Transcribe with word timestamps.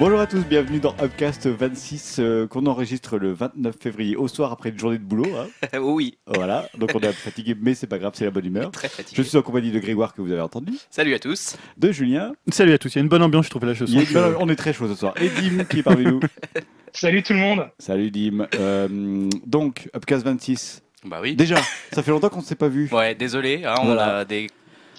Bonjour 0.00 0.18
à 0.18 0.26
tous, 0.26 0.40
bienvenue 0.46 0.80
dans 0.80 0.94
Upcast 1.02 1.46
26 1.46 2.16
euh, 2.20 2.46
qu'on 2.46 2.64
enregistre 2.64 3.18
le 3.18 3.32
29 3.34 3.74
février 3.78 4.16
au 4.16 4.28
soir 4.28 4.50
après 4.50 4.70
une 4.70 4.78
journée 4.78 4.96
de 4.96 5.02
boulot. 5.04 5.26
hein. 5.36 5.78
oui, 5.80 6.16
Voilà, 6.26 6.68
donc 6.78 6.92
on 6.94 7.00
est 7.00 7.06
un 7.06 7.10
peu 7.10 7.16
fatigué, 7.16 7.54
mais 7.60 7.74
c'est 7.74 7.86
pas 7.86 7.98
grave, 7.98 8.12
c'est 8.14 8.24
la 8.24 8.30
bonne 8.30 8.46
humeur. 8.46 8.70
très 8.70 8.88
Je 8.88 8.94
fatigué. 8.94 9.22
suis 9.22 9.36
en 9.36 9.42
compagnie 9.42 9.70
de 9.70 9.78
Grégoire 9.78 10.14
que 10.14 10.22
vous 10.22 10.32
avez 10.32 10.40
entendu, 10.40 10.72
Salut 10.90 11.12
à 11.14 11.18
tous. 11.18 11.56
de 11.76 11.92
Julien, 11.92 12.32
Salut 12.50 12.72
à 12.72 12.78
tous, 12.78 12.94
il 12.94 12.96
y 12.96 12.98
a 12.98 13.02
une 13.02 13.08
bonne 13.10 13.22
ambiance, 13.22 13.44
je 13.44 13.50
trouve 13.50 13.66
là 13.66 13.74
ce 13.74 13.84
soir. 13.86 14.02
belle- 14.10 14.36
on 14.40 14.48
est 14.48 14.56
très 14.56 14.72
chaud 14.72 14.88
ce 14.88 14.94
soir, 14.94 15.12
et 15.20 15.28
Dim 15.28 15.64
qui 15.64 15.80
est 15.80 15.82
parmi 15.82 16.04
nous. 16.04 16.20
Salut 16.94 17.22
tout 17.22 17.34
le 17.34 17.38
monde. 17.38 17.68
Salut 17.78 18.10
Dim. 18.10 18.46
Euh, 18.58 19.28
donc, 19.46 19.88
Upcast 19.94 20.24
26. 20.24 20.82
Bah 21.04 21.18
oui. 21.22 21.36
Déjà, 21.36 21.56
ça 21.92 22.02
fait 22.02 22.10
longtemps 22.10 22.30
qu'on 22.30 22.40
ne 22.40 22.44
s'est 22.44 22.56
pas 22.56 22.68
vu. 22.68 22.88
Ouais, 22.90 23.14
désolé, 23.14 23.64
hein, 23.66 23.74
on 23.80 23.84
Voilà. 23.86 24.18
a 24.18 24.24
des 24.24 24.48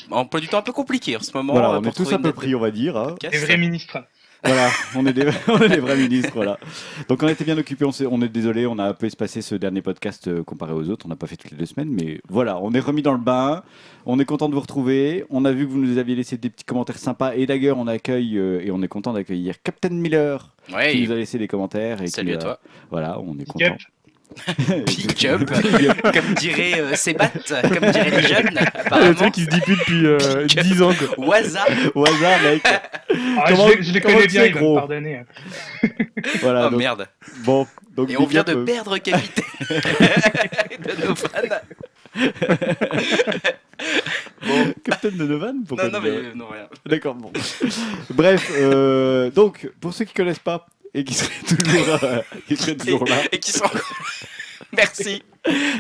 emploi 0.10 0.40
du 0.40 0.48
temps 0.48 0.60
un 0.60 0.64
peu 0.64 0.72
compliqué 0.72 1.18
en 1.18 1.20
ce 1.20 1.32
moment. 1.36 1.54
Voilà, 1.54 1.72
euh, 1.74 1.80
on 1.80 1.84
est 1.84 1.92
tous 1.96 2.12
un 2.14 2.20
peu 2.22 2.32
pris, 2.32 2.56
on 2.56 2.60
va 2.60 2.72
dire. 2.72 2.96
hein. 2.98 3.16
Les 3.32 3.38
vrais 3.40 3.58
ministres. 3.58 3.98
Voilà, 4.44 4.70
on 4.96 5.06
est, 5.06 5.14
des, 5.14 5.28
on 5.48 5.60
est 5.60 5.70
des 5.70 5.80
vrais 5.80 5.96
ministres, 5.96 6.32
voilà. 6.34 6.58
Donc 7.08 7.22
on 7.22 7.28
été 7.28 7.44
bien 7.44 7.58
occupés, 7.58 7.86
on, 7.86 7.92
s'est- 7.92 8.08
on 8.10 8.22
est 8.22 8.28
désolé, 8.30 8.66
on 8.66 8.80
a 8.80 8.86
un 8.86 8.94
peu 8.94 9.06
espacé 9.06 9.42
ce 9.42 9.54
dernier 9.54 9.82
podcast 9.84 10.28
euh, 10.28 10.44
comparé 10.44 10.74
aux 10.74 10.90
autres, 10.90 11.06
on 11.06 11.10
n'a 11.10 11.16
pas 11.16 11.28
fait 11.28 11.36
toutes 11.38 11.52
les 11.52 11.58
deux 11.58 11.66
semaines, 11.68 11.90
mais 11.90 12.22
voilà, 12.28 12.60
on 12.60 12.72
est 12.74 12.80
remis 12.80 13.04
dans 13.04 13.12
le 13.12 13.20
bain, 13.20 13.64
on 14.06 14.20
est 14.20 14.26
content 14.26 14.50
de 14.50 14.56
vous 14.56 14.62
retrouver, 14.62 15.26
on 15.30 15.46
a 15.46 15.52
vu 15.52 15.68
que 15.68 15.72
vous 15.72 15.78
nous 15.80 15.98
aviez 16.00 16.16
laissé 16.16 16.38
des 16.38 16.50
petits 16.50 16.66
commentaires 16.66 16.98
sympas, 16.98 17.36
et 17.36 17.46
d'ailleurs 17.46 17.78
on 17.78 17.86
accueille, 17.88 18.38
euh, 18.38 18.62
et 18.66 18.72
on 18.72 18.82
est 18.82 18.88
content 18.88 19.14
d'accueillir 19.14 19.62
Captain 19.62 19.90
Miller, 19.90 20.56
qui 20.94 21.04
nous 21.06 21.12
a 21.12 21.16
laissé 21.16 21.38
des 21.38 21.48
commentaires. 21.48 22.02
Et 22.02 22.06
qui, 22.06 22.12
salut 22.12 22.34
à 22.34 22.38
euh, 22.38 22.40
toi. 22.40 22.60
Voilà, 22.90 23.20
on 23.20 23.38
est 23.38 23.46
content. 23.46 23.66
Pick 24.86 25.26
up, 25.26 25.42
comme 25.46 26.34
dirait 26.36 26.80
euh, 26.82 26.96
comme 27.62 27.92
diraient 27.92 28.12
les 28.22 28.28
jeunes, 28.28 28.50
le 28.54 28.80
apparemment. 28.80 29.14
truc 29.14 29.32
qui 29.34 29.44
se 29.44 29.50
dit 29.50 29.62
plus 29.62 29.76
depuis 29.76 30.06
euh, 30.08 30.46
10 30.46 30.82
ans. 30.82 30.94
Quoi. 31.16 31.26
Waza. 31.28 32.40
Mec. 32.44 32.62
Ah, 32.66 33.46
Comment- 33.50 33.68
je, 33.78 33.82
je 33.82 33.92
les 33.94 34.02
connais 34.02 34.28
bien, 34.28 34.50
gros 34.50 34.76
pardonner. 34.76 35.18
hein. 35.18 35.26
Voilà, 36.42 36.68
Oh 36.68 36.70
donc, 36.70 36.80
merde. 36.80 37.08
bon. 37.44 37.68
Donc, 37.96 38.10
Et 38.10 38.18
on 38.18 38.26
vient 38.26 38.44
de 38.44 38.54
euh, 38.56 38.64
perdre 38.66 38.98
capitaine 39.00 39.44
de 40.80 41.06
nos 41.08 41.16
fans. 41.16 41.28
Bon, 44.48 44.74
Captain 44.84 45.10
de 45.10 45.24
Novan 45.26 45.64
Pourquoi 45.68 45.88
non, 45.90 45.94
non, 45.94 46.00
mais 46.04 46.10
euh, 46.10 46.32
non, 46.36 46.48
rien. 46.52 46.68
D'accord, 46.86 47.16
bon. 47.16 47.32
Bref, 48.12 48.52
euh, 48.56 49.30
donc, 49.32 49.70
pour 49.80 49.94
ceux 49.94 50.06
qui 50.06 50.14
connaissent 50.14 50.40
pas 50.40 50.68
et 50.94 51.04
qui 51.04 51.14
seraient 51.14 51.32
toujours, 51.48 52.04
euh, 52.04 52.22
qui 52.48 52.58
seraient 52.58 52.76
toujours 52.76 53.06
là, 53.06 53.22
Et 53.32 53.40
qui 53.40 53.52
sont. 53.52 53.66
Merci. 54.74 55.24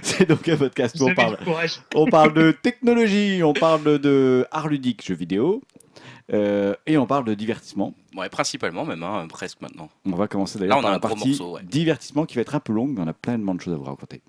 c'est 0.01 0.27
donc 0.27 0.47
un 0.49 0.57
podcast 0.57 0.99
où 0.99 1.05
on 1.07 1.13
parle, 1.13 1.37
on 1.95 2.05
parle 2.07 2.33
de 2.33 2.51
technologie, 2.51 3.41
on 3.43 3.53
parle 3.53 3.99
de 3.99 4.45
art 4.51 4.67
ludique, 4.67 5.05
jeux 5.05 5.15
vidéo, 5.15 5.61
euh, 6.33 6.73
et 6.87 6.97
on 6.97 7.05
parle 7.05 7.25
de 7.25 7.33
divertissement. 7.33 7.93
Ouais, 8.15 8.27
principalement 8.29 8.85
même, 8.85 9.03
hein, 9.03 9.27
presque 9.29 9.61
maintenant. 9.61 9.89
On 10.05 10.15
va 10.15 10.27
commencer 10.27 10.59
d'ailleurs 10.59 10.77
Là, 10.77 10.79
on 10.79 10.83
par 10.83 10.91
a 10.91 10.93
la 10.95 10.99
partie 10.99 11.29
morceau, 11.29 11.53
ouais. 11.55 11.61
divertissement 11.63 12.25
qui 12.25 12.35
va 12.35 12.41
être 12.41 12.55
un 12.55 12.59
peu 12.59 12.73
longue, 12.73 12.91
mais 12.95 13.01
on 13.01 13.07
a 13.07 13.13
pleinement 13.13 13.55
de 13.55 13.61
choses 13.61 13.73
à 13.73 13.77
vous 13.77 13.83
raconter. 13.83 14.21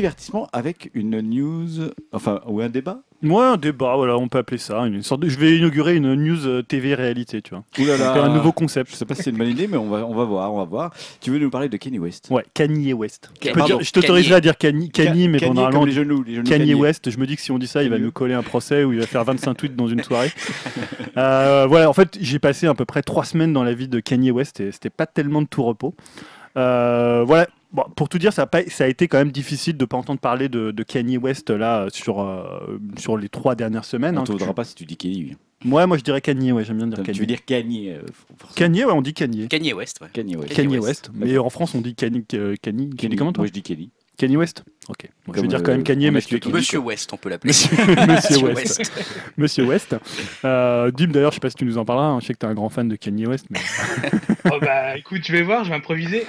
Divertissement 0.00 0.48
avec 0.54 0.90
une 0.94 1.20
news, 1.20 1.68
enfin, 2.12 2.40
ou 2.46 2.62
un 2.62 2.70
débat 2.70 3.00
Moi, 3.20 3.50
un 3.50 3.56
débat, 3.58 3.96
voilà, 3.96 4.16
on 4.16 4.28
peut 4.28 4.38
appeler 4.38 4.56
ça. 4.56 4.86
Une 4.86 5.02
sorte 5.02 5.20
de... 5.20 5.28
Je 5.28 5.38
vais 5.38 5.58
inaugurer 5.58 5.94
une 5.96 6.14
news 6.14 6.46
euh, 6.46 6.62
TV 6.62 6.94
réalité, 6.94 7.42
tu 7.42 7.50
vois. 7.50 7.64
Ouh 7.78 7.84
là 7.84 7.98
là. 7.98 8.14
Donc, 8.14 8.24
un 8.24 8.28
nouveau 8.34 8.48
Je 8.48 8.54
concept. 8.54 8.94
sais 8.94 9.04
pas 9.04 9.14
si 9.14 9.24
c'est 9.24 9.30
une 9.30 9.36
bonne 9.36 9.48
idée, 9.50 9.66
mais 9.66 9.76
on 9.76 9.90
va, 9.90 10.06
on 10.06 10.14
va 10.14 10.24
voir, 10.24 10.54
on 10.54 10.56
va 10.56 10.64
voir. 10.64 10.94
Tu 11.20 11.30
veux 11.30 11.38
nous 11.38 11.50
parler 11.50 11.68
de 11.68 11.76
Kanye 11.76 11.98
West? 11.98 12.28
Ouais, 12.30 12.44
Kanye 12.54 12.94
West. 12.94 13.30
Je, 13.42 13.48
peux 13.50 13.58
Pardon, 13.58 13.76
dire- 13.76 13.84
je 13.84 13.92
t'autoriserai 13.92 14.36
à 14.36 14.40
dire 14.40 14.56
Kanye, 14.56 14.88
Kanye 14.88 15.28
mais 15.28 15.38
Kanye 15.38 15.50
bon, 15.52 15.54
comme 15.54 15.54
normalement, 15.64 15.84
les 15.84 15.92
genoux, 15.92 16.22
les 16.22 16.34
genoux 16.36 16.48
Kanye 16.48 16.72
West, 16.72 17.10
je 17.10 17.18
me 17.18 17.26
dis 17.26 17.36
que 17.36 17.42
si 17.42 17.50
on 17.52 17.58
dit 17.58 17.66
ça, 17.66 17.82
il 17.82 17.90
va 17.90 17.96
Kanye. 17.96 18.06
nous 18.06 18.12
coller 18.12 18.32
un 18.34 18.42
procès 18.42 18.84
où 18.84 18.92
il 18.94 19.00
va 19.00 19.06
faire 19.06 19.24
25 19.24 19.52
tweets 19.54 19.76
dans 19.76 19.88
une 19.88 20.02
soirée. 20.02 20.30
Euh, 21.16 21.66
voilà, 21.68 21.90
en 21.90 21.92
fait, 21.92 22.16
j'ai 22.20 22.38
passé 22.38 22.66
à 22.68 22.74
peu 22.74 22.84
près 22.84 23.02
trois 23.02 23.24
semaines 23.24 23.52
dans 23.52 23.64
la 23.64 23.74
vie 23.74 23.88
de 23.88 23.98
Kanye 24.00 24.30
West 24.30 24.60
et 24.60 24.70
c'était 24.70 24.90
pas 24.90 25.06
tellement 25.06 25.42
de 25.42 25.46
tout 25.48 25.62
repos. 25.64 25.92
Euh, 26.56 27.24
voilà. 27.26 27.48
Bon, 27.72 27.84
pour 27.94 28.08
tout 28.08 28.18
dire, 28.18 28.32
ça 28.32 28.42
a, 28.42 28.46
pas- 28.46 28.68
ça 28.68 28.84
a 28.84 28.86
été 28.88 29.06
quand 29.06 29.18
même 29.18 29.30
difficile 29.30 29.76
de 29.76 29.84
pas 29.84 29.96
entendre 29.96 30.18
parler 30.18 30.48
de, 30.48 30.72
de 30.72 30.82
Kanye 30.82 31.18
West 31.18 31.50
là 31.50 31.86
sur, 31.92 32.20
euh, 32.20 32.78
sur 32.98 33.16
les 33.16 33.28
trois 33.28 33.54
dernières 33.54 33.84
semaines. 33.84 34.18
On 34.18 34.22
hein, 34.22 34.24
te 34.24 34.32
que 34.32 34.38
voudra 34.38 34.54
pas 34.54 34.64
si 34.64 34.74
tu 34.74 34.84
dis 34.84 34.96
Kanye. 34.96 35.36
tu- 35.60 35.68
Ouais, 35.68 35.86
moi 35.86 35.98
je 35.98 36.02
dirais 36.02 36.20
Kanye, 36.22 36.52
ouais, 36.52 36.64
j'aime 36.64 36.78
bien 36.78 36.86
dire 36.86 36.96
Tu 36.98 37.04
Kanye. 37.04 37.18
veux 37.20 37.26
dire 37.26 37.44
Kanye 37.44 37.90
euh. 37.90 38.02
Kanye, 38.56 38.84
ouais, 38.86 38.92
on 38.92 39.02
dit 39.02 39.12
Kanye. 39.12 39.46
Kanye 39.46 39.72
West, 39.74 40.00
ouais. 40.00 40.08
Kanye 40.12 40.34
West. 40.36 40.48
Kanye 40.54 40.68
Kanye 40.68 40.78
West. 40.78 41.10
Mais 41.14 41.36
en 41.38 41.50
France, 41.50 41.74
on 41.74 41.80
dit 41.82 41.94
Kanye. 41.94 42.24
euh, 42.34 42.56
Kanye. 42.60 42.90
Tu 42.96 43.08
comment 43.14 43.32
toi? 43.32 43.42
Moi 43.42 43.46
je 43.48 43.52
dis 43.52 43.62
Kenny. 43.62 43.90
Kanye 44.20 44.36
West 44.36 44.62
Ok. 44.88 45.08
Bon, 45.26 45.32
je 45.34 45.40
vais 45.42 45.46
dire 45.46 45.62
quand 45.62 45.70
même 45.70 45.80
euh, 45.80 45.84
Kanye, 45.84 46.10
mais 46.10 46.20
tué 46.20 46.40
Monsieur 46.52 46.78
West, 46.78 47.12
on 47.12 47.16
peut 47.16 47.28
l'appeler. 47.28 47.52
Monsieur 47.52 48.38
West. 48.48 48.92
Monsieur 49.36 49.64
West. 49.64 49.94
Euh, 50.44 50.90
Dim, 50.90 51.06
d'ailleurs, 51.08 51.30
je 51.30 51.36
sais 51.36 51.40
pas 51.40 51.48
si 51.50 51.54
tu 51.56 51.64
nous 51.64 51.78
en 51.78 51.84
parleras. 51.84 52.08
hein, 52.08 52.18
Je 52.20 52.26
sais 52.26 52.32
que 52.34 52.38
tu 52.38 52.46
es 52.46 52.48
un 52.48 52.54
grand 52.54 52.70
fan 52.70 52.88
de 52.88 52.96
Kanye 52.96 53.26
West. 53.26 53.46
mais- 53.50 53.60
Oh 54.52 54.58
bah 54.60 54.96
écoute, 54.96 55.20
je 55.24 55.32
vais 55.32 55.42
voir, 55.42 55.64
je 55.64 55.68
vais 55.70 55.76
improviser. 55.76 56.24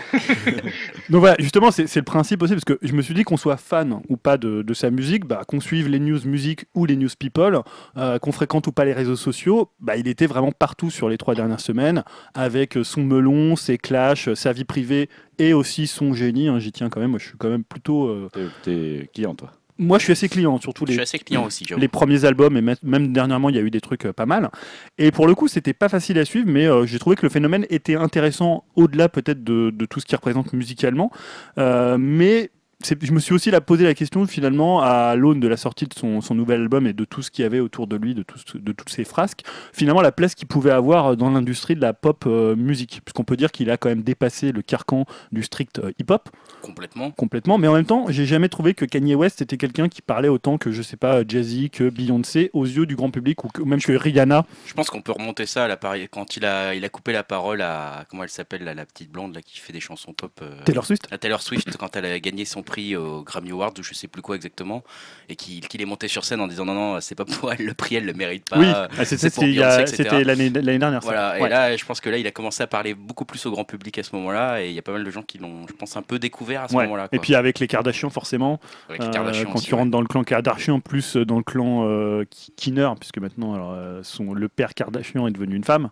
Donc 1.09 1.21
voilà, 1.21 1.35
justement, 1.39 1.71
c'est 1.71 1.87
c'est 1.87 1.99
le 2.01 2.05
principe 2.05 2.43
aussi, 2.43 2.53
parce 2.53 2.65
que 2.65 2.77
je 2.81 2.93
me 2.93 3.01
suis 3.01 3.13
dit 3.13 3.23
qu'on 3.23 3.37
soit 3.37 3.57
fan 3.57 4.01
ou 4.09 4.17
pas 4.17 4.37
de, 4.37 4.61
de 4.61 4.73
sa 4.73 4.91
musique, 4.91 5.25
bah, 5.25 5.41
qu'on 5.47 5.59
suive 5.61 5.87
les 5.87 5.99
news 5.99 6.19
musique 6.25 6.65
ou 6.75 6.85
les 6.85 6.97
news 6.97 7.09
people, 7.17 7.61
euh, 7.97 8.19
qu'on 8.19 8.31
fréquente 8.33 8.67
ou 8.67 8.71
pas 8.73 8.85
les 8.85 8.93
réseaux 8.93 9.15
sociaux, 9.15 9.71
bah, 9.79 9.95
il 9.95 10.07
était 10.07 10.27
vraiment 10.27 10.51
partout 10.51 10.91
sur 10.91 11.09
les 11.09 11.17
trois 11.17 11.35
dernières 11.35 11.61
semaines, 11.61 12.03
avec 12.33 12.77
son 12.83 13.01
melon, 13.03 13.55
ses 13.55 13.77
clashs, 13.77 14.33
sa 14.33 14.51
vie 14.51 14.65
privée 14.65 15.09
et 15.47 15.53
aussi 15.53 15.87
son 15.87 16.13
génie. 16.13 16.47
hein, 16.47 16.59
J'y 16.59 16.71
tiens 16.71 16.89
quand 16.89 16.99
même, 16.99 17.11
moi 17.11 17.19
je 17.19 17.27
suis 17.27 17.37
quand 17.37 17.49
même 17.49 17.63
plutôt... 17.63 18.07
euh, 18.07 18.29
T'es- 18.63 19.09
client 19.13 19.35
toi. 19.35 19.51
Moi 19.77 19.97
je 19.97 20.03
suis 20.03 20.11
assez 20.13 20.29
client, 20.29 20.59
surtout 20.61 20.85
Je 20.85 20.89
les, 20.89 20.93
suis 20.93 21.01
assez 21.01 21.17
client 21.17 21.43
aussi, 21.45 21.65
les 21.75 21.87
premiers 21.87 22.23
albums 22.25 22.55
et 22.55 22.61
même- 22.61 23.11
dernièrement 23.13 23.49
il 23.49 23.55
y 23.55 23.59
a 23.59 23.61
eu 23.63 23.71
des 23.71 23.81
trucs 23.81 24.05
euh, 24.05 24.13
pas 24.13 24.27
mal 24.27 24.51
et 24.99 25.09
pour 25.11 25.25
le 25.25 25.33
coup 25.33 25.47
c'était 25.47 25.73
pas 25.73 25.89
facile 25.89 26.19
à 26.19 26.25
suivre 26.25 26.47
mais 26.47 26.67
euh, 26.67 26.85
j'ai 26.85 26.99
trouvé 26.99 27.15
que 27.15 27.23
le 27.25 27.29
phénomène 27.31 27.65
était 27.71 27.95
intéressant 27.95 28.63
au-delà 28.75 29.09
peut-être 29.09 29.43
de, 29.43 29.71
de 29.71 29.85
tout 29.87 29.99
ce 29.99 30.05
qu'il 30.05 30.15
représente 30.17 30.53
musicalement 30.53 31.09
Euh, 31.57 31.97
mais 31.99 32.51
je 32.83 33.11
me 33.11 33.19
suis 33.19 33.33
aussi 33.33 33.51
là 33.51 33.61
posé 33.61 33.83
la 33.83 33.93
question 33.93 34.25
finalement 34.27 34.81
à 34.81 35.15
l'aune 35.15 35.39
de 35.39 35.47
la 35.47 35.57
sortie 35.57 35.85
de 35.85 35.93
son, 35.93 36.21
son 36.21 36.35
nouvel 36.35 36.61
album 36.61 36.87
et 36.87 36.93
de 36.93 37.05
tout 37.05 37.21
ce 37.21 37.31
qu'il 37.31 37.43
y 37.43 37.45
avait 37.45 37.59
autour 37.59 37.87
de 37.87 37.95
lui, 37.95 38.13
de, 38.15 38.23
tout 38.23 38.37
ce- 38.45 38.57
de 38.57 38.71
toutes 38.71 38.89
ses 38.89 39.03
frasques, 39.03 39.41
finalement 39.73 40.01
la 40.01 40.11
place 40.11 40.35
qu'il 40.35 40.47
pouvait 40.47 40.71
avoir 40.71 41.15
dans 41.17 41.29
l'industrie 41.29 41.75
de 41.75 41.81
la 41.81 41.93
pop 41.93 42.23
euh, 42.27 42.55
musique. 42.55 43.01
Puisqu'on 43.05 43.23
peut 43.23 43.37
dire 43.37 43.51
qu'il 43.51 43.69
a 43.69 43.77
quand 43.77 43.89
même 43.89 44.03
dépassé 44.03 44.51
le 44.51 44.61
carcan 44.61 45.05
du 45.31 45.43
strict 45.43 45.79
euh, 45.79 45.91
hip-hop 45.99 46.29
Complètement. 46.61 47.11
complètement. 47.11 47.57
Mais 47.57 47.67
en 47.67 47.73
même 47.73 47.85
temps, 47.85 48.05
j'ai 48.09 48.25
jamais 48.25 48.49
trouvé 48.49 48.73
que 48.73 48.85
Kanye 48.85 49.15
West 49.15 49.41
était 49.41 49.57
quelqu'un 49.57 49.89
qui 49.89 50.01
parlait 50.01 50.27
autant 50.27 50.57
que, 50.57 50.71
je 50.71 50.81
sais 50.81 50.97
pas, 50.97 51.23
Jay-Z, 51.27 51.69
que 51.71 51.89
Beyoncé 51.89 52.49
aux 52.53 52.65
yeux 52.65 52.85
du 52.85 52.95
grand 52.95 53.09
public 53.11 53.43
ou, 53.43 53.47
que- 53.47 53.61
même 53.63 53.81
que 53.81 53.91
Rihanna. 53.93 54.45
Je 54.65 54.73
pense 54.73 54.89
qu'on 54.89 55.01
peut 55.01 55.11
remonter 55.11 55.45
ça 55.45 55.65
à 55.65 55.67
la 55.67 55.77
pari- 55.77 56.07
quand 56.09 56.37
il 56.37 56.45
a, 56.45 56.75
il 56.75 56.83
a 56.85 56.89
coupé 56.89 57.11
la 57.13 57.23
parole 57.23 57.61
à. 57.61 58.05
Comment 58.09 58.23
elle 58.23 58.29
s'appelle, 58.29 58.63
la 58.63 58.85
petite 58.85 59.11
blonde 59.11 59.35
là, 59.35 59.41
qui 59.41 59.59
fait 59.59 59.73
des 59.73 59.79
chansons 59.79 60.13
pop 60.13 60.31
euh, 60.41 60.51
Taylor 60.65 60.85
Swift 60.85 61.07
à 61.11 61.17
Taylor 61.17 61.41
Swift 61.41 61.75
quand 61.77 61.95
elle 61.95 62.05
a 62.05 62.19
gagné 62.19 62.45
son 62.45 62.61
prix 62.71 62.95
au 62.95 63.21
Grammy 63.23 63.51
Awards 63.51 63.73
ou 63.79 63.83
je 63.83 63.93
sais 63.93 64.07
plus 64.07 64.21
quoi 64.21 64.35
exactement 64.35 64.83
et 65.29 65.35
qu'il 65.35 65.59
qu'il 65.67 65.81
est 65.81 65.85
monté 65.93 66.07
sur 66.07 66.23
scène 66.25 66.41
en 66.41 66.47
disant 66.47 66.65
non 66.65 66.73
non 66.73 66.99
c'est 67.01 67.15
pas 67.15 67.25
pour 67.25 67.51
elle 67.53 67.65
le 67.65 67.73
prix 67.73 67.95
elle 67.95 68.05
le 68.05 68.13
mérite 68.13 68.45
pas 68.49 68.57
Oui, 68.57 68.67
ah, 68.67 69.05
c'était 69.05 70.23
l'année 70.23 70.49
dernière. 70.49 71.01
ça. 71.03 71.09
voilà 71.09 71.39
et 71.39 71.49
là 71.49 71.75
je 71.75 71.85
pense 71.85 71.99
que 72.01 72.09
là 72.09 72.17
il 72.17 72.25
a 72.27 72.31
commencé 72.31 72.63
à 72.63 72.67
parler 72.67 72.93
beaucoup 72.93 73.25
plus 73.25 73.45
au 73.45 73.51
grand 73.51 73.63
public 73.65 73.97
à 73.99 74.03
ce 74.03 74.15
moment-là 74.15 74.61
et 74.63 74.69
il 74.69 74.73
y 74.73 74.79
a 74.79 74.81
pas 74.81 74.91
mal 74.93 75.03
de 75.03 75.11
gens 75.11 75.21
qui 75.23 75.37
l'ont 75.37 75.67
je 75.67 75.73
pense 75.73 75.95
un 75.97 76.01
peu 76.01 76.17
découvert 76.19 76.63
à 76.63 76.67
ce 76.67 76.75
Ouais. 76.75 76.83
moment-là 76.85 77.07
Et 77.11 77.19
puis 77.19 77.35
avec 77.35 77.59
les 77.59 77.67
Kardashians, 77.67 78.09
forcément, 78.09 78.59
Avec 78.89 79.01
les 79.01 79.07
euh, 79.07 79.11
quand 79.45 79.55
aussi, 79.55 79.65
tu 79.67 79.73
ouais. 79.73 79.79
rentres 79.79 79.91
dans 79.91 80.01
le 80.01 80.07
clan 80.07 80.23
Kardashian, 80.23 80.79
plus 80.79 81.17
euh, 81.17 81.25
dans 81.25 81.37
le 81.37 81.43
clan 81.43 81.85
euh, 81.85 82.23
Ki- 82.29 82.51
Kinner, 82.55 82.89
puisque 82.99 83.17
maintenant 83.17 83.53
alors, 83.53 83.73
euh, 83.75 83.99
son, 84.03 84.33
le 84.33 84.47
père 84.47 84.73
Kardashian 84.73 85.27
est 85.27 85.31
devenu 85.31 85.55
une 85.55 85.63
femme. 85.65 85.89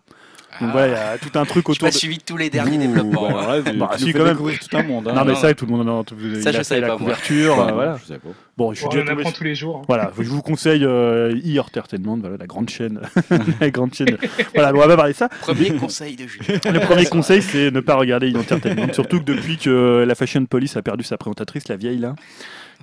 Donc 0.60 0.68
Ah, 0.70 0.72
voilà, 0.72 0.86
il 0.88 0.90
y 0.90 0.94
a 0.94 1.18
tout 1.18 1.38
un 1.38 1.44
truc 1.44 1.64
j'ai 1.68 1.72
autour 1.72 1.86
pas 1.88 1.92
de... 1.92 1.96
suivi 1.96 2.18
tous 2.18 2.36
les 2.36 2.50
derniers 2.50 2.76
Ouh, 2.76 2.80
développements 2.80 3.30
bah, 3.30 3.46
hein. 3.50 3.62
tu- 3.64 3.76
Bah, 3.78 3.90
si, 3.96 4.12
quand 4.12 4.24
même. 4.24 4.36
tout 4.36 4.76
un 4.76 4.82
monde. 4.82 5.08
hein. 5.08 5.12
Non 5.14 5.24
mais 5.24 5.32
non. 5.32 5.38
ça, 5.38 5.54
tout 5.54 5.64
le 5.66 5.72
monde 5.72 5.88
en 5.88 6.00
a, 6.00 6.04
Ça, 6.42 6.52
je 6.52 6.62
savais 6.62 6.80
la 6.80 6.96
couverture, 6.96 7.56
Ouais, 7.58 7.68
euh, 7.68 7.72
voilà. 7.72 7.96
je 8.02 8.06
sais 8.06 8.18
pas. 8.18 8.28
Bon, 8.58 8.72
je 8.74 8.80
suis 8.80 8.88
Bon, 8.88 9.04
on 9.06 9.06
apprend 9.18 9.30
tous 9.32 9.44
les 9.44 9.54
jours. 9.54 9.76
hein. 9.78 9.82
Voilà, 9.88 10.10
je 10.18 10.22
vous 10.28 10.42
conseille 10.42 10.84
euh, 10.84 11.32
e-Entertainment, 11.34 12.18
voilà, 12.20 12.36
la 12.36 12.46
grande 12.46 12.68
chaîne. 12.68 13.00
la 13.60 13.70
grande 13.70 13.94
chaîne. 13.94 14.18
Voilà, 14.54 14.72
on 14.74 14.78
va 14.78 14.86
pas 14.88 14.96
parler 14.96 15.12
de 15.12 15.16
ça. 15.18 15.28
premier 15.28 15.70
conseil 15.76 16.16
de 16.16 16.26
Julien 16.26 16.58
Le 16.70 16.80
premier 16.80 17.06
conseil, 17.06 17.40
c'est 17.42 17.70
ne 17.70 17.80
pas 17.80 17.94
regarder 17.94 18.30
e-Entertainment. 18.30 18.92
Surtout 18.92 19.20
que 19.20 19.24
depuis 19.24 19.56
que 19.56 20.04
la 20.06 20.14
Fashion 20.14 20.44
Police 20.44 20.76
a 20.76 20.82
perdu 20.82 21.04
sa 21.04 21.16
présentatrice, 21.16 21.68
la 21.68 21.76
vieille 21.76 21.98
là, 21.98 22.14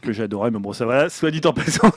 que 0.02 0.14
j'adorais, 0.14 0.52
mais 0.52 0.60
bon, 0.60 0.74
ça 0.74 0.86
va, 0.86 1.10
soit 1.10 1.32
dit 1.32 1.42
en 1.46 1.54
passant, 1.54 1.92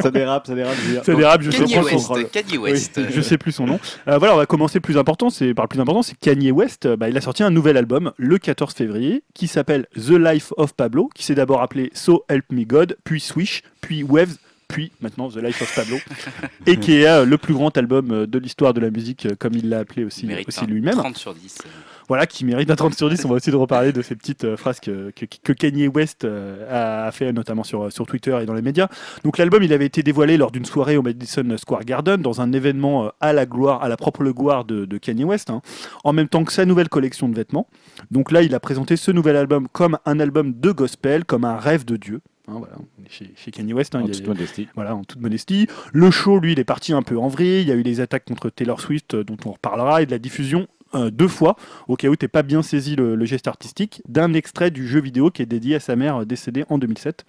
Ça 0.00 0.10
dérape, 0.10 0.46
ça 0.46 0.54
dérape. 0.54 0.76
je 0.86 1.00
ça 1.02 1.14
dérape, 1.14 1.42
je 1.42 1.50
sais, 1.50 1.64
prends 1.64 1.98
son 1.98 2.14
rôle. 2.14 2.28
Kanye 2.28 2.58
Oui, 2.58 2.70
West 2.72 3.00
je 3.10 3.20
sais 3.20 3.38
plus 3.38 3.52
son 3.52 3.66
nom. 3.66 3.80
Euh, 4.08 4.18
voilà, 4.18 4.34
on 4.34 4.38
va 4.38 4.46
commencer 4.46 4.80
plus 4.80 4.96
important. 4.98 5.30
C'est 5.30 5.54
par 5.54 5.64
le 5.64 5.68
plus 5.68 5.80
important, 5.80 6.02
c'est 6.02 6.18
Kanye 6.18 6.50
West. 6.50 6.86
euh, 6.86 6.96
bah, 6.96 7.08
il 7.08 7.16
a 7.16 7.20
sorti 7.20 7.42
un 7.42 7.50
nouvel 7.50 7.76
album 7.76 8.12
le 8.16 8.38
14 8.38 8.74
février 8.74 9.22
qui 9.34 9.48
s'appelle 9.48 9.86
The 9.94 10.10
Life 10.10 10.52
of 10.56 10.74
Pablo, 10.74 11.10
qui 11.14 11.24
s'est 11.24 11.34
d'abord 11.34 11.62
appelé 11.62 11.90
So 11.94 12.24
Help 12.28 12.44
Me 12.50 12.64
God, 12.64 12.96
puis 13.04 13.20
Swish, 13.20 13.62
puis 13.80 14.02
Waves, 14.02 14.36
puis 14.68 14.90
maintenant 15.00 15.28
The 15.28 15.36
Life 15.36 15.60
of 15.62 15.74
Pablo, 15.74 15.98
et 16.66 16.78
qui 16.78 16.94
est 16.96 17.06
euh, 17.06 17.24
le 17.24 17.38
plus 17.38 17.54
grand 17.54 17.76
album 17.76 18.10
euh, 18.10 18.26
de 18.26 18.38
l'histoire 18.38 18.72
de 18.74 18.80
la 18.80 18.90
musique, 18.90 19.28
comme 19.38 19.54
il 19.54 19.68
l'a 19.68 19.80
appelé 19.80 20.04
aussi, 20.04 20.26
lui-même. 20.66 20.96
30 20.96 21.16
sur 21.16 21.34
10. 21.34 21.58
Euh. 22.02 22.06
Voilà, 22.08 22.26
qui 22.26 22.44
mérite 22.44 22.70
un 22.70 22.76
30 22.76 22.94
sur 22.94 23.08
10. 23.08 23.24
On 23.24 23.28
va 23.28 23.36
aussi 23.36 23.50
de 23.50 23.56
reparler 23.56 23.92
de 23.92 24.02
ces 24.02 24.14
petites 24.16 24.44
euh, 24.44 24.56
phrases 24.56 24.80
que, 24.80 25.10
que, 25.10 25.24
que 25.24 25.52
Kanye 25.52 25.88
West 25.88 26.24
euh, 26.24 26.66
a, 26.70 27.06
a 27.06 27.12
fait, 27.12 27.32
notamment 27.32 27.64
sur, 27.64 27.90
sur 27.92 28.06
Twitter 28.06 28.38
et 28.42 28.46
dans 28.46 28.54
les 28.54 28.62
médias. 28.62 28.88
Donc 29.24 29.38
l'album, 29.38 29.62
il 29.62 29.72
avait 29.72 29.86
été 29.86 30.02
dévoilé 30.02 30.36
lors 30.36 30.50
d'une 30.50 30.64
soirée 30.64 30.96
au 30.96 31.02
Madison 31.02 31.44
Square 31.56 31.84
Garden, 31.84 32.20
dans 32.20 32.40
un 32.40 32.52
événement 32.52 33.06
euh, 33.06 33.08
à 33.20 33.32
la 33.32 33.46
gloire, 33.46 33.82
à 33.82 33.88
la 33.88 33.96
propre 33.96 34.24
gloire 34.30 34.64
de, 34.64 34.84
de 34.84 34.98
Kanye 34.98 35.24
West, 35.24 35.50
hein, 35.50 35.62
en 36.04 36.12
même 36.12 36.28
temps 36.28 36.44
que 36.44 36.52
sa 36.52 36.64
nouvelle 36.64 36.88
collection 36.88 37.28
de 37.28 37.34
vêtements. 37.34 37.66
Donc 38.10 38.30
là, 38.32 38.42
il 38.42 38.54
a 38.54 38.60
présenté 38.60 38.96
ce 38.96 39.10
nouvel 39.10 39.36
album 39.36 39.68
comme 39.72 39.98
un 40.04 40.20
album 40.20 40.52
de 40.58 40.70
gospel, 40.72 41.24
comme 41.24 41.44
un 41.44 41.56
rêve 41.56 41.84
de 41.84 41.96
Dieu. 41.96 42.20
Hein, 42.48 42.54
voilà, 42.58 42.74
chez, 43.08 43.32
chez 43.36 43.52
Kanye 43.52 43.72
West, 43.72 43.94
hein, 43.94 44.00
En 44.00 44.06
il 44.06 44.08
y 44.08 44.10
a- 44.10 44.18
toute 44.18 44.26
modestie. 44.26 44.68
voilà, 44.74 44.96
en 44.96 45.04
toute 45.04 45.20
modestie. 45.20 45.68
Le 45.92 46.10
show, 46.10 46.40
lui, 46.40 46.52
il 46.52 46.58
est 46.58 46.64
parti 46.64 46.92
un 46.92 47.02
peu 47.02 47.16
en 47.16 47.28
vrille. 47.28 47.62
Il 47.62 47.68
y 47.68 47.70
a 47.70 47.74
eu 47.74 47.82
les 47.82 48.00
attaques 48.00 48.24
contre 48.24 48.50
Taylor 48.50 48.80
Swift, 48.80 49.14
euh, 49.14 49.22
dont 49.24 49.36
on 49.46 49.52
reparlera, 49.52 50.02
et 50.02 50.06
de 50.06 50.10
la 50.10 50.18
diffusion 50.18 50.66
euh, 50.94 51.10
deux 51.10 51.28
fois, 51.28 51.56
au 51.88 51.96
cas 51.96 52.08
où 52.08 52.16
t'es 52.16 52.28
pas 52.28 52.42
bien 52.42 52.62
saisi 52.62 52.96
le, 52.96 53.14
le 53.14 53.24
geste 53.24 53.48
artistique, 53.48 54.02
d'un 54.08 54.32
extrait 54.34 54.70
du 54.70 54.86
jeu 54.86 55.00
vidéo 55.00 55.30
qui 55.30 55.42
est 55.42 55.46
dédié 55.46 55.76
à 55.76 55.80
sa 55.80 55.96
mère 55.96 56.22
euh, 56.22 56.24
décédée 56.24 56.64
en 56.68 56.78
2007. 56.78 57.24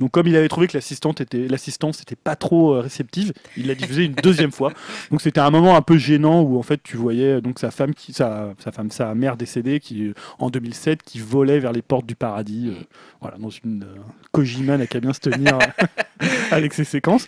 Donc 0.00 0.12
comme 0.12 0.26
il 0.28 0.36
avait 0.36 0.48
trouvé 0.48 0.68
que 0.68 0.76
l'assistante 0.76 1.20
était 1.20 1.48
l'assistance 1.48 2.00
était 2.02 2.16
pas 2.16 2.36
trop 2.36 2.74
euh, 2.74 2.80
réceptive, 2.80 3.32
il 3.56 3.66
l'a 3.66 3.74
diffusé 3.74 4.04
une 4.04 4.14
deuxième 4.14 4.52
fois. 4.52 4.72
Donc 5.10 5.20
c'était 5.20 5.40
un 5.40 5.50
moment 5.50 5.76
un 5.76 5.82
peu 5.82 5.98
gênant 5.98 6.40
où 6.42 6.58
en 6.58 6.62
fait 6.62 6.80
tu 6.82 6.96
voyais 6.96 7.40
donc 7.40 7.58
sa 7.58 7.70
femme 7.70 7.94
qui 7.94 8.12
sa, 8.12 8.54
sa 8.58 8.70
femme 8.70 8.90
sa 8.90 9.14
mère 9.14 9.36
décédée 9.36 9.80
qui 9.80 10.12
en 10.38 10.50
2007 10.50 11.02
qui 11.02 11.18
volait 11.18 11.58
vers 11.58 11.72
les 11.72 11.82
portes 11.82 12.06
du 12.06 12.14
paradis 12.14 12.68
euh, 12.68 12.80
voilà 13.20 13.38
dans 13.38 13.50
une 13.50 13.82
euh, 13.82 14.00
Kojima 14.30 14.78
n'a 14.78 14.86
qu'à 14.86 15.00
bien 15.00 15.12
se 15.12 15.20
tenir 15.20 15.58
avec 16.52 16.74
ses 16.74 16.84
séquences. 16.84 17.26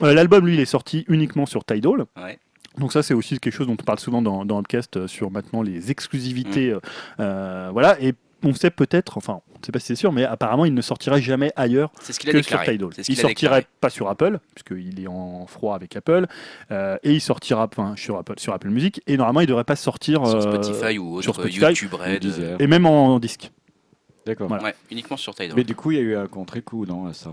L'album 0.00 0.46
lui 0.46 0.54
il 0.54 0.60
est 0.60 0.64
sorti 0.64 1.04
uniquement 1.08 1.44
sur 1.44 1.64
Tidal. 1.64 2.06
Ouais. 2.16 2.38
Donc 2.78 2.92
ça 2.92 3.02
c'est 3.02 3.14
aussi 3.14 3.38
quelque 3.38 3.54
chose 3.54 3.66
dont 3.66 3.74
on 3.74 3.84
parle 3.84 3.98
souvent 3.98 4.22
dans, 4.22 4.44
dans 4.44 4.58
Upcast 4.58 4.96
euh, 4.96 5.06
sur 5.06 5.30
maintenant 5.30 5.62
les 5.62 5.90
exclusivités 5.90 6.70
Mm. 6.70 6.74
euh, 6.74 6.80
euh, 7.20 7.70
voilà 7.72 8.00
et 8.00 8.14
on 8.44 8.54
sait 8.54 8.70
peut-être 8.70 9.18
enfin 9.18 9.40
on 9.54 9.58
ne 9.60 9.64
sait 9.64 9.72
pas 9.72 9.78
si 9.78 9.86
c'est 9.86 9.94
sûr 9.96 10.12
mais 10.12 10.24
apparemment 10.24 10.64
il 10.64 10.74
ne 10.74 10.80
sortira 10.82 11.20
jamais 11.20 11.52
ailleurs 11.54 11.92
C'est 12.00 12.12
ce 12.12 12.18
qu'il 12.20 12.30
a 12.30 12.32
que 12.32 12.42
sur. 12.42 12.60
Tidal. 12.60 12.74
Il 12.76 12.84
a 12.84 13.04
sortirait 13.04 13.28
déclaré. 13.28 13.66
pas 13.80 13.90
sur 13.90 14.08
Apple, 14.08 14.38
puisqu'il 14.54 15.00
est 15.00 15.06
en 15.06 15.46
froid 15.46 15.76
avec 15.76 15.94
Apple, 15.94 16.26
euh, 16.72 16.96
et 17.04 17.12
il 17.12 17.20
sortira 17.20 17.68
enfin, 17.70 17.94
sur, 17.96 18.16
Apple, 18.18 18.34
sur 18.38 18.52
Apple 18.52 18.70
Music, 18.70 19.00
et 19.06 19.16
normalement 19.16 19.40
il 19.40 19.46
devrait 19.46 19.62
pas 19.62 19.76
sortir 19.76 20.26
Sur 20.26 20.42
Spotify 20.42 20.98
ou 20.98 21.14
autre, 21.14 21.22
sur 21.22 21.34
Spotify, 21.34 21.66
YouTube 21.66 21.94
Red. 21.94 22.56
Et 22.58 22.66
même 22.66 22.86
en, 22.86 23.20
disque. 23.20 23.52
D'accord. 24.26 24.48
Voilà. 24.48 24.64
Ouais, 24.64 24.74
uniquement 24.90 25.16
sur 25.16 25.34
Tidal. 25.34 25.54
Mais 25.56 25.64
du 25.64 25.76
coup, 25.76 25.92
il 25.92 25.96
y 25.96 26.00
a 26.00 26.02
eu 26.02 26.16
un 26.16 26.26
contre-coup, 26.26 26.86
non, 26.86 27.06
à 27.06 27.12
ça? 27.12 27.32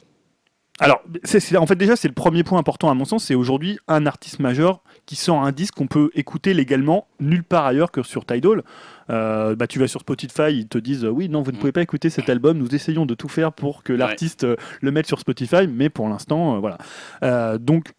Alors, 0.80 1.02
c'est, 1.24 1.58
en 1.58 1.66
fait 1.66 1.76
déjà 1.76 1.96
c'est 1.96 2.08
le 2.08 2.14
premier 2.14 2.44
point 2.44 2.60
important 2.60 2.90
à 2.90 2.94
mon 2.94 3.06
sens, 3.06 3.26
c'est 3.26 3.36
aujourd'hui 3.36 3.80
un 3.88 4.06
artiste 4.06 4.40
majeur 4.40 4.82
qui 5.06 5.16
sort 5.16 5.44
un 5.44 5.52
disque 5.52 5.76
qu'on 5.76 5.88
peut 5.88 6.10
écouter 6.14 6.54
légalement 6.54 7.08
nulle 7.20 7.44
part 7.44 7.66
ailleurs 7.66 7.92
que 7.92 8.04
sur 8.04 8.26
Tidal. 8.26 8.64
Euh, 9.10 9.56
bah, 9.56 9.66
tu 9.66 9.80
vas 9.80 9.88
sur 9.88 10.02
Spotify, 10.02 10.52
ils 10.52 10.68
te 10.68 10.78
disent 10.78 11.04
euh, 11.04 11.10
oui 11.10 11.30
non 11.30 11.42
vous 11.42 11.52
ne 11.52 11.58
pouvez 11.58 11.72
pas 11.72 11.82
écouter 11.82 12.12
cet 12.12 12.30
album, 12.30 12.60
nous 12.60 12.76
essayons 12.76 13.08
de 13.08 13.16
tout 13.16 13.28
faire 13.28 13.52
pour 13.52 13.82
que 13.82 13.92
l'artiste 13.92 14.44
euh, 14.44 14.56
le 14.82 14.92
mette 14.92 15.08
sur 15.08 15.20
Spotify, 15.20 15.68
mais 15.68 15.90
pour 15.90 16.08
l'instant 16.08 16.56
euh, 16.56 16.60
voilà. 16.60 17.58
Donc 17.58 17.92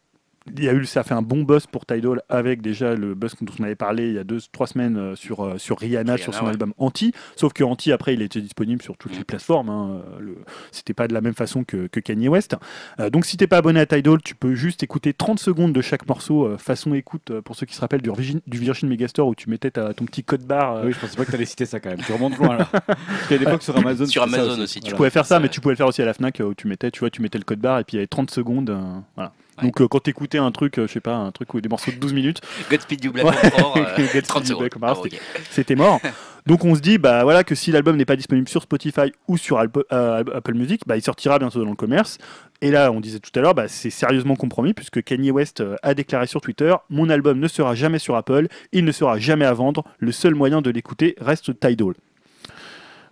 il 0.56 0.64
y 0.64 0.68
a 0.68 0.72
eu, 0.74 0.84
ça 0.86 1.00
a 1.00 1.02
fait 1.02 1.14
un 1.14 1.22
bon 1.22 1.42
buzz 1.42 1.66
pour 1.66 1.86
Tidal 1.86 2.22
avec 2.28 2.62
déjà 2.62 2.94
le 2.94 3.14
buzz 3.14 3.34
dont 3.40 3.52
on 3.58 3.64
avait 3.64 3.74
parlé 3.74 4.08
il 4.08 4.14
y 4.14 4.18
a 4.18 4.24
deux, 4.24 4.38
trois 4.52 4.66
semaines 4.66 4.96
euh, 4.96 5.16
sur, 5.16 5.44
euh, 5.44 5.58
sur 5.58 5.78
Rihanna, 5.78 6.14
Rihanna, 6.14 6.18
sur 6.22 6.34
son 6.34 6.44
ouais. 6.44 6.50
album 6.50 6.72
Anti. 6.78 7.12
Sauf 7.36 7.52
que 7.52 7.62
Anti, 7.64 7.92
après, 7.92 8.14
il 8.14 8.22
était 8.22 8.40
disponible 8.40 8.82
sur 8.82 8.96
toutes 8.96 9.16
les 9.16 9.24
plateformes. 9.24 9.68
Hein. 9.68 10.02
Le- 10.18 10.36
C'était 10.72 10.94
pas 10.94 11.08
de 11.08 11.14
la 11.14 11.20
même 11.20 11.34
façon 11.34 11.64
que, 11.64 11.86
que 11.86 12.00
Kanye 12.00 12.28
West. 12.28 12.56
Euh, 12.98 13.10
donc, 13.10 13.26
si 13.26 13.36
t'es 13.36 13.46
pas 13.46 13.58
abonné 13.58 13.80
à 13.80 13.86
Tidal, 13.86 14.20
tu 14.22 14.34
peux 14.34 14.54
juste 14.54 14.82
écouter 14.82 15.12
30 15.12 15.38
secondes 15.38 15.72
de 15.72 15.80
chaque 15.80 16.06
morceau, 16.08 16.46
euh, 16.46 16.58
façon 16.58 16.94
écoute, 16.94 17.30
euh, 17.30 17.42
pour 17.42 17.56
ceux 17.56 17.66
qui 17.66 17.74
se 17.74 17.80
rappellent 17.80 18.02
du 18.02 18.10
Virgin, 18.10 18.40
du 18.46 18.58
Virgin 18.58 18.88
Megastore 18.88 19.28
où 19.28 19.34
tu 19.34 19.48
mettais 19.50 19.70
ta- 19.70 19.94
ton 19.94 20.04
petit 20.06 20.24
code 20.24 20.44
barre. 20.44 20.76
euh, 20.76 20.82
Oui, 20.86 20.92
je 20.92 20.98
pensais 20.98 21.16
pas 21.16 21.24
que 21.24 21.30
tu 21.30 21.36
allais 21.36 21.44
citer 21.44 21.66
ça 21.66 21.80
quand 21.80 21.90
même. 21.90 22.00
Tu 22.00 22.12
remontes 22.12 22.36
loin 22.38 22.56
là. 22.56 22.64
Parce 22.86 23.28
qu'à 23.28 23.36
l'époque 23.36 23.62
sur 23.62 23.76
Amazon. 23.76 24.06
Sur 24.06 24.22
Amazon 24.22 24.60
aussi, 24.60 24.74
tu 24.74 24.80
Tu 24.80 24.80
Voilà. 24.90 24.96
pouvais 24.96 25.10
faire 25.10 25.26
ça, 25.26 25.38
mais 25.40 25.48
tu 25.48 25.60
pouvais 25.60 25.72
le 25.74 25.76
faire 25.76 25.86
aussi 25.88 26.02
à 26.02 26.04
la 26.04 26.14
Fnac 26.14 26.40
euh, 26.40 26.44
où 26.44 26.54
tu 26.54 26.66
mettais, 26.68 26.90
tu 26.90 27.00
vois, 27.00 27.10
tu 27.10 27.22
mettais 27.22 27.38
le 27.38 27.44
code 27.44 27.60
barre 27.60 27.78
et 27.80 27.84
puis 27.84 27.94
il 27.94 27.98
y 27.98 28.00
avait 28.00 28.06
30 28.06 28.30
secondes. 28.30 28.70
euh, 28.70 28.80
voilà. 29.14 29.32
Ouais. 29.60 29.66
Donc 29.66 29.80
euh, 29.80 29.88
quand 29.88 30.00
t'écoutais 30.00 30.38
un 30.38 30.50
truc, 30.50 30.78
euh, 30.78 30.86
je 30.86 30.92
sais 30.92 31.00
pas, 31.00 31.14
un 31.14 31.30
truc 31.30 31.52
où 31.54 31.60
des 31.60 31.68
morceaux 31.68 31.90
de 31.90 31.96
12 31.96 32.12
minutes, 32.12 32.40
Godspeed 32.70 33.04
You 33.04 33.12
Black 33.12 33.26
Ouais. 33.30 33.36
Emperor, 33.46 33.74
Godspeed 33.96 34.26
30 34.26 34.42
You 34.42 34.46
secondes. 34.48 34.60
Black 34.60 34.76
Emperor, 34.76 34.98
ok. 35.00 35.20
c'était 35.50 35.74
mort. 35.76 36.00
Donc 36.46 36.64
on 36.64 36.74
se 36.74 36.80
dit 36.80 36.96
bah 36.96 37.22
voilà 37.22 37.44
que 37.44 37.54
si 37.54 37.70
l'album 37.70 37.96
n'est 37.96 38.06
pas 38.06 38.16
disponible 38.16 38.48
sur 38.48 38.62
Spotify 38.62 39.12
ou 39.28 39.36
sur 39.36 39.58
euh, 39.58 40.24
Apple 40.34 40.54
Music, 40.54 40.82
bah 40.86 40.96
il 40.96 41.02
sortira 41.02 41.38
bientôt 41.38 41.62
dans 41.62 41.70
le 41.70 41.76
commerce. 41.76 42.18
Et 42.62 42.70
là, 42.70 42.90
on 42.92 43.00
disait 43.00 43.20
tout 43.20 43.30
à 43.38 43.40
l'heure, 43.42 43.54
bah, 43.54 43.68
c'est 43.68 43.90
sérieusement 43.90 44.36
compromis 44.36 44.74
puisque 44.74 45.02
Kanye 45.02 45.30
West 45.30 45.60
euh, 45.60 45.76
a 45.82 45.94
déclaré 45.94 46.26
sur 46.26 46.40
Twitter 46.40 46.74
"Mon 46.88 47.08
album 47.10 47.38
ne 47.38 47.48
sera 47.48 47.74
jamais 47.74 47.98
sur 47.98 48.16
Apple, 48.16 48.48
il 48.72 48.84
ne 48.84 48.92
sera 48.92 49.18
jamais 49.18 49.44
à 49.44 49.52
vendre. 49.52 49.84
Le 49.98 50.12
seul 50.12 50.34
moyen 50.34 50.62
de 50.62 50.70
l'écouter 50.70 51.14
reste 51.20 51.58
Tidal." 51.60 51.94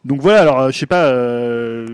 Donc 0.04 0.22
voilà, 0.22 0.40
alors 0.42 0.70
je 0.70 0.78
sais 0.78 0.86
pas, 0.86 1.12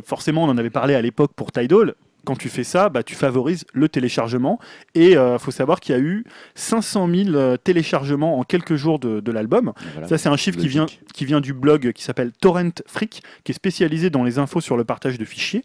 forcément 0.04 0.44
on 0.44 0.48
en 0.48 0.58
avait 0.58 0.70
parlé 0.70 0.94
à 0.94 1.02
l'époque 1.02 1.32
pour 1.34 1.50
Tidal. 1.52 1.94
Quand 2.24 2.36
tu 2.36 2.48
fais 2.48 2.64
ça, 2.64 2.88
bah, 2.88 3.02
tu 3.02 3.14
favorises 3.14 3.64
le 3.72 3.88
téléchargement. 3.88 4.58
Et 4.94 5.12
il 5.12 5.38
faut 5.38 5.50
savoir 5.50 5.80
qu'il 5.80 5.94
y 5.94 5.98
a 5.98 6.00
eu 6.00 6.24
500 6.54 7.08
000 7.08 7.30
euh, 7.34 7.56
téléchargements 7.56 8.38
en 8.38 8.42
quelques 8.44 8.76
jours 8.76 8.98
de, 8.98 9.20
de 9.20 9.32
l'album. 9.32 9.72
Voilà. 9.92 10.08
Ça, 10.08 10.18
c'est 10.18 10.28
un 10.28 10.36
chiffre 10.36 10.58
qui 10.58 10.68
vient, 10.68 10.86
qui 11.12 11.24
vient 11.24 11.40
du 11.40 11.52
blog 11.52 11.92
qui 11.92 12.02
s'appelle 12.02 12.32
Torrent 12.32 12.70
Freak, 12.86 13.22
qui 13.44 13.52
est 13.52 13.54
spécialisé 13.54 14.10
dans 14.10 14.24
les 14.24 14.38
infos 14.38 14.60
sur 14.60 14.76
le 14.76 14.84
partage 14.84 15.18
de 15.18 15.24
fichiers. 15.24 15.62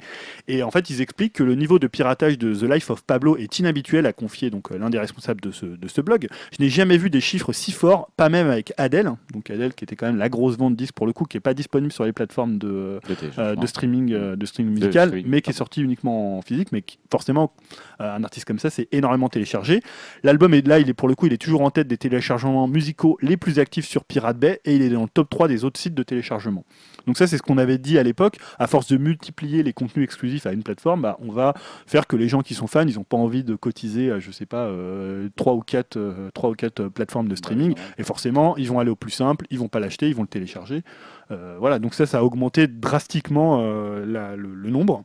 Et 0.47 0.63
en 0.63 0.71
fait, 0.71 0.89
ils 0.89 1.01
expliquent 1.01 1.33
que 1.33 1.43
le 1.43 1.55
niveau 1.55 1.79
de 1.79 1.87
piratage 1.87 2.37
de 2.37 2.53
The 2.53 2.63
Life 2.63 2.89
of 2.89 3.03
Pablo 3.03 3.37
est 3.37 3.59
inhabituel, 3.59 4.05
a 4.05 4.13
confié 4.13 4.49
donc 4.49 4.71
euh, 4.71 4.77
l'un 4.77 4.89
des 4.89 4.99
responsables 4.99 5.41
de 5.41 5.51
ce, 5.51 5.65
de 5.65 5.87
ce 5.87 6.01
blog. 6.01 6.27
Je 6.57 6.63
n'ai 6.63 6.69
jamais 6.69 6.97
vu 6.97 7.09
des 7.09 7.21
chiffres 7.21 7.53
si 7.53 7.71
forts, 7.71 8.09
pas 8.17 8.29
même 8.29 8.49
avec 8.49 8.73
Adele. 8.77 9.11
Donc 9.33 9.49
Adele, 9.49 9.73
qui 9.73 9.83
était 9.83 9.95
quand 9.95 10.07
même 10.07 10.17
la 10.17 10.29
grosse 10.29 10.57
vente 10.57 10.73
de 10.73 10.77
disques 10.77 10.93
pour 10.95 11.07
le 11.07 11.13
coup, 11.13 11.25
qui 11.25 11.37
n'est 11.37 11.41
pas 11.41 11.53
disponible 11.53 11.91
sur 11.91 12.03
les 12.05 12.13
plateformes 12.13 12.57
de, 12.57 12.99
De 13.07 13.15
euh, 13.39 13.65
streaming, 13.65 14.13
euh, 14.13 14.35
de 14.35 14.45
streaming 14.45 14.73
musical, 14.73 15.11
mais 15.25 15.41
qui 15.41 15.49
est 15.49 15.53
pardon. 15.53 15.57
sorti 15.57 15.81
uniquement 15.81 16.37
en 16.37 16.41
physique, 16.49 16.71
mais 16.71 16.81
qui, 16.81 16.99
forcément, 17.11 17.53
euh, 18.01 18.15
un 18.15 18.23
artiste 18.23 18.45
comme 18.45 18.59
ça, 18.59 18.69
c'est 18.69 18.87
énormément 18.91 19.29
téléchargé. 19.29 19.81
L'album 20.23 20.53
est 20.53 20.67
là, 20.67 20.79
il 20.79 20.89
est 20.89 20.93
pour 20.93 21.07
le 21.07 21.15
coup, 21.15 21.25
il 21.27 21.33
est 21.33 21.37
toujours 21.37 21.61
en 21.61 21.71
tête 21.71 21.87
des 21.87 21.97
téléchargements 21.97 22.67
musicaux 22.67 23.17
les 23.21 23.37
plus 23.37 23.59
actifs 23.59 23.87
sur 23.87 24.03
Pirate 24.03 24.37
Bay, 24.37 24.59
et 24.65 24.75
il 24.75 24.81
est 24.81 24.89
dans 24.89 25.03
le 25.03 25.09
top 25.09 25.29
3 25.29 25.47
des 25.47 25.63
autres 25.63 25.79
sites 25.79 25.93
de 25.95 26.03
téléchargement. 26.03 26.65
Donc 27.07 27.17
ça, 27.17 27.25
c'est 27.27 27.37
ce 27.37 27.41
qu'on 27.41 27.57
avait 27.57 27.77
dit 27.77 27.97
à 27.97 28.03
l'époque. 28.03 28.37
À 28.59 28.67
force 28.67 28.87
de 28.87 28.97
multiplier 28.97 29.63
les 29.63 29.73
contenus 29.73 30.03
exclusifs 30.03 30.45
à 30.45 30.51
une 30.51 30.63
plateforme, 30.63 31.01
bah, 31.01 31.17
on 31.21 31.31
va 31.31 31.53
faire 31.87 32.05
que 32.07 32.15
les 32.15 32.27
gens 32.27 32.41
qui 32.41 32.53
sont 32.53 32.67
fans, 32.67 32.85
ils 32.87 32.95
n'ont 32.95 33.03
pas 33.03 33.17
envie 33.17 33.43
de 33.43 33.55
cotiser, 33.55 34.11
je 34.19 34.31
sais 34.31 34.45
pas, 34.45 34.65
euh, 34.65 35.29
3 35.35 35.53
ou 35.53 35.61
4, 35.61 35.97
euh, 35.97 36.29
trois 36.33 36.49
ou 36.49 36.53
quatre 36.53 36.81
euh, 36.81 36.89
plateformes 36.89 37.27
de 37.27 37.35
streaming. 37.35 37.73
Et 37.97 38.03
forcément, 38.03 38.55
ils 38.57 38.67
vont 38.67 38.79
aller 38.79 38.91
au 38.91 38.95
plus 38.95 39.11
simple, 39.11 39.45
ils 39.49 39.57
vont 39.59 39.69
pas 39.69 39.79
l'acheter, 39.79 40.07
ils 40.09 40.15
vont 40.15 40.23
le 40.23 40.27
télécharger. 40.27 40.83
Euh, 41.31 41.57
voilà, 41.59 41.79
donc 41.79 41.93
ça, 41.93 42.05
ça 42.05 42.19
a 42.19 42.23
augmenté 42.23 42.67
drastiquement 42.67 43.61
la- 44.05 44.35
le, 44.35 44.53
le 44.53 44.69
nombre. 44.69 45.03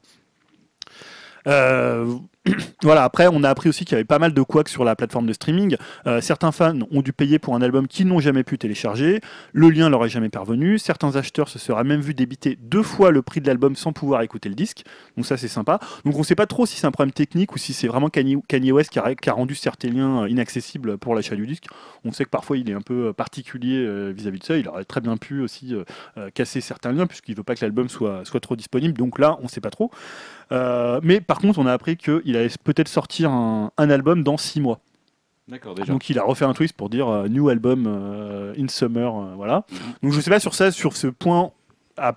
Euh, 1.47 2.19
voilà, 2.83 3.05
après, 3.05 3.27
on 3.27 3.43
a 3.43 3.49
appris 3.49 3.69
aussi 3.69 3.85
qu'il 3.85 3.93
y 3.93 3.95
avait 3.95 4.05
pas 4.05 4.19
mal 4.19 4.35
de 4.35 4.43
couacs 4.43 4.69
sur 4.69 4.85
la 4.85 4.95
plateforme 4.97 5.27
de 5.27 5.33
streaming. 5.33 5.77
Euh, 6.07 6.21
certains 6.21 6.53
fans 6.53 6.79
ont 6.91 7.01
dû 7.01 7.13
payer 7.13 7.39
pour 7.39 7.55
un 7.55 7.63
album 7.63 7.89
qu'ils 7.89 8.07
n'ont 8.07 8.21
jamais 8.21 8.45
pu 8.45 8.59
télécharger. 8.59 9.21
Le 9.53 9.71
lien 9.71 9.89
leur 9.89 10.05
est 10.05 10.11
jamais 10.11 10.29
parvenu. 10.29 10.79
Certains 10.79 11.17
acheteurs 11.17 11.49
se 11.49 11.59
seraient 11.59 11.85
même 11.85 12.03
vu 12.03 12.13
débiter 12.13 12.59
deux 12.61 12.83
fois 12.83 13.11
le 13.11 13.23
prix 13.23 13.41
de 13.41 13.47
l'album 13.47 13.77
sans 13.77 13.93
pouvoir 13.93 14.21
écouter 14.23 14.51
le 14.51 14.55
disque. 14.55 14.85
Donc 15.17 15.25
ça, 15.25 15.39
c'est 15.39 15.49
sympa. 15.49 15.81
Donc 16.05 16.17
on 16.19 16.23
sait 16.23 16.35
pas 16.35 16.47
trop 16.47 16.67
si 16.67 16.77
c'est 16.77 16.87
un 16.87 16.91
problème 16.91 17.13
technique 17.13 17.55
ou 17.55 17.59
si 17.59 17.73
c'est 17.73 17.89
vraiment 17.89 18.11
Kanye, 18.11 18.73
West 18.73 18.91
qui 18.91 18.99
a, 18.99 19.33
rendu 19.33 19.55
certains 19.55 19.89
liens 19.89 20.25
euh, 20.25 20.29
inaccessibles 20.29 20.99
pour 20.99 21.15
l'achat 21.15 21.37
du 21.37 21.47
disque. 21.47 21.67
On 22.05 22.13
sait 22.13 22.25
que 22.25 22.31
parfois 22.31 22.59
il 22.59 22.69
est 22.69 22.75
un 22.75 22.83
peu 22.83 23.09
euh, 23.09 23.13
particulier 23.15 23.79
euh, 23.79 24.13
vis-à-vis 24.15 24.41
de 24.41 24.45
ça. 24.45 24.57
Il 24.59 24.69
aurait 24.69 24.85
très 24.85 25.01
bien 25.01 25.17
pu 25.17 25.41
aussi 25.41 25.75
casser 26.35 26.61
certains 26.61 26.93
liens 26.93 27.07
puisqu'il 27.07 27.35
veut 27.35 27.43
pas 27.43 27.55
que 27.55 27.65
l'album 27.65 27.89
soit, 27.89 28.25
soit 28.25 28.41
trop 28.41 28.57
disponible. 28.57 28.95
Donc 28.95 29.19
là, 29.19 29.39
on 29.43 29.49
sait 29.49 29.61
pas 29.61 29.71
trop. 29.71 29.91
Euh, 30.53 31.01
mais 31.03 31.21
par 31.21 31.39
contre, 31.39 31.59
on 31.59 31.67
a 31.67 31.73
appris 31.73 31.97
qu'il 31.97 32.37
allait 32.37 32.49
peut-être 32.63 32.89
sortir 32.89 33.31
un, 33.31 33.71
un 33.77 33.91
album 33.91 34.23
dans 34.23 34.37
six 34.37 34.61
mois. 34.61 34.81
D'accord, 35.49 35.75
déjà. 35.75 35.93
Donc 35.93 36.09
il 36.09 36.19
a 36.19 36.23
refait 36.23 36.45
un 36.47 36.55
twist 36.55 36.75
pour 36.75 36.89
dire 36.89 37.09
euh, 37.09 37.29
new 37.29 37.49
album 37.49 37.85
euh, 37.87 38.55
in 38.59 38.69
summer, 38.69 39.13
voilà. 39.37 39.65
Mhm. 39.71 39.79
Donc 40.03 40.13
je 40.13 40.21
sais 40.21 40.31
pas 40.31 40.41
sur 40.41 40.55
ça, 40.55 40.71
sur 40.71 40.97
ce 40.97 41.07
point 41.07 41.53
à 41.97 42.15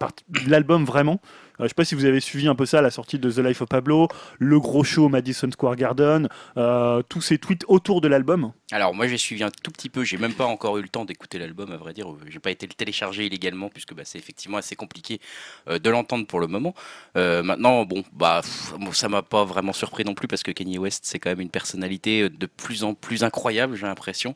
l'album 0.47 0.85
vraiment. 0.85 1.19
Euh, 1.59 1.63
je 1.63 1.67
sais 1.69 1.73
pas 1.73 1.85
si 1.85 1.95
vous 1.95 2.05
avez 2.05 2.19
suivi 2.19 2.47
un 2.47 2.55
peu 2.55 2.65
ça, 2.65 2.81
la 2.81 2.91
sortie 2.91 3.19
de 3.19 3.31
The 3.31 3.39
Life 3.39 3.61
of 3.61 3.69
Pablo, 3.69 4.07
le 4.39 4.59
gros 4.59 4.83
show 4.83 5.09
Madison 5.09 5.49
Square 5.51 5.75
Garden, 5.75 6.29
euh, 6.57 7.01
tous 7.07 7.21
ces 7.21 7.37
tweets 7.37 7.65
autour 7.67 8.01
de 8.01 8.07
l'album. 8.07 8.51
Alors 8.73 8.93
moi 8.93 9.07
j'ai 9.07 9.17
suivi 9.17 9.43
un 9.43 9.49
tout 9.49 9.71
petit 9.71 9.87
peu, 9.87 10.03
j'ai 10.03 10.17
même 10.17 10.33
pas 10.33 10.43
encore 10.43 10.77
eu 10.77 10.81
le 10.81 10.89
temps 10.89 11.05
d'écouter 11.05 11.39
l'album 11.39 11.71
à 11.71 11.77
vrai 11.77 11.93
dire, 11.93 12.07
j'ai 12.27 12.39
pas 12.39 12.51
été 12.51 12.67
le 12.67 12.73
télécharger 12.73 13.25
illégalement 13.25 13.69
puisque 13.69 13.93
bah, 13.93 14.01
c'est 14.03 14.17
effectivement 14.17 14.57
assez 14.57 14.75
compliqué 14.75 15.21
euh, 15.69 15.79
de 15.79 15.89
l'entendre 15.89 16.27
pour 16.27 16.41
le 16.41 16.47
moment. 16.47 16.75
Euh, 17.15 17.43
maintenant 17.43 17.85
bon 17.85 18.03
bah 18.11 18.41
pff, 18.43 18.73
ça 18.91 19.07
m'a 19.07 19.21
pas 19.21 19.45
vraiment 19.45 19.71
surpris 19.71 20.03
non 20.03 20.15
plus 20.15 20.27
parce 20.27 20.43
que 20.43 20.51
Kanye 20.51 20.79
West 20.79 21.05
c'est 21.05 21.17
quand 21.17 21.29
même 21.29 21.39
une 21.39 21.49
personnalité 21.49 22.23
euh, 22.23 22.29
de 22.29 22.45
plus 22.45 22.83
en 22.83 22.93
plus 22.93 23.23
incroyable 23.23 23.77
j'ai 23.77 23.85
l'impression. 23.85 24.35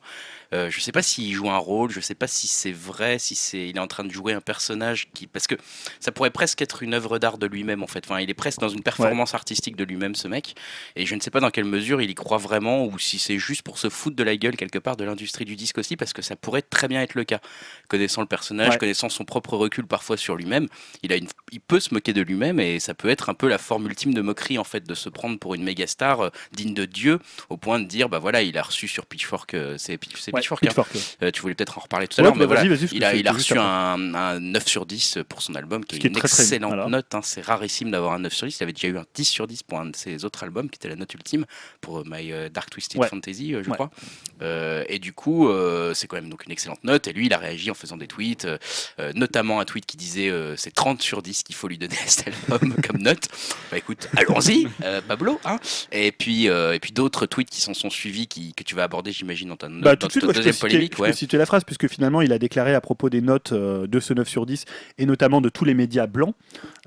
Euh, 0.54 0.70
je 0.70 0.80
sais 0.80 0.92
pas 0.92 1.02
s'il 1.02 1.32
joue 1.34 1.50
un 1.50 1.58
rôle, 1.58 1.90
je 1.90 2.00
sais 2.00 2.14
pas 2.14 2.26
si 2.26 2.48
c'est 2.48 2.72
vrai, 2.72 3.18
si 3.18 3.34
il 3.68 3.76
est 3.76 3.80
en 3.80 3.86
train 3.86 4.04
de 4.04 4.10
jouer 4.10 4.32
un 4.32 4.40
personnage 4.40 5.10
qui 5.12 5.26
parce 5.26 5.46
que 5.46 5.56
ça 6.00 6.10
pourrait 6.10 6.30
presque 6.30 6.62
être 6.62 6.82
une 6.82 6.94
œuvre 6.94 7.11
œuvre 7.12 7.18
d'art 7.20 7.38
de 7.38 7.46
lui-même 7.46 7.82
en 7.82 7.86
fait. 7.86 8.04
Enfin, 8.06 8.20
il 8.20 8.30
est 8.30 8.34
presque 8.34 8.60
dans 8.60 8.68
une 8.68 8.82
performance 8.82 9.34
artistique 9.34 9.76
de 9.76 9.84
lui-même 9.84 10.14
ce 10.14 10.28
mec. 10.28 10.54
Et 10.96 11.06
je 11.06 11.14
ne 11.14 11.20
sais 11.20 11.30
pas 11.30 11.40
dans 11.40 11.50
quelle 11.50 11.64
mesure 11.64 12.00
il 12.02 12.10
y 12.10 12.14
croit 12.14 12.38
vraiment 12.38 12.84
ou 12.86 12.98
si 12.98 13.18
c'est 13.18 13.38
juste 13.38 13.62
pour 13.62 13.78
se 13.78 13.88
foutre 13.88 14.16
de 14.16 14.22
la 14.22 14.36
gueule 14.36 14.56
quelque 14.56 14.78
part 14.78 14.96
de 14.96 15.04
l'industrie 15.04 15.44
du 15.44 15.56
disque 15.56 15.78
aussi, 15.78 15.96
parce 15.96 16.12
que 16.12 16.22
ça 16.22 16.36
pourrait 16.36 16.62
très 16.62 16.88
bien 16.88 17.02
être 17.02 17.14
le 17.14 17.24
cas. 17.24 17.40
Connaissant 17.88 18.20
le 18.22 18.26
personnage, 18.26 18.70
Ouais. 18.72 18.78
connaissant 18.78 19.08
son 19.08 19.24
propre 19.24 19.56
recul 19.56 19.86
parfois 19.86 20.16
sur 20.16 20.36
lui-même, 20.36 20.68
il 21.02 21.12
a 21.12 21.16
une, 21.16 21.28
il 21.50 21.60
peut 21.60 21.80
se 21.80 21.92
moquer 21.92 22.12
de 22.12 22.22
lui-même 22.22 22.58
et 22.60 22.80
ça 22.80 22.94
peut 22.94 23.08
être 23.08 23.28
un 23.28 23.34
peu 23.34 23.48
la 23.48 23.58
forme 23.58 23.86
ultime 23.86 24.14
de 24.14 24.20
moquerie 24.22 24.58
en 24.58 24.64
fait, 24.64 24.86
de 24.86 24.94
se 24.94 25.08
prendre 25.08 25.38
pour 25.38 25.54
une 25.54 25.62
méga 25.62 25.86
star 25.86 26.20
euh, 26.20 26.30
digne 26.52 26.74
de 26.74 26.84
Dieu, 26.84 27.18
au 27.50 27.56
point 27.56 27.78
de 27.80 27.84
dire 27.86 28.08
bah 28.08 28.18
voilà, 28.18 28.42
il 28.42 28.56
a 28.56 28.62
reçu 28.62 28.88
sur 28.88 29.06
Pitchfork, 29.06 29.54
euh, 29.54 29.76
c'est 29.78 29.92
Ouais, 29.92 29.98
Pitchfork. 29.98 30.62
hein. 30.64 30.66
Pitchfork. 30.68 30.90
Euh, 31.22 31.30
tu 31.30 31.42
voulais 31.42 31.54
peut-être 31.54 31.76
en 31.78 31.82
reparler 31.82 32.08
tout 32.08 32.20
à 32.20 32.24
l'heure, 32.24 32.34
mais 32.34 32.40
bah, 32.46 32.54
voilà. 32.54 32.62
vas-y, 32.68 32.78
parce 32.78 32.92
Il 32.92 33.04
a, 33.04 33.14
il 33.14 33.28
a 33.28 33.32
reçu 33.32 33.58
un, 33.58 34.14
un 34.14 34.40
9 34.40 34.66
sur 34.66 34.86
10 34.86 35.18
pour 35.28 35.42
son 35.42 35.54
album, 35.54 35.84
qui 35.84 35.96
est 35.96 35.98
qui 35.98 36.06
est 36.06 36.10
une 36.10 36.16
très, 36.16 36.28
très 36.28 36.36
bien, 36.38 36.44
excellente 36.44 36.70
voilà. 36.74 36.88
note. 36.88 37.01
Hein. 37.12 37.20
C'est 37.22 37.40
rarissime 37.42 37.90
d'avoir 37.90 38.12
un 38.12 38.18
9 38.20 38.32
sur 38.32 38.46
10. 38.46 38.58
Il 38.58 38.62
avait 38.62 38.72
déjà 38.72 38.88
eu 38.88 38.96
un 38.98 39.04
10 39.14 39.24
sur 39.24 39.46
10 39.46 39.62
pour 39.62 39.78
un 39.80 39.86
de 39.86 39.96
ses 39.96 40.24
autres 40.24 40.42
albums, 40.44 40.68
qui 40.70 40.76
était 40.76 40.88
la 40.88 40.96
note 40.96 41.12
ultime 41.14 41.44
pour 41.80 41.98
euh, 42.00 42.04
My 42.06 42.32
euh, 42.32 42.48
Dark 42.48 42.70
Twisted 42.70 43.00
Ouais. 43.00 43.08
Fantasy, 43.08 43.54
euh, 43.54 43.62
je 43.62 43.68
Ouais. 43.70 43.74
crois. 43.74 43.90
Euh, 44.42 44.84
et 44.88 44.98
du 44.98 45.12
coup, 45.12 45.48
euh, 45.48 45.94
c'est 45.94 46.06
quand 46.06 46.16
même 46.16 46.28
donc 46.28 46.44
une 46.46 46.52
excellente 46.52 46.82
note. 46.84 47.06
Et 47.06 47.12
lui, 47.12 47.26
il 47.26 47.32
a 47.32 47.38
réagi 47.38 47.70
en 47.70 47.74
faisant 47.74 47.96
des 47.96 48.06
tweets, 48.08 48.44
euh, 48.46 49.12
notamment 49.14 49.60
un 49.60 49.64
tweet 49.64 49.86
qui 49.86 49.96
disait 49.96 50.30
c'est 50.56 50.72
30 50.74 51.00
sur 51.02 51.22
10 51.22 51.42
qu'il 51.42 51.54
faut 51.54 51.68
lui 51.68 51.78
donner 51.78 51.96
à 52.04 52.06
cet 52.08 52.28
album 52.28 52.74
comme 52.86 53.00
note. 53.02 53.28
Bah 53.70 53.78
écoute, 53.78 54.08
allons-y, 54.16 54.68
Pablo. 55.08 55.40
Hein 55.44 55.58
et 55.92 56.12
puis, 56.12 56.46
et 56.46 56.78
puis 56.80 56.92
d'autres 56.92 57.26
tweets 57.26 57.50
qui 57.50 57.60
s'en 57.60 57.74
sont 57.74 57.90
suivis, 57.90 58.26
qui, 58.26 58.52
que 58.54 58.62
tu 58.64 58.74
vas 58.74 58.84
aborder, 58.84 59.12
j'imagine, 59.12 59.48
dans 59.50 59.56
ta, 59.56 59.68
Bah, 59.68 59.96
dans 59.96 59.96
tout 59.96 60.06
de 60.08 60.12
suite, 60.12 60.20
ta 60.22 60.26
moi, 60.26 60.32
je 60.34 60.38
peux 60.38 60.44
deuxième 60.44 60.52
citer, 60.54 60.66
polémique. 60.68 60.92
je 60.92 60.96
peux 60.98 61.02
Ouais. 61.04 61.12
citer 61.12 61.36
la 61.38 61.46
phrase, 61.46 61.64
puisque 61.64 61.88
finalement, 61.88 62.20
il 62.22 62.32
a 62.32 62.38
déclaré 62.38 62.74
à 62.74 62.80
propos 62.80 63.10
des 63.10 63.20
notes 63.20 63.52
de 63.52 64.00
ce 64.00 64.12
9 64.14 64.28
sur 64.28 64.46
10, 64.46 64.64
et 64.98 65.06
notamment 65.06 65.40
de 65.40 65.48
tous 65.48 65.64
les 65.64 65.74
médias 65.74 66.06
blancs. 66.06 66.34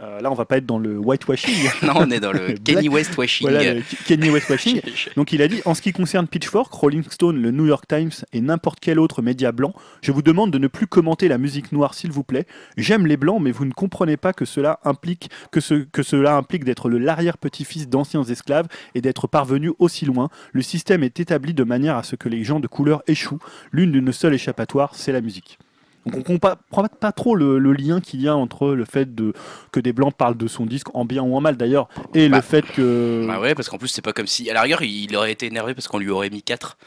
Euh, 0.05 0.21
là, 0.21 0.31
on 0.31 0.35
va 0.35 0.45
pas 0.45 0.57
être 0.57 0.65
dans 0.65 0.77
le 0.77 0.97
whitewashing. 0.97 1.69
non, 1.83 1.93
on 1.95 2.11
est 2.11 2.19
dans 2.19 2.31
le 2.31 2.53
Kenny 2.53 2.89
West 2.89 3.17
washing. 3.17 3.49
voilà, 3.49 3.73
le 3.73 3.81
Kenny 4.05 4.29
Westwashing. 4.29 4.81
Donc 5.15 5.31
il 5.31 5.41
a 5.41 5.47
dit, 5.47 5.61
en 5.65 5.73
ce 5.73 5.81
qui 5.81 5.93
concerne 5.93 6.27
Pitchfork, 6.27 6.71
Rolling 6.71 7.03
Stone, 7.09 7.41
le 7.41 7.51
New 7.51 7.65
York 7.65 7.85
Times 7.87 8.11
et 8.33 8.41
n'importe 8.41 8.79
quel 8.79 8.99
autre 8.99 9.21
média 9.21 9.51
blanc, 9.51 9.73
je 10.01 10.11
vous 10.11 10.21
demande 10.21 10.51
de 10.51 10.57
ne 10.57 10.67
plus 10.67 10.87
commenter 10.87 11.27
la 11.27 11.37
musique 11.37 11.71
noire 11.71 11.93
s'il 11.93 12.11
vous 12.11 12.23
plaît. 12.23 12.45
J'aime 12.77 13.07
les 13.07 13.17
blancs, 13.17 13.41
mais 13.41 13.51
vous 13.51 13.65
ne 13.65 13.73
comprenez 13.73 14.17
pas 14.17 14.33
que 14.33 14.45
cela 14.45 14.79
implique 14.83 15.29
que, 15.51 15.59
ce, 15.59 15.73
que 15.75 16.03
cela 16.03 16.35
implique 16.35 16.63
d'être 16.63 16.89
le 16.89 16.97
l'arrière-petit-fils 16.97 17.87
d'anciens 17.89 18.23
esclaves 18.23 18.67
et 18.93 19.01
d'être 19.01 19.27
parvenu 19.27 19.71
aussi 19.79 20.05
loin. 20.05 20.29
Le 20.53 20.61
système 20.61 21.03
est 21.03 21.19
établi 21.19 21.53
de 21.53 21.63
manière 21.63 21.97
à 21.97 22.03
ce 22.03 22.15
que 22.15 22.29
les 22.29 22.43
gens 22.43 22.59
de 22.59 22.67
couleur 22.67 23.03
échouent. 23.07 23.39
L'une 23.71 23.91
d'une 23.91 24.11
seule 24.11 24.33
échappatoire, 24.33 24.95
c'est 24.95 25.11
la 25.11 25.21
musique. 25.21 25.59
Donc 26.05 26.15
on 26.17 26.21
comprend 26.21 26.55
pas, 26.83 26.87
pas 26.87 27.11
trop 27.11 27.35
le, 27.35 27.57
le 27.57 27.73
lien 27.73 27.99
qu'il 27.99 28.21
y 28.21 28.27
a 28.27 28.35
entre 28.35 28.69
le 28.69 28.85
fait 28.85 29.15
de, 29.15 29.33
que 29.71 29.79
des 29.79 29.91
blancs 29.93 30.13
parlent 30.15 30.37
de 30.37 30.47
son 30.47 30.65
disque 30.65 30.93
en 30.95 31.05
bien 31.05 31.23
ou 31.23 31.35
en 31.35 31.41
mal 31.41 31.57
d'ailleurs 31.57 31.87
et 32.13 32.29
Bah, 32.29 32.37
le 32.37 32.41
fait 32.43 32.63
que 32.65 33.25
Bah 33.27 33.39
ouais, 33.39 33.55
parce 33.55 33.69
qu'en 33.69 33.77
plus, 33.77 33.87
c'est 33.87 34.01
pas 34.03 34.13
comme 34.13 34.27
si. 34.27 34.49
À 34.49 34.53
la 34.53 34.61
rigueur, 34.61 34.81
il 34.83 35.15
aurait 35.15 35.31
été 35.31 35.47
énervé 35.47 35.73
parce 35.73 35.87
qu'on 35.87 35.97
lui 35.99 36.09
aurait 36.09 36.29
mis 36.29 36.43
4. 36.43 36.77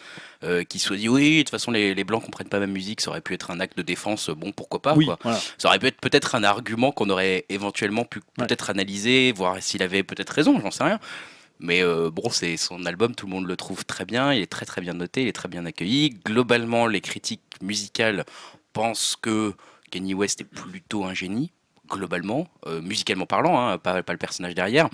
Euh, 0.45 0.63
qui 0.63 0.79
soit 0.79 0.97
dit 0.97 1.09
oui, 1.09 1.39
de 1.39 1.43
toute 1.43 1.51
façon, 1.51 1.73
les, 1.73 1.97
les 1.97 2.05
blancs 2.05 2.23
comprennent 2.25 2.49
pas 2.49 2.61
ma 2.61 2.69
musique, 2.69 3.01
ça 3.01 3.11
aurait 3.11 3.21
pu 3.21 3.35
être 3.35 3.51
un 3.51 3.59
acte 3.59 3.77
de 3.77 3.83
défense, 3.83 4.31
bon, 4.31 4.53
pourquoi 4.53 4.81
pas, 4.81 4.95
oui, 4.95 5.07
quoi. 5.07 5.19
voilà. 5.25 5.37
Ça 5.59 5.67
aurait 5.67 5.81
pu 5.81 5.89
être 5.89 6.01
peut-être 6.01 6.37
un 6.37 6.45
argument 6.45 6.93
qu'on 6.93 7.11
aurait 7.11 7.45
éventuellement 7.49 8.05
pu 8.05 8.21
Ouais. 8.39 8.47
peut-être 8.47 8.71
analyser, 8.71 9.33
voir 9.33 9.61
s'il 9.61 9.83
avait 9.83 10.05
peut-être 10.05 10.31
raison, 10.31 10.61
j'en 10.61 10.71
sais 10.71 10.85
rien. 10.85 11.01
Mais 11.59 11.83
euh, 11.83 12.09
bon, 12.13 12.31
c'est 12.31 12.57
son 12.57 12.87
album, 12.87 13.17
tout 13.17 13.27
le 13.27 13.33
monde 13.33 13.49
le 13.49 13.57
trouve 13.57 13.85
très 13.85 14.05
bien, 14.05 14.33
il 14.33 14.41
est 14.41 14.47
très 14.47 14.65
très 14.65 14.81
bien 14.81 14.95
noté, 14.95 15.23
il 15.23 15.27
est 15.27 15.33
très 15.33 15.49
bien 15.49 15.67
accueilli. 15.67 16.11
Globalement, 16.25 16.87
les 16.87 17.01
critiques 17.01 17.43
musicales 17.61 18.25
pensent 18.73 19.17
que 19.21 19.55
Kanye 19.91 20.15
West 20.15 20.41
est 20.41 20.45
plutôt 20.45 21.05
un 21.05 21.15
génie, 21.15 21.53
globalement, 21.89 22.49
euh, 22.67 22.81
musicalement 22.83 23.27
parlant, 23.27 23.59
hein, 23.59 23.79
pas 23.79 24.03
le 24.03 24.19
personnage 24.19 24.55
derrière. 24.55 24.89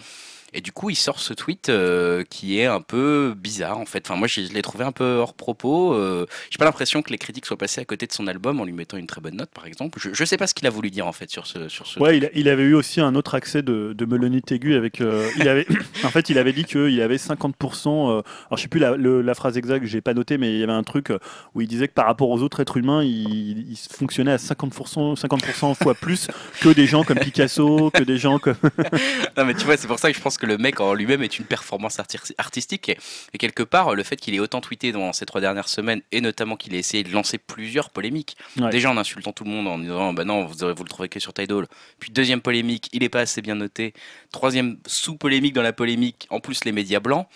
Et 0.54 0.60
du 0.60 0.72
coup, 0.72 0.88
il 0.88 0.94
sort 0.94 1.18
ce 1.18 1.34
tweet 1.34 1.68
euh, 1.68 2.22
qui 2.30 2.58
est 2.60 2.66
un 2.66 2.80
peu 2.80 3.34
bizarre 3.36 3.78
en 3.78 3.86
fait. 3.86 4.04
Enfin, 4.08 4.16
moi, 4.18 4.28
je 4.28 4.40
l'ai 4.40 4.62
trouvé 4.62 4.84
un 4.84 4.92
peu 4.92 5.16
hors 5.16 5.34
propos. 5.34 5.92
Euh, 5.94 6.26
J'ai 6.50 6.58
pas 6.58 6.64
l'impression 6.64 7.02
que 7.02 7.10
les 7.10 7.18
critiques 7.18 7.44
soient 7.46 7.56
passées 7.58 7.80
à 7.80 7.84
côté 7.84 8.06
de 8.06 8.12
son 8.12 8.26
album 8.28 8.60
en 8.60 8.64
lui 8.64 8.72
mettant 8.72 8.96
une 8.96 9.06
très 9.08 9.20
bonne 9.20 9.36
note, 9.36 9.50
par 9.50 9.66
exemple. 9.66 9.98
Je, 10.00 10.10
je 10.14 10.24
sais 10.24 10.36
pas 10.36 10.46
ce 10.46 10.54
qu'il 10.54 10.66
a 10.66 10.70
voulu 10.70 10.90
dire 10.90 11.06
en 11.06 11.12
fait 11.12 11.28
sur 11.30 11.46
ce 11.46 11.68
sur 11.68 11.86
ce. 11.86 11.98
Ouais, 11.98 12.18
il, 12.34 12.48
avait 12.48 12.62
eu 12.62 12.74
aussi 12.74 13.00
un 13.00 13.14
autre 13.16 13.34
accès 13.34 13.62
de, 13.62 13.92
de 13.92 14.04
melonite 14.06 14.50
aiguë 14.52 14.74
avec. 14.76 15.00
euh, 15.00 15.28
il 15.38 15.48
avait, 15.48 15.66
en 16.04 16.10
fait, 16.10 16.30
il 16.30 16.38
avait 16.38 16.52
dit 16.52 16.64
qu'il 16.64 17.00
avait 17.02 17.16
50%. 17.16 17.88
euh, 17.88 18.12
alors, 18.12 18.24
je 18.56 18.62
sais 18.62 18.68
plus 18.68 18.78
la, 18.80 18.96
le- 18.96 19.22
la 19.22 19.34
phrase 19.34 19.58
exacte, 19.58 19.86
j'ai 19.86 20.00
pas 20.00 20.14
noté, 20.14 20.38
mais 20.38 20.52
il 20.54 20.58
y 20.60 20.62
avait 20.62 20.72
un 20.72 20.82
truc 20.84 21.12
où 21.54 21.60
il 21.60 21.66
disait 21.68 21.88
que 21.88 21.94
par 21.94 22.06
rapport 22.06 22.30
aux 22.30 22.42
autres 22.42 22.60
êtres 22.60 22.76
humains, 22.76 23.02
il, 23.02 23.70
il 23.72 23.76
fonctionnait 23.76 24.32
à 24.32 24.36
50%, 24.36 25.18
50% 25.20 25.74
fois 25.74 25.94
plus 25.94 26.28
que 26.60 26.68
des 26.68 26.86
gens 26.86 27.02
comme 27.04 27.18
Picasso, 27.18 27.90
que 27.92 28.02
des 28.04 28.18
gens 28.18 28.38
comme. 28.38 28.54
Non, 29.36 29.44
mais 29.44 29.54
tu 29.54 29.64
vois, 29.64 29.76
c'est 29.76 29.88
pour 29.88 29.98
ça 29.98 30.10
que 30.12 30.16
je 30.16 30.22
pense 30.22 30.38
que 30.38 30.43
le 30.44 30.58
mec 30.58 30.80
en 30.80 30.94
lui-même 30.94 31.22
est 31.22 31.38
une 31.38 31.44
performance 31.44 31.98
arti- 31.98 32.34
artistique. 32.38 32.88
Et, 32.88 32.98
et 33.32 33.38
quelque 33.38 33.62
part, 33.62 33.94
le 33.94 34.02
fait 34.02 34.16
qu'il 34.16 34.34
ait 34.34 34.38
autant 34.40 34.60
tweeté 34.60 34.92
dans 34.92 35.12
ces 35.12 35.26
trois 35.26 35.40
dernières 35.40 35.68
semaines, 35.68 36.02
et 36.12 36.20
notamment 36.20 36.56
qu'il 36.56 36.74
ait 36.74 36.78
essayé 36.78 37.02
de 37.04 37.10
lancer 37.10 37.38
plusieurs 37.38 37.90
polémiques, 37.90 38.36
Ouais. 38.60 38.70
déjà 38.70 38.90
en 38.90 38.96
insultant 38.96 39.32
tout 39.32 39.44
le 39.44 39.50
monde, 39.50 39.66
en 39.68 39.78
disant 39.78 40.12
bah 40.12 40.24
non, 40.24 40.44
vous, 40.44 40.54
vous 40.54 40.84
le 40.84 40.88
trouvez 40.88 41.08
que 41.08 41.18
sur 41.20 41.32
Tidal. 41.32 41.66
Puis 41.98 42.10
deuxième 42.10 42.40
polémique, 42.40 42.88
il 42.92 43.02
est 43.02 43.08
pas 43.08 43.20
assez 43.20 43.42
bien 43.42 43.54
noté. 43.54 43.94
Troisième 44.32 44.78
sous-polémique 44.86 45.54
dans 45.54 45.62
la 45.62 45.72
polémique, 45.72 46.26
en 46.30 46.40
plus 46.40 46.64
les 46.64 46.72
médias 46.72 47.00
blancs. 47.00 47.26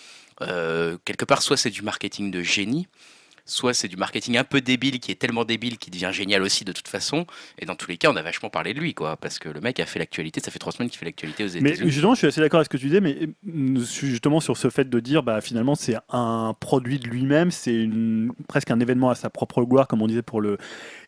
Euh, 0.41 0.99
quelque 1.05 1.25
part, 1.25 1.43
soit 1.43 1.57
c'est 1.57 1.71
du 1.71 1.83
marketing 1.83 2.31
de 2.31 2.43
génie, 2.43 2.87
soit 3.49 3.75
c'est 3.75 3.89
du 3.89 3.97
marketing 3.97 4.37
un 4.37 4.45
peu 4.45 4.61
débile 4.61 5.01
qui 5.01 5.11
est 5.11 5.17
tellement 5.17 5.45
débile 5.45 5.79
qu'il 5.79 5.93
devient 5.93 6.11
génial 6.13 6.43
aussi 6.43 6.65
de 6.65 6.73
toute 6.73 6.87
façon. 6.87 7.27
Et 7.59 7.67
dans 7.67 7.75
tous 7.75 7.91
les 7.91 7.97
cas, 7.97 8.11
on 8.13 8.17
a 8.17 8.23
vachement 8.23 8.51
parlé 8.51 8.75
de 8.75 8.81
lui, 8.81 8.95
quoi, 8.95 9.17
parce 9.17 9.39
que 9.39 9.49
le 9.49 9.61
mec 9.61 9.81
a 9.81 9.87
fait 9.87 9.99
l'actualité. 9.99 10.41
Ça 10.41 10.51
fait 10.51 10.59
trois 10.59 10.73
semaines 10.73 10.91
qu'il 10.91 10.99
fait 10.99 11.07
l'actualité 11.07 11.45
aux 11.45 11.49
Mais 11.61 11.71
États-Unis. 11.71 11.91
justement, 11.91 12.15
je 12.15 12.19
suis 12.19 12.27
assez 12.27 12.41
d'accord 12.41 12.61
avec 12.61 12.67
ce 12.67 12.77
que 12.77 12.77
tu 12.77 12.87
disais, 12.87 13.01
mais 13.01 13.17
euh, 13.49 13.85
justement 13.85 14.41
sur 14.41 14.57
ce 14.57 14.69
fait 14.71 14.89
de 14.89 15.01
dire, 15.01 15.23
bah, 15.23 15.41
finalement, 15.41 15.75
c'est 15.75 15.97
un 16.11 16.55
produit 16.61 16.99
de 16.99 17.09
lui-même, 17.09 17.51
c'est 17.51 17.89
presque 18.49 18.71
un 18.71 18.81
événement 18.81 19.11
à 19.11 19.15
sa 19.15 19.31
propre 19.31 19.63
gloire, 19.65 19.89
comme 19.89 20.03
on 20.03 20.07
disait 20.07 20.23
pour 20.23 20.41
le. 20.41 20.59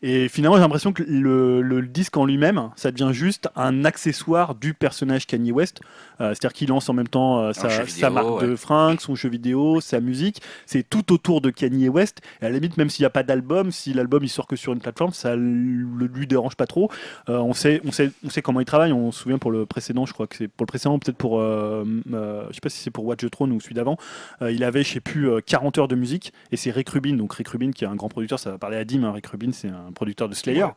Et 0.02 0.28
finalement, 0.28 0.56
j'ai 0.56 0.62
l'impression 0.62 0.92
que 0.92 1.02
le, 1.02 1.60
le 1.62 1.82
disque 1.82 2.16
en 2.16 2.24
lui-même, 2.24 2.70
ça 2.76 2.90
devient 2.90 3.10
juste 3.12 3.48
un 3.56 3.84
accessoire 3.84 4.54
du 4.54 4.74
personnage 4.74 5.26
Kanye 5.26 5.52
West. 5.52 5.80
Euh, 6.20 6.30
C'est-à-dire 6.30 6.52
qu'il 6.52 6.68
lance 6.68 6.88
en 6.88 6.92
même 6.94 7.08
temps 7.08 7.40
euh, 7.40 7.52
sa, 7.52 8.10
marque 8.10 8.42
de 8.42 8.56
fringues, 8.56 9.00
son 9.00 9.14
jeu 9.14 9.28
vidéo, 9.28 9.80
sa 9.80 10.00
musique. 10.00 10.40
C'est 10.66 10.88
tout 10.88 11.12
autour 11.12 11.40
de 11.40 11.50
Kanye 11.50 11.88
West. 11.88 12.20
Et 12.40 12.46
à 12.46 12.48
la 12.48 12.54
limite, 12.56 12.76
même 12.76 12.90
s'il 12.90 13.02
n'y 13.02 13.06
a 13.06 13.10
pas 13.10 13.22
d'album, 13.22 13.70
si 13.70 13.92
l'album 13.92 14.22
il 14.24 14.28
sort 14.28 14.46
que 14.46 14.56
sur 14.56 14.72
une 14.72 14.80
plateforme, 14.80 15.12
ça 15.12 15.36
ne 15.36 16.04
lui 16.06 16.26
dérange 16.26 16.56
pas 16.56 16.66
trop. 16.66 16.90
Euh, 17.28 17.38
on, 17.38 17.52
sait, 17.54 17.80
on, 17.84 17.92
sait, 17.92 18.10
on 18.24 18.30
sait 18.30 18.42
comment 18.42 18.60
il 18.60 18.66
travaille. 18.66 18.92
On 18.92 19.12
se 19.12 19.20
souvient 19.22 19.38
pour 19.38 19.50
le 19.50 19.66
précédent, 19.66 20.06
je 20.06 20.12
crois 20.12 20.26
que 20.26 20.36
c'est 20.36 20.48
pour 20.48 20.64
le 20.64 20.68
précédent, 20.68 20.98
peut-être 20.98 21.16
pour. 21.18 21.40
Je 21.40 22.48
sais 22.52 22.60
pas 22.60 22.68
si 22.68 22.78
c'est 22.78 22.90
pour 22.90 23.04
Watch 23.04 23.20
the 23.20 23.30
Throne 23.30 23.52
ou 23.52 23.60
celui 23.60 23.74
d'avant. 23.74 23.96
Il 24.40 24.64
avait, 24.64 24.82
je 24.82 24.92
sais 24.94 25.00
plus, 25.00 25.28
euh, 25.30 25.40
40 25.44 25.78
heures 25.78 25.88
de 25.88 25.94
musique. 25.96 26.32
Et 26.52 26.56
c'est 26.56 26.70
Rick 26.70 26.88
Rubin. 26.90 27.14
Donc 27.16 27.32
Rick 27.34 27.48
Rubin, 27.48 27.70
qui 27.72 27.84
est 27.84 27.88
un 27.88 27.94
grand 27.96 28.08
producteur, 28.08 28.38
ça 28.38 28.50
va 28.50 28.58
parler 28.58 28.76
à 28.76 28.84
Dim. 28.84 29.04
hein. 29.04 29.12
Rick 29.12 29.26
Rubin, 29.26 29.50
c'est 29.52 29.68
un 29.68 29.89
producteur 29.90 30.28
de 30.28 30.34
Slayer. 30.34 30.64
Ouais. 30.64 30.70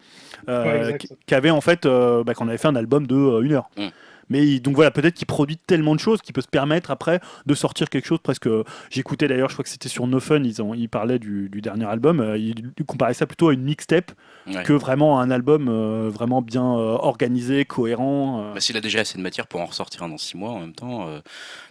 euh, 0.50 0.63
Ouais, 0.63 0.77
exact. 0.79 0.98
qui, 1.01 1.10
qui 1.27 1.36
avait 1.36 1.50
en 1.51 1.62
fait. 1.62 1.86
Euh, 1.86 2.24
bah, 2.24 2.34
qu'on 2.34 2.48
avait 2.48 2.58
fait 2.58 2.67
un 2.67 2.75
album 2.75 3.08
de 3.08 3.15
euh, 3.15 3.41
une 3.41 3.53
heure. 3.53 3.70
Mm. 3.77 3.88
Mais 4.30 4.60
donc 4.60 4.75
voilà, 4.75 4.92
peut-être 4.92 5.15
qu'il 5.15 5.27
produit 5.27 5.58
tellement 5.58 5.96
de 5.96 6.00
choses 6.00 6.22
qu'il 6.22 6.34
peut 6.34 6.42
se 6.42 6.48
permettre 6.48 6.92
après 6.92 7.20
de 7.46 7.53
sortir 7.56 7.89
quelque 7.89 8.06
chose 8.08 8.20
presque. 8.22 8.48
J'écoutais 8.89 9.27
d'ailleurs, 9.27 9.50
je 9.50 9.56
crois 9.56 9.63
que 9.63 9.70
c'était 9.70 9.89
sur 9.89 10.08
No 10.08 10.20
Fun, 10.20 10.44
ils, 10.44 10.62
ont, 10.62 10.74
ils 10.74 10.89
parlaient 10.89 11.20
du, 11.20 11.50
du 11.50 11.62
dernier 11.62 11.86
album. 11.86 12.20
euh, 12.20 12.38
ils, 12.38 12.56
comparaient 12.86 13.13
ça 13.13 13.25
plutôt 13.25 13.50
à 13.50 13.53
une 13.53 13.63
mixtape 13.63 14.12
Ouais. 14.46 14.63
que 14.63 14.74
vraiment 14.74 15.22
un 15.22 15.32
album 15.32 15.70
euh, 15.70 16.10
vraiment 16.13 16.42
bien 16.42 16.65
euh, 16.65 16.98
organisé, 17.00 17.63
cohérent. 17.63 18.42
euh. 18.44 18.53
Bah, 18.53 18.60
S'il 18.60 18.75
a 18.75 18.82
déjà 18.82 19.00
assez 19.00 19.18
de 19.18 19.24
matière 19.24 19.48
pour 19.48 19.62
en 19.62 19.65
ressortir 19.65 20.03
un 20.03 20.10
dans 20.10 20.18
six 20.18 20.36
mois 20.36 20.51
en 20.51 20.60
même 20.60 20.74
temps. 20.74 21.08
euh, 21.08 21.20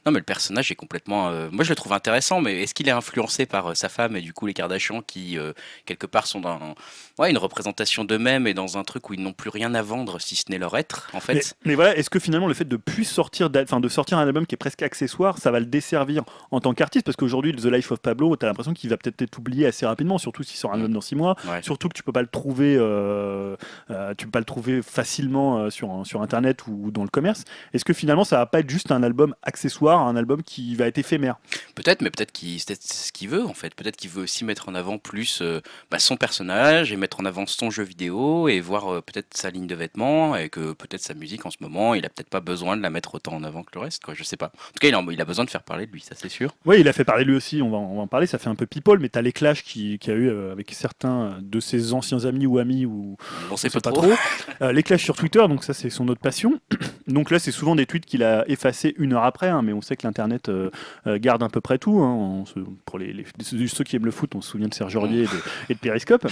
Non, 0.07 0.13
mais 0.13 0.19
le 0.21 0.25
personnage 0.25 0.71
est 0.73 0.75
complètement. 0.75 1.29
euh, 1.29 1.49
Moi, 1.53 1.65
je 1.65 1.69
le 1.69 1.75
trouve 1.75 1.93
intéressant, 1.93 2.41
mais 2.41 2.63
est-ce 2.63 2.73
qu'il 2.73 2.89
est 2.89 2.93
influencé 2.93 3.45
par 3.45 3.67
euh, 3.73 3.75
sa 3.75 3.91
femme 3.91 4.17
et 4.17 4.23
du 4.23 4.33
coup 4.33 4.47
les 4.47 4.55
Kardashians 4.55 5.03
qui, 5.07 5.37
euh, 5.39 5.53
quelque 5.85 6.07
part, 6.07 6.27
sont 6.27 6.41
dans 6.41 6.75
ouais, 7.19 7.31
une 7.31 7.37
représentation 7.37 8.05
d'eux-mêmes 8.05 8.47
et 8.47 8.55
dans 8.55 8.79
un 8.79 8.85
truc 8.85 9.11
où 9.11 9.13
ils 9.15 9.21
n'ont 9.23 9.35
plus 9.35 9.51
rien 9.51 9.75
à 9.75 9.83
vendre 9.83 10.19
si 10.19 10.35
ce 10.35 10.45
n'est 10.49 10.59
leur 10.59 10.75
être, 10.79 11.11
en 11.13 11.21
fait? 11.21 11.35
Mais, 11.35 11.43
mais 11.67 11.75
voilà, 11.75 11.95
est-ce 11.97 12.09
que 12.09 12.19
finalement 12.21 12.42
le 12.47 12.55
fait 12.55 12.65
de 12.65 12.77
plus 12.77 13.05
sortir, 13.05 13.51
enfin 13.57 13.81
de 13.81 13.89
sortir 13.89 14.19
un 14.19 14.27
album 14.27 14.47
qui 14.47 14.55
est 14.55 14.57
presque 14.57 14.83
accessoire, 14.83 15.39
ça 15.39 15.51
va 15.51 15.61
le 15.61 15.67
desservir 15.67 16.25
en 16.51 16.61
tant 16.61 16.75
qu'artiste 16.75 17.05
Parce 17.05 17.17
qu'aujourd'hui, 17.17 17.55
The 17.55 17.67
Life 17.67 17.93
of 17.93 18.01
Pablo, 18.01 18.37
t'as 18.37 18.47
l'impression 18.47 18.75
qu'il 18.75 18.91
va 18.91 18.97
peut-être 18.97 19.21
être 19.23 19.39
oublié 19.39 19.67
assez 19.67 19.87
rapidement, 19.87 20.19
surtout 20.19 20.43
s'il 20.43 20.57
sort 20.57 20.73
un 20.73 20.77
album 20.77 20.93
dans 20.93 21.01
six 21.01 21.15
mois. 21.15 21.37
Ouais. 21.47 21.63
Surtout 21.63 21.89
que 21.89 21.95
tu 21.95 22.03
peux 22.03 22.13
pas 22.13 22.23
le 22.23 22.29
trouver, 22.29 22.77
euh, 22.79 23.57
euh, 23.91 24.15
tu 24.17 24.27
peux 24.27 24.33
pas 24.33 24.39
le 24.39 24.45
trouver 24.45 24.83
facilement 24.83 25.59
euh, 25.59 25.71
sur, 25.71 26.03
sur 26.05 26.23
internet 26.23 26.67
ou 26.67 26.91
dans 26.91 27.03
le 27.03 27.09
commerce. 27.09 27.45
Est-ce 27.73 27.85
que 27.85 27.93
finalement 27.93 28.25
ça 28.25 28.39
va 28.39 28.47
pas 28.47 28.61
être 28.61 28.71
juste 28.71 28.93
un 28.93 29.03
album 29.03 29.35
accessoire, 29.43 30.01
un 30.01 30.17
album 30.17 30.43
qui 30.43 30.75
va 30.75 30.87
être 30.87 30.99
éphémère? 30.99 31.37
Peut-être, 31.75 32.03
mais 32.03 32.11
peut-être 32.11 32.33
qu'il 32.33 32.61
c'est 32.61 32.81
ce 32.83 33.13
qu'il 33.13 33.29
veut 33.29 33.45
en 33.45 33.55
fait. 33.55 33.75
Peut-être 33.75 33.97
qu'il 33.97 34.11
veut 34.11 34.23
aussi 34.23 34.45
mettre 34.45 34.69
en 34.69 34.75
avant 34.75 34.99
plus 34.99 35.43
bah, 35.91 35.99
son 35.99 36.17
personnage 36.17 36.93
et 36.93 36.97
mettre 36.97 37.21
en 37.21 37.25
avant 37.25 37.47
son 37.47 37.71
jeu 37.71 37.83
vidéo 37.83 38.49
et 38.49 38.61
voir 38.61 39.03
peut-être 39.03 39.37
sa 39.37 39.51
ligne 39.51 39.67
de 39.67 39.75
vêtements 39.75 40.37
et 40.37 40.49
que 40.49 40.73
peut-être 40.73 41.03
sa 41.03 41.15
musique 41.15 41.47
en 41.47 41.51
ce 41.51 41.59
moment, 41.61 41.95
il 41.95 42.05
a 42.05 42.09
peut-être 42.09 42.31
pas 42.33 42.41
besoin 42.41 42.77
de 42.77 42.83
la 42.83 42.91
mettre 42.91 43.15
autant 43.15 43.35
en 43.35 43.45
avant 43.45 43.63
que 43.63 43.71
le 43.75 43.81
reste. 43.81 44.03
Quoi. 44.05 44.15
Je 44.15 44.25
sais 44.25 44.37
pas. 44.37 44.47
En 44.47 44.51
tout 44.73 44.81
cas, 44.81 44.89
il 44.89 44.95
a, 44.95 45.03
il 45.13 45.21
a 45.21 45.25
besoin 45.25 45.45
de 45.45 45.51
faire 45.51 45.63
parler 45.63 45.87
de 45.87 45.93
lui, 45.93 46.01
ça 46.01 46.15
c'est 46.17 46.29
sûr. 46.29 46.55
Oui, 46.65 46.79
il 46.81 46.89
a 46.89 46.93
fait 46.93 47.05
parler 47.05 47.25
lui 47.25 47.35
aussi, 47.37 47.63
on 47.63 47.71
va, 47.71 47.77
on 47.77 47.97
va 47.97 48.03
en 48.03 48.07
parler, 48.07 48.27
ça 48.27 48.39
fait 48.39 48.49
un 48.49 48.55
peu 48.55 48.67
people, 48.67 48.99
mais 48.99 49.09
tu 49.09 49.19
as 49.19 49.23
les 49.23 49.33
clashs 49.33 49.63
qu'il 49.63 49.99
qui 49.99 50.11
a 50.11 50.15
eu 50.15 50.29
euh, 50.29 50.53
avec 50.53 50.73
certains 50.73 51.37
de 51.41 51.61
ses 51.61 51.93
anciens 51.93 52.25
amis 52.25 52.47
ou 52.47 52.59
amis 52.59 52.87
ou 52.87 53.17
On 53.51 53.57
sait 53.57 53.69
sait 53.69 53.81
pas, 53.81 53.91
pas 53.91 53.93
trop. 53.97 54.07
trop. 54.09 54.17
Euh, 54.63 54.71
les 54.73 54.83
clashs 54.83 55.03
sur 55.03 55.17
Twitter, 55.17 55.41
donc 55.49 55.65
ça 55.65 55.73
c'est 55.75 55.91
son 55.91 56.07
autre 56.09 56.21
passion. 56.21 56.61
Donc 57.09 57.33
là, 57.33 57.41
c'est 57.41 57.51
souvent 57.51 57.75
des 57.75 57.85
tweets 57.85 58.07
qu'il 58.07 58.23
a 58.23 58.45
effacés 58.49 58.95
une 58.97 59.13
heure 59.13 59.25
après, 59.25 59.49
hein, 59.49 59.61
mais 59.63 59.73
on 59.73 59.81
sait 59.83 59.97
que 59.97 60.07
l'internet 60.07 60.49
euh, 60.49 60.71
garde 61.19 61.43
à 61.43 61.49
peu 61.49 61.61
près 61.61 61.77
tout. 61.79 61.99
hein. 62.01 62.13
On 62.15 62.47
se- 62.47 62.61
pour 62.85 62.99
les, 63.01 63.13
les- 63.13 63.27
ceux 63.67 63.83
qui 63.83 63.97
aiment 63.97 64.05
le 64.05 64.13
foot, 64.13 64.35
on 64.37 64.41
se 64.41 64.51
souvient 64.51 64.69
de 64.69 64.75
Serge 64.75 64.95
Aurier 64.95 65.23
et 65.23 65.27
de, 65.27 65.31
et 65.71 65.75
de 65.75 65.79
Periscope. 65.81 66.27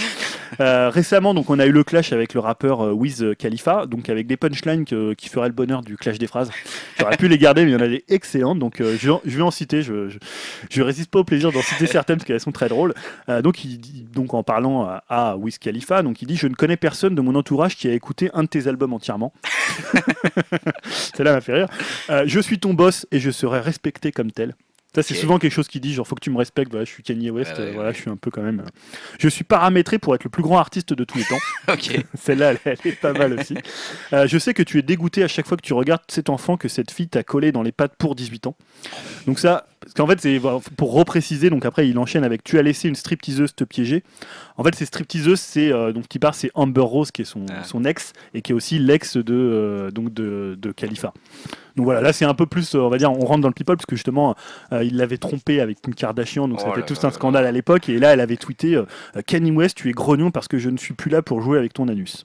Euh, 0.60 0.90
récemment, 0.90 1.34
donc, 1.34 1.50
on 1.50 1.58
a 1.58 1.66
eu 1.66 1.72
le 1.72 1.82
clash 1.84 2.12
avec 2.12 2.34
le 2.34 2.40
rappeur 2.40 2.80
Wiz 2.96 3.24
Khalifa, 3.38 3.86
donc 3.86 4.08
avec 4.08 4.26
des 4.28 4.36
punchlines 4.36 4.84
que- 4.84 5.14
qui 5.14 5.28
feraient 5.28 5.48
le 5.48 5.54
bonheur 5.54 5.80
du 5.82 5.89
clash 5.96 6.18
des 6.18 6.26
phrases. 6.26 6.50
J'aurais 6.98 7.16
pu 7.16 7.28
les 7.28 7.38
garder, 7.38 7.64
mais 7.64 7.70
il 7.70 7.74
y 7.74 7.76
en 7.76 7.80
a 7.80 7.88
des 7.88 8.04
excellentes. 8.08 8.58
Donc 8.58 8.80
euh, 8.80 8.96
je, 8.98 9.10
vais 9.24 9.42
en- 9.42 9.50
citer. 9.50 9.82
Je, 9.82 10.08
je, 10.70 10.82
résiste 10.82 11.10
pas 11.10 11.20
au 11.20 11.24
plaisir 11.24 11.52
d'en 11.52 11.62
citer 11.62 11.86
certaines 11.86 12.16
parce 12.16 12.26
qu'elles 12.26 12.40
sont 12.40 12.52
très 12.52 12.68
drôles. 12.68 12.94
Euh, 13.28 13.42
donc, 13.42 13.64
il 13.64 13.80
donc 14.10 14.34
en 14.34 14.42
parlant 14.42 14.84
à, 14.84 15.04
à 15.08 15.36
Wiz 15.36 15.58
Khalifa, 15.58 16.02
donc 16.02 16.22
il 16.22 16.26
dit 16.26 16.36
je 16.36 16.46
ne 16.46 16.54
connais 16.54 16.76
personne 16.76 17.14
de 17.14 17.20
mon 17.20 17.34
entourage 17.34 17.76
qui 17.76 17.88
a 17.88 17.92
écouté 17.92 18.30
un 18.34 18.42
de 18.42 18.48
tes 18.48 18.66
albums 18.66 18.92
entièrement. 18.92 19.32
Celle-là 21.14 21.32
m'a 21.32 21.40
fait 21.40 21.54
rire. 21.54 21.68
Euh, 22.10 22.24
je 22.26 22.40
suis 22.40 22.58
ton 22.58 22.74
boss 22.74 23.06
et 23.10 23.20
je 23.20 23.30
serai 23.30 23.60
respecté 23.60 24.12
comme 24.12 24.32
tel. 24.32 24.54
Ça, 24.94 25.02
c'est 25.04 25.14
souvent 25.14 25.38
quelque 25.38 25.52
chose 25.52 25.68
qui 25.68 25.78
dit 25.78 25.94
genre 25.94 26.06
faut 26.06 26.16
que 26.16 26.20
tu 26.20 26.30
me 26.30 26.36
respectes. 26.38 26.70
Voilà, 26.72 26.84
je 26.84 26.90
suis 26.90 27.02
Kanye 27.04 27.30
West. 27.30 27.52
Ah 27.54 27.60
ouais, 27.60 27.66
euh, 27.68 27.72
voilà, 27.74 27.88
ouais. 27.90 27.94
je 27.94 28.00
suis 28.00 28.10
un 28.10 28.16
peu 28.16 28.30
quand 28.30 28.42
même. 28.42 28.60
euh, 28.60 28.70
Je 29.20 29.28
suis 29.28 29.44
paramétré 29.44 29.98
pour 29.98 30.14
être 30.16 30.24
le 30.24 30.30
plus 30.30 30.42
grand 30.42 30.58
artiste 30.58 30.92
de 30.94 31.04
tous 31.04 31.18
les 31.18 31.24
temps. 31.24 31.38
Ok. 31.72 32.04
Celle-là, 32.20 32.52
elle, 32.52 32.58
elle 32.64 32.78
est 32.92 33.00
pas 33.00 33.12
mal 33.12 33.38
aussi. 33.38 33.54
Euh, 34.12 34.26
je 34.26 34.38
sais 34.38 34.54
que 34.54 34.62
tu 34.64 34.78
es 34.78 34.82
dégoûté 34.82 35.22
à 35.22 35.28
chaque 35.28 35.46
fois 35.46 35.56
que 35.56 35.62
tu 35.62 35.72
regardes 35.72 36.02
cet 36.08 36.30
enfant 36.30 36.56
que 36.56 36.66
cette 36.68 36.90
fille 36.90 37.08
t'a 37.08 37.22
collé 37.22 37.52
dans 37.52 37.62
les 37.62 37.70
pattes 37.70 37.94
pour 37.96 38.16
18 38.16 38.48
ans. 38.48 38.56
Donc 39.26 39.38
ça, 39.38 39.68
parce 39.80 39.94
qu'en 39.94 40.06
fait, 40.06 40.20
c'est 40.20 40.38
voilà, 40.38 40.58
pour 40.76 40.92
repréciser. 40.92 41.48
Donc 41.50 41.64
après, 41.64 41.88
il 41.88 41.98
enchaîne 41.98 42.22
avec 42.22 42.44
tu 42.44 42.58
as 42.58 42.62
laissé 42.62 42.88
une 42.88 42.94
stripteaseuse 42.94 43.54
te 43.54 43.64
piéger. 43.64 44.04
En 44.56 44.64
fait, 44.64 44.74
ces 44.74 44.84
stripteaseuses, 44.84 45.40
c'est 45.40 45.72
euh, 45.72 45.92
donc 45.92 46.06
qui 46.06 46.18
part, 46.18 46.34
c'est 46.34 46.50
Amber 46.54 46.82
Rose 46.82 47.10
qui 47.10 47.22
est 47.22 47.24
son, 47.24 47.46
Ah. 47.50 47.64
son 47.64 47.84
ex 47.84 48.12
et 48.34 48.42
qui 48.42 48.52
est 48.52 48.54
aussi 48.54 48.78
l'ex 48.78 49.16
de 49.16 49.34
euh, 49.34 49.90
donc 49.90 50.12
de, 50.12 50.56
de 50.60 50.72
Khalifa. 50.72 51.12
Donc 51.76 51.84
voilà, 51.84 52.00
là 52.02 52.12
c'est 52.12 52.24
un 52.26 52.34
peu 52.34 52.46
plus, 52.46 52.74
euh, 52.74 52.80
on 52.80 52.90
va 52.90 52.98
dire, 52.98 53.10
on 53.10 53.24
rentre 53.24 53.40
dans 53.40 53.48
le 53.48 53.54
people 53.54 53.76
parce 53.76 53.86
que 53.86 53.96
justement, 53.96 54.34
euh, 54.72 54.84
il 54.84 54.96
l'avait 54.96 55.16
trompé 55.18 55.60
avec 55.60 55.80
Kim 55.80 55.94
Kardashian, 55.94 56.46
donc 56.46 56.60
ça 56.60 56.66
Oh 56.68 56.74
fait 56.74 56.80
là 56.80 56.86
tout 56.86 57.06
un 57.06 57.10
scandale 57.10 57.46
à 57.46 57.52
l'époque. 57.52 57.88
Et 57.88 57.98
là, 57.98 58.12
elle 58.12 58.20
avait 58.20 58.36
tweeté 58.36 58.78
Kanye 59.26 59.50
West, 59.52 59.76
tu 59.78 59.88
es 59.88 59.92
grognon 59.92 60.30
parce 60.30 60.48
que 60.48 60.58
je 60.58 60.68
ne 60.68 60.76
suis 60.76 60.94
plus 60.94 61.10
là 61.10 61.22
pour 61.22 61.40
jouer 61.40 61.56
avec 61.58 61.72
ton 61.72 61.88
anus. 61.88 62.24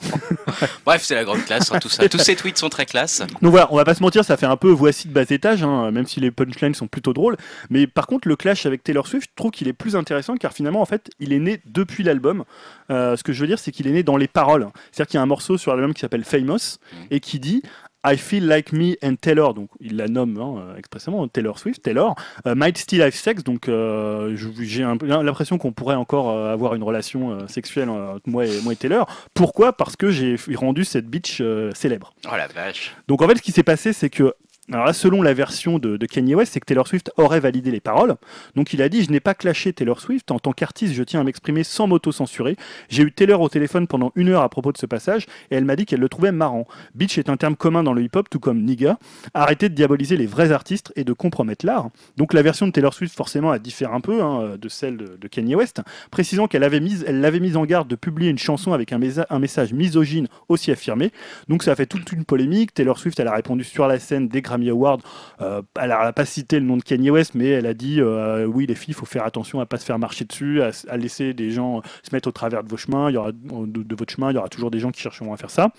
Bref, 0.86 1.02
c'est 1.02 1.14
la 1.14 1.24
grande 1.24 1.44
classe, 1.44 1.70
hein, 1.72 1.78
tout 1.78 1.88
ça. 1.88 2.08
Tous 2.08 2.18
ces 2.18 2.36
tweets 2.36 2.58
sont 2.58 2.68
très 2.68 2.86
classe. 2.86 3.22
Donc 3.42 3.50
voilà, 3.50 3.68
on 3.72 3.76
va 3.76 3.84
pas 3.84 3.94
se 3.94 4.02
mentir, 4.02 4.24
ça 4.24 4.36
fait 4.36 4.46
un 4.46 4.56
peu 4.56 4.70
voici 4.70 5.08
de 5.08 5.12
bas 5.12 5.24
étage, 5.28 5.62
hein, 5.62 5.90
même 5.90 6.06
si 6.06 6.20
les 6.20 6.30
punchlines 6.30 6.74
sont 6.74 6.86
plutôt 6.86 7.12
drôles. 7.12 7.36
Mais 7.70 7.86
par 7.86 8.06
contre, 8.06 8.28
le 8.28 8.36
clash 8.36 8.66
avec 8.66 8.82
Taylor 8.82 9.06
Swift, 9.06 9.30
je 9.30 9.34
trouve 9.36 9.50
qu'il 9.50 9.68
est 9.68 9.72
plus 9.72 9.96
intéressant 9.96 10.36
car 10.36 10.52
finalement, 10.52 10.80
en 10.80 10.86
fait, 10.86 11.10
il 11.20 11.32
est 11.32 11.38
né 11.38 11.60
depuis 11.66 12.02
l'album. 12.02 12.44
Euh, 12.90 13.16
ce 13.16 13.22
que 13.22 13.32
je 13.32 13.40
veux 13.40 13.46
dire, 13.46 13.58
c'est 13.58 13.72
qu'il 13.72 13.86
est 13.86 13.92
né 13.92 14.02
dans 14.02 14.16
les 14.16 14.28
paroles. 14.28 14.68
C'est-à-dire 14.92 15.10
qu'il 15.10 15.18
y 15.18 15.20
a 15.20 15.22
un 15.22 15.26
morceau 15.26 15.58
sur 15.58 15.72
l'album 15.72 15.94
qui 15.94 16.00
s'appelle 16.00 16.24
Famous 16.24 16.78
et 17.10 17.20
qui 17.20 17.40
dit 17.40 17.62
I 18.04 18.16
feel 18.16 18.46
like 18.46 18.72
me 18.72 18.96
and 19.02 19.16
Taylor, 19.20 19.54
donc 19.54 19.70
il 19.80 19.96
la 19.96 20.08
nomme 20.08 20.38
hein, 20.38 20.74
expressément 20.76 21.26
Taylor 21.28 21.58
Swift, 21.58 21.82
Taylor, 21.82 22.14
euh, 22.46 22.54
might 22.54 22.76
still 22.76 23.02
have 23.02 23.14
sex, 23.14 23.42
donc 23.42 23.68
euh, 23.68 24.36
j'ai 24.60 24.82
l'impression 24.82 25.56
qu'on 25.58 25.72
pourrait 25.72 25.94
encore 25.94 26.30
euh, 26.30 26.52
avoir 26.52 26.74
une 26.74 26.82
relation 26.82 27.48
sexuelle 27.48 27.88
entre 27.88 28.28
moi 28.28 28.46
et, 28.46 28.60
moi 28.62 28.74
et 28.74 28.76
Taylor. 28.76 29.06
Pourquoi? 29.32 29.72
Parce 29.72 29.96
que 29.96 30.10
j'ai 30.10 30.36
rendu 30.54 30.84
cette 30.84 31.06
bitch 31.06 31.42
célèbre. 31.74 32.14
Oh 32.30 32.36
la 32.36 32.46
vache. 32.46 32.94
Donc 33.08 33.22
en 33.22 33.28
fait, 33.28 33.36
ce 33.36 33.42
qui 33.42 33.52
s'est 33.52 33.62
passé, 33.62 33.92
c'est 33.92 34.10
que, 34.10 34.34
alors 34.72 34.86
là, 34.86 34.92
selon 34.92 35.20
la 35.20 35.34
version 35.34 35.78
de, 35.78 35.96
de 35.96 36.06
Kanye 36.06 36.34
West, 36.34 36.54
c'est 36.54 36.60
que 36.60 36.64
Taylor 36.64 36.86
Swift 36.86 37.12
aurait 37.16 37.40
validé 37.40 37.70
les 37.70 37.80
paroles. 37.80 38.14
Donc 38.54 38.72
il 38.72 38.80
a 38.80 38.88
dit 38.88 39.04
Je 39.04 39.10
n'ai 39.10 39.20
pas 39.20 39.34
clashé 39.34 39.72
Taylor 39.72 40.00
Swift. 40.00 40.30
En 40.30 40.38
tant 40.38 40.52
qu'artiste, 40.52 40.94
je 40.94 41.02
tiens 41.02 41.20
à 41.20 41.24
m'exprimer 41.24 41.64
sans 41.64 41.86
m'auto-censurer. 41.86 42.56
J'ai 42.88 43.02
eu 43.02 43.12
Taylor 43.12 43.40
au 43.40 43.48
téléphone 43.48 43.86
pendant 43.86 44.12
une 44.14 44.30
heure 44.30 44.42
à 44.42 44.48
propos 44.48 44.72
de 44.72 44.78
ce 44.78 44.86
passage 44.86 45.26
et 45.50 45.56
elle 45.56 45.64
m'a 45.64 45.76
dit 45.76 45.84
qu'elle 45.84 46.00
le 46.00 46.08
trouvait 46.08 46.32
marrant. 46.32 46.66
Bitch 46.94 47.18
est 47.18 47.28
un 47.28 47.36
terme 47.36 47.56
commun 47.56 47.82
dans 47.82 47.92
le 47.92 48.02
hip-hop, 48.02 48.30
tout 48.30 48.40
comme 48.40 48.62
nigga. 48.62 48.98
Arrêtez 49.34 49.68
de 49.68 49.74
diaboliser 49.74 50.16
les 50.16 50.26
vrais 50.26 50.50
artistes 50.50 50.92
et 50.96 51.04
de 51.04 51.12
compromettre 51.12 51.66
l'art. 51.66 51.90
Donc 52.16 52.32
la 52.32 52.42
version 52.42 52.66
de 52.66 52.72
Taylor 52.72 52.94
Swift, 52.94 53.14
forcément, 53.14 53.52
elle 53.52 53.60
diffère 53.60 53.92
un 53.92 54.00
peu 54.00 54.22
hein, 54.22 54.56
de 54.58 54.68
celle 54.70 54.96
de, 54.96 55.16
de 55.20 55.28
Kanye 55.28 55.56
West, 55.56 55.82
précisant 56.10 56.48
qu'elle 56.48 56.64
avait 56.64 56.80
elle 57.06 57.20
l'avait 57.20 57.40
mise 57.40 57.56
en 57.56 57.64
garde 57.64 57.88
de 57.88 57.96
publier 57.96 58.30
une 58.30 58.38
chanson 58.38 58.72
avec 58.72 58.92
un, 58.92 58.98
message 58.98 59.72
misogyne 59.72 60.28
aussi 60.48 60.70
affirmé. 60.70 61.12
Donc 61.48 61.62
ça 61.62 61.72
a 61.72 61.74
fait 61.74 61.86
toute 61.86 62.12
une 62.12 62.24
polémique. 62.24 62.74
Taylor 62.74 62.98
Swift, 62.98 63.18
elle 63.20 63.28
a 63.28 63.34
répondu 63.34 63.64
sur 63.64 63.86
la 63.86 63.98
scène 63.98 64.28
des 64.28 64.42
Grammy 64.54 64.70
Awards. 64.70 64.98
Euh, 65.40 65.62
elle 65.80 65.88
n'a 65.88 66.12
pas 66.12 66.24
cité 66.24 66.58
le 66.58 66.66
nom 66.66 66.76
de 66.76 66.82
Kanye 66.82 67.10
West, 67.10 67.34
mais 67.34 67.48
elle 67.48 67.66
a 67.66 67.74
dit 67.74 68.00
euh, 68.00 68.44
oui, 68.46 68.66
les 68.66 68.74
filles, 68.74 68.90
il 68.90 68.94
faut 68.94 69.06
faire 69.06 69.24
attention 69.24 69.60
à 69.60 69.66
pas 69.66 69.78
se 69.78 69.84
faire 69.84 69.98
marcher 69.98 70.24
dessus, 70.24 70.62
à, 70.62 70.70
à 70.88 70.96
laisser 70.96 71.34
des 71.34 71.50
gens 71.50 71.82
se 72.02 72.14
mettre 72.14 72.28
au 72.28 72.32
travers 72.32 72.62
de 72.62 72.68
vos 72.68 72.76
chemins. 72.76 73.10
Il 73.10 73.14
y 73.14 73.16
aura 73.16 73.32
de, 73.32 73.82
de 73.82 73.94
votre 73.96 74.12
chemin, 74.12 74.30
il 74.30 74.34
y 74.34 74.38
aura 74.38 74.48
toujours 74.48 74.70
des 74.70 74.78
gens 74.78 74.90
qui 74.90 75.00
chercheront 75.00 75.32
à 75.32 75.36
faire 75.36 75.50
ça. 75.50 75.70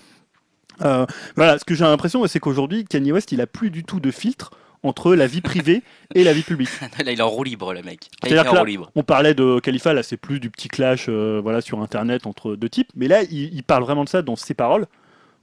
Euh, 0.82 1.06
voilà, 1.36 1.58
ce 1.58 1.64
que 1.64 1.74
j'ai 1.74 1.84
l'impression, 1.84 2.26
c'est 2.26 2.40
qu'aujourd'hui, 2.40 2.84
Kanye 2.84 3.12
West, 3.12 3.32
il 3.32 3.40
a 3.40 3.46
plus 3.46 3.70
du 3.70 3.84
tout 3.84 4.00
de 4.00 4.10
filtre 4.10 4.50
entre 4.82 5.14
la 5.14 5.26
vie 5.26 5.40
privée 5.40 5.82
et 6.14 6.22
la 6.22 6.32
vie 6.32 6.42
publique. 6.42 6.68
Là, 6.80 7.12
il 7.12 7.18
est 7.18 7.20
en 7.20 7.28
roue 7.28 7.44
libre, 7.44 7.72
le 7.72 7.82
mec. 7.82 8.10
Là, 8.22 8.28
il 8.28 8.36
est 8.36 8.40
en 8.40 8.52
là, 8.52 8.60
roue 8.60 8.66
libre. 8.66 8.90
on 8.94 9.02
parlait 9.02 9.34
de 9.34 9.58
Khalifa, 9.58 9.94
là 9.94 10.02
c'est 10.02 10.16
plus 10.16 10.38
du 10.38 10.50
petit 10.50 10.68
clash 10.68 11.06
euh, 11.08 11.40
voilà, 11.42 11.60
sur 11.60 11.80
Internet 11.80 12.26
entre 12.26 12.54
deux 12.56 12.68
types, 12.68 12.90
mais 12.94 13.08
là 13.08 13.22
il, 13.22 13.54
il 13.54 13.62
parle 13.64 13.82
vraiment 13.82 14.04
de 14.04 14.08
ça 14.08 14.22
dans 14.22 14.36
ses 14.36 14.54
paroles. 14.54 14.86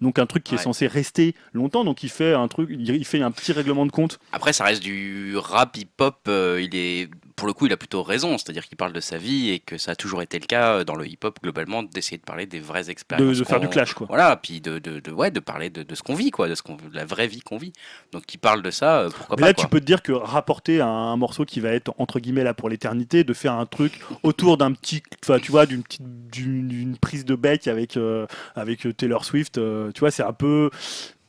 Donc 0.03 0.19
un 0.19 0.25
truc 0.25 0.43
qui 0.43 0.55
est 0.55 0.57
censé 0.57 0.85
rester 0.85 1.33
longtemps, 1.53 1.85
donc 1.85 2.03
il 2.03 2.09
fait 2.09 2.33
un 2.33 2.49
truc, 2.49 2.69
il 2.69 2.89
il 2.89 3.05
fait 3.05 3.21
un 3.21 3.31
petit 3.31 3.53
règlement 3.53 3.85
de 3.85 3.91
compte. 3.91 4.19
Après, 4.33 4.51
ça 4.51 4.65
reste 4.65 4.83
du 4.83 5.37
rap 5.37 5.77
hip-hop. 5.77 6.17
euh, 6.27 6.61
il 6.61 6.75
est, 6.75 7.09
pour 7.35 7.47
le 7.47 7.53
coup, 7.53 7.65
il 7.65 7.73
a 7.73 7.77
plutôt 7.77 8.03
raison. 8.03 8.37
C'est-à-dire 8.37 8.67
qu'il 8.67 8.77
parle 8.77 8.93
de 8.93 8.99
sa 8.99 9.17
vie 9.17 9.49
et 9.51 9.59
que 9.59 9.77
ça 9.77 9.91
a 9.91 9.95
toujours 9.95 10.21
été 10.21 10.39
le 10.39 10.45
cas 10.45 10.77
euh, 10.79 10.83
dans 10.83 10.95
le 10.95 11.07
hip-hop 11.07 11.39
globalement 11.41 11.83
d'essayer 11.83 12.17
de 12.17 12.23
parler 12.23 12.45
des 12.45 12.59
vraies 12.59 12.89
expériences. 12.89 13.37
de 13.37 13.43
faire 13.43 13.59
du 13.59 13.67
clash 13.69 13.93
quoi. 13.93 14.07
Voilà, 14.07 14.35
puis 14.37 14.61
de, 14.61 14.79
de, 14.79 14.99
de- 14.99 15.11
ouais, 15.11 15.31
de 15.31 15.39
parler 15.39 15.69
de, 15.69 15.83
de 15.83 15.95
ce 15.95 16.03
qu'on 16.03 16.15
vit, 16.15 16.31
quoi, 16.31 16.47
de, 16.47 16.55
ce 16.55 16.61
qu'on, 16.63 16.75
de 16.75 16.81
la 16.93 17.05
vraie 17.05 17.27
vie 17.27 17.41
qu'on 17.41 17.57
vit. 17.57 17.73
Donc, 18.11 18.31
il 18.33 18.37
parle 18.37 18.61
de 18.61 18.71
ça, 18.71 18.99
euh, 19.01 19.09
pourquoi 19.09 19.35
Mais 19.37 19.41
pas 19.41 19.47
là, 19.47 19.53
quoi. 19.53 19.63
tu 19.63 19.69
peux 19.69 19.79
te 19.79 19.85
dire 19.85 20.01
que 20.01 20.11
rapporter 20.11 20.81
un, 20.81 20.87
un 20.87 21.17
morceau 21.17 21.45
qui 21.45 21.59
va 21.59 21.69
être 21.71 21.93
entre 21.97 22.19
guillemets 22.19 22.43
là 22.43 22.53
pour 22.53 22.69
l'éternité, 22.69 23.23
de 23.23 23.33
faire 23.33 23.53
un 23.53 23.65
truc 23.65 23.99
autour 24.23 24.57
d'un 24.57 24.71
petit, 24.73 25.01
tu 25.41 25.51
vois, 25.51 25.65
d'une 25.65 25.83
petite, 25.83 26.01
d'une, 26.31 26.67
d'une 26.67 26.97
prise 26.97 27.25
de 27.25 27.35
bec 27.35 27.67
avec 27.67 27.97
euh, 27.97 28.25
avec 28.55 28.87
Taylor 28.97 29.25
Swift, 29.25 29.57
euh, 29.57 29.91
tu 29.93 29.99
vois, 30.01 30.11
c'est 30.11 30.23
un 30.23 30.33
peu 30.33 30.69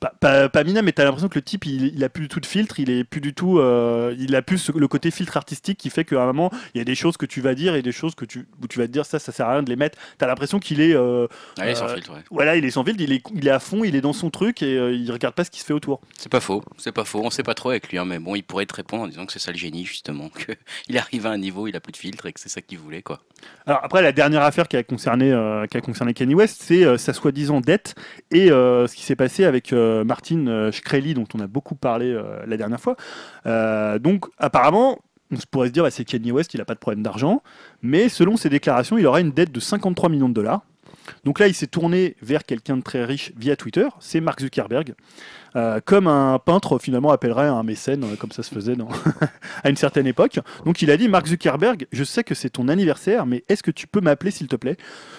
pas, 0.05 0.13
pas, 0.21 0.49
pas 0.51 0.65
minable, 0.65 0.85
mais 0.87 0.93
t'as 0.93 1.05
l'impression 1.05 1.29
que 1.29 1.39
le 1.39 1.43
type, 1.43 1.65
il, 1.65 1.95
il 1.95 2.05
a 2.05 2.09
plus 2.09 2.23
du 2.23 2.29
tout 2.29 2.41
de 2.41 2.47
filtre, 2.47 2.79
il 2.79 2.91
est 2.91 3.05
plus 3.05 3.21
du 3.23 3.33
tout, 3.33 3.59
euh, 3.59 4.15
il 4.19 4.35
a 4.37 4.43
plus 4.43 4.59
ce- 4.59 4.73
le 4.77 4.87
côté 4.89 5.11
filtre 5.11 5.37
artistique 5.37 5.79
qui 5.79 5.89
fait 5.89 6.05
qu'à 6.05 6.23
un 6.23 6.27
moment, 6.27 6.51
il 6.75 6.79
y 6.79 6.81
a 6.81 6.85
des 6.85 6.95
choses 6.95 7.17
que 7.17 7.25
tu 7.27 7.41
vas 7.41 7.55
dire 7.55 7.75
et 7.75 7.81
des 7.83 7.93
choses 7.93 8.15
que 8.15 8.25
tu, 8.27 8.47
où 8.63 8.67
tu 8.67 8.79
vas 8.79 8.87
te 8.87 8.93
dire 8.93 9.07
ça, 9.07 9.19
ça 9.19 9.33
sert 9.33 9.49
à 9.49 9.53
rien 9.53 9.63
de 9.63 9.71
les 9.71 9.77
mettre. 9.77 9.99
T'as 10.19 10.27
l'impression 10.27 10.59
qu'il 10.59 10.81
est, 10.81 10.95
euh, 10.95 11.27
sans 11.57 11.63
euh, 11.87 11.95
filtre, 11.95 12.13
ouais. 12.13 12.21
voilà, 12.31 12.57
il 12.57 12.65
est 12.65 12.71
sans 12.71 12.85
filtre, 12.85 13.01
il 13.03 13.13
est, 13.13 13.23
il 13.35 13.49
est 13.49 13.51
à 13.51 13.61
fond, 13.61 13.83
il 13.85 13.97
est 13.97 14.03
dans 14.03 14.13
son 14.13 14.29
truc 14.31 14.63
et 14.63 14.75
il 14.75 15.11
regarde 15.11 15.35
pas 15.35 15.45
ce 15.45 15.51
qui 15.51 15.61
se 15.61 15.65
fait 15.65 15.73
autour. 15.73 16.01
C'est 16.19 16.31
pas 16.31 16.41
faux, 16.41 16.63
c'est 16.77 16.93
pas 16.93 17.05
faux. 17.05 17.23
On 17.25 17.31
sait 17.31 17.43
pas 17.43 17.55
trop 17.55 17.71
avec 17.71 17.89
lui, 17.89 17.99
hein, 17.99 18.05
mais 18.05 18.19
bon, 18.19 18.35
il 18.35 18.43
pourrait 18.43 18.67
te 18.67 18.75
répondre 18.75 19.05
en 19.05 19.09
disant 19.09 19.25
que 19.25 19.33
c'est 19.33 19.39
ça 19.39 19.53
le 19.53 19.59
génie, 19.59 19.85
justement. 19.87 20.29
Qu'il 20.87 20.99
arrive 20.99 21.27
à 21.27 21.31
un 21.31 21.39
niveau, 21.39 21.67
il 21.67 21.77
a 21.77 21.81
plus 21.81 21.93
de 21.93 21.97
filtre 21.97 22.27
et 22.27 22.33
que 22.33 22.41
c'est 22.41 22.49
ça 22.49 22.61
qu'il 22.61 22.79
voulait, 22.79 23.03
quoi. 23.03 23.21
Alors 23.67 23.81
après, 23.83 24.03
la 24.03 24.13
dernière 24.13 24.43
affaire 24.43 24.69
qui 24.69 24.77
a 24.77 24.83
concerné, 24.83 25.31
qui 25.71 25.77
a 25.77 25.81
concerné 25.81 26.15
Kanye 26.15 26.35
West, 26.35 26.63
c'est 26.63 26.99
sa 26.99 27.13
soi-disant 27.13 27.61
dette 27.61 27.95
et 28.31 28.49
ce 28.49 28.95
qui 28.95 29.03
s'est 29.03 29.17
passé 29.17 29.45
avec 29.45 29.73
euh, 29.73 29.94
Martin 30.03 30.47
euh, 30.49 30.73
Shkreli, 30.73 31.15
dont 31.15 31.27
on 31.35 31.41
a 31.41 31.47
beaucoup 31.47 31.77
parlé 31.77 32.11
euh, 32.11 32.45
la 32.47 32.57
dernière 32.57 32.81
fois. 32.81 32.97
Euh, 33.47 33.99
donc 33.99 34.25
apparemment, 34.39 34.99
on 35.31 35.37
pourrait 35.51 35.69
se 35.69 35.73
dire, 35.73 35.85
bah, 35.85 35.91
c'est 35.91 36.05
Kanye 36.05 36.33
West, 36.33 36.55
il 36.55 36.59
n'a 36.59 36.65
pas 36.65 36.75
de 36.75 36.81
problème 36.81 37.03
d'argent, 37.03 37.43
mais 37.83 38.09
selon 38.09 38.37
ses 38.37 38.49
déclarations, 38.49 38.99
il 38.99 39.07
aurait 39.07 39.21
une 39.21 39.33
dette 39.33 39.53
de 39.53 39.61
53 39.61 40.09
millions 40.09 40.29
de 40.29 40.35
dollars. 40.35 40.63
Donc 41.25 41.39
là, 41.39 41.49
il 41.49 41.55
s'est 41.55 41.67
tourné 41.67 42.17
vers 42.23 42.45
quelqu'un 42.45 42.79
de 42.79 42.83
très 42.83 43.05
riche 43.05 43.33
via 43.37 43.57
Twitter, 43.57 43.87
c'est 44.01 44.21
Mark 44.21 44.41
Zuckerberg, 44.41 44.95
euh, 45.57 45.81
comme 45.85 46.07
un 46.07 46.39
peintre 46.39 46.79
finalement 46.79 47.11
appellerait 47.11 47.47
un 47.47 47.63
mécène, 47.63 48.05
euh, 48.05 48.17
comme 48.17 48.33
ça 48.33 48.43
se 48.43 48.55
faisait 48.55 48.77
à 49.65 49.71
une 49.71 49.77
certaine 49.77 50.07
époque. 50.07 50.39
Donc 50.65 50.83
il 50.83 50.91
a 50.91 50.97
dit 50.97 51.09
Mark 51.09 51.27
Zuckerberg, 51.27 51.87
je 51.93 52.05
sais 52.05 52.25
que 52.25 52.35
c'est 52.35 52.51
ton 52.51 52.69
anniversaire, 52.69 53.27
mais 53.27 53.45
est-ce 53.49 53.63
que 53.63 53.71
tu 53.71 53.87
peux 53.87 54.01
m'appeler 54.01 54.31
s'il 54.31 54.49
te 54.49 54.57
plaît? 54.57 54.77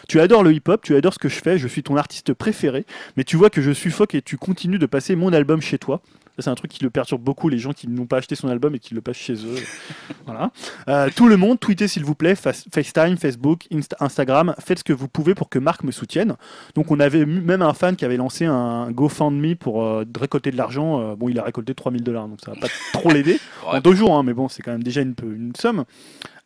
Tu 0.08 0.20
adores 0.20 0.44
le 0.44 0.54
hip-hop, 0.54 0.82
tu 0.84 0.96
adores 0.96 1.14
ce 1.14 1.20
que 1.20 1.30
je 1.30 1.40
fais, 1.42 1.58
je 1.58 1.68
suis 1.68 1.84
ton 1.84 1.98
artiste 1.98 2.34
préféré, 2.34 2.86
mais 3.18 3.24
tu 3.24 3.38
vois 3.38 3.50
que 3.50 3.62
je 3.62 3.72
suffoque 3.72 4.16
et 4.16 4.22
tu 4.22 4.38
continues 4.38 4.80
de 4.80 4.86
passer 4.86 5.16
mon 5.16 5.34
album 5.34 5.62
chez 5.62 5.78
toi. 5.78 6.02
C'est 6.38 6.50
un 6.50 6.56
truc 6.56 6.70
qui 6.70 6.84
le 6.84 6.90
perturbe 6.90 7.22
beaucoup, 7.22 7.48
les 7.48 7.58
gens 7.60 7.72
qui 7.72 7.88
n'ont 7.88 8.08
pas 8.08 8.18
acheté 8.18 8.36
son 8.36 8.50
album 8.50 8.76
et 8.76 8.80
qui 8.80 8.94
le 8.94 9.00
passent 9.00 9.16
chez 9.16 9.36
eux. 9.36 9.56
voilà. 10.26 10.52
Euh, 10.90 11.08
tout 11.16 11.30
le 11.30 11.38
monde, 11.38 11.62
tweetez 11.62 11.88
s'il 11.88 12.04
vous 12.04 12.14
plaît, 12.14 12.36
Face- 12.36 12.66
FaceTime, 12.74 13.16
Facebook, 13.16 13.62
Insta- 13.72 13.96
Instagram, 14.02 14.54
faites 14.60 14.80
ce 14.80 14.84
que 14.84 14.92
vous 14.92 15.08
pouvez 15.08 15.34
pour 15.34 15.48
que 15.48 15.60
Marc 15.60 15.86
me 15.86 15.92
soutienne. 15.92 16.36
Donc 16.76 16.92
on 16.92 17.00
avait 17.00 17.26
même 17.26 17.62
un 17.62 17.74
fan 17.74 17.96
qui 17.96 18.04
avait 18.04 18.18
lancé 18.18 18.44
un 18.44 18.92
GoFundMe 18.92 19.56
pour 19.56 19.86
euh, 19.86 20.04
récolter 20.26 20.52
de 20.52 20.58
l'argent. 20.58 21.00
Euh, 21.00 21.16
bon, 21.16 21.30
il 21.30 21.40
a 21.40 21.44
récolté 21.44 21.74
3000 21.74 22.04
dollars, 22.04 22.28
donc 22.28 22.40
ça 22.44 22.52
va 22.52 22.60
pas 22.60 22.68
trop 22.94 23.12
l'aider 23.12 23.40
en 23.68 23.80
deux 23.80 23.96
jours, 23.96 24.16
hein, 24.18 24.24
mais 24.24 24.34
bon, 24.34 24.48
c'est 24.50 24.62
quand 24.64 24.72
même 24.72 24.84
déjà 24.84 25.02
une, 25.02 25.16
peu- 25.16 25.34
une 25.34 25.54
somme. 25.56 25.86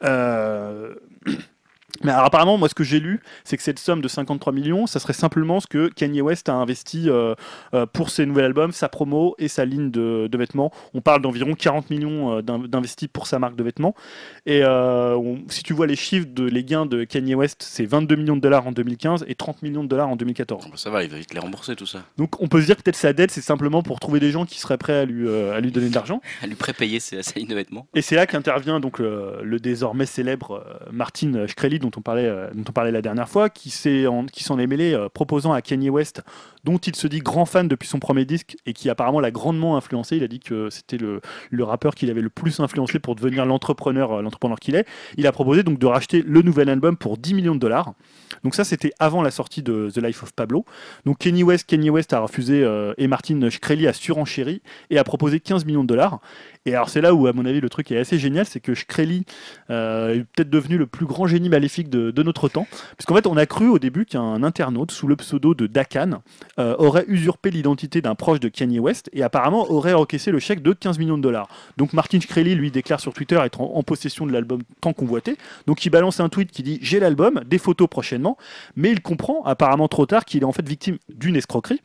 Euh, 0.04 0.94
Mais 2.04 2.12
alors, 2.12 2.25
apparemment, 2.25 2.58
moi, 2.58 2.69
ce 2.69 2.75
que 2.75 2.84
j'ai 2.84 2.99
lu, 2.99 3.19
c'est 3.43 3.58
que 3.58 3.63
cette 3.63 3.80
somme 3.80 4.02
de 4.02 4.08
53 4.08 4.54
millions, 4.54 4.88
ça 4.88 4.99
serait 4.99 5.13
simplement 5.13 5.60
ce 5.60 5.67
que 5.67 5.89
Kanye 5.89 6.21
West 6.21 6.47
a 6.49 6.54
investi 6.54 7.10
euh, 7.10 7.36
euh, 7.73 7.86
pour 7.86 8.10
ses 8.10 8.25
nouveaux 8.25 8.39
albums, 8.41 8.71
sa 8.71 8.89
promo 8.89 9.36
et 9.38 9.47
sa 9.47 9.65
ligne 9.65 9.91
de, 9.91 10.28
de 10.32 10.38
vêtements. 10.38 10.71
On 10.93 11.02
parle 11.02 11.21
d'environ 11.21 11.54
40 11.54 11.89
millions 11.89 12.38
euh, 12.38 12.41
d'in- 12.41 12.60
d'investis 12.60 13.08
pour 13.12 13.28
sa 13.28 13.39
marque 13.39 13.56
de 13.56 13.63
vêtements. 13.63 13.95
Et 14.45 14.63
on- 14.65 15.39
si 15.49 15.63
tu 15.63 15.73
vois 15.73 15.88
les 15.88 15.95
chiffres, 15.95 16.28
de, 16.30 16.43
les 16.45 16.63
gains 16.63 16.86
de 16.86 17.04
Kanye 17.04 17.36
West, 17.36 17.63
c'est 17.63 17.86
22 17.86 18.15
millions 18.15 18.36
de 18.36 18.41
dollars 18.41 18.67
en 18.67 18.71
2015 18.71 19.25
et 19.28 19.36
30 19.36 19.62
millions 19.62 19.84
de 19.84 19.89
dollars 19.89 20.08
en 20.10 20.15
2014. 20.15 20.63
Bon, 20.63 20.69
bah, 20.69 20.78
ça 20.78 20.89
va, 20.89 21.04
il 21.04 21.10
va 21.10 21.17
vite 21.17 21.34
les 21.34 21.39
rembourser 21.39 21.75
tout 21.75 21.86
ça. 21.86 22.04
Donc 22.17 22.41
on 22.41 22.47
peut 22.47 22.62
se 22.62 22.65
dire 22.67 22.75
que 22.78 22.82
peut-être 22.84 22.95
sa 22.95 23.13
dette, 23.13 23.32
c'est 23.32 23.41
simplement 23.41 23.84
pour 23.84 23.99
trouver 23.99 24.19
des 24.19 24.32
gens 24.32 24.45
qui 24.45 24.60
seraient 24.60 24.78
prêts 24.78 24.97
à 24.99 25.06
lui, 25.06 25.28
à 25.30 25.60
lui 25.60 25.71
donner 25.71 25.89
de 25.89 25.95
l'argent. 25.95 26.21
À 26.41 26.47
lui 26.47 26.56
prépayer 26.56 26.99
sa 26.99 27.17
ligne 27.36 27.47
de 27.47 27.56
vêtements. 27.56 27.88
Et 27.95 28.02
c'est 28.02 28.15
là 28.15 28.25
qu'intervient 28.25 28.80
donc 28.80 28.99
le, 28.99 29.39
le 29.43 29.60
désormais 29.60 30.06
célèbre 30.06 30.63
Martin 30.91 31.45
Shkreli 31.47 31.79
dont 31.80 31.92
on 31.98 32.02
parlait, 32.02 32.26
euh, 32.26 32.50
dont 32.54 32.63
on 32.68 32.72
parlait 32.72 32.92
la 32.92 33.02
dernière 33.02 33.30
fois, 33.30 33.50
qui 33.50 33.70
s'en 33.70 34.60
est 34.60 34.68
mêlé 34.68 34.94
euh, 34.94 35.10
proposant 35.10 35.54
à 35.54 35.62
Kanye 35.62 35.89
West, 35.89 36.22
dont 36.63 36.78
il 36.78 36.96
se 36.96 37.08
dit 37.08 37.20
grand 37.20 37.46
fan 37.46 37.68
depuis 37.68 37.88
son 37.88 38.00
premier 38.00 38.26
disque 38.26 38.58
et 38.65 38.74
qui 38.74 38.89
apparemment 38.89 39.20
l'a 39.20 39.32
grandement 39.32 39.78
influencé. 39.78 40.18
Il 40.18 40.24
a 40.24 40.28
dit 40.28 40.39
que 40.39 40.70
c'était 40.70 40.98
le, 40.98 41.22
le 41.50 41.63
rappeur 41.63 41.96
qu'il 41.96 42.10
avait 42.10 42.22
le 42.22 42.30
plus 42.30 42.60
influencé 42.60 43.00
pour 43.00 43.15
devenir 43.15 43.46
l'entrepreneur, 43.46 44.12
euh, 44.12 44.22
l'entrepreneur 44.22 44.60
qu'il 44.60 44.76
est. 44.76 44.86
Il 45.18 45.28
a 45.28 45.32
proposé 45.32 45.63
donc 45.63 45.80
de 45.80 45.86
racheter 45.86 46.22
le 46.22 46.42
nouvel 46.42 46.70
album 46.70 46.98
pour 46.98 47.18
10 47.18 47.34
millions 47.34 47.56
de 47.56 47.60
dollars. 47.60 47.94
Donc 48.44 48.56
ça 48.56 48.63
c'était 48.63 48.92
avant 49.00 49.22
la 49.22 49.32
sortie 49.32 49.63
de 49.63 49.89
The 49.94 49.98
Life 49.98 50.24
of 50.24 50.34
Pablo. 50.34 50.65
Donc 51.06 51.18
Kanye 51.20 51.44
West, 51.44 51.68
Kanye 51.68 51.89
West 51.89 52.13
a 52.13 52.20
refusé 52.20 52.65
et 52.98 53.08
Martin 53.08 53.50
Shkreli 53.50 53.88
a 53.88 53.94
surenchéri 53.94 54.62
et 54.89 54.98
a 54.98 55.04
proposé 55.04 55.39
15 55.39 55.65
millions 55.65 55.84
de 55.84 55.88
dollars. 55.88 56.20
Et 56.65 56.76
alors 56.76 56.89
c'est 56.89 57.02
là 57.02 57.13
où, 57.13 57.26
à 57.26 57.34
mon 57.34 57.45
avis, 57.45 57.62
le 57.62 57.69
truc 57.69 57.91
est 57.91 57.98
assez 57.98 58.19
génial, 58.19 58.45
c'est 58.45 58.60
que 58.60 58.74
Shkreli 58.74 59.24
euh, 59.69 60.15
est 60.15 60.19
peut-être 60.19 60.50
devenu 60.50 60.78
le 60.78 60.88
plus 60.88 61.06
grand 61.06 61.26
génie 61.26 61.48
maléfique 61.48 61.89
de, 61.89 62.22
notre 62.22 62.50
temps. 62.50 62.67
Parce 62.98 63.06
qu'en 63.06 63.15
fait, 63.15 63.28
on 63.28 63.38
a 63.38 63.45
cru 63.45 63.69
au 63.69 63.80
début 63.80 64.06
qu'un 64.06 64.43
internaute, 64.43 64.91
sous 64.91 65.08
le 65.08 65.15
pseudo 65.15 65.54
de 65.54 65.67
Dakan, 65.67 66.22
euh, 66.60 66.76
aurait 66.78 67.06
usurpé 67.08 67.50
l'identité 67.50 68.02
d'un 68.02 68.13
proche 68.13 68.41
de 68.41 68.50
Kanye 68.50 68.80
West 68.80 69.10
et 69.13 69.24
apparemment 69.24 69.72
aurait 69.72 69.93
encaissé 69.93 70.32
le 70.32 70.39
chèque 70.39 70.62
de 70.62 70.74
15 70.74 71.00
millions 71.00 71.17
de 71.17 71.24
dollars. 71.24 71.48
Donc 71.78 71.93
Martin 71.93 72.19
Shkreli, 72.19 72.56
lui, 72.56 72.72
déclare 72.72 73.00
sur 73.00 73.13
Twitter 73.13 73.39
être 73.41 73.62
en, 73.62 73.76
en 73.76 73.84
possession 73.84 74.26
de 74.26 74.34
l'album 74.34 74.62
tant 74.82 74.91
convoité. 74.91 75.38
Donc 75.65 75.86
il 75.86 75.89
balance 75.89 76.19
un 76.19 76.28
tweet 76.28 76.52
qui 76.52 76.62
dit 76.62 76.78
J'ai 76.82 77.00
l'album, 77.00 77.41
des 77.48 77.58
photos 77.58 77.88
prochainement, 77.88 78.38
mais 78.76 78.91
il 78.91 79.02
comprend 79.02 79.43
apparemment 79.45 79.88
trop 79.88 80.06
tard 80.06 80.26
qu'il 80.26 80.41
est 80.41 80.45
en 80.45 80.52
fait 80.52 80.67
victime 80.67 80.98
d'une 81.08 81.38
escroquerie. 81.38 81.82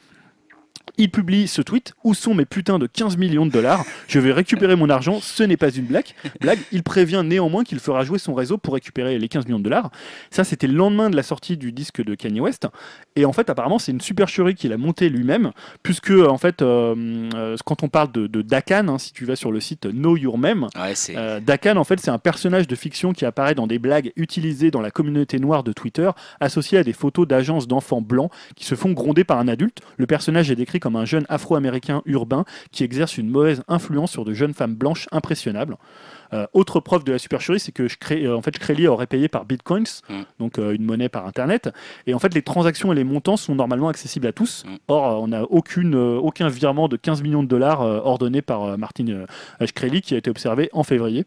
Il 0.97 1.11
publie 1.11 1.49
ce 1.49 1.61
tweet 1.61 1.93
Où 2.05 2.15
sont 2.15 2.35
mes 2.35 2.45
putains 2.45 2.79
de 2.79 2.87
15 2.87 3.17
millions 3.17 3.47
de 3.47 3.51
dollars 3.51 3.85
Je 4.07 4.21
vais 4.21 4.33
récupérer 4.33 4.77
mon 4.77 4.89
argent, 4.91 5.19
ce 5.21 5.43
n'est 5.43 5.57
pas 5.57 5.71
une 5.71 5.87
blague. 5.87 6.07
blague. 6.41 6.61
Il 6.71 6.83
prévient 6.85 7.23
néanmoins 7.25 7.65
qu'il 7.65 7.81
fera 7.81 8.05
jouer 8.05 8.19
son 8.19 8.33
réseau 8.35 8.59
pour 8.59 8.75
récupérer 8.75 9.19
les 9.19 9.29
15 9.29 9.47
millions 9.47 9.59
de 9.59 9.65
dollars. 9.65 9.91
Ça, 10.31 10.45
c'était 10.45 10.69
le 10.69 10.75
lendemain 10.75 11.11
de 11.11 11.17
la 11.17 11.23
sortie 11.25 11.57
du 11.57 11.73
disque 11.73 12.03
de 12.05 12.15
Kanye 12.15 12.41
West. 12.41 12.69
Et 13.17 13.25
en 13.25 13.33
fait, 13.33 13.51
apparemment, 13.51 13.79
c'est 13.81 13.91
une 13.93 14.01
supercherie 14.01 14.55
qu'il 14.55 14.73
a 14.73 14.77
montée 14.77 15.09
lui-même, 15.09 15.51
puisque, 15.83 16.11
en 16.11 16.39
fait, 16.39 16.63
euh, 16.63 16.95
euh, 17.35 17.57
quand 17.65 17.83
on 17.83 17.89
parle 17.89 18.13
de, 18.13 18.27
de 18.29 18.43
Dakan, 18.43 18.89
hein, 18.89 18.99
si 18.99 19.13
tu 19.13 19.25
vas 19.25 19.37
sur 19.37 19.51
le 19.51 19.61
site 19.61 19.91
Know 19.91 20.17
Your 20.17 20.39
Meme, 20.39 20.69
Ouais, 20.77 20.95
euh, 21.11 21.41
Dakan, 21.41 21.77
en 21.77 21.85
fait, 21.85 21.99
c'est 21.99 22.11
un 22.11 22.19
personnage 22.19 22.69
de 22.69 22.77
fiction 22.77 23.13
qui 23.13 23.25
apparaît 23.25 23.55
dans 23.55 23.67
des 23.67 23.79
blagues 23.79 24.13
utilisées 24.17 24.71
dans 24.71 24.81
la 24.81 24.91
communauté 24.91 25.39
noire 25.41 25.65
de 25.65 25.73
Twitter, 25.73 26.11
associé 26.41 26.79
à 26.79 26.85
des 26.85 26.93
photos 26.93 27.27
d'agences 27.27 27.67
d'enfants 27.67 28.01
blancs 28.01 28.31
qui 28.55 28.65
se 28.65 28.75
font 28.77 28.93
gronder 28.93 29.25
par 29.25 29.39
un 29.39 29.49
adulte. 29.49 29.81
Le 29.97 30.07
personnage 30.07 30.51
est 30.51 30.57
décrit 30.57 30.74
comme 30.81 30.97
un 30.97 31.05
jeune 31.05 31.27
afro-américain 31.29 32.03
urbain 32.07 32.45
qui 32.73 32.85
exerce 32.85 33.19
une 33.19 33.29
mauvaise 33.31 33.63
influence 33.69 34.11
sur 34.13 34.25
de 34.25 34.33
jeunes 34.35 34.55
femmes 34.55 34.75
blanches 34.75 35.09
impressionnables. 35.13 35.77
Euh, 36.33 36.47
autre 36.53 36.81
preuve 36.81 37.05
de 37.05 37.13
la 37.13 37.19
supercherie, 37.19 37.61
c'est 37.61 37.71
que 37.71 37.87
Shkreli- 37.87 38.27
euh, 38.27 38.37
en 38.37 38.43
fait, 38.43 38.57
Shkreli 38.57 38.89
aurait 38.89 39.07
payé 39.07 39.29
par 39.29 39.45
bitcoins, 39.45 39.85
Mm. 40.09 40.23
donc 40.41 40.59
euh, 40.59 40.73
une 40.75 40.85
monnaie 40.85 41.09
par 41.09 41.27
internet. 41.27 41.71
Et 42.07 42.15
en 42.15 42.19
fait, 42.19 42.35
les 42.35 42.43
transactions 42.43 42.93
et 42.93 42.97
les 42.97 43.05
montants 43.05 43.37
sont 43.37 43.55
normalement 43.55 43.89
accessibles 43.89 44.27
à 44.27 44.33
tous. 44.33 44.65
Mm. 44.67 44.75
Or, 44.89 45.23
on 45.23 45.29
n'a 45.29 45.45
aucune, 45.45 45.95
aucun 45.95 46.49
virement 46.49 46.89
de 46.89 46.97
15 46.97 47.23
millions 47.23 47.43
de 47.43 47.49
dollars 47.49 47.81
ordonné 47.83 48.43
par 48.43 48.77
Martin 48.79 49.27
Shkreli 49.65 50.01
qui 50.03 50.15
a 50.15 50.19
été 50.19 50.31
observé 50.31 50.71
en 50.73 50.83
février. 50.83 51.25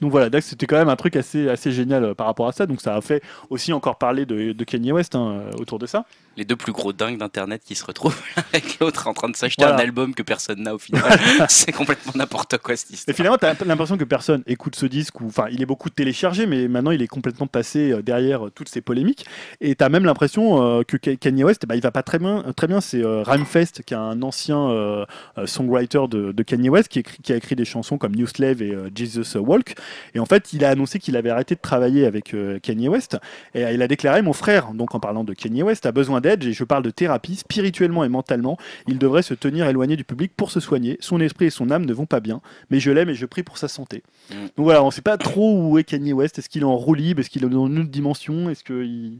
Donc 0.00 0.10
voilà, 0.10 0.28
donc 0.28 0.42
c'était 0.42 0.66
quand 0.66 0.76
même 0.76 0.88
un 0.88 0.96
truc 0.96 1.16
assez, 1.16 1.48
assez 1.48 1.72
génial 1.72 2.14
par 2.14 2.26
rapport 2.26 2.46
à 2.48 2.52
ça. 2.52 2.66
Donc 2.66 2.80
ça 2.80 2.94
a 2.96 3.00
fait 3.00 3.22
aussi 3.48 3.72
encore 3.72 3.96
parler 3.96 4.26
de, 4.26 4.52
de 4.52 4.64
Kanye 4.64 4.92
West 4.92 5.14
hein, 5.14 5.44
autour 5.58 5.78
de 5.78 5.86
ça. 5.86 6.04
Les 6.36 6.44
deux 6.44 6.56
plus 6.56 6.72
gros 6.72 6.92
dingues 6.92 7.18
d'internet 7.18 7.62
qui 7.64 7.74
se 7.74 7.84
retrouvent 7.84 8.20
avec 8.52 8.78
l'autre 8.80 9.06
en 9.06 9.14
train 9.14 9.28
de 9.28 9.36
s'acheter 9.36 9.62
Voilà. 9.62 9.76
un 9.78 9.80
album 9.80 10.14
que 10.14 10.22
personne 10.22 10.62
n'a 10.62 10.74
au 10.74 10.78
final. 10.78 11.02
c'est 11.48 11.72
complètement 11.72 12.12
n'importe 12.16 12.58
quoi 12.58 12.76
cette 12.76 12.90
Et 12.90 12.94
histoire. 12.94 13.16
finalement, 13.16 13.38
tu 13.38 13.46
as 13.46 13.54
l'impression 13.64 13.96
que 13.96 14.04
personne 14.04 14.42
écoute 14.46 14.74
ce 14.76 14.86
disque, 14.86 15.20
ou 15.20 15.26
enfin, 15.28 15.46
il 15.50 15.62
est 15.62 15.66
beaucoup 15.66 15.90
téléchargé, 15.90 16.46
mais 16.46 16.66
maintenant 16.68 16.90
il 16.90 17.02
est 17.02 17.06
complètement 17.06 17.46
passé 17.46 17.92
euh, 17.92 18.02
derrière 18.02 18.46
euh, 18.46 18.50
toutes 18.54 18.68
ces 18.68 18.80
polémiques. 18.80 19.26
Et 19.60 19.74
tu 19.76 19.84
as 19.84 19.88
même 19.88 20.04
l'impression 20.04 20.62
euh, 20.62 20.82
que 20.82 20.96
Ka- 20.96 21.16
Kanye 21.16 21.44
West, 21.44 21.66
bah, 21.66 21.76
il 21.76 21.82
va 21.82 21.90
pas 21.90 22.02
très 22.02 22.18
bien. 22.18 22.42
Très 22.56 22.66
bien 22.66 22.80
c'est 22.80 23.02
Rhymefest, 23.04 23.82
qui 23.84 23.94
est 23.94 23.96
un 23.96 24.20
ancien 24.22 25.04
songwriter 25.46 26.00
de, 26.08 26.32
de 26.32 26.42
Kanye 26.42 26.68
West, 26.68 26.88
qui, 26.88 27.00
écrit- 27.00 27.18
qui 27.22 27.32
a 27.32 27.36
écrit 27.36 27.56
des 27.56 27.64
chansons 27.64 27.98
comme 27.98 28.14
New 28.14 28.26
Slave 28.26 28.62
et 28.62 28.76
Jesus 28.94 29.38
Walk. 29.38 29.74
Et 30.14 30.18
en 30.18 30.26
fait, 30.26 30.52
il 30.52 30.64
a 30.64 30.70
annoncé 30.70 30.98
qu'il 30.98 31.16
avait 31.16 31.30
arrêté 31.30 31.54
de 31.54 31.60
travailler 31.60 32.06
avec 32.06 32.34
Kanye 32.62 32.88
West. 32.88 33.18
Et 33.54 33.62
il 33.62 33.82
a 33.82 33.88
déclaré 33.88 34.22
Mon 34.22 34.32
frère, 34.32 34.72
donc 34.74 34.94
en 34.94 35.00
parlant 35.00 35.24
de 35.24 35.32
Kanye 35.34 35.62
West, 35.62 35.86
a 35.86 35.92
besoin 35.92 36.20
et 36.26 36.52
je 36.52 36.64
parle 36.64 36.82
de 36.82 36.90
thérapie, 36.90 37.36
spirituellement 37.36 38.04
et 38.04 38.08
mentalement. 38.08 38.56
Il 38.88 38.98
devrait 38.98 39.22
se 39.22 39.34
tenir 39.34 39.66
éloigné 39.66 39.96
du 39.96 40.04
public 40.04 40.32
pour 40.36 40.50
se 40.50 40.60
soigner. 40.60 40.96
Son 41.00 41.20
esprit 41.20 41.46
et 41.46 41.50
son 41.50 41.70
âme 41.70 41.84
ne 41.84 41.92
vont 41.92 42.06
pas 42.06 42.20
bien, 42.20 42.40
mais 42.70 42.80
je 42.80 42.90
l'aime 42.90 43.08
et 43.08 43.14
je 43.14 43.26
prie 43.26 43.42
pour 43.42 43.58
sa 43.58 43.68
santé. 43.68 44.02
Mm. 44.30 44.34
Donc 44.56 44.64
voilà, 44.64 44.82
on 44.82 44.90
sait 44.90 45.02
pas 45.02 45.16
trop 45.18 45.60
où 45.62 45.78
est 45.78 45.84
Kanye 45.84 46.12
West. 46.12 46.38
Est-ce 46.38 46.48
qu'il 46.48 46.62
est 46.62 46.66
en 46.66 46.76
roue 46.76 46.94
libre 46.94 47.20
Est-ce 47.20 47.30
qu'il 47.30 47.44
est 47.44 47.48
dans 47.48 47.66
une 47.66 47.80
autre 47.80 47.90
dimension? 47.90 48.50
Est-ce 48.50 48.64
qu'il 48.64 49.18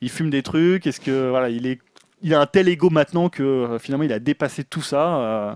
il 0.00 0.10
fume 0.10 0.30
des 0.30 0.42
trucs? 0.42 0.86
Est-ce 0.86 1.00
que 1.00 1.30
voilà, 1.30 1.48
il 1.50 1.66
est 1.66 1.80
il 2.22 2.34
a 2.34 2.40
un 2.40 2.46
tel 2.46 2.68
ego 2.68 2.90
maintenant 2.90 3.28
que 3.28 3.42
euh, 3.42 3.78
finalement 3.78 4.04
il 4.04 4.12
a 4.12 4.18
dépassé 4.18 4.64
tout 4.64 4.82
ça. 4.82 5.18
euh, 5.18 5.54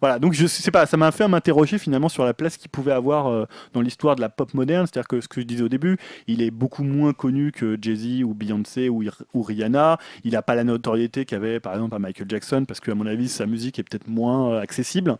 voilà, 0.00 0.18
donc 0.18 0.32
je 0.32 0.46
sais 0.46 0.70
pas, 0.70 0.86
ça 0.86 0.96
m'a 0.96 1.12
fait 1.12 1.28
m'interroger 1.28 1.78
finalement 1.78 2.08
sur 2.08 2.24
la 2.24 2.32
place 2.32 2.56
qu'il 2.56 2.70
pouvait 2.70 2.92
avoir 2.92 3.28
euh, 3.28 3.44
dans 3.74 3.80
l'histoire 3.80 4.16
de 4.16 4.20
la 4.20 4.28
pop 4.28 4.54
moderne. 4.54 4.86
C'est-à-dire 4.86 5.08
que 5.08 5.20
ce 5.20 5.28
que 5.28 5.40
je 5.40 5.46
disais 5.46 5.62
au 5.62 5.68
début, 5.68 5.98
il 6.26 6.42
est 6.42 6.50
beaucoup 6.50 6.84
moins 6.84 7.12
connu 7.12 7.52
que 7.52 7.76
Jay-Z 7.80 8.22
ou 8.24 8.34
Beyoncé 8.34 8.88
ou, 8.88 9.02
Rihanna. 9.34 9.98
Il 10.24 10.32
n'a 10.32 10.42
pas 10.42 10.54
la 10.54 10.64
notoriété 10.64 11.24
qu'avait 11.24 11.60
par 11.60 11.74
exemple 11.74 11.94
un 11.94 11.98
Michael 11.98 12.26
Jackson 12.28 12.64
parce 12.66 12.80
qu'à 12.80 12.94
mon 12.94 13.06
avis 13.06 13.28
sa 13.28 13.46
musique 13.46 13.78
est 13.78 13.82
peut-être 13.82 14.08
moins 14.08 14.52
euh, 14.52 14.60
accessible. 14.60 15.16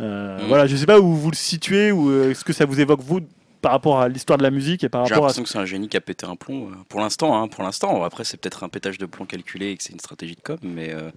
Euh, 0.00 0.38
Mm. 0.44 0.48
Voilà, 0.48 0.66
je 0.66 0.76
sais 0.76 0.86
pas 0.86 0.98
où 0.98 1.14
vous 1.14 1.30
le 1.30 1.36
situez 1.36 1.92
ou 1.92 2.30
est-ce 2.30 2.44
que 2.44 2.52
ça 2.52 2.64
vous 2.64 2.80
évoque 2.80 3.00
vous 3.00 3.20
par 3.64 3.72
rapport 3.72 4.00
à 4.00 4.08
l'histoire 4.08 4.36
de 4.36 4.42
la 4.42 4.50
musique 4.50 4.84
et 4.84 4.90
par 4.90 5.06
J'ai 5.06 5.14
rapport 5.14 5.24
à 5.24 5.28
l'impression 5.28 5.42
que 5.42 5.48
c'est 5.48 5.58
un 5.58 5.64
génie 5.64 5.88
qui 5.88 5.96
a 5.96 6.00
pété 6.02 6.26
un 6.26 6.36
plomb. 6.36 6.70
Pour 6.88 7.00
l'instant, 7.00 7.40
hein, 7.40 7.48
pour 7.48 7.64
l'instant. 7.64 8.04
Après, 8.04 8.22
c'est 8.22 8.36
peut-être 8.36 8.62
un 8.62 8.68
pétage 8.68 8.98
de 8.98 9.06
plomb 9.06 9.24
calculé 9.24 9.70
et 9.70 9.76
que 9.76 9.82
c'est 9.82 9.94
une 9.94 10.00
stratégie 10.00 10.34
de 10.34 10.40
com. 10.42 10.58
Mais 10.62 10.92
euh, 10.92 11.10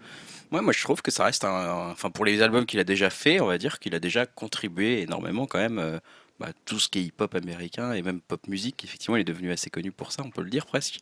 ouais, 0.51 0.61
moi, 0.61 0.73
je 0.73 0.83
trouve 0.83 1.01
que 1.01 1.11
ça 1.11 1.25
reste 1.25 1.43
un. 1.45 1.49
un- 1.49 1.91
Enfin, 1.91 2.09
pour 2.11 2.25
les 2.25 2.41
albums 2.41 2.65
qu'il 2.65 2.79
a 2.79 2.83
déjà 2.83 3.09
fait, 3.09 3.39
on 3.41 3.47
va 3.47 3.57
dire 3.57 3.79
qu'il 3.79 3.95
a 3.95 3.99
déjà 3.99 4.25
contribué 4.25 5.01
énormément 5.01 5.45
quand 5.47 5.59
même. 5.59 5.79
euh, 5.79 5.99
bah, 6.39 6.49
tout 6.65 6.79
ce 6.79 6.87
qui 6.89 6.99
est 6.99 7.03
hip-hop 7.03 7.33
américain 7.35 7.93
et 7.93 8.03
même 8.03 8.21
pop 8.21 8.47
musique, 8.47 8.83
effectivement, 8.83 9.17
il 9.17 9.21
est 9.21 9.23
devenu 9.23 9.51
assez 9.51 9.71
connu 9.71 9.91
pour 9.91 10.11
ça, 10.11 10.21
on 10.23 10.29
peut 10.29 10.43
le 10.43 10.51
dire 10.51 10.67
presque. 10.67 10.99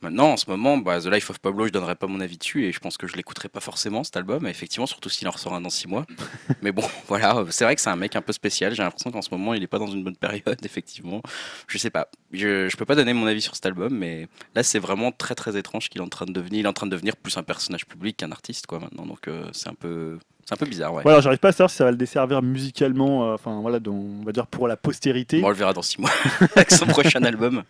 Maintenant, 0.00 0.28
en 0.28 0.36
ce 0.36 0.48
moment, 0.48 0.78
bah, 0.78 1.00
The 1.00 1.06
Life 1.06 1.28
of 1.30 1.40
Pablo, 1.40 1.66
je 1.66 1.72
donnerai 1.72 1.96
pas 1.96 2.06
mon 2.06 2.20
avis 2.20 2.38
dessus 2.38 2.64
et 2.66 2.72
je 2.72 2.78
pense 2.78 2.96
que 2.96 3.08
je 3.08 3.16
l'écouterai 3.16 3.48
pas 3.48 3.58
forcément 3.58 4.04
cet 4.04 4.16
album, 4.16 4.46
effectivement, 4.46 4.86
surtout 4.86 5.08
s'il 5.08 5.26
en 5.26 5.32
ressort 5.32 5.54
un 5.54 5.60
dans 5.60 5.70
six 5.70 5.88
mois. 5.88 6.06
Mais 6.62 6.70
bon, 6.70 6.84
voilà, 7.08 7.44
c'est 7.50 7.64
vrai 7.64 7.74
que 7.74 7.80
c'est 7.80 7.90
un 7.90 7.96
mec 7.96 8.14
un 8.14 8.22
peu 8.22 8.32
spécial. 8.32 8.72
J'ai 8.74 8.82
l'impression 8.84 9.10
qu'en 9.10 9.22
ce 9.22 9.30
moment, 9.32 9.54
il 9.54 9.62
est 9.62 9.66
pas 9.68 9.80
dans 9.80 9.88
une 9.88 10.04
bonne 10.04 10.16
période, 10.16 10.58
effectivement. 10.64 11.20
Je 11.66 11.78
sais 11.78 11.90
pas, 11.90 12.08
je, 12.32 12.68
je 12.68 12.76
peux 12.76 12.84
pas 12.84 12.94
donner 12.94 13.12
mon 13.12 13.26
avis 13.26 13.40
sur 13.40 13.56
cet 13.56 13.66
album, 13.66 13.92
mais 13.92 14.28
là, 14.54 14.62
c'est 14.62 14.78
vraiment 14.78 15.10
très 15.10 15.34
très 15.34 15.56
étrange 15.56 15.88
qu'il 15.88 16.00
est 16.00 16.04
en 16.04 16.08
train 16.08 16.26
de 16.26 16.32
devenir. 16.32 16.60
Il 16.60 16.66
est 16.66 16.68
en 16.68 16.72
train 16.72 16.86
de 16.86 16.92
devenir 16.92 17.16
plus 17.16 17.36
un 17.36 17.42
personnage 17.42 17.84
public 17.84 18.18
qu'un 18.18 18.30
artiste, 18.30 18.68
quoi, 18.68 18.78
maintenant. 18.78 19.04
Donc, 19.04 19.26
euh, 19.26 19.48
c'est 19.52 19.68
un 19.68 19.74
peu, 19.74 20.18
c'est 20.44 20.54
un 20.54 20.58
peu 20.58 20.66
bizarre, 20.66 20.94
ouais. 20.94 21.02
Voilà, 21.02 21.20
j'arrive 21.20 21.40
pas 21.40 21.48
à 21.48 21.52
savoir 21.52 21.70
si 21.70 21.76
ça 21.76 21.84
va 21.84 21.90
le 21.90 21.96
desservir 21.96 22.40
musicalement, 22.40 23.30
euh, 23.30 23.34
enfin 23.34 23.60
voilà, 23.60 23.80
on 23.88 24.22
va 24.24 24.30
dire 24.30 24.46
pour 24.46 24.68
la 24.68 24.76
postérité. 24.76 25.40
Bon, 25.40 25.48
on 25.48 25.50
le 25.50 25.56
verra 25.56 25.72
dans 25.72 25.82
six 25.82 26.00
mois 26.00 26.12
avec 26.54 26.70
son 26.70 26.86
prochain 26.86 27.24
album. 27.24 27.64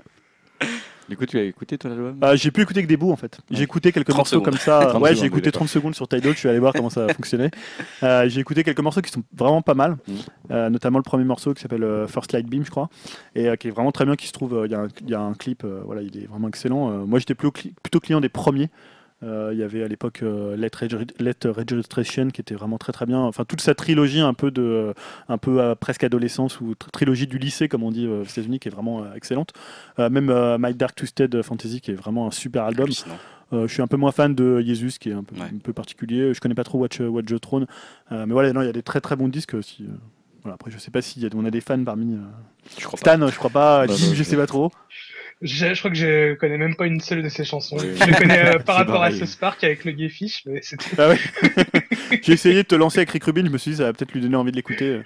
Du 1.09 1.17
coup, 1.17 1.25
tu 1.25 1.39
as 1.39 1.43
écouté 1.45 1.79
ton 1.79 1.91
album 1.91 2.19
Euh, 2.23 2.37
j'ai 2.37 2.51
pu 2.51 2.61
écouter 2.61 2.83
que 2.83 2.87
des 2.89 2.97
bouts 2.99 3.11
en 3.13 3.17
fait. 3.17 3.39
J'ai 3.51 3.63
écouté 3.63 3.93
quelques 3.93 4.09
30 4.09 4.19
morceaux 4.19 4.31
secondes. 4.37 4.45
comme 4.45 4.59
ça. 4.59 4.87
30 4.87 5.03
ouais, 5.03 5.09
secondes, 5.11 5.21
j'ai 5.21 5.27
écouté 5.27 5.43
d'accord. 5.47 5.61
30 5.61 5.69
secondes 5.69 5.95
sur 5.95 6.07
Tidal, 6.09 6.33
je 6.35 6.39
suis 6.39 6.49
allé 6.49 6.59
voir 6.59 6.73
comment 6.75 6.91
ça 6.91 7.07
fonctionnait. 7.15 7.51
Euh, 8.03 8.29
j'ai 8.29 8.41
écouté 8.41 8.63
quelques 8.63 8.81
morceaux 8.81 9.01
qui 9.01 9.11
sont 9.11 9.23
vraiment 9.37 9.63
pas 9.63 9.75
mal, 9.75 9.97
Mhm. 10.07 10.17
Euh, 10.51 10.71
notamment 10.71 10.99
le 10.99 11.03
premier 11.03 11.25
morceau 11.25 11.53
qui 11.55 11.61
s'appelle 11.63 11.83
euh, 11.83 12.07
First 12.07 12.33
Light 12.33 12.47
Beam, 12.47 12.65
je 12.65 12.71
crois, 12.71 12.89
et 13.35 13.49
euh, 13.49 13.57
qui 13.57 13.69
est 13.69 13.71
vraiment 13.71 13.91
très 13.93 14.05
bien, 14.05 14.15
qui 14.17 14.27
se 14.27 14.33
trouve, 14.33 14.55
euh, 14.55 14.67
il 14.67 14.73
y, 14.73 14.75
a 14.75 14.81
un- 14.81 14.89
il 15.03 15.11
y 15.11 15.15
a 15.15 15.21
un 15.21 15.35
clip, 15.35 15.63
euh, 15.65 15.81
voilà, 15.85 16.03
il 16.03 16.17
est 16.17 16.27
vraiment 16.27 16.49
excellent. 16.49 16.91
Euh, 16.91 17.05
moi 17.07 17.19
j'étais 17.19 17.35
plutôt, 17.35 17.53
cli- 17.59 17.73
plutôt 17.83 18.01
client 18.01 18.21
des 18.21 18.29
premiers. 18.29 18.71
Euh, 19.25 19.51
Il 19.53 19.59
y 19.59 19.63
avait 19.65 19.83
à 19.83 19.89
l'époque 19.89 20.21
euh, 20.23 20.57
Let, 20.57 20.71
Reg- 20.77 21.13
Let 21.19 21.49
Registration 21.51 22.29
qui 22.29 22.41
était 22.41 22.55
vraiment 22.55 22.79
très 22.79 22.93
très 22.93 23.05
bien. 23.07 23.19
Enfin 23.21 23.45
toute 23.45 23.61
sa 23.61 23.75
trilogie 23.75 24.21
un 24.21 24.35
peu 24.35 24.51
de, 24.51 24.95
un 25.29 25.39
peu 25.39 25.61
euh, 25.61 25.75
presque 25.75 26.05
adolescence 26.05 26.61
ou 26.61 26.73
tr- 26.73 26.91
trilogie 26.93 27.27
du 27.27 27.39
lycée 27.39 27.69
comme 27.69 27.83
on 27.83 27.91
dit 27.91 28.07
euh, 28.07 28.21
aux 28.23 28.25
États-Unis 28.25 28.61
qui 28.61 28.69
est 28.69 28.71
vraiment 28.73 29.03
euh, 29.03 29.15
excellente. 29.15 29.53
Euh, 29.99 30.09
même 30.09 30.31
euh, 30.31 30.57
My 30.61 30.73
Dark 30.75 30.95
Twisted 30.95 31.43
Fantasy 31.43 31.81
qui 31.81 31.91
est 31.91 31.95
vraiment 31.95 32.29
un 32.29 32.31
super 32.31 32.65
album. 32.65 32.89
Euh, 33.53 33.67
je 33.67 33.73
suis 33.73 33.83
un 33.83 33.87
peu 33.87 33.97
moins 33.97 34.13
fan 34.13 34.35
de 34.35 34.61
Jesus 34.61 34.99
qui 35.01 35.09
est 35.11 35.15
un 35.15 35.25
peu, 35.25 35.35
Ouais. 35.35 35.47
un 35.53 35.59
peu 35.59 35.73
particulier. 35.73 36.33
Je 36.35 36.41
connais 36.41 36.55
pas 36.55 36.65
trop 36.65 36.79
Watch, 36.79 37.01
Watch 37.01 37.27
the 37.27 37.41
Throne. 37.41 37.67
Euh, 38.13 38.25
mais 38.27 38.33
voilà, 38.35 38.53
non, 38.53 38.61
il 38.63 38.67
y 38.67 38.71
a 38.71 38.73
des 38.73 38.83
très 38.83 39.01
très 39.01 39.17
bons 39.17 39.29
disques 39.29 39.55
euh. 39.55 39.63
Voilà, 40.45 40.55
après, 40.55 40.71
je 40.71 40.79
sais 40.79 40.93
pas 40.93 41.03
si 41.03 41.27
on 41.35 41.45
a 41.45 41.51
des 41.51 41.61
fans 41.61 41.83
parmi. 41.83 42.15
euh. 42.15 42.19
Stan, 42.69 43.27
je 43.27 43.37
crois 43.37 43.51
pas. 43.51 43.81
Bah, 43.81 43.87
bah, 43.89 43.95
je- 43.97 44.23
sais 44.23 44.37
pas 44.37 44.47
trop. 44.47 44.71
Je, 45.41 45.73
je 45.73 45.79
crois 45.79 45.91
que 45.91 45.97
je 45.97 46.35
connais 46.35 46.59
même 46.59 46.75
pas 46.75 46.87
une 46.87 47.01
seule 47.01 47.23
de 47.23 47.29
ses 47.29 47.45
chansons. 47.45 47.79
Je 47.79 48.05
les 48.05 48.13
connais 48.13 48.57
euh, 48.57 48.59
par 48.59 48.77
rapport 48.77 49.03
à 49.03 49.13
ce 49.13 49.25
Spark 49.25 49.63
avec 49.63 49.85
le 49.85 49.93
Gayfish, 49.93 50.43
mais 50.47 50.61
c'est 50.63 50.77
tout. 50.77 50.91
Ah 50.99 51.09
ouais. 51.09 51.19
J'ai 52.23 52.33
essayé 52.33 52.57
de 52.57 52.63
te 52.63 52.75
lancer 52.75 52.99
avec 52.99 53.11
Rick 53.11 53.25
Rubin, 53.25 53.45
je 53.45 53.51
me 53.51 53.59
suis 53.59 53.71
dit 53.73 53.77
ça 53.77 53.85
va 53.85 53.93
peut-être 53.93 54.13
lui 54.13 54.21
donner 54.21 54.37
envie 54.37 54.51
de 54.51 54.57
l'écouter. 54.57 55.01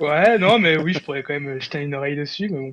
Ouais, 0.00 0.38
non, 0.38 0.58
mais 0.58 0.76
oui, 0.76 0.92
je 0.92 0.98
pourrais 0.98 1.22
quand 1.22 1.34
même 1.34 1.60
jeter 1.60 1.80
une 1.80 1.94
oreille 1.94 2.16
dessus. 2.16 2.48
Mais 2.50 2.58
bon. 2.58 2.72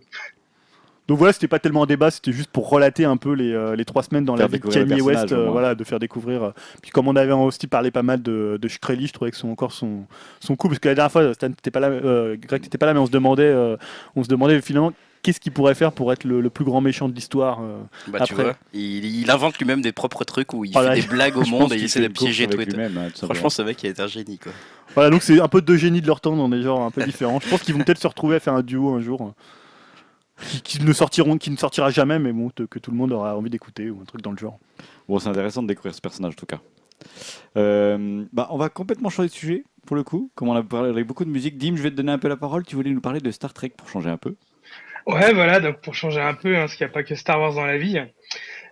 Donc 1.07 1.17
voilà, 1.17 1.33
c'était 1.33 1.47
pas 1.47 1.59
tellement 1.59 1.83
un 1.83 1.87
débat, 1.87 2.09
c'était 2.11 2.31
juste 2.31 2.49
pour 2.51 2.69
relater 2.69 3.03
un 3.05 3.17
peu 3.17 3.33
les, 3.33 3.51
euh, 3.51 3.75
les 3.75 3.83
trois 3.85 4.01
semaines 4.03 4.23
dans 4.23 4.37
Faire 4.37 4.47
la 4.47 4.51
vie 4.51 4.59
de 4.59 4.67
Kanye 4.69 5.01
West, 5.01 5.31
euh, 5.33 5.49
voilà, 5.49 5.75
de 5.75 5.83
faire 5.83 5.99
découvrir. 5.99 6.43
euh, 6.43 6.51
Puis 6.81 6.91
comme 6.91 7.07
on 7.07 7.15
avait 7.15 7.33
aussi 7.33 7.67
parlé 7.67 7.91
pas 7.91 8.03
mal 8.03 8.21
de, 8.21 8.57
de 8.61 8.67
Shkreli, 8.67 9.07
je 9.07 9.13
trouvais 9.13 9.31
que 9.31 9.37
son 9.37 9.49
encore 9.49 9.71
son 9.73 10.05
son 10.39 10.55
coup, 10.55 10.67
parce 10.69 10.79
que 10.79 10.87
la 10.87 10.95
dernière 10.95 11.11
fois, 11.11 11.33
Stan, 11.33 11.49
t'étais 11.49 11.71
pas 11.71 11.79
là, 11.81 11.87
euh, 11.89 12.37
Greg 12.39 12.61
t'étais 12.61 12.77
pas 12.77 12.85
là, 12.85 12.93
mais 12.93 12.99
on 12.99 13.07
se 13.07 13.11
demandait, 13.11 13.43
euh, 13.43 13.75
on 14.15 14.23
se 14.23 14.29
demandait 14.29 14.61
finalement 14.61 14.93
qu'est-ce 15.23 15.39
qu'il 15.39 15.51
pourrait 15.51 15.75
faire 15.75 15.91
pour 15.91 16.13
être 16.13 16.23
le, 16.23 16.39
le 16.39 16.49
plus 16.49 16.63
grand 16.65 16.81
méchant 16.81 17.09
de 17.09 17.13
l'histoire. 17.13 17.59
euh. 17.61 17.77
Bah, 18.07 18.19
tu 18.21 18.33
Après. 18.33 18.43
vois, 18.43 18.55
il, 18.73 19.03
il 19.05 19.29
invente 19.31 19.57
lui-même 19.57 19.81
des 19.81 19.91
propres 19.91 20.23
trucs 20.23 20.53
où 20.53 20.63
il 20.65 20.71
Voilà. 20.71 20.95
fait 20.95 21.01
des 21.01 21.07
blagues 21.07 21.35
au 21.37 21.45
monde 21.45 21.73
et 21.73 21.77
il 21.77 21.83
essaie 21.83 21.99
de 22.01 22.07
piéger 22.07 22.45
hein, 22.45 22.47
tout 22.47 22.61
simplement. 22.61 22.99
Franchement, 23.25 23.49
ce 23.49 23.61
mec, 23.63 23.83
il 23.83 23.87
est 23.89 23.99
un 23.99 24.07
génie, 24.07 24.37
quoi. 24.37 24.51
Voilà, 24.95 25.09
donc 25.09 25.23
c'est 25.23 25.39
un 25.41 25.47
peu 25.47 25.61
deux 25.61 25.77
génies 25.77 26.01
de 26.01 26.07
leur 26.07 26.21
temps 26.21 26.35
dans 26.35 26.47
des 26.49 26.61
genres 26.61 26.81
un 26.81 26.91
peu 26.91 27.01
différents. 27.05 27.39
Je 27.41 27.49
pense 27.49 27.61
qu'ils 27.63 27.75
vont 27.75 27.83
peut-être 27.83 27.99
se 28.01 28.07
retrouver 28.07 28.37
à 28.37 28.39
faire 28.39 28.53
un 28.53 28.63
duo 28.63 28.93
un 28.93 29.01
jour. 29.01 29.33
Qui, 30.41 30.61
qui 30.61 30.83
ne 30.83 30.93
sortiront, 30.93 31.37
qui 31.37 31.51
ne 31.51 31.55
sortira 31.55 31.91
jamais, 31.91 32.19
mais 32.19 32.31
bon, 32.31 32.49
que 32.49 32.79
tout 32.79 32.91
le 32.91 32.97
monde 32.97 33.11
aura 33.11 33.37
envie 33.37 33.49
d'écouter 33.49 33.89
ou 33.89 34.01
un 34.01 34.05
truc 34.05 34.21
dans 34.21 34.31
le 34.31 34.37
genre. 34.37 34.59
Bon, 35.07 35.19
c'est 35.19 35.29
intéressant 35.29 35.61
de 35.61 35.67
découvrir 35.67 35.93
ce 35.93 36.01
personnage 36.01 36.33
en 36.33 36.35
tout 36.35 36.45
cas. 36.45 36.59
Euh, 37.57 38.25
bah, 38.31 38.47
on 38.51 38.57
va 38.57 38.69
complètement 38.69 39.09
changer 39.09 39.29
de 39.29 39.33
sujet 39.33 39.63
pour 39.85 39.95
le 39.95 40.03
coup. 40.03 40.31
Comme 40.35 40.49
on 40.49 40.55
a 40.55 40.63
parlé 40.63 40.89
avec 40.89 41.05
beaucoup 41.05 41.25
de 41.25 41.29
musique, 41.29 41.57
Dim, 41.57 41.75
je 41.75 41.81
vais 41.81 41.91
te 41.91 41.95
donner 41.95 42.11
un 42.11 42.19
peu 42.19 42.27
la 42.27 42.37
parole. 42.37 42.65
Tu 42.65 42.75
voulais 42.75 42.91
nous 42.91 43.01
parler 43.01 43.19
de 43.19 43.31
Star 43.31 43.53
Trek 43.53 43.73
pour 43.75 43.89
changer 43.89 44.09
un 44.09 44.17
peu. 44.17 44.35
Ouais, 45.07 45.33
voilà, 45.33 45.59
donc 45.59 45.81
pour 45.81 45.95
changer 45.95 46.21
un 46.21 46.35
peu, 46.35 46.55
hein, 46.55 46.61
parce 46.61 46.75
qu'il 46.75 46.85
n'y 46.85 46.91
a 46.91 46.93
pas 46.93 47.03
que 47.03 47.15
Star 47.15 47.39
Wars 47.39 47.55
dans 47.55 47.65
la 47.65 47.77
vie. 47.77 47.99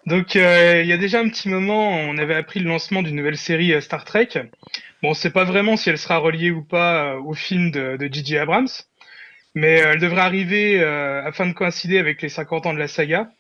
Donc, 0.06 0.36
euh, 0.36 0.82
il 0.82 0.88
y 0.88 0.94
a 0.94 0.98
déjà 0.98 1.20
un 1.20 1.28
petit 1.28 1.50
moment, 1.50 1.90
on 1.90 2.18
avait 2.18 2.36
appris 2.36 2.60
le 2.60 2.70
lancement 2.70 3.02
d'une 3.02 3.16
nouvelle 3.16 3.38
série 3.38 3.74
euh, 3.74 3.82
Star 3.82 4.06
Trek. 4.06 4.30
Bon, 5.02 5.10
on 5.10 5.14
sait 5.14 5.32
pas 5.32 5.44
vraiment 5.44 5.76
si 5.76 5.90
elle 5.90 5.98
sera 5.98 6.18
reliée 6.18 6.52
ou 6.52 6.64
pas 6.64 7.18
au 7.18 7.34
film 7.34 7.72
de, 7.72 7.98
de 7.98 8.14
J.J. 8.14 8.38
Abrams, 8.38 8.68
mais 9.56 9.82
euh, 9.82 9.94
elle 9.94 10.00
devrait 10.00 10.22
arriver 10.22 10.82
euh, 10.82 11.24
afin 11.26 11.46
de 11.48 11.54
coïncider 11.54 11.98
avec 11.98 12.22
les 12.22 12.30
50 12.30 12.66
ans 12.66 12.74
de 12.74 12.80
la 12.80 12.88
saga. 12.88 13.32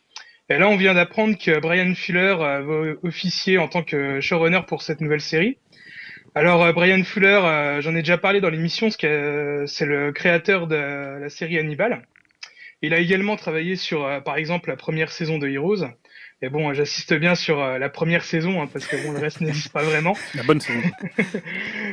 Et 0.50 0.58
là, 0.58 0.67
on 0.67 0.78
vient 0.78 0.95
d'apprendre 0.95 1.38
que 1.38 1.60
Brian 1.60 1.93
Fuller 1.93 2.36
euh, 2.39 2.62
va 2.62 3.08
officier 3.08 3.58
en 3.58 3.67
tant 3.67 3.84
que 3.84 4.19
showrunner 4.19 4.62
pour 4.67 4.82
cette 4.82 5.02
nouvelle 5.02 5.22
série. 5.22 5.58
Alors, 6.36 6.72
Brian 6.74 7.04
Fuller, 7.04 7.80
j'en 7.82 7.95
ai 7.95 8.02
déjà 8.02 8.19
parlé 8.19 8.39
dans 8.39 8.52
l'émission, 8.52 8.91
c'est 8.91 9.08
le 9.08 10.12
créateur 10.12 10.67
de 10.67 10.76
la 10.76 11.28
série 11.28 11.58
Hannibal. 11.58 12.04
Il 12.84 12.93
a 12.93 13.00
également 13.00 13.36
travaillé 13.36 13.76
sur, 13.76 14.08
par 14.24 14.38
exemple, 14.38 14.69
la 14.69 14.76
première 14.76 15.12
saison 15.12 15.39
de 15.39 15.48
Heroes. 15.48 15.88
Et 16.41 16.47
bon, 16.47 16.73
j'insiste 16.73 17.13
bien 17.15 17.36
sur 17.36 17.62
euh, 17.62 17.78
la 17.78 17.89
première 17.89 18.23
saison, 18.23 18.62
hein, 18.62 18.69
parce 18.71 18.88
que 18.88 18.95
bon, 19.04 19.12
le 19.12 19.19
reste 19.19 19.41
n'existe 19.41 19.73
pas 19.73 19.84
vraiment. 19.84 20.15
La 20.36 20.43
bonne 20.43 20.62
saison. 20.62 20.82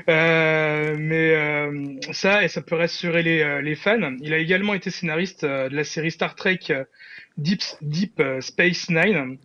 Euh, 0.09 0.94
mais 0.96 1.35
euh, 1.35 1.96
ça, 2.12 2.44
et 2.44 2.48
ça 2.48 2.62
peut 2.62 2.76
rassurer 2.76 3.24
les, 3.24 3.40
euh, 3.40 3.61
les 3.61 3.74
fans. 3.74 4.14
Il 4.20 4.32
a 4.32 4.38
également 4.38 4.72
été 4.74 4.90
scénariste 4.90 5.42
euh, 5.42 5.68
de 5.68 5.74
la 5.74 5.82
série 5.82 6.12
Star 6.12 6.37
Trek 6.37 6.61
Deep, 7.38 7.62
Deep 7.82 8.22
Space 8.40 8.88
Nine. 8.88 9.38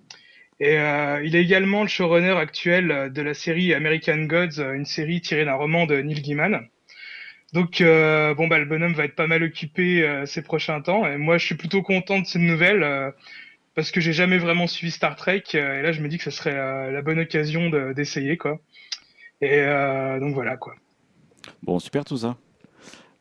Et 0.60 0.78
euh, 0.78 1.24
il 1.24 1.36
est 1.36 1.42
également 1.42 1.82
le 1.82 1.88
showrunner 1.88 2.38
actuel 2.38 3.12
de 3.12 3.22
la 3.24 3.34
série 3.34 3.74
American 3.74 4.26
Gods, 4.26 4.62
une 4.76 4.86
série 4.86 5.20
tirée 5.20 5.46
d'un 5.46 5.56
roman 5.56 5.88
de 5.88 6.00
Neil 6.00 6.22
Gaiman. 6.22 6.68
Donc 7.54 7.82
euh, 7.82 8.34
bon 8.34 8.48
bah 8.48 8.60
le 8.60 8.66
bonhomme 8.66 8.94
va 8.94 9.04
être 9.04 9.16
pas 9.16 9.28
mal 9.28 9.44
occupé 9.44 10.04
euh, 10.04 10.26
ces 10.26 10.42
prochains 10.42 10.82
temps. 10.82 11.06
Et 11.06 11.18
moi 11.18 11.38
je 11.38 11.46
suis 11.46 11.56
plutôt 11.56 11.82
content 11.82 12.20
de 12.20 12.26
cette 12.26 12.42
nouvelle 12.42 12.84
euh, 12.84 13.12
parce 13.76 13.92
que 13.92 14.02
j'ai 14.02 14.14
jamais 14.14 14.38
vraiment 14.38 14.68
suivi 14.68 14.92
Star 14.92 15.16
Trek 15.16 15.44
euh, 15.56 15.80
et 15.80 15.82
là 15.82 15.92
je 15.92 16.02
me 16.02 16.08
dis 16.10 16.18
que 16.18 16.24
ce 16.24 16.32
serait 16.32 16.56
euh, 16.56 16.92
la 16.92 17.02
bonne 17.02 17.20
occasion 17.20 17.70
de- 17.70 17.94
d'essayer 17.94 18.38
quoi. 18.38 18.60
Et 19.42 19.60
euh, 19.62 20.20
donc 20.20 20.34
voilà 20.34 20.58
quoi. 20.58 20.76
Bon, 21.64 21.80
super 21.80 22.06
tout 22.06 22.18
ça. 22.18 22.38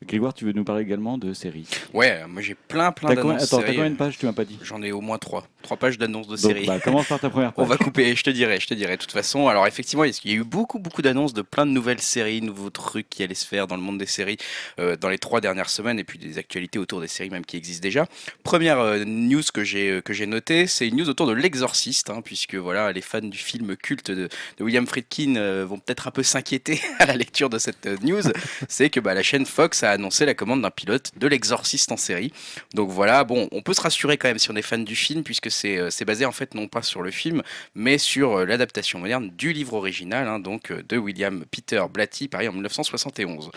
Grégoire, 0.07 0.33
tu 0.33 0.47
veux 0.47 0.53
nous 0.53 0.65
parler 0.65 0.83
également 0.83 1.19
de 1.19 1.35
séries 1.35 1.67
Ouais, 1.93 2.23
moi 2.27 2.41
j'ai 2.41 2.55
plein, 2.55 2.91
plein 2.91 3.15
d'annonces. 3.15 3.43
Attends, 3.43 3.59
t'as 3.61 3.67
combien 3.75 3.91
de 3.91 3.97
pages 3.97 4.17
Tu 4.17 4.25
m'as 4.25 4.33
pas 4.33 4.47
dit. 4.47 4.59
J'en 4.63 4.83
ai 4.83 4.93
au 4.93 5.03
moins 5.03 5.19
trois. 5.19 5.47
Trois 5.61 5.77
pages 5.77 5.99
d'annonces 5.99 6.27
de 6.27 6.37
séries. 6.37 6.65
bah, 6.67 6.81
commence 6.81 7.07
par 7.07 7.21
ta 7.21 7.29
première 7.29 7.53
On 7.59 7.67
page. 7.67 7.69
va 7.69 7.77
couper, 7.77 8.17
je 8.17 8.23
te 8.25 8.31
dirai, 8.31 8.59
je 8.61 8.67
te 8.67 8.73
dirai. 8.73 8.97
De 8.97 9.03
toute 9.03 9.13
façon, 9.13 9.49
alors 9.49 9.67
effectivement, 9.67 10.05
il 10.05 10.15
y 10.25 10.31
a 10.31 10.35
eu 10.37 10.43
beaucoup, 10.43 10.79
beaucoup 10.79 11.03
d'annonces 11.03 11.35
de 11.35 11.43
plein 11.43 11.67
de 11.67 11.71
nouvelles 11.73 12.01
séries, 12.01 12.41
nouveaux 12.41 12.71
trucs 12.71 13.11
qui 13.11 13.23
allaient 13.23 13.35
se 13.35 13.47
faire 13.47 13.67
dans 13.67 13.77
le 13.77 13.83
monde 13.83 13.99
des 13.99 14.07
séries 14.07 14.39
euh, 14.79 14.97
dans 14.97 15.11
les 15.11 15.19
trois 15.19 15.43
dernières 15.43 15.69
semaines, 15.69 15.99
et 15.99 16.05
puis 16.05 16.19
des 16.19 16.39
actualités 16.39 16.79
autour 16.79 17.03
des 17.03 17.09
séries 17.09 17.29
même 17.29 17.45
qui 17.45 17.59
existent 17.59 17.83
déjà. 17.83 18.07
Première 18.43 18.79
euh, 18.81 19.05
news 19.05 19.43
que 19.53 19.65
j'ai 19.65 19.91
euh, 19.91 20.01
que 20.01 20.15
j'ai 20.15 20.27
notée, 20.27 20.67
c'est 20.67 20.89
une 20.89 20.97
news 20.97 21.11
autour 21.11 21.27
de 21.27 21.35
l'Exorciste, 21.35 22.09
hein, 22.09 22.23
puisque 22.25 22.55
voilà, 22.55 22.91
les 22.93 23.03
fans 23.03 23.21
du 23.21 23.37
film 23.39 23.77
culte 23.77 24.11
de, 24.11 24.31
de 24.57 24.65
William 24.65 24.87
Friedkin 24.87 25.37
euh, 25.37 25.67
vont 25.69 25.79
peut-être 25.79 26.09
un 26.09 26.11
peu 26.11 26.23
s'inquiéter 26.23 26.81
à 26.99 27.05
la 27.05 27.17
lecture 27.17 27.51
de 27.51 27.59
cette 27.59 27.87
news. 28.03 28.23
c'est 28.69 28.89
que 28.89 28.99
bah, 28.99 29.13
la 29.13 29.23
chaîne 29.23 29.45
Fox 29.45 29.83
a 29.83 29.90
annoncé 29.91 30.27
la 30.27 30.35
commande 30.35 30.63
d'un 30.63 30.71
pilote 30.71 31.13
de 31.17 31.27
l'Exorciste 31.27 31.93
en 31.93 31.97
série. 31.97 32.33
Donc 32.75 32.91
voilà, 32.91 33.25
bon, 33.25 33.49
on 33.53 33.63
peut 33.63 33.75
se 33.75 33.81
rassurer 33.81 34.17
quand 34.17 34.29
même 34.29 34.39
si 34.39 34.51
on 34.51 34.57
est 34.57 34.63
fan 34.63 34.85
du 34.85 34.97
film, 34.97 35.23
puisque 35.23 35.51
c'est 35.51 35.79
euh, 35.79 35.89
basé 36.07 36.25
en 36.25 36.33
fait 36.33 36.55
non 36.55 36.69
pas 36.69 36.83
sur 36.83 37.03
le 37.03 37.11
film, 37.11 37.43
mais 37.75 37.99
sur 37.99 38.39
euh, 38.39 38.45
l'adaptation 38.45 38.99
moderne 38.99 39.31
du 39.37 39.53
livre 39.53 39.75
original, 39.75 40.27
hein, 40.27 40.39
donc 40.39 40.71
euh, 40.71 40.83
de 40.89 40.97
William 40.97 41.45
Peter 41.51 41.83
Blatty, 41.93 42.29
pareil 42.29 42.49
en 42.49 42.53
1971. 42.53 43.51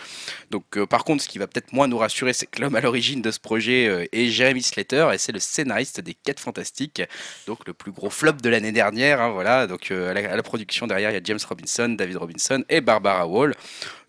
Donc 0.50 0.84
par 0.84 1.04
contre, 1.04 1.22
ce 1.22 1.28
qui 1.28 1.38
va 1.38 1.46
peut-être 1.46 1.72
moins 1.72 1.88
nous 1.88 1.98
rassurer, 1.98 2.32
c'est 2.32 2.46
que 2.46 2.60
l'homme 2.60 2.76
à 2.76 2.80
l'origine 2.80 3.22
de 3.22 3.30
ce 3.30 3.40
projet 3.40 3.88
euh, 3.88 4.06
est 4.12 4.28
Jeremy 4.28 4.62
Slater, 4.62 5.08
et 5.12 5.18
c'est 5.18 5.32
le 5.32 5.40
scénariste 5.40 6.00
des 6.00 6.14
4 6.14 6.40
Fantastiques, 6.40 7.02
donc 7.46 7.66
le 7.66 7.72
plus 7.72 7.92
gros 7.92 8.10
flop 8.10 8.32
de 8.32 8.48
l'année 8.48 8.72
dernière. 8.72 9.20
hein, 9.20 9.30
voilà, 9.30 9.66
donc 9.66 9.90
à 9.90 10.12
la 10.14 10.42
production 10.42 10.86
derrière, 10.86 11.10
il 11.10 11.14
y 11.14 11.16
a 11.16 11.20
James 11.24 11.38
Robinson, 11.48 11.88
David 11.88 12.16
Robinson 12.16 12.64
et 12.68 12.80
Barbara 12.80 13.26
Wall. 13.26 13.54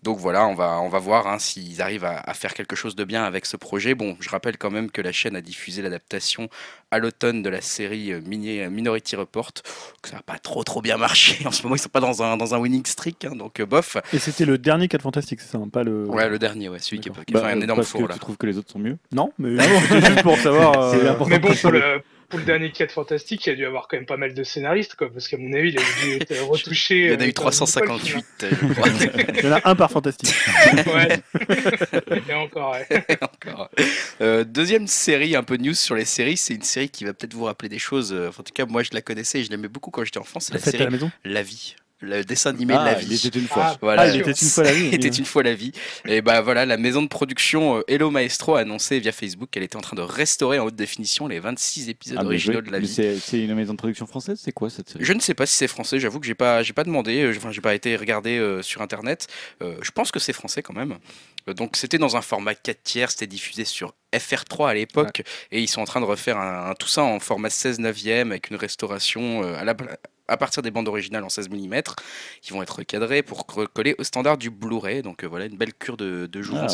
Donc 0.06 0.18
voilà, 0.18 0.46
on 0.46 0.54
va, 0.54 0.78
on 0.80 0.88
va 0.88 1.00
voir 1.00 1.26
hein, 1.26 1.40
s'ils 1.40 1.82
arrivent 1.82 2.04
à, 2.04 2.20
à 2.24 2.32
faire 2.32 2.54
quelque 2.54 2.76
chose 2.76 2.94
de 2.94 3.02
bien 3.02 3.24
avec 3.24 3.44
ce 3.44 3.56
projet. 3.56 3.96
Bon, 3.96 4.16
je 4.20 4.28
rappelle 4.28 4.56
quand 4.56 4.70
même 4.70 4.88
que 4.88 5.02
la 5.02 5.10
chaîne 5.10 5.34
a 5.34 5.40
diffusé 5.40 5.82
l'adaptation 5.82 6.48
à 6.92 7.00
l'automne 7.00 7.42
de 7.42 7.48
la 7.50 7.60
série 7.60 8.12
euh, 8.12 8.20
Mini- 8.24 8.68
Minority 8.68 9.16
Report, 9.16 9.50
que 10.02 10.08
ça 10.08 10.14
n'a 10.14 10.22
pas 10.22 10.38
trop 10.38 10.62
trop 10.62 10.80
bien 10.80 10.96
marché. 10.96 11.38
En 11.44 11.50
ce 11.50 11.64
moment, 11.64 11.74
ils 11.74 11.80
sont 11.80 11.88
pas 11.88 11.98
dans 11.98 12.22
un, 12.22 12.36
dans 12.36 12.54
un 12.54 12.58
winning 12.58 12.86
streak, 12.86 13.24
hein, 13.24 13.34
donc 13.34 13.58
euh, 13.58 13.66
bof. 13.66 13.96
Et 14.12 14.20
c'était 14.20 14.44
le 14.44 14.58
dernier 14.58 14.86
4 14.86 15.02
Fantastique, 15.02 15.40
c'est 15.40 15.50
ça, 15.50 15.58
hein, 15.58 15.68
pas 15.68 15.82
le. 15.82 16.04
Ouais, 16.06 16.28
le 16.28 16.38
dernier, 16.38 16.68
ouais, 16.68 16.78
celui 16.78 17.00
qui, 17.00 17.08
est- 17.08 17.24
qui 17.24 17.32
Bah, 17.32 17.40
fait 17.40 17.46
un 17.46 17.58
euh, 17.58 17.62
énorme 17.62 17.80
parce 17.80 17.90
four 17.90 18.02
que 18.02 18.06
là. 18.06 18.14
tu 18.14 18.20
trouves 18.20 18.36
que 18.36 18.46
les 18.46 18.58
autres 18.58 18.70
sont 18.70 18.78
mieux 18.78 18.98
Non, 19.12 19.32
mais 19.40 19.56
c'était 19.88 20.06
juste 20.06 20.22
pour 20.22 20.36
savoir. 20.38 20.78
euh. 20.94 21.16
Mais 21.26 21.40
bon, 21.40 21.52
pour 21.52 21.72
le, 21.72 22.00
pour 22.28 22.38
le 22.38 22.44
dernier 22.44 22.70
4 22.72 22.92
fantastique, 22.92 23.46
il 23.46 23.50
y 23.50 23.52
a 23.52 23.56
dû 23.56 23.64
avoir 23.64 23.88
quand 23.88 23.96
même 23.96 24.06
pas 24.06 24.16
mal 24.16 24.34
de 24.34 24.42
scénaristes, 24.44 24.94
quoi, 24.94 25.12
parce 25.12 25.28
qu'à 25.28 25.36
mon 25.38 25.52
avis, 25.52 25.70
il 25.70 25.78
a 25.78 25.82
dû 26.04 26.12
être 26.20 26.42
retouché. 26.48 26.98
Il 26.98 27.06
y 27.12 27.14
en 27.16 27.20
a 27.20 27.22
euh, 27.22 27.26
eu 27.28 27.32
comme 27.32 27.44
beaucoup, 27.44 27.50
358, 27.56 28.24
je 28.50 28.72
crois. 28.74 28.88
Il 29.36 29.44
y 29.44 29.48
en 29.48 29.52
a 29.52 29.60
un 29.64 29.74
par 29.76 29.90
Fantastique. 29.90 30.34
Ouais. 30.86 31.20
Et 32.28 32.34
encore, 32.34 32.72
ouais. 32.72 33.06
Encore. 33.20 33.70
Euh, 34.20 34.44
deuxième 34.44 34.86
série, 34.86 35.36
un 35.36 35.42
peu 35.42 35.56
news 35.56 35.74
sur 35.74 35.94
les 35.94 36.04
séries, 36.04 36.36
c'est 36.36 36.54
une 36.54 36.62
série 36.62 36.88
qui 36.88 37.04
va 37.04 37.12
peut-être 37.14 37.34
vous 37.34 37.44
rappeler 37.44 37.68
des 37.68 37.78
choses. 37.78 38.12
euh, 38.12 38.28
En 38.28 38.42
tout 38.42 38.52
cas, 38.54 38.66
moi 38.66 38.82
je 38.82 38.90
la 38.92 39.02
connaissais 39.02 39.40
et 39.40 39.44
je 39.44 39.50
l'aimais 39.50 39.68
beaucoup 39.68 39.90
quand 39.90 40.04
j'étais 40.04 40.18
enfant. 40.18 40.40
C'est 40.40 40.52
La 40.54 40.58
la 40.58 40.64
fête 40.64 40.74
à 40.74 40.78
la 40.78 40.84
série 40.84 40.92
maison. 40.92 41.10
La 41.24 41.42
Vie. 41.42 41.76
Le 42.00 42.22
dessin 42.24 42.50
animé 42.50 42.74
Ah, 42.76 42.84
La 42.84 43.00
il 43.00 43.08
Vie. 43.08 43.26
était 43.26 43.38
une 43.38 43.46
fois. 43.48 43.62
Ah, 43.68 43.76
Voilà, 43.80 44.02
Ah, 44.02 44.08
il 44.08 44.20
était 44.20 44.30
une 44.32 44.48
fois 44.48 44.64
la 44.64 44.72
vie. 44.72 44.86
était 44.94 45.08
une 45.08 45.24
fois 45.24 45.42
la 45.42 45.54
vie. 45.54 45.72
Et 46.04 46.20
bah 46.20 46.42
voilà, 46.42 46.66
la 46.66 46.76
maison 46.76 47.02
de 47.02 47.08
production 47.08 47.78
euh, 47.78 47.82
Hello 47.88 48.10
Maestro 48.10 48.54
a 48.56 48.60
annoncé 48.60 49.00
via 49.00 49.12
Facebook 49.12 49.48
qu'elle 49.50 49.62
était 49.62 49.76
en 49.76 49.80
train 49.80 49.96
de 49.96 50.02
restaurer 50.02 50.58
en 50.58 50.66
haute 50.66 50.76
définition 50.76 51.26
les 51.26 51.40
26 51.40 51.88
épisodes 51.88 52.18
Ah, 52.20 52.24
originaux 52.26 52.60
de 52.60 52.70
la 52.70 52.80
mais 52.80 52.86
vie. 52.86 53.18
c'est 53.20 53.40
une 53.42 53.54
maison 53.54 53.72
de 53.72 53.78
production 53.78 54.06
française 54.06 54.38
C'est 54.44 54.52
quoi 54.52 54.68
cette 54.68 54.90
série? 54.90 55.04
Je 55.04 55.12
ne 55.14 55.20
sais 55.20 55.32
pas 55.32 55.46
si 55.46 55.54
c'est 55.56 55.68
français, 55.68 55.98
j'avoue 55.98 56.20
que 56.20 56.26
j'ai 56.26 56.34
pas 56.34 56.62
j'ai 56.62 56.74
pas 56.74 56.84
demandé, 56.84 57.22
euh, 57.22 57.34
enfin 57.34 57.50
j'ai 57.50 57.62
pas 57.62 57.74
été 57.74 57.96
regardé 57.96 58.36
euh, 58.38 58.60
sur 58.60 58.82
internet. 58.82 59.26
Euh, 59.62 59.76
je 59.80 59.90
pense 59.90 60.10
que 60.10 60.18
c'est 60.18 60.34
français 60.34 60.62
quand 60.62 60.74
même. 60.74 60.98
Euh, 61.48 61.54
donc 61.54 61.76
c'était 61.78 61.98
dans 61.98 62.14
un 62.16 62.20
format 62.22 62.54
4 62.54 62.82
tiers, 62.82 63.10
c'était 63.10 63.26
diffusé 63.26 63.64
sur 63.64 63.94
FR3 64.14 64.68
à 64.68 64.74
l'époque 64.74 65.22
et 65.50 65.62
ils 65.62 65.68
sont 65.68 65.80
en 65.80 65.86
train 65.86 66.00
de 66.02 66.06
refaire 66.06 66.36
un, 66.36 66.70
un- 66.70 66.74
tout 66.74 66.88
ça 66.88 67.02
en 67.04 67.20
format 67.20 67.48
16 67.48 67.78
neuvième 67.78 68.32
avec 68.32 68.50
une 68.50 68.56
restauration 68.56 69.42
à 69.54 69.64
la 69.64 69.74
à 70.28 70.36
partir 70.36 70.62
des 70.62 70.70
bandes 70.70 70.88
originales 70.88 71.24
en 71.24 71.28
16 71.28 71.48
mm 71.50 71.80
qui 72.42 72.52
vont 72.52 72.62
être 72.62 72.76
recadrées 72.76 73.22
pour 73.22 73.46
coller 73.46 73.94
au 73.98 74.04
standard 74.04 74.36
du 74.38 74.50
Blu-ray. 74.50 75.02
Donc 75.02 75.24
euh, 75.24 75.26
voilà 75.28 75.46
une 75.46 75.56
belle 75.56 75.72
cure 75.74 75.96
de, 75.96 76.26
de 76.26 76.42
jour. 76.42 76.58
Ah. 76.60 76.66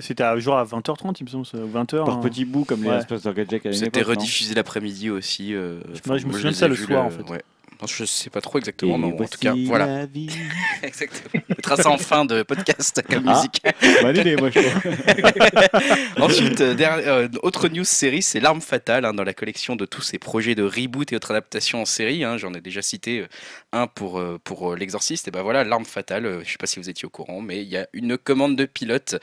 C'était 0.00 0.22
à, 0.22 0.30
à 0.30 0.38
genre 0.38 0.58
à 0.58 0.64
20h30, 0.64 1.16
il 1.20 1.24
me 1.24 1.28
semble, 1.28 1.46
c'est 1.46 1.58
20h. 1.58 2.04
Par 2.04 2.16
hein. 2.18 2.20
petits 2.20 2.44
bouts 2.44 2.64
comme 2.64 2.82
les 2.82 2.88
Ouais. 2.90 2.96
Asperger 2.96 3.32
Gadget 3.32 3.66
à 3.66 3.72
C'était 3.72 4.02
rediffusé 4.02 4.54
l'après-midi 4.54 5.10
aussi. 5.10 5.54
euh, 5.54 5.80
Moi, 6.06 6.18
je 6.18 6.26
me 6.26 6.32
souviens 6.32 6.50
les 6.50 6.54
de 6.54 6.58
ça 6.58 6.68
le 6.68 6.74
soir, 6.76 7.04
en 7.06 7.10
fait. 7.10 7.22
ouais. 7.30 7.42
Je 7.86 8.04
sais 8.04 8.30
pas 8.30 8.40
trop 8.40 8.58
exactement, 8.58 8.98
mais 8.98 9.06
en 9.06 9.10
tout 9.12 9.38
cas, 9.40 9.54
voilà. 9.66 10.06
Exactement. 10.82 11.42
On 11.48 11.54
mettra 11.56 11.76
ça 11.76 11.90
en 11.90 11.98
fin 11.98 12.24
de 12.24 12.42
podcast 12.42 13.02
comme 13.08 13.24
Ah. 13.28 13.36
musique. 13.36 13.62
Bonne 14.02 14.16
idée, 14.16 14.36
moi 14.36 14.50
je 14.50 14.60
trouve. 14.60 16.20
Ensuite, 16.22 16.60
euh, 16.60 16.74
euh, 16.80 17.28
autre 17.42 17.68
news 17.68 17.84
série, 17.84 18.22
c'est 18.22 18.40
L'arme 18.40 18.60
fatale 18.60 19.04
hein, 19.04 19.12
dans 19.14 19.24
la 19.24 19.34
collection 19.34 19.76
de 19.76 19.84
tous 19.86 20.02
ces 20.02 20.18
projets 20.18 20.54
de 20.54 20.62
reboot 20.62 21.12
et 21.12 21.16
autres 21.16 21.30
adaptations 21.30 21.82
en 21.82 21.84
série. 21.84 22.24
hein. 22.24 22.36
J'en 22.38 22.54
ai 22.54 22.60
déjà 22.60 22.82
cité 22.82 23.20
euh, 23.20 23.26
un 23.72 23.86
pour, 23.86 24.22
pour 24.44 24.74
L'Exorciste. 24.76 25.28
Et 25.28 25.30
ben 25.30 25.42
voilà, 25.42 25.64
L'arme 25.64 25.84
fatale. 25.84 26.40
je 26.44 26.50
sais 26.50 26.58
pas 26.58 26.66
si 26.66 26.78
vous 26.80 26.88
étiez 26.88 27.06
au 27.06 27.10
courant, 27.10 27.40
mais 27.40 27.62
il 27.62 27.68
y 27.68 27.76
a 27.76 27.86
une 27.92 28.16
commande 28.18 28.56
de 28.56 28.64
pilote 28.64 29.16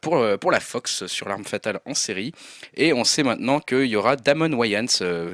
pour, 0.00 0.24
pour 0.40 0.50
la 0.50 0.60
Fox 0.60 1.06
sur 1.06 1.28
L'arme 1.28 1.44
fatale 1.44 1.80
en 1.86 1.94
série. 1.94 2.32
Et 2.76 2.92
on 2.92 3.04
sait 3.04 3.22
maintenant 3.22 3.60
qu'il 3.60 3.84
y 3.86 3.96
aura 3.96 4.16
Damon 4.16 4.52
Wayans, 4.52 4.86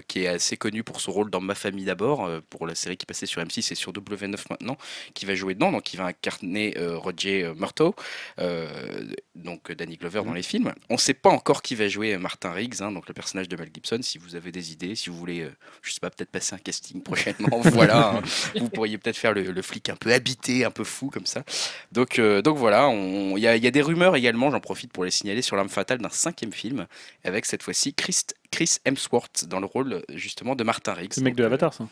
qui 0.08 0.24
est 0.24 0.28
assez 0.28 0.56
connu 0.56 0.82
pour 0.82 1.00
son 1.00 1.12
rôle 1.12 1.30
dans 1.30 1.40
Ma 1.40 1.54
famille 1.54 1.84
d'abord, 1.84 2.28
pour 2.58 2.66
la 2.66 2.74
série 2.74 2.96
qui 2.96 3.06
passait 3.06 3.24
sur 3.26 3.40
M6 3.40 3.72
et 3.72 3.74
sur 3.74 3.92
W9 3.92 4.36
maintenant, 4.50 4.76
qui 5.14 5.24
va 5.24 5.34
jouer 5.34 5.54
dedans. 5.54 5.72
Donc 5.72 5.94
il 5.94 5.96
va 5.96 6.06
incarner 6.06 6.76
euh, 6.76 6.98
Roger 6.98 7.44
euh, 7.44 7.54
Murtaugh, 7.54 7.94
euh, 8.40 9.06
donc 9.34 9.72
Danny 9.72 9.96
Glover 9.96 10.22
dans 10.24 10.32
les 10.34 10.42
films. 10.42 10.74
On 10.90 10.94
ne 10.94 10.98
sait 10.98 11.14
pas 11.14 11.30
encore 11.30 11.62
qui 11.62 11.74
va 11.74 11.88
jouer 11.88 12.16
Martin 12.18 12.50
Riggs, 12.52 12.82
hein, 12.82 12.92
donc 12.92 13.08
le 13.08 13.14
personnage 13.14 13.48
de 13.48 13.56
Mel 13.56 13.70
Gibson. 13.72 14.00
Si 14.02 14.18
vous 14.18 14.34
avez 14.34 14.52
des 14.52 14.72
idées, 14.72 14.94
si 14.94 15.08
vous 15.10 15.16
voulez, 15.16 15.48
je 15.82 15.92
sais 15.92 16.00
pas, 16.00 16.10
peut-être 16.10 16.30
passer 16.30 16.54
un 16.54 16.58
casting 16.58 17.02
prochainement, 17.02 17.60
voilà, 17.64 18.10
hein. 18.16 18.22
vous 18.58 18.68
pourriez 18.68 18.98
peut-être 18.98 19.16
faire 19.16 19.32
le, 19.32 19.42
le 19.42 19.62
flic 19.62 19.88
un 19.88 19.96
peu 19.96 20.12
habité, 20.12 20.64
un 20.64 20.70
peu 20.70 20.84
fou 20.84 21.10
comme 21.10 21.26
ça. 21.26 21.44
Donc, 21.92 22.20
donc 22.20 22.56
voilà, 22.58 22.88
on- 22.88 23.36
il 23.36 23.42
y, 23.42 23.46
a- 23.46 23.56
il 23.56 23.62
y 23.64 23.66
a 23.66 23.70
des 23.70 23.82
rumeurs 23.82 24.16
également, 24.16 24.50
j'en 24.50 24.60
profite 24.60 24.92
pour 24.92 25.04
les 25.04 25.10
signaler, 25.10 25.42
sur 25.42 25.56
l'âme 25.56 25.68
fatale 25.68 25.98
d'un 25.98 26.08
cinquième 26.10 26.52
film, 26.52 26.86
avec 27.24 27.46
cette 27.46 27.62
fois-ci 27.62 27.94
Chris, 27.94 28.22
Chris 28.50 28.76
Hemsworth 28.84 29.44
dans 29.46 29.60
le 29.60 29.66
rôle 29.66 30.02
justement 30.14 30.54
de 30.56 30.64
Martin 30.64 30.94
Riggs. 30.94 31.12
C'est 31.12 31.20
le 31.20 31.24
mec 31.26 31.36
de 31.36 31.42
l'Avatar, 31.42 31.72
ça. 31.74 31.86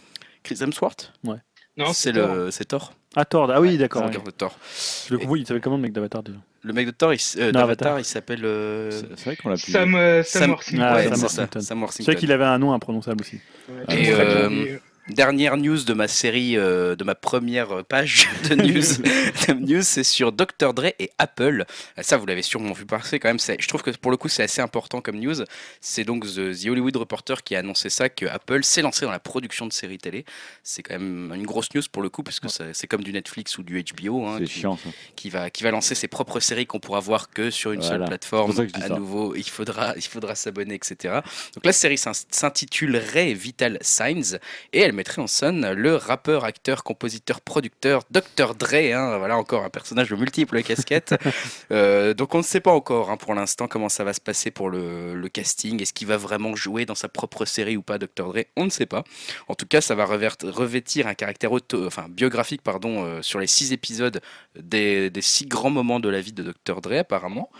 Chris 0.46 0.58
Hemsworth 0.62 1.12
Non, 1.24 1.92
C'est 1.92 2.12
Thor. 2.12 2.34
le, 2.34 2.50
c'est 2.50 2.64
Thor. 2.66 2.92
Ah, 3.16 3.24
Thor. 3.24 3.50
Ah 3.50 3.60
oui, 3.60 3.70
Ouais, 3.72 3.76
d'accord. 3.76 4.04
c'est 4.04 5.10
le 5.10 5.18
il 5.36 5.46
s'appelle 5.46 5.60
comment 5.60 5.76
le 5.76 5.82
mec 5.82 5.92
d'Avatar 5.92 6.22
déjà 6.22 6.38
Le 6.62 6.72
mec 6.72 6.86
de 6.86 6.90
Thor, 6.92 7.12
il, 7.14 7.18
euh, 7.38 7.46
Non, 7.46 7.60
d'Avatar, 7.60 7.64
Avatar. 7.92 8.00
il 8.00 8.04
s'appelle. 8.04 8.44
euh, 8.44 8.90
C'est 8.90 9.06
c'est 9.16 9.24
vrai 9.26 9.36
qu'on 9.36 9.48
l'a 9.48 9.56
pu. 9.56 9.70
Sam, 9.72 9.94
euh, 9.94 10.22
Sam, 10.22 10.42
Sam- 10.42 10.50
Worthington. 10.50 10.82
Ah, 10.82 10.94
ouais, 10.94 11.02
Sam 11.04 11.14
c'est 11.14 11.20
Worthington. 11.22 11.60
Worthington. 11.80 12.12
sais 12.12 12.16
qu'il 12.18 12.32
avait 12.32 12.44
un 12.44 12.58
nom 12.58 12.72
imprononçable 12.72 13.20
aussi. 13.22 13.40
Ouais, 13.68 13.94
Et, 14.00 14.12
Dernière 15.08 15.56
news 15.56 15.84
de 15.84 15.92
ma 15.94 16.08
série, 16.08 16.56
euh, 16.56 16.96
de 16.96 17.04
ma 17.04 17.14
première 17.14 17.84
page 17.84 18.26
de 18.50 18.56
news, 18.56 19.60
news 19.60 19.82
c'est 19.82 20.02
sur 20.02 20.32
Dr. 20.32 20.74
Dre 20.74 20.86
et 20.98 21.12
Apple. 21.18 21.64
Ça, 22.02 22.16
vous 22.16 22.26
l'avez 22.26 22.42
sûrement 22.42 22.72
vu 22.72 22.86
passer 22.86 23.20
quand 23.20 23.28
même. 23.28 23.38
Je 23.38 23.68
trouve 23.68 23.82
que 23.84 23.92
pour 23.92 24.10
le 24.10 24.16
coup, 24.16 24.28
c'est 24.28 24.42
assez 24.42 24.60
important 24.60 25.00
comme 25.00 25.20
news. 25.20 25.44
C'est 25.80 26.02
donc 26.02 26.24
The, 26.26 26.50
The 26.60 26.66
Hollywood 26.66 26.96
Reporter 26.96 27.44
qui 27.44 27.54
a 27.54 27.60
annoncé 27.60 27.88
ça, 27.88 28.08
que 28.08 28.26
Apple 28.26 28.64
s'est 28.64 28.82
lancé 28.82 29.04
dans 29.04 29.12
la 29.12 29.20
production 29.20 29.66
de 29.66 29.72
séries 29.72 29.98
télé. 29.98 30.24
C'est 30.64 30.82
quand 30.82 30.94
même 30.94 31.32
une 31.32 31.46
grosse 31.46 31.72
news 31.72 31.82
pour 31.92 32.02
le 32.02 32.08
coup, 32.08 32.24
parce 32.24 32.40
que 32.40 32.48
c'est 32.72 32.88
comme 32.88 33.04
du 33.04 33.12
Netflix 33.12 33.58
ou 33.58 33.62
du 33.62 33.84
HBO, 33.84 34.26
hein, 34.26 34.36
C'est 34.40 34.44
qui, 34.46 34.60
chiant 34.60 34.78
qui 35.14 35.30
va, 35.30 35.50
qui 35.50 35.62
va 35.62 35.70
lancer 35.70 35.94
ses 35.94 36.08
propres 36.08 36.40
séries 36.40 36.66
qu'on 36.66 36.80
pourra 36.80 36.98
voir 36.98 37.30
que 37.30 37.50
sur 37.52 37.70
une 37.70 37.82
seule 37.82 38.04
plateforme. 38.06 38.50
À 38.74 38.88
ça. 38.88 38.96
nouveau, 38.96 39.36
il 39.36 39.48
faudra, 39.48 39.92
il 39.94 40.02
faudra 40.02 40.34
s'abonner, 40.34 40.74
etc. 40.74 41.20
Donc 41.54 41.64
la 41.64 41.72
série 41.72 41.96
s'in- 41.96 42.10
s'intitulerait 42.30 43.34
Vital 43.34 43.78
Signs 43.82 44.38
et 44.72 44.80
elle 44.80 44.95
mettrait 44.96 45.22
en 45.22 45.26
scène 45.26 45.72
le 45.72 45.94
rappeur, 45.94 46.44
acteur, 46.44 46.82
compositeur, 46.82 47.40
producteur 47.40 48.02
Dr. 48.10 48.54
Dre. 48.54 48.74
hein, 48.92 49.18
voilà 49.18 49.36
encore 49.36 49.64
un 49.64 49.70
personnage 49.70 50.10
de 50.10 50.16
multiples 50.16 50.62
casquettes. 50.62 51.14
Euh, 51.72 52.14
donc 52.14 52.34
on 52.34 52.38
ne 52.38 52.42
sait 52.42 52.60
pas 52.60 52.70
encore 52.70 53.10
hein, 53.10 53.16
pour 53.16 53.34
l'instant 53.34 53.66
comment 53.66 53.88
ça 53.88 54.04
va 54.04 54.12
se 54.12 54.20
passer 54.20 54.50
pour 54.50 54.70
le, 54.70 55.14
le 55.14 55.28
casting. 55.28 55.82
Est-ce 55.82 55.92
qu'il 55.92 56.06
va 56.06 56.16
vraiment 56.16 56.54
jouer 56.54 56.86
dans 56.86 56.94
sa 56.94 57.08
propre 57.08 57.44
série 57.44 57.76
ou 57.76 57.82
pas, 57.82 57.98
Dr. 57.98 58.32
Dre? 58.32 58.44
On 58.56 58.64
ne 58.64 58.70
sait 58.70 58.86
pas. 58.86 59.04
En 59.48 59.54
tout 59.54 59.66
cas, 59.66 59.80
ça 59.80 59.94
va 59.94 60.04
revêtir 60.06 61.06
un 61.06 61.14
caractère 61.14 61.52
auto, 61.52 61.86
enfin, 61.86 62.06
biographique 62.08 62.62
pardon, 62.62 63.04
euh, 63.04 63.22
sur 63.22 63.40
les 63.40 63.46
six 63.46 63.72
épisodes 63.72 64.20
des, 64.58 65.10
des 65.10 65.22
six 65.22 65.46
grands 65.46 65.70
moments 65.70 66.00
de 66.00 66.08
la 66.08 66.20
vie 66.20 66.32
de 66.32 66.42
Dr. 66.42 66.80
Dre 66.80 66.98
apparemment. 66.98 67.50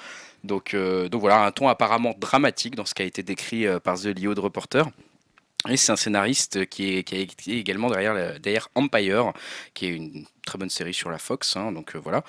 Donc, 0.45 0.75
euh, 0.75 1.09
donc 1.09 1.21
voilà, 1.21 1.45
un 1.45 1.51
ton 1.51 1.69
apparemment 1.69 2.15
dramatique 2.19 2.77
dans 2.77 2.85
ce 2.85 2.95
qui 2.95 3.03
a 3.03 3.05
été 3.05 3.23
décrit 3.23 3.67
euh, 3.67 3.81
par 3.81 3.99
The 4.01 4.07
Hollywood 4.07 4.39
Reporter. 4.39 4.87
Et 5.69 5.77
c'est 5.77 5.93
un 5.93 5.97
scénariste 5.97 6.67
qui, 6.67 6.97
est, 6.99 7.13
a 7.13 7.53
également 7.53 7.91
derrière, 7.91 8.69
Empire, 8.75 9.33
qui 9.75 9.87
est 9.87 9.91
une 9.91 10.27
très 10.45 10.59
bonne 10.59 10.71
série 10.71 10.95
sur 10.95 11.11
la 11.11 11.19
Fox. 11.19 11.57
hein, 11.57 11.73
donc 11.73 11.97
euh, 11.97 11.99
voilà. 11.99 12.23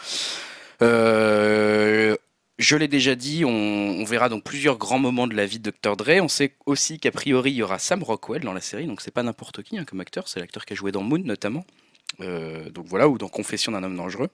Euh, 0.82 2.16
je 2.58 2.76
l'ai 2.76 2.88
déjà 2.88 3.16
dit, 3.16 3.46
on, 3.46 3.52
on 3.52 4.04
verra 4.06 4.30
donc 4.30 4.44
plusieurs 4.44 4.78
grands 4.78 5.00
moments 5.00 5.28
de 5.28 5.36
la 5.36 5.46
vie 5.46 5.60
de 5.60 5.72
Dr. 5.72 5.96
Dre. 5.96 6.22
On 6.22 6.28
sait 6.28 6.56
aussi 6.66 7.00
qu'a 7.00 7.12
priori 7.12 7.52
il 7.52 7.58
y 7.58 7.64
aura 7.64 7.78
Sam 7.78 8.02
Rockwell 8.02 8.42
dans 8.42 8.54
la 8.54 8.62
série, 8.62 8.88
donc 8.88 9.02
c'est 9.02 9.12
pas 9.12 9.24
n'importe 9.24 9.62
qui 9.62 9.78
hein, 9.78 9.86
comme 9.86 10.00
acteur, 10.00 10.28
c'est 10.28 10.40
l'acteur 10.40 10.66
qui 10.66 10.74
a 10.74 10.76
joué 10.76 10.92
dans 10.92 11.04
Moon 11.04 11.20
notamment. 11.20 11.66
Euh, 12.22 12.70
donc 12.72 12.88
voilà, 12.88 13.08
ou 13.08 13.18
dans 13.18 13.30
Confession 13.30 13.72
d'un 13.74 13.84
homme 13.84 13.98
dangereux. 13.98 14.30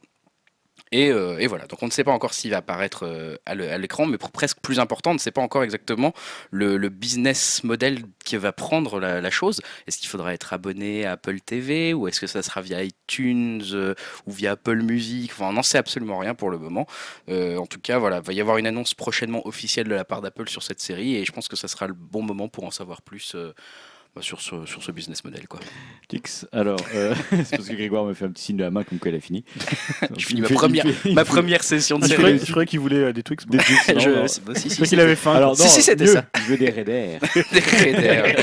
Et, 0.93 1.09
euh, 1.09 1.39
et 1.39 1.47
voilà, 1.47 1.65
donc 1.65 1.81
on 1.81 1.87
ne 1.87 1.91
sait 1.91 2.03
pas 2.03 2.11
encore 2.11 2.35
s'il 2.35 2.51
va 2.51 2.57
apparaître 2.57 3.03
euh, 3.07 3.35
à 3.47 3.55
l'écran, 3.55 4.05
mais 4.05 4.19
presque 4.19 4.59
plus 4.61 4.79
important, 4.79 5.09
on 5.09 5.15
ne 5.15 5.19
sait 5.19 5.31
pas 5.31 5.41
encore 5.41 5.63
exactement 5.63 6.13
le, 6.51 6.77
business 6.89 7.63
model 7.63 8.03
qui 8.23 8.37
va 8.37 8.51
prendre 8.51 8.99
la, 8.99 9.29
chose. 9.31 9.59
Est-ce 9.87 9.97
qu'il 9.97 10.07
faudra 10.07 10.35
être 10.35 10.53
abonné 10.53 11.07
à 11.07 11.13
Apple 11.13 11.39
TV 11.39 11.95
ou 11.95 12.07
est-ce 12.07 12.21
que 12.21 12.27
ça 12.27 12.43
sera 12.43 12.61
via 12.61 12.83
iTunes 12.83 13.63
euh, 13.73 13.95
ou 14.27 14.31
via 14.31 14.51
Apple 14.51 14.83
Music? 14.83 15.31
Enfin, 15.33 15.47
on 15.47 15.53
n'en 15.53 15.63
sait 15.63 15.79
absolument 15.79 16.19
rien 16.19 16.35
pour 16.35 16.51
le 16.51 16.59
moment. 16.59 16.85
En 17.27 17.65
tout 17.65 17.79
cas, 17.79 17.97
voilà, 17.97 18.17
il 18.17 18.23
va 18.23 18.33
y 18.33 18.41
avoir 18.41 18.57
une 18.57 18.67
annonce 18.67 18.93
prochainement 18.93 19.47
officielle 19.47 19.87
de 19.87 19.95
la 19.95 20.05
part 20.05 20.21
d'Apple 20.21 20.47
sur 20.47 20.61
cette 20.61 20.79
série 20.79 21.15
et 21.15 21.25
je 21.25 21.31
pense 21.31 21.47
que 21.47 21.55
ça 21.55 21.67
sera 21.67 21.87
le 21.87 21.95
bon 21.95 22.21
moment 22.21 22.49
pour 22.49 22.65
en 22.65 22.71
savoir 22.71 23.01
plus. 23.01 23.35
Bah, 24.15 24.21
sur, 24.21 24.41
ce, 24.41 24.65
sur 24.67 24.83
ce 24.83 24.91
business 24.91 25.23
model 25.23 25.47
quoi. 25.47 25.59
Tix, 26.07 26.45
alors, 26.51 26.79
euh, 26.93 27.15
c'est 27.31 27.57
parce 27.57 27.67
que 27.67 27.73
Grégoire 27.73 28.05
me 28.05 28.13
fait 28.13 28.25
un 28.25 28.29
petit 28.29 28.43
signe 28.43 28.57
de 28.57 28.63
la 28.63 28.69
main 28.69 28.83
comme 28.83 28.99
quoi 28.99 29.09
elle 29.09 29.17
a 29.17 29.19
fini. 29.19 29.43
Je 30.17 30.25
finis 30.25 30.41
ma 30.41 30.49
première, 30.49 30.85
ma 31.13 31.25
première 31.25 31.63
session 31.63 31.97
de 31.97 32.03
je, 32.03 32.09
série. 32.09 32.19
croyais, 32.21 32.37
je 32.37 32.51
croyais 32.51 32.67
qu'il 32.67 32.79
voulait 32.79 32.95
euh, 33.05 33.13
des 33.13 33.23
Twix. 33.23 33.45
des 33.47 33.57
Twix, 33.57 33.87
non, 33.89 33.99
Je- 34.27 34.53
si, 34.69 34.69
qu'il 34.83 34.99
avait 34.99 35.15
faim. 35.15 35.33
Alors, 35.33 35.55
Si, 35.57 35.63
non, 35.63 35.69
si, 35.69 35.81
c'était 35.81 36.03
mieux, 36.05 36.13
ça. 36.13 36.25
Je 36.37 36.43
veux 36.51 36.57
des 36.57 36.69
Raiders. 36.69 37.19
des 37.51 37.59
Raiders. 37.59 38.35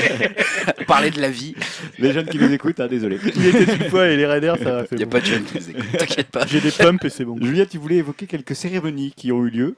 Parler 0.87 1.09
de 1.09 1.21
la 1.21 1.29
vie. 1.29 1.55
Les 1.99 2.11
jeunes 2.11 2.27
qui 2.27 2.37
nous 2.37 2.51
écoutent, 2.51 2.79
hein, 2.81 2.87
désolé. 2.87 3.17
Il 3.35 3.45
était 3.47 3.63
une 3.75 3.89
fois 3.89 4.09
et 4.09 4.17
les 4.17 4.25
Raiders, 4.25 4.57
ça 4.57 4.79
a 4.79 4.83
fait 4.83 4.95
Il 4.95 4.97
n'y 4.97 5.03
a 5.03 5.05
bon. 5.05 5.11
pas 5.11 5.19
de 5.21 5.25
jeunes 5.25 5.43
qui 5.45 5.55
nous 5.57 5.69
écoutent, 5.69 5.97
t'inquiète 5.97 6.27
pas. 6.31 6.45
J'ai 6.47 6.59
des 6.59 6.71
pumps 6.71 7.05
et 7.05 7.09
c'est 7.09 7.23
bon. 7.23 7.37
Julia, 7.41 7.65
tu 7.65 7.77
voulais 7.77 7.97
évoquer 7.97 8.27
quelques 8.27 8.55
cérémonies 8.55 9.13
qui 9.15 9.31
ont 9.31 9.45
eu 9.45 9.49
lieu. 9.49 9.75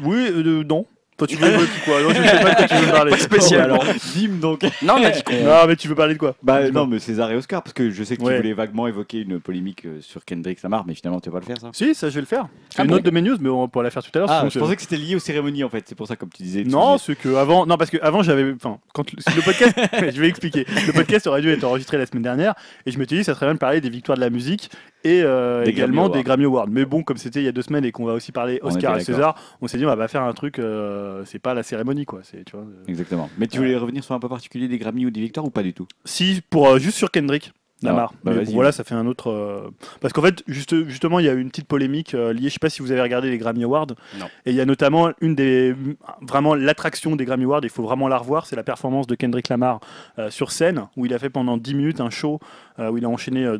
Oui, 0.00 0.16
euh, 0.30 0.62
non. 0.62 0.86
Toi, 1.16 1.26
tu 1.26 1.36
veux 1.36 1.48
évoquer 1.50 1.70
quoi 1.84 2.02
Non, 2.02 2.10
je 2.10 2.14
sais 2.22 2.42
pas 2.42 2.50
de 2.50 2.56
quoi 2.56 2.68
tu 2.68 2.74
veux 2.74 2.92
parler. 2.92 3.10
Pas 3.12 3.18
spécial. 3.18 3.60
alors, 3.62 3.84
dim 4.14 4.28
donc. 4.40 4.62
Non, 4.82 4.96
on 4.98 5.02
a 5.04 5.10
dit 5.10 5.22
qu'on. 5.22 5.32
Non, 5.44 5.66
mais 5.66 5.74
tu 5.76 5.88
veux 5.88 5.94
parler 5.94 6.12
de 6.14 6.18
quoi 6.18 6.34
Bah 6.42 6.68
non, 6.70 6.86
mais 6.86 6.98
César 6.98 7.30
et 7.30 7.36
Oscar, 7.36 7.62
parce 7.62 7.72
que 7.72 7.90
je 7.90 8.04
sais 8.04 8.16
que 8.16 8.20
tu 8.22 8.26
Ouais. 8.26 8.36
voulais 8.36 8.52
vaguement 8.52 8.86
évoquer 8.86 9.20
une 9.22 9.40
polémique 9.40 9.86
euh, 9.86 10.00
sur 10.02 10.24
Kendrick 10.26 10.62
Lamar, 10.62 10.84
mais 10.86 10.94
finalement 10.94 11.20
tu 11.20 11.30
vas 11.30 11.34
pas 11.34 11.40
le 11.40 11.46
faire 11.46 11.60
ça. 11.60 11.70
Si, 11.72 11.94
ça, 11.94 12.10
je 12.10 12.14
vais 12.16 12.20
le 12.20 12.26
faire. 12.26 12.48
C'est 12.70 12.80
Ah 12.80 12.84
une 12.84 12.90
bon 12.90 12.96
autre 12.96 13.04
de 13.04 13.10
mes 13.10 13.22
news, 13.22 13.36
mais 13.40 13.48
on 13.48 13.66
pourra 13.68 13.84
la 13.84 13.90
faire 13.90 14.02
tout 14.02 14.10
à 14.14 14.18
l'heure. 14.18 14.28
Ah, 14.30 14.36
sinon 14.40 14.48
je 14.50 14.52
c'est- 14.54 14.58
pensais 14.60 14.76
que 14.76 14.82
c'était 14.82 14.96
lié 14.98 15.14
aux 15.14 15.20
cérémonies 15.20 15.64
en 15.64 15.70
fait, 15.70 15.84
c'est 15.88 15.94
pour 15.94 16.06
ça 16.06 16.16
comme 16.16 16.28
tu 16.28 16.42
disais. 16.42 16.62
tu 16.64 16.68
Non, 16.68 16.96
disais- 16.96 17.04
c'est 17.06 17.16
que 17.16 17.34
avant, 17.36 17.64
non 17.64 17.76
parce 17.78 17.90
que 17.90 17.96
avant 18.02 18.22
j'avais, 18.22 18.52
enfin, 18.54 18.78
quand 18.92 19.10
le, 19.12 19.18
le 19.36 19.42
podcast, 19.42 19.74
je 20.14 20.20
vais 20.20 20.28
expliquer. 20.28 20.66
Le 20.86 20.92
podcast 20.92 21.26
aurait 21.26 21.40
dû 21.40 21.50
être 21.50 21.64
enregistré 21.64 21.96
la 21.96 22.04
semaine 22.06 22.22
dernière 22.24 22.54
et 22.84 22.90
je 22.90 22.98
m'étais 22.98 23.16
dit 23.16 23.24
ça 23.24 23.34
serait 23.34 23.46
bien 23.46 23.54
de 23.54 23.58
parler 23.58 23.80
des 23.80 23.88
victoires 23.90 24.16
de 24.16 24.22
la 24.22 24.28
musique 24.30 24.70
et 25.06 25.22
euh, 25.22 25.64
Des 25.64 25.70
également 25.70 26.08
Grammy 26.08 26.18
des. 26.18 26.24
Grammy 26.24 26.44
Awards. 26.44 26.68
Mais 26.68 26.84
bon, 26.84 27.02
comme 27.02 27.16
c'était 27.16 27.40
il 27.40 27.44
y 27.44 27.48
a 27.48 27.52
deux 27.52 27.62
semaines 27.62 27.84
et 27.84 27.92
qu'on 27.92 28.04
va 28.04 28.12
aussi 28.14 28.32
parler 28.32 28.58
Oscar 28.62 28.96
et 28.96 29.00
César, 29.00 29.34
on 29.60 29.66
s'est 29.68 29.78
dit 29.78 29.84
on 29.84 29.88
va 29.88 29.96
pas 29.96 30.08
faire 30.08 30.22
un 30.22 30.32
truc, 30.32 30.58
euh, 30.58 31.22
c'est 31.24 31.38
pas 31.38 31.54
la 31.54 31.62
cérémonie 31.62 32.04
quoi. 32.04 32.20
C'est 32.22 32.44
tu 32.44 32.56
vois. 32.56 32.64
euh. 32.66 32.84
Exactement. 32.88 33.30
Mais 33.38 33.46
tu 33.46 33.58
voulais 33.58 33.76
revenir 33.76 34.02
sur 34.04 34.14
un 34.14 34.20
peu 34.20 34.28
particulier 34.28 34.68
des 34.68 34.78
Grammy 34.78 35.06
ou 35.06 35.10
des 35.10 35.20
victoires 35.20 35.46
ou 35.46 35.50
pas 35.50 35.62
du 35.62 35.72
tout? 35.72 35.86
Si 36.04 36.42
pour 36.50 36.78
juste 36.78 36.96
sur 36.98 37.10
Kendrick. 37.10 37.52
Lamar. 37.82 38.10
Ah, 38.14 38.18
bah 38.24 38.30
Mais 38.30 38.36
vas-y. 38.38 38.46
bon, 38.46 38.52
voilà, 38.54 38.72
ça 38.72 38.84
fait 38.84 38.94
un 38.94 39.06
autre. 39.06 39.30
euh, 39.30 39.68
Parce 40.00 40.12
qu'en 40.14 40.22
fait, 40.22 40.42
juste, 40.46 40.84
justement, 40.88 41.18
il 41.18 41.26
y 41.26 41.28
a 41.28 41.34
eu 41.34 41.40
une 41.40 41.50
petite 41.50 41.68
polémique 41.68 42.14
euh, 42.14 42.32
liée. 42.32 42.48
Je 42.48 42.54
sais 42.54 42.58
pas 42.58 42.70
si 42.70 42.80
vous 42.80 42.90
avez 42.90 43.02
regardé 43.02 43.28
les 43.30 43.36
Grammy 43.36 43.64
Awards. 43.64 43.88
Non. 44.18 44.26
Et 44.46 44.50
il 44.50 44.56
y 44.56 44.60
a 44.62 44.64
notamment 44.64 45.10
une 45.20 45.34
des. 45.34 45.74
Vraiment, 46.22 46.54
l'attraction 46.54 47.16
des 47.16 47.24
Grammy 47.26 47.44
Awards, 47.44 47.60
il 47.64 47.68
faut 47.68 47.82
vraiment 47.82 48.08
la 48.08 48.16
revoir. 48.16 48.46
C'est 48.46 48.56
la 48.56 48.62
performance 48.62 49.06
de 49.06 49.14
Kendrick 49.14 49.48
Lamar 49.50 49.80
euh, 50.18 50.30
sur 50.30 50.52
scène, 50.52 50.86
où 50.96 51.04
il 51.06 51.12
a 51.12 51.18
fait 51.18 51.28
pendant 51.30 51.58
10 51.58 51.74
minutes 51.74 52.00
un 52.00 52.10
show 52.10 52.40
où 52.78 52.98
il 52.98 53.06
a 53.06 53.08
enchaîné 53.08 53.50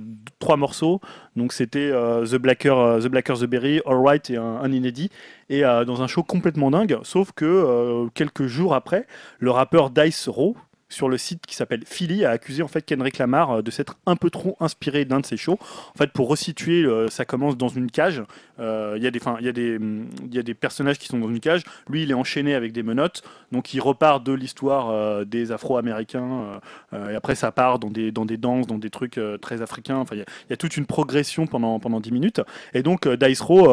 trois 0.41 0.59
morceaux. 0.59 1.01
Donc 1.37 1.55
c'était 1.55 1.91
The, 1.91 2.35
Blacker, 2.37 2.99
The 3.03 3.07
Blacker, 3.09 3.33
The 3.41 3.45
Berry, 3.47 3.81
All 3.87 3.97
Right 4.05 4.29
et 4.29 4.37
un, 4.37 4.43
un 4.63 4.71
inédit. 4.73 5.09
Et 5.49 5.63
dans 5.63 6.03
un 6.03 6.07
show 6.07 6.23
complètement 6.23 6.71
dingue. 6.71 6.99
Sauf 7.03 7.33
que 7.33 8.09
quelques 8.13 8.47
jours 8.47 8.75
après, 8.75 9.07
le 9.39 9.51
rappeur 9.51 9.89
Dice 9.89 10.29
Row, 10.29 10.55
sur 10.89 11.09
le 11.09 11.19
site 11.19 11.45
qui 11.47 11.55
s'appelle 11.57 11.83
Philly 11.85 12.25
a 12.25 12.31
accusé 12.31 12.63
en 12.63 12.69
fait 12.69 12.83
Kendrick 12.83 13.19
Lamar 13.19 13.51
euh, 13.51 13.63
de 13.63 13.71
s'être 13.71 13.97
un 14.07 14.15
peu 14.17 14.31
trop 14.31 14.57
inspiré 14.61 15.05
d'un 15.05 15.21
de 15.21 15.27
ses 15.27 15.37
shows. 15.37 15.59
En 15.95 15.99
fait, 15.99 16.13
pour 16.13 16.29
resituer, 16.29 16.85
euh, 16.85 17.09
ça 17.09 17.25
commence 17.25 17.57
dans 17.57 17.69
une 17.69 17.91
cage. 17.91 18.23
Euh, 18.61 18.95
Il 18.97 19.03
y 19.03 19.07
a 19.07 19.11
des, 19.11 19.21
y 19.41 20.35
y 20.37 20.39
a 20.39 20.43
des 20.43 20.55
personnages 20.55 20.99
qui 20.99 21.09
sont 21.09 21.19
dans 21.19 21.29
une 21.29 21.41
cage. 21.41 21.63
Lui, 21.89 22.05
il 22.05 22.11
est 22.11 22.15
enchaîné 22.15 22.55
avec 22.55 22.73
des 22.73 22.83
menottes. 22.83 23.23
Donc, 23.53 23.75
il 23.75 23.81
repart 23.81 24.23
de 24.25 24.33
l'histoire 24.33 25.25
des 25.27 25.53
Afro-Américains. 25.53 26.61
et 26.93 27.15
après, 27.15 27.35
ça 27.35 27.53
part 27.53 27.79
dans 27.79 27.91
des, 27.91 28.13
dans 28.13 28.25
des 28.25 28.37
danses, 28.37 28.67
dans 28.67 28.79
des 28.79 28.91
trucs 28.91 29.21
très 29.41 29.63
africains. 29.63 29.97
Enfin, 29.99 30.17
il 30.17 30.25
y, 30.51 30.53
a- 30.53 30.57
toute 30.57 30.77
une 30.77 30.87
progression 30.87 31.47
pendant 31.47 31.79
pendant 31.79 32.01
10 32.01 32.13
minutes. 32.13 32.41
Et 32.75 32.83
donc, 32.83 33.07
Dice 33.09 33.41
Row 33.41 33.69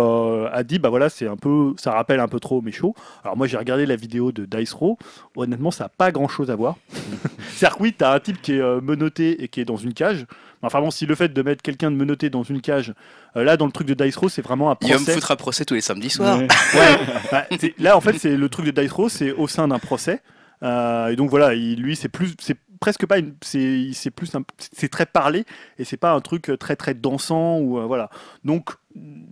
a 0.51 0.63
dit, 0.63 0.79
bah 0.79 0.89
voilà, 0.89 1.09
c'est 1.09 1.27
un 1.27 1.37
peu, 1.37 1.73
ça 1.77 1.91
rappelle 1.93 2.19
un 2.19 2.27
peu 2.27 2.39
trop 2.39 2.61
mes 2.61 2.71
shows. 2.71 2.93
Alors 3.23 3.37
moi, 3.37 3.47
j'ai 3.47 3.57
regardé 3.57 3.85
la 3.85 3.95
vidéo 3.95 4.31
de 4.31 4.45
Dice 4.45 4.73
Row. 4.73 4.97
Honnêtement, 5.35 5.71
ça 5.71 5.85
n'a 5.85 5.89
pas 5.89 6.11
grand-chose 6.11 6.51
à 6.51 6.55
voir. 6.55 6.75
C'est-à-dire 7.55 7.77
que 7.77 7.83
oui, 7.83 7.93
t'as 7.97 8.13
un 8.15 8.19
type 8.19 8.41
qui 8.41 8.53
est 8.53 8.59
euh, 8.61 8.81
menotté 8.81 9.43
et 9.43 9.47
qui 9.47 9.61
est 9.61 9.65
dans 9.65 9.77
une 9.77 9.93
cage. 9.93 10.25
Enfin 10.61 10.79
bon, 10.79 10.91
si 10.91 11.05
le 11.05 11.15
fait 11.15 11.27
de 11.33 11.41
mettre 11.41 11.61
quelqu'un 11.61 11.91
de 11.91 11.95
menotté 11.97 12.29
dans 12.29 12.43
une 12.43 12.61
cage, 12.61 12.93
euh, 13.35 13.43
là 13.43 13.57
dans 13.57 13.65
le 13.65 13.71
truc 13.71 13.87
de 13.87 13.93
Dice 13.93 14.15
Row, 14.15 14.29
c'est 14.29 14.41
vraiment 14.41 14.71
un 14.71 14.77
Il 14.81 14.87
va 14.87 14.93
me 14.93 14.97
procès. 14.99 15.13
foutre 15.13 15.31
un 15.31 15.35
procès 15.35 15.65
tous 15.65 15.73
les 15.73 15.81
samedis 15.81 16.09
soirs. 16.09 16.37
Ouais. 16.39 16.47
Ouais, 16.75 16.99
bah, 17.31 17.45
c'est- 17.59 17.77
là 17.79 17.97
en 17.97 18.01
fait 18.01 18.17
c'est 18.17 18.37
le 18.37 18.49
truc 18.49 18.65
de 18.65 18.71
Dice 18.81 18.91
Row, 18.91 19.09
c'est 19.09 19.31
au 19.31 19.47
sein 19.47 19.67
d'un 19.67 19.79
procès. 19.79 20.21
Euh, 20.63 21.07
et 21.07 21.15
donc 21.17 21.29
voilà, 21.29 21.53
il- 21.53 21.81
lui 21.81 21.95
c'est 21.97 22.07
plus, 22.07 22.33
c'est 22.39 22.57
presque 22.79 23.05
pas, 23.05 23.17
une- 23.19 23.33
c'est 23.41 23.89
c'est 23.93 24.11
plus, 24.11 24.33
un- 24.35 24.43
c'est 24.57 24.87
très 24.89 25.05
parlé 25.05 25.43
et 25.77 25.83
c'est 25.83 25.97
pas 25.97 26.13
un 26.13 26.21
truc 26.21 26.49
très 26.59 26.77
très 26.77 26.93
dansant 26.93 27.57
ou 27.59 27.79
euh, 27.79 27.85
voilà. 27.85 28.09
Donc 28.45 28.69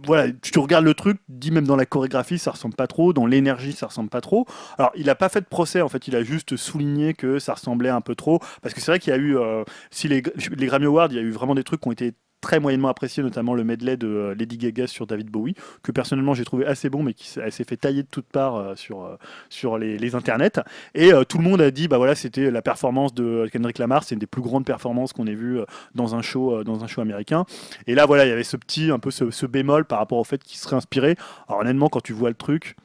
voilà, 0.06 0.32
tu 0.42 0.58
regardes 0.60 0.86
le 0.86 0.94
truc, 0.94 1.20
dis 1.30 1.52
même 1.52 1.68
dans 1.68 1.76
la 1.76 1.86
chorégraphie 1.86 2.40
ça 2.40 2.52
ressemble 2.52 2.76
pas 2.76 2.88
trop, 2.88 3.14
dans 3.14 3.26
l'énergie 3.26 3.74
ça 3.74 3.88
ressemble 3.88 4.10
pas 4.10 4.22
trop. 4.22 4.48
Alors 4.78 4.92
il 4.96 5.10
a 5.10 5.16
pas 5.16 5.30
fait 5.30 5.42
de 5.42 5.46
procès 5.46 5.82
en 5.82 5.90
fait, 5.90 6.08
il 6.08 6.16
a 6.16 6.24
juste 6.24 6.58
souligné 6.58 7.14
que 7.14 7.40
ça 7.40 7.54
ressemblait 7.54 7.90
un 7.90 8.02
peu 8.02 8.16
trop 8.16 8.40
parce 8.62 8.74
que 8.74 8.82
c'est 8.82 8.92
vrai 8.92 9.00
qu'il 9.00 9.12
y 9.12 9.16
a 9.16 9.20
eu, 9.20 9.38
euh, 9.38 9.64
si 9.92 10.08
les, 10.08 10.24
les 10.58 10.66
Grammy 10.66 10.86
Awards, 10.86 11.10
il 11.12 11.16
y 11.16 11.20
a 11.20 11.24
eu 11.24 11.32
vraiment 11.32 11.56
des 11.56 11.64
trucs 11.64 11.82
qui 11.82 11.88
ont 11.88 11.92
été 11.92 12.14
très 12.42 12.60
moyennement 12.60 12.90
appréciés, 12.90 13.24
notamment 13.24 13.54
le 13.54 13.64
medley 13.64 13.96
de 13.96 14.08
euh, 14.08 14.36
Lady 14.38 14.58
Gaga 14.58 14.88
sur 14.88 15.08
David 15.08 15.30
Bowie 15.30 15.56
que 15.84 15.92
personnellement 15.92 16.34
j'ai 16.34 16.44
trouvé 16.44 16.66
assez 16.66 16.90
bon, 16.90 17.04
mais 17.04 17.14
qui 17.14 17.28
s'est 17.28 17.64
fait 17.64 17.78
tailler 17.78 18.04
de 18.04 18.08
toutes 18.10 18.26
parts 18.26 18.56
euh, 18.56 18.76
sur, 18.76 19.04
euh, 19.04 19.16
sur 19.50 19.78
les, 19.78 20.16
internets. 20.16 20.60
Et 20.94 21.12
tout 21.30 21.38
le 21.38 21.44
monde 21.46 21.62
a 21.62 21.72
dit, 21.72 21.88
bah 21.88 21.98
voilà, 21.98 22.16
c'était 22.16 22.52
la 22.52 22.62
performance 22.62 23.14
de 23.14 23.48
Kendrick 23.54 23.78
Lamar, 23.78 24.04
c'est 24.04 24.16
une 24.16 24.20
des 24.20 24.26
plus 24.26 24.42
grandes 24.42 24.66
performances 24.66 25.14
qu'on 25.14 25.26
ait 25.26 25.36
vues 25.36 25.60
dans 25.96 26.16
un 26.16 26.22
show, 26.22 26.66
dans 26.66 26.84
un 26.84 26.88
show 26.88 27.00
américain. 27.00 27.46
Et 27.88 27.96
là, 27.96 28.06
voilà, 28.06 28.26
il 28.26 28.30
y 28.30 28.32
avait 28.32 28.44
ce 28.44 28.58
petit, 28.58 28.92
un 28.92 29.00
peu 29.00 29.10
ce, 29.10 29.32
ce 29.32 29.46
bémol 29.46 29.86
par 29.86 30.00
rapport 30.00 30.18
au 30.18 30.26
fait 30.26 30.44
qu'il 30.44 30.58
serait 30.58 30.76
inspiré. 30.76 31.16
Alors 31.48 31.62
honnêtement, 31.62 31.88
quand 31.88 32.02
tu 32.02 32.12
vois 32.12 32.30
le 32.30 32.36
truc. 32.36 32.76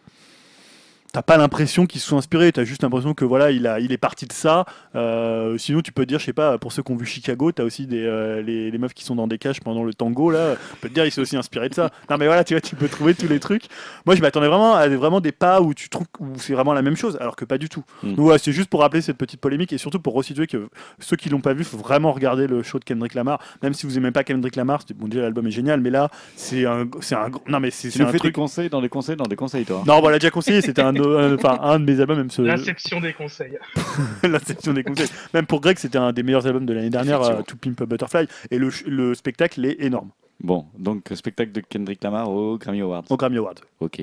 T'as 1.16 1.22
pas 1.22 1.38
l'impression 1.38 1.86
qu'il 1.86 1.98
se 1.98 2.08
soit 2.08 2.18
inspiré, 2.18 2.52
t'as 2.52 2.64
juste 2.64 2.82
l'impression 2.82 3.14
que 3.14 3.24
voilà, 3.24 3.50
il, 3.50 3.66
a, 3.66 3.80
il 3.80 3.90
est 3.90 3.96
parti 3.96 4.26
de 4.26 4.34
ça. 4.34 4.66
Euh, 4.94 5.56
sinon, 5.56 5.80
tu 5.80 5.90
peux 5.90 6.02
te 6.02 6.08
dire, 6.10 6.18
je 6.18 6.26
sais 6.26 6.34
pas, 6.34 6.58
pour 6.58 6.72
ceux 6.72 6.82
qui 6.82 6.92
ont 6.92 6.96
vu 6.96 7.06
Chicago, 7.06 7.52
t'as 7.52 7.62
aussi 7.62 7.86
des, 7.86 8.04
euh, 8.04 8.42
les, 8.42 8.70
les 8.70 8.76
meufs 8.76 8.92
qui 8.92 9.02
sont 9.02 9.14
dans 9.14 9.26
des 9.26 9.38
cages 9.38 9.62
pendant 9.62 9.82
le 9.82 9.94
tango, 9.94 10.30
là. 10.30 10.56
On 10.74 10.76
peut 10.76 10.90
te 10.90 10.92
dire, 10.92 11.06
il 11.06 11.10
s'est 11.10 11.22
aussi 11.22 11.38
inspiré 11.38 11.70
de 11.70 11.74
ça. 11.74 11.88
Non, 12.10 12.18
mais 12.18 12.26
voilà, 12.26 12.44
tu 12.44 12.52
vois, 12.52 12.60
tu 12.60 12.76
peux 12.76 12.86
trouver 12.86 13.14
tous 13.14 13.28
les 13.28 13.40
trucs. 13.40 13.62
Moi, 14.04 14.14
je 14.14 14.20
m'attendais 14.20 14.46
vraiment 14.48 14.74
à 14.74 14.86
vraiment 14.88 15.22
des 15.22 15.32
pas 15.32 15.62
où 15.62 15.72
tu 15.72 15.88
trouves 15.88 16.06
où 16.20 16.34
c'est 16.36 16.52
vraiment 16.52 16.74
la 16.74 16.82
même 16.82 16.96
chose, 16.98 17.16
alors 17.18 17.34
que 17.34 17.46
pas 17.46 17.56
du 17.56 17.70
tout. 17.70 17.82
Mm. 18.02 18.08
Donc 18.10 18.18
voilà, 18.26 18.36
c'est 18.38 18.52
juste 18.52 18.68
pour 18.68 18.80
rappeler 18.80 19.00
cette 19.00 19.16
petite 19.16 19.40
polémique 19.40 19.72
et 19.72 19.78
surtout 19.78 20.00
pour 20.00 20.12
resituer 20.12 20.46
que 20.46 20.68
ceux 20.98 21.16
qui 21.16 21.30
l'ont 21.30 21.40
pas 21.40 21.54
vu, 21.54 21.64
faut 21.64 21.78
vraiment 21.78 22.12
regarder 22.12 22.46
le 22.46 22.62
show 22.62 22.78
de 22.78 22.84
Kendrick 22.84 23.14
Lamar. 23.14 23.40
Même 23.62 23.72
si 23.72 23.86
vous 23.86 23.96
aimez 23.96 24.10
pas 24.10 24.22
Kendrick 24.22 24.54
Lamar, 24.54 24.82
bon 24.94 25.08
déjà 25.08 25.22
l'album 25.22 25.46
est 25.46 25.50
génial, 25.50 25.80
mais 25.80 25.88
là, 25.88 26.10
c'est 26.34 26.66
un, 26.66 26.86
c'est 27.00 27.14
un, 27.14 27.30
non 27.48 27.58
mais 27.58 27.70
c'est 27.70 27.88
Tu 27.88 27.96
c'est 27.96 28.04
un 28.04 28.08
fais 28.08 28.18
truc. 28.18 28.34
des 28.34 28.38
conseils 28.38 28.68
dans 28.68 28.82
des 28.82 28.90
conseils 28.90 29.16
dans 29.16 29.24
des 29.24 29.36
conseils, 29.36 29.64
toi. 29.64 29.82
Non, 29.86 30.06
l'a 30.06 30.18
déjà 30.18 30.30
conseillé, 30.30 30.60
c'était 30.60 30.82
un- 30.82 30.92
enfin, 31.14 31.58
un 31.60 31.80
de 31.80 31.84
mes 31.84 32.00
albums, 32.00 32.18
même 32.18 32.30
ce, 32.30 32.42
L'inception 32.42 33.00
des 33.00 33.12
conseils. 33.12 33.58
l'inception 34.22 34.72
des 34.72 34.84
conseils. 34.84 35.08
Même 35.34 35.46
pour 35.46 35.60
Greg, 35.60 35.78
c'était 35.78 35.98
un 35.98 36.12
des 36.12 36.22
meilleurs 36.22 36.46
albums 36.46 36.66
de 36.66 36.72
l'année 36.72 36.90
dernière, 36.90 37.22
euh, 37.22 37.42
To 37.42 37.56
Pimp 37.56 37.80
a 37.80 37.86
Butterfly, 37.86 38.26
et 38.50 38.58
le, 38.58 39.14
spectacle 39.14 39.64
est 39.64 39.76
énorme 39.80 40.10
Bon, 40.40 40.66
donc 40.78 41.08
spectacle 41.14 41.52
de 41.52 41.60
Kendrick 41.60 42.02
Lamar 42.04 42.30
au 42.30 42.58
Grammy 42.58 42.82
Awards. 42.82 43.04
au 43.08 43.16
Grammy 43.16 43.38
Awards. 43.38 43.54
Ok. 43.80 44.02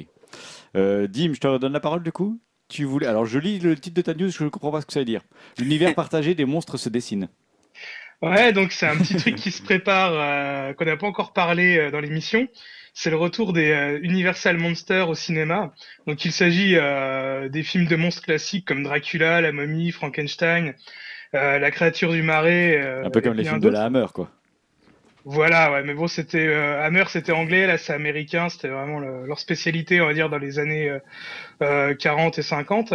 Euh, 0.76 1.08
Dim, 1.08 1.34
je 1.34 1.40
te 1.40 1.48
redonne 1.48 1.74
la 1.74 1.80
parole 1.80 2.02
du 2.02 2.12
coup. 2.12 2.40
Tu 2.70 2.86
voulais. 2.86 3.06
Alors, 3.06 3.26
je 3.26 3.38
lis 3.38 3.60
le 3.60 3.76
titre 3.76 3.96
de 3.96 4.02
ta 4.02 4.14
news, 4.14 4.30
je 4.30 4.44
ne 4.44 4.50
comprends 4.50 4.72
pas 4.72 4.82
ce 4.82 4.86
que 4.86 4.94
ça 4.94 5.00
veut 5.00 5.06
dire. 5.06 5.22
L'univers 5.60 5.94
partagé 5.96 6.34
des 6.34 6.46
monstres 6.46 6.78
se 6.78 6.90
dessine. 6.90 7.28
Ouais, 8.24 8.54
donc 8.54 8.72
c'est 8.72 8.88
un 8.88 8.96
petit 8.98 9.16
truc 9.18 9.36
qui 9.36 9.52
se 9.52 9.62
prépare, 9.62 10.14
euh, 10.14 10.74
qu'on 10.74 10.86
n'a 10.86 10.96
pas 10.96 11.08
encore 11.08 11.34
parlé 11.34 11.78
euh, 11.78 11.92
dans 11.92 12.00
l'émission. 12.00 12.48
C'est 12.94 13.10
le 13.10 13.16
retour 13.16 13.54
des 13.54 13.72
euh, 13.72 14.00
Universal 14.02 14.58
Monsters 14.58 15.10
au 15.10 15.16
cinéma. 15.16 15.74
Donc 16.08 16.26
il 16.26 16.32
s'agit 16.32 16.76
euh, 16.78 17.50
des 17.50 17.64
films 17.64 17.86
de 17.86 17.96
monstres 17.96 18.22
classiques 18.24 18.66
comme 18.68 18.84
Dracula, 18.84 19.42
La 19.42 19.52
Momie, 19.52 19.92
Frankenstein, 19.92 20.76
euh, 21.34 21.60
La 21.60 21.72
créature 21.72 22.12
du 22.12 22.22
marais. 22.22 22.78
Un 23.04 23.10
peu 23.10 23.22
comme 23.22 23.34
les 23.36 23.44
films 23.44 23.60
de 23.60 23.70
la 23.70 23.86
Hammer, 23.86 24.06
quoi. 24.14 24.30
Voilà, 25.26 25.72
ouais, 25.72 25.84
mais 25.84 25.94
bon, 25.94 26.08
c'était 26.08 26.46
euh, 26.48 26.84
Hammer, 26.84 27.06
c'était 27.08 27.32
anglais, 27.32 27.66
là 27.66 27.78
c'est 27.78 27.94
américain, 27.94 28.50
c'était 28.50 28.68
vraiment 28.68 29.00
le- 29.00 29.26
leur 29.26 29.40
spécialité, 29.40 30.02
on 30.02 30.08
va 30.08 30.14
dire, 30.14 30.30
dans 30.30 30.38
les 30.38 30.60
années 30.60 30.90
euh, 30.90 31.00
euh, 31.62 31.96
40 31.96 32.40
et 32.40 32.42
50. 32.42 32.94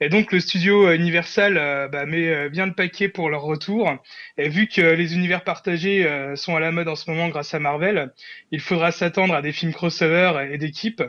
Et 0.00 0.08
donc 0.08 0.32
le 0.32 0.40
studio 0.40 0.88
euh, 0.88 0.94
Universal 0.94 1.56
euh, 1.56 1.88
bah, 1.88 2.04
met 2.04 2.28
euh, 2.28 2.48
bien 2.48 2.66
le 2.66 2.74
paquet 2.74 3.08
pour 3.08 3.30
leur 3.30 3.42
retour. 3.42 3.90
Et 4.36 4.48
vu 4.48 4.68
que 4.68 4.80
les 4.80 5.14
univers 5.14 5.44
partagés 5.44 6.06
sont 6.34 6.56
à 6.56 6.60
la 6.60 6.72
mode 6.72 6.88
en 6.88 6.96
ce 6.96 7.10
moment 7.10 7.28
grâce 7.28 7.54
à 7.54 7.58
Marvel, 7.58 8.12
il 8.50 8.60
faudra 8.60 8.92
s'attendre 8.92 9.34
à 9.34 9.42
des 9.42 9.52
films 9.52 9.72
crossover 9.72 10.48
et 10.50 10.58
d'équipe. 10.58 11.02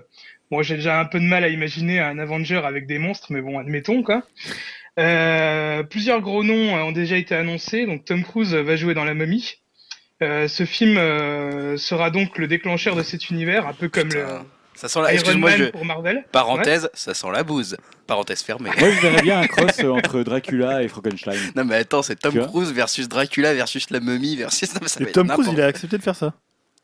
Moi, 0.50 0.64
j'ai 0.64 0.76
déjà 0.76 1.00
un 1.00 1.06
peu 1.06 1.20
de 1.20 1.26
mal 1.26 1.44
à 1.44 1.50
imaginer 1.50 2.00
un 2.00 2.18
Avenger 2.20 2.62
avec 2.64 2.88
des 2.88 3.00
monstres, 3.00 3.32
mais 3.32 3.42
bon, 3.42 3.60
admettons 3.60 4.02
quoi. 4.04 4.24
Plusieurs 5.90 6.22
gros 6.22 6.44
noms 6.44 6.74
ont 6.76 6.92
déjà 6.92 7.18
été 7.18 7.36
annoncés. 7.36 7.86
Donc 7.86 8.06
Tom 8.06 8.24
Cruise 8.24 8.56
va 8.56 8.76
jouer 8.76 8.94
dans 8.94 9.04
La 9.04 9.14
Momie. 9.14 9.58
Euh, 10.24 10.48
ce 10.48 10.66
film 10.66 10.96
sera 11.78 12.10
donc 12.10 12.38
le 12.38 12.48
déclencheur 12.48 12.96
de 12.96 13.04
cet 13.04 13.30
univers, 13.30 13.68
un 13.68 13.74
peu 13.74 13.90
comme 13.90 14.10
le 14.10 14.26
Ça 14.78 14.88
sent 14.88 15.01
la... 15.01 15.11
Excuse-moi, 15.11 15.49
je... 15.57 15.63
pour 15.65 15.84
Marvel. 15.84 16.23
parenthèse, 16.32 16.88
ça 16.93 17.15
sent 17.15 17.28
la 17.34 17.41
bouse. 17.43 17.78
Parenthèse 18.05 18.43
fermée. 18.43 18.69
Moi, 18.78 18.91
je 18.91 19.01
verrais 19.01 19.23
bien 19.23 19.39
un 19.39 19.47
cross 19.47 19.80
euh, 19.80 19.89
entre 19.89 20.21
Dracula 20.21 20.84
et 20.84 20.88
Frankenstein. 20.88 21.39
Non 21.55 21.65
mais 21.65 21.78
attends, 21.78 22.03
c'est 22.03 22.15
Tom 22.15 22.38
Cruise 22.45 22.71
versus 22.71 23.09
Dracula 23.09 23.55
versus 23.55 23.89
la 23.89 23.99
momie 23.99 24.36
versus... 24.36 24.71
Non, 24.75 24.88
ça 24.88 25.01
Et 25.01 25.11
Tom 25.11 25.28
Cruise, 25.30 25.49
il 25.51 25.59
a 25.61 25.65
accepté 25.65 25.97
de 25.97 26.03
faire 26.03 26.15
ça. 26.15 26.36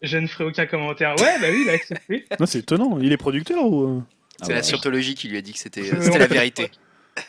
Je 0.01 0.17
ne 0.17 0.25
ferai 0.25 0.45
aucun 0.45 0.65
commentaire. 0.65 1.15
Ouais, 1.19 1.39
bah 1.39 1.47
oui, 1.51 1.61
il 1.65 1.69
a 1.69 1.73
accepté. 1.73 2.25
Non, 2.39 2.47
c'est 2.47 2.59
étonnant. 2.59 2.97
Il 2.99 3.11
est 3.11 3.17
producteur 3.17 3.63
ou 3.63 3.83
euh 3.83 4.01
Ah 4.41 4.45
C'est 4.45 4.53
la 4.53 4.59
bah, 4.59 4.63
scientologie 4.63 5.13
qui 5.13 5.27
lui 5.27 5.37
a 5.37 5.41
dit 5.41 5.53
que 5.53 5.59
c'était 5.59 5.93
Euh, 5.93 6.17
la 6.17 6.27
vérité. 6.27 6.71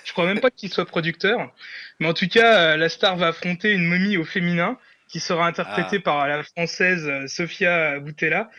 Je 0.05 0.13
crois 0.13 0.25
même 0.25 0.41
pas 0.41 0.51
qu'il 0.51 0.71
soit 0.71 0.87
producteur. 0.87 1.53
Mais 2.01 2.09
en 2.09 2.15
tout 2.15 2.27
cas, 2.27 2.75
la 2.79 2.89
star 2.89 3.17
va 3.17 3.29
affronter 3.29 3.73
une 3.73 3.85
momie 3.85 4.17
au 4.17 4.25
féminin 4.25 4.79
qui 5.09 5.21
sera 5.21 5.47
interprétée 5.47 6.01
par 6.01 6.27
la 6.27 6.43
française 6.43 7.07
Sofia 7.27 8.01
Boutella. 8.01 8.51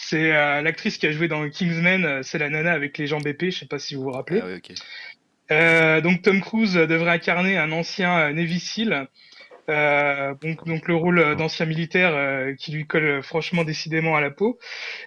C'est 0.00 0.32
euh, 0.32 0.62
l'actrice 0.62 0.96
qui 0.96 1.08
a 1.08 1.12
joué 1.12 1.26
dans 1.26 1.48
Kingsman, 1.50 2.04
euh, 2.04 2.22
c'est 2.22 2.38
la 2.38 2.48
nana 2.48 2.70
avec 2.72 2.96
les 2.98 3.08
jambes 3.08 3.26
épées, 3.26 3.50
je 3.50 3.58
sais 3.58 3.66
pas 3.66 3.80
si 3.80 3.96
vous 3.96 4.02
vous 4.04 4.12
rappelez. 4.12 4.40
Ah. 4.44 4.46
Euh, 5.50 6.00
donc 6.00 6.22
Tom 6.22 6.40
Cruise 6.40 6.74
devrait 6.74 7.10
incarner 7.10 7.58
un 7.58 7.72
ancien 7.72 8.32
Navy 8.32 8.60
SEAL. 8.60 9.08
Euh, 9.70 10.34
donc, 10.40 10.64
donc 10.66 10.86
le 10.88 10.94
rôle 10.94 11.36
d'ancien 11.36 11.66
militaire 11.66 12.12
euh, 12.14 12.54
qui 12.54 12.70
lui 12.72 12.86
colle 12.86 13.22
franchement 13.22 13.64
décidément 13.64 14.16
à 14.16 14.20
la 14.22 14.30
peau 14.30 14.58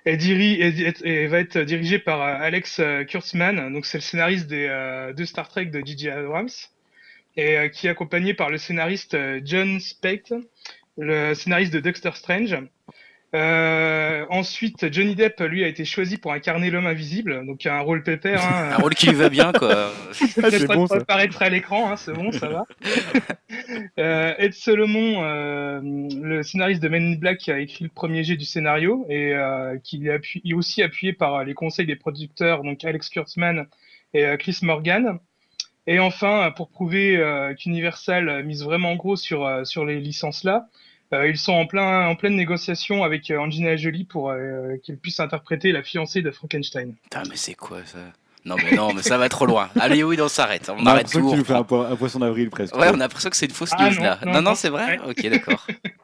et, 0.05 0.17
diri- 0.17 0.61
et, 0.61 0.67
et- 0.87 1.23
et 1.23 1.27
va 1.27 1.39
être 1.39 1.57
dirigé 1.59 1.97
par 1.97 2.21
euh, 2.21 2.35
Alex 2.39 2.79
Kurtzman 3.07 3.73
donc 3.73 3.87
c'est 3.87 3.97
le 3.97 4.03
scénariste 4.03 4.45
des 4.47 4.67
deux 5.17 5.25
Star 5.25 5.47
Trek 5.49 5.65
de 5.65 5.81
J.J. 5.83 6.09
Abrams 6.11 6.49
et 7.37 7.71
qui 7.73 7.87
est 7.87 7.89
accompagné 7.89 8.35
par 8.35 8.51
le 8.51 8.59
scénariste 8.59 9.17
John 9.45 9.79
Specht 9.79 10.35
le 10.95 11.33
scénariste 11.33 11.73
de 11.73 11.79
Doctor 11.79 12.15
Strange 12.15 12.55
euh, 13.33 14.25
ensuite 14.29 14.91
Johnny 14.91 15.15
Depp 15.15 15.39
lui 15.41 15.63
a 15.63 15.67
été 15.67 15.85
choisi 15.85 16.17
pour 16.17 16.33
incarner 16.33 16.69
l'homme 16.69 16.85
invisible 16.85 17.45
donc 17.45 17.65
un 17.65 17.79
rôle 17.79 18.03
pépère 18.03 18.43
hein, 18.43 18.71
Un 18.71 18.77
rôle 18.77 18.95
qui 18.95 19.07
lui 19.07 19.15
va 19.15 19.29
bien, 19.29 19.51
quoi. 19.51 19.91
Ah, 20.43 20.49
c'est 20.49 20.67
pas 20.67 20.75
bon, 20.75 20.83
de 20.83 20.89
ça. 20.89 20.95
apparaître 20.95 21.41
à 21.41 21.49
l'écran, 21.49 21.91
hein, 21.91 21.95
c'est 21.95 22.13
bon, 22.13 22.31
ça 22.31 22.47
va. 22.47 22.65
euh, 23.99 24.33
Ed 24.37 24.53
Solomon, 24.53 25.23
euh, 25.23 25.79
le 25.81 26.43
scénariste 26.43 26.81
de 26.81 26.89
Men 26.89 27.13
in 27.13 27.15
Black, 27.17 27.39
qui 27.39 27.51
a 27.51 27.59
écrit 27.59 27.83
le 27.83 27.89
premier 27.89 28.23
jet 28.23 28.37
du 28.37 28.45
scénario 28.45 29.05
et 29.09 29.33
euh, 29.33 29.77
qui 29.83 30.07
est, 30.07 30.53
aussi 30.53 30.83
appuyé 30.83 31.13
par 31.13 31.43
les 31.43 31.53
conseils 31.53 31.85
des 31.85 31.95
producteurs, 31.95 32.63
donc 32.63 32.83
Alex 32.85 33.09
Kurtzman 33.09 33.67
et 34.13 34.25
euh, 34.25 34.37
Chris 34.37 34.59
Morgan. 34.61 35.19
Et 35.87 35.99
enfin, 35.99 36.51
pour 36.55 36.69
prouver 36.69 37.17
euh, 37.17 37.53
qu'Universal 37.55 38.43
mise 38.45 38.63
vraiment 38.63 38.95
gros 38.95 39.15
sur, 39.15 39.45
euh, 39.45 39.63
sur 39.63 39.85
les 39.85 39.99
licences 39.99 40.43
là, 40.43 40.67
euh, 40.67 40.69
ils 41.27 41.37
sont 41.37 41.53
en, 41.53 41.65
plein, 41.65 42.07
en 42.07 42.15
pleine 42.15 42.35
négociation 42.35 43.03
avec 43.03 43.29
euh, 43.31 43.37
Angelina 43.39 43.75
Jolie 43.75 44.05
pour 44.05 44.29
euh, 44.29 44.75
qu'elle 44.83 44.97
puisse 44.97 45.19
interpréter 45.19 45.71
la 45.71 45.83
fiancée 45.83 46.21
de 46.21 46.31
Frankenstein. 46.31 46.93
Putain, 47.03 47.23
mais 47.29 47.35
c'est 47.35 47.53
quoi 47.55 47.79
ça? 47.85 47.99
Non, 48.43 48.55
mais 48.63 48.71
non, 48.75 48.91
mais 48.93 49.03
ça 49.03 49.19
va 49.19 49.29
trop 49.29 49.45
loin. 49.45 49.69
Allez, 49.79 50.03
oui, 50.03 50.17
on 50.19 50.27
s'arrête. 50.27 50.69
On 50.69 50.81
On 50.81 50.85
a 50.87 50.91
arrête 50.91 51.13
l'impression 51.13 51.19
tout. 51.21 51.25
que 51.27 51.31
tu 51.31 51.35
on 51.35 51.37
nous 51.37 51.45
fais 51.45 51.53
un, 51.53 51.63
po- 51.63 51.81
un 51.83 51.95
poisson 51.95 52.19
d'avril 52.19 52.49
presque. 52.49 52.75
Ouais, 52.75 52.87
on 52.89 52.95
a 52.95 52.97
l'impression 52.97 53.29
que 53.29 53.35
c'est 53.35 53.45
une 53.45 53.51
fausse 53.51 53.69
Ah, 53.77 53.89
news 53.89 53.95
non, 53.97 54.01
là. 54.03 54.19
non, 54.25 54.31
Non, 54.31 54.33
non, 54.37 54.41
non, 54.49 54.55
c'est 54.55 54.69
vrai? 54.69 54.99
Ouais. 54.99 55.09
Ok, 55.09 55.27
d'accord. 55.29 55.67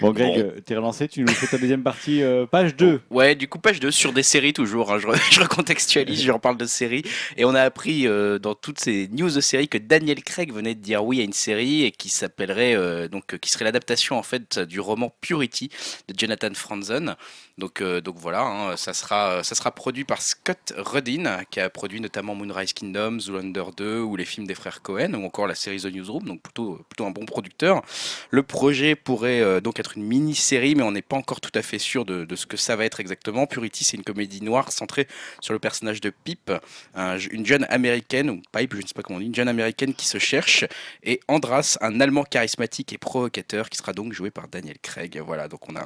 Bon, 0.00 0.12
Greg, 0.12 0.34
Bon. 0.34 0.38
euh, 0.40 0.60
t'es 0.64 0.76
relancé, 0.76 1.08
tu 1.08 1.22
nous 1.22 1.28
fais 1.32 1.46
ta 1.46 1.58
deuxième 1.58 1.82
partie, 1.82 2.22
euh, 2.22 2.46
page 2.46 2.76
2. 2.76 3.00
Ouais, 3.10 3.34
du 3.34 3.48
coup, 3.48 3.58
page 3.58 3.80
2 3.80 3.90
sur 3.90 4.12
des 4.12 4.22
séries 4.22 4.52
toujours. 4.52 4.92
hein. 4.92 4.98
Je, 4.98 5.06
re- 5.06 5.18
je 5.32 5.40
recontextualise, 5.40 6.22
je 6.22 6.30
reparle 6.32 6.56
de 6.56 6.66
séries. 6.66 7.02
Et 7.36 7.44
on 7.44 7.54
a 7.54 7.62
appris 7.62 8.06
euh, 8.06 8.38
dans 8.38 8.54
toutes 8.54 8.78
ces 8.78 9.08
news 9.08 9.30
de 9.30 9.40
séries 9.40 9.68
que 9.68 9.78
Daniel 9.78 10.22
Craig 10.22 10.52
venait 10.52 10.74
de 10.74 10.80
dire 10.80 11.04
oui 11.04 11.20
à 11.20 11.24
une 11.24 11.32
série 11.32 11.84
et 11.84 11.90
qui 11.92 12.08
s'appellerait 12.08 12.74
euh, 12.76 13.08
donc 13.08 13.38
qui 13.38 13.50
serait 13.50 13.64
l'adaptation 13.64 14.16
en 14.18 14.22
fait 14.22 14.58
du 14.58 14.80
roman 14.80 15.12
Purity 15.20 15.70
de 16.08 16.14
Jonathan 16.18 16.52
Franzen. 16.54 17.16
Donc 17.58 17.82
donc 17.82 18.16
voilà, 18.18 18.42
hein, 18.42 18.76
ça 18.76 18.94
sera 18.94 19.42
ça 19.44 19.54
sera 19.54 19.70
produit 19.70 20.04
par 20.04 20.22
Scott 20.22 20.72
Rudin 20.78 21.40
qui 21.50 21.60
a 21.60 21.68
produit 21.68 22.00
notamment 22.00 22.34
Moonrise 22.34 22.72
Kingdom, 22.72 23.18
Zoolander 23.20 23.64
2 23.76 24.00
ou 24.00 24.16
les 24.16 24.24
films 24.24 24.46
des 24.46 24.54
frères 24.54 24.80
Cohen 24.82 25.12
ou 25.14 25.24
encore 25.26 25.46
la 25.46 25.54
série 25.54 25.78
The 25.78 25.86
Newsroom. 25.92 26.24
Donc 26.24 26.40
plutôt 26.42 26.80
plutôt 26.88 27.04
un 27.06 27.10
bon 27.10 27.26
producteur. 27.26 27.82
Le 28.30 28.42
projet 28.42 28.94
pourrait 28.94 29.42
euh, 29.50 29.60
donc 29.60 29.78
être 29.78 29.96
une 29.96 30.04
mini-série, 30.04 30.74
mais 30.74 30.82
on 30.82 30.92
n'est 30.92 31.02
pas 31.02 31.16
encore 31.16 31.40
tout 31.40 31.50
à 31.54 31.62
fait 31.62 31.78
sûr 31.78 32.04
de, 32.04 32.26
ce 32.36 32.46
que 32.46 32.56
ça 32.56 32.76
va 32.76 32.84
être 32.84 33.00
exactement. 33.00 33.46
Purity, 33.46 33.84
c'est 33.84 33.96
une 33.96 34.04
comédie 34.04 34.42
noire 34.42 34.72
centrée 34.72 35.06
sur 35.40 35.52
le 35.52 35.58
personnage 35.58 36.00
de 36.00 36.10
Pip, 36.24 36.50
un- 36.94 37.18
une 37.18 37.44
jeune 37.44 37.66
américaine, 37.70 38.30
ou 38.30 38.42
Pipe, 38.56 38.74
je 38.74 38.82
ne 38.82 38.86
sais 38.86 38.94
pas 38.94 39.02
comment 39.02 39.18
on 39.18 39.20
dit, 39.20 39.26
une 39.26 39.34
jeune 39.34 39.48
américaine 39.48 39.94
qui 39.94 40.06
se 40.06 40.18
cherche, 40.18 40.64
et 41.02 41.20
Andras, 41.28 41.76
un 41.80 42.00
Allemand 42.00 42.24
charismatique 42.24 42.92
et 42.92 42.98
provocateur, 42.98 43.68
qui 43.68 43.76
sera 43.76 43.92
donc 43.92 44.12
joué 44.12 44.30
par 44.30 44.48
Daniel 44.48 44.78
Craig. 44.80 45.20
Voilà, 45.24 45.48
donc 45.48 45.68
on 45.68 45.76
a, 45.76 45.84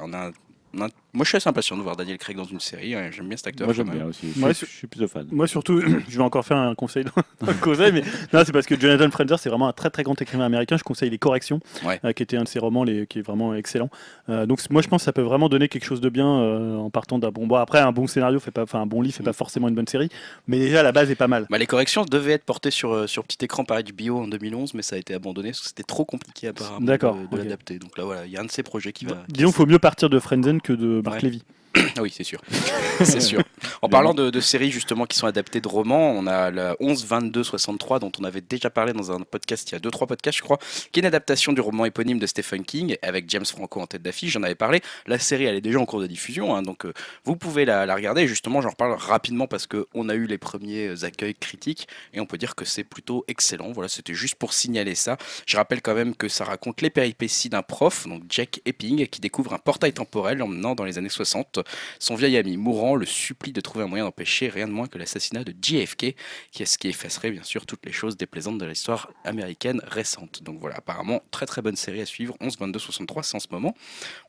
un- 0.77 0.89
moi 1.15 1.23
je 1.23 1.29
suis 1.29 1.37
assez 1.37 1.49
impatient 1.49 1.77
de 1.77 1.81
voir 1.81 1.95
Daniel 1.95 2.17
Craig 2.17 2.35
dans 2.35 2.43
une 2.43 2.59
série, 2.59 2.93
hein, 2.95 3.09
j'aime 3.11 3.27
bien 3.27 3.37
cet 3.37 3.47
acteur. 3.47 3.67
Moi 3.67 3.73
j'aime 3.73 3.89
bien 3.89 4.05
aussi. 4.05 4.27
Je, 4.35 4.41
Ouais, 4.43 4.53
suis- 4.53 4.67
je 4.67 4.71
suis 4.71 4.87
plutôt 4.87 5.07
fan. 5.07 5.27
Moi 5.31 5.47
surtout, 5.47 5.81
je 6.09 6.17
vais 6.17 6.23
encore 6.23 6.45
faire 6.45 6.57
un 6.57 6.75
conseil 6.75 7.05
dans, 7.05 7.53
conseil, 7.61 7.91
mais 7.91 8.01
non, 8.33 8.43
c'est 8.45 8.51
parce 8.51 8.65
que 8.65 8.79
Jonathan 8.79 9.09
Frenzer, 9.09 9.39
c'est 9.39 9.49
vraiment 9.49 9.67
un 9.67 9.73
très 9.73 9.89
très 9.89 10.03
grand 10.03 10.21
écrivain 10.21 10.45
américain. 10.45 10.77
Je 10.77 10.83
conseille 10.83 11.09
Les 11.09 11.17
Corrections, 11.17 11.59
Ouais. 11.85 11.99
euh, 12.05 12.11
qui 12.13 12.23
était 12.23 12.37
un 12.37 12.43
de 12.43 12.47
ses 12.47 12.59
romans 12.59 12.83
les, 12.83 13.07
qui 13.07 13.19
est 13.19 13.21
vraiment 13.21 13.55
excellent. 13.55 13.89
Euh, 14.29 14.45
donc 14.45 14.59
moi 14.69 14.81
je 14.81 14.87
pense 14.87 15.01
que 15.01 15.05
ça 15.05 15.13
peut 15.13 15.21
vraiment 15.21 15.49
donner 15.49 15.67
quelque 15.69 15.85
chose 15.85 16.01
de 16.01 16.09
bien 16.09 16.27
euh, 16.27 16.75
en 16.77 16.89
partant 16.89 17.17
d'un 17.19 17.29
bon. 17.31 17.47
Bon 17.47 17.55
après 17.55 17.79
un 17.79 17.91
bon 17.91 18.07
scénario 18.07 18.39
fait 18.39 18.51
pas, 18.51 18.63
enfin 18.63 18.81
un 18.81 18.85
bon 18.85 19.01
livre 19.01 19.15
fait 19.15 19.23
pas 19.23 19.33
forcément 19.33 19.67
une 19.67 19.75
bonne 19.75 19.87
série, 19.87 20.09
mais 20.47 20.59
déjà 20.59 20.83
la 20.83 20.91
base 20.91 21.09
est 21.11 21.15
pas 21.15 21.27
mal. 21.27 21.47
Bah, 21.49 21.57
les 21.57 21.67
corrections 21.67 22.03
devaient 22.05 22.33
être 22.33 22.43
portées 22.45 22.71
sur, 22.71 23.07
sur 23.07 23.23
petit 23.23 23.43
écran 23.45 23.63
par 23.63 23.79
HBO 23.81 24.19
en 24.23 24.27
2011, 24.27 24.73
mais 24.73 24.81
ça 24.81 24.95
a 24.95 24.99
été 24.99 25.13
abandonné 25.13 25.49
parce 25.49 25.61
que 25.61 25.67
c'était 25.67 25.83
trop 25.83 26.05
compliqué 26.05 26.47
apparemment 26.49 26.85
D'accord, 26.85 27.15
de, 27.31 27.37
l'adapter. 27.37 27.79
Donc 27.79 27.97
là 27.97 28.03
voilà, 28.03 28.25
il 28.25 28.31
y 28.31 28.37
a 28.37 28.41
un 28.41 28.45
de 28.45 28.51
ces 28.51 28.63
projets 28.63 28.91
qui 28.93 29.05
va. 29.05 29.23
Disons 29.29 29.49
qu'il 29.49 29.55
faut 29.55 29.65
mieux 29.65 29.79
partir 29.79 30.09
de 30.09 30.19
Frenzen 30.19 30.61
que 30.61 30.73
de 30.73 31.01
Mark 31.05 31.21
Ouais. 31.21 31.29
Levy. 31.29 31.43
Oui, 32.01 32.11
c'est 32.15 32.23
sûr. 32.23 32.41
c'est 33.03 33.21
sûr. 33.21 33.41
En 33.81 33.89
parlant 33.89 34.13
de, 34.13 34.39
séries 34.39 34.71
justement 34.71 35.05
qui 35.05 35.17
sont 35.17 35.27
adaptées 35.27 35.61
de 35.61 35.67
romans, 35.67 36.11
on 36.11 36.27
a 36.27 36.51
la 36.51 36.75
11 36.79 37.05
22 37.05 37.43
63 37.43 37.99
dont 37.99 38.11
on 38.19 38.23
avait 38.23 38.41
déjà 38.41 38.69
parlé 38.69 38.93
dans 38.93 39.11
un 39.11 39.21
podcast 39.21 39.69
il 39.71 39.73
y 39.73 39.75
a 39.75 39.79
2 39.79 39.89
3 39.89 40.07
podcasts 40.07 40.37
je 40.37 40.43
crois, 40.43 40.57
qui 40.91 40.99
est 40.99 41.01
une 41.01 41.07
adaptation 41.07 41.53
du 41.53 41.61
roman 41.61 41.85
éponyme 41.85 42.19
de 42.19 42.27
Stephen 42.27 42.63
King 42.63 42.97
avec 43.01 43.29
James 43.29 43.45
Franco 43.45 43.79
en 43.81 43.87
tête 43.87 44.01
d'affiche, 44.01 44.31
j'en 44.31 44.43
avais 44.43 44.55
parlé. 44.55 44.81
La 45.07 45.19
série 45.19 45.45
elle 45.45 45.55
est 45.55 45.61
déjà 45.61 45.79
en 45.79 45.85
cours 45.85 46.01
de 46.01 46.07
diffusion 46.07 46.55
hein, 46.55 46.61
donc 46.61 46.85
euh, 46.85 46.93
vous 47.23 47.35
pouvez 47.35 47.65
la, 47.65 47.93
regarder 47.95 48.27
justement 48.27 48.61
j'en 48.61 48.69
reparle 48.69 48.93
rapidement 48.93 49.47
parce 49.47 49.67
que 49.67 49.87
on 49.93 50.09
a 50.09 50.15
eu 50.15 50.25
les 50.25 50.37
premiers 50.37 50.87
euh, 50.87 51.05
accueils 51.05 51.35
critiques 51.35 51.87
et 52.13 52.19
on 52.19 52.25
peut 52.25 52.37
dire 52.37 52.55
que 52.55 52.65
c'est 52.65 52.83
plutôt 52.83 53.25
excellent. 53.27 53.71
Voilà, 53.71 53.89
c'était 53.89 54.13
juste 54.13 54.35
pour 54.35 54.53
signaler 54.53 54.95
ça. 54.95 55.17
Je 55.45 55.57
rappelle 55.57 55.81
quand 55.81 55.93
même 55.93 56.15
que 56.15 56.27
ça 56.27 56.43
raconte 56.45 56.81
les 56.81 56.89
péripéties 56.89 57.49
d'un 57.49 57.61
prof, 57.61 58.07
donc 58.07 58.23
Jack 58.29 58.61
Epping, 58.65 59.07
qui 59.07 59.21
découvre 59.21 59.53
un 59.53 59.59
portail 59.59 59.93
temporel 59.93 60.41
emmenant 60.41 60.75
dans 60.75 60.83
les 60.83 60.97
années 60.97 61.09
60 61.09 61.59
son 61.99 62.15
vieil 62.15 62.37
ami 62.37 62.57
mourant 62.57 62.95
le 62.95 63.05
supplie 63.05 63.53
de 63.53 63.61
trouver 63.61 63.85
un 63.85 63.87
moyen 63.87 64.05
d'empêcher 64.05 64.49
rien 64.49 64.67
de 64.67 64.73
moins 64.73 64.87
que 64.87 64.97
l'assassinat 64.97 65.43
de 65.43 65.53
JFK, 65.61 66.15
qui 66.51 66.63
est 66.63 66.65
ce 66.65 66.77
qui 66.77 66.87
effacerait 66.89 67.31
bien 67.31 67.43
sûr 67.43 67.65
toutes 67.65 67.85
les 67.85 67.91
choses 67.91 68.17
déplaisantes 68.17 68.57
de 68.57 68.65
l'histoire 68.65 69.11
américaine 69.23 69.81
récente. 69.87 70.43
Donc 70.43 70.59
voilà, 70.59 70.77
apparemment, 70.77 71.21
très 71.31 71.45
très 71.45 71.61
bonne 71.61 71.75
série 71.75 72.01
à 72.01 72.05
suivre. 72.05 72.35
11, 72.41 72.57
22, 72.59 72.79
63, 72.79 73.23
c'est 73.23 73.35
en 73.35 73.39
ce 73.39 73.47
moment. 73.51 73.75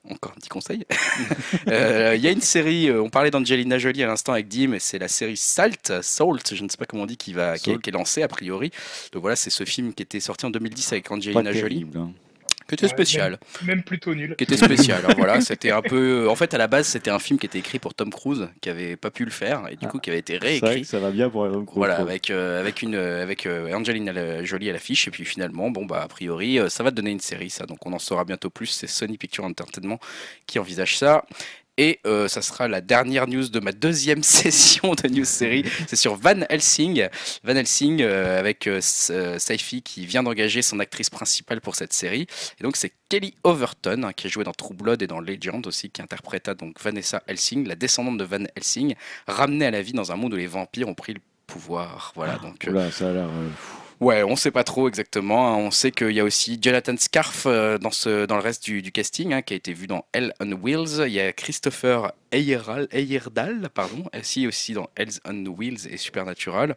Encore 0.09 0.33
un 0.33 0.37
petit 0.37 0.49
conseil. 0.49 0.85
Euh, 1.69 2.15
Il 2.17 2.23
y 2.23 2.29
a 2.29 2.31
une 2.31 2.41
série, 2.41 2.89
euh, 2.89 3.03
on 3.03 3.11
parlait 3.11 3.31
d'Angelina 3.31 3.79
Jolie 3.79 4.03
à 4.03 4.07
l'instant 4.07 4.33
avec 4.33 4.49
Dim, 4.49 4.77
c'est 4.79 4.99
la 4.99 5.09
série 5.09 5.37
Salt, 5.37 6.01
Salt, 6.03 6.55
je 6.55 6.63
ne 6.63 6.69
sais 6.69 6.77
pas 6.77 6.85
comment 6.87 7.03
on 7.05 7.07
dit, 7.07 7.17
qui, 7.17 7.33
va, 7.33 7.59
qui, 7.59 7.71
est, 7.71 7.73
Salt. 7.75 7.83
qui 7.83 7.91
est 7.91 7.93
lancée 7.93 8.23
a 8.23 8.29
priori. 8.29 8.71
Donc 9.13 9.23
voilà, 9.23 9.37
c'est 9.37 9.51
ce 9.51 9.65
film 9.65 9.93
qui 9.95 10.03
était 10.03 10.21
sorti 10.21 10.47
en 10.47 10.51
2010 10.51 10.93
avec 10.93 11.11
Angelina 11.11 11.53
Jolie, 11.53 11.81
terrible. 11.81 11.99
hein. 11.99 12.13
Qui 12.69 12.75
était 12.75 12.89
spécial 12.89 13.39
Même 13.65 13.83
plutôt 13.83 14.15
nul. 14.15 14.35
qui 14.37 14.45
était 14.45 14.57
spécial. 14.57 15.03
hein, 15.09 15.15
voilà, 15.17 15.41
c'était 15.41 15.71
un 15.71 15.83
peu. 15.83 16.29
En 16.29 16.35
fait, 16.37 16.53
à 16.55 16.59
la 16.59 16.67
base, 16.67 16.87
c'était 16.87 17.11
un 17.11 17.19
film 17.19 17.39
qui 17.39 17.47
était 17.47 17.59
écrit 17.59 17.79
pour 17.79 17.95
Tom 17.95 18.11
Cruise, 18.11 18.49
qui 18.61 18.69
avait 18.71 18.97
pas 18.97 19.11
pu 19.11 19.25
le 19.25 19.31
faire, 19.31 19.69
et 19.71 19.77
du 19.77 19.87
Ah. 19.87 19.89
coup, 19.89 19.99
qui 19.99 20.11
avait 20.11 20.19
été 20.19 20.35
C'est 20.35 20.39
vrai 20.39 20.49
réécrit. 20.69 20.83
que 20.83 20.87
ça 20.89 20.99
va 20.99 21.11
bien 21.11 21.31
pour 21.31 21.45
Tom 21.45 21.65
Cruise. 21.65 21.77
Voilà, 21.79 21.97
avec, 21.97 22.31
euh, 22.31 22.61
avec, 22.61 22.83
une, 22.83 22.95
euh, 22.95 23.23
avec 23.23 23.47
euh, 23.47 23.73
Angelina 23.73 24.45
Jolie 24.45 24.71
à 24.71 24.73
l'affiche, 24.73 25.07
et 25.09 25.11
puis 25.11 25.25
finalement, 25.25 25.71
bon, 25.71 25.87
bah, 25.87 26.03
a 26.03 26.09
priori, 26.09 26.59
euh, 26.59 26.69
ça 26.69 26.83
va 26.83 26.91
donner 26.91 27.11
une 27.11 27.21
série, 27.21 27.51
ça, 27.51 27.67
donc 27.67 27.85
on 27.87 27.93
en 27.93 27.99
saura 27.99 28.25
bientôt 28.25 28.51
plus. 28.51 28.67
C'est 28.67 28.87
Sony 28.87 29.17
Picture 29.19 29.45
Entertainment 29.45 29.99
qui 30.47 30.59
envisage 30.59 30.97
ça. 30.99 31.25
Et 31.79 32.01
euh, 32.07 32.27
ça 32.27 32.41
sera 32.41 32.69
la 32.69 32.81
dernière 32.81 33.27
news 33.27 33.49
de 33.49 33.61
ma 33.61 33.73
deuxième 33.73 34.23
session 34.23 34.95
de 34.95 35.09
news 35.09 35.25
série. 35.25 35.65
C'est 35.87 35.97
sur 35.97 36.17
Van 36.17 36.41
Helsing. 36.49 37.09
Van 37.45 37.55
Helsing 37.55 38.01
euh, 38.03 38.39
avec 38.39 38.67
euh, 38.67 38.81
euh, 39.11 39.39
Saifi 39.39 39.83
qui 39.83 40.07
vient 40.07 40.23
d'engager 40.23 40.63
son 40.63 40.81
actrice 40.81 41.11
principale 41.11 41.61
pour 41.61 41.77
cette 41.77 41.93
série. 41.93 42.27
Et 42.59 42.63
donc 42.65 42.77
c'est 42.77 42.93
Kelly 43.09 43.35
Overton 43.45 44.05
hein, 44.05 44.13
qui 44.13 44.27
a 44.27 44.31
joué 44.31 44.45
dans 44.45 44.53
True 44.53 44.75
Blood 44.75 45.03
et 45.03 45.07
dans 45.07 45.21
Legend 45.21 45.67
aussi, 45.67 45.91
qui 45.91 46.01
interpréta 46.03 46.55
donc 46.55 46.81
Vanessa 46.81 47.23
Helsing, 47.27 47.69
la 47.69 47.75
descendante 47.75 48.19
de 48.19 48.25
Van 48.25 48.45
Helsing, 48.57 48.95
ramenée 49.27 49.67
à 49.67 49.71
la 49.71 49.83
vie 49.83 49.93
dans 49.93 50.13
un 50.13 50.17
monde 50.17 50.33
où 50.35 50.37
les 50.37 50.47
vampires 50.47 50.89
ont 50.89 50.95
pris 50.95 51.15
le 51.15 51.21
pouvoir. 51.47 52.13
Voilà 52.17 52.39
donc. 52.39 52.67
euh, 52.67 52.71
Oula, 52.71 52.91
ça 52.91 53.11
a 53.11 53.13
l'air. 53.13 53.29
Ouais, 53.99 54.23
on 54.23 54.37
sait 54.37 54.51
pas 54.51 54.65
trop 54.65 54.89
exactement. 54.89 55.49
hein. 55.49 55.57
On 55.57 55.71
sait 55.71 55.91
qu'il 55.91 56.11
y 56.11 56.21
a 56.21 56.25
aussi 56.25 56.59
Jonathan 56.61 56.95
Scarf 56.99 57.47
euh, 57.47 57.79
dans, 57.79 57.91
le 58.37 58.43
reste 58.43 58.65
du, 58.65 58.93
casting, 58.93 59.33
hein, 59.33 59.41
qui 59.41 59.55
a 59.55 59.57
été 59.57 59.73
vu 59.73 59.87
dans 59.87 60.05
Hell 60.13 60.35
on 60.39 60.53
Wheels. 60.53 61.07
Il 61.07 61.13
y 61.13 61.21
a 61.21 61.33
Christopher 61.33 62.13
Eyerdal, 62.31 63.71
pardon, 63.73 64.05
ainsi 64.13 64.47
aussi 64.47 64.75
dans 64.75 64.91
Hell 64.97 65.09
on 65.25 65.47
Wheels 65.47 65.87
et 65.91 65.97
Supernatural. 65.97 66.75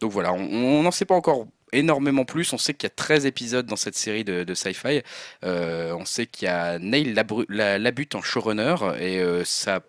Donc 0.00 0.12
voilà, 0.12 0.32
on 0.32 0.82
n'en 0.82 0.90
sait 0.90 1.04
pas 1.04 1.14
encore 1.14 1.46
énormément 1.74 2.24
plus. 2.24 2.52
On 2.52 2.58
sait 2.58 2.74
qu'il 2.74 2.86
y 2.86 2.92
a 2.92 2.94
13 2.94 3.26
épisodes 3.26 3.66
dans 3.66 3.76
cette 3.76 3.96
série 3.96 4.24
de, 4.24 4.44
de 4.44 4.54
sci-fi. 4.54 5.02
Euh, 5.44 5.92
on 5.92 6.04
sait 6.04 6.26
qu'il 6.26 6.46
y 6.46 6.48
a 6.48 6.78
Neil 6.78 7.14
Labute 7.48 8.14
en 8.14 8.22
showrunner 8.22 8.76
et 8.98 9.20
euh, 9.20 9.44
ça, 9.44 9.80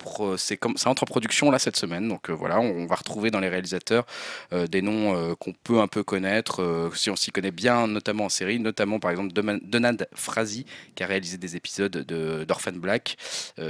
entre 0.86 1.04
en 1.04 1.06
production 1.06 1.52
là 1.52 1.60
cette 1.60 1.78
semaine. 1.78 2.08
Donc 2.08 2.30
euh, 2.30 2.34
voilà, 2.34 2.60
on, 2.60 2.86
va 2.86 2.96
retrouver 2.96 3.32
dans 3.32 3.40
les 3.40 3.50
réalisateurs 3.50 4.06
des 4.52 4.82
noms 4.82 5.36
qu'on 5.36 5.54
peut 5.54 5.80
un 5.80 5.88
peu 5.88 6.04
connaître, 6.04 6.92
si 6.96 7.10
on 7.10 7.16
s'y 7.16 7.32
connaît 7.32 7.52
bien, 7.52 7.88
notamment 7.88 8.26
en 8.26 8.30
série, 8.30 8.60
notamment 8.60 9.00
par 9.00 9.12
exemple 9.12 9.34
Donald 9.34 10.08
Frazee 10.14 10.66
qui 10.96 11.04
a 11.04 11.08
réalisé 11.08 11.38
des 11.38 11.56
épisodes 11.56 11.92
de 11.92 12.44
d'Orphan 12.44 12.74
Black, 12.74 13.18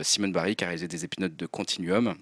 Simone 0.01 0.31
Barry 0.31 0.55
qui 0.55 0.63
a 0.63 0.67
réalisé 0.67 0.87
des 0.87 1.05
épisodes 1.05 1.35
de 1.35 1.45
Continuum. 1.45 2.15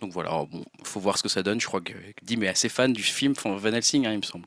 Donc 0.00 0.12
voilà, 0.12 0.30
bon, 0.50 0.64
faut 0.84 1.00
voir 1.00 1.18
ce 1.18 1.22
que 1.22 1.28
ça 1.28 1.42
donne. 1.42 1.60
Je 1.60 1.66
crois 1.66 1.80
que 1.80 1.92
Dim 2.22 2.42
est 2.42 2.48
assez 2.48 2.68
fan 2.68 2.92
du 2.92 3.02
film 3.02 3.34
Van 3.44 3.72
Helsing, 3.72 4.06
hein, 4.06 4.12
il 4.12 4.18
me 4.18 4.22
semble. 4.22 4.46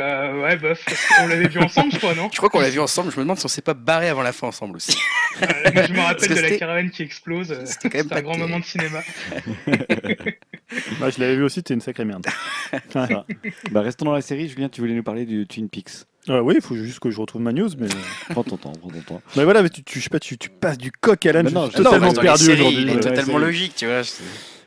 Euh, 0.00 0.42
ouais, 0.42 0.56
bof. 0.56 0.84
On 1.22 1.26
l'avait 1.28 1.48
vu 1.48 1.58
ensemble, 1.60 1.92
je 1.92 1.98
crois, 1.98 2.14
non 2.14 2.28
Je 2.32 2.36
crois 2.38 2.48
qu'on 2.48 2.60
l'a 2.60 2.70
vu 2.70 2.80
ensemble. 2.80 3.10
Je 3.12 3.16
me 3.16 3.22
demande 3.22 3.38
si 3.38 3.44
on 3.44 3.48
s'est 3.48 3.62
pas 3.62 3.74
barré 3.74 4.08
avant 4.08 4.22
la 4.22 4.32
fin 4.32 4.46
ensemble 4.48 4.76
aussi. 4.76 4.96
Euh, 5.40 5.46
moi, 5.72 5.84
Je 5.86 5.92
me 5.92 6.00
rappelle 6.00 6.28
de 6.34 6.40
la 6.40 6.56
caravane 6.56 6.90
qui 6.90 7.04
explose. 7.04 7.52
euh, 7.52 7.62
c'était 7.64 7.90
quand 7.90 7.98
même 7.98 8.08
pas 8.08 8.16
un 8.18 8.22
grand 8.22 8.36
moment 8.38 8.58
de 8.58 8.64
cinéma. 8.64 9.02
Bah, 11.00 11.10
je 11.10 11.20
l'avais 11.20 11.36
vu 11.36 11.44
aussi, 11.44 11.56
c'était 11.56 11.74
une 11.74 11.80
sacrée 11.80 12.04
merde. 12.04 12.26
Voilà. 12.92 13.24
Bah, 13.70 13.82
restons 13.82 14.04
dans 14.06 14.12
la 14.12 14.20
série. 14.20 14.48
Julien, 14.48 14.68
tu 14.68 14.80
voulais 14.80 14.94
nous 14.94 15.02
parler 15.04 15.26
du 15.26 15.46
Twin 15.46 15.68
Peaks. 15.68 15.90
Euh, 16.28 16.40
oui, 16.40 16.54
il 16.56 16.60
faut 16.60 16.74
juste 16.74 16.98
que 16.98 17.10
je 17.10 17.20
retrouve 17.20 17.40
ma 17.40 17.52
news, 17.52 17.68
mais. 17.78 17.86
Prends 18.30 18.42
ton 18.42 18.56
temps, 18.56 18.72
prends 18.72 18.90
ton 18.90 19.00
temps. 19.00 19.22
mais 19.36 19.44
voilà, 19.44 19.62
mais 19.62 19.70
tu, 19.70 19.84
tu, 19.84 19.98
je 20.00 20.04
sais 20.04 20.10
pas, 20.10 20.18
tu, 20.18 20.36
tu 20.38 20.50
passes 20.50 20.76
du 20.78 20.90
coq 20.90 21.24
à 21.24 21.32
l'âne, 21.32 21.48
je 21.48 21.54
non, 21.54 21.66
suis 21.70 21.76
totalement 21.76 22.12
perdu 22.12 22.50
aujourd'hui. 22.52 22.82
Il 22.82 22.88
est 22.90 22.94
Ouais, 22.94 23.00
totalement 23.00 23.38
logique, 23.38 23.74
tu 23.76 23.86
vois. 23.86 24.02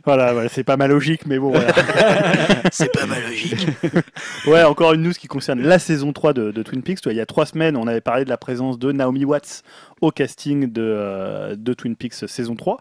Voilà, 0.03 0.33
voilà, 0.33 0.49
c'est 0.49 0.63
pas 0.63 0.77
ma 0.77 0.87
logique, 0.87 1.25
mais 1.27 1.37
bon, 1.37 1.51
voilà. 1.51 1.73
C'est 2.71 2.91
pas 2.91 3.05
mal 3.05 3.21
logique. 3.23 3.67
Ouais, 4.47 4.63
encore 4.63 4.93
une 4.93 5.03
news 5.03 5.11
qui 5.11 5.27
concerne 5.27 5.61
la 5.61 5.77
saison 5.77 6.13
3 6.13 6.33
de, 6.33 6.51
de 6.51 6.63
Twin 6.63 6.81
Peaks. 6.81 6.99
Il 7.05 7.13
y 7.15 7.19
a 7.19 7.25
trois 7.25 7.45
semaines, 7.45 7.77
on 7.77 7.85
avait 7.85 8.01
parlé 8.01 8.25
de 8.25 8.29
la 8.29 8.37
présence 8.37 8.79
de 8.79 8.91
Naomi 8.91 9.25
Watts 9.25 9.61
au 10.01 10.09
casting 10.09 10.71
de, 10.71 10.81
euh, 10.81 11.55
de 11.55 11.73
Twin 11.73 11.95
Peaks 11.95 12.27
saison 12.27 12.55
3. 12.55 12.79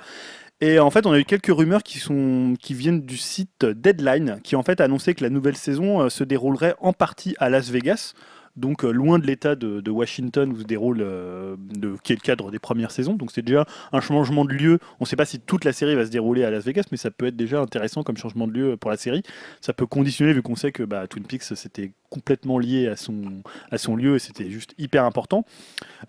Et 0.62 0.78
en 0.78 0.90
fait, 0.90 1.06
on 1.06 1.12
a 1.12 1.18
eu 1.18 1.24
quelques 1.24 1.54
rumeurs 1.54 1.82
qui, 1.82 1.98
sont, 1.98 2.54
qui 2.60 2.74
viennent 2.74 3.00
du 3.00 3.16
site 3.16 3.64
Deadline, 3.64 4.40
qui 4.42 4.56
en 4.56 4.62
fait 4.62 4.80
annonçait 4.80 5.14
que 5.14 5.24
la 5.24 5.30
nouvelle 5.30 5.56
saison 5.56 6.02
euh, 6.02 6.08
se 6.08 6.24
déroulerait 6.24 6.74
en 6.80 6.92
partie 6.92 7.34
à 7.38 7.48
Las 7.48 7.70
Vegas, 7.70 8.14
donc 8.60 8.84
euh, 8.84 8.90
loin 8.90 9.18
de 9.18 9.26
l'état 9.26 9.54
de, 9.54 9.80
de 9.80 9.90
Washington 9.90 10.52
où 10.52 10.60
se 10.60 10.64
déroule, 10.64 11.00
euh, 11.02 11.56
de, 11.58 11.94
qui 12.02 12.12
est 12.12 12.16
le 12.16 12.20
cadre 12.20 12.50
des 12.50 12.58
premières 12.58 12.90
saisons. 12.90 13.14
Donc 13.14 13.30
c'est 13.32 13.42
déjà 13.42 13.66
un 13.92 14.00
changement 14.00 14.44
de 14.44 14.52
lieu. 14.52 14.78
On 15.00 15.04
ne 15.04 15.06
sait 15.06 15.16
pas 15.16 15.24
si 15.24 15.40
toute 15.40 15.64
la 15.64 15.72
série 15.72 15.94
va 15.94 16.04
se 16.04 16.10
dérouler 16.10 16.44
à 16.44 16.50
Las 16.50 16.64
Vegas, 16.64 16.84
mais 16.90 16.96
ça 16.96 17.10
peut 17.10 17.26
être 17.26 17.36
déjà 17.36 17.60
intéressant 17.60 18.02
comme 18.02 18.16
changement 18.16 18.46
de 18.46 18.52
lieu 18.52 18.76
pour 18.76 18.90
la 18.90 18.96
série. 18.96 19.22
Ça 19.60 19.72
peut 19.72 19.86
conditionner, 19.86 20.32
vu 20.32 20.42
qu'on 20.42 20.56
sait 20.56 20.72
que 20.72 20.82
bah, 20.82 21.06
Twin 21.06 21.24
Peaks 21.24 21.42
c'était 21.42 21.92
complètement 22.08 22.58
lié 22.58 22.88
à 22.88 22.96
son, 22.96 23.42
à 23.70 23.78
son 23.78 23.94
lieu 23.94 24.16
et 24.16 24.18
c'était 24.18 24.50
juste 24.50 24.74
hyper 24.78 25.04
important. 25.04 25.44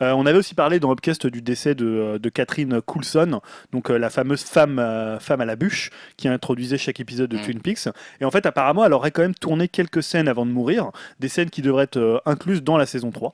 Euh, 0.01 0.13
on 0.13 0.25
avait 0.25 0.39
aussi 0.39 0.55
parlé 0.55 0.79
dans 0.79 0.91
Upcast 0.91 1.27
du 1.27 1.43
décès 1.43 1.75
de, 1.75 2.17
de 2.17 2.29
Catherine 2.29 2.81
Coulson, 2.81 3.39
donc 3.71 3.91
euh, 3.91 3.97
la 3.97 4.09
fameuse 4.09 4.41
femme, 4.41 4.79
euh, 4.79 5.19
femme 5.19 5.41
à 5.41 5.45
la 5.45 5.55
bûche 5.55 5.91
qui 6.17 6.27
introduisait 6.27 6.79
chaque 6.79 6.99
épisode 6.99 7.29
de 7.29 7.37
Mm. 7.41 7.43
Twin 7.43 7.61
Peaks. 7.61 7.87
Et 8.19 8.25
en 8.25 8.31
fait, 8.31 8.45
apparemment, 8.45 8.85
elle 8.85 8.93
aurait 8.93 9.11
quand 9.11 9.21
même 9.21 9.35
tourné 9.35 9.67
quelques 9.67 10.03
scènes 10.03 10.27
avant 10.27 10.45
de 10.45 10.51
mourir, 10.51 10.91
des 11.19 11.27
scènes 11.27 11.49
qui 11.49 11.61
devraient 11.61 11.83
être 11.83 12.21
incluses 12.41 12.63
dans 12.63 12.77
la 12.77 12.85
saison 12.85 13.11
3. 13.11 13.33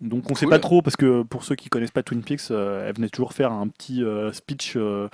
Donc 0.00 0.30
on 0.30 0.36
sait 0.36 0.46
Cool. 0.46 0.50
pas 0.50 0.58
trop 0.60 0.80
parce 0.80 0.94
que 0.94 1.22
pour 1.24 1.42
ceux 1.42 1.56
qui 1.56 1.68
connaissent 1.68 1.90
pas 1.90 2.04
Twin 2.04 2.22
Peaks, 2.22 2.52
euh, 2.52 2.86
elle 2.86 2.94
venait 2.94 3.08
toujours 3.08 3.32
faire 3.32 3.50
un 3.50 3.66
petit 3.66 4.04
euh, 4.04 4.32
speech 4.32 4.74
euh, 4.76 5.08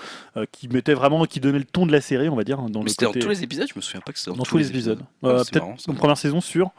qui 0.52 0.68
mettait 0.68 0.92
vraiment, 0.92 1.24
qui 1.24 1.40
donnait 1.40 1.58
le 1.58 1.64
ton 1.64 1.86
de 1.86 1.92
la 1.92 2.02
série, 2.02 2.28
on 2.28 2.36
va 2.36 2.44
dire, 2.44 2.58
dans 2.60 2.82
Mais 2.82 2.90
c'était 2.90 3.06
dans 3.06 3.12
tous 3.12 3.30
les 3.30 3.42
épisodes, 3.42 3.66
je 3.66 3.72
me 3.76 3.80
souviens 3.80 4.02
pas 4.02 4.12
que 4.12 4.18
c'était 4.18 4.36
dans 4.36 4.42
tous 4.42 4.58
les 4.58 4.68
épisodes. 4.68 5.00
Ah, 5.22 5.40
Peut-être 5.50 5.80
ça. 5.80 5.90
en 5.90 5.94
première 5.94 6.18
saison 6.18 6.42
sur. 6.42 6.70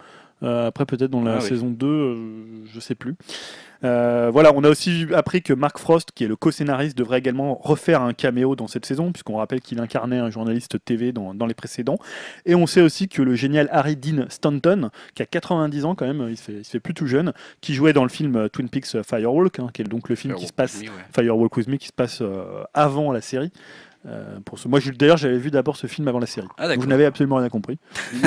Euh, 0.45 0.67
après, 0.67 0.85
peut-être 0.85 1.11
dans 1.11 1.23
la 1.23 1.35
Ah 1.35 1.39
oui. 1.41 1.47
saison 1.47 1.69
2, 1.69 1.87
euh, 1.87 2.15
je 2.71 2.79
sais 2.79 2.95
plus. 2.95 3.15
Euh, 3.83 4.29
voilà, 4.31 4.51
on 4.55 4.63
a 4.63 4.69
aussi 4.69 5.05
appris 5.13 5.41
que 5.41 5.53
Mark 5.53 5.77
Frost, 5.77 6.11
qui 6.15 6.23
est 6.23 6.27
le 6.27 6.35
co-scénariste, 6.35 6.97
devrait 6.97 7.19
également 7.19 7.55
refaire 7.61 8.01
un 8.01 8.13
caméo 8.13 8.55
dans 8.55 8.67
cette 8.67 8.85
saison, 8.85 9.11
puisqu'on 9.11 9.37
rappelle 9.37 9.61
qu'il 9.61 9.79
incarnait 9.79 10.17
un 10.17 10.29
journaliste 10.29 10.83
TV 10.83 11.11
dans, 11.11 11.33
dans 11.33 11.45
les 11.45 11.53
précédents. 11.53 11.97
Et 12.45 12.55
on 12.55 12.67
sait 12.67 12.81
aussi 12.81 13.09
que 13.09 13.21
le 13.21 13.35
génial 13.35 13.67
Harry 13.71 13.95
Dean 13.95 14.25
Stanton, 14.29 14.89
qui 15.13 15.21
a 15.21 15.25
90 15.25 15.85
ans 15.85 15.95
quand 15.95 16.07
même, 16.07 16.27
il 16.29 16.37
se 16.37 16.43
fait, 16.43 16.53
il 16.53 16.63
se 16.65 16.71
fait 16.71 16.79
plus 16.79 16.93
tout 16.93 17.07
jeune, 17.07 17.33
qui 17.61 17.73
jouait 17.73 17.93
dans 17.93 18.03
le 18.03 18.09
film 18.09 18.49
Twin 18.49 18.69
Peaks 18.69 19.03
Firewalk, 19.03 19.59
hein, 19.59 19.69
qui 19.73 19.81
est 19.81 19.85
donc 19.85 20.09
le 20.09 20.15
film 20.15 20.35
qui 20.35 20.47
se 20.47 20.53
passe 20.53 20.81
ouais. 20.81 20.89
Firewalk 21.13 21.55
with 21.57 21.67
Me 21.67 21.77
qui 21.77 21.87
se 21.87 21.93
passe 21.93 22.19
euh, 22.21 22.63
avant 22.73 23.11
la 23.11 23.21
série. 23.21 23.51
Euh, 24.07 24.39
pour 24.45 24.59
ce... 24.59 24.67
Moi, 24.67 24.79
je- 24.79 24.91
d'ailleurs, 24.91 25.17
j'avais 25.17 25.37
vu 25.39 25.49
d'abord 25.49 25.77
ce 25.77 25.87
film 25.87 26.07
avant 26.07 26.19
la 26.19 26.27
série. 26.27 26.47
Ah, 26.57 26.67
Donc, 26.67 26.77
vous 26.79 26.85
n'avez 26.85 27.05
absolument 27.05 27.37
rien 27.37 27.49
compris. 27.49 27.79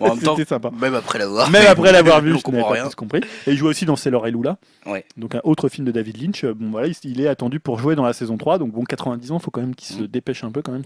Bon, 0.00 0.06
en 0.10 0.14
même 0.14 0.18
temps, 0.22 0.36
C'était 0.36 0.48
sympa. 0.48 0.70
même 0.78 0.94
après 0.94 1.18
l'avoir. 1.18 1.50
Même 1.50 1.66
après 1.66 1.92
l'avoir 1.92 2.20
vu, 2.22 2.34
on 2.34 2.38
je 2.38 2.42
comprend 2.42 2.70
n'avais 2.74 2.82
pas 2.86 2.90
compris. 2.90 3.20
Et 3.46 3.52
il 3.52 3.56
joue 3.56 3.66
aussi 3.66 3.86
dans 3.86 3.96
Sailor 3.96 4.26
et 4.26 4.30
Lula. 4.30 4.58
Ouais. 4.86 5.04
Donc 5.16 5.34
un 5.34 5.40
autre 5.44 5.68
film 5.70 5.86
de 5.86 5.92
David 5.92 6.20
Lynch. 6.22 6.44
Euh, 6.44 6.52
Bon 6.54 6.70
voilà, 6.70 6.88
il, 7.04 7.20
est 7.20 7.28
attendu 7.28 7.58
pour 7.60 7.78
jouer 7.78 7.94
dans 7.94 8.04
la 8.04 8.12
saison 8.12 8.36
3. 8.36 8.58
Donc 8.58 8.72
bon, 8.72 8.84
90 8.84 9.30
ans, 9.32 9.38
il 9.38 9.42
faut 9.42 9.50
quand 9.50 9.60
même 9.62 9.74
qu'il 9.74 9.96
se 9.96 10.02
Mm. 10.02 10.06
dépêche 10.08 10.44
un 10.44 10.50
peu 10.50 10.60
quand 10.62 10.72
même. 10.72 10.82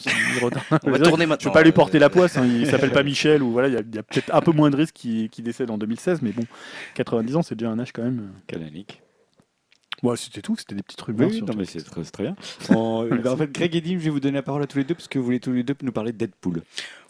On 0.85 0.91
va 0.91 0.99
Je 0.99 1.03
tourner 1.03 1.25
ne 1.25 1.29
maintenant. 1.31 1.51
vais 1.51 1.55
pas 1.55 1.63
lui 1.63 1.71
euh, 1.71 1.73
porter 1.73 1.99
la 1.99 2.09
poisse. 2.11 2.37
hein, 2.37 2.47
Il 2.47 2.67
s'appelle 2.67 2.93
pas 2.93 3.03
Michel 3.03 3.43
ou 3.43 3.51
voilà, 3.51 3.69
il 3.69 3.75
y 3.75 3.99
a, 3.99 4.03
peut-être 4.05 4.33
un 4.35 4.41
peu 4.41 4.53
moins 4.53 4.71
de 4.71 4.77
risques 4.77 4.95
qu'il 4.95 5.29
décède 5.43 5.71
en 5.71 5.79
2016. 5.79 6.23
Mais 6.23 6.31
bon, 6.31 6.45
90 6.95 7.37
ans, 7.37 7.43
c'est 7.43 7.57
déjà 7.57 7.71
un 7.71 7.79
âge 7.81 7.93
quand 7.93 8.03
même. 8.03 8.29
Canonique. 8.47 9.03
Bon, 10.03 10.15
c'était 10.17 10.43
tout. 10.43 10.57
C'était 10.57 10.75
des 10.75 10.83
petites 10.83 11.01
rumeurs. 11.01 11.29
oui, 11.31 11.43
non, 11.43 11.55
mais 11.57 11.65
c'est 11.65 11.83
très, 11.83 12.23
bien. 12.23 12.37
En, 12.71 13.07
en 13.09 13.37
fait, 13.37 13.53
Greg 13.53 13.75
et 13.75 13.81
Dim, 13.81 13.99
je 13.99 14.05
vais 14.05 14.11
vous 14.11 14.21
donner 14.21 14.37
la 14.37 14.43
parole 14.43 14.63
à 14.63 14.67
tous 14.67 14.79
les 14.79 14.85
deux 14.85 14.95
parce 14.95 15.09
que 15.09 15.19
vous 15.19 15.25
voulez 15.25 15.41
tous 15.41 15.53
les 15.53 15.63
deux 15.63 15.75
nous 15.83 15.93
parler 15.93 16.13
de 16.13 16.19
Deadpool. 16.19 16.63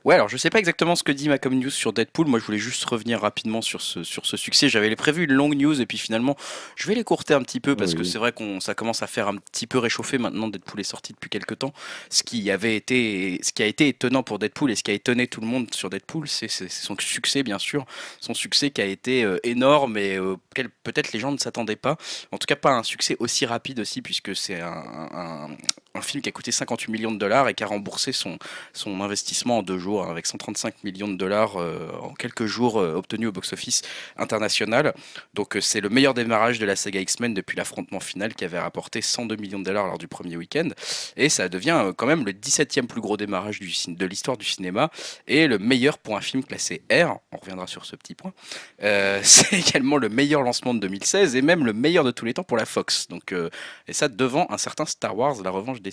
Ouais, 0.04 0.14
alors 0.14 0.28
je 0.28 0.36
sais 0.36 0.48
pas 0.48 0.58
exactement 0.60 0.94
ce 0.96 1.02
que 1.02 1.12
dit 1.12 1.28
ma 1.28 1.38
com 1.38 1.52
news 1.58 1.70
sur 1.70 1.92
Deadpool. 1.92 2.28
Moi, 2.28 2.38
je 2.38 2.44
voulais 2.44 2.58
juste 2.58 2.84
revenir 2.84 3.20
rapidement 3.20 3.60
sur 3.60 3.80
ce, 3.82 4.04
sur 4.04 4.24
ce 4.26 4.36
succès. 4.36 4.68
J'avais 4.68 4.94
prévu 4.96 5.24
une 5.24 5.32
longue 5.32 5.54
news 5.56 5.78
et 5.80 5.86
puis 5.86 5.98
finalement, 5.98 6.36
je 6.76 6.86
vais 6.86 6.94
les 6.94 7.04
courter 7.04 7.34
un 7.34 7.42
petit 7.42 7.60
peu 7.60 7.76
parce 7.76 7.92
Oui, 7.92 7.98
que 7.98 8.04
c'est 8.04 8.16
vrai 8.16 8.32
qu'on 8.32 8.60
ça 8.60 8.74
commence 8.74 9.02
à 9.02 9.06
faire 9.06 9.28
un 9.28 9.36
petit 9.36 9.66
peu 9.66 9.76
réchauffer 9.78 10.16
maintenant. 10.16 10.48
Deadpool 10.48 10.80
est 10.80 10.84
sorti 10.84 11.12
depuis 11.12 11.28
quelques 11.28 11.58
temps. 11.58 11.72
Ce 12.10 12.22
qui 12.22 12.50
avait 12.50 12.76
été, 12.76 13.40
ce 13.42 13.52
qui 13.52 13.62
a 13.62 13.66
été 13.66 13.88
étonnant 13.88 14.22
pour 14.22 14.38
Deadpool 14.38 14.70
et 14.70 14.76
ce 14.76 14.82
qui 14.84 14.92
a 14.92 14.94
étonné 14.94 15.26
tout 15.26 15.40
le 15.40 15.46
monde 15.48 15.74
sur 15.74 15.90
Deadpool, 15.90 16.28
c'est 16.28 16.48
son 16.48 16.96
succès 16.98 17.42
bien 17.42 17.58
sûr, 17.58 17.84
son 18.20 18.34
succès 18.34 18.70
qui 18.70 18.80
a 18.80 18.86
été 18.86 19.24
euh, 19.24 19.38
énorme 19.42 19.98
et 19.98 20.16
euh, 20.16 20.36
auquel 20.52 20.68
peut-être 20.84 21.12
les 21.12 21.18
gens 21.18 21.32
ne 21.32 21.38
s'attendaient 21.38 21.76
pas. 21.76 21.96
En 22.32 22.38
tout 22.38 22.46
cas, 22.46 22.56
pas 22.56 22.70
un 22.72 22.82
succès 22.84 23.16
aussi 23.18 23.46
rapide 23.46 23.80
aussi 23.80 24.00
puisque 24.00 24.34
c'est 24.34 24.60
un, 24.60 24.70
un- 25.12 25.56
un 25.98 26.02
film 26.02 26.22
qui 26.22 26.28
a 26.28 26.32
coûté 26.32 26.52
58 26.52 26.90
millions 26.90 27.12
de 27.12 27.18
dollars 27.18 27.48
et 27.48 27.54
qui 27.54 27.64
a 27.64 27.66
remboursé 27.66 28.12
son 28.12 28.38
investissement 29.00 29.58
en 29.58 29.62
deux 29.62 29.78
jours 29.78 30.04
hein, 30.04 30.10
avec 30.10 30.26
135 30.26 30.84
millions 30.84 31.08
de 31.08 31.16
dollars 31.16 31.56
euh, 31.56 31.90
en 32.00 32.14
quelques 32.14 32.46
jours 32.46 32.78
euh, 32.78 32.94
obtenus 32.94 33.28
au 33.28 33.32
box-office 33.32 33.82
international. 34.16 34.94
Donc 35.34 35.56
euh, 35.56 35.60
c'est 35.60 35.80
le 35.80 35.88
meilleur 35.88 36.14
démarrage 36.14 36.58
de 36.58 36.66
la 36.66 36.76
saga 36.76 37.00
X-Men 37.00 37.34
depuis 37.34 37.56
l'affrontement 37.56 38.00
final 38.00 38.34
qui 38.34 38.44
avait 38.44 38.58
rapporté 38.58 39.02
102 39.02 39.36
millions 39.36 39.58
de 39.58 39.64
dollars 39.64 39.86
lors 39.86 39.98
du 39.98 40.08
premier 40.08 40.36
week-end. 40.36 40.68
Et 41.16 41.28
ça 41.28 41.48
devient 41.48 41.92
quand 41.96 42.06
même 42.06 42.24
le 42.24 42.32
17e 42.32 42.86
plus 42.86 43.00
gros 43.00 43.16
démarrage 43.16 43.60
de 43.60 44.06
l'histoire 44.06 44.36
du 44.36 44.46
cinéma 44.46 44.90
et 45.26 45.46
le 45.46 45.58
meilleur 45.58 45.98
pour 45.98 46.16
un 46.16 46.20
film 46.20 46.44
classé 46.44 46.82
R. 46.90 47.18
On 47.32 47.38
reviendra 47.38 47.66
sur 47.66 47.84
ce 47.84 47.96
petit 47.96 48.14
point. 48.14 48.32
C'est 49.22 49.58
également 49.58 49.96
le 49.96 50.08
meilleur 50.08 50.42
lancement 50.42 50.74
de 50.74 50.80
2016 50.80 51.36
et 51.36 51.42
même 51.42 51.64
le 51.64 51.72
meilleur 51.72 52.04
de 52.04 52.10
tous 52.10 52.24
les 52.24 52.34
temps 52.34 52.44
pour 52.44 52.56
la 52.56 52.66
Fox. 52.66 53.08
Donc, 53.08 53.34
et 53.86 53.92
ça 53.92 54.08
devant 54.08 54.46
un 54.50 54.58
certain 54.58 54.86
Star 54.86 55.16
Wars, 55.16 55.42
La 55.42 55.50
Revanche 55.50 55.80
des 55.80 55.87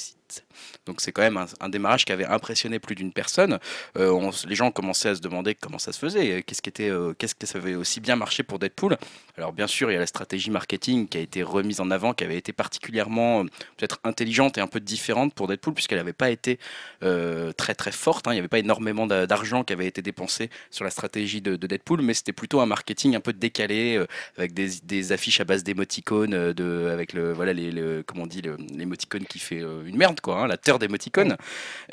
Donc 0.85 1.01
c'est 1.01 1.11
quand 1.11 1.21
même 1.21 1.43
un, 1.59 1.69
démarrage 1.69 2.05
qui 2.05 2.11
avait 2.11 2.25
impressionné 2.25 2.79
plus 2.79 2.95
d'une 2.95 3.11
personne. 3.11 3.59
Euh, 3.97 4.31
les 4.47 4.55
gens 4.55 4.71
commençaient 4.71 5.09
à 5.09 5.15
se 5.15 5.21
demander 5.21 5.55
comment 5.55 5.79
ça 5.79 5.91
se 5.91 5.99
faisait, 5.99 6.31
euh, 6.31 6.41
qu'est-ce 6.45 6.61
qui 6.61 6.69
était, 6.69 6.89
euh, 6.89 7.13
qu'est-ce 7.13 7.35
que 7.35 7.45
ça 7.45 7.57
avait 7.59 7.75
aussi 7.75 7.99
bien 7.99 8.15
marché 8.15 8.43
pour 8.43 8.59
Deadpool. 8.59 8.97
Alors 9.37 9.53
bien 9.53 9.67
sûr, 9.67 9.91
il 9.91 9.93
y 9.93 9.97
a 9.97 9.99
la 9.99 10.07
stratégie 10.07 10.49
marketing 10.49 11.07
qui 11.07 11.17
a 11.17 11.21
été 11.21 11.43
remise 11.43 11.79
en 11.81 11.91
avant, 11.91 12.13
qui 12.13 12.23
avait 12.23 12.37
été 12.37 12.53
particulièrement 12.53 13.43
peut-être 13.77 13.99
intelligente 14.03 14.57
et 14.57 14.61
un 14.61 14.67
peu 14.67 14.79
différente 14.79 15.33
pour 15.33 15.47
Deadpool 15.47 15.73
puisqu'elle 15.73 15.97
n'avait 15.97 16.13
pas 16.13 16.29
été 16.29 16.59
très 17.01 17.75
très 17.75 17.91
forte. 17.91 18.27
hein. 18.27 18.31
Il 18.31 18.35
n'y 18.35 18.39
avait 18.39 18.47
pas 18.47 18.59
énormément 18.59 19.07
d'a- 19.07 19.27
d'argent 19.27 19.63
qui 19.63 19.73
avait 19.73 19.87
été 19.87 20.01
dépensé 20.01 20.49
sur 20.71 20.83
la 20.83 20.89
stratégie 20.89 21.41
de, 21.41 21.55
de 21.55 21.67
Deadpool, 21.67 22.01
mais 22.01 22.13
c'était 22.13 22.33
plutôt 22.33 22.61
un 22.61 22.65
marketing 22.65 23.15
un 23.15 23.19
peu 23.19 23.33
décalé 23.33 24.03
avec 24.37 24.53
des, 24.53 25.11
affiches 25.11 25.39
à 25.41 25.43
base 25.45 25.63
d'émoticônes, 25.63 26.33
avec 26.33 27.13
le 27.13 27.33
voilà 27.33 27.53
les, 27.53 27.71
le- 27.71 28.03
comment 28.05 28.23
on 28.23 28.27
dit 28.27 28.41
l'émoticône 28.41 29.25
qui 29.25 29.39
fait 29.39 29.61
une 29.85 29.97
merde 29.97 30.21
quoi, 30.21 30.41
hein, 30.43 30.47
la 30.47 30.57
terre 30.57 30.79
d'émoticônes. 30.79 31.35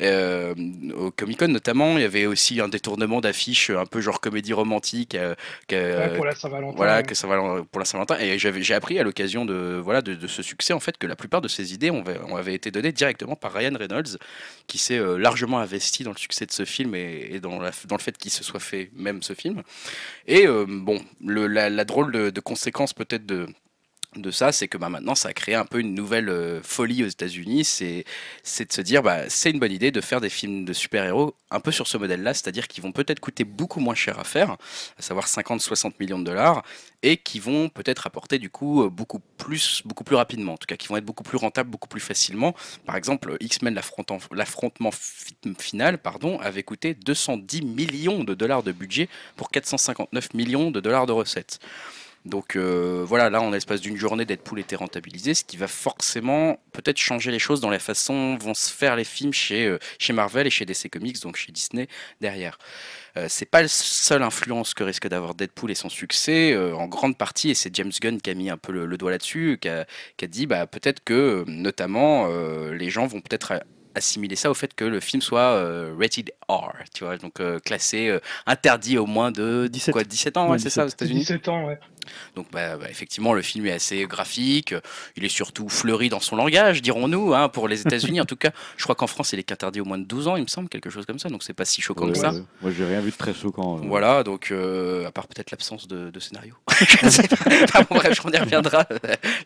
Euh, 0.01 0.53
au 0.95 1.11
Comic 1.11 1.39
Con 1.39 1.47
notamment, 1.49 1.97
il 1.97 2.01
y 2.01 2.05
avait 2.05 2.25
aussi 2.25 2.59
un 2.61 2.67
détournement 2.67 3.21
d'affiches 3.21 3.69
un 3.69 3.85
peu 3.85 4.01
genre 4.01 4.21
comédie 4.21 4.53
romantique. 4.53 5.15
euh, 5.15 5.35
que- 5.67 5.75
Ouais, 5.75 6.15
pour 6.15 6.25
la 6.25 6.35
Saint-Valentin. 6.35 6.75
voilà, 6.77 6.97
ouais. 6.97 7.03
que 7.03 7.61
pour 7.63 7.79
la 7.79 7.85
Saint-Valentin. 7.85 8.17
Et 8.19 8.37
j'ai 8.39 8.73
appris 8.73 8.99
à 8.99 9.03
l'occasion 9.03 9.45
de, 9.45 9.79
voilà, 9.83 10.01
de, 10.01 10.13
de 10.15 10.27
ce 10.27 10.41
succès, 10.43 10.73
en 10.73 10.79
fait, 10.79 10.97
que 10.97 11.07
la 11.07 11.15
plupart 11.15 11.41
de 11.41 11.47
ces 11.47 11.73
idées 11.73 11.91
ont, 11.91 12.03
ont 12.29 12.35
avaient 12.35 12.53
été 12.55 12.71
données 12.71 12.91
directement 12.91 13.35
par 13.35 13.53
Ryan 13.53 13.73
Reynolds, 13.77 14.17
qui 14.67 14.77
s'est 14.77 14.97
euh, 14.99 15.17
largement 15.17 15.59
investi 15.59 16.03
dans 16.03 16.11
le 16.11 16.17
succès 16.17 16.45
de 16.45 16.51
ce 16.51 16.65
film 16.65 16.95
et, 16.95 17.29
et 17.31 17.39
dans, 17.39 17.59
la- 17.59 17.71
dans 17.87 17.95
le 17.95 18.01
fait 18.01 18.17
qu'il 18.17 18.31
se 18.31 18.43
soit 18.43 18.59
fait 18.59 18.89
même 18.95 19.21
ce 19.23 19.33
film. 19.33 19.61
Et 20.27 20.47
euh, 20.47 20.65
bon, 20.67 21.01
le, 21.23 21.47
la, 21.47 21.69
la 21.69 21.85
drôle 21.85 22.11
de, 22.11 22.29
de 22.29 22.39
conséquence 22.41 22.93
peut-être 22.93 23.25
de 23.25 23.47
de 24.21 24.31
ça, 24.31 24.51
c'est 24.51 24.67
que 24.67 24.77
bah, 24.77 24.89
maintenant 24.89 25.15
ça 25.15 25.29
a 25.29 25.33
créé 25.33 25.55
un 25.55 25.65
peu 25.65 25.79
une 25.79 25.93
nouvelle 25.93 26.29
euh, 26.29 26.61
folie 26.63 27.03
aux 27.03 27.07
États-Unis. 27.07 27.63
C'est 27.65 28.05
c'est 28.43 28.67
de 28.69 28.73
se 28.73 28.81
dire, 28.81 29.01
bah, 29.03 29.29
c'est 29.29 29.51
une 29.51 29.59
bonne 29.59 29.71
idée 29.71 29.91
de 29.91 30.01
faire 30.01 30.21
des 30.21 30.29
films 30.29 30.65
de 30.65 30.73
super-héros 30.73 31.35
un 31.51 31.59
peu 31.59 31.71
sur 31.71 31.87
ce 31.87 31.97
modèle-là, 31.97 32.33
c'est-à-dire 32.33 32.67
qu'ils 32.67 32.83
vont 32.83 32.91
peut-être 32.91 33.19
coûter 33.19 33.43
beaucoup 33.43 33.79
moins 33.79 33.95
cher 33.95 34.19
à 34.19 34.23
faire, 34.23 34.57
à 34.97 35.01
savoir 35.01 35.27
50-60 35.27 35.93
millions 35.99 36.19
de 36.19 36.23
dollars, 36.25 36.63
et 37.03 37.17
qui 37.17 37.39
vont 37.39 37.69
peut-être 37.69 38.07
apporter 38.07 38.39
du 38.39 38.49
coup 38.49 38.83
euh, 38.83 38.89
beaucoup 38.89 39.19
plus, 39.37 39.81
beaucoup 39.85 40.03
plus 40.03 40.15
rapidement, 40.15 40.53
en 40.53 40.57
tout 40.57 40.65
cas 40.67 40.75
qui 40.77 40.87
vont 40.87 40.97
être 40.97 41.05
beaucoup 41.05 41.23
plus 41.23 41.37
rentables, 41.37 41.69
beaucoup 41.69 41.87
plus 41.87 42.01
facilement. 42.01 42.55
Par 42.85 42.95
exemple, 42.95 43.37
X-Men 43.39 43.79
l'affrontement 44.31 44.91
fi- 44.91 45.35
final, 45.59 45.97
pardon, 45.97 46.39
avait 46.39 46.63
coûté 46.63 46.93
210 46.93 47.61
millions 47.63 48.23
de 48.23 48.33
dollars 48.33 48.63
de 48.63 48.71
budget 48.71 49.09
pour 49.35 49.49
459 49.51 50.33
millions 50.33 50.71
de 50.71 50.79
dollars 50.79 51.05
de 51.05 51.11
recettes. 51.11 51.59
Donc 52.25 52.55
euh, 52.55 53.03
voilà, 53.05 53.29
là 53.29 53.41
en 53.41 53.51
l'espace 53.51 53.81
d'une 53.81 53.97
journée, 53.97 54.23
Deadpool 54.23 54.59
était 54.59 54.77
rentabilisé, 54.77 55.33
ce 55.33 55.43
qui 55.43 55.57
va 55.57 55.67
forcément 55.67 56.57
peut-être 56.71 56.97
changer 56.97 57.31
les 57.31 57.39
choses 57.39 57.59
dans 57.59 57.69
la 57.69 57.79
façon 57.79 58.37
vont 58.37 58.53
se 58.53 58.71
faire 58.71 58.95
les 58.95 59.03
films 59.03 59.33
chez, 59.33 59.65
euh, 59.65 59.77
chez 59.99 60.13
Marvel 60.13 60.47
et 60.47 60.49
chez 60.49 60.65
DC 60.65 60.89
Comics, 60.89 61.21
donc 61.21 61.35
chez 61.35 61.51
Disney 61.51 61.87
derrière. 62.21 62.57
Euh, 63.17 63.27
c'est 63.27 63.45
pas 63.45 63.61
la 63.61 63.67
seule 63.67 64.23
influence 64.23 64.73
que 64.73 64.85
risque 64.85 65.07
d'avoir 65.07 65.35
Deadpool 65.35 65.71
et 65.71 65.75
son 65.75 65.89
succès, 65.89 66.53
euh, 66.53 66.73
en 66.75 66.87
grande 66.87 67.17
partie, 67.17 67.49
et 67.49 67.55
c'est 67.55 67.75
James 67.75 67.91
Gunn 68.01 68.21
qui 68.21 68.29
a 68.29 68.35
mis 68.35 68.49
un 68.49 68.57
peu 68.57 68.71
le, 68.71 68.97
doigt 68.97 69.11
là-dessus, 69.11 69.59
qui 69.61 69.67
a, 69.67 69.85
dit 70.27 70.47
bah, 70.47 70.65
peut-être 70.65 71.03
que 71.03 71.43
notamment 71.47 72.27
les 72.71 72.89
gens 72.89 73.05
vont 73.05 73.19
peut-être 73.19 73.61
assimiler 73.95 74.35
ça 74.35 74.49
au 74.49 74.53
fait 74.53 74.73
que 74.73 74.85
le 74.85 74.99
film 74.99 75.21
soit 75.21 75.91
rated 75.99 76.31
R, 76.61 76.73
tu 76.93 77.03
vois, 77.03 77.17
donc 77.17 77.39
euh, 77.39 77.59
classé 77.59 78.07
euh, 78.09 78.19
interdit 78.45 78.97
au 78.97 79.05
moins 79.05 79.31
de 79.31 79.67
17. 79.71 79.93
Quoi, 79.93 80.03
17 80.03 80.37
ans, 80.37 80.45
ouais, 80.45 80.51
Ouais, 80.53 80.59
c'est 80.59 80.69
ça 80.69 80.83
aux 80.83 80.85
17. 80.85 81.01
États-Unis. 81.01 81.19
17 81.21 81.47
ans, 81.49 81.65
ouais. 81.67 81.79
Donc 82.35 82.47
bah, 82.51 82.75
bah, 82.75 82.87
effectivement, 82.89 83.31
le 83.33 83.41
film 83.41 83.65
est 83.65 83.71
assez 83.71 84.05
graphique, 84.07 84.75
il 85.15 85.23
est 85.23 85.29
surtout 85.29 85.69
fleuri 85.69 86.09
dans 86.09 86.19
son 86.19 86.35
langage, 86.35 86.81
dirons-nous, 86.81 87.33
hein, 87.33 87.47
pour 87.47 87.69
les 87.69 87.79
États-Unis. 87.79 88.19
en 88.19 88.25
tout 88.25 88.35
cas, 88.35 88.51
je 88.75 88.83
crois 88.83 88.93
qu'en 88.95 89.07
France, 89.07 89.31
il 89.31 89.39
est 89.39 89.43
qu'interdit 89.43 89.79
au 89.79 89.85
moins 89.85 89.97
de 89.97 90.03
12 90.03 90.27
ans, 90.27 90.35
il 90.35 90.41
me 90.43 90.47
semble, 90.47 90.67
quelque 90.67 90.89
chose 90.89 91.05
comme 91.05 91.17
ça. 91.19 91.29
Donc 91.29 91.43
c'est 91.43 91.53
pas 91.53 91.63
si 91.63 91.81
choquant 91.81 92.07
que 92.07 92.11
Ouais, 92.11 92.19
ça. 92.19 92.31
ouais. 92.33 92.41
Moi, 92.61 92.71
j'ai 92.77 92.83
rien 92.85 92.99
vu 92.99 93.11
de 93.11 93.15
très 93.15 93.33
choquant. 93.33 93.77
euh. 93.77 93.81
Voilà, 93.87 94.23
donc 94.23 94.51
euh, 94.51 95.07
à 95.07 95.11
part 95.13 95.27
peut-être 95.27 95.51
l'absence 95.51 95.87
de, 95.87 96.09
de 96.09 96.19
scénario. 96.19 96.55
Enfin, 97.63 97.85
bon, 97.89 97.95
bref, 97.95 98.19
on 98.25 98.31
y 98.31 98.37
reviendra 98.37 98.85
euh, 98.91 98.97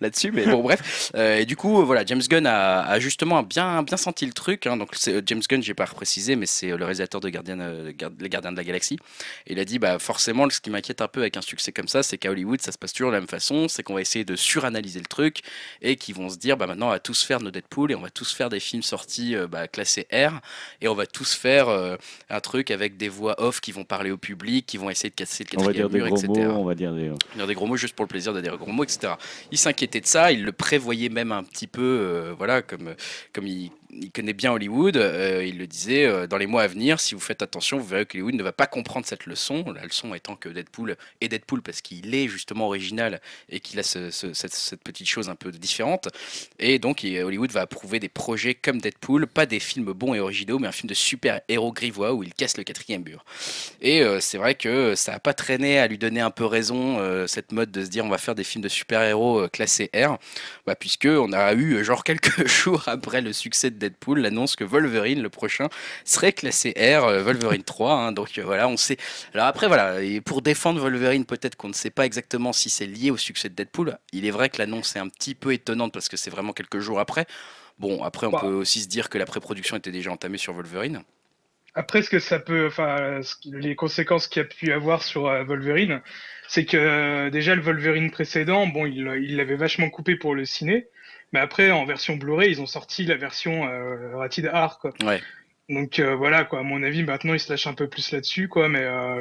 là-dessus, 0.01 0.32
mais 0.32 0.45
bon, 0.47 0.62
bref. 0.64 1.12
Euh, 1.16 1.38
et 1.38 1.45
du 1.45 1.55
coup, 1.55 1.80
euh, 1.80 1.84
voilà, 1.86 2.03
James 2.05 2.22
Gunn 2.28 2.45
a, 2.47 2.82
a 2.82 2.99
justement 2.99 3.43
bien, 3.43 3.84
bien 3.84 3.97
senti 3.97 4.26
le 4.26 4.34
truc. 4.34 4.66
hein. 4.68 4.78
donc, 4.78 4.89
euh, 5.08 5.22
James 5.26 5.41
Gunn, 5.47 5.62
j'ai 5.62 5.74
pas 5.74 5.86
précisé, 5.86 6.36
mais 6.36 6.45
c'est 6.45 6.72
euh, 6.72 6.78
le 6.78 6.86
réalisateur 6.98 7.22
de 7.22 7.30
Gardien, 7.30 7.60
euh, 7.60 7.91
Les 8.20 8.30
Gardiens 8.30 8.52
de 8.52 8.58
la 8.58 8.64
Galaxie. 8.64 8.98
Et 9.45 9.54
il 9.54 9.60
a 9.60 9.66
dit, 9.66 9.80
bah, 9.80 10.00
forcément, 10.00 10.50
ce 10.50 10.60
qui 10.60 10.70
m'inquiète 10.70 11.02
un 11.02 11.08
peu 11.08 11.22
avec 11.22 11.38
un 11.38 11.41
succès 11.41 11.72
comme 11.72 11.88
ça, 11.88 12.04
c'est 12.04 12.18
qu'à 12.18 12.32
Hollywood, 12.32 12.62
ça 12.62 12.72
se 12.72 12.78
passe 12.78 12.93
toujours 12.93 13.12
de 13.12 13.16
la 13.16 13.22
même 13.22 13.30
façon. 13.30 13.68
C'est 13.68 13.84
qu'on 13.84 13.93
va 13.93 14.02
essayer 14.02 14.26
de 14.26 14.36
suranalyser 14.36 15.00
le 15.00 15.06
truc 15.06 15.41
et 15.82 15.95
qu'ils 15.95 16.16
vont 16.16 16.30
se 16.30 16.38
dire, 16.38 16.58
bah, 16.58 16.68
maintenant, 16.68 16.88
on 16.88 16.91
va 16.91 17.00
tous 17.00 17.24
faire 17.24 17.39
nos 17.39 17.52
Deadpool 17.52 17.91
et 17.91 17.95
on 17.95 18.02
va 18.02 18.10
tous 18.10 18.34
faire 18.34 18.50
des 18.50 18.60
films 18.60 18.84
sortis 18.84 19.36
euh, 19.36 19.48
bah, 19.48 19.68
classés 19.68 20.08
R 20.12 20.41
et 20.82 20.88
on 20.88 20.95
va 20.95 21.06
tous 21.06 21.34
faire 21.34 21.70
euh, 21.70 21.95
un 22.30 22.39
truc 22.39 22.72
avec 22.72 22.98
des 22.98 23.10
voix 23.10 23.36
off 23.41 23.62
qui 23.62 23.72
vont 23.72 23.84
parler 23.84 24.12
au 24.12 24.18
public, 24.18 24.66
qui 24.66 24.78
vont 24.78 24.89
essayer 24.89 25.10
de 25.10 25.16
casser 25.16 25.43
le 25.43 25.50
quatrième 25.58 25.91
mur, 25.91 26.08
gros 26.08 26.18
etc 26.18 26.48
mots, 26.48 26.54
on 26.54 26.66
va 26.66 26.76
dire 26.76 26.93
des. 26.93 27.12
dire 27.36 27.48
des 27.48 27.54
gros 27.54 27.68
mots 27.68 27.78
juste 27.78 27.95
pour 27.95 28.06
le 28.06 28.10
plaisir 28.10 28.34
de 28.34 28.41
dire 28.41 28.52
des 28.52 28.58
gros 28.58 28.72
mots, 28.72 28.84
etc. 28.84 29.14
Il 29.52 29.58
s'inquiétait 29.58 30.02
de 30.02 30.06
ça, 30.06 30.32
il 30.32 30.43
le 30.43 30.52
prévoyait 30.52 31.10
même 31.10 31.32
un 31.32 31.43
petit 31.43 31.68
peu, 31.68 32.34
voilà, 32.38 32.62
comme, 32.62 32.95
comme 33.34 33.48
il, 33.48 33.72
il 34.00 34.12
connaît 34.12 34.34
bien 34.34 34.52
Hollywood. 34.52 34.98
euh, 34.98 35.43
il 35.45 35.58
le 35.58 35.68
disait 35.68 36.06
euh, 36.06 36.28
dans 36.28 36.38
les 36.38 36.48
mois 36.48 36.64
à 36.64 36.68
venir, 36.68 37.00
si 37.00 37.16
vous 37.16 37.22
faites 37.22 37.41
attention, 37.41 37.78
vous 37.78 37.86
verrez 37.86 38.06
que 38.06 38.18
Hollywood 38.18 38.36
ne 38.36 38.43
va 38.43 38.52
pas 38.52 38.68
comprendre 38.68 39.06
cette 39.06 39.26
leçon. 39.26 39.66
La 39.76 39.84
leçon 39.84 40.14
étant 40.14 40.36
que 40.36 40.50
Deadpool 40.50 40.95
est 41.22 41.28
Deadpool 41.28 41.62
parce 41.62 41.82
qu'il 41.82 42.14
est 42.16 42.28
justement 42.28 42.68
original 42.68 43.22
et 43.50 43.60
qu'il 43.60 43.80
a 43.80 43.84
ce- 43.84 44.12
ce- 44.12 44.34
cette, 44.34 44.82
petite 44.84 45.08
chose 45.08 45.30
un 45.30 45.36
peu 45.36 45.52
différente. 45.52 46.10
Et 46.60 46.80
donc 46.80 47.04
Hollywood 47.04 47.52
va 47.52 47.62
approuver 47.62 48.00
des 48.00 48.10
projets 48.10 48.54
comme 48.56 48.80
Deadpool, 48.80 49.28
pas 49.28 49.45
des 49.45 49.60
films 49.60 49.91
bons 49.93 50.14
et 50.14 50.20
originaux, 50.20 50.60
mais 50.60 50.68
un 50.68 50.72
film 50.72 50.89
de 50.89 50.93
super-héros 50.93 51.72
grivois 51.74 52.14
où 52.14 52.24
il 52.24 52.34
casse 52.34 52.58
le 52.58 52.64
quatrième 52.64 53.04
mur. 53.04 53.26
Et 53.82 54.02
euh, 54.02 54.20
c'est 54.20 54.38
vrai 54.38 54.56
que 54.56 54.95
ça 54.95 55.14
n'a 55.14 55.20
pas 55.20 55.34
traîné 55.34 55.80
à 55.80 55.88
lui 55.88 55.98
donner 55.98 56.22
un 56.22 56.32
peu 56.32 56.45
raison, 56.45 56.78
cette 57.28 57.52
mode 57.52 57.72
de 57.72 57.84
se 57.84 57.89
dire 57.89 58.06
on 58.06 58.10
va 58.10 58.18
faire 58.18 58.36
des 58.36 58.43
films 58.43 58.64
de 58.64 58.70
super-héros 58.70 59.48
classés 59.50 59.89
R, 59.95 60.18
bah, 60.66 60.76
puisque 60.76 61.06
on 61.10 61.32
a 61.34 61.54
eu 61.54 61.84
genre 61.84 62.04
quelques 62.04 62.48
jours 62.48 62.84
après 62.88 63.22
le 63.22 63.34
succès 63.34 63.70
de 63.72 63.76
Deadpool 63.78 63.86
l'annonce 64.15 64.55
que 64.55 64.63
Wolverine, 64.63 65.21
le 65.21 65.29
prochain, 65.29 65.67
serait 66.05 66.33
classé 66.33 66.73
R, 66.77 67.03
euh, 67.05 67.23
Wolverine 67.23 67.63
3. 67.65 67.93
hein. 67.93 68.11
donc 68.11 68.38
euh, 68.38 68.43
voilà, 68.43 68.67
on 68.67 68.77
sait. 68.77 68.97
Alors 69.33 69.47
après 69.47 69.67
voilà, 69.67 70.01
et 70.01 70.21
pour 70.21 70.41
défendre 70.41 70.79
Wolverine, 70.81 71.25
peut-être 71.25 71.55
qu'on 71.55 71.69
ne 71.69 71.73
sait 71.73 71.89
pas 71.91 72.05
exactement 72.05 72.53
si 72.53 72.69
c'est 72.69 72.85
lié 72.88 73.11
au 73.11 73.17
succès 73.17 73.49
de 73.49 73.55
Deadpool. 73.55 73.97
Il 74.13 74.25
est 74.25 74.31
vrai 74.31 74.49
que 74.49 74.57
l'annonce 74.59 74.95
est 74.95 74.99
un 74.99 75.09
petit 75.09 75.35
peu 75.35 75.53
étonnante 75.53 75.93
parce 75.93 76.09
que 76.09 76.17
c'est 76.17 76.29
vraiment 76.29 76.53
quelques 76.53 76.79
jours 76.79 76.99
après. 76.99 77.25
Bon, 77.79 78.03
après, 78.03 78.27
on 78.27 78.31
Bah. 78.31 78.39
peut 78.41 78.47
aussi 78.47 78.81
se 78.81 78.88
dire 78.88 79.09
que 79.09 79.17
la 79.17 79.25
pré-production 79.25 79.77
était 79.77 79.91
déjà 79.91 80.11
entamée 80.11 80.38
sur 80.39 80.53
Wolverine. 80.53 81.03
Après, 81.75 82.01
ce 82.01 82.09
que 82.09 82.19
ça 82.19 82.39
peut, 82.39 82.65
enfin, 82.67 83.19
les 83.45 83.75
conséquences 83.75 84.27
qu'il 84.27 84.41
y 84.41 84.45
a 84.45 84.47
pu 84.47 84.71
avoir 84.73 85.03
sur 85.03 85.27
euh, 85.27 85.43
Wolverine, 85.43 86.01
c'est 86.47 86.65
que 86.65 87.29
déjà 87.29 87.53
le 87.53 87.61
Wolverine 87.61 88.09
précédent, 88.09 88.65
bon, 88.67 88.88
il 88.88 89.35
l'avait 89.35 89.55
vachement 89.57 89.89
coupé 89.91 90.15
pour 90.15 90.33
le 90.33 90.43
ciné, 90.45 90.88
mais 91.34 91.39
après 91.39 91.71
en 91.71 91.86
version 91.86 92.15
Blu-ray, 92.15 92.51
ils 92.51 92.61
ont 92.61 92.65
sorti 92.65 93.05
la 93.05 93.15
version 93.15 93.67
euh, 93.67 94.17
rated 94.17 94.47
R, 94.47 94.80
quoi. 94.80 94.93
Ouais. 95.03 95.21
Donc 95.69 95.99
euh, 95.99 96.15
voilà, 96.15 96.45
quoi. 96.45 96.59
À 96.59 96.63
mon 96.63 96.82
avis, 96.84 97.03
maintenant 97.03 97.34
ils 97.34 97.39
se 97.39 97.51
lâchent 97.51 97.67
un 97.67 97.73
peu 97.73 97.88
plus 97.88 98.11
là-dessus, 98.11 98.47
quoi. 98.47 98.69
Mais 98.69 98.84
euh, 98.84 99.19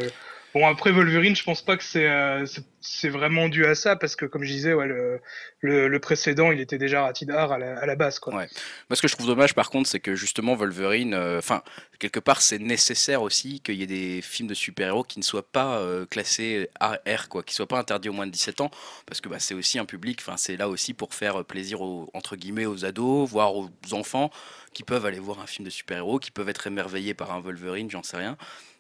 bon, 0.57 0.66
après 0.66 0.90
Wolverine, 0.90 1.36
je 1.36 1.44
pense 1.44 1.61
pas 1.61 1.76
que 1.76 1.84
c'est 1.84 2.09
euh, 2.09 2.46
c'est- 2.80 3.09
vraiment 3.11 3.48
dû 3.48 3.66
à 3.66 3.74
ça, 3.74 3.94
parce 3.94 4.16
que 4.16 4.24
comme 4.24 4.42
je 4.42 4.50
disais, 4.50 4.72
ouais, 4.72 4.86
le, 4.86 5.20
le, 5.61 5.98
précédent, 6.00 6.50
il 6.50 6.61
était 6.61 6.78
déjà 6.78 7.02
rated 7.02 7.30
R 7.30 7.52
à 7.52 7.59
la, 7.59 7.78
à 7.78 7.84
la 7.84 7.94
base, 7.94 8.18
quoi. 8.18 8.34
Ouais. 8.34 8.48
Moi, 8.88 8.96
ce 8.96 9.02
que 9.02 9.09
je 9.09 9.14
trouve 9.14 9.26
dommage, 9.26 9.54
par 9.54 9.68
contre, 9.68 9.88
c'est 9.88 10.00
que 10.00 10.14
justement 10.14 10.54
Wolverine, 10.54 11.12
euh, 11.12 11.38
enfin, 11.38 11.62
quelque 11.98 12.20
part, 12.20 12.40
c'est 12.40 12.59
nécessaire 12.59 13.20
aussi 13.20 13.61
qu'il 13.61 13.74
y 13.74 13.82
ait 13.82 13.86
des 13.86 14.22
films 14.22 14.48
de 14.48 14.54
super-héros 14.54 15.04
qui 15.04 15.18
ne 15.18 15.24
soient 15.24 15.46
pas 15.46 15.78
euh, 15.78 16.07
classés 16.07 16.70
R, 16.80 17.28
quoi, 17.28 17.42
qui 17.42 17.54
soient 17.54 17.68
pas 17.68 17.78
interdits 17.78 18.09
aux 18.09 18.14
moins 18.14 18.26
de 18.26 18.32
17 18.32 18.62
ans, 18.62 18.70
parce 19.04 19.20
que 19.20 19.28
bah, 19.28 19.38
c'est 19.38 19.54
aussi 19.54 19.78
un 19.78 19.84
public, 19.84 20.22
c'est 20.36 20.57
là 20.57 20.70
aussi 20.70 20.94
pour 20.94 21.12
faire 21.12 21.44
plaisir 21.44 21.82
aux, 21.82 22.09
entre 22.14 22.34
guillemets 22.34 22.66
aux 22.66 22.86
ados, 22.86 23.28
voire 23.28 23.54
aux 23.57 23.68
enfants 23.92 24.30
qui 24.72 24.84
peuvent 24.84 25.07
aller 25.07 25.18
voir 25.18 25.40
un 25.40 25.46
film 25.46 25.64
de 25.64 25.70
super-héros, 25.70 26.18
qui 26.18 26.30
peuvent 26.30 26.48
être 26.48 26.66
émerveillés 26.66 27.14
par 27.14 27.32
un 27.32 27.40
Wolverine, 27.40 27.90
j'en 27.90 28.02
sais 28.02 28.18
rien. 28.18 28.36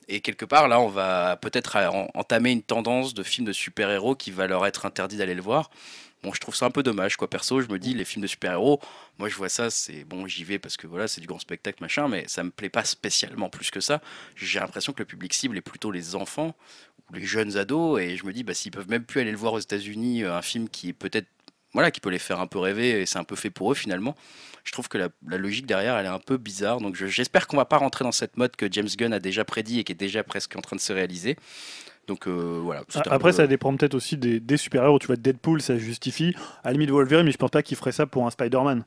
Et 0.08 0.20
quelque 0.20 0.44
part, 0.44 0.68
là, 0.68 0.80
on 0.80 0.88
va 0.88 1.36
peut-être 1.36 1.76
en- 1.76 2.08
entamer 2.14 2.52
une 2.52 2.62
tendance 2.62 3.12
de 3.12 3.22
films 3.22 3.46
de 3.46 3.52
super-héros 3.52 4.14
qui 4.14 4.30
va 4.30 4.46
leur 4.46 4.64
être 4.66 4.86
interdit 4.86 5.16
d'aller 5.16 5.34
le 5.34 5.42
voir. 5.42 5.70
Bon, 6.22 6.32
je 6.32 6.40
trouve 6.40 6.54
ça 6.54 6.66
un 6.66 6.70
peu 6.70 6.82
dommage, 6.82 7.16
quoi. 7.16 7.28
Perso, 7.28 7.60
je 7.60 7.68
me 7.68 7.78
dis, 7.78 7.92
les 7.92 8.04
films 8.04 8.22
de 8.22 8.26
super-héros, 8.26 8.80
moi, 9.18 9.28
je 9.28 9.34
vois 9.36 9.48
ça, 9.48 9.68
c'est 9.70 10.04
bon, 10.04 10.26
j'y 10.26 10.44
vais 10.44 10.58
parce 10.58 10.76
que 10.76 10.86
voilà, 10.86 11.08
c'est 11.08 11.20
du 11.20 11.26
grand 11.26 11.38
spectacle, 11.38 11.78
machin, 11.82 12.08
mais 12.08 12.24
ça 12.28 12.42
me 12.42 12.50
plaît 12.50 12.68
pas 12.68 12.84
spécialement 12.84 13.48
plus 13.48 13.70
que 13.70 13.80
ça. 13.80 14.00
J'ai 14.36 14.60
l'impression 14.60 14.92
que 14.92 15.00
le 15.00 15.04
public 15.06 15.34
cible 15.34 15.56
est 15.56 15.60
plutôt 15.60 15.90
les 15.90 16.14
enfants 16.14 16.54
ou 17.10 17.14
les 17.14 17.24
jeunes 17.24 17.56
ados, 17.56 18.00
et 18.00 18.16
je 18.16 18.24
me 18.24 18.32
dis, 18.32 18.44
bah, 18.44 18.54
s'ils 18.54 18.72
peuvent 18.72 18.88
même 18.88 19.04
plus 19.04 19.20
aller 19.20 19.30
le 19.30 19.36
voir 19.36 19.52
aux 19.52 19.60
États-Unis, 19.60 20.22
euh, 20.24 20.34
un 20.36 20.42
film 20.42 20.68
qui 20.68 20.88
est 20.90 20.92
peut-être, 20.92 21.28
voilà, 21.76 21.90
qui 21.90 22.00
peut 22.00 22.08
les 22.10 22.18
faire 22.18 22.40
un 22.40 22.46
peu 22.46 22.58
rêver, 22.58 23.02
et 23.02 23.06
c'est 23.06 23.18
un 23.18 23.24
peu 23.24 23.36
fait 23.36 23.50
pour 23.50 23.70
eux 23.70 23.74
finalement. 23.74 24.14
Je 24.64 24.72
trouve 24.72 24.88
que 24.88 24.98
la, 24.98 25.08
la 25.28 25.36
logique 25.38 25.66
derrière, 25.66 25.96
elle 25.96 26.06
est 26.06 26.08
un 26.08 26.18
peu 26.18 26.38
bizarre. 26.38 26.80
Donc, 26.80 26.96
je- 26.96 27.06
j'espère 27.06 27.46
qu'on 27.46 27.56
va 27.56 27.66
pas 27.66 27.76
rentrer 27.76 28.02
dans 28.04 28.12
cette 28.12 28.36
mode 28.36 28.56
que 28.56 28.66
James 28.72 28.88
Gunn 28.98 29.12
a 29.12 29.20
déjà 29.20 29.44
prédit 29.44 29.78
et 29.80 29.84
qui 29.84 29.92
est 29.92 29.94
déjà 29.94 30.24
presque 30.24 30.56
en 30.56 30.60
train 30.60 30.74
de 30.74 30.80
se 30.80 30.92
réaliser. 30.92 31.36
Donc, 32.08 32.26
euh, 32.26 32.60
voilà. 32.62 32.82
Après, 33.14 33.30
peu- 33.30 33.36
ça 33.36 33.46
dépend 33.46 33.76
peut-être 33.76 33.94
aussi 33.94 34.16
des, 34.16 34.40
des 34.40 34.56
super-héros. 34.56 34.98
Tu 34.98 35.06
vois, 35.06 35.16
Deadpool, 35.16 35.60
ça 35.62 35.76
justifie. 35.78 36.34
À 36.64 36.68
la 36.68 36.72
limite, 36.72 36.90
Wolverine, 36.90 37.26
mais 37.26 37.32
je 37.32 37.36
pense 37.36 37.50
pas 37.50 37.62
qu'ils 37.62 37.76
feraient 37.76 37.92
ça 37.92 38.06
pour 38.06 38.26
un 38.26 38.30
Spider-Man. 38.30 38.84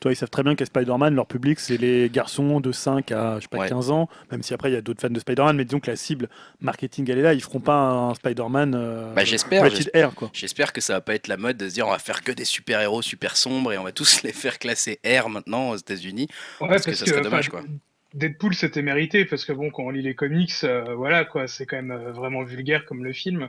Toi, 0.00 0.12
ils 0.12 0.16
savent 0.16 0.30
très 0.30 0.42
bien 0.42 0.54
qu'à 0.54 0.64
Spider-Man, 0.64 1.14
leur 1.14 1.26
public, 1.26 1.58
c'est 1.58 1.76
les 1.76 2.08
garçons 2.08 2.60
de 2.60 2.70
5 2.70 3.10
à 3.10 3.36
je 3.36 3.42
sais 3.42 3.48
pas, 3.48 3.58
Ouais. 3.58 3.68
15 3.68 3.90
ans, 3.90 4.08
même 4.30 4.42
si 4.42 4.54
après, 4.54 4.70
il 4.70 4.74
y 4.74 4.76
a 4.76 4.80
d'autres 4.80 5.00
fans 5.00 5.10
de 5.10 5.18
Spider-Man, 5.18 5.56
mais 5.56 5.64
disons 5.64 5.80
que 5.80 5.90
la 5.90 5.96
cible 5.96 6.28
marketing, 6.60 7.10
elle 7.10 7.18
est 7.18 7.22
là. 7.22 7.34
Ils 7.34 7.42
feront 7.42 7.60
pas 7.60 7.78
un 7.78 8.14
Spider-Man 8.14 8.74
euh, 8.76 9.12
Bah, 9.14 9.24
j'espère, 9.24 9.62
rated 9.62 9.90
R, 9.94 10.14
quoi. 10.14 10.30
J'espère 10.32 10.72
que 10.72 10.80
ça 10.80 10.94
va 10.94 11.00
pas 11.00 11.14
être 11.14 11.26
la 11.26 11.36
mode 11.36 11.56
de 11.56 11.68
se 11.68 11.74
dire 11.74 11.88
on 11.88 11.90
va 11.90 11.98
faire 11.98 12.22
que 12.22 12.30
des 12.32 12.44
super-héros 12.44 13.02
super 13.02 13.36
sombres 13.36 13.72
et 13.72 13.78
on 13.78 13.84
va 13.84 13.92
tous 13.92 14.22
les 14.22 14.32
faire 14.32 14.58
classer 14.58 15.00
R 15.04 15.28
maintenant 15.28 15.70
aux 15.70 15.76
États-Unis. 15.76 16.28
Ouais, 16.60 16.68
Parce 16.68 16.86
que 16.86 16.94
ça 16.94 17.06
serait 17.06 17.20
dommage, 17.22 17.48
quoi. 17.48 17.62
Deadpool, 18.14 18.54
c'était 18.54 18.82
mérité 18.82 19.24
parce 19.26 19.44
que 19.44 19.52
bon, 19.52 19.70
quand 19.70 19.82
on 19.82 19.90
lit 19.90 20.02
les 20.02 20.14
comics, 20.14 20.52
euh, 20.64 20.94
voilà 20.94 21.24
quoi, 21.24 21.46
c'est 21.46 21.66
quand 21.66 21.76
même 21.76 21.90
euh, 21.90 22.10
vraiment 22.10 22.42
vulgaire 22.42 22.86
comme 22.86 23.04
le 23.04 23.12
film. 23.12 23.48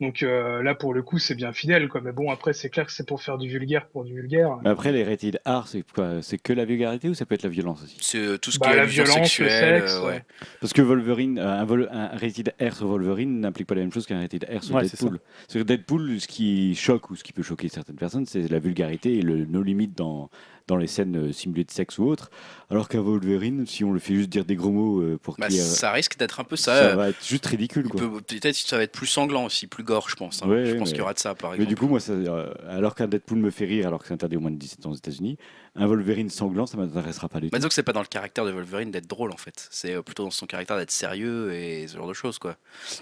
Donc 0.00 0.22
euh, 0.22 0.62
là, 0.62 0.76
pour 0.76 0.94
le 0.94 1.02
coup, 1.02 1.18
c'est 1.18 1.34
bien 1.34 1.52
fidèle, 1.52 1.88
quoi. 1.88 2.00
Mais 2.00 2.12
bon, 2.12 2.30
après, 2.30 2.52
c'est 2.52 2.70
clair 2.70 2.86
que 2.86 2.92
c'est 2.92 3.06
pour 3.06 3.20
faire 3.20 3.36
du 3.36 3.48
vulgaire 3.48 3.88
pour 3.88 4.04
du 4.04 4.14
vulgaire. 4.14 4.56
Mais 4.62 4.70
après, 4.70 4.92
les 4.92 5.02
rated 5.02 5.40
R, 5.44 5.66
c'est 5.66 5.82
quoi? 5.92 6.22
C'est 6.22 6.38
que 6.38 6.52
la 6.52 6.64
vulgarité 6.64 7.08
ou 7.08 7.14
ça 7.14 7.26
peut 7.26 7.34
être 7.34 7.42
la 7.42 7.48
violence 7.48 7.82
aussi? 7.82 7.96
C'est 8.00 8.18
euh, 8.18 8.38
tout 8.38 8.52
ce 8.52 8.60
Bah, 8.60 8.66
qui 8.68 8.72
est 8.74 8.76
la 8.76 8.84
violence, 8.84 9.16
le 9.16 9.24
sexuelle. 9.24 9.80
sexe, 9.80 9.94
euh, 9.96 10.00
ouais. 10.02 10.12
ouais. 10.12 10.24
Parce 10.60 10.72
que 10.72 10.82
Wolverine, 10.82 11.38
euh, 11.40 11.48
un, 11.60 11.64
vol- 11.64 11.88
un 11.90 12.06
rated 12.16 12.54
R 12.60 12.76
sur 12.76 12.86
Wolverine 12.86 13.40
n'implique 13.40 13.66
pas 13.66 13.74
la 13.74 13.80
même 13.80 13.92
chose 13.92 14.06
qu'un 14.06 14.20
rated 14.20 14.44
R 14.44 14.62
sur 14.62 14.76
Ouais, 14.76 14.86
c'est 14.86 15.00
Deadpool. 15.00 15.20
Sur 15.48 15.64
Deadpool, 15.64 16.20
ce 16.20 16.28
qui 16.28 16.76
choque 16.76 17.10
ou 17.10 17.16
ce 17.16 17.24
qui 17.24 17.32
peut 17.32 17.42
choquer 17.42 17.68
certaines 17.68 17.96
personnes, 17.96 18.24
c'est 18.26 18.48
la 18.48 18.60
vulgarité 18.60 19.18
et 19.18 19.22
le 19.22 19.46
no 19.46 19.62
limite 19.62 19.98
dans, 19.98 20.30
dans 20.68 20.76
les 20.76 20.86
scènes 20.86 21.16
euh, 21.16 21.32
simulées 21.32 21.64
de 21.64 21.70
sexe 21.72 21.98
ou 21.98 22.04
autres. 22.04 22.30
Alors 22.70 22.88
qu'un 22.88 23.00
Wolverine, 23.00 23.66
si 23.66 23.82
on 23.82 23.92
le 23.92 23.98
fait 23.98 24.14
juste 24.14 24.28
dire 24.28 24.44
des 24.44 24.54
gros 24.54 24.70
mots 24.70 25.00
euh, 25.00 25.18
pour 25.20 25.36
Bah, 25.38 25.48
y 25.48 25.56
ait- 25.56 25.60
ça 25.62 25.90
risque 25.90 26.18
d'être 26.18 26.38
un 26.38 26.44
peu 26.44 26.54
ça. 26.56 26.76
ça 26.76 26.84
euh, 26.90 26.94
va 26.94 27.08
être 27.08 27.26
juste 27.26 27.46
ridicule. 27.46 27.88
Peut-être 27.88 28.54
ça 28.54 28.76
va 28.76 28.82
être 28.82 28.92
plus 28.92 29.06
sanglant 29.06 29.46
aussi, 29.46 29.66
plus 29.66 29.82
gore, 29.84 30.08
je 30.10 30.14
pense. 30.16 30.42
hein. 30.42 30.48
Ouais, 30.48 30.66
je 30.66 30.72
ouais, 30.72 30.78
pense 30.78 30.88
mais- 30.88 30.92
qu'il 30.92 30.98
y 30.98 31.02
aura 31.02 31.14
de 31.14 31.18
ça, 31.18 31.34
par 31.34 31.50
Mais 31.52 31.56
exemple. 31.56 31.68
du 31.70 31.76
coup, 31.76 31.88
moi, 31.88 31.98
ça, 31.98 32.12
euh, 32.12 32.52
alors 32.68 32.94
qu'un 32.94 33.08
Deadpool 33.08 33.38
me 33.38 33.50
fait 33.50 33.64
rire, 33.64 33.86
alors 33.86 34.00
que 34.02 34.06
c'est 34.08 34.14
interdit 34.14 34.36
au 34.36 34.40
moins 34.40 34.50
de 34.50 34.56
17 34.58 34.84
ans 34.84 34.90
aux 34.90 34.94
États-Unis, 34.94 35.38
un 35.76 35.86
Wolverine 35.86 36.28
sanglant, 36.28 36.66
ça 36.66 36.76
m'intéressera 36.76 37.28
pas 37.30 37.40
du 37.40 37.46
tout. 37.48 37.52
Bah, 37.52 37.58
disons 37.58 37.68
que 37.68 37.74
c'est 37.74 37.82
pas 37.82 37.92
dans 37.94 38.00
le 38.02 38.06
caractère 38.06 38.44
de 38.44 38.50
Wolverine 38.50 38.90
d'être 38.90 39.06
drôle 39.08 39.30
en 39.32 39.36
fait. 39.38 39.66
C'est 39.70 39.94
euh, 39.94 40.02
plutôt 40.02 40.24
dans 40.24 40.30
son 40.30 40.44
caractère 40.46 40.76
d'être 40.76 40.90
sérieux 40.90 41.52
et 41.54 41.86
ce 41.88 41.96
genre 41.96 42.08
de 42.08 42.12
choses 42.14 42.38
quoi. 42.38 42.56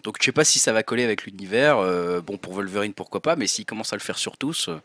Donc 0.04 0.18
je 0.20 0.24
sais 0.26 0.32
pas 0.32 0.44
si 0.44 0.60
ça 0.60 0.72
va 0.72 0.82
coller 0.84 1.02
avec 1.02 1.24
l'univers. 1.24 1.78
euh, 1.78 2.20
bon 2.20 2.36
pour 2.36 2.52
Wolverine 2.52 2.92
pourquoi 2.92 3.20
pas, 3.20 3.34
mais 3.34 3.48
s'il 3.48 3.64
commence 3.66 3.92
à 3.92 3.96
le 3.96 4.00
faire 4.02 4.18
sur 4.18 4.36
tous, 4.36 4.68
euh, 4.68 4.76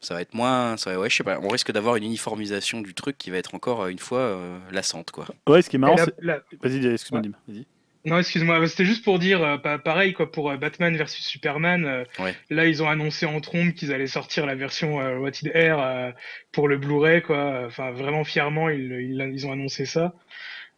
ça 0.00 0.14
va 0.14 0.22
être 0.22 0.34
moins. 0.34 0.76
Ça 0.76 0.92
va- 0.92 0.98
ouais, 1.00 1.10
je 1.10 1.16
sais 1.16 1.24
pas. 1.24 1.38
On 1.42 1.48
risque 1.48 1.70
d'avoir 1.72 1.96
une 1.96 2.04
uniformisation 2.04 2.80
du 2.80 2.94
truc 2.94 3.16
qui 3.18 3.30
va 3.30 3.36
être 3.38 3.54
encore 3.54 3.82
euh, 3.82 3.88
une 3.88 3.98
fois 3.98 4.20
euh, 4.20 4.58
lassante 4.72 5.10
quoi. 5.10 5.26
Ouais, 5.48 5.62
ce 5.62 5.70
qui 5.70 5.76
est 5.76 5.78
marrant, 5.78 5.96
la- 6.20 6.40
Vas-y, 6.62 6.86
excuse-moi, 6.86 7.20
Ouais. 7.20 7.28
Dim. 7.28 7.34
Vas-y. 7.48 7.66
Non, 8.06 8.18
excuse-moi, 8.18 8.66
c'était 8.66 8.86
juste 8.86 9.04
pour 9.04 9.18
dire, 9.18 9.42
euh, 9.44 9.58
pa- 9.58 9.78
pareil, 9.78 10.14
quoi, 10.14 10.32
pour 10.32 10.50
euh, 10.50 10.56
Batman 10.56 10.96
versus 10.96 11.22
Superman. 11.22 11.84
euh, 11.84 12.04
Ouais. 12.18 12.34
Là, 12.48 12.64
ils 12.66 12.82
ont 12.82 12.88
annoncé 12.88 13.26
en 13.26 13.38
trompe 13.42 13.74
qu'ils 13.74 13.92
allaient 13.92 14.06
sortir 14.06 14.46
la 14.46 14.54
version 14.54 15.02
euh, 15.02 15.20
Rated 15.20 15.48
R 15.54 15.78
euh, 15.78 16.10
pour 16.50 16.66
le 16.66 16.78
Blu-ray, 16.78 17.20
quoi. 17.20 17.64
Enfin, 17.66 17.90
vraiment 17.90 18.24
fièrement, 18.24 18.70
ils, 18.70 18.90
ils, 18.90 19.30
ils 19.34 19.46
ont 19.46 19.52
annoncé 19.52 19.84
ça. 19.84 20.14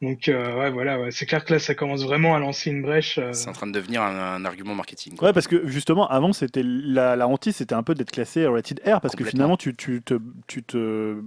Donc, 0.02 0.28
euh, 0.28 0.58
ouais, 0.58 0.70
voilà, 0.70 0.98
ouais. 1.00 1.10
c'est 1.12 1.26
clair 1.26 1.44
que 1.44 1.52
là, 1.52 1.58
ça 1.60 1.74
commence 1.76 2.02
vraiment 2.04 2.34
à 2.34 2.40
lancer 2.40 2.70
une 2.70 2.82
brèche. 2.82 3.18
euh, 3.18 3.32
C'est 3.32 3.48
en 3.48 3.52
train 3.52 3.68
de 3.68 3.72
devenir 3.72 4.02
un, 4.02 4.34
un 4.34 4.44
argument 4.44 4.74
marketing. 4.74 5.14
Quoi. 5.16 5.28
Ouais, 5.28 5.32
parce 5.32 5.46
que 5.46 5.66
justement, 5.68 6.08
avant, 6.08 6.32
c'était 6.32 6.62
la, 6.64 7.14
la 7.14 7.28
hantise, 7.28 7.56
c'était 7.56 7.76
un 7.76 7.84
peu 7.84 7.94
d'être 7.94 8.10
classé 8.10 8.44
rated 8.46 8.80
R, 8.84 9.00
parce 9.00 9.14
que 9.14 9.24
finalement, 9.24 9.56
tu, 9.56 9.76
tu 9.76 10.02
te, 10.02 10.14
tu 10.48 10.62
te 10.64 11.22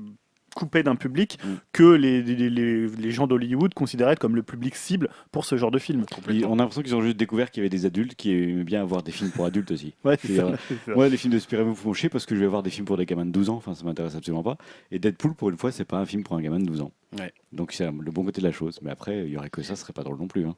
coupais 0.56 0.82
d'un 0.82 0.96
public 0.96 1.38
Mm. 1.46 1.50
que 1.74 1.84
les, 1.84 2.24
les, 2.24 2.50
les, 2.50 2.88
les 2.88 3.12
gens 3.12 3.28
d'Hollywood 3.28 3.74
considéraient 3.76 4.16
comme 4.16 4.36
le 4.36 4.42
public 4.42 4.74
cible 4.76 5.10
pour 5.32 5.46
ce 5.46 5.58
genre 5.58 5.70
de 5.70 5.78
film. 5.78 6.06
On 6.28 6.54
a 6.54 6.56
l'impression 6.56 6.82
qu'ils 6.82 6.96
ont 6.96 7.02
juste 7.04 7.18
découvert 7.18 7.52
qu'il 7.52 7.62
y 7.62 7.64
avait 7.64 7.70
des 7.70 7.86
adultes 7.86 8.16
qui 8.16 8.32
aimaient 8.32 8.64
bien 8.64 8.82
avoir 8.82 9.04
des 9.04 9.12
films 9.12 9.30
pour 9.32 9.46
adultes 9.46 9.70
aussi. 9.72 9.94
Ouais, 10.06 10.18
c'est 10.20 10.36
ça, 10.36 10.54
c'est. 10.86 10.96
Moi, 10.96 11.10
les 11.10 11.18
films 11.18 11.34
de 11.34 11.40
super-héros 11.40 11.70
me 11.70 11.76
font 11.76 11.94
chier 11.94 12.10
parce 12.10 12.26
que 12.26 12.34
je 12.36 12.40
vais 12.40 12.48
voir 12.48 12.64
des 12.64 12.70
films 12.72 12.86
pour 12.86 12.98
des 12.98 13.06
gamins 13.06 13.26
de 13.26 13.32
12 13.32 13.50
ans, 13.50 13.56
enfin 13.58 13.76
ça 13.76 13.84
m'intéresse 13.84 14.16
absolument 14.16 14.44
pas. 14.44 14.58
Et 14.92 14.98
Deadpool, 15.00 15.36
pour 15.36 15.50
une 15.50 15.58
fois, 15.58 15.72
c'est 15.72 15.86
pas 15.86 15.98
un 15.98 16.06
film 16.06 16.24
pour 16.24 16.36
un 16.38 16.42
gamin 16.42 16.60
de 16.60 16.66
12 16.66 16.82
ans. 16.82 16.92
Ouais. 17.20 17.34
Donc 17.52 17.74
c'est 17.74 17.86
le 17.86 18.12
bon 18.12 18.24
côté 18.24 18.42
de 18.42 18.48
la 18.48 18.52
chose. 18.54 18.80
Mais 18.82 18.92
après, 18.92 19.26
il 19.26 19.30
y 19.32 19.38
aurait 19.38 19.50
que 19.50 19.62
ça, 19.62 19.76
ce 19.76 19.82
serait 19.82 19.94
pas 19.94 20.04
drôle 20.04 20.18
non 20.18 20.28
plus. 20.28 20.46
hein. 20.46 20.56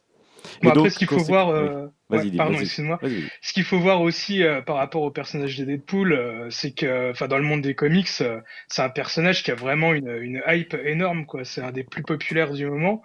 Bon, 0.61 0.69
après, 0.71 0.89
ce 0.89 0.97
qu'il 0.97 1.07
faut 1.07 1.23
voir, 1.23 1.49
euh, 1.49 1.87
Vas-y, 2.09 2.25
ouais, 2.25 2.31
dis, 2.31 2.37
pardon, 2.37 2.59
excuse-moi. 2.59 2.99
Ce 3.41 3.53
qu'il 3.53 3.63
faut 3.63 3.79
voir 3.79 4.01
aussi 4.01 4.43
euh, 4.43 4.61
par 4.61 4.77
rapport 4.77 5.01
au 5.01 5.11
personnage 5.11 5.57
de 5.57 5.65
Deadpool, 5.65 6.13
euh, 6.13 6.49
c'est 6.49 6.71
que, 6.71 7.11
enfin, 7.11 7.27
dans 7.27 7.37
le 7.37 7.43
monde 7.43 7.61
des 7.61 7.75
comics, 7.75 8.09
euh, 8.21 8.39
c'est 8.67 8.81
un 8.81 8.89
personnage 8.89 9.43
qui 9.43 9.51
a 9.51 9.55
vraiment 9.55 9.93
une, 9.93 10.09
une 10.09 10.41
hype 10.47 10.73
énorme, 10.85 11.25
quoi. 11.25 11.43
C'est 11.45 11.61
un 11.61 11.71
des 11.71 11.83
plus 11.83 12.03
populaires 12.03 12.53
du 12.53 12.65
moment. 12.65 13.03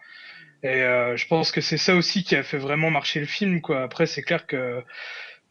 Et 0.62 0.82
euh, 0.82 1.16
je 1.16 1.26
pense 1.26 1.52
que 1.52 1.60
c'est 1.60 1.78
ça 1.78 1.96
aussi 1.96 2.24
qui 2.24 2.36
a 2.36 2.42
fait 2.42 2.58
vraiment 2.58 2.90
marcher 2.90 3.20
le 3.20 3.26
film, 3.26 3.60
quoi. 3.60 3.82
Après, 3.82 4.06
c'est 4.06 4.22
clair 4.22 4.46
que, 4.46 4.82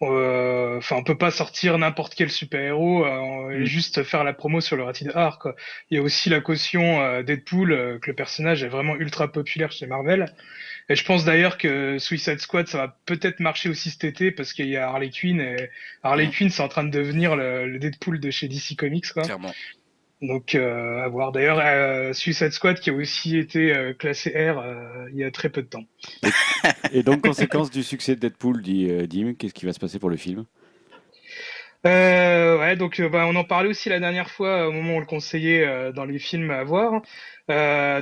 euh, 0.04 0.78
enfin, 0.78 0.96
on 0.98 1.04
peut 1.04 1.18
pas 1.18 1.32
sortir 1.32 1.78
n'importe 1.78 2.16
quel 2.16 2.32
super-héros 2.32 3.06
euh, 3.06 3.52
et 3.52 3.66
Mm. 3.66 3.66
juste 3.66 4.04
faire 4.04 4.24
la 4.24 4.34
promo 4.34 4.60
sur 4.62 4.76
le 4.78 4.84
rated 4.84 5.12
R, 5.16 5.38
quoi. 5.40 5.56
Il 5.90 5.98
y 5.98 6.00
a 6.00 6.04
aussi 6.04 6.30
la 6.30 6.42
caution 6.42 7.02
euh, 7.02 7.24
Deadpool, 7.24 7.72
euh, 7.72 8.00
que 8.00 8.10
le 8.10 8.16
personnage 8.16 8.64
est 8.64 8.68
vraiment 8.70 8.96
ultra 8.96 9.32
populaire 9.32 9.72
chez 9.72 9.86
Marvel. 9.88 10.34
Et 10.90 10.96
je 10.96 11.06
pense 11.06 11.24
d'ailleurs 11.24 11.58
que 11.58 11.98
Suicide 12.00 12.40
Squad, 12.40 12.68
ça 12.68 12.78
va 12.78 12.98
peut-être 13.06 13.40
marcher 13.40 13.70
aussi 13.70 13.90
cet 13.90 14.04
été 14.04 14.32
parce 14.32 14.54
qu'il 14.54 14.68
y 14.68 14.78
a 14.78 14.90
Harley 14.90 15.10
Quinn 15.10 15.40
et 15.40 15.70
Harley 16.04 16.28
Mm. 16.28 16.32
Quinn, 16.32 16.50
c'est 16.50 16.64
en 16.64 16.68
train 16.68 16.84
de 16.84 16.90
devenir 16.90 17.36
le, 17.36 17.68
le 17.68 17.80
Deadpool 17.80 18.20
de 18.20 18.30
chez 18.32 18.48
DC 18.48 18.76
Comics, 18.78 19.12
quoi. 19.14 19.24
Clairement. 19.24 19.54
Donc 20.22 20.54
à 20.54 21.08
voir. 21.08 21.32
D'ailleurs, 21.32 22.14
Suicide 22.14 22.52
Squad 22.52 22.80
qui 22.80 22.92
a 22.92 22.94
aussi 22.94 23.38
été 23.38 23.74
classé 23.98 24.30
R 24.30 24.64
il 25.12 25.18
y 25.18 25.24
a 25.24 25.32
très 25.32 25.50
peu 25.50 25.64
de 25.64 25.68
temps. 25.68 25.86
Et 26.94 27.02
donc, 27.02 27.22
conséquence 27.22 27.72
du 27.72 27.82
succès 27.82 28.16
de 28.16 28.20
Deadpool, 28.20 28.62
dit 28.62 28.88
Dim, 29.08 29.34
qu'est-ce 29.34 29.54
qui 29.54 29.66
va 29.66 29.74
se 29.74 29.80
passer 29.80 29.98
pour 29.98 30.12
le 30.12 30.18
film? 30.18 30.46
Euh, 31.88 32.60
ouais, 32.60 32.76
donc 32.76 33.02
bah, 33.02 33.26
on 33.28 33.36
en 33.36 33.44
parlait 33.44 33.70
aussi 33.70 33.90
la 33.90 34.00
dernière 34.00 34.30
fois 34.30 34.68
au 34.68 34.72
moment 34.72 34.94
où 34.94 34.98
on 34.98 35.00
le 35.00 35.08
conseillait 35.08 35.92
dans 35.94 36.06
les 36.06 36.20
films 36.20 36.52
à 36.52 36.64
voir. 36.64 37.02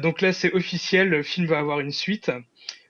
donc 0.01 0.19
là, 0.19 0.33
c'est 0.33 0.53
officiel, 0.53 1.07
le 1.07 1.23
film 1.23 1.47
va 1.47 1.59
avoir 1.59 1.79
une 1.79 1.91
suite. 1.91 2.31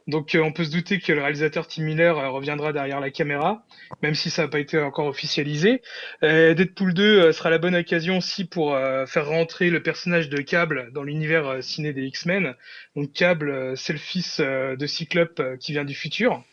Donc 0.10 0.36
on 0.42 0.52
peut 0.52 0.64
se 0.64 0.72
douter 0.72 1.00
que 1.00 1.14
le 1.14 1.22
réalisateur 1.22 1.68
Tim 1.68 1.84
Miller 1.84 2.32
reviendra 2.34 2.74
derrière 2.74 3.00
la 3.00 3.12
caméra, 3.12 3.64
même 4.02 4.16
si 4.16 4.32
ça 4.32 4.42
n'a 4.42 4.48
pas 4.48 4.60
été 4.60 4.80
encore 4.80 5.06
officialisé. 5.06 5.84
Deadpool 6.24 6.96
2 6.96 7.32
sera 7.32 7.52
la 7.52 7.60
bonne 7.60 7.76
occasion 7.76 8.18
aussi 8.18 8.46
pour 8.46 8.76
faire 9.08 9.28
rentrer 9.28 9.70
le 9.70 9.84
personnage 9.84 10.28
de 10.30 10.42
Cable 10.42 10.90
dans 10.94 11.04
l'univers 11.04 11.64
ciné 11.64 11.94
des 11.94 12.04
X-Men. 12.06 12.56
Donc 12.96 13.14
Cable, 13.14 13.78
c'est 13.78 13.94
le 13.94 14.00
fils 14.00 14.40
de 14.40 14.88
Cyclope 14.88 15.42
qui 15.60 15.74
vient 15.74 15.86
du 15.86 15.94
futur. 15.94 16.44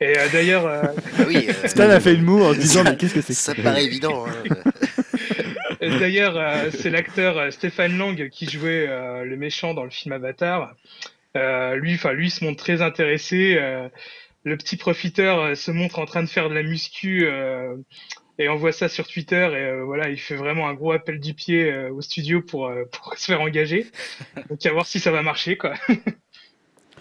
Et 0.00 0.14
d'ailleurs, 0.32 0.66
ah 0.66 0.92
oui, 1.26 1.46
Stan 1.66 1.90
a 1.90 2.00
fait 2.00 2.14
une 2.14 2.22
moue 2.22 2.42
en 2.42 2.54
disant 2.54 2.84
mais 2.84 2.96
qu'est-ce 2.96 3.14
que 3.14 3.20
c'est 3.20 3.34
Ça 3.34 3.54
paraît 3.54 3.84
évident. 3.84 4.24
Hein. 4.26 4.72
D'ailleurs, 6.00 6.70
c'est 6.72 6.90
l'acteur 6.90 7.52
Stéphane 7.52 7.98
Lang 7.98 8.28
qui 8.30 8.48
jouait 8.48 8.86
le 8.86 9.36
méchant 9.36 9.74
dans 9.74 9.84
le 9.84 9.90
film 9.90 10.12
Avatar. 10.12 10.74
Euh, 11.36 11.76
lui, 11.76 11.94
enfin 11.94 12.12
lui 12.12 12.30
se 12.30 12.44
montre 12.44 12.62
très 12.62 12.82
intéressé. 12.82 13.56
Euh, 13.58 13.88
le 14.44 14.56
petit 14.56 14.76
profiteur 14.76 15.40
euh, 15.40 15.54
se 15.54 15.70
montre 15.70 15.98
en 15.98 16.06
train 16.06 16.22
de 16.22 16.28
faire 16.28 16.48
de 16.48 16.54
la 16.54 16.62
muscu 16.62 17.26
et 18.40 18.48
on 18.48 18.56
voit 18.56 18.72
ça 18.72 18.88
sur 18.88 19.08
Twitter 19.08 19.50
et 19.56 19.82
voilà, 19.82 20.08
il 20.08 20.18
fait 20.18 20.36
vraiment 20.36 20.68
un 20.68 20.74
gros 20.74 20.92
appel 20.92 21.18
du 21.18 21.34
pied 21.34 21.72
au 21.88 22.00
studio 22.00 22.40
pour, 22.40 22.72
pour 22.92 23.16
se 23.16 23.26
faire 23.26 23.40
engager. 23.40 23.86
Donc 24.48 24.64
à 24.64 24.72
voir 24.72 24.86
si 24.86 25.00
ça 25.00 25.10
va 25.10 25.22
marcher 25.22 25.56
quoi. 25.56 25.74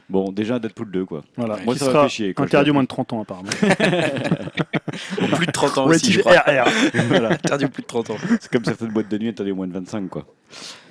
Bon, 0.09 0.31
déjà 0.31 0.57
Deadpool 0.57 0.89
2, 0.89 1.05
quoi. 1.05 1.21
Voilà. 1.35 1.57
Moi, 1.65 1.73
Qui 1.73 1.79
ça 1.81 1.85
sera 1.87 2.03
fait 2.03 2.09
chier. 2.09 2.33
quoi. 2.33 2.45
Interdit 2.45 2.69
aux 2.69 2.73
moins 2.73 2.83
de 2.83 2.87
30 2.87 3.11
ans, 3.13 3.21
apparemment. 3.23 3.49
Au 5.21 5.35
plus 5.35 5.45
de 5.47 5.51
30 5.51 5.77
ans 5.79 5.85
aussi, 5.87 6.11
je 6.13 6.19
crois. 6.21 6.33
RR. 6.37 6.69
Voilà. 7.07 7.29
Interdit 7.31 7.65
au 7.65 7.69
plus 7.69 7.83
de 7.83 7.87
30 7.87 8.11
ans. 8.11 8.17
C'est 8.39 8.51
comme 8.51 8.63
certaines 8.65 8.89
boîtes 8.89 9.09
de 9.09 9.17
nuit 9.17 9.27
interdit 9.29 9.51
aux 9.51 9.55
moins 9.55 9.67
de 9.67 9.73
25, 9.73 10.07
quoi. 10.09 10.25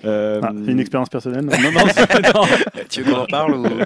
Euh, 0.04 0.38
Ah, 0.42 0.52
c'est 0.64 0.70
une 0.70 0.80
expérience 0.80 1.08
personnelle. 1.08 1.46
Non, 1.46 1.72
non, 1.72 1.80
c'est- 1.88 2.34
non, 2.34 2.42
Tu 2.90 3.02
veux 3.02 3.10
qu'on 3.12 3.20
en 3.20 3.26
parle 3.26 3.54
ou 3.54 3.62
non, 3.62 3.78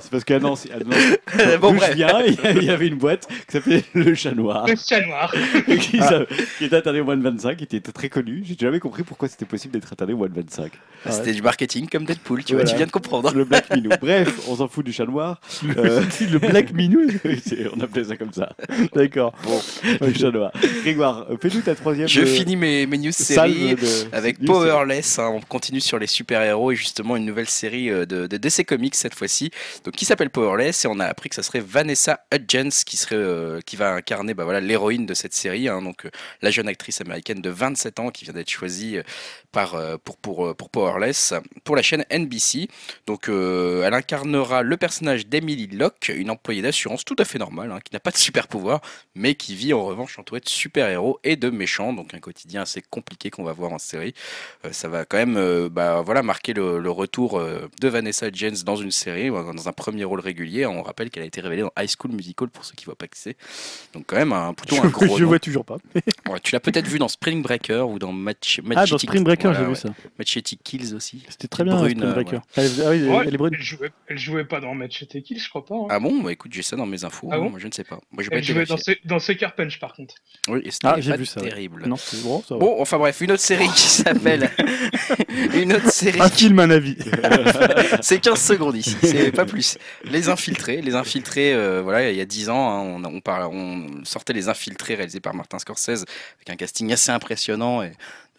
c'est 0.00 0.10
parce 0.10 0.24
qu'à 0.24 0.40
Nancy, 0.40 0.68
à 0.72 0.78
Nancy, 0.84 1.58
Bon, 1.60 1.72
bref. 1.74 1.94
viens, 1.94 2.20
il 2.26 2.64
y 2.64 2.70
avait 2.70 2.88
une 2.88 2.96
boîte 2.98 3.28
qui 3.28 3.52
s'appelait 3.52 3.84
Le 3.94 4.14
Chat 4.16 4.32
Noir, 4.32 4.66
Le 4.66 4.74
chat 4.74 5.00
noir. 5.06 5.32
qui, 5.80 6.64
était 6.64 6.76
interdit 6.76 7.00
aux 7.00 7.04
moins 7.04 7.16
de 7.16 7.22
25, 7.22 7.56
qui 7.56 7.64
était 7.76 7.80
très 7.92 8.08
connu. 8.08 8.42
J'ai 8.44 8.56
jamais 8.58 8.80
compris 8.80 9.04
pourquoi 9.04 9.28
c'était 9.28 9.44
possible 9.44 9.74
d'être 9.74 9.92
interdit 9.92 10.12
aux 10.14 10.18
moins 10.18 10.28
de 10.28 10.34
25. 10.34 10.72
C'était 11.08 11.32
du 11.32 11.42
marketing 11.42 11.88
comme 11.88 12.04
Deadpool, 12.04 12.42
tu 12.42 12.54
Voilà. 12.54 12.64
vois, 12.64 12.72
tu 12.72 12.76
viens 12.76 12.86
de 12.86 12.90
comprendre. 12.90 13.32
Le 13.32 13.44
Black 13.44 13.70
Minou. 13.74 13.90
Bref, 14.08 14.48
on 14.48 14.56
s'en 14.56 14.68
fout 14.68 14.86
du 14.86 14.92
Chat 14.94 15.04
Noir. 15.04 15.38
Euh, 15.76 16.02
le 16.32 16.38
Black 16.38 16.72
Minou. 16.72 17.08
on 17.76 17.80
appelait 17.80 18.04
ça 18.04 18.16
comme 18.16 18.32
ça. 18.32 18.56
D'accord. 18.94 19.34
Bon, 19.44 19.60
le 20.00 20.14
Chat 20.14 20.30
Noir. 20.30 20.50
Grégoire, 20.82 21.26
euh, 21.30 21.36
fais-nous 21.38 21.60
ta 21.60 21.74
troisième. 21.74 22.08
Je 22.08 22.22
euh, 22.22 22.24
finis 22.24 22.56
mes, 22.56 22.86
mes 22.86 22.96
news 22.96 23.12
séries. 23.12 23.74
de- 23.74 24.14
Avec 24.16 24.40
news 24.40 24.46
Powerless, 24.46 25.18
hein, 25.18 25.28
on 25.34 25.40
continue 25.42 25.82
sur 25.82 25.98
les 25.98 26.06
super-héros 26.06 26.72
et 26.72 26.74
justement 26.74 27.16
une 27.16 27.26
nouvelle 27.26 27.50
série 27.50 27.90
euh, 27.90 28.06
de, 28.06 28.26
de 28.26 28.36
DC 28.38 28.64
Comics 28.64 28.94
cette 28.94 29.14
fois-ci, 29.14 29.50
donc 29.84 29.92
qui 29.94 30.06
s'appelle 30.06 30.30
Powerless 30.30 30.86
et 30.86 30.88
on 30.88 31.00
a 31.00 31.04
appris 31.04 31.28
que 31.28 31.34
ça 31.34 31.42
serait 31.42 31.60
Vanessa 31.60 32.20
Hudgens 32.34 32.84
qui 32.86 32.96
serait 32.96 33.14
euh, 33.16 33.60
qui 33.66 33.76
va 33.76 33.92
incarner 33.92 34.32
bah, 34.32 34.44
voilà 34.44 34.60
l'héroïne 34.60 35.04
de 35.04 35.12
cette 35.12 35.34
série, 35.34 35.68
hein, 35.68 35.82
donc 35.82 36.06
euh, 36.06 36.10
la 36.40 36.50
jeune 36.50 36.68
actrice 36.68 37.02
américaine 37.02 37.42
de 37.42 37.50
27 37.50 38.00
ans 38.00 38.08
qui 38.08 38.24
vient 38.24 38.32
d'être 38.32 38.48
choisie 38.48 38.96
euh, 38.96 39.02
par 39.52 39.74
euh, 39.74 39.96
pour 40.02 40.16
pour 40.16 40.46
euh, 40.46 40.54
pour 40.54 40.70
Powerless 40.70 41.34
pour 41.64 41.76
la 41.76 41.82
chaîne 41.82 42.06
NBC. 42.10 42.68
Donc 43.06 43.28
euh, 43.28 43.82
elle 43.84 43.97
incarnera 43.98 44.62
le 44.62 44.76
personnage 44.76 45.26
d'Emily 45.26 45.66
Locke, 45.68 46.10
une 46.14 46.30
employée 46.30 46.62
d'assurance 46.62 47.04
tout 47.04 47.16
à 47.18 47.24
fait 47.24 47.38
normale, 47.38 47.70
hein, 47.72 47.80
qui 47.84 47.92
n'a 47.92 48.00
pas 48.00 48.10
de 48.10 48.16
super 48.16 48.48
pouvoir, 48.48 48.80
mais 49.14 49.34
qui 49.34 49.54
vit 49.54 49.74
en 49.74 49.84
revanche 49.84 50.18
entourée 50.18 50.40
de 50.40 50.48
super-héros 50.48 51.18
et 51.24 51.36
de 51.36 51.50
méchants, 51.50 51.92
donc 51.92 52.14
un 52.14 52.20
quotidien 52.20 52.62
assez 52.62 52.82
compliqué 52.82 53.30
qu'on 53.30 53.44
va 53.44 53.52
voir 53.52 53.72
en 53.72 53.78
série. 53.78 54.14
Euh, 54.64 54.72
ça 54.72 54.88
va 54.88 55.04
quand 55.04 55.18
même 55.18 55.36
euh, 55.36 55.68
bah, 55.68 56.00
voilà, 56.02 56.22
marquer 56.22 56.52
le, 56.54 56.78
le 56.78 56.90
retour 56.90 57.38
euh, 57.38 57.68
de 57.80 57.88
Vanessa 57.88 58.28
Hudgens 58.28 58.64
dans 58.64 58.76
une 58.76 58.90
série, 58.92 59.28
dans 59.28 59.68
un 59.68 59.72
premier 59.72 60.04
rôle 60.04 60.20
régulier. 60.20 60.64
On 60.66 60.82
rappelle 60.82 61.10
qu'elle 61.10 61.24
a 61.24 61.26
été 61.26 61.40
révélée 61.40 61.62
dans 61.62 61.72
High 61.78 61.90
School 61.98 62.12
Musical 62.12 62.48
pour 62.48 62.64
ceux 62.64 62.74
qui 62.74 62.84
ne 62.84 62.86
voient 62.86 62.96
pas 62.96 63.08
qui 63.08 63.20
c'est. 63.20 63.36
Donc 63.94 64.04
quand 64.06 64.16
même 64.16 64.32
un, 64.32 64.54
plutôt 64.54 64.76
un 64.82 64.88
gros 64.88 65.16
Je 65.18 65.22
nom. 65.24 65.28
vois 65.28 65.38
toujours 65.40 65.64
pas. 65.64 65.76
Ouais, 66.28 66.40
tu 66.42 66.52
l'as 66.52 66.60
peut-être 66.60 66.86
vu 66.86 66.98
dans 66.98 67.08
Spring 67.08 67.42
Breaker 67.42 67.86
ou 67.88 67.98
dans 67.98 68.12
Match, 68.12 68.60
Ah, 68.76 68.84
dans 68.84 68.98
Spring 68.98 69.24
Breaker, 69.24 69.52
j'ai 69.58 69.64
vu 69.64 69.74
ça. 69.74 69.88
Machete 70.18 70.54
Kills 70.62 70.94
aussi. 70.94 71.22
C'était 71.30 71.48
très 71.48 71.64
bien, 71.64 71.74
Brune, 71.76 71.96
Spring 71.98 72.12
Breaker. 72.12 72.38
Elle 72.56 72.64
est- 72.66 72.80
ah 72.84 72.90
oui, 72.90 73.02
Ouais, 73.08 73.24
elle 73.26 73.34
est 73.34 73.38
brune. 73.38 73.54
elle, 73.54 73.62
jouait, 73.62 73.87
elle 74.06 74.18
jouait 74.18 74.44
pas 74.44 74.60
dans 74.60 74.74
Match 74.74 75.04
et 75.14 75.22
Kill, 75.22 75.40
je 75.40 75.48
crois 75.48 75.64
pas. 75.64 75.74
hein. 75.74 75.86
Ah 75.90 76.00
bon? 76.00 76.20
Bah 76.22 76.32
écoute 76.32 76.52
j'ai 76.52 76.62
ça 76.62 76.76
dans 76.76 76.86
mes 76.86 77.04
infos, 77.04 77.28
Ah 77.30 77.36
hein, 77.36 77.38
bon 77.40 77.50
moi 77.50 77.58
je 77.58 77.66
ne 77.66 77.72
sais 77.72 77.84
pas. 77.84 77.98
Moi 78.12 78.24
elle 78.30 78.42
jouait 78.42 78.64
dans, 78.66 78.76
ce, 78.76 78.92
dans 79.04 79.18
Sucker 79.18 79.48
Punch 79.56 79.78
par 79.80 79.92
contre. 79.94 80.14
Oui, 80.48 80.60
et 80.64 80.70
c'était 80.70 80.86
Ah, 80.88 81.00
j'ai 81.00 81.10
pas 81.12 81.16
vu 81.16 81.26
ça, 81.26 81.40
terrible. 81.40 81.84
Non, 81.86 81.96
c'est 81.96 82.22
bon, 82.22 82.42
ça. 82.42 82.56
Bon, 82.56 82.76
enfin 82.80 82.98
bref, 82.98 83.20
une 83.20 83.32
autre 83.32 83.42
série 83.42 83.68
qui 83.68 83.80
s'appelle. 83.88 84.50
une 85.54 85.72
autre 85.72 85.90
série. 85.90 86.20
Un 86.20 86.28
film, 86.28 86.58
un 86.60 86.70
avis. 86.70 86.96
c'est 88.00 88.20
15 88.20 88.40
secondes 88.40 88.76
ici, 88.76 88.96
c'est 89.02 89.32
pas 89.32 89.44
plus. 89.46 89.78
Les 90.04 90.28
infiltrés, 90.28 90.80
les 90.82 90.94
infiltrés, 90.94 91.52
euh, 91.54 91.82
voilà, 91.82 92.10
il 92.10 92.16
y 92.16 92.20
a 92.20 92.24
10 92.26 92.48
ans, 92.50 92.70
hein, 92.70 93.02
on, 93.04 93.20
on 93.24 94.04
sortait 94.04 94.32
les 94.32 94.48
infiltrés 94.48 94.94
réalisés 94.94 95.20
par 95.20 95.34
Martin 95.34 95.58
Scorsese 95.58 96.04
avec 96.36 96.50
un 96.50 96.56
casting 96.56 96.92
assez 96.92 97.10
impressionnant 97.10 97.82
et 97.82 97.92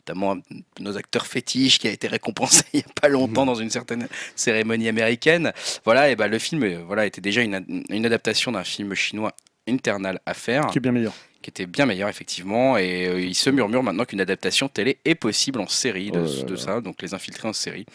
notamment 0.10 0.38
nos 0.80 0.98
acteurs 0.98 1.28
fétiches 1.28 1.78
qui 1.80 1.88
a 1.88 1.92
été 1.92 2.08
récompensé 2.08 2.64
il 2.74 2.80
y 2.80 2.84
a 2.84 3.02
pas 3.02 3.08
longtemps 3.10 3.46
dans 3.46 3.56
une 3.56 3.70
certaine 3.70 4.08
cérémonie 4.36 4.88
américaine. 4.88 5.52
Voilà, 5.86 6.10
et 6.10 6.16
ben 6.16 6.28
le 6.28 6.40
film, 6.40 6.64
euh, 6.64 6.80
voilà, 6.86 7.06
était 7.06 7.22
déjà 7.22 7.42
une, 7.42 7.56
ad- 7.56 7.66
une 7.90 8.06
adaptation 8.06 8.52
d'un 8.52 8.64
film 8.64 8.94
chinois 8.96 9.34
Internal 9.68 10.20
Affair 10.26 10.68
Qui 10.68 10.80
est 10.80 10.82
bien 10.82 10.92
meilleur. 10.92 11.14
Qui 11.42 11.50
était 11.50 11.66
bien 11.66 11.86
meilleur 11.86 12.10
effectivement 12.10 12.78
et 12.78 13.08
euh, 13.08 13.22
il 13.22 13.36
se 13.36 13.50
murmure 13.50 13.82
maintenant 13.82 14.06
qu'une 14.06 14.22
adaptation 14.22 14.68
télé 14.68 14.98
est 15.06 15.16
possible 15.16 15.60
en 15.62 15.68
série 15.68 16.12
de, 16.12 16.20
Oh 16.20 16.44
de 16.44 16.56
ça 16.56 16.82
donc 16.82 17.02
les 17.02 17.14
infiltrés 17.14 17.48
en 17.48 17.54
série. 17.54 17.86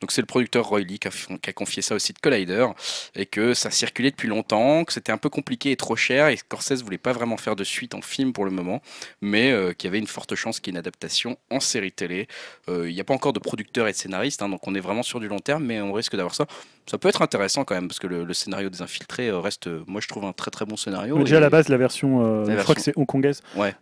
Donc 0.00 0.12
c'est 0.12 0.20
le 0.20 0.26
producteur 0.26 0.66
Roy 0.66 0.80
Lee 0.80 0.98
qui 0.98 1.08
a, 1.08 1.10
qui 1.10 1.50
a 1.50 1.52
confié 1.52 1.82
ça 1.82 1.94
au 1.94 1.98
site 1.98 2.20
Collider 2.20 2.66
et 3.14 3.26
que 3.26 3.54
ça 3.54 3.70
circulait 3.70 4.10
depuis 4.10 4.28
longtemps 4.28 4.84
que 4.84 4.92
c'était 4.92 5.12
un 5.12 5.18
peu 5.18 5.28
compliqué 5.28 5.72
et 5.72 5.76
trop 5.76 5.96
cher 5.96 6.28
et 6.28 6.36
Scorsese 6.36 6.82
voulait 6.82 6.98
pas 6.98 7.12
vraiment 7.12 7.36
faire 7.36 7.56
de 7.56 7.64
suite 7.64 7.94
en 7.94 8.02
film 8.02 8.32
pour 8.32 8.44
le 8.44 8.50
moment 8.50 8.82
mais 9.20 9.50
euh, 9.50 9.72
qu'il 9.72 9.88
y 9.88 9.90
avait 9.90 9.98
une 9.98 10.06
forte 10.06 10.34
chance 10.34 10.60
qu'il 10.60 10.72
y 10.72 10.76
ait 10.76 10.78
une 10.78 10.78
adaptation 10.78 11.36
en 11.50 11.60
série 11.60 11.92
télé. 11.92 12.28
Euh, 12.68 12.88
il 12.88 12.94
n'y 12.94 13.00
a 13.00 13.04
pas 13.04 13.14
encore 13.14 13.32
de 13.32 13.40
producteur 13.40 13.88
et 13.88 13.92
de 13.92 13.96
scénariste 13.96 14.42
hein, 14.42 14.48
donc 14.48 14.66
on 14.66 14.74
est 14.74 14.80
vraiment 14.80 15.02
sur 15.02 15.18
du 15.18 15.28
long 15.28 15.40
terme 15.40 15.64
mais 15.64 15.80
on 15.80 15.92
risque 15.92 16.14
d'avoir 16.14 16.34
ça 16.34 16.46
ça 16.86 16.98
peut 16.98 17.08
être 17.08 17.22
intéressant 17.22 17.64
quand 17.64 17.74
même 17.74 17.88
parce 17.88 17.98
que 18.00 18.06
le, 18.06 18.24
le 18.24 18.34
scénario 18.34 18.68
des 18.70 18.82
infiltrés 18.82 19.28
euh, 19.28 19.38
reste 19.38 19.68
euh, 19.68 19.82
moi 19.86 20.00
je 20.00 20.08
trouve 20.08 20.24
un 20.24 20.32
très 20.32 20.50
très 20.50 20.64
bon 20.64 20.76
scénario 20.76 21.16
Mais 21.16 21.24
déjà, 21.24 21.36
à 21.36 21.40
la 21.40 21.50
base, 21.50 21.68
la 21.68 21.76
version, 21.76 22.24
euh, 22.24 22.38
La 22.40 22.44
je 22.44 22.46
version- 22.50 22.62
crois 22.64 22.74
que 22.74 22.80
c'est 22.80 22.98
hongkongaise, 22.98 23.42
Ouais. 23.56 23.74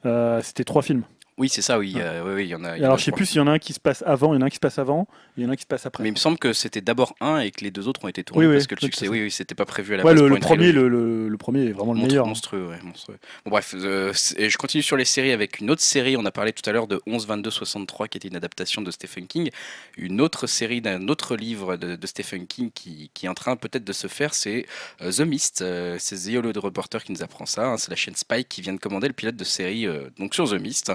c'était 0.43 0.65
trois 0.65 0.83
films. 0.83 1.03
Oui, 1.39 1.49
c'est 1.49 1.63
ça, 1.63 1.79
oui. 1.79 1.95
euh, 1.97 2.23
oui, 2.25 2.33
oui, 2.35 2.45
il 2.45 2.49
y 2.51 2.55
en 2.55 2.65
a. 2.65 2.77
il 2.77 2.81
Et 2.81 2.81
y 2.81 2.83
en 2.83 2.85
a 2.85 2.87
alors, 2.89 2.99
je 2.99 3.05
sais 3.05 3.13
plus 3.13 3.25
s'il 3.25 3.39
y 3.39 3.41
en 3.41 3.47
a 3.47 3.53
un 3.53 3.59
qui 3.59 3.73
se 3.73 3.81
passe 3.81 4.03
avant, 4.07 4.35
il 4.35 4.37
y 4.37 4.39
en 4.39 4.43
a 4.43 4.47
un 4.47 4.51
qui 4.51 4.57
se 4.57 4.61
passe 4.61 4.79
avant, 4.79 5.09
il 5.39 5.43
y 5.43 5.47
en 5.47 5.49
a 5.49 5.53
un 5.53 5.57
qui 5.57 5.63
se 5.63 5.67
passe 5.67 5.87
après. 5.87 6.03
Mais 6.03 6.11
il 6.11 6.13
me 6.13 6.19
semble 6.19 6.37
que 6.39 6.53
c'était 6.53 6.83
d'abord 6.83 7.15
un 7.21 7.39
et 7.39 7.51
que 7.51 7.65
les 7.65 7.71
deux 7.71 7.89
autres 7.89 8.05
ont 8.05 8.09
été 8.09 8.23
tournés 8.23 8.47
Oui, 8.47 8.53
parce 8.53 8.67
que 8.67 8.75
le 8.75 8.81
succès, 8.83 9.09
oui, 9.09 9.23
oui, 9.23 9.31
c'était 9.31 9.55
pas 9.55 9.65
prévu 9.65 9.95
à 9.95 9.97
la 9.97 10.05
ouais, 10.05 10.13
base. 10.15 10.23
le, 10.23 10.37
premier, 10.39 10.71
le, 10.73 10.89
le- 10.89 11.29
le 11.29 11.37
premier 11.39 11.65
est 11.67 11.73
vraiment 11.73 11.95
le 11.95 12.01
meilleur. 12.03 12.27
Monstrueux, 12.27 12.67
ouais, 12.69 12.79
monstrueux. 12.83 13.17
Bon, 13.47 13.53
bref, 13.53 13.75
euh, 13.79 14.13
et 14.37 14.51
je 14.51 14.59
continue 14.59 14.83
sur 14.83 14.99
les 14.99 15.07
séries 15.07 15.33
avec 15.33 15.61
une 15.61 15.71
autre 15.71 15.81
série. 15.81 16.17
On 16.19 16.27
a 16.27 16.31
parlé 16.31 16.53
tout 16.53 16.69
à 16.69 16.73
l'heure 16.73 16.87
de 16.87 17.01
11 17.07 17.27
22 17.27 17.51
63 17.51 18.09
qui 18.09 18.19
était 18.19 18.29
une 18.29 18.37
adaptation 18.37 18.83
de 18.83 18.91
Stephen 18.91 19.27
King. 19.27 19.49
Une 19.97 20.21
autre 20.21 20.47
série 20.47 20.83
d'un 20.83 21.09
autre 21.09 21.37
livre 21.37 21.77
de, 21.79 21.97
de 21.97 22.07
Stephen 22.07 22.47
King 22.47 22.71
qui, 22.75 23.11
qui 23.15 23.25
est 23.25 23.31
en 23.31 23.35
train 23.35 23.57
peut-être 23.57 23.85
de 23.85 23.93
se 23.95 24.09
faire, 24.09 24.35
c'est 24.35 24.67
euh, 25.01 25.11
The 25.11 25.21
Mist. 25.21 25.65
C'est 25.99 26.17
The 26.31 26.37
Hollow 26.37 26.53
Reporter 26.61 27.03
qui 27.03 27.13
nous 27.13 27.23
apprend 27.23 27.47
ça. 27.47 27.67
hein. 27.67 27.77
C'est 27.79 27.89
la 27.91 27.97
chaîne 27.97 28.15
Spike 28.17 28.49
qui 28.49 28.61
vient 28.61 28.75
de 28.75 28.79
commander 28.81 29.07
le 29.09 29.15
pilote 29.15 29.37
de 29.37 29.45
série 29.45 29.87
donc 30.19 30.35
sur 30.35 30.51
The 30.51 30.61
Mist. 30.61 30.93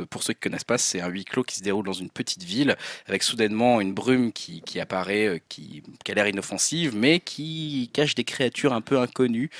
Euh, 0.00 0.06
Pour 0.06 0.22
ceux 0.22 0.32
qui 0.34 0.40
connaissent 0.40 0.64
pas, 0.64 0.78
c'est 0.78 1.00
un 1.00 1.08
huis 1.08 1.24
clos 1.24 1.42
qui 1.44 1.56
se 1.56 1.62
déroule 1.62 1.84
dans 1.84 1.92
une 1.92 2.10
petite 2.10 2.42
ville 2.42 2.76
avec 3.06 3.22
soudainement 3.22 3.80
une 3.80 3.92
brume 3.94 4.32
qui, 4.32 4.62
qui 4.62 4.80
apparaît, 4.80 5.26
euh, 5.26 5.38
qui, 5.48 5.82
qui 6.04 6.12
a 6.12 6.14
l'air 6.14 6.28
inoffensive, 6.28 6.94
mais 6.96 7.20
qui 7.20 7.90
cache 7.92 8.14
des 8.14 8.24
créatures 8.24 8.72
un 8.72 8.80
peu 8.80 8.98
inconnues. 8.98 9.50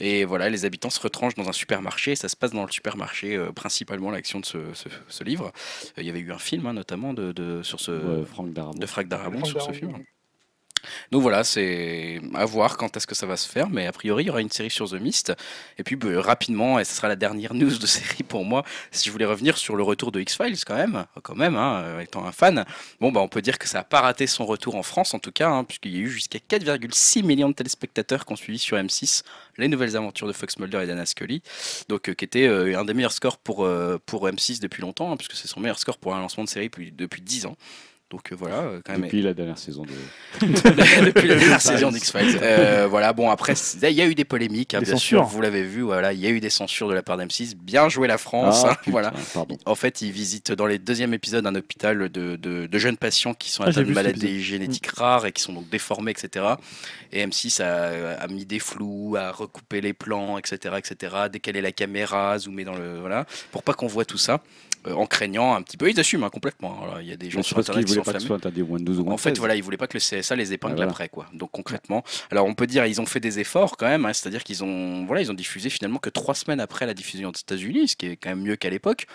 Et 0.00 0.24
voilà, 0.24 0.50
les 0.50 0.64
habitants 0.64 0.90
se 0.90 1.00
retranchent 1.00 1.34
dans 1.34 1.48
un 1.48 1.52
supermarché. 1.52 2.12
Et 2.12 2.16
ça 2.16 2.28
se 2.28 2.36
passe 2.36 2.52
dans 2.52 2.64
le 2.64 2.70
supermarché, 2.72 3.36
euh, 3.36 3.52
principalement 3.52 4.10
l'action 4.10 4.40
de 4.40 4.46
ce, 4.46 4.58
ce- 4.74 4.88
ce 5.08 5.24
livre. 5.24 5.52
Euh, 5.98 6.02
Il 6.02 6.06
y 6.06 6.10
avait 6.10 6.20
eu 6.20 6.32
un 6.32 6.38
film, 6.38 6.66
hein, 6.66 6.72
notamment, 6.72 7.14
de, 7.14 7.32
de- 7.32 7.62
sur 7.62 7.80
ce, 7.80 7.90
Ouais, 7.92 8.26
Franck 8.26 8.52
de 8.52 8.86
Frank 8.86 9.08
Darabont 9.08 9.38
Frank 9.38 9.50
sur 9.50 9.62
ce 9.62 9.72
film. 9.72 10.04
Donc 11.10 11.22
voilà, 11.22 11.44
c'est 11.44 12.20
à 12.34 12.44
voir 12.44 12.76
quand 12.76 12.96
est-ce 12.96 13.06
que 13.06 13.14
ça 13.14 13.26
va 13.26 13.36
se 13.36 13.48
faire, 13.48 13.68
mais 13.70 13.86
a 13.86 13.92
priori 13.92 14.24
il 14.24 14.26
y 14.26 14.30
aura 14.30 14.40
une 14.40 14.50
série 14.50 14.70
sur 14.70 14.88
The 14.88 14.94
Mist. 14.94 15.32
Et 15.78 15.82
puis 15.82 15.96
bah, 15.96 16.20
rapidement, 16.20 16.78
et 16.78 16.84
ce 16.84 16.94
sera 16.94 17.08
la 17.08 17.16
dernière 17.16 17.54
news 17.54 17.78
de 17.78 17.86
série 17.86 18.22
pour 18.22 18.44
moi, 18.44 18.64
si 18.90 19.06
je 19.06 19.12
voulais 19.12 19.24
revenir 19.24 19.56
sur 19.56 19.76
le 19.76 19.82
retour 19.82 20.12
de 20.12 20.20
X-Files 20.20 20.64
quand 20.64 20.76
même, 20.76 21.06
quand 21.22 21.36
même, 21.36 21.56
hein, 21.56 21.82
euh, 21.84 22.00
étant 22.00 22.24
un 22.24 22.32
fan, 22.32 22.64
bon 23.00 23.12
bah 23.12 23.20
on 23.20 23.28
peut 23.28 23.42
dire 23.42 23.58
que 23.58 23.68
ça 23.68 23.78
n'a 23.78 23.84
pas 23.84 24.00
raté 24.00 24.26
son 24.26 24.46
retour 24.46 24.76
en 24.76 24.82
France 24.82 25.14
en 25.14 25.18
tout 25.18 25.32
cas, 25.32 25.48
hein, 25.48 25.64
puisqu'il 25.64 25.94
y 25.94 25.98
a 25.98 26.00
eu 26.00 26.08
jusqu'à 26.08 26.38
4,6 26.38 27.24
millions 27.24 27.48
de 27.48 27.54
téléspectateurs 27.54 28.24
qui 28.26 28.32
ont 28.32 28.36
suivi 28.36 28.58
sur 28.58 28.76
M6 28.76 29.22
les 29.56 29.68
nouvelles 29.68 29.96
aventures 29.96 30.26
de 30.26 30.32
Fox 30.32 30.58
Mulder 30.58 30.82
et 30.82 30.86
Dana 30.86 31.06
Scully, 31.06 31.42
donc 31.88 32.08
euh, 32.08 32.14
qui 32.14 32.24
était 32.24 32.46
euh, 32.46 32.78
un 32.78 32.84
des 32.84 32.94
meilleurs 32.94 33.12
scores 33.12 33.38
pour, 33.38 33.68
pour 34.06 34.28
M6 34.28 34.60
depuis 34.60 34.82
longtemps, 34.82 35.12
hein, 35.12 35.16
puisque 35.16 35.34
c'est 35.34 35.48
son 35.48 35.60
meilleur 35.60 35.78
score 35.78 35.98
pour 35.98 36.14
un 36.14 36.20
lancement 36.20 36.44
de 36.44 36.48
série 36.48 36.66
depuis, 36.66 36.92
depuis 36.92 37.22
10 37.22 37.46
ans. 37.46 37.56
Donc 38.14 38.30
euh, 38.30 38.36
voilà, 38.38 38.58
euh, 38.58 38.80
quand 38.84 38.92
même. 38.92 39.02
Depuis 39.02 39.22
la 39.22 39.34
dernière 39.34 39.58
saison 39.58 39.82
de. 39.82 40.46
depuis 40.46 41.26
la 41.26 41.34
dernière 41.34 41.60
saison 41.60 41.90
d'X-Files. 41.90 42.38
Euh, 42.40 42.86
voilà, 42.88 43.12
bon, 43.12 43.28
après, 43.28 43.54
il 43.82 43.90
y 43.90 44.00
a 44.00 44.06
eu 44.06 44.14
des 44.14 44.24
polémiques, 44.24 44.74
hein, 44.74 44.78
Des 44.78 44.84
bien 44.86 44.96
sûr, 44.96 45.24
vous 45.24 45.40
l'avez 45.40 45.64
vu, 45.64 45.80
voilà, 45.82 46.12
il 46.12 46.20
y 46.20 46.26
a 46.28 46.30
eu 46.30 46.38
des 46.38 46.48
censures 46.48 46.88
de 46.88 46.94
la 46.94 47.02
part 47.02 47.18
d'M6. 47.18 47.56
Bien 47.56 47.88
joué 47.88 48.06
la 48.06 48.16
France, 48.16 48.62
Ah, 48.64 48.70
hein, 48.70 48.74
putain, 48.76 48.90
voilà. 48.92 49.12
Pardon. 49.34 49.58
En 49.66 49.74
fait, 49.74 50.00
ils 50.00 50.12
visitent 50.12 50.52
dans 50.52 50.66
les 50.66 50.78
deuxième 50.78 51.12
épisode 51.12 51.44
un 51.44 51.56
hôpital 51.56 52.08
de, 52.08 52.36
de- 52.36 52.66
de 52.66 52.78
jeunes 52.78 52.96
patients 52.98 53.34
qui 53.34 53.50
sont 53.50 53.64
Ah, 53.64 53.70
atteints 53.70 53.82
de 53.82 53.92
maladies 53.92 54.40
génétiques 54.44 54.86
rares 54.92 55.26
et 55.26 55.32
qui 55.32 55.42
sont 55.42 55.52
donc 55.52 55.68
déformés, 55.68 56.12
etc. 56.12 56.44
Et 57.10 57.26
M6 57.26 57.62
a, 57.62 58.12
a 58.20 58.26
mis 58.28 58.44
des 58.46 58.60
flous, 58.60 59.16
a 59.18 59.32
recoupé 59.32 59.80
les 59.80 59.92
plans, 59.92 60.38
etc., 60.38 60.76
etc., 60.78 61.16
décalé 61.32 61.60
la 61.60 61.72
caméra, 61.72 62.38
zoomé 62.38 62.62
dans 62.62 62.76
le 62.76 63.00
voilà, 63.00 63.26
pour 63.50 63.64
pas 63.64 63.74
qu'on 63.74 63.88
voit 63.88 64.04
tout 64.04 64.18
ça, 64.18 64.40
en 64.90 65.06
craignant 65.06 65.54
un 65.54 65.62
petit 65.62 65.76
peu. 65.76 65.90
Ils 65.90 65.98
assument 65.98 66.24
hein, 66.24 66.30
complètement. 66.30 66.84
Il 67.00 67.06
y 67.06 67.12
a 67.12 67.16
des 67.16 67.30
gens 67.30 67.42
sur 67.42 67.58
Internet 67.58 67.84
qui 67.84 67.92
sont 67.92 68.02
pas 68.02 68.18
soit 68.20 68.36
interdit 68.36 68.62
au 68.62 68.66
moins 68.66 68.78
de 68.78 68.84
12 68.84 69.00
ou 69.00 69.04
moins 69.04 69.14
En 69.14 69.18
fait, 69.18 69.30
16. 69.30 69.38
voilà, 69.38 69.56
ils 69.56 69.62
voulaient 69.62 69.76
pas 69.76 69.86
que 69.86 69.96
le 69.96 70.00
CSA 70.00 70.36
les 70.36 70.52
épingle 70.52 70.76
voilà. 70.76 70.90
après, 70.90 71.08
quoi. 71.08 71.26
Donc 71.32 71.50
concrètement, 71.52 72.04
alors 72.30 72.46
on 72.46 72.54
peut 72.54 72.66
dire 72.66 72.86
ils 72.86 73.00
ont 73.00 73.06
fait 73.06 73.20
des 73.20 73.38
efforts 73.38 73.76
quand 73.76 73.86
même, 73.86 74.04
hein, 74.04 74.12
c'est-à-dire 74.12 74.44
qu'ils 74.44 74.64
ont, 74.64 75.04
voilà, 75.06 75.22
ils 75.22 75.30
ont 75.30 75.34
diffusé 75.34 75.70
finalement 75.70 75.98
que 75.98 76.10
trois 76.10 76.34
semaines 76.34 76.60
après 76.60 76.86
la 76.86 76.94
diffusion 76.94 77.30
aux 77.30 77.32
États-Unis, 77.32 77.88
ce 77.88 77.96
qui 77.96 78.06
est 78.06 78.16
quand 78.16 78.30
même 78.30 78.42
mieux 78.42 78.56
qu'à 78.56 78.70
l'époque. 78.70 79.06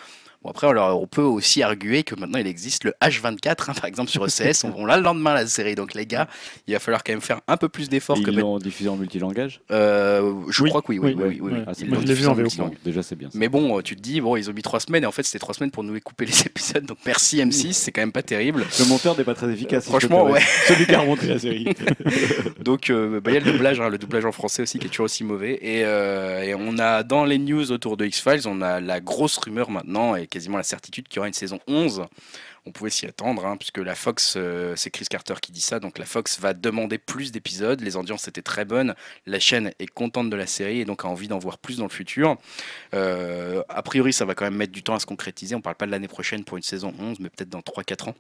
Bon 0.42 0.52
après, 0.52 0.68
alors, 0.68 1.02
on 1.02 1.06
peut 1.08 1.22
aussi 1.22 1.64
arguer 1.64 2.04
que 2.04 2.16
maintenant 2.16 2.40
il 2.40 2.48
existe 2.48 2.86
le 2.86 2.94
H24, 3.04 3.70
hein, 3.70 3.74
par 3.74 3.84
exemple 3.86 4.10
sur 4.10 4.24
ECS, 4.26 4.64
on, 4.64 4.74
on 4.78 4.86
l'a 4.86 4.96
le 4.96 5.04
lendemain 5.04 5.34
la 5.34 5.46
série. 5.46 5.76
Donc 5.76 5.94
les 5.94 6.06
gars, 6.06 6.30
il 6.66 6.74
va 6.74 6.80
falloir 6.80 7.04
quand 7.04 7.12
même 7.12 7.20
faire 7.22 7.42
un 7.50 7.58
peu 7.58 7.68
plus 7.68 7.90
d'efforts 7.90 8.22
que 8.24 8.32
Ils 8.32 8.38
l'ont 8.40 8.58
diffusé 8.58 8.88
en 8.88 8.96
multilangage 8.96 9.60
Euh, 9.70 10.34
je 10.50 10.64
Oui, 10.64 10.70
crois 10.70 10.82
que 10.82 10.88
oui, 10.94 11.00
oui, 11.00 11.14
oui, 11.14 11.16
oui, 11.18 11.24
oui, 11.24 11.40
oui, 11.42 11.52
ouais. 11.52 11.58
oui. 11.60 11.64
Ah, 11.68 11.86
Moi, 11.90 11.98
je 12.02 12.08
l'ai 12.08 12.14
vu 12.14 12.26
en 12.28 12.34
VO. 12.34 12.48
Déjà, 12.86 13.04
c'est 13.04 13.18
bien. 13.18 13.30
ça. 13.30 13.38
Mais 13.38 13.50
bon, 13.50 13.82
tu 13.82 13.98
te 13.98 14.02
dis, 14.02 14.22
bon, 14.22 14.38
ils 14.38 14.50
ont 14.50 14.54
mis 14.54 14.62
trois 14.62 14.80
semaines 14.80 15.04
et 15.04 15.08
en 15.08 15.12
fait 15.12 15.24
c'était 15.24 15.40
trois 15.40 15.54
semaines 15.54 15.72
pour 15.72 15.84
nous 15.84 16.00
couper 16.00 16.26
les 16.26 16.42
épisodes, 16.46 16.86
donc 16.86 17.00
merci 17.06 17.38
M6, 17.40 17.74
c'est 17.74 17.92
quand 17.92 18.02
même 18.02 18.14
pas 18.14 18.24
terrible. 18.24 18.66
Le 18.80 18.86
monteur 18.86 19.18
n'est 19.18 19.26
pas 19.26 19.36
très 19.36 19.50
efficace. 19.52 19.84
peux 19.84 19.90
Franchement, 19.90 20.26
me 20.26 20.32
ouais. 20.32 20.42
Celui 20.68 20.86
qui 20.86 20.94
a 20.96 21.02
remonté 21.02 21.28
la 21.28 21.40
série. 21.40 21.68
Donc 22.64 22.90
euh, 22.90 23.20
bah, 23.20 23.32
il 23.32 23.34
y 23.34 23.38
a 23.38 23.40
le 23.42 23.52
doublage, 23.52 23.80
hein, 23.82 23.90
le 23.90 23.98
doublage 23.98 24.26
en 24.26 24.32
français 24.32 24.62
aussi 24.64 24.80
qui 24.80 24.88
est 24.88 24.90
toujours 24.90 25.06
aussi 25.06 25.24
mauvais. 25.24 25.54
Et, 25.62 25.84
euh, 25.84 26.42
et 26.44 26.56
on 26.56 26.78
a 26.80 27.04
dans 27.04 27.26
les 27.26 27.38
news 27.38 27.72
autour 27.72 27.98
de 27.98 28.06
X-Files, 28.06 28.48
on 28.48 28.62
a 28.62 28.80
la 28.80 29.00
grosse 29.02 29.38
rumeur 29.38 29.70
maintenant 29.72 30.16
et 30.16 30.28
quasiment 30.30 30.58
la 30.58 30.64
certitude 30.64 31.08
qu'il 31.08 31.18
y 31.18 31.20
aura 31.20 31.28
une 31.28 31.34
saison 31.34 31.60
11. 31.68 32.06
On 32.66 32.72
pouvait 32.72 32.90
s'y 32.90 33.06
attendre, 33.08 33.46
hein, 33.46 33.58
puisque 33.58 33.80
la 33.80 33.96
Fox, 33.96 34.36
euh, 34.38 34.76
c'est 34.76 34.92
Chris 34.92 35.06
Carter 35.10 35.34
qui 35.42 35.52
dit 35.52 35.62
ça, 35.62 35.80
donc 35.80 35.98
la 35.98 36.06
Fox 36.06 36.40
va 36.40 36.54
demander 36.54 36.98
plus 36.98 37.32
d'épisodes. 37.32 37.82
Les 37.82 37.96
audiences 37.96 38.28
étaient 38.28 38.42
très 38.42 38.66
bonnes, 38.66 38.96
la 39.26 39.40
chaîne 39.40 39.72
est 39.80 39.88
contente 39.88 40.30
de 40.30 40.36
la 40.36 40.46
série 40.48 40.80
et 40.82 40.86
donc 40.86 41.04
a 41.06 41.08
envie 41.08 41.28
d'en 41.28 41.40
voir 41.40 41.58
plus 41.58 41.78
dans 41.78 41.86
le 41.86 41.90
futur. 41.90 42.38
Euh, 42.94 43.64
a 43.70 43.82
priori, 43.82 44.14
ça 44.14 44.26
va 44.26 44.36
quand 44.36 44.46
même 44.46 44.56
mettre 44.56 44.72
du 44.74 44.84
temps 44.84 44.96
à 44.96 45.00
se 45.00 45.06
concrétiser. 45.06 45.56
On 45.56 45.62
parle 45.62 45.76
pas 45.76 45.86
de 45.86 45.92
l'année 45.92 46.08
prochaine 46.08 46.44
pour 46.44 46.58
une 46.58 46.64
saison 46.64 46.94
11, 47.00 47.20
mais 47.20 47.30
peut-être 47.30 47.50
dans 47.50 47.62
3-4 47.62 48.10
ans. 48.10 48.16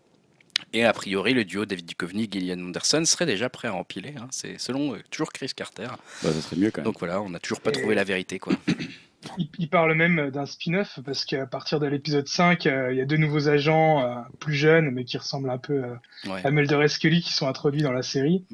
Et 0.73 0.83
a 0.83 0.93
priori, 0.93 1.33
le 1.33 1.45
duo 1.45 1.65
David 1.65 1.85
Duchovny 1.85 2.27
Gillian 2.29 2.59
Anderson 2.59 3.03
serait 3.05 3.25
déjà 3.25 3.49
prêt 3.49 3.67
à 3.69 3.73
empiler. 3.73 4.13
hein. 4.17 4.27
C'est 4.31 4.59
selon 4.59 4.93
euh, 4.95 4.99
toujours 5.09 5.31
Chris 5.31 5.51
Carter. 5.55 5.87
Bah, 6.23 6.33
ça 6.33 6.41
serait 6.41 6.57
mieux 6.57 6.69
quand 6.71 6.81
même. 6.81 6.85
Donc 6.85 6.99
voilà, 6.99 7.21
on 7.21 7.29
n'a 7.29 7.39
toujours 7.39 7.61
pas 7.61 7.71
trouvé 7.71 7.95
la 7.95 8.03
vérité. 8.03 8.39
Quoi. 8.39 8.53
Il, 9.37 9.49
il 9.59 9.69
parle 9.69 9.93
même 9.95 10.29
d'un 10.31 10.45
spin-off 10.45 10.99
parce 11.05 11.25
qu'à 11.25 11.45
partir 11.45 11.79
de 11.79 11.87
l'épisode 11.87 12.27
5, 12.27 12.65
euh, 12.65 12.93
il 12.93 12.97
y 12.97 13.01
a 13.01 13.05
deux 13.05 13.17
nouveaux 13.17 13.49
agents 13.49 14.01
euh, 14.03 14.15
plus 14.39 14.53
jeunes 14.53 14.91
mais 14.91 15.03
qui 15.03 15.17
ressemblent 15.17 15.49
un 15.49 15.57
peu 15.57 15.83
euh, 15.83 15.95
Ouais. 16.25 16.45
à 16.45 16.51
Mulder 16.51 16.81
et 16.83 16.87
Scully 16.87 17.21
qui 17.21 17.33
sont 17.33 17.47
introduits 17.47 17.81
dans 17.81 17.91
la 17.91 18.01
série. 18.01 18.45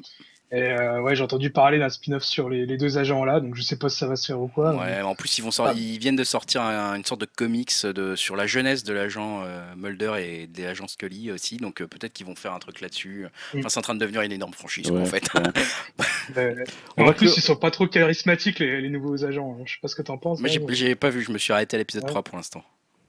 Et 0.52 0.62
euh, 0.62 1.00
ouais, 1.02 1.16
j'ai 1.16 1.24
entendu 1.24 1.50
parler 1.50 1.80
d'un 1.80 1.88
spin-off 1.88 2.22
sur 2.22 2.48
les, 2.48 2.66
les 2.66 2.76
deux 2.76 2.98
agents 2.98 3.24
là, 3.24 3.40
donc 3.40 3.56
je 3.56 3.62
sais 3.62 3.76
pas 3.76 3.88
si 3.88 3.98
ça 3.98 4.06
va 4.06 4.14
se 4.14 4.26
faire 4.26 4.40
ou 4.40 4.46
quoi. 4.46 4.76
Ouais, 4.76 5.02
en 5.02 5.16
plus, 5.16 5.38
ils, 5.38 5.42
vont 5.42 5.50
sor- 5.50 5.66
Ah. 5.70 5.74
ils 5.76 5.98
viennent 5.98 6.14
de 6.14 6.22
sortir 6.22 6.62
un- 6.62 6.94
une 6.94 7.04
sorte 7.04 7.20
de 7.20 7.26
comics 7.26 7.72
de, 7.84 8.14
sur 8.14 8.36
la 8.36 8.46
jeunesse 8.46 8.84
de 8.84 8.92
l'agent 8.92 9.42
euh, 9.44 9.74
Mulder 9.76 10.12
et 10.20 10.46
des 10.46 10.66
agents 10.66 10.86
Scully 10.86 11.32
aussi. 11.32 11.56
Donc 11.56 11.82
euh, 11.82 11.88
peut-être 11.88 12.12
qu'ils 12.12 12.26
vont 12.26 12.36
faire 12.36 12.52
un 12.52 12.60
truc 12.60 12.80
là-dessus. 12.80 13.26
Enfin, 13.56 13.68
c'est 13.68 13.78
en 13.78 13.82
train 13.82 13.94
de 13.96 13.98
devenir 13.98 14.22
une 14.22 14.30
énorme 14.30 14.52
franchise 14.52 14.88
Ouais, 14.88 15.00
en 15.00 15.04
fait. 15.06 15.28
ouais. 16.36 16.54
En 16.96 17.12
plus, 17.12 17.36
ils 17.36 17.42
sont 17.42 17.56
pas 17.56 17.72
trop 17.72 17.88
charismatiques 17.88 18.60
les, 18.60 18.80
les 18.80 18.88
nouveaux 18.88 19.24
agents. 19.24 19.58
Je 19.64 19.72
sais 19.72 19.78
pas 19.82 19.88
ce 19.88 19.96
que 19.96 20.02
t'en 20.02 20.16
penses. 20.18 20.38
Moi, 20.40 20.48
j'ai 20.70 20.94
pas 20.94 21.10
vu, 21.10 21.22
je 21.22 21.32
me 21.32 21.38
suis 21.38 21.52
arrêté 21.52 21.76
à 21.76 21.78
l'épisode 21.78 22.04
Ouais. 22.04 22.10
3 22.10 22.22
pour 22.22 22.36
l'instant. 22.36 22.62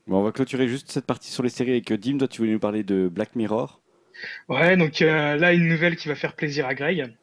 Bon, 0.08 0.20
on 0.20 0.24
va 0.24 0.32
clôturer 0.32 0.68
juste 0.68 0.90
cette 0.90 1.06
partie 1.06 1.30
sur 1.32 1.44
les 1.44 1.50
séries 1.50 1.72
avec 1.72 1.94
Dim. 1.94 2.18
Toi, 2.18 2.28
tu 2.28 2.40
voulais 2.40 2.54
nous 2.54 2.60
parler 2.60 2.82
de 2.84 3.08
Black 3.10 3.36
Mirror? 3.36 3.80
Ouais, 4.50 4.76
donc 4.78 5.02
euh, 5.04 5.36
là, 5.36 5.54
une 5.54 5.68
nouvelle 5.68 5.96
qui 5.96 6.08
va 6.08 6.16
faire 6.16 6.34
plaisir 6.34 6.66
à 6.66 6.74
Greg. 6.74 7.14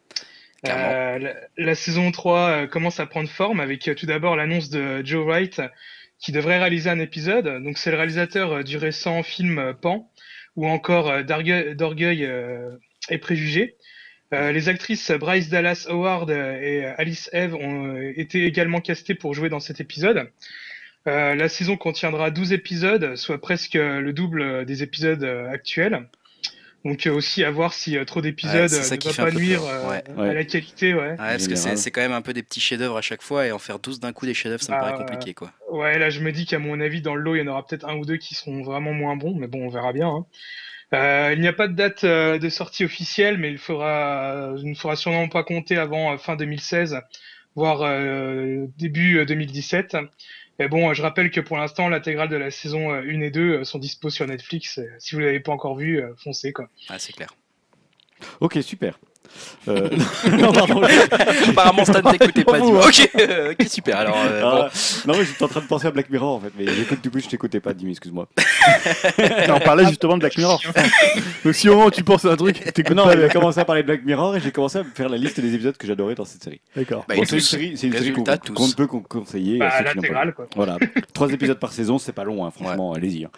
Euh, 0.66 1.34
la, 1.58 1.74
saison 1.74 2.10
3 2.10 2.38
euh, 2.38 2.66
commence 2.66 3.00
à 3.00 3.06
prendre 3.06 3.28
forme 3.28 3.60
avec 3.60 3.86
euh, 3.86 3.94
tout 3.94 4.06
d'abord 4.06 4.34
l'annonce 4.34 4.70
de 4.70 5.04
Joe 5.04 5.26
Wright 5.26 5.60
qui 6.18 6.32
devrait 6.32 6.58
réaliser 6.58 6.88
un 6.88 7.00
épisode. 7.00 7.62
Donc 7.62 7.76
c'est 7.76 7.90
le 7.90 7.96
réalisateur 7.96 8.64
du 8.64 8.78
récent 8.78 9.22
film 9.22 9.74
Pan 9.80 10.10
ou 10.56 10.66
encore 10.66 11.22
d'Orgueil 11.24 12.30
et 13.10 13.18
Préjugés. 13.18 13.76
Les 14.32 14.68
actrices 14.68 15.10
Bryce 15.10 15.50
Dallas 15.50 15.86
Howard 15.88 16.30
et 16.30 16.86
Alice 16.96 17.28
Eve 17.32 17.54
ont 17.56 18.00
été 18.16 18.46
également 18.46 18.80
castées 18.80 19.14
pour 19.14 19.34
jouer 19.34 19.48
dans 19.48 19.60
cet 19.60 19.80
épisode. 19.80 20.30
La 21.04 21.48
saison 21.48 21.76
contiendra 21.76 22.30
12 22.30 22.52
épisodes, 22.52 23.16
soit 23.16 23.40
presque 23.40 23.74
le 23.74 24.12
double 24.12 24.64
des 24.64 24.82
épisodes 24.82 25.24
actuels. 25.24 26.06
Donc 26.84 27.06
euh, 27.06 27.12
aussi 27.12 27.42
à 27.44 27.50
voir 27.50 27.72
si 27.72 27.96
euh, 27.96 28.04
trop 28.04 28.20
d'épisodes 28.20 28.54
Ouais, 28.62 28.68
c'est 28.68 28.82
ça 28.82 28.94
euh, 28.94 28.98
qui 28.98 29.08
ne 29.08 29.12
fait 29.14 29.22
va 29.22 29.30
pas 29.30 29.34
nuire 29.38 29.60
peur. 29.60 29.70
euh, 29.70 29.88
Ouais. 29.90 30.04
Ouais. 30.16 30.28
à 30.30 30.34
la 30.34 30.44
qualité, 30.44 30.92
ouais. 30.94 31.00
Ouais, 31.12 31.16
parce 31.16 31.48
que 31.48 31.54
c'est 31.56 31.90
quand 31.90 32.00
même 32.02 32.12
un 32.12 32.20
peu 32.22 32.32
des 32.34 32.42
petits 32.42 32.60
chefs-d'œuvre 32.60 32.96
à 32.98 33.02
chaque 33.02 33.22
fois 33.22 33.46
et 33.46 33.52
en 33.52 33.58
faire 33.58 33.78
12 33.78 34.00
d'un 34.00 34.12
coup 34.12 34.26
des 34.26 34.34
chefs-d'œuvre, 34.34 34.62
ça 34.62 34.72
me 34.74 34.78
Bah, 34.80 34.92
paraît 34.92 34.98
compliqué. 35.04 35.32
quoi. 35.34 35.50
Ouais, 35.70 35.98
là 35.98 36.10
je 36.10 36.20
me 36.20 36.30
dis 36.30 36.44
qu'à 36.46 36.58
mon 36.58 36.78
avis 36.80 37.00
dans 37.00 37.14
le 37.14 37.22
lot 37.22 37.36
il 37.36 37.38
y 37.38 37.42
en 37.42 37.46
aura 37.46 37.66
peut-être 37.66 37.88
un 37.88 37.96
ou 37.96 38.04
deux 38.04 38.16
qui 38.18 38.34
seront 38.34 38.62
vraiment 38.62 38.92
moins 38.92 39.16
bons, 39.16 39.34
mais 39.34 39.46
bon 39.46 39.64
on 39.66 39.68
verra 39.70 39.92
bien. 39.92 40.08
hein. 40.08 40.26
Euh, 40.92 41.32
il 41.34 41.40
n'y 41.40 41.48
a 41.48 41.52
pas 41.52 41.66
de 41.66 41.74
date 41.74 42.04
euh, 42.04 42.38
de 42.38 42.48
sortie 42.50 42.84
officielle, 42.84 43.38
mais 43.38 43.50
il 43.50 43.58
faudra, 43.58 44.52
il 44.58 44.70
ne 44.70 44.74
faudra 44.74 44.94
sûrement 44.94 45.28
pas 45.28 45.42
compter 45.42 45.76
avant 45.78 46.12
euh, 46.12 46.18
fin 46.18 46.36
2016, 46.36 46.98
voire 47.56 47.80
euh, 47.82 48.66
début 48.78 49.18
euh, 49.18 49.24
2017. 49.24 49.96
Et 50.58 50.68
bon, 50.68 50.90
euh, 50.90 50.94
je 50.94 51.02
rappelle 51.02 51.30
que 51.30 51.40
pour 51.40 51.56
l'instant 51.56 51.88
l'intégrale 51.88 52.28
de 52.28 52.36
la 52.36 52.50
saison 52.50 52.92
euh, 52.92 53.02
1 53.02 53.20
et 53.22 53.30
2 53.30 53.40
euh, 53.40 53.64
sont 53.64 53.78
dispo 53.78 54.10
sur 54.10 54.26
Netflix. 54.26 54.78
Euh, 54.78 54.86
Si 54.98 55.14
vous 55.14 55.20
l'avez 55.20 55.40
pas 55.40 55.52
encore 55.52 55.76
vu, 55.76 56.00
euh, 56.00 56.14
foncez 56.16 56.52
quoi. 56.52 56.68
Ah, 56.88 56.98
c'est 56.98 57.12
clair. 57.12 57.34
Ok, 58.40 58.58
super. 58.62 58.98
Euh, 59.68 59.88
non, 60.38 60.52
pardon. 60.52 60.82
Apparemment, 61.48 61.84
Stan 61.84 62.02
t'écoutait 62.02 62.44
pas. 62.44 62.58
Vous, 62.58 62.76
hein. 62.76 62.82
Ok, 62.86 63.10
euh, 63.18 63.52
ok, 63.52 63.66
super. 63.68 63.96
Alors, 63.98 64.16
euh, 64.26 64.40
Ah, 64.44 64.70
non, 65.06 65.14
mais 65.18 65.24
j'étais 65.24 65.42
en 65.42 65.48
train 65.48 65.60
de 65.60 65.66
penser 65.66 65.86
à 65.86 65.90
Black 65.90 66.10
Mirror 66.10 66.36
en 66.36 66.40
fait, 66.40 66.52
mais 66.58 66.66
j'écoute 66.66 67.02
du 67.02 67.10
coup, 67.10 67.18
je 67.18 67.28
t'écoutais 67.28 67.60
pas, 67.60 67.72
Dim, 67.74 67.88
excuse-moi. 67.88 68.28
on 69.48 69.60
parlait 69.60 69.86
justement 69.86 70.14
de 70.14 70.20
Black 70.20 70.36
Mirror. 70.36 70.60
Donc 71.44 71.54
si 71.54 71.68
au 71.68 71.74
moment 71.74 71.86
où 71.86 71.90
tu 71.90 72.04
penses 72.04 72.24
à 72.24 72.32
un 72.32 72.36
truc, 72.36 72.72
t'écoutes 72.72 72.96
Non, 72.96 73.06
a 73.06 73.28
commencé 73.28 73.60
à 73.60 73.64
parler 73.64 73.82
de 73.82 73.86
Black 73.86 74.04
Mirror 74.04 74.36
et 74.36 74.40
j'ai 74.40 74.50
commencé 74.50 74.78
à 74.78 74.84
faire 74.84 75.08
la 75.08 75.16
liste 75.16 75.40
des 75.40 75.54
épisodes 75.54 75.76
que 75.76 75.86
j'adorais 75.86 76.14
dans 76.14 76.24
cette 76.24 76.42
série. 76.42 76.60
D'accord. 76.76 77.04
bah, 77.08 77.14
Bon, 77.16 77.24
c'est 77.24 77.36
une 77.36 77.40
série, 77.40 77.76
c'est 77.76 77.86
une 77.86 77.92
série 77.94 78.12
qu'on 78.12 78.24
peut 78.76 78.86
conseiller. 78.86 79.58
Bah, 79.58 79.70
à 79.72 79.78
ceux 79.78 79.84
qui 79.90 79.96
n'ont 79.96 80.02
pas 80.02 80.08
vu. 80.08 80.14
l'intégrale 80.14 80.34
quoi. 80.34 80.46
Voilà, 80.56 80.78
trois 81.12 81.30
épisodes 81.30 81.58
par 81.58 81.72
saison, 81.72 81.98
c'est 81.98 82.12
pas 82.12 82.24
long, 82.24 82.44
hein, 82.44 82.50
franchement, 82.50 82.92
allez-y. 82.92 83.24
hein. 83.24 83.30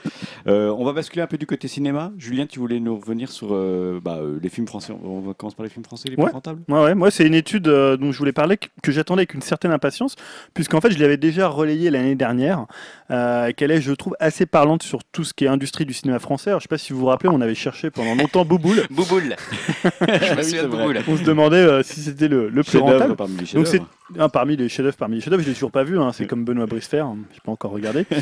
Euh, 0.46 0.74
on 0.76 0.84
va 0.84 0.92
basculer 0.92 1.22
un 1.22 1.26
peu 1.26 1.38
du 1.38 1.46
côté 1.46 1.68
cinéma. 1.68 2.12
Julien, 2.18 2.46
tu 2.46 2.58
voulais 2.58 2.80
nous 2.80 2.96
revenir 2.98 3.30
sur 3.30 3.48
euh, 3.52 4.00
bah, 4.02 4.18
euh, 4.20 4.38
les 4.42 4.48
films 4.48 4.66
français. 4.66 4.92
On 5.04 5.20
va 5.20 5.34
commencer 5.34 5.56
par 5.56 5.64
les 5.64 5.70
films 5.70 5.75
français 5.84 6.08
les 6.08 6.16
plus 6.16 6.24
Ouais. 6.24 6.30
rentables. 6.32 6.62
Ouais, 6.68 6.80
ouais, 6.82 6.94
moi, 6.94 7.10
c'est 7.10 7.26
une 7.26 7.34
étude 7.34 7.68
euh, 7.68 7.96
dont 7.96 8.12
je 8.12 8.18
voulais 8.18 8.32
parler 8.32 8.56
que, 8.56 8.66
que 8.82 8.92
j'attendais 8.92 9.20
avec 9.20 9.34
une 9.34 9.42
certaine 9.42 9.72
impatience, 9.72 10.16
puisqu'en 10.54 10.80
fait, 10.80 10.90
je 10.90 10.98
l'avais 10.98 11.16
déjà 11.16 11.48
relayée 11.48 11.90
l'année 11.90 12.14
dernière, 12.14 12.66
euh, 13.10 13.52
qu'elle 13.52 13.70
est, 13.70 13.80
je 13.80 13.92
trouve, 13.92 14.14
assez 14.20 14.46
parlante 14.46 14.82
sur 14.82 15.04
tout 15.04 15.24
ce 15.24 15.34
qui 15.34 15.44
est 15.44 15.48
industrie 15.48 15.86
du 15.86 15.92
cinéma 15.92 16.18
français. 16.18 16.50
Alors, 16.50 16.60
je 16.60 16.64
sais 16.64 16.68
pas 16.68 16.78
si 16.78 16.92
vous 16.92 17.00
vous 17.00 17.06
rappelez, 17.06 17.28
on 17.32 17.40
avait 17.40 17.54
cherché 17.54 17.90
pendant 17.90 18.14
longtemps 18.14 18.44
Bouboule. 18.46 18.82
Bouboule. 18.90 19.36
je 19.84 20.34
me 20.34 20.42
souviens 20.42 20.42
c'est 20.42 20.62
de. 20.62 20.66
Bouboule. 20.68 20.98
On 21.08 21.16
se 21.16 21.22
demandait 21.24 21.56
euh, 21.56 21.82
si 21.82 22.00
c'était 22.00 22.28
le, 22.28 22.48
le 22.48 22.62
plus 22.62 22.78
rentable. 22.78 23.16
parmi 23.16 23.34
les 23.36 23.44
Donc, 23.52 23.66
chefs-d'œuvre. 23.66 23.88
Un 24.16 24.28
parmi 24.28 24.56
les 24.56 24.68
chefs-d'œuvre, 24.68 24.96
parmi 24.96 25.16
les 25.16 25.20
chefs-d'œuvre, 25.20 25.42
je 25.42 25.48
l'ai 25.48 25.54
toujours 25.54 25.72
pas 25.72 25.82
vu. 25.82 25.98
hein, 25.98 26.12
c'est 26.12 26.26
comme 26.26 26.44
Benoît 26.44 26.66
Bricefer, 26.66 27.00
hein, 27.00 27.16
j'ai 27.32 27.40
pas 27.44 27.52
encore 27.52 27.72
regardé. 27.72 28.06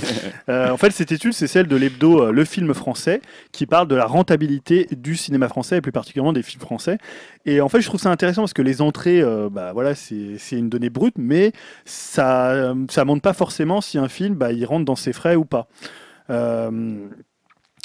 Euh, 0.51 0.71
en 0.71 0.77
fait, 0.77 0.91
cette 0.91 1.11
étude, 1.11 1.33
c'est 1.33 1.47
celle 1.47 1.67
de 1.67 1.77
l'hebdo 1.77 2.23
euh, 2.23 2.33
Le 2.33 2.45
Film 2.45 2.75
Français, 2.75 3.23
qui 3.51 3.67
parle 3.67 3.89
de 3.89 3.95
la 3.95 4.05
rentabilité 4.05 4.87
du 4.93 5.17
cinéma 5.17 5.49
français 5.49 5.79
et 5.79 5.81
plus 5.81 5.93
particulièrement 5.93 6.35
des 6.35 6.43
films 6.43 6.61
français. 6.61 6.99
Et 7.47 7.61
en 7.63 7.69
fait, 7.69 7.81
je 7.81 7.87
trouve 7.87 8.01
ça 8.01 8.11
intéressant 8.11 8.43
parce 8.43 8.53
que 8.53 8.61
les 8.63 8.83
entrées, 8.83 9.23
euh, 9.23 9.49
bah 9.51 9.73
voilà, 9.73 9.95
c'est 9.95 10.37
une 10.53 10.69
donnée 10.69 10.91
brute, 10.91 11.15
mais 11.17 11.53
ça, 11.87 12.75
ça 12.91 13.05
montre 13.05 13.23
pas 13.23 13.33
forcément 13.33 13.81
si 13.81 13.97
un 13.97 14.09
film, 14.09 14.35
bah, 14.35 14.53
il 14.53 14.65
rentre 14.67 14.85
dans 14.85 14.97
ses 14.97 15.13
frais 15.13 15.35
ou 15.37 15.45
pas. 15.45 15.67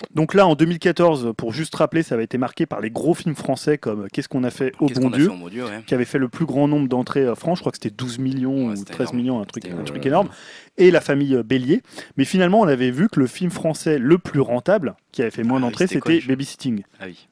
Euh, 0.03 0.07
Donc 0.15 0.33
là, 0.33 0.47
en 0.47 0.55
2014, 0.55 1.33
pour 1.37 1.51
juste 1.53 1.75
rappeler, 1.75 2.03
ça 2.03 2.15
avait 2.15 2.23
été 2.23 2.37
marqué 2.37 2.65
par 2.65 2.81
les 2.81 2.89
gros 2.91 3.13
films 3.13 3.35
français 3.35 3.77
comme 3.77 4.07
Qu'est-ce 4.11 4.29
qu'on 4.29 4.43
a 4.43 4.49
fait 4.49 4.71
au 4.79 4.87
Qu'est-ce 4.87 4.99
bon 4.99 5.09
Dieu 5.09 5.29
oh 5.31 5.35
mon 5.35 5.49
Dieu, 5.49 5.65
ouais. 5.65 5.83
qui 5.85 5.93
avait 5.93 6.05
fait 6.05 6.17
le 6.19 6.29
plus 6.29 6.45
grand 6.45 6.67
nombre 6.67 6.87
d'entrées 6.87 7.21
euh, 7.25 7.35
franches, 7.35 7.59
je 7.59 7.63
crois 7.63 7.71
que 7.71 7.77
c'était 7.81 7.95
12 7.95 8.19
millions 8.19 8.67
Ouais, 8.67 8.73
ou 8.73 8.75
c'était 8.75 8.93
13 8.93 9.07
énorme. 9.09 9.17
millions, 9.17 9.41
un 9.41 9.45
truc, 9.45 9.65
un 9.65 9.83
truc 9.83 10.05
énorme. 10.05 10.29
et 10.77 10.91
la 10.91 11.01
famille 11.01 11.35
euh, 11.35 11.43
Bélier. 11.43 11.81
Mais 12.17 12.25
finalement, 12.25 12.59
on 12.61 12.67
avait 12.67 12.91
vu 12.91 13.09
que 13.09 13.19
le 13.19 13.27
film 13.27 13.51
français 13.51 13.97
le 13.99 14.17
plus 14.17 14.39
rentable, 14.41 14.95
qui 15.11 15.21
avait 15.21 15.31
fait 15.31 15.43
moins 15.43 15.57
Ah 15.57 15.61
d'entrées, 15.61 15.87
c'était 15.87 16.21
Babysitting. 16.21 16.83
Ah 16.99 17.05
oui. 17.07 17.27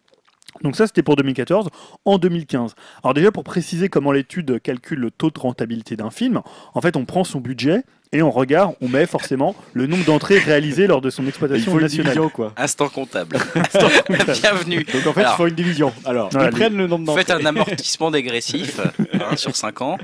Donc 0.64 0.76
ça, 0.76 0.88
c'était 0.88 1.04
pour 1.04 1.16
2014. 1.18 1.70
En 2.06 2.18
2015, 2.18 2.74
alors 3.04 3.14
déjà 3.14 3.32
pour 3.32 3.44
préciser 3.44 3.90
comment 3.90 4.12
l'étude 4.12 4.60
calcule 4.62 5.00
le 5.00 5.12
taux 5.12 5.30
de 5.30 5.38
rentabilité 5.40 5.96
d'un 5.96 6.10
film, 6.10 6.42
en 6.74 6.82
fait, 6.82 6.96
on 6.98 7.06
prend 7.06 7.24
son 7.24 7.40
budget 7.40 7.84
et 8.12 8.22
on 8.22 8.32
regarde, 8.32 8.76
on 8.82 8.88
met 8.88 9.06
forcément 9.06 9.56
le 9.74 9.88
nombre 9.88 10.06
d'entrées 10.06 10.40
réalisées 10.40 10.88
lors 10.88 11.02
de 11.02 11.10
son 11.10 11.24
Il 11.24 11.30
exploitation 11.30 11.74
une 11.76 11.82
nationale. 11.82 12.06
division, 12.14 12.30
quoi. 12.30 12.54
Instant 12.58 12.90
comptable. 12.90 13.38
Bienvenue. 14.42 14.84
Donc 14.94 15.08
en 15.08 15.14
fait, 15.14 15.22
Alors, 15.22 15.34
il 15.34 15.38
faut 15.38 15.48
une 15.48 15.56
division. 15.56 15.94
Alors, 16.06 16.30
ils 16.34 16.50
prennent 16.50 16.78
le 16.78 16.88
nombre 16.88 17.06
d'entrées. 17.06 17.24
Faites 17.26 17.32
un 17.32 17.46
amortissement 17.46 18.12
dégressif 18.12 18.80
hein, 19.14 19.36
sur 19.36 19.56
5 19.56 19.82
ans. 19.82 19.98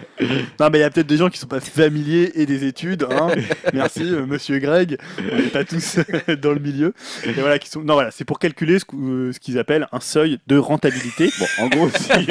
Non, 0.60 0.70
mais 0.72 0.80
il 0.80 0.82
y 0.82 0.84
a 0.84 0.90
peut-être 0.90 1.08
des 1.08 1.18
gens 1.18 1.30
qui 1.30 1.38
sont 1.38 1.48
pas 1.48 1.60
familiers 1.60 2.32
et 2.36 2.46
des 2.46 2.66
études. 2.66 3.08
hein. 3.10 3.28
Merci, 3.74 4.04
euh, 4.04 4.26
monsieur 4.26 4.60
Greg. 4.60 4.98
On 5.32 5.36
n'est 5.38 5.44
pas 5.44 5.64
tous 5.64 5.98
dans 6.42 6.52
le 6.52 6.60
milieu. 6.60 6.94
Et 7.26 7.32
voilà, 7.34 7.60
qui 7.60 7.70
sont... 7.70 7.82
Non, 7.82 7.94
voilà, 7.96 8.12
c'est 8.12 8.26
pour 8.26 8.40
calculer 8.40 8.80
ce, 8.80 8.86
euh, 8.96 9.32
ce 9.32 9.40
qu'ils 9.40 9.58
appellent 9.60 9.88
un 9.92 10.00
seuil 10.00 10.40
de 10.48 10.58
rentabilité. 10.58 11.30
Bon, 11.40 11.46
en 11.64 11.68
gros, 11.68 11.90
si- 11.90 12.28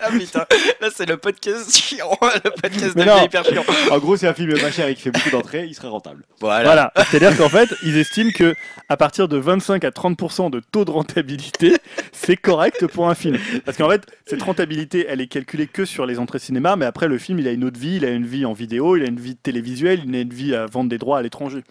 Ah 0.00 0.10
putain, 0.10 0.44
là 0.80 0.88
c'est 0.94 1.06
le 1.06 1.16
podcast 1.16 1.76
chiant. 1.76 2.10
Le 2.44 2.50
podcast 2.50 2.96
non. 2.96 3.24
hyper 3.24 3.44
chiant. 3.44 3.64
en 3.90 3.98
gros, 3.98 4.16
c'est 4.16 4.28
un 4.28 4.34
film 4.34 4.56
cher 4.70 4.85
et 4.88 4.94
qui 4.94 5.02
fait 5.02 5.10
beaucoup 5.10 5.30
d'entrées, 5.30 5.64
il 5.66 5.74
serait 5.74 5.88
rentable. 5.88 6.24
Voilà. 6.40 6.64
Voilà, 6.64 6.92
c'est-à-dire 7.10 7.36
qu'en 7.36 7.48
fait, 7.48 7.74
ils 7.82 7.96
estiment 7.96 8.30
que 8.30 8.54
à 8.88 8.96
partir 8.96 9.28
de 9.28 9.36
25 9.36 9.84
à 9.84 9.90
30% 9.90 10.50
de 10.50 10.60
taux 10.60 10.84
de 10.84 10.90
rentabilité, 10.90 11.76
c'est 12.12 12.36
correct 12.36 12.86
pour 12.86 13.08
un 13.08 13.14
film. 13.14 13.38
Parce 13.64 13.76
qu'en 13.76 13.88
fait, 13.90 14.06
cette 14.26 14.42
rentabilité, 14.42 15.06
elle 15.08 15.20
est 15.20 15.26
calculée 15.26 15.66
que 15.66 15.84
sur 15.84 16.06
les 16.06 16.18
entrées 16.18 16.38
cinéma, 16.38 16.76
mais 16.76 16.86
après 16.86 17.08
le 17.08 17.18
film, 17.18 17.38
il 17.38 17.48
a 17.48 17.52
une 17.52 17.64
autre 17.64 17.78
vie, 17.78 17.96
il 17.96 18.04
a 18.04 18.10
une 18.10 18.26
vie 18.26 18.44
en 18.44 18.52
vidéo, 18.52 18.96
il 18.96 19.02
a 19.02 19.06
une 19.06 19.20
vie 19.20 19.36
télévisuelle, 19.36 20.02
il 20.04 20.14
a 20.14 20.20
une 20.20 20.32
vie 20.32 20.54
à 20.54 20.66
vendre 20.66 20.90
des 20.90 20.98
droits 20.98 21.18
à 21.18 21.22
l'étranger. 21.22 21.62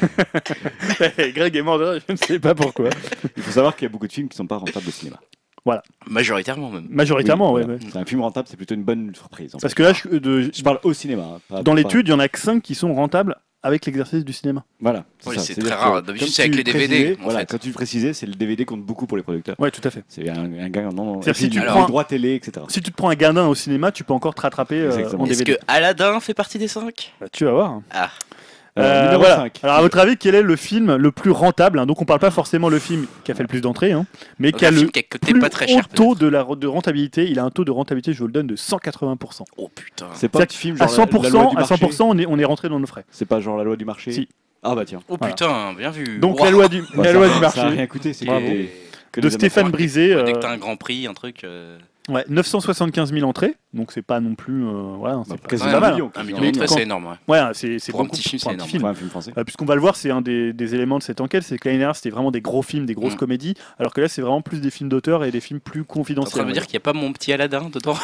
Greg 1.34 1.56
est 1.56 1.62
mort 1.62 1.78
de 1.78 1.84
rire, 1.84 2.02
je 2.06 2.12
ne 2.12 2.18
sais 2.18 2.38
pas 2.38 2.54
pourquoi. 2.54 2.90
Il 3.36 3.42
faut 3.42 3.52
savoir 3.52 3.76
qu'il 3.76 3.84
y 3.84 3.86
a 3.86 3.90
beaucoup 3.90 4.06
de 4.06 4.12
films 4.12 4.28
qui 4.28 4.36
sont 4.36 4.46
pas 4.46 4.56
rentables 4.56 4.88
au 4.88 4.92
cinéma. 4.92 5.20
Majoritairement 6.06 6.70
même. 6.70 6.86
Majoritairement, 6.90 7.52
Oui, 7.52 7.60
ouais, 7.60 7.64
voilà. 7.66 7.78
ouais. 7.80 7.88
C'est 7.92 7.98
un 7.98 8.04
film 8.04 8.20
rentable, 8.20 8.46
c'est 8.50 8.56
plutôt 8.56 8.74
une 8.74 8.84
bonne 8.84 9.14
surprise. 9.14 9.54
en 9.54 9.58
Parce 9.58 9.72
fait. 9.72 9.78
que 9.78 9.82
là, 9.82 9.92
je- 9.92 10.16
de- 10.18 10.50
je 10.54 10.62
parle 10.62 10.78
au 10.82 10.92
cinéma. 10.92 11.22
hein, 11.36 11.40
pas- 11.48 11.62
dans 11.62 11.74
l'étude, 11.74 12.06
il 12.08 12.10
y 12.10 12.14
en 12.14 12.18
a 12.18 12.28
que 12.28 12.38
5 12.38 12.62
qui 12.62 12.74
sont 12.74 12.92
rentables 12.94 13.36
avec 13.62 13.86
l'exercice 13.86 14.26
du 14.26 14.34
cinéma. 14.34 14.62
Voilà. 14.78 15.04
Oui, 15.24 15.36
c'est 15.38 15.54
très 15.54 15.72
rare. 15.74 16.02
D'habitude, 16.02 16.26
comme 16.26 16.34
c'est 16.34 16.42
avec 16.42 16.52
tu 16.52 16.58
les 16.58 16.64
DVD, 16.64 16.86
précisais, 16.86 17.16
Voilà, 17.22 17.38
fait. 17.40 17.46
quand 17.46 17.58
tu 17.58 17.68
le 17.68 17.72
précisais, 17.74 18.12
c'est 18.12 18.26
le 18.26 18.34
DVD 18.34 18.66
compte 18.66 18.82
beaucoup 18.82 19.06
pour 19.06 19.16
les 19.16 19.22
producteurs. 19.22 19.56
Ouais, 19.58 19.70
tout 19.70 19.80
à 19.84 19.90
fait. 19.90 20.04
C'est 20.06 20.28
un, 20.28 20.52
un 20.52 20.68
gain 20.68 20.90
non. 20.90 21.22
Si 21.22 21.32
puis, 21.32 21.48
tu 21.48 21.60
prends- 21.62 21.86
droits 21.86 22.04
télé, 22.04 22.34
etc. 22.34 22.66
Si 22.68 22.82
tu 22.82 22.90
te 22.90 22.96
prends 22.96 23.08
un 23.08 23.14
gardin 23.14 23.46
au 23.46 23.54
cinéma, 23.54 23.90
tu 23.90 24.04
peux 24.04 24.12
encore 24.12 24.34
te 24.34 24.42
rattraper 24.42 24.80
euh, 24.80 24.90
Exactement. 24.92 25.22
en 25.22 25.26
Est-ce 25.26 25.38
DVD. 25.44 25.56
que 25.58 25.64
Aladdin 25.66 26.20
fait 26.20 26.34
partie 26.34 26.58
des 26.58 26.68
5 26.68 27.14
Bah, 27.20 27.26
tu 27.32 27.46
vas 27.46 27.52
voir. 27.52 27.80
Ah, 27.90 28.10
Euh, 28.76 29.04
numéro 29.04 29.20
voilà. 29.20 29.36
5. 29.36 29.60
Alors 29.62 29.76
à 29.76 29.80
votre 29.82 29.98
avis, 29.98 30.16
quel 30.16 30.34
est 30.34 30.42
le 30.42 30.56
film 30.56 30.96
le 30.96 31.12
plus 31.12 31.30
rentable 31.30 31.78
hein 31.78 31.86
Donc 31.86 32.02
on 32.02 32.04
parle 32.04 32.18
pas 32.18 32.32
forcément 32.32 32.68
le 32.68 32.80
film 32.80 33.06
qui 33.22 33.30
a 33.30 33.34
fait 33.36 33.42
le 33.44 33.48
plus 33.48 33.60
d'entrées, 33.60 33.92
hein, 33.92 34.04
mais 34.40 34.50
qui 34.50 34.64
a 34.64 34.68
un 34.68 34.70
le 34.72 34.78
film 34.78 34.90
qui 34.90 34.98
a 34.98 35.02
coûté 35.02 35.30
plus 35.32 35.40
pas 35.40 35.48
très 35.48 35.66
haut 35.66 35.76
cher. 35.76 35.88
taux 35.88 36.14
de, 36.16 36.26
la, 36.26 36.44
de 36.44 36.66
rentabilité. 36.66 37.30
Il 37.30 37.38
a 37.38 37.44
un 37.44 37.50
taux 37.50 37.64
de 37.64 37.70
rentabilité, 37.70 38.12
je 38.12 38.18
vous 38.18 38.26
le 38.26 38.32
donne, 38.32 38.48
de 38.48 38.56
180%. 38.56 39.42
Oh 39.58 39.70
putain. 39.72 40.06
C'est 40.14 40.28
pas 40.28 40.42
un 40.42 40.46
film 40.46 40.76
À 40.80 40.88
genre 40.88 40.98
la- 40.98 41.04
100%, 41.06 41.22
la 41.22 41.28
loi 41.30 41.46
du 41.50 41.56
à 41.56 41.60
marché 41.60 41.74
100% 41.76 42.02
on, 42.02 42.18
est, 42.18 42.26
on 42.26 42.38
est 42.38 42.44
rentré 42.44 42.68
dans 42.68 42.80
nos 42.80 42.86
frais. 42.86 43.04
C'est 43.12 43.26
pas 43.26 43.38
genre 43.40 43.56
la 43.56 43.62
loi 43.64 43.76
du 43.76 43.84
marché 43.84 44.10
Si. 44.10 44.28
Ah 44.64 44.74
bah 44.74 44.84
tiens. 44.84 45.00
Oh 45.08 45.16
Voilà. 45.20 45.34
putain, 45.34 45.72
bien 45.74 45.90
vu. 45.90 46.18
Donc 46.18 46.38
Wow. 46.40 46.44
la 46.46 46.50
loi 46.50 46.68
du, 46.68 46.80
Bah, 46.80 46.86
la 46.96 47.04
ça 47.04 47.12
loi 47.12 47.26
a- 47.26 47.28
du 47.28 47.32
Ça 47.34 47.38
a 47.38 47.40
marché 47.42 47.60
rien 47.76 47.86
coûté, 47.86 48.12
c'est 48.12 48.24
Bravo. 48.24 48.46
que- 48.46 48.64
que 49.12 49.20
de 49.20 49.28
des 49.28 49.34
Stéphane. 49.34 49.70
Brisé. 49.70 50.16
Ouais, 50.16 50.24
Dès 50.24 50.30
euh, 50.30 50.34
que 50.34 50.38
t'as 50.40 50.50
un 50.50 50.56
grand 50.56 50.76
prix, 50.76 51.06
un 51.06 51.14
truc. 51.14 51.44
euh, 51.44 51.78
ouais, 52.08 52.24
975 52.28 53.12
000 53.12 53.28
entrées, 53.28 53.54
donc 53.72 53.92
c'est 53.92 54.02
pas 54.02 54.20
non 54.20 54.34
plus. 54.34 54.64
euh, 54.64 54.94
voilà, 54.98 55.22
c'est 55.24 55.30
Bah, 55.32 55.36
pas- 55.42 55.48
quasiment 55.48 55.68
c'est 55.70 55.74
ouais, 55.74 55.80
pas 55.80 55.86
un 55.86 55.90
mal. 55.90 55.94
million. 55.94 56.12
Un 56.14 56.22
million 56.24 56.40
d'entrées, 56.40 56.68
c'est 56.68 56.82
énorme. 56.82 57.06
ouais. 57.06 57.14
Ouais, 57.40 57.50
c'est 57.54 57.78
c'est 57.78 57.92
Pour 57.92 58.00
un 58.02 58.06
petit 58.06 58.22
film, 58.22 58.38
c'est 58.40 58.48
un 58.48 58.52
petit 58.52 58.56
énorme. 58.56 58.70
film. 58.70 58.82
Ouais, 58.84 58.90
un 58.90 58.94
film 58.94 59.10
français. 59.10 59.32
Euh, 59.36 59.44
Puisqu'on 59.44 59.64
va 59.64 59.74
le 59.74 59.80
voir, 59.80 59.96
c'est 59.96 60.10
un 60.10 60.20
des, 60.20 60.52
des 60.52 60.74
éléments 60.74 60.98
de 60.98 61.02
cette 61.02 61.20
enquête, 61.20 61.42
c'est 61.42 61.58
que 61.58 61.68
l'année 61.68 61.78
dernière 61.78 61.96
c'était 61.96 62.10
vraiment 62.10 62.30
des 62.30 62.40
gros 62.40 62.62
films, 62.62 62.86
des 62.86 62.94
grosses 62.94 63.14
Mm. 63.14 63.18
comédies, 63.18 63.54
alors 63.78 63.92
que 63.94 64.00
là 64.00 64.08
c'est 64.08 64.22
vraiment 64.22 64.42
plus 64.42 64.60
des 64.60 64.70
films 64.70 64.88
d'auteur 64.88 65.24
et 65.24 65.30
des 65.30 65.40
films 65.40 65.60
plus 65.60 65.84
confidentiels. 65.84 66.42
de 66.44 66.48
me 66.48 66.52
dire 66.52 66.66
qu'il 66.66 66.74
n'y 66.74 66.78
a 66.78 66.80
pas 66.80 66.92
mon 66.92 67.12
petit 67.12 67.32
Aladdin 67.32 67.70
dedans? 67.72 67.96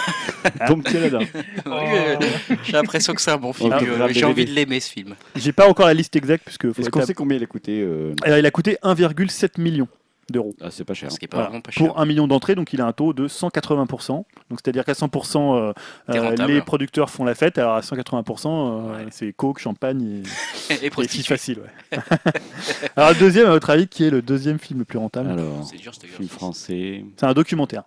Ton 0.67 0.81
petit 0.81 0.97
Aladdin. 0.97 1.21
J'ai 2.65 2.73
l'impression 2.73 3.15
que 3.15 3.21
c'est 3.21 3.31
un 3.31 3.37
bon 3.37 3.53
film. 3.53 3.73
Ah, 3.73 4.09
J'ai 4.11 4.25
envie 4.25 4.45
de 4.45 4.51
l'aimer 4.53 4.81
ce 4.81 4.91
film. 4.91 5.15
J'ai 5.37 5.53
pas 5.53 5.69
encore 5.69 5.87
la 5.87 5.95
liste 5.95 6.17
exacte 6.17 6.45
puisque 6.45 6.65
Est-ce 6.67 6.91
qu'on 6.91 7.03
sait 7.05 7.15
combien 7.15 7.37
il 7.37 7.43
a 7.43 7.47
coûté 7.47 7.83
euh, 7.83 8.15
Alors, 8.23 8.39
il 8.39 8.47
a 8.47 8.51
coûté 8.51 8.77
1,7 8.83 9.61
million 9.61 9.89
d'euros. 10.31 10.55
Ah, 10.61 10.71
c'est 10.71 10.85
pas 10.85 10.95
cher. 10.95 11.11
Ce 11.13 11.19
qui 11.19 11.25
est 11.25 11.29
pas 11.29 11.37
Voilà. 11.39 11.49
vraiment 11.51 11.61
pas 11.63 11.71
cher. 11.71 11.87
Pour 11.87 11.99
un 12.01 12.05
million 12.07 12.27
d'entrées, 12.27 12.55
donc 12.55 12.73
il 12.73 12.81
a 12.81 12.87
un 12.87 12.93
taux 12.93 13.13
de 13.13 13.29
180%. 13.29 14.09
Donc 14.11 14.27
c'est-à-dire 14.63 14.85
qu'à 14.85 14.93
100%, 14.95 15.55
euh, 15.57 15.73
euh, 16.11 16.47
les 16.47 16.61
producteurs 16.63 17.11
font 17.11 17.25
la 17.25 17.35
fête. 17.35 17.59
Alors 17.59 17.75
à 17.75 17.81
180%, 17.81 18.49
euh, 18.49 18.97
Ouais. 19.05 19.07
c'est 19.11 19.33
coke, 19.33 19.59
champagne 19.59 20.23
et, 20.71 20.87
Et 20.87 20.91
faciles. 21.23 21.61
Ouais. 21.61 21.99
alors 22.97 23.11
le 23.11 23.19
deuxième, 23.19 23.47
à 23.47 23.51
votre 23.51 23.71
avis, 23.71 23.89
qui 23.89 24.05
est 24.05 24.11
le 24.11 24.23
deuxième 24.23 24.59
film 24.59 24.79
le 24.81 24.85
plus 24.85 24.99
rentable? 24.99 25.31
Alors, 25.31 25.65
C'est 25.65 25.77
dur, 25.77 25.95
c'était 25.95 26.07
film 26.09 26.29
français. 26.29 27.05
C'est 27.17 27.27
un 27.27 27.33
documentaire 27.33 27.85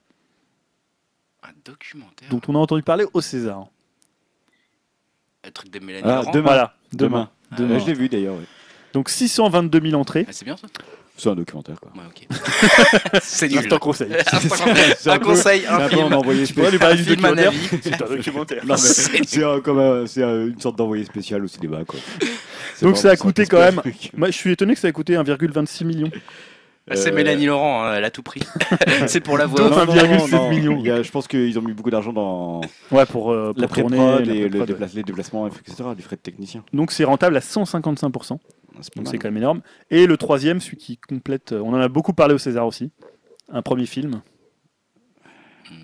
Un 1.43 1.51
documentaire? 1.65 2.29
dont 2.29 2.41
on 2.47 2.55
a 2.55 2.59
entendu 2.59 2.83
parler 2.83 3.05
au 3.13 3.21
César. 3.21 3.67
Un 5.45 5.51
truc 5.51 5.71
de 5.71 5.79
Mélanie 5.79 6.05
Ah, 6.07 6.15
Laurent? 6.17 6.31
demain. 6.31 6.43
Voilà, 6.43 6.73
Demain. 6.93 7.29
Ah, 7.51 7.55
Demain. 7.57 7.79
Je 7.79 7.85
l'ai 7.87 7.93
vu 7.93 8.07
d'ailleurs. 8.09 8.35
Donc 8.93 9.09
622 9.09 9.81
000 9.81 9.99
entrées. 9.99 10.25
Ah, 10.27 10.31
c'est 10.31 10.45
bien 10.45 10.55
ça? 10.55 10.67
C'est 11.16 11.30
un 11.30 11.36
documentaire 11.36 11.80
quoi. 11.80 11.91
Ouais, 11.95 12.01
ok. 12.09 12.28
c'est 13.22 13.47
nul. 13.47 13.59
Instant 13.59 13.78
conseil. 13.78 14.09
C'est 14.97 15.09
un 15.09 15.14
un 15.14 15.20
conseil, 15.20 15.61
C'est 15.61 15.68
un 15.68 15.80
un 15.80 15.88
film. 15.89 16.01
un 16.11 16.16
envoyé 16.18 16.45
spécial. 16.45 16.80
parler 16.80 16.93
Un 16.95 16.97
du 16.97 17.03
film, 17.03 17.26
un 17.26 17.38
avis. 17.38 17.57
C'est 17.84 18.01
un 18.01 18.07
documentaire. 18.16 18.66
Non, 18.66 18.74
mais 18.76 18.78
C'est- 18.80 19.43
un- 19.43 19.59
comme 19.61 19.80
un- 19.80 20.03
un- 20.05 20.47
une 20.47 20.59
sorte 20.59 20.76
d'envoyé 20.78 21.05
spécial 21.05 21.43
au 21.43 21.47
cinéma 21.47 21.84
quoi. 21.86 21.99
Donc 22.82 22.97
ça 22.97 23.11
a 23.11 23.16
coûté 23.16 23.43
un 23.43 23.45
quand 23.45 23.59
même. 23.59 23.82
Moi, 24.18 24.32
je 24.32 24.36
suis 24.38 24.51
étonné 24.51 24.74
que 24.74 24.80
ça 24.80 24.88
ait 24.89 24.91
coûté 24.91 25.14
1,26 25.16 25.86
million. 25.86 26.09
Ah, 26.89 26.97
C'est 26.97 27.11
Euh, 27.11 27.16
Mélanie 27.16 27.45
Laurent, 27.45 27.86
hein, 27.86 27.93
elle 27.95 28.03
a 28.03 28.11
tout 28.11 28.24
pris. 28.24 28.41
c'est 29.07 29.22
pour 29.22 29.38
la 29.38 29.45
voix. 29.45 29.59
Donc, 29.70 29.72
off. 29.72 29.89
un 29.89 29.93
1,7 29.95 30.49
million. 30.49 30.78
Il 30.80 30.88
y 30.88 30.91
a- 30.91 31.01
je 31.01 31.11
pense 31.11 31.28
qu'ils 31.30 31.57
ont 31.57 31.61
mis 31.61 31.72
beaucoup 31.74 31.91
d'argent 31.91 32.11
dans 32.11 32.59
Ouais, 32.91 33.05
pour, 33.05 33.32
euh, 33.32 33.53
pour 33.53 33.61
la 33.61 33.68
tourner. 33.70 33.95
pré-prod 33.97 34.26
la 34.26 34.34
et 34.34 34.39
le 34.39 34.49
pré-prod, 34.49 34.59
ouais. 34.59 34.66
déplace- 34.76 34.93
les 34.95 35.03
déplacements, 35.03 35.47
etc. 35.47 35.76
Les 35.95 36.03
frais 36.03 36.18
de 36.18 36.22
technicien. 36.22 36.64
Donc 36.74 36.91
c'est 36.91 37.05
rentable 37.05 37.38
à 37.38 37.41
155%. 37.41 38.39
Donc 38.95 39.07
c'est 39.07 39.17
quand 39.17 39.28
même 39.28 39.38
énorme. 39.38 39.61
Et 39.91 40.07
le 40.07 40.17
troisième, 40.17 40.59
celui 40.59 40.78
qui 40.78 40.97
complète, 40.97 41.51
euh, 41.53 41.59
on 41.63 41.74
en 41.74 41.80
a 41.80 41.88
beaucoup 41.88 42.13
parlé 42.13 42.34
au 42.34 42.38
César 42.38 42.65
aussi, 42.67 42.91
un 43.51 43.61
premier 43.61 43.86
film. 43.86 44.21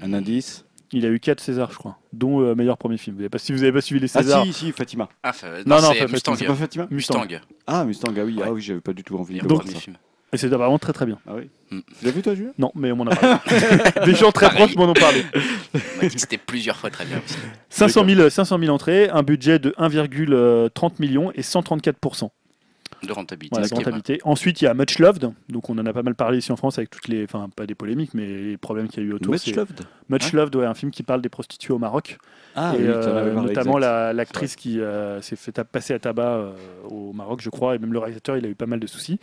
Un 0.02 0.14
indice. 0.14 0.66
Il 0.92 1.06
a 1.06 1.10
eu 1.10 1.20
4 1.20 1.40
Césars, 1.40 1.72
je 1.72 1.78
crois, 1.78 2.00
dont 2.14 2.42
euh, 2.42 2.56
meilleur 2.56 2.78
premier 2.78 2.98
film. 2.98 3.16
Vous 3.16 3.22
avez 3.22 3.30
pas, 3.30 3.38
si 3.38 3.52
vous 3.52 3.60
n'avez 3.60 3.72
pas 3.72 3.82
suivi 3.82 4.02
les 4.02 4.08
Ah 4.18 4.24
Césars, 4.24 4.44
si, 4.46 4.54
si, 4.54 4.72
Fatima. 4.72 5.08
Ah, 5.22 5.34
fa- 5.34 5.48
Non, 5.66 5.76
non, 5.76 5.82
non, 5.84 5.90
c'est 5.94 6.00
pas 6.06 6.08
Mustang. 6.12 6.36
C'est 6.36 6.46
pas 6.46 6.56
Fatima 6.56 6.88
Mustang. 6.90 7.20
Mustang. 7.26 7.42
Ah, 7.68 7.86
Mustang, 7.86 8.14
ah 8.18 8.24
oui, 8.26 8.36
Ouais. 8.38 8.44
ah 8.48 8.52
oui, 8.52 8.62
j'avais 8.62 8.82
pas 8.82 8.94
du 8.94 9.04
tout 9.04 9.16
envie 9.18 9.38
de 9.40 9.48
voir 9.48 9.60
premier 9.62 9.76
ça. 9.76 9.80
film. 9.82 9.98
et 10.34 10.38
c'est 10.38 10.48
vraiment 10.48 10.80
très 10.80 10.92
très 10.94 11.06
bien. 11.06 11.20
Ah 11.28 11.34
oui. 11.36 11.50
Mm. 11.70 11.80
Tu 12.00 12.06
l'as 12.06 12.12
vu 12.12 12.22
toi, 12.24 12.34
Julien? 12.34 12.52
Non, 12.58 12.72
mais 12.74 12.92
on 12.92 12.96
m'en 12.96 13.06
a 13.06 13.16
parlé. 13.16 13.38
Des 14.06 14.16
gens 14.16 14.32
très 14.32 14.48
Pareil. 14.48 14.64
proches 14.64 14.76
m'en 14.78 14.90
ont 14.90 14.94
parlé. 14.94 15.24
C'était 16.18 16.40
plusieurs 16.40 16.76
fois 16.78 16.90
très 16.90 17.06
bien 17.06 17.22
aussi. 17.24 17.36
500 17.70 18.06
000, 18.08 18.30
500 18.32 18.58
000 18.60 18.74
entrées, 18.74 19.10
un 19.10 19.22
budget 19.22 19.60
de 19.60 19.70
1,30 19.78 20.94
million 21.00 21.32
et 21.36 21.42
134%. 21.42 22.32
De 23.04 23.14
rentabilité. 23.14 23.56
Voilà. 23.56 24.22
Ensuite, 24.24 24.62
il 24.62 24.66
y 24.66 24.68
a 24.68 24.74
Much 24.74 25.00
Loved, 25.00 25.32
donc 25.50 25.70
on 25.70 25.78
en 25.78 25.86
a 25.86 25.94
pas 25.94 26.04
mal 26.04 26.16
parlé 26.16 26.40
ici 26.40 26.52
en 26.52 26.56
France 26.58 26.78
avec 26.78 26.90
toutes 26.90 27.08
les, 27.08 27.24
enfin 27.24 27.50
pas 27.56 27.66
des 27.66 27.76
polémiques, 27.76 28.14
mais 28.14 28.26
les 28.26 28.58
problèmes 28.58 28.88
qu'il 28.88 29.04
y 29.04 29.06
a 29.06 29.10
eu 29.10 29.14
autour. 29.14 29.34
Much 29.34 29.56
Loved. 29.56 29.82
Much 30.10 30.24
Hein 30.26 30.30
Loved, 30.34 30.56
ouais, 30.56 30.66
un 30.66 30.74
film 30.74 30.92
qui 30.92 31.04
parle 31.04 31.22
des 31.22 31.30
prostituées 31.30 31.74
au 31.74 31.78
Maroc. 31.80 32.18
Ah 32.56 32.74
et 32.76 32.80
oui, 32.82 32.88
euh, 32.88 33.34
notamment 33.34 33.78
la- 33.78 34.12
l'actrice 34.14 34.56
qui 34.56 34.80
euh, 34.82 35.22
s'est 35.22 35.36
fait 35.36 35.64
passer 35.64 35.94
à 35.94 36.00
tabac 36.00 36.24
euh, 36.24 36.52
au 36.90 37.14
Maroc, 37.14 37.42
je 37.42 37.50
crois, 37.50 37.76
et 37.76 37.80
même 37.80 37.94
le 37.94 38.00
réalisateur, 38.00 38.38
il 38.38 38.46
a 38.46 38.50
eu 38.50 38.56
pas 38.56 38.66
mal 38.66 38.80
de 38.80 38.88
soucis. 38.88 39.20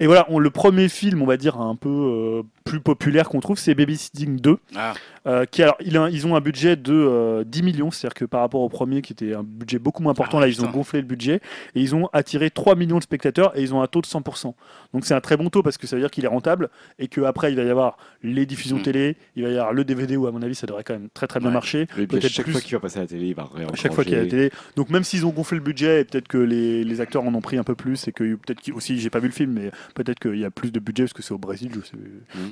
Et 0.00 0.06
voilà, 0.06 0.26
on, 0.28 0.38
le 0.38 0.50
premier 0.50 0.88
film, 0.88 1.22
on 1.22 1.26
va 1.26 1.36
dire, 1.36 1.60
un 1.60 1.74
peu 1.74 1.88
euh, 1.88 2.42
plus 2.64 2.78
populaire 2.80 3.28
qu'on 3.28 3.40
trouve, 3.40 3.58
c'est 3.58 3.74
Babysitting 3.74 4.38
2. 4.40 4.56
Ah, 4.76 4.94
euh, 5.26 5.44
qui, 5.44 5.60
alors, 5.62 5.76
il 5.84 5.96
a- 5.98 6.08
ils 6.08 6.24
ont 6.26 6.36
un 6.36 6.40
budget 6.40 6.76
de 6.76 6.92
euh, 6.94 7.42
10 7.44 7.62
millions, 7.64 7.90
c'est-à-dire 7.90 8.14
que 8.14 8.24
par 8.24 8.40
rapport 8.42 8.60
au 8.60 8.68
premier, 8.68 9.02
qui 9.02 9.12
était 9.12 9.34
un 9.34 9.42
budget 9.42 9.80
beaucoup 9.80 10.02
moins 10.04 10.12
important, 10.12 10.38
Ah, 10.38 10.42
là, 10.42 10.48
ils 10.48 10.64
ont 10.64 10.70
gonflé 10.70 11.00
le 11.00 11.06
budget, 11.06 11.40
et 11.74 11.80
ils 11.80 11.96
ont 11.96 12.08
attiré 12.12 12.50
3 12.50 12.76
millions 12.76 12.98
de 12.98 13.02
spectateurs, 13.02 13.56
et 13.58 13.62
ils 13.62 13.74
ont 13.74 13.82
un 13.82 13.88
taux 13.88 14.00
de 14.00 14.06
100%. 14.06 14.54
Donc 14.94 15.04
c'est 15.04 15.14
un 15.14 15.20
très 15.20 15.36
bon 15.36 15.50
taux, 15.50 15.64
parce 15.64 15.76
que 15.78 15.88
ça 15.88 15.96
veut 15.96 16.02
dire 16.02 16.10
qu'il 16.12 16.24
est 16.24 16.28
rentable, 16.28 16.68
et 17.00 17.08
qu'après, 17.08 17.50
il 17.52 17.56
va 17.56 17.64
y 17.64 17.70
avoir 17.70 17.96
les 18.22 18.46
diffusions 18.46 18.78
Mm. 18.78 18.82
télé, 18.82 19.16
il 19.34 19.42
va 19.42 19.48
y 19.50 19.58
avoir 19.58 19.72
le 19.72 19.82
DVD, 19.84 20.16
où 20.16 20.28
à 20.28 20.30
mon 20.32 20.42
avis, 20.42 20.54
ça 20.54 20.68
devrait 20.68 20.84
quand 20.84 20.94
même 20.94 21.08
très 21.12 21.26
très 21.26 21.40
bien 21.40 21.48
Ouais. 21.48 21.54
marcher. 21.54 21.82
Et 21.82 21.86
puis 21.86 22.02
à 22.04 22.06
peut-être 22.06 22.28
chaque 22.28 22.44
plus- 22.44 22.52
fois 22.52 22.60
qu'il 22.60 22.74
va 22.74 22.80
passer 22.80 22.98
à 22.98 23.02
la 23.02 23.08
télé, 23.08 23.26
il 23.26 23.34
va 23.34 23.42
À 23.72 23.74
chaque 23.76 23.92
fois 23.94 24.04
qu'il 24.04 24.12
y 24.12 24.16
a 24.16 24.22
la 24.22 24.28
télé. 24.28 24.52
Donc 24.76 24.90
même 24.90 25.02
s'ils 25.02 25.26
ont 25.26 25.30
gonflé 25.30 25.56
le 25.58 25.64
budget 25.64 26.02
et 26.02 26.04
peut-être 26.04 26.28
que 26.28 26.38
les, 26.38 26.84
les 26.84 27.00
acteurs 27.00 27.24
en 27.24 27.34
ont 27.34 27.40
pris 27.40 27.56
un 27.58 27.64
peu 27.64 27.74
plus 27.74 28.06
et 28.06 28.12
que 28.12 28.36
peut-être 28.36 28.60
qu'ils- 28.60 28.74
aussi 28.74 28.98
j'ai 29.00 29.10
pas 29.10 29.18
vu 29.18 29.26
le 29.26 29.32
film 29.34 29.52
mais 29.54 29.70
Peut-être 29.94 30.18
qu'il 30.18 30.38
y 30.38 30.44
a 30.44 30.50
plus 30.50 30.70
de 30.72 30.78
budget 30.80 31.04
parce 31.04 31.12
que 31.12 31.22
c'est 31.22 31.32
au 31.34 31.38
Brésil. 31.38 31.70
Je 31.74 31.80
sais. 31.80 31.96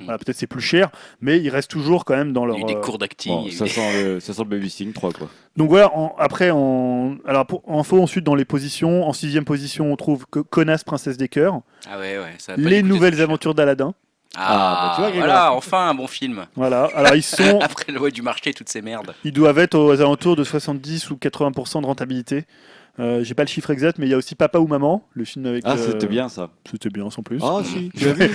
Voilà, 0.03 0.17
peut-être 0.17 0.35
c'est 0.37 0.47
plus 0.47 0.61
cher, 0.61 0.89
mais 1.21 1.39
ils 1.39 1.49
restent 1.49 1.71
toujours 1.71 2.05
quand 2.05 2.15
même 2.15 2.33
dans 2.33 2.43
Il 2.45 2.47
leur. 2.49 2.57
y 2.57 2.59
a 2.59 2.63
eu 2.63 2.65
des 2.67 2.75
euh, 2.75 2.81
cours 2.81 2.97
d'acting. 2.97 3.31
Bon, 3.33 3.43
il 3.45 3.53
ça, 3.53 3.65
des- 3.65 3.69
sent 3.71 4.03
le, 4.03 4.19
ça 4.19 4.33
sent 4.33 4.43
le 4.43 4.49
Babysitting 4.49 4.93
3, 4.93 5.13
quoi. 5.13 5.29
Donc 5.55 5.69
voilà, 5.69 5.95
en- 5.97 6.15
après, 6.17 6.51
en, 6.51 7.15
alors 7.25 7.45
pour 7.45 7.63
info, 7.67 8.01
ensuite 8.01 8.23
dans 8.23 8.35
les 8.35 8.45
positions, 8.45 9.07
en 9.07 9.13
sixième 9.13 9.45
position, 9.45 9.91
on 9.91 9.95
trouve 9.95 10.25
que 10.29 10.39
Connasse, 10.39 10.83
Princesse 10.83 11.17
des 11.17 11.27
Cœurs, 11.29 11.61
Ah 11.89 11.97
ouais, 11.99 12.17
ouais. 12.17 12.35
ça 12.37 12.55
Les 12.57 12.83
Nouvelles 12.83 13.21
Aventures 13.21 13.55
d'Aladin. 13.55 13.93
Ah, 14.35 14.43
Ah, 14.49 14.87
bah, 14.89 14.93
tu 14.95 15.01
vois, 15.01 15.19
voilà, 15.25 15.53
enfin 15.53 15.87
un 15.89 15.95
bon 15.95 16.05
film. 16.05 16.45
Voilà, 16.55 16.89
alors 16.93 17.15
ils 17.15 17.23
sont, 17.23 17.59
Après 17.61 17.91
le 17.91 17.97
loi 17.97 18.11
du 18.11 18.21
marché, 18.21 18.53
toutes 18.53 18.69
ces 18.69 18.81
merdes. 18.83 19.15
ils 19.23 19.31
doivent 19.31 19.57
être 19.57 19.75
aux 19.79 19.99
alentours 19.99 20.35
de 20.35 20.43
70 20.43 21.09
ou 21.09 21.15
80% 21.15 21.81
de 21.81 21.85
rentabilité. 21.87 22.45
Euh, 22.99 23.23
J'ai 23.23 23.33
pas 23.35 23.43
le 23.43 23.47
chiffre 23.47 23.69
exact, 23.69 23.99
mais 23.99 24.07
il 24.07 24.09
y 24.09 24.13
a 24.13 24.17
aussi 24.17 24.33
Papa 24.33 24.57
ou 24.57 24.65
Maman, 24.67 25.03
le 25.13 25.23
film 25.23 25.45
avec. 25.45 25.61
Ah, 25.65 25.73
euh, 25.73 25.91
c'était 25.91 26.07
bien 26.07 26.29
ça. 26.29 26.49
C'était 26.69 26.89
bien 26.89 27.09
sans 27.11 27.21
plus. 27.21 27.39
Ah, 27.43 27.61
si. 27.63 27.91
Tu 27.97 28.05
l'as 28.05 28.13
vu, 28.13 28.27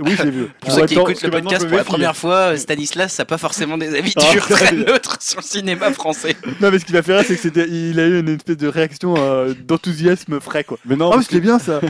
oui, 0.00 0.14
je 0.16 0.22
l'ai 0.22 0.30
vu. 0.30 0.46
Pour 0.60 0.70
ceux 0.72 0.86
qui 0.86 0.94
écoutent 0.94 1.22
le 1.22 1.30
podcast 1.30 1.66
pour 1.68 1.76
la 1.76 1.84
première 1.84 2.16
fois, 2.16 2.56
Stanislas 2.56 3.18
n'a 3.18 3.24
pas 3.26 3.36
forcément 3.38 3.76
des 3.76 3.94
avis 3.94 4.14
Ah, 4.16 4.34
très 4.38 4.74
neutres 4.74 5.18
sur 5.20 5.40
le 5.40 5.44
cinéma 5.44 5.92
français. 5.92 6.36
Non, 6.60 6.70
mais 6.72 6.78
ce 6.78 6.84
qui 6.86 6.92
m'a 6.92 7.02
fait 7.02 7.14
rire, 7.16 7.24
c'est 7.26 7.36
que 7.36 7.40
c'était, 7.42 7.68
il 7.68 8.00
a 8.00 8.06
eu 8.06 8.18
une 8.20 8.28
espèce 8.30 8.56
de 8.56 8.66
réaction 8.68 9.14
euh, 9.18 9.52
d'enthousiasme 9.66 10.40
frais, 10.40 10.64
quoi. 10.64 10.78
Mais 10.86 10.96
non, 10.96 11.10
Ah, 11.10 11.14
parce 11.16 11.26
c'était 11.26 11.40
bien 11.40 11.58
ça. 11.58 11.80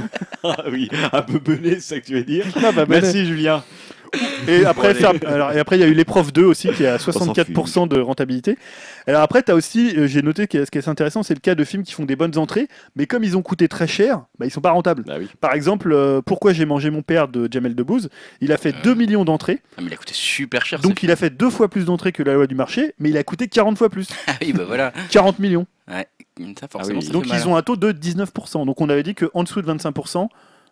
ah 0.42 0.56
oui, 0.70 0.88
un 1.12 1.22
peu 1.22 1.38
belé, 1.38 1.74
c'est 1.76 1.94
ça 1.94 2.00
que 2.00 2.06
tu 2.06 2.14
veux 2.14 2.24
dire. 2.24 2.44
Ah, 2.56 2.72
bah, 2.72 2.84
Merci, 2.88 3.24
Julien. 3.26 3.62
Et 4.46 4.64
après, 4.64 4.94
alors, 5.26 5.52
et 5.52 5.58
après, 5.58 5.76
il 5.76 5.80
y 5.80 5.84
a 5.84 5.86
eu 5.86 5.94
l'épreuve 5.94 6.32
2 6.32 6.44
aussi 6.44 6.68
qui 6.70 6.84
est 6.84 6.86
à 6.88 6.98
s'en 6.98 7.10
64% 7.12 7.88
de 7.88 8.00
rentabilité. 8.00 8.56
Alors 9.06 9.22
après, 9.22 9.42
tu 9.42 9.50
as 9.52 9.54
aussi, 9.54 9.94
euh, 9.96 10.06
j'ai 10.06 10.22
noté 10.22 10.46
que 10.46 10.64
ce 10.64 10.70
qui 10.70 10.78
est 10.78 10.88
intéressant, 10.88 11.22
c'est 11.22 11.34
le 11.34 11.40
cas 11.40 11.54
de 11.54 11.64
films 11.64 11.82
qui 11.82 11.92
font 11.92 12.04
des 12.04 12.16
bonnes 12.16 12.36
entrées, 12.38 12.68
mais 12.96 13.06
comme 13.06 13.24
ils 13.24 13.36
ont 13.36 13.42
coûté 13.42 13.68
très 13.68 13.86
cher, 13.86 14.24
bah, 14.38 14.46
ils 14.46 14.50
sont 14.50 14.60
pas 14.60 14.70
rentables. 14.70 15.04
Bah 15.06 15.16
oui. 15.18 15.28
Par 15.40 15.52
exemple, 15.54 15.92
euh, 15.92 16.20
Pourquoi 16.24 16.52
j'ai 16.52 16.64
mangé 16.66 16.90
mon 16.90 17.02
père 17.02 17.28
de 17.28 17.48
Jamel 17.50 17.74
Debbouze, 17.74 18.08
il 18.40 18.52
a 18.52 18.56
fait 18.56 18.74
Euh. 18.74 18.82
2 18.84 18.94
millions 18.94 19.24
d'entrées, 19.24 19.60
Ah, 19.76 19.80
mais 19.82 19.88
il 19.88 19.92
a 19.94 19.96
coûté 19.96 20.12
super 20.14 20.64
cher. 20.66 20.80
donc 20.80 21.02
il 21.02 21.10
a 21.10 21.16
fait 21.16 21.30
deux 21.30 21.50
fois 21.50 21.68
plus 21.68 21.84
d'entrées 21.86 22.12
que 22.12 22.22
la 22.22 22.34
loi 22.34 22.46
du 22.46 22.54
marché, 22.54 22.94
mais 22.98 23.10
il 23.10 23.16
a 23.16 23.24
coûté 23.24 23.48
40 23.48 23.76
fois 23.78 23.88
plus. 23.88 24.08
Ah 24.26 24.32
oui, 24.42 24.52
bah 24.52 24.64
voilà. 24.66 24.92
40 25.10 25.38
millions. 25.38 25.66
Ça, 26.60 26.68
forcément, 26.68 27.00
oui. 27.00 27.06
ça 27.06 27.12
Donc 27.12 27.26
mal. 27.26 27.38
ils 27.40 27.48
ont 27.48 27.56
un 27.56 27.62
taux 27.62 27.76
de 27.76 27.90
19%. 27.92 28.64
Donc 28.66 28.80
on 28.80 28.88
avait 28.88 29.02
dit 29.02 29.14
qu'en 29.14 29.42
dessous 29.42 29.60
de 29.62 29.66
25%, 29.72 30.28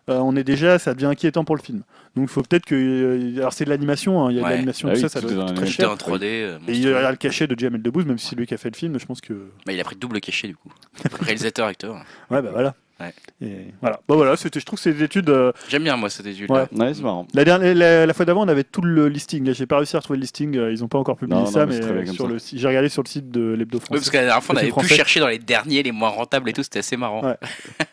euh, 0.09 0.17
on 0.19 0.35
est 0.35 0.43
déjà, 0.43 0.79
ça 0.79 0.93
devient 0.93 1.05
inquiétant 1.07 1.43
pour 1.43 1.55
le 1.55 1.61
film. 1.61 1.83
Donc 2.15 2.29
il 2.29 2.31
faut 2.31 2.41
peut-être 2.41 2.65
que, 2.65 2.75
euh, 2.75 3.37
alors 3.39 3.53
c'est 3.53 3.65
de 3.65 3.69
l'animation, 3.69 4.25
hein, 4.25 4.31
il 4.31 4.35
y 4.37 4.39
a 4.39 4.41
de 4.41 4.45
Ouais. 4.47 4.53
l'animation, 4.53 4.87
Ah 4.89 4.91
tout 4.93 4.97
oui, 4.97 5.01
ça, 5.01 5.09
ça 5.09 5.21
tout 5.21 5.27
doit 5.27 5.33
est 5.35 5.37
dans 5.37 5.47
être 5.53 5.55
très 5.55 5.65
cher. 5.67 5.91
en 5.91 5.95
3D. 5.95 6.23
euh, 6.23 6.57
Et 6.67 6.71
il 6.73 6.79
y 6.81 6.87
a 6.93 7.09
le 7.11 7.17
cachet 7.17 7.47
de 7.47 7.57
Jamel 7.59 7.81
Debbouze, 7.81 8.05
même 8.05 8.17
si 8.17 8.27
c'est 8.27 8.35
lui 8.35 8.47
qui 8.47 8.53
a 8.53 8.57
fait 8.57 8.69
le 8.69 8.75
film, 8.77 8.97
je 8.99 9.05
pense 9.05 9.21
que. 9.21 9.33
Bah, 9.65 9.73
il 9.73 9.79
a 9.79 9.83
pris 9.83 9.95
le 9.95 9.99
double 9.99 10.19
cachet 10.19 10.47
du 10.47 10.55
coup. 10.55 10.71
Réalisateur, 11.21 11.67
acteur. 11.67 11.95
Ouais, 12.31 12.41
bah 12.41 12.49
voilà. 12.51 12.75
Ouais. 12.99 13.13
Et 13.41 13.67
voilà. 13.81 13.99
Bon 14.07 14.15
voilà, 14.15 14.35
c'était, 14.35 14.59
je 14.59 14.65
trouve 14.65 14.77
que 14.79 14.83
c'est 14.83 14.93
des 14.93 15.03
études. 15.03 15.29
euh, 15.29 15.51
J'aime 15.69 15.83
bien 15.83 15.95
moi 15.97 16.09
cette 16.09 16.25
étude. 16.25 16.49
Ouais. 16.49 16.63
Ouais, 16.71 16.93
c'est 16.95 17.03
marrant. 17.03 17.27
La, 17.35 17.45
dernière, 17.45 17.75
la, 17.75 18.05
la 18.07 18.13
fois 18.15 18.25
d'avant, 18.25 18.43
on 18.43 18.47
avait 18.47 18.63
tout 18.63 18.81
le 18.81 19.07
listing. 19.07 19.45
Là, 19.45 19.53
j'ai 19.53 19.67
pas 19.67 19.77
réussi 19.77 19.95
à 19.95 19.99
retrouver 19.99 20.17
le 20.17 20.21
listing. 20.21 20.57
euh, 20.57 20.71
Ils 20.71 20.83
ont 20.83 20.87
pas 20.87 20.97
encore 20.97 21.15
publié 21.17 21.37
Non, 21.37 21.45
non, 21.45 21.51
ça, 21.51 21.65
mais 21.65 21.67
mais, 21.67 21.73
c'est 21.75 21.81
très 21.81 21.93
bien 21.93 22.05
comme 22.05 22.15
sur 22.15 22.25
ça. 22.25 22.31
le, 22.31 22.59
j'ai 22.59 22.67
regardé 22.67 22.89
sur 22.89 23.03
le 23.03 23.07
site 23.07 23.29
de 23.29 23.53
l'hebdo 23.53 23.77
Oui, 23.77 23.83
français. 23.85 23.99
parce 23.99 24.09
que 24.09 24.17
la 24.17 24.23
dernière 24.23 24.43
fois 24.43 24.55
on 24.55 24.57
avait 24.57 24.67
pu 24.67 24.71
français. 24.71 24.95
chercher 24.95 25.19
dans 25.19 25.27
les 25.27 25.37
derniers, 25.37 25.83
les 25.83 25.91
moins 25.91 26.09
rentables 26.09 26.49
et 26.49 26.53
tout, 26.53 26.63
c'était 26.63 26.79
assez 26.79 26.97
marrant. 26.97 27.23
Ouais. 27.23 27.35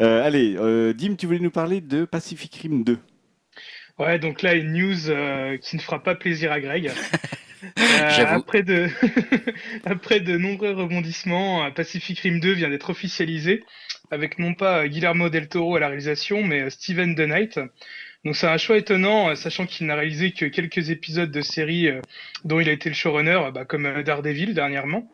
Euh, 0.00 0.24
allez, 0.24 0.56
euh, 0.58 0.92
Dim, 0.94 1.14
tu 1.16 1.26
voulais 1.26 1.38
nous 1.40 1.50
parler 1.50 1.80
de 1.80 2.04
Pacific 2.06 2.54
Rim 2.62 2.84
2. 2.84 2.98
Ouais, 3.98 4.18
donc 4.18 4.40
là, 4.40 4.54
une 4.54 4.72
news 4.72 5.10
euh, 5.10 5.58
qui 5.58 5.76
ne 5.76 5.80
fera 5.82 6.02
pas 6.02 6.14
plaisir 6.14 6.52
à 6.52 6.60
Greg. 6.60 6.90
Euh, 7.78 8.10
J'avoue. 8.16 8.40
après, 8.40 8.62
de... 8.62 8.88
après 9.84 10.20
de 10.20 10.38
nombreux 10.38 10.72
rebondissements, 10.72 11.62
euh, 11.66 11.70
Pacific 11.70 12.18
Rim 12.20 12.40
2 12.40 12.52
vient 12.54 12.70
d'être 12.70 12.88
officialisé, 12.88 13.62
avec 14.10 14.38
non 14.38 14.54
pas 14.54 14.88
Guillermo 14.88 15.28
del 15.28 15.48
Toro 15.48 15.76
à 15.76 15.80
la 15.80 15.88
réalisation, 15.88 16.42
mais 16.42 16.62
euh, 16.62 16.70
Steven 16.70 17.14
The 17.14 17.20
Knight. 17.20 17.60
Donc 18.24 18.36
c'est 18.36 18.48
un 18.48 18.58
choix 18.58 18.76
étonnant, 18.76 19.30
euh, 19.30 19.34
sachant 19.34 19.66
qu'il 19.66 19.86
n'a 19.86 19.94
réalisé 19.94 20.32
que 20.32 20.46
quelques 20.46 20.90
épisodes 20.90 21.30
de 21.30 21.40
séries 21.40 21.88
euh, 21.88 22.00
dont 22.44 22.60
il 22.60 22.68
a 22.68 22.72
été 22.72 22.88
le 22.88 22.94
showrunner, 22.94 23.50
bah, 23.54 23.64
comme 23.64 24.02
Daredevil 24.02 24.54
dernièrement. 24.54 25.10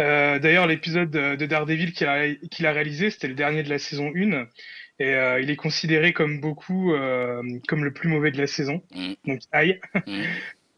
Euh, 0.00 0.38
D'ailleurs, 0.38 0.66
l'épisode 0.66 1.10
de 1.10 1.36
de 1.36 1.46
Daredevil 1.46 1.92
qu'il 1.92 2.06
a, 2.66 2.72
réalisé, 2.72 3.10
c'était 3.10 3.28
le 3.28 3.34
dernier 3.34 3.62
de 3.62 3.68
la 3.68 3.78
saison 3.78 4.12
1. 4.14 4.46
Et 4.98 5.14
euh, 5.14 5.40
il 5.40 5.50
est 5.50 5.56
considéré 5.56 6.12
comme 6.12 6.40
beaucoup 6.40 6.94
euh, 6.94 7.42
comme 7.66 7.84
le 7.84 7.92
plus 7.92 8.08
mauvais 8.08 8.30
de 8.30 8.38
la 8.38 8.46
saison. 8.46 8.82
Mm. 8.94 9.12
Donc 9.26 9.40
aïe. 9.52 9.80
Mm. 10.06 10.22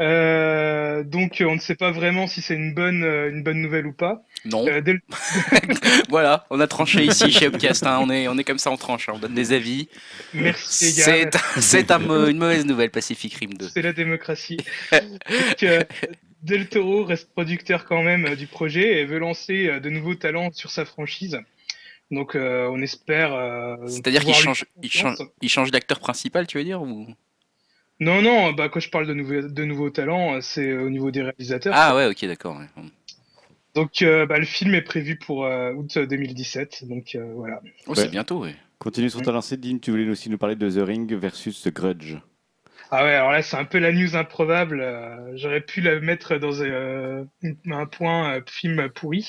Euh, 0.00 1.04
donc 1.04 1.40
on 1.46 1.54
ne 1.54 1.60
sait 1.60 1.76
pas 1.76 1.92
vraiment 1.92 2.26
si 2.26 2.42
c'est 2.42 2.54
une 2.54 2.74
bonne 2.74 3.04
euh, 3.04 3.30
une 3.30 3.44
bonne 3.44 3.60
nouvelle 3.62 3.86
ou 3.86 3.92
pas. 3.92 4.22
Non. 4.44 4.66
Euh, 4.66 4.80
le- 4.84 5.00
voilà, 6.08 6.46
on 6.50 6.58
a 6.58 6.66
tranché 6.66 7.04
ici 7.04 7.30
chez 7.30 7.46
Upcast. 7.46 7.86
hein, 7.86 8.00
On, 8.02 8.10
est, 8.10 8.26
on 8.26 8.36
est 8.36 8.42
comme 8.44 8.58
ça, 8.58 8.70
on 8.72 8.76
tranche. 8.76 9.08
hein, 9.08 9.12
On 9.14 9.18
donne 9.18 9.34
des 9.34 9.52
avis. 9.52 9.88
Merci. 10.32 10.90
C'est 10.92 11.30
c'est 11.60 11.90
un 11.92 12.00
une 12.28 12.38
mauvaise 12.38 12.66
nouvelle, 12.66 12.90
Pacific 12.90 13.34
Rim 13.34 13.50
2. 13.54 13.68
C'est 13.68 13.82
la 13.82 13.92
démocratie. 13.92 14.56
donc, 14.92 15.62
euh, 15.62 15.84
Del 16.42 16.68
Toro 16.68 17.04
reste 17.04 17.30
producteur 17.32 17.84
quand 17.86 18.02
même 18.02 18.34
du 18.34 18.46
projet 18.48 19.00
et 19.00 19.04
veut 19.04 19.18
lancer 19.18 19.80
de 19.80 19.90
nouveaux 19.90 20.16
talents 20.16 20.50
sur 20.52 20.70
sa 20.70 20.84
franchise. 20.84 21.38
Donc 22.10 22.34
on 22.34 22.82
espère. 22.82 23.78
C'est-à-dire 23.86 24.24
qu'il 24.24 24.34
change, 24.34 24.64
il 24.82 24.90
change, 24.90 25.18
il 25.40 25.48
change 25.48 25.70
d'acteur 25.70 26.00
principal, 26.00 26.46
tu 26.48 26.58
veux 26.58 26.64
dire 26.64 26.82
ou... 26.82 27.06
Non 28.00 28.22
non, 28.22 28.52
bah 28.52 28.68
quand 28.68 28.80
je 28.80 28.90
parle 28.90 29.06
de 29.06 29.14
nouveaux 29.14 29.42
de 29.48 29.64
nouveaux 29.64 29.90
talents, 29.90 30.34
euh, 30.34 30.40
c'est 30.40 30.72
au 30.76 30.90
niveau 30.90 31.10
des 31.10 31.22
réalisateurs. 31.22 31.72
Ah 31.76 31.94
ouais, 31.94 32.06
ok, 32.06 32.24
d'accord. 32.26 32.56
ouais. 32.56 32.66
Donc 33.74 34.02
euh, 34.02 34.26
bah, 34.26 34.38
le 34.38 34.44
film 34.44 34.74
est 34.74 34.82
prévu 34.82 35.16
pour 35.16 35.44
euh, 35.44 35.72
août 35.72 35.98
2017. 35.98 36.84
Donc 36.88 37.14
euh, 37.14 37.32
voilà. 37.34 37.60
Oh, 37.86 37.90
Ouais. 37.90 37.96
c'est 37.96 38.10
bientôt, 38.10 38.40
ouais. 38.40 38.54
Continue 38.78 39.08
sur 39.10 39.22
ta 39.22 39.32
lancée, 39.32 39.56
Dim, 39.56 39.78
tu 39.78 39.90
voulais 39.92 40.08
aussi 40.10 40.28
nous 40.28 40.38
parler 40.38 40.56
de 40.56 40.68
The 40.68 40.84
Ring 40.86 41.12
versus 41.14 41.62
The 41.62 41.72
Grudge. 41.72 42.16
Ah 42.90 43.04
ouais, 43.04 43.14
alors 43.14 43.32
là, 43.32 43.42
c'est 43.42 43.56
un 43.56 43.64
peu 43.64 43.78
la 43.78 43.90
news 43.92 44.14
improbable. 44.14 44.80
euh, 44.80 45.16
J'aurais 45.36 45.60
pu 45.62 45.80
la 45.80 45.98
mettre 46.00 46.36
dans 46.36 46.60
euh, 46.60 47.24
un 47.70 47.86
point 47.86 48.34
euh, 48.36 48.40
film 48.48 48.88
pourri. 48.94 49.26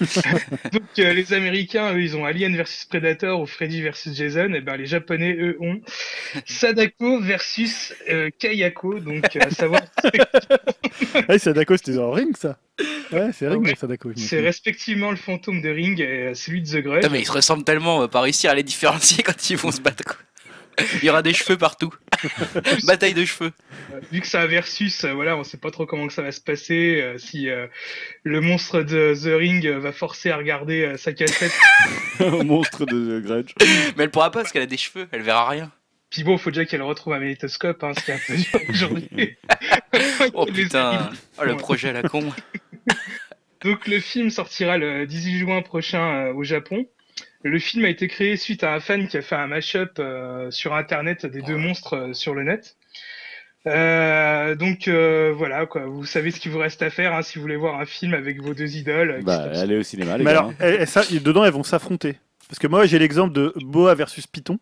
Donc, 0.72 0.82
euh, 0.98 1.12
les 1.14 1.32
Américains, 1.32 1.94
eux, 1.94 2.02
ils 2.02 2.16
ont 2.16 2.24
Alien 2.24 2.54
versus 2.56 2.84
Predator 2.84 3.40
ou 3.40 3.46
Freddy 3.46 3.80
versus 3.80 4.14
Jason. 4.14 4.52
Et 4.52 4.60
ben, 4.60 4.76
les 4.76 4.86
Japonais, 4.86 5.34
eux, 5.38 5.56
ont 5.60 5.80
Sadako 6.46 7.20
versus 7.20 7.94
euh, 8.10 8.28
Kayako. 8.38 8.98
Donc, 9.00 9.34
euh, 9.36 9.40
à 9.46 9.50
savoir, 9.50 9.80
Ouais, 11.28 11.38
Sadako, 11.38 11.76
c'était 11.76 11.94
dans 11.94 12.10
Ring, 12.10 12.36
ça. 12.36 12.58
Ouais, 13.12 13.30
c'est 13.32 13.48
Ring, 13.48 13.64
Ouais. 13.64 13.74
Sadako. 13.76 14.10
c'est 14.16 14.40
respectivement 14.40 15.10
le 15.10 15.16
fantôme 15.16 15.62
de 15.62 15.68
Ring 15.70 16.00
et 16.00 16.34
celui 16.34 16.60
de 16.62 16.68
The 16.68 16.82
Grudge. 16.82 17.02
Putain, 17.02 17.12
mais 17.12 17.20
ils 17.20 17.26
se 17.26 17.32
ressemblent 17.32 17.64
tellement, 17.64 17.96
on 17.96 18.00
va 18.00 18.08
pas 18.08 18.20
réussir 18.20 18.50
à 18.50 18.54
les 18.54 18.62
différencier 18.64 19.22
quand 19.24 19.48
ils 19.48 19.56
vont 19.56 19.70
se 19.70 19.80
battre. 19.80 20.04
quoi. 20.04 20.16
Il 21.02 21.04
y 21.04 21.10
aura 21.10 21.22
des 21.22 21.32
cheveux 21.32 21.56
partout. 21.56 21.92
Bataille 22.84 23.14
de 23.14 23.24
cheveux. 23.24 23.52
Euh, 23.92 24.00
vu 24.10 24.20
que 24.20 24.26
c'est 24.26 24.38
un 24.38 24.46
versus, 24.46 25.04
euh, 25.04 25.12
voilà, 25.12 25.36
on 25.36 25.44
sait 25.44 25.56
pas 25.58 25.70
trop 25.70 25.86
comment 25.86 26.06
que 26.06 26.12
ça 26.12 26.22
va 26.22 26.32
se 26.32 26.40
passer. 26.40 27.00
euh, 27.00 27.18
si 27.18 27.48
euh, 27.48 27.66
le 28.22 28.40
monstre 28.40 28.82
de 28.82 29.14
The 29.14 29.38
Ring 29.38 29.66
euh, 29.66 29.78
va 29.78 29.92
forcer 29.92 30.30
à 30.30 30.36
regarder 30.36 30.82
euh, 30.82 30.96
sa 30.96 31.12
cassette. 31.12 31.52
Au 32.20 32.42
monstre 32.42 32.86
de 32.86 33.20
The 33.20 33.24
Grudge. 33.24 33.54
Mais 33.96 34.04
elle 34.04 34.10
pourra 34.10 34.30
pas 34.30 34.40
parce 34.40 34.52
qu'elle 34.52 34.62
a 34.62 34.66
des 34.66 34.76
cheveux, 34.76 35.06
elle 35.12 35.22
verra 35.22 35.48
rien. 35.48 35.70
Puis 36.10 36.22
bon, 36.22 36.38
faut 36.38 36.50
déjà 36.50 36.64
qu'elle 36.64 36.82
retrouve 36.82 37.12
un 37.14 37.18
magnétoscope, 37.18 37.82
hein, 37.82 37.92
ce 37.98 38.04
qui 38.04 38.10
est 38.12 38.14
un 38.14 38.20
peu 38.26 38.36
dur 38.36 38.60
aujourd'hui. 38.68 39.36
Oh 40.32 40.46
putain, 40.46 41.10
oh, 41.38 41.44
le 41.44 41.56
projet 41.56 41.88
à 41.88 41.92
la 41.92 42.02
con. 42.02 42.32
Donc 43.62 43.88
le 43.88 43.98
film 43.98 44.30
sortira 44.30 44.78
le 44.78 45.06
18 45.06 45.38
juin 45.38 45.62
prochain 45.62 46.26
euh, 46.28 46.34
au 46.34 46.44
Japon. 46.44 46.86
Le 47.44 47.58
film 47.58 47.84
a 47.84 47.88
été 47.90 48.08
créé 48.08 48.36
suite 48.36 48.64
à 48.64 48.72
un 48.74 48.80
fan 48.80 49.06
qui 49.06 49.16
a 49.18 49.22
fait 49.22 49.36
un 49.36 49.46
mash-up 49.46 49.92
euh, 49.98 50.50
sur 50.50 50.74
internet 50.74 51.26
des 51.26 51.42
deux 51.42 51.56
monstres 51.56 51.94
euh, 51.94 52.12
sur 52.14 52.34
le 52.34 52.42
net. 52.42 52.76
Euh, 53.66 54.54
donc 54.56 54.88
euh, 54.88 55.32
voilà 55.34 55.64
quoi, 55.66 55.86
vous 55.86 56.04
savez 56.04 56.30
ce 56.30 56.38
qu'il 56.40 56.50
vous 56.52 56.58
reste 56.58 56.82
à 56.82 56.90
faire 56.90 57.14
hein, 57.14 57.22
si 57.22 57.36
vous 57.38 57.42
voulez 57.42 57.56
voir 57.56 57.80
un 57.80 57.86
film 57.86 58.12
avec 58.12 58.42
vos 58.42 58.52
deux 58.54 58.76
idoles. 58.76 59.20
Bah, 59.24 59.46
allez 59.54 59.76
au 59.78 59.82
cinéma, 59.82 60.18
les 60.18 60.24
Mais 60.24 60.32
gars. 60.32 60.38
alors, 60.40 60.52
et- 60.62 60.82
et 60.82 60.86
ça, 60.86 61.02
et 61.10 61.20
dedans, 61.20 61.44
elles 61.44 61.52
vont 61.52 61.62
s'affronter. 61.62 62.16
Parce 62.48 62.58
que 62.58 62.66
moi, 62.66 62.84
j'ai 62.86 62.98
l'exemple 62.98 63.32
de 63.34 63.54
Boa 63.56 63.94
versus 63.94 64.26
Python, 64.26 64.58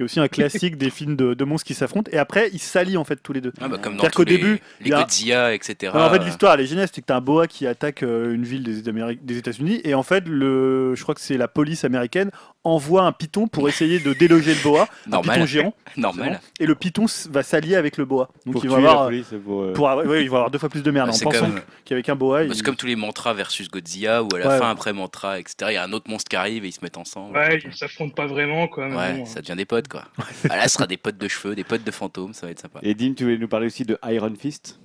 qui 0.00 0.02
est 0.02 0.04
aussi 0.04 0.20
un 0.20 0.28
classique 0.50 0.76
des 0.78 0.90
films 0.90 1.16
de, 1.16 1.34
de 1.34 1.44
monstres 1.44 1.66
qui 1.66 1.74
s'affrontent. 1.74 2.10
Et 2.12 2.18
après, 2.18 2.50
ils 2.52 2.58
s'allient 2.58 2.96
en 2.96 3.04
fait 3.04 3.16
tous 3.22 3.32
les 3.32 3.40
deux. 3.40 3.52
Ah 3.60 3.68
bah, 3.68 3.78
comme 3.78 3.96
dans 3.96 4.02
C'est-à-dire 4.02 4.10
tous 4.10 4.16
qu'au 4.16 4.24
les, 4.24 4.36
début, 4.38 4.60
les 4.80 4.92
a- 4.92 5.00
Godzilla, 5.00 5.54
etc. 5.54 5.92
Alors, 5.94 6.08
en 6.08 6.12
fait, 6.12 6.24
l'histoire, 6.24 6.54
elle 6.54 6.60
est 6.60 6.66
géniale. 6.66 6.88
C'est 6.92 7.00
que 7.00 7.06
tu 7.06 7.12
as 7.12 7.16
un 7.16 7.20
boa 7.20 7.46
qui 7.46 7.66
attaque 7.66 8.02
euh, 8.02 8.34
une 8.34 8.44
ville 8.44 8.62
des, 8.62 8.82
des 9.22 9.36
États-Unis. 9.38 9.80
Et 9.84 9.94
en 9.94 10.02
fait, 10.02 10.26
le, 10.26 10.94
je 10.94 11.02
crois 11.02 11.14
que 11.14 11.20
c'est 11.20 11.36
la 11.36 11.48
police 11.48 11.84
américaine 11.84 12.30
envoie 12.64 13.02
un 13.04 13.12
python 13.12 13.48
pour 13.48 13.68
essayer 13.68 14.00
de 14.00 14.12
déloger 14.12 14.54
le 14.54 14.62
boa. 14.62 14.88
Un 15.06 15.10
Normal. 15.10 15.34
python 15.36 15.46
géant. 15.46 15.74
Normal. 15.96 16.40
Et 16.58 16.66
le 16.66 16.74
python 16.74 17.06
va 17.30 17.42
s'allier 17.42 17.76
avec 17.76 17.96
le 17.96 18.04
boa. 18.04 18.28
Donc, 18.44 18.54
Pour 18.54 18.64
ils 18.64 18.68
tuer 18.68 18.76
vont 18.76 18.82
la 18.82 18.90
avoir. 18.90 19.04
police, 19.06 19.26
pour, 19.44 19.62
euh, 19.62 19.72
Pour 19.72 19.88
avoir, 19.88 20.06
ouais, 20.06 20.22
ils 20.22 20.28
vont 20.30 20.36
avoir 20.36 20.50
deux 20.50 20.58
fois 20.58 20.68
plus 20.68 20.82
de 20.82 20.90
merde 20.90 21.08
Bah, 21.08 21.14
en 21.14 21.16
c'est 21.16 21.24
pensant 21.24 21.46
comme, 21.46 21.60
qu'avec 21.84 22.08
un 22.08 22.16
boa. 22.16 22.40
bah, 22.40 22.44
ils- 22.44 22.54
c'est 22.54 22.62
comme 22.62 22.76
tous 22.76 22.86
les 22.86 22.96
Mantra 22.96 23.32
versus 23.34 23.70
Godzilla, 23.70 24.22
où 24.22 24.28
à 24.34 24.38
la 24.38 24.48
Ouais. 24.48 24.58
fin, 24.58 24.70
après 24.70 24.92
Mantra, 24.92 25.38
etc., 25.38 25.54
il 25.70 25.74
y 25.74 25.76
a 25.76 25.84
un 25.84 25.92
autre 25.92 26.10
monstre 26.10 26.28
qui 26.28 26.36
arrive 26.36 26.64
et 26.64 26.68
ils 26.68 26.72
se 26.72 26.80
mettent 26.82 26.98
ensemble. 26.98 27.36
Ouais, 27.36 27.60
ils 27.64 27.74
s'affrontent 27.74 28.14
pas 28.14 28.26
vraiment 28.26 28.68
quoi. 28.68 28.88
mais 28.88 28.96
Ouais, 28.96 29.12
bon, 29.14 29.24
ça 29.26 29.40
devient 29.40 29.56
des 29.56 29.64
potes 29.64 29.88
quoi. 29.88 30.04
Ah, 30.50 30.56
là, 30.56 30.64
ce 30.68 30.74
sera 30.74 30.86
des 30.86 30.96
potes 30.96 31.18
de 31.18 31.28
cheveux, 31.28 31.54
des 31.54 31.64
potes 31.64 31.84
de 31.84 31.90
fantômes, 31.90 32.34
ça 32.34 32.46
va 32.46 32.52
être 32.52 32.60
sympa. 32.60 32.80
Et 32.82 32.94
Dim, 32.94 33.14
tu 33.16 33.24
voulais 33.24 33.38
nous 33.38 33.48
parler 33.48 33.66
aussi 33.66 33.84
de 33.84 33.98
Iron 34.08 34.32
Fist? 34.38 34.78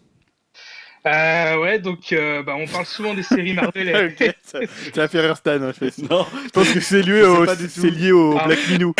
Euh, 1.08 1.58
ouais, 1.62 1.78
donc 1.80 2.12
euh, 2.14 2.42
bah, 2.44 2.56
on 2.58 2.66
parle 2.66 2.86
souvent 2.86 3.14
des 3.14 3.22
séries 3.24 3.54
Marvel. 3.54 3.90
et- 3.90 4.24
Ok, 4.28 4.36
ça, 4.44 4.60
ça 4.94 5.04
a 5.04 5.08
fait 5.08 5.20
rire 5.22 5.38
Stan. 5.38 5.52
hein, 5.62 5.72
je, 5.80 5.90
fais- 5.90 6.02
Non, 6.10 6.26
je 6.46 6.50
pense 6.50 6.70
que 6.70 6.80
c'est 6.80 7.02
lié 7.04 7.22
au, 7.24 7.46
c'est 7.70 7.90
lié 7.92 8.12
au 8.12 8.38
Ah. 8.40 8.48
Black 8.48 8.60
Minou. 8.70 8.94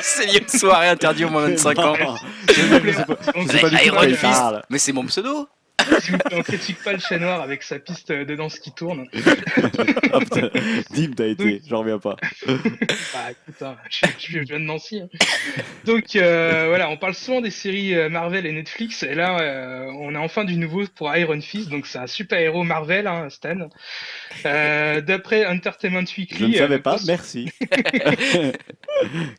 C'est 0.00 0.26
lié 0.26 0.40
une 0.42 0.48
soirée 0.48 0.88
interdite 0.88 1.26
au 1.26 1.30
moins 1.30 1.42
de 1.48 1.50
25 1.52 1.78
ans. 1.78 1.96
Non, 1.96 2.14
on- 3.36 3.46
pas 3.46 3.68
du 3.70 3.76
tout 3.76 3.84
Iron 3.84 4.02
Fist. 4.16 4.42
Mais 4.68 4.78
c'est 4.78 4.92
mon 4.92 5.04
pseudo. 5.06 5.48
Plaît, 5.84 6.18
on 6.32 6.42
critique 6.42 6.82
pas 6.82 6.92
le 6.92 6.98
chat 6.98 7.18
noir 7.18 7.40
avec 7.42 7.62
sa 7.62 7.78
piste 7.78 8.12
de 8.12 8.34
danse 8.34 8.58
qui 8.58 8.72
tourne. 8.72 9.06
Putain. 9.12 10.50
Dim, 10.90 11.10
t'as 11.16 11.26
été, 11.26 11.60
j'en 11.68 11.80
reviens 11.80 11.98
pas. 11.98 12.16
Bah 13.12 13.30
écoute, 13.30 13.62
hein, 13.62 13.76
je, 13.90 14.06
je 14.18 14.20
suis 14.22 14.46
jeune 14.46 14.64
Nancy. 14.64 15.00
hein. 15.00 15.08
Donc 15.84 16.14
euh, 16.16 16.66
voilà, 16.68 16.88
on 16.90 16.96
parle 16.96 17.14
souvent 17.14 17.40
des 17.40 17.50
séries 17.50 17.94
euh, 17.94 18.08
Marvel 18.08 18.46
et 18.46 18.52
Netflix, 18.52 19.02
et 19.02 19.14
là 19.14 19.40
euh, 19.40 19.90
on 19.98 20.14
a 20.14 20.18
enfin 20.20 20.44
du 20.44 20.56
nouveau 20.56 20.84
pour 20.94 21.14
Iron 21.16 21.40
Fist, 21.40 21.68
donc 21.70 21.86
c'est 21.86 21.98
un 21.98 22.06
super 22.06 22.38
héros 22.38 22.62
Marvel, 22.62 23.06
hein, 23.06 23.28
Stan. 23.30 23.68
Euh, 24.46 25.00
D'après 25.00 25.46
Entertainment 25.46 26.04
Weekly, 26.16 26.38
Je 26.38 26.44
ne 26.46 26.54
euh, 26.54 26.58
savais 26.58 26.74
la 26.76 26.82
pas, 26.82 26.96
merci. 27.06 27.50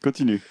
Continue. 0.04 0.42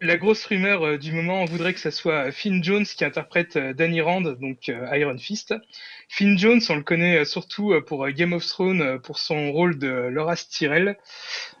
La 0.00 0.16
grosse 0.16 0.44
rumeur 0.44 0.84
euh, 0.86 0.96
du 0.96 1.10
moment 1.10 1.44
voudrait 1.44 1.74
que 1.74 1.80
ça 1.80 1.90
soit 1.90 2.30
Finn 2.30 2.62
Jones 2.62 2.84
qui 2.84 3.04
interprète 3.04 3.56
euh, 3.56 3.72
Danny 3.72 4.00
Rand, 4.00 4.20
donc 4.20 4.68
euh, 4.68 4.86
Iron 4.96 5.18
Fist. 5.18 5.54
Finn 6.08 6.38
Jones, 6.38 6.60
on 6.68 6.76
le 6.76 6.82
connaît 6.82 7.18
euh, 7.18 7.24
surtout 7.24 7.72
euh, 7.72 7.80
pour 7.84 8.04
euh, 8.06 8.10
Game 8.12 8.32
of 8.32 8.46
Thrones, 8.46 8.80
euh, 8.80 8.98
pour 8.98 9.18
son 9.18 9.50
rôle 9.50 9.76
de 9.78 9.88
Laura 9.88 10.36
Tyrell. 10.36 10.96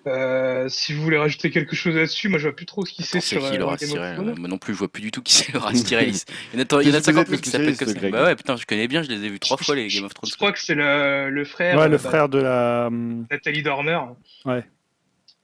Euh, 0.06 0.68
si 0.68 0.92
vous 0.92 1.02
voulez 1.02 1.18
rajouter 1.18 1.50
quelque 1.50 1.74
chose 1.74 1.96
là-dessus, 1.96 2.28
moi 2.28 2.38
je 2.38 2.44
vois 2.46 2.54
plus 2.56 2.64
trop 2.64 2.86
ce 2.86 2.92
qu'il 2.92 3.04
sait 3.04 3.18
Attends, 3.18 3.26
C'est 3.26 3.34
sur 3.40 3.48
qui 3.50 3.56
euh, 3.56 3.58
Laura 3.58 3.76
Game 3.76 3.88
of 3.90 3.94
Tyrell 3.96 4.14
Thrones. 4.14 4.34
Moi 4.38 4.48
non 4.48 4.58
plus, 4.58 4.72
je 4.72 4.78
vois 4.78 4.88
plus 4.88 5.02
du 5.02 5.10
tout 5.10 5.20
qui 5.22 5.32
c'est 5.34 5.52
Laura 5.52 5.72
Tyrell. 5.72 6.12
Il 6.54 6.60
y 6.60 6.62
en 6.62 6.78
a, 6.78 6.82
il 6.82 6.88
y 6.88 6.92
en 6.92 6.94
a 6.94 7.00
C'est 7.02 7.12
50 7.12 7.26
000 7.26 7.26
peut-être 7.26 7.40
qui 7.40 7.50
s'appellent 7.50 7.76
comme 7.76 7.88
ça. 7.88 8.08
Bah 8.10 8.24
ouais, 8.24 8.36
putain, 8.36 8.56
je 8.56 8.66
connais 8.66 8.86
bien, 8.86 9.02
je 9.02 9.08
les 9.10 9.24
ai 9.24 9.28
vus 9.28 9.40
trois 9.40 9.56
fois 9.56 9.74
les 9.74 9.88
Game 9.88 10.04
of 10.04 10.14
Thrones. 10.14 10.30
Je 10.30 10.36
crois 10.36 10.52
que 10.52 10.60
c'est 10.60 10.76
le, 10.76 11.28
le 11.30 11.44
frère, 11.44 11.76
Ouais, 11.76 11.84
euh, 11.84 11.88
le 11.88 11.96
bah, 11.96 12.08
frère 12.08 12.28
de 12.28 12.38
la. 12.38 12.88
Nathalie 13.30 13.62
Dormer, 13.62 13.98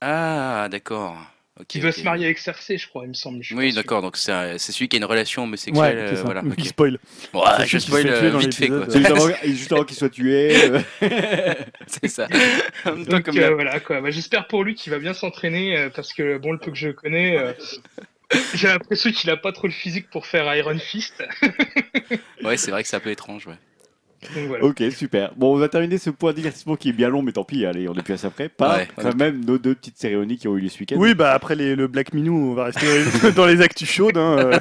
Ah, 0.01 0.67
d'accord. 0.71 1.17
Ok, 1.57 1.67
qui 1.67 1.79
doit 1.79 1.93
se 1.93 2.03
marier 2.03 2.25
avec 2.25 2.37
Cersei, 2.37 2.77
je 2.77 2.85
crois, 2.89 3.03
il 3.05 3.09
me 3.09 3.13
semble. 3.13 3.41
Oui, 3.51 3.73
d'accord, 3.73 4.01
donc 4.01 4.17
c'est 4.17 4.57
celui 4.59 4.89
qui 4.89 4.97
a 4.97 4.99
une 4.99 5.05
relation 5.05 5.43
homosexuelle. 5.43 5.95
Ouais, 5.97 6.01
euh, 6.01 6.09
c'est 6.09 6.15
ça. 6.17 6.23
voilà, 6.23 6.41
Il 6.45 6.51
ok. 6.51 6.65
spoil. 6.65 6.99
Ouais, 7.33 7.41
je 7.65 7.77
qui 7.77 7.85
spoil 7.85 8.07
euh, 8.09 8.37
vite 8.37 8.55
fait, 8.55 8.67
quoi. 8.67 8.85
juste 8.93 9.09
avant, 9.09 9.29
juste 9.45 9.71
avant 9.71 9.83
qu'il 9.85 9.95
soit 9.95 10.09
tué. 10.09 10.53
C'est 11.87 12.09
ça. 12.09 12.27
En 12.85 12.91
même 12.95 13.05
temps, 13.05 13.11
Donc 13.13 13.23
comme 13.25 13.37
euh, 13.37 13.53
voilà 13.53 13.79
quoi. 13.79 14.01
Bah, 14.01 14.11
J'espère 14.11 14.47
pour 14.47 14.65
lui 14.65 14.75
qu'il 14.75 14.91
va 14.91 14.99
bien 14.99 15.13
s'entraîner 15.13 15.77
euh, 15.77 15.89
parce 15.89 16.11
que 16.11 16.37
bon 16.37 16.51
le 16.51 16.57
peu 16.59 16.71
que 16.71 16.77
je 16.77 16.89
connais, 16.89 17.37
euh, 17.37 17.53
j'ai 18.53 18.67
l'impression 18.67 19.11
qu'il 19.11 19.29
a 19.29 19.37
pas 19.37 19.53
trop 19.53 19.67
le 19.67 19.73
physique 19.73 20.09
pour 20.09 20.25
faire 20.25 20.53
Iron 20.55 20.77
Fist. 20.77 21.23
Ouais, 22.43 22.57
c'est 22.57 22.71
vrai 22.71 22.83
que 22.83 22.89
c'est 22.89 22.97
un 22.97 22.99
peu 22.99 23.11
étrange, 23.11 23.47
ouais. 23.47 23.55
Donc 24.35 24.47
voilà. 24.47 24.63
Ok, 24.63 24.83
super. 24.91 25.31
Bon, 25.37 25.53
on 25.53 25.57
va 25.57 25.67
terminer 25.69 25.97
ce 25.97 26.09
point 26.09 26.33
divertissement 26.33 26.75
qui 26.75 26.89
est 26.89 26.93
bien 26.93 27.09
long, 27.09 27.21
mais 27.21 27.31
tant 27.31 27.43
pis, 27.43 27.65
allez, 27.65 27.87
on 27.87 27.93
est 27.93 28.01
plus 28.01 28.13
à 28.15 28.17
ça 28.17 28.27
après. 28.27 28.49
Pas 28.49 28.75
Ouais, 28.77 28.87
quand 28.99 29.15
même 29.15 29.43
nos 29.45 29.57
deux 29.57 29.75
petites 29.75 29.97
cérémonies 29.97 30.37
qui 30.37 30.47
ont 30.47 30.57
eu 30.57 30.61
lieu 30.61 30.69
ce 30.69 30.79
week-end. 30.79 30.95
Oui, 30.97 31.13
bah 31.13 31.31
après 31.33 31.55
les- 31.55 31.75
le 31.75 31.87
Black 31.87 32.13
Minou, 32.13 32.51
on 32.51 32.53
va 32.53 32.65
rester 32.65 32.85
dans 33.35 33.45
les 33.45 33.61
actus 33.61 33.89
chaudes. 33.89 34.17
hein, 34.17 34.37
euh. 34.39 34.59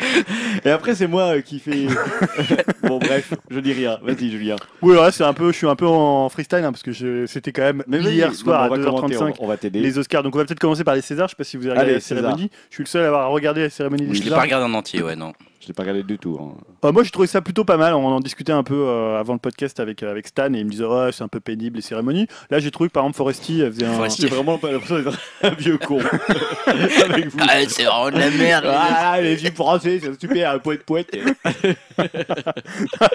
Et 0.64 0.70
après, 0.70 0.94
c'est 0.94 1.06
moi 1.06 1.36
euh, 1.36 1.40
qui 1.40 1.58
fais. 1.58 1.86
bon, 2.84 2.98
bref, 2.98 3.34
je 3.50 3.58
dis 3.60 3.72
rien. 3.72 3.98
Vas-y, 4.02 4.30
Julien. 4.30 4.56
Oui, 4.80 4.96
ouais, 4.96 5.12
c'est 5.12 5.24
un 5.24 5.34
peu, 5.34 5.52
je 5.52 5.56
suis 5.58 5.66
un 5.68 5.76
peu 5.76 5.86
en 5.86 6.28
freestyle 6.28 6.60
hein, 6.64 6.72
parce 6.72 6.82
que 6.82 6.92
je- 6.92 7.26
c'était 7.26 7.52
quand 7.52 7.62
même 7.62 7.82
Mais 7.86 7.98
hier 8.00 8.34
soir 8.34 8.62
on 8.62 8.64
à 8.74 8.76
va 8.78 8.84
commenter, 8.84 9.14
2h35 9.16 9.34
on 9.40 9.46
va- 9.46 9.56
t'aider. 9.56 9.80
les 9.80 9.98
Oscars. 9.98 10.22
Donc 10.22 10.34
on 10.34 10.38
va 10.38 10.44
peut-être 10.44 10.58
commencer 10.60 10.84
par 10.84 10.94
les 10.94 11.02
Césars. 11.02 11.28
Je 11.28 11.32
sais 11.32 11.36
pas 11.36 11.44
si 11.44 11.56
vous 11.56 11.64
avez 11.64 11.72
regardé 11.72 11.90
Allez, 11.90 11.94
la 11.96 12.00
César. 12.00 12.22
cérémonie. 12.22 12.50
Je 12.70 12.74
suis 12.76 12.84
le 12.84 12.88
seul 12.88 13.04
à 13.04 13.08
avoir 13.08 13.30
regardé 13.30 13.60
la 13.62 13.70
cérémonie 13.70 14.06
des 14.06 14.14
Je 14.14 14.18
l'ai 14.18 14.24
Césars. 14.24 14.38
pas 14.38 14.44
regardé 14.44 14.66
en 14.66 14.74
entier, 14.74 15.02
ouais, 15.02 15.16
non. 15.16 15.32
Je 15.62 15.68
l'ai 15.68 15.74
pas 15.74 15.82
regardé 15.84 16.02
du 16.02 16.18
tout. 16.18 16.36
hein. 16.42 16.56
Euh, 16.84 16.90
moi, 16.90 17.04
j'ai 17.04 17.10
trouvé 17.12 17.28
ça 17.28 17.40
plutôt 17.40 17.64
pas 17.64 17.76
mal. 17.76 17.94
On 17.94 18.04
en 18.04 18.18
discutait 18.18 18.50
un 18.50 18.64
peu 18.64 18.74
euh, 18.88 19.20
avant 19.20 19.34
le 19.34 19.38
podcast 19.38 19.78
avec, 19.78 20.02
avec 20.02 20.26
Stan 20.26 20.52
et 20.52 20.58
il 20.58 20.64
me 20.64 20.70
disait 20.70 20.84
ouais, 20.84 21.12
c'est 21.12 21.22
un 21.22 21.28
peu 21.28 21.38
pénible 21.38 21.76
les 21.76 21.82
cérémonies. 21.82 22.26
Là, 22.50 22.58
j'ai 22.58 22.72
trouvé 22.72 22.88
que 22.88 22.92
par 22.94 23.04
exemple 23.04 23.16
Foresti 23.18 23.60
faisait 23.60 23.86
un. 23.86 23.92
Foresti. 23.92 24.22
J'ai 24.22 24.28
vraiment 24.28 24.58
pas 24.58 24.72
l'impression 24.72 24.96
d'être 24.98 25.16
un 25.44 25.50
vieux 25.58 25.78
con 25.78 26.00
avec 26.66 27.28
vous. 27.28 27.38
Ah, 27.40 27.60
c'est 27.68 27.84
vraiment 27.84 28.10
de 28.10 28.18
la 28.18 28.30
merde. 28.30 28.64
Ah, 28.68 29.20
les 29.20 29.36
vieux 29.36 29.52
français, 29.52 30.00
c'est 30.02 30.20
super, 30.20 30.50
un 30.50 30.58
poète 30.58 30.82
poète. 30.84 31.16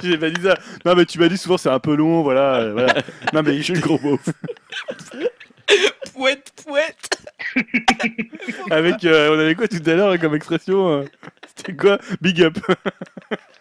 j'ai 0.02 0.18
pas 0.18 0.30
dit 0.30 0.41
ça. 0.41 0.57
Non, 0.86 0.95
mais 0.95 1.03
tu 1.06 1.19
m'as 1.19 1.28
dit 1.28 1.38
souvent 1.38 1.57
c'est 1.57 1.69
un 1.69 1.80
peu 1.80 1.95
long, 1.95 2.22
voilà. 2.24 2.56
euh, 2.61 2.72
voilà. 2.72 2.94
Non, 3.34 3.44
mais 3.44 3.61
je 3.61 3.74
Le 3.74 3.82
gros 3.82 3.99
mot. 4.02 4.18
Pouette, 6.14 6.53
pouette. 6.65 7.28
avec. 8.72 9.03
euh, 9.03 9.36
on 9.36 9.40
avait 9.40 9.53
quoi 9.56 9.68
tout 9.68 9.82
à 9.86 9.94
l'heure 9.94 10.11
hein, 10.11 10.18
comme 10.18 10.34
expression 10.36 10.88
euh, 11.02 11.03
C'était 11.58 11.76
quoi? 11.76 11.98
Big 12.22 12.42
up. 12.42 12.58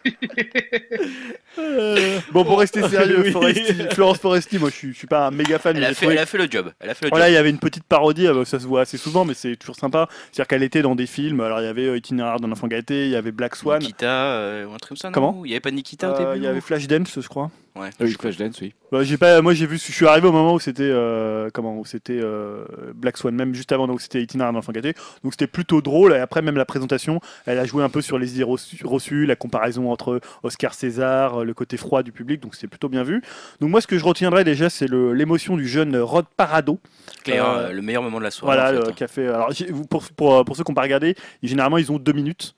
Euh, 1.59 2.19
bon, 2.31 2.43
pour 2.43 2.59
rester 2.59 2.81
sérieux, 2.89 3.21
Oui. 3.23 3.31
Foresti, 3.31 3.73
Florence 3.91 4.17
Foresti, 4.19 4.59
moi 4.59 4.69
je 4.69 4.75
suis, 4.75 4.93
je 4.93 4.97
suis 4.97 5.07
pas 5.07 5.27
un 5.27 5.31
méga 5.31 5.57
fan. 5.57 5.75
Elle 5.75 5.83
a, 5.83 5.87
fait, 5.89 5.95
trouvé 5.95 6.13
elle 6.13 6.19
a 6.19 6.25
fait 6.25 6.37
le 6.37 6.47
job. 6.49 6.71
Elle 6.79 6.89
a 6.89 6.93
fait 6.93 7.05
le 7.05 7.09
Voilà, 7.09 7.25
job. 7.25 7.31
il 7.31 7.35
y 7.35 7.37
avait 7.37 7.49
une 7.49 7.57
petite 7.59 7.83
parodie, 7.83 8.27
euh, 8.27 8.45
ça 8.45 8.59
se 8.59 8.67
voit 8.67 8.81
assez 8.81 8.97
souvent, 8.97 9.25
mais 9.25 9.33
c'est 9.33 9.55
toujours 9.55 9.75
sympa. 9.75 10.07
C'est-à-dire 10.31 10.47
qu'elle 10.47 10.63
était 10.63 10.81
dans 10.81 10.95
des 10.95 11.07
films. 11.07 11.41
Alors, 11.41 11.59
il 11.61 11.63
y 11.63 11.67
avait 11.67 11.87
euh, 11.87 11.97
Itinéraire 11.97 12.39
d'un 12.39 12.51
enfant 12.51 12.67
gâté, 12.67 13.05
il 13.05 13.11
y 13.11 13.15
avait 13.15 13.31
Black 13.31 13.55
Swan, 13.55 13.79
Nikita, 13.79 14.05
euh, 14.33 14.65
un 14.67 14.77
truc 14.77 14.89
comme 14.89 14.97
ça, 14.97 15.07
non? 15.09 15.13
Comment 15.13 15.41
Il 15.45 15.49
y 15.49 15.53
avait 15.53 15.59
pas 15.61 15.71
Nikita 15.71 16.13
au 16.13 16.17
début 16.17 16.37
il 16.37 16.43
y 16.43 16.47
avait 16.47 16.61
Flashdance, 16.61 17.19
je 17.19 17.27
crois. 17.27 17.49
Ouais. 17.75 17.89
Oui, 17.99 18.15
Flashdance, 18.19 18.59
oui. 18.61 18.73
Bah, 18.91 19.03
j'ai 19.03 19.17
pas, 19.17 19.41
moi, 19.41 19.53
j'ai 19.53 19.67
vu, 19.67 19.77
je 19.77 19.91
suis 19.91 20.07
arrivé 20.07 20.27
au 20.27 20.31
moment 20.31 20.53
où 20.53 20.59
c'était, 20.59 20.81
euh, 20.83 21.49
comment, 21.53 21.77
où 21.77 21.85
c'était 21.85 22.19
euh, 22.19 22.65
Black 22.95 23.17
Swan, 23.17 23.35
même 23.35 23.53
juste 23.53 23.71
avant, 23.71 23.85
donc 23.87 24.01
c'était 24.01 24.21
Itinéraire 24.21 24.51
d'un 24.53 24.59
enfant 24.59 24.71
gâté. 24.71 24.93
Donc 25.23 25.33
c'était 25.33 25.47
plutôt 25.47 25.81
drôle. 25.81 26.13
Et 26.13 26.17
après, 26.19 26.41
même 26.41 26.55
la 26.57 26.65
présentation, 26.65 27.19
elle 27.45 27.59
a 27.59 27.65
joué 27.65 27.83
un 27.83 27.89
peu 27.89 28.01
sur 28.01 28.17
les 28.17 28.33
idées 28.35 28.45
reçues, 28.83 29.25
la 29.25 29.35
comparaison 29.35 29.86
entre 29.91 30.19
Oscar 30.43 30.73
César, 30.73 31.41
euh, 31.41 31.43
le 31.43 31.53
côté 31.53 31.77
froid 31.77 32.03
du 32.03 32.11
public. 32.11 32.41
Donc 32.41 32.55
c'était 32.55 32.67
plutôt 32.67 32.89
bien 32.89 33.03
vu. 33.03 33.21
Donc 33.59 33.69
moi, 33.69 33.81
ce 33.81 33.87
que 33.87 33.97
je 33.97 34.03
retiendrai 34.03 34.43
déjà, 34.43 34.69
c'est 34.69 34.87
l'émotion 34.89 35.57
du 35.57 35.67
jeune 35.67 35.97
Rod 35.97 36.25
Parado. 36.35 36.79
Claire, 37.23 37.45
Euh, 37.45 37.67
euh, 37.67 37.71
le 37.73 37.81
meilleur 37.81 38.03
moment 38.03 38.19
de 38.19 38.23
la 38.23 38.31
soirée. 38.31 38.57
Voilà, 38.57 38.69
en 38.69 38.81
fait, 38.81 38.85
le 38.85 38.89
hein. 38.89 38.95
café. 38.95 39.27
Alors, 39.27 39.51
pour, 39.89 40.03
pour, 40.15 40.45
pour 40.45 40.55
ceux 40.55 40.63
qui 40.63 40.71
n'ont 40.71 40.75
pas 40.75 40.81
regardé, 40.81 41.15
généralement, 41.43 41.77
ils 41.77 41.91
ont 41.91 41.99
deux 41.99 42.13
minutes. 42.13 42.55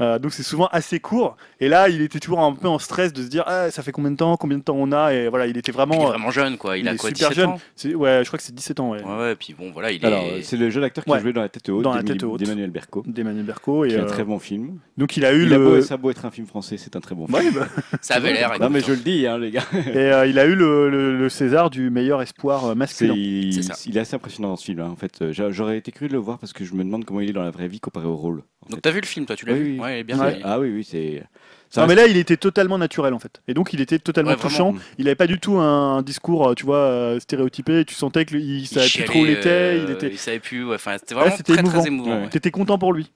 Euh, 0.00 0.18
donc 0.18 0.32
c'est 0.32 0.42
souvent 0.42 0.66
assez 0.72 0.98
court. 0.98 1.36
Et 1.60 1.68
là, 1.68 1.88
il 1.88 2.00
était 2.02 2.18
toujours 2.18 2.40
un 2.40 2.52
peu 2.52 2.66
en 2.66 2.80
stress 2.80 3.12
de 3.12 3.22
se 3.22 3.28
dire 3.28 3.44
ah, 3.46 3.70
ça 3.70 3.82
fait 3.84 3.92
combien 3.92 4.10
de 4.10 4.16
temps, 4.16 4.36
combien 4.36 4.58
de 4.58 4.62
temps 4.64 4.74
on 4.76 4.90
a? 4.90 5.12
Et 5.14 5.28
voilà, 5.28 5.46
il 5.46 5.56
était 5.56 5.70
Il 5.70 5.74
vraiment. 5.74 6.02
est 6.02 6.06
vraiment 6.06 6.30
jeune, 6.32 6.56
quoi. 6.56 6.76
Il, 6.76 6.80
il 6.84 6.88
a 6.88 6.94
est 6.94 6.96
quoi, 6.96 7.10
super 7.10 7.28
17 7.30 7.36
jeune. 7.44 7.50
ans 7.50 7.98
ouais, 8.00 8.20
je 8.22 8.26
crois 8.26 8.36
que 8.38 8.42
c'est 8.42 8.54
17 8.54 8.80
ans. 8.80 8.90
Ouais. 8.90 9.02
Ouais, 9.04 9.16
ouais, 9.18 9.34
puis 9.36 9.54
bon, 9.56 9.70
voilà, 9.72 9.92
il 9.92 10.04
Alors, 10.04 10.24
est. 10.24 10.42
c'est 10.42 10.56
le 10.56 10.68
jeune 10.70 10.82
acteur 10.82 11.04
qui 11.04 11.10
Ouais. 11.10 11.18
a 11.18 11.20
joué 11.20 11.32
dans 11.32 11.42
La 11.42 11.48
tête 11.48 11.68
haute 11.68 11.82
Dans 11.84 11.94
La 11.94 12.02
Tête 12.02 12.22
haute. 12.24 12.40
d'Emmanuel 12.40 12.70
Berco. 12.70 13.04
D'Emmanuel 13.06 13.44
Berco. 13.44 13.84
Et, 13.84 13.88
Qui 13.90 13.94
est 13.94 13.98
un 13.98 14.02
euh, 14.02 14.06
très 14.06 14.24
bon 14.24 14.38
film. 14.40 14.78
donc 14.98 15.16
il 15.16 15.24
a 15.24 15.32
eu 15.32 15.44
Il 15.46 15.54
a 15.54 15.58
beau- 15.58 15.76
le. 15.76 15.82
ça 15.82 15.94
a 15.94 15.96
beau 15.96 16.10
être 16.10 16.24
un 16.24 16.30
film 16.32 16.46
français, 16.48 16.76
c'est 16.76 16.96
un 16.96 17.00
très 17.00 17.14
bon 17.14 17.26
film. 17.28 17.38
Ouais, 17.38 17.50
bah, 17.52 17.68
Ça 18.00 18.14
avait 18.14 18.32
l'air. 18.32 18.52
Non, 18.60 18.70
mais 18.70 18.80
je 18.80 18.90
le 18.90 18.96
dis, 18.98 19.26
hein, 19.28 19.38
les 19.38 19.52
gars. 19.52 19.62
et 19.72 19.96
euh, 19.96 20.26
il 20.26 20.38
a 20.40 20.44
eu 20.46 20.56
le, 20.56 20.90
le- 20.90 21.16
le 21.16 21.28
César 21.28 21.70
du 21.70 21.90
meilleur 21.90 22.20
espoir 22.20 22.64
euh, 22.66 22.74
masculin. 22.74 23.14
il, 23.16 23.52
C'est 23.54 23.62
ça. 23.62 23.74
il 23.86 23.96
est 23.96 24.00
assez 24.00 24.16
impressionnant 24.16 24.48
dans 24.48 24.56
ce 24.56 24.64
film. 24.64 24.80
hein, 24.80 24.88
En 24.90 24.96
fait, 24.96 25.22
Euh, 25.22 25.32
j'a- 25.32 25.50
j'aurais 25.52 25.78
été 25.78 25.92
curieux 25.92 26.08
de 26.08 26.14
le 26.14 26.18
voir 26.18 26.38
parce 26.38 26.52
que 26.52 26.64
je 26.64 26.74
me 26.74 26.82
demande 26.82 27.04
comment 27.04 27.20
il 27.20 27.30
est 27.30 27.32
dans 27.32 27.42
la 27.44 27.50
vraie 27.52 27.68
vie 27.68 27.78
comparé 27.80 28.06
au 28.06 28.16
rôle. 28.16 28.42
Donc 28.70 28.80
t'as 28.80 28.90
vu 28.90 29.00
le 29.02 29.06
film, 29.06 29.26
toi, 29.26 29.36
tu 29.36 29.44
l'as 29.44 29.52
vu. 29.54 29.78
Ouais, 29.84 30.02
bien 30.04 30.18
Ouais. 30.18 30.40
Ah 30.44 30.58
oui, 30.60 30.70
oui, 30.70 30.84
c'est. 30.84 31.22
ça 31.70 31.82
Non, 31.82 31.86
mais 31.88 31.94
là, 31.94 32.06
il 32.06 32.16
était 32.16 32.36
totalement 32.36 32.78
naturel 32.78 33.12
en 33.14 33.18
fait. 33.18 33.40
Et 33.48 33.54
donc, 33.54 33.72
il 33.72 33.80
était 33.80 33.98
totalement 33.98 34.30
Ouais, 34.30 34.36
vraiment. 34.36 34.72
touchant. 34.72 34.84
Il 34.98 35.04
n'avait 35.04 35.14
pas 35.16 35.26
du 35.26 35.38
tout 35.38 35.56
un, 35.58 36.02
discours, 36.02 36.48
euh, 36.48 36.54
tu 36.54 36.64
vois, 36.64 36.76
euh, 36.78 37.20
stéréotypé. 37.20 37.84
Tu 37.84 37.94
sentais 37.94 38.24
qu'il 38.24 38.40
il 38.40 38.66
savait 38.66 38.86
plus 38.88 39.04
trop 39.04 39.20
où 39.20 39.24
il 39.26 39.30
était. 39.30 39.48
euh, 39.48 39.84
Il 39.88 39.90
était. 39.94 40.08
Il 40.08 40.18
savait 40.18 40.40
plus. 40.40 40.64
ouais, 40.64 40.76
Enfin, 40.76 40.96
c'était 40.98 41.14
vraiment 41.14 41.36
très, 41.36 41.54
émouvant. 41.56 41.78
très 41.80 41.86
émouvant. 41.88 42.16
Ouais. 42.16 42.22
ouais. 42.24 42.28
T'étais 42.30 42.50
content 42.50 42.78
pour 42.78 42.92
lui. 42.92 43.10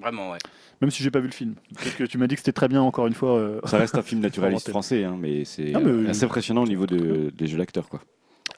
Vraiment, 0.00 0.30
ouais. 0.32 0.38
Même 0.80 0.90
si 0.92 1.02
j'ai 1.02 1.10
pas 1.10 1.18
vu 1.18 1.26
le 1.26 1.32
film. 1.32 1.54
Que 1.98 2.04
tu 2.04 2.18
m'as 2.18 2.28
dit 2.28 2.36
que 2.36 2.40
c'était 2.40 2.52
très 2.52 2.68
bien 2.68 2.80
encore 2.82 3.08
une 3.08 3.14
fois. 3.14 3.36
euh. 3.36 3.60
Ça 3.64 3.78
reste 3.78 3.96
un 3.96 4.02
film 4.02 4.20
naturaliste 4.22 4.68
français, 4.70 5.02
hein, 5.04 5.16
mais 5.18 5.44
c'est 5.44 5.72
Ah, 5.74 5.80
mais- 5.80 5.90
euh, 5.90 6.08
assez 6.10 6.22
impressionnant 6.24 6.62
au 6.62 6.68
niveau 6.68 6.86
de- 6.86 7.32
des 7.36 7.46
jeux 7.48 7.58
d'acteurs. 7.58 7.88
Quoi. 7.88 8.00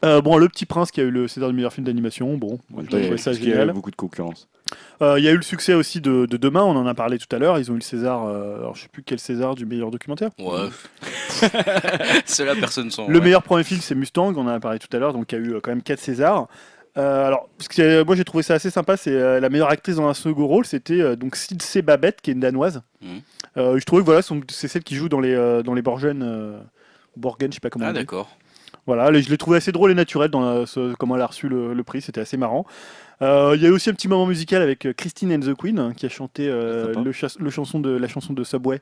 Euh, 0.05 0.23
bon, 0.23 0.39
Le 0.39 0.49
Petit 0.49 0.65
Prince 0.67 0.91
qui 0.91 1.01
a 1.01 1.05
eu 1.05 1.11
le 1.11 1.29
César 1.29 1.49
du 1.51 1.55
meilleur 1.55 1.73
film 1.73 1.87
d'animation. 1.87 2.37
Bon, 2.39 2.59
Ouais, 2.73 2.85
j'ai 2.91 3.03
trouvé 3.03 3.17
ça 3.19 3.31
parce 3.31 3.39
qu'il 3.39 3.49
y 3.49 3.53
a 3.53 3.57
génial. 3.61 3.73
beaucoup 3.75 3.91
de 3.91 3.97
concurrence. 3.97 4.49
Euh, 5.03 5.19
Il 5.19 5.25
y 5.25 5.29
a 5.29 5.33
eu 5.33 5.37
le 5.37 5.43
succès 5.43 5.75
aussi 5.75 6.01
de, 6.01 6.25
de 6.27 6.37
Demain, 6.37 6.63
on 6.63 6.77
en 6.77 6.87
a 6.87 6.95
parlé 6.95 7.19
tout 7.19 7.35
à 7.35 7.39
l'heure. 7.39 7.59
Ils 7.59 7.71
ont 7.71 7.75
eu 7.75 7.79
le 7.79 7.83
César, 7.83 8.25
euh, 8.27 8.57
alors 8.59 8.77
je 8.77 8.83
sais 8.83 8.89
plus 8.89 9.03
quel 9.03 9.19
César 9.19 9.55
du 9.55 9.67
meilleur 9.67 9.91
documentaire. 9.91 10.31
Ouais. 10.39 10.69
Ceux-là, 12.27 12.55
personne 12.57 12.91
s'en. 12.91 13.09
Le 13.09 13.19
ouais. 13.19 13.25
meilleur 13.25 13.43
premier 13.43 13.65
film, 13.65 13.81
c'est 13.83 13.95
Mustang, 13.95 14.33
on 14.37 14.41
en 14.43 14.49
a 14.49 14.61
parlé 14.61 14.79
tout 14.79 14.95
à 14.95 14.99
l'heure, 14.99 15.13
donc 15.13 15.31
il 15.33 15.39
y 15.39 15.43
a 15.43 15.45
eu 15.45 15.61
quand 15.61 15.71
même 15.71 15.83
4 15.83 15.99
Césars. 15.99 16.47
Euh, 16.99 17.27
alors, 17.29 17.49
que 17.69 17.75
c'est- 17.75 18.05
moi 18.05 18.17
j'ai 18.17 18.25
trouvé 18.25 18.43
ça 18.43 18.55
assez 18.55 18.69
sympa, 18.71 18.97
c'est 18.97 19.13
euh, 19.13 19.39
la 19.39 19.49
meilleure 19.49 19.71
actrice 19.71 19.95
dans 19.97 20.09
un 20.09 20.15
second 20.15 20.47
rôle, 20.47 20.65
c'était 20.67 21.01
euh, 21.01 21.15
donc 21.15 21.37
Sidse 21.37 21.79
Babette, 21.85 22.21
qui 22.21 22.31
est 22.31 22.35
une 22.35 22.41
danoise. 22.41 22.83
Mhm. 23.01 23.21
Euh, 23.59 23.79
je 23.79 23.85
trouvais 23.85 24.03
que 24.03 24.07
voilà, 24.07 24.23
c'est 24.49 24.67
celle 24.69 24.83
qui 24.83 24.97
joue 24.97 25.09
dans 25.09 25.21
les, 25.21 25.33
euh, 25.35 25.63
dans 25.63 25.75
les 25.75 25.83
Borgen, 25.83 26.21
euh, 26.23 26.59
Borgen, 27.17 27.51
je 27.53 27.55
sais 27.57 27.61
pas 27.61 27.71
comment 27.71 27.85
Ah, 27.87 27.91
on 27.91 27.93
dit. 27.93 27.99
d'accord. 28.01 28.29
Voilà, 28.95 29.13
je 29.21 29.29
l'ai 29.31 29.39
trouvé 29.39 29.59
assez 29.59 29.71
drôle 29.71 29.93
et 29.93 29.95
naturel 29.95 30.31
dans 30.31 30.41
la- 30.41 30.67
ce- 30.67 30.95
comment 30.95 31.15
elle 31.15 31.23
a 31.23 31.27
reçu 31.27 31.49
le, 31.49 31.75
le 31.75 31.85
prix, 31.85 32.01
c'était 32.03 32.21
assez 32.21 32.37
marrant. 32.37 32.67
Euh, 33.23 33.53
Il 33.55 33.63
y 33.63 33.67
a 33.67 33.69
eu 33.69 33.73
aussi 33.73 33.89
un 33.89 33.93
petit 33.95 34.09
moment 34.09 34.27
musical 34.27 34.63
avec 34.63 34.85
euh, 34.85 34.93
Christine 34.93 35.33
and 35.33 35.41
the 35.41 35.55
Queen 35.55 35.79
hein, 35.79 35.93
qui 35.97 36.07
a 36.07 36.09
chanté 36.09 36.49
euh, 36.49 36.93
Sympa. 36.95 37.01
le, 37.39 37.51
chanson 37.51 37.79
de, 37.79 37.91
la 37.91 38.09
chanson 38.09 38.33
de 38.33 38.43
Subway, 38.43 38.81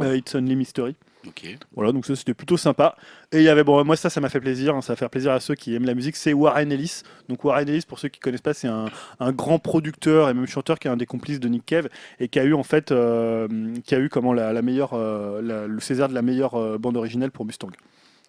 euh, 0.00 0.16
It's 0.16 0.32
Only 0.36 0.54
Mystery. 0.54 0.94
Ok. 1.26 1.56
Voilà, 1.74 1.92
donc 1.92 2.04
ça 2.06 2.14
c'était 2.16 2.34
plutôt 2.34 2.56
sympa. 2.56 2.96
Et 3.32 3.38
il 3.38 3.42
y 3.44 3.48
avait, 3.48 3.64
bon, 3.64 3.84
moi 3.84 3.96
ça, 3.96 4.10
ça 4.10 4.20
m'a 4.20 4.28
fait 4.28 4.40
plaisir, 4.40 4.74
hein, 4.76 4.82
ça 4.82 4.92
va 4.92 4.96
faire 4.96 5.08
plaisir 5.10 5.32
à 5.32 5.40
ceux 5.40 5.54
qui 5.54 5.74
aiment 5.74 5.84
la 5.84 5.94
musique, 5.94 6.14
c'est 6.16 6.32
Warren 6.32 6.70
Ellis. 6.70 7.02
Donc 7.28 7.42
Warren 7.44 7.68
Ellis, 7.68 7.84
pour 7.88 7.98
ceux 7.98 8.08
qui 8.08 8.20
connaissent 8.20 8.40
pas, 8.42 8.54
c'est 8.54 8.68
un, 8.68 8.86
un 9.20 9.32
grand 9.32 9.58
producteur 9.60 10.28
et 10.28 10.34
même 10.34 10.46
chanteur 10.46 10.78
qui 10.78 10.86
est 10.88 10.90
un 10.90 10.96
des 10.96 11.06
complices 11.06 11.40
de 11.40 11.48
Nick 11.48 11.64
Cave 11.66 11.88
et 12.20 12.28
qui 12.28 12.38
a 12.40 12.44
eu 12.44 12.54
en 12.54 12.62
fait, 12.64 12.92
euh, 12.92 13.48
qui 13.84 13.94
a 13.94 13.98
eu 14.00 14.08
comment 14.08 14.32
la, 14.32 14.52
la 14.52 14.62
meilleure, 14.62 14.94
euh, 14.94 15.40
la- 15.42 15.66
le 15.66 15.80
César 15.80 16.08
de 16.08 16.14
la 16.14 16.22
meilleure 16.22 16.54
euh, 16.54 16.76
bande 16.78 16.96
originale 16.96 17.30
pour 17.32 17.44
Mustang. 17.46 17.70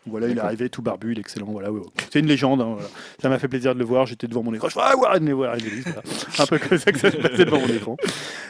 Voilà, 0.06 0.28
il 0.28 0.38
est 0.38 0.42
arrivé 0.42 0.70
tout 0.70 0.82
barbu, 0.82 1.14
il 1.14 1.18
est 1.18 1.22
excellent. 1.22 1.48
Voilà, 1.50 1.72
ouais, 1.72 1.80
ouais. 1.80 1.86
C'est 2.12 2.20
une 2.20 2.28
légende. 2.28 2.62
hein, 2.62 2.74
voilà. 2.74 2.88
Ça 3.22 3.30
m'a 3.30 3.40
fait 3.40 3.48
plaisir 3.48 3.74
de 3.74 3.80
le 3.80 3.86
voir. 3.86 4.06
J'étais 4.06 4.28
devant 4.28 4.44
mon 4.44 4.54
écran. 4.54 4.68
Je 4.70 4.74
fais, 4.74 4.82
ah, 4.84 4.96
Warren, 4.98 5.32
Warren 5.34 5.60
Ellis, 5.60 5.82
voilà. 5.84 6.02
Un 6.40 6.46
peu 6.46 6.60
comme 6.60 6.78
ça 6.78 6.92
que 6.92 7.00
ça 7.00 7.10
se 7.12 7.18
passait 7.18 7.46
devant 7.46 7.60
mon 7.60 7.68
écran. 7.68 7.96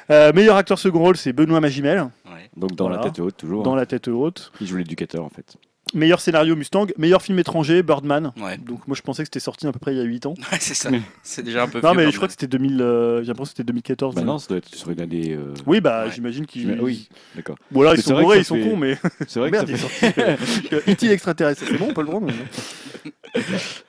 Euh, 0.10 0.34
meilleur 0.34 0.56
acteur 0.58 0.80
second 0.80 1.00
rôle, 1.00 1.18
c'est 1.18 1.32
Benoît 1.34 1.60
Magimel, 1.62 2.10
Ouais. 2.26 2.50
Donc 2.58 2.76
dans 2.76 2.88
Voilà. 2.88 3.04
la 3.04 3.10
tête 3.10 3.20
haute, 3.20 3.38
toujours. 3.38 3.64
dans 3.64 3.74
hein. 3.74 3.78
La 3.78 3.86
tête 3.86 4.08
haute. 4.08 4.52
Il 4.62 4.68
joue 4.68 4.78
l'éducateur 4.78 5.24
en 5.24 5.30
fait. 5.30 5.56
Meilleur 5.94 6.20
scénario 6.20 6.56
Mustang. 6.56 6.88
Meilleur 6.98 7.22
film 7.22 7.40
étranger, 7.40 7.84
Birdman. 7.84 8.32
Ouais. 8.42 8.58
Donc 8.58 8.88
moi 8.88 8.96
je 8.96 9.02
pensais 9.02 9.24
que 9.24 9.28
c'était 9.28 9.40
sorti 9.40 9.68
à 9.68 9.72
peu 9.72 9.80
près 9.80 9.94
il 9.94 9.98
y 9.98 10.02
a 10.02 10.04
8 10.04 10.26
ans. 10.26 10.34
Ouais, 10.52 10.58
c'est 10.60 10.74
ça. 10.74 10.90
Mais- 10.92 11.02
C'est 11.24 11.44
déjà 11.44 11.64
un 11.64 11.68
peu 11.68 11.80
Non 11.82 11.94
mais 11.94 12.10
je 12.12 12.16
crois 12.16 12.28
que 12.28 12.34
c'était 12.34 12.48
2000. 12.48 12.82
euh, 12.82 13.22
J'ai 13.22 13.28
l'impression 13.28 13.44
que 13.44 13.58
c'était 13.58 13.64
2014. 13.64 14.16
Bah 14.16 14.22
non, 14.22 14.38
ça 14.40 14.48
doit 14.50 14.58
être 14.58 14.74
sur 14.74 14.90
une 14.92 15.02
année. 15.02 15.34
euh, 15.34 15.54
Oui 15.66 15.82
bah 15.82 16.06
Ouais. 16.06 16.12
j'imagine 16.12 16.46
qu'ils. 16.46 16.80
Oui, 16.82 17.08
d'accord. 17.36 17.58
Bon 17.72 17.82
là 17.82 17.92
ils 17.92 17.98
Mais 17.98 18.02
c'est 18.02 18.04
sont 18.10 18.14
vrai 18.14 18.22
que 18.22 18.26
bourrés, 18.26 18.40
ils 18.40 18.46
sont 18.46 18.56
fait- 18.56 18.70
cons 18.70 18.78
mais. 18.78 18.98
C'est 19.28 19.40
vrai 19.40 19.52
Merde, 19.52 19.68
que 19.68 19.72
il 19.72 19.78
ça 19.78 19.88
est 20.08 20.96
fait... 20.96 21.04
extraterrestre, 21.14 21.64
c'est 21.68 21.78
bon, 21.78 21.88
on 21.90 21.94
peut 21.94 22.02
le 22.02 22.08
prendre. 22.08 22.28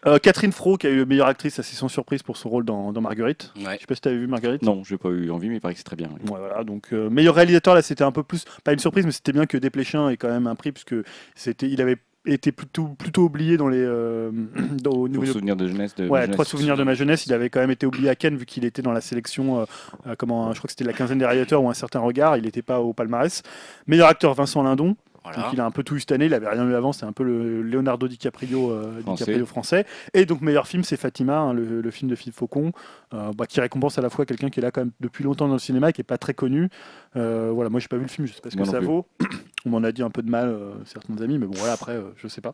Euh, 0.07 0.19
Catherine 0.19 0.53
Fro 0.53 0.77
qui 0.77 0.87
a 0.87 0.91
eu 0.91 1.05
meilleure 1.05 1.27
actrice 1.27 1.59
assez 1.59 1.77
sans 1.77 1.89
surprise 1.89 2.23
pour 2.23 2.37
son 2.37 2.49
rôle 2.49 2.65
dans, 2.65 2.93
dans 2.93 3.01
Marguerite. 3.01 3.53
Ouais. 3.57 3.75
Je 3.77 3.81
sais 3.81 3.87
pas 3.87 3.95
si 3.95 4.01
t'avais 4.01 4.17
vu 4.17 4.27
Marguerite. 4.27 4.63
Non, 4.63 4.83
j'ai 4.85 4.97
pas 4.97 5.11
eu 5.11 5.31
envie, 5.31 5.49
mais 5.49 5.57
il 5.57 5.61
paraît 5.61 5.75
que 5.75 5.79
c'est 5.79 5.85
très 5.85 5.97
bien. 5.97 6.09
oui. 6.13 6.31
Ouais, 6.31 6.39
voilà, 6.39 6.65
donc 6.65 6.89
euh, 6.93 7.11
meilleur 7.11 7.35
réalisateur 7.35 7.75
là 7.75 7.83
c'était 7.83 8.05
un 8.05 8.13
peu 8.13 8.23
plus 8.23 8.45
pas 8.65 8.73
une 8.73 8.79
surprise 8.79 9.05
mais 9.05 9.13
c'était 9.13 9.33
bien 9.33 9.47
que 9.47 9.57
Desplechin 9.59 10.09
ait 10.11 10.17
quand 10.17 10.29
même 10.29 10.47
un 10.47 10.55
prix 10.55 10.73
puisque 10.73 10.95
c'était 11.35 11.69
il 11.69 11.81
avait 11.81 11.94
été 12.27 12.53
plutôt 12.53 12.89
plutôt 12.89 13.23
oublié 13.25 13.57
dans 13.57 13.69
les 13.69 13.79
euh, 13.83 14.31
dans, 14.83 14.93
au 14.93 15.09
niveau 15.09 15.23
Pour 15.25 15.41
de- 15.41 15.67
jeunesse. 15.69 15.95
De 15.95 16.09
Ouais, 16.09 16.23
jeunesse. 16.23 16.33
trois 16.35 16.45
souvenirs 16.45 16.77
de 16.77 16.83
ma 16.85 16.95
jeunesse. 16.95 17.27
Il 17.27 17.33
avait 17.33 17.51
quand 17.51 17.61
même 17.61 17.71
été 17.71 17.87
oublié 17.87 18.09
à 18.09 18.15
Cannes 18.15 18.37
vu 18.37 18.47
qu'il 18.47 18.65
était 18.65 18.83
dans 18.83 18.93
la 18.93 19.01
sélection. 19.01 19.61
euh, 19.61 19.65
euh, 20.07 20.15
comment, 20.17 20.53
je 20.53 20.59
crois 20.59 20.69
que 20.69 20.73
c'était 20.73 20.85
la 20.85 20.93
quinzaine 20.93 21.19
des 21.19 21.27
réalisateurs 21.27 21.63
ou 21.63 21.69
un 21.69 21.75
certain 21.75 22.01
regard. 22.01 22.37
Il 22.37 22.45
n'était 22.45 22.63
pas 22.63 22.81
au 22.81 22.93
palmarès. 22.93 23.43
Meilleur 23.87 24.09
acteur 24.09 24.33
Vincent 24.35 24.63
Lindon. 24.63 24.97
Voilà. 25.25 25.39
Donc 25.43 25.53
il 25.55 25.61
a 25.61 25.65
un 25.65 25.71
peu 25.71 25.83
tout 25.83 25.97
eu 25.97 26.01
cette 26.01 26.13
année. 26.13 26.27
Il 26.27 26.35
avait 26.35 26.49
rien 26.49 26.69
eu 26.69 26.75
avant. 26.75 26.93
C'est 26.93 27.07
un 27.07 27.13
peu 27.13 27.25
le 27.25 27.63
Leonardo 27.63 28.07
DiCaprio, 28.09 28.71
euh, 28.71 29.01
Français. 29.01 29.25
DiCaprio 29.25 29.47
français. 29.47 29.87
Et 30.13 30.27
donc 30.27 30.43
meilleur 30.43 30.67
film, 30.67 30.85
c'est 30.85 30.97
Fatima, 30.99 31.39
hein, 31.39 31.53
le, 31.55 31.81
le 31.81 31.91
film 31.91 32.11
de 32.11 32.15
Philippe 32.15 32.37
Faucon, 32.37 32.73
euh, 33.15 33.33
bah, 33.37 33.47
qui 33.47 33.61
récompense 33.61 33.99
à 33.99 34.03
la 34.03 34.11
fois 34.11 34.27
quelqu'un 34.27 34.51
qui 34.51 34.61
est 34.61 34.63
là 34.63 34.71
quand 34.71 34.83
même 34.83 34.91
depuis 35.01 35.25
longtemps 35.25 35.47
dans 35.49 35.55
le 35.55 35.59
cinéma, 35.59 35.91
et 35.91 35.93
qui 35.95 36.01
est 36.03 36.05
pas 36.05 36.19
très 36.19 36.35
connu. 36.35 36.69
Euh, 37.17 37.51
voilà, 37.55 37.71
moi 37.71 37.81
j'ai 37.81 37.89
pas 37.89 37.97
vu 37.97 38.03
le 38.03 38.09
film, 38.09 38.27
je 38.27 38.35
sais 38.35 38.41
pas 38.41 38.51
ce 38.51 38.57
que 38.57 38.61
non 38.61 38.71
ça 38.71 38.79
plus. 38.79 38.87
vaut. 38.87 39.07
On 39.67 39.71
m'en 39.71 39.83
a 39.83 39.93
dit 39.93 40.03
un 40.03 40.11
peu 40.11 40.21
de 40.23 40.31
mal 40.31 40.49
euh, 40.49 40.73
certains 40.85 41.17
amis, 41.23 41.39
mais 41.39 41.47
bon 41.47 41.55
voilà 41.57 41.73
après, 41.73 41.93
euh, 41.93 42.03
je 42.17 42.29
sais 42.29 42.43
pas. 42.43 42.53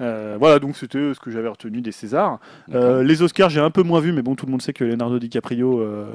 Euh, 0.00 0.36
voilà, 0.40 0.58
donc 0.58 0.76
c'était 0.78 1.12
ce 1.12 1.20
que 1.20 1.30
j'avais 1.30 1.48
retenu 1.48 1.82
des 1.82 1.92
Césars. 1.92 2.38
Euh, 2.72 3.02
les 3.02 3.20
Oscars, 3.20 3.50
j'ai 3.50 3.60
un 3.60 3.70
peu 3.70 3.82
moins 3.82 4.00
vu, 4.00 4.12
mais 4.12 4.22
bon, 4.22 4.34
tout 4.34 4.46
le 4.46 4.50
monde 4.52 4.62
sait 4.62 4.72
que 4.72 4.82
Leonardo 4.84 5.18
DiCaprio. 5.18 5.80
euh, 5.80 6.06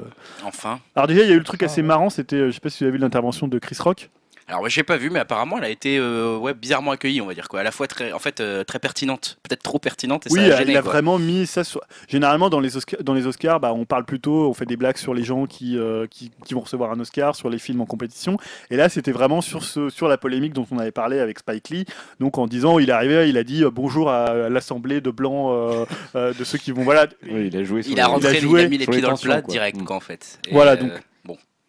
Enfin. 0.44 0.80
Alors 0.96 1.06
déjà, 1.06 1.22
il 1.22 1.28
y 1.28 1.32
a 1.32 1.34
eu 1.36 1.38
le 1.38 1.44
truc 1.44 1.62
Ah, 1.62 1.66
assez 1.66 1.82
ouais. 1.82 1.86
marrant, 1.86 2.10
c'était, 2.10 2.46
je 2.46 2.50
sais 2.50 2.58
pas 2.60 2.70
si 2.70 2.82
vous 2.82 2.88
avez 2.88 2.96
vu 2.96 2.98
l'intervention 3.00 3.46
de 3.46 3.56
Chris 3.60 3.76
Rock. 3.78 4.10
Alors 4.48 4.60
moi 4.60 4.68
j'ai 4.68 4.84
pas 4.84 4.96
vu, 4.96 5.10
mais 5.10 5.18
apparemment 5.18 5.58
elle 5.58 5.64
a 5.64 5.68
été 5.70 5.98
euh, 5.98 6.36
ouais, 6.38 6.54
bizarrement 6.54 6.92
accueillie, 6.92 7.20
on 7.20 7.26
va 7.26 7.34
dire 7.34 7.48
quoi. 7.48 7.60
À 7.60 7.62
la 7.64 7.72
fois 7.72 7.88
très, 7.88 8.12
en 8.12 8.20
fait, 8.20 8.40
euh, 8.40 8.62
très 8.62 8.78
pertinente, 8.78 9.38
peut-être 9.42 9.62
trop 9.62 9.80
pertinente 9.80 10.26
et 10.26 10.30
oui, 10.32 10.38
ça 10.48 10.54
a 10.54 10.58
gêné, 10.58 10.72
il 10.72 10.76
a 10.76 10.82
quoi. 10.82 10.92
vraiment 10.92 11.18
mis 11.18 11.46
ça. 11.46 11.64
Sur... 11.64 11.80
Généralement, 12.08 12.48
dans 12.48 12.60
les 12.60 12.76
Oscars, 12.76 13.02
dans 13.02 13.14
les 13.14 13.26
Oscars, 13.26 13.58
bah, 13.58 13.72
on 13.72 13.84
parle 13.86 14.04
plutôt, 14.04 14.48
on 14.48 14.54
fait 14.54 14.64
des 14.64 14.76
blagues 14.76 14.98
sur 14.98 15.14
les 15.14 15.24
gens 15.24 15.46
qui, 15.46 15.76
euh, 15.76 16.06
qui, 16.08 16.30
qui 16.44 16.54
vont 16.54 16.60
recevoir 16.60 16.92
un 16.92 17.00
Oscar, 17.00 17.34
sur 17.34 17.50
les 17.50 17.58
films 17.58 17.80
en 17.80 17.86
compétition. 17.86 18.36
Et 18.70 18.76
là, 18.76 18.88
c'était 18.88 19.10
vraiment 19.10 19.40
sur 19.40 19.64
ce, 19.64 19.90
sur 19.90 20.06
la 20.06 20.16
polémique 20.16 20.52
dont 20.52 20.66
on 20.70 20.78
avait 20.78 20.92
parlé 20.92 21.18
avec 21.18 21.40
Spike 21.40 21.68
Lee. 21.70 21.84
Donc, 22.20 22.38
en 22.38 22.46
disant, 22.46 22.78
il 22.78 22.88
est 22.88 22.92
arrivé, 22.92 23.28
il 23.28 23.38
a 23.38 23.42
dit 23.42 23.64
bonjour 23.72 24.10
à 24.10 24.48
l'assemblée 24.48 25.00
de 25.00 25.10
blancs, 25.10 25.50
euh, 25.50 25.84
euh, 26.14 26.32
de 26.32 26.44
ceux 26.44 26.58
qui 26.58 26.70
vont, 26.70 26.82
voilà. 26.82 27.08
Oui, 27.28 27.48
il 27.48 27.56
a 27.56 27.64
joué 27.64 27.82
sur 27.82 27.90
Il 27.92 28.00
a 28.00 28.06
rentré, 28.06 28.30
il 28.30 28.36
a, 28.36 28.40
joué 28.40 28.68
mis 28.68 28.78
les 28.78 28.86
pieds 28.86 29.00
dans 29.00 29.10
le 29.10 29.16
plat 29.16 29.42
quoi. 29.42 29.50
direct, 29.52 29.80
Mm. 29.80 29.84
quoi, 29.84 29.96
en 29.96 30.00
fait. 30.00 30.38
Et, 30.48 30.52
Voilà, 30.52 30.72
euh, 30.72 30.76
donc. 30.76 30.92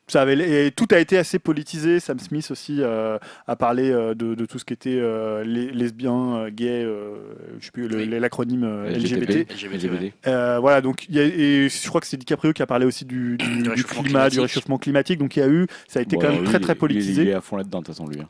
Bon. 0.07 0.11
Ça 0.11 0.21
avait, 0.21 0.67
et 0.67 0.71
tout 0.71 0.87
a 0.91 0.99
été 0.99 1.17
assez 1.17 1.37
politisé. 1.39 1.99
Sam 1.99 2.19
Smith 2.19 2.49
aussi 2.51 2.77
euh, 2.81 3.17
a 3.47 3.55
parlé 3.55 3.91
euh, 3.91 4.13
de, 4.13 4.35
de 4.35 4.45
tout 4.45 4.57
ce 4.59 4.65
qui 4.65 4.73
était 4.73 4.97
euh, 4.99 5.43
les, 5.43 5.71
lesbiens, 5.71 6.35
euh, 6.37 6.49
gays, 6.49 6.83
euh, 6.83 7.15
je 7.59 7.65
sais 7.65 7.71
plus 7.71 7.87
Oui. 7.93 8.05
l'acronyme 8.07 8.63
euh, 8.63 8.89
LGBT. 8.89 9.21
LGBT. 9.21 9.51
LGBT, 9.51 9.83
LGBT. 9.83 10.13
Euh, 10.27 10.59
voilà, 10.59 10.81
donc 10.81 11.05
il 11.09 11.15
y 11.15 11.19
a, 11.19 11.23
et 11.23 11.67
je 11.69 11.87
crois 11.89 11.99
que 12.01 12.07
c'est 12.07 12.17
DiCaprio 12.17 12.53
qui 12.53 12.61
a 12.61 12.67
parlé 12.67 12.85
aussi 12.85 13.05
du, 13.05 13.37
du- 13.37 13.45
Du 13.47 13.61
du 13.63 13.69
réchauffement 13.69 14.03
climat, 14.03 14.03
du 14.03 14.05
climatique. 14.35 14.39
réchauffement 14.41 14.77
climatique. 14.77 15.19
Donc 15.19 15.35
il 15.35 15.39
y 15.39 15.43
a 15.43 15.47
eu, 15.49 15.67
ça 15.87 15.99
a 15.99 16.01
été 16.03 16.15
Bon, 16.15 16.21
quand 16.21 16.31
même 16.31 16.43
très 16.45 16.59
très 16.59 16.73
il- 16.73 16.77
politisé. 16.79 17.21
Il 17.23 17.27
est 17.29 17.33
à 17.33 17.41
fond 17.41 17.57
là-dedans, 17.57 17.79
de 17.81 17.85
toute 17.85 17.95
façon, 17.95 18.07
lui. 18.07 18.19
hein. 18.21 18.27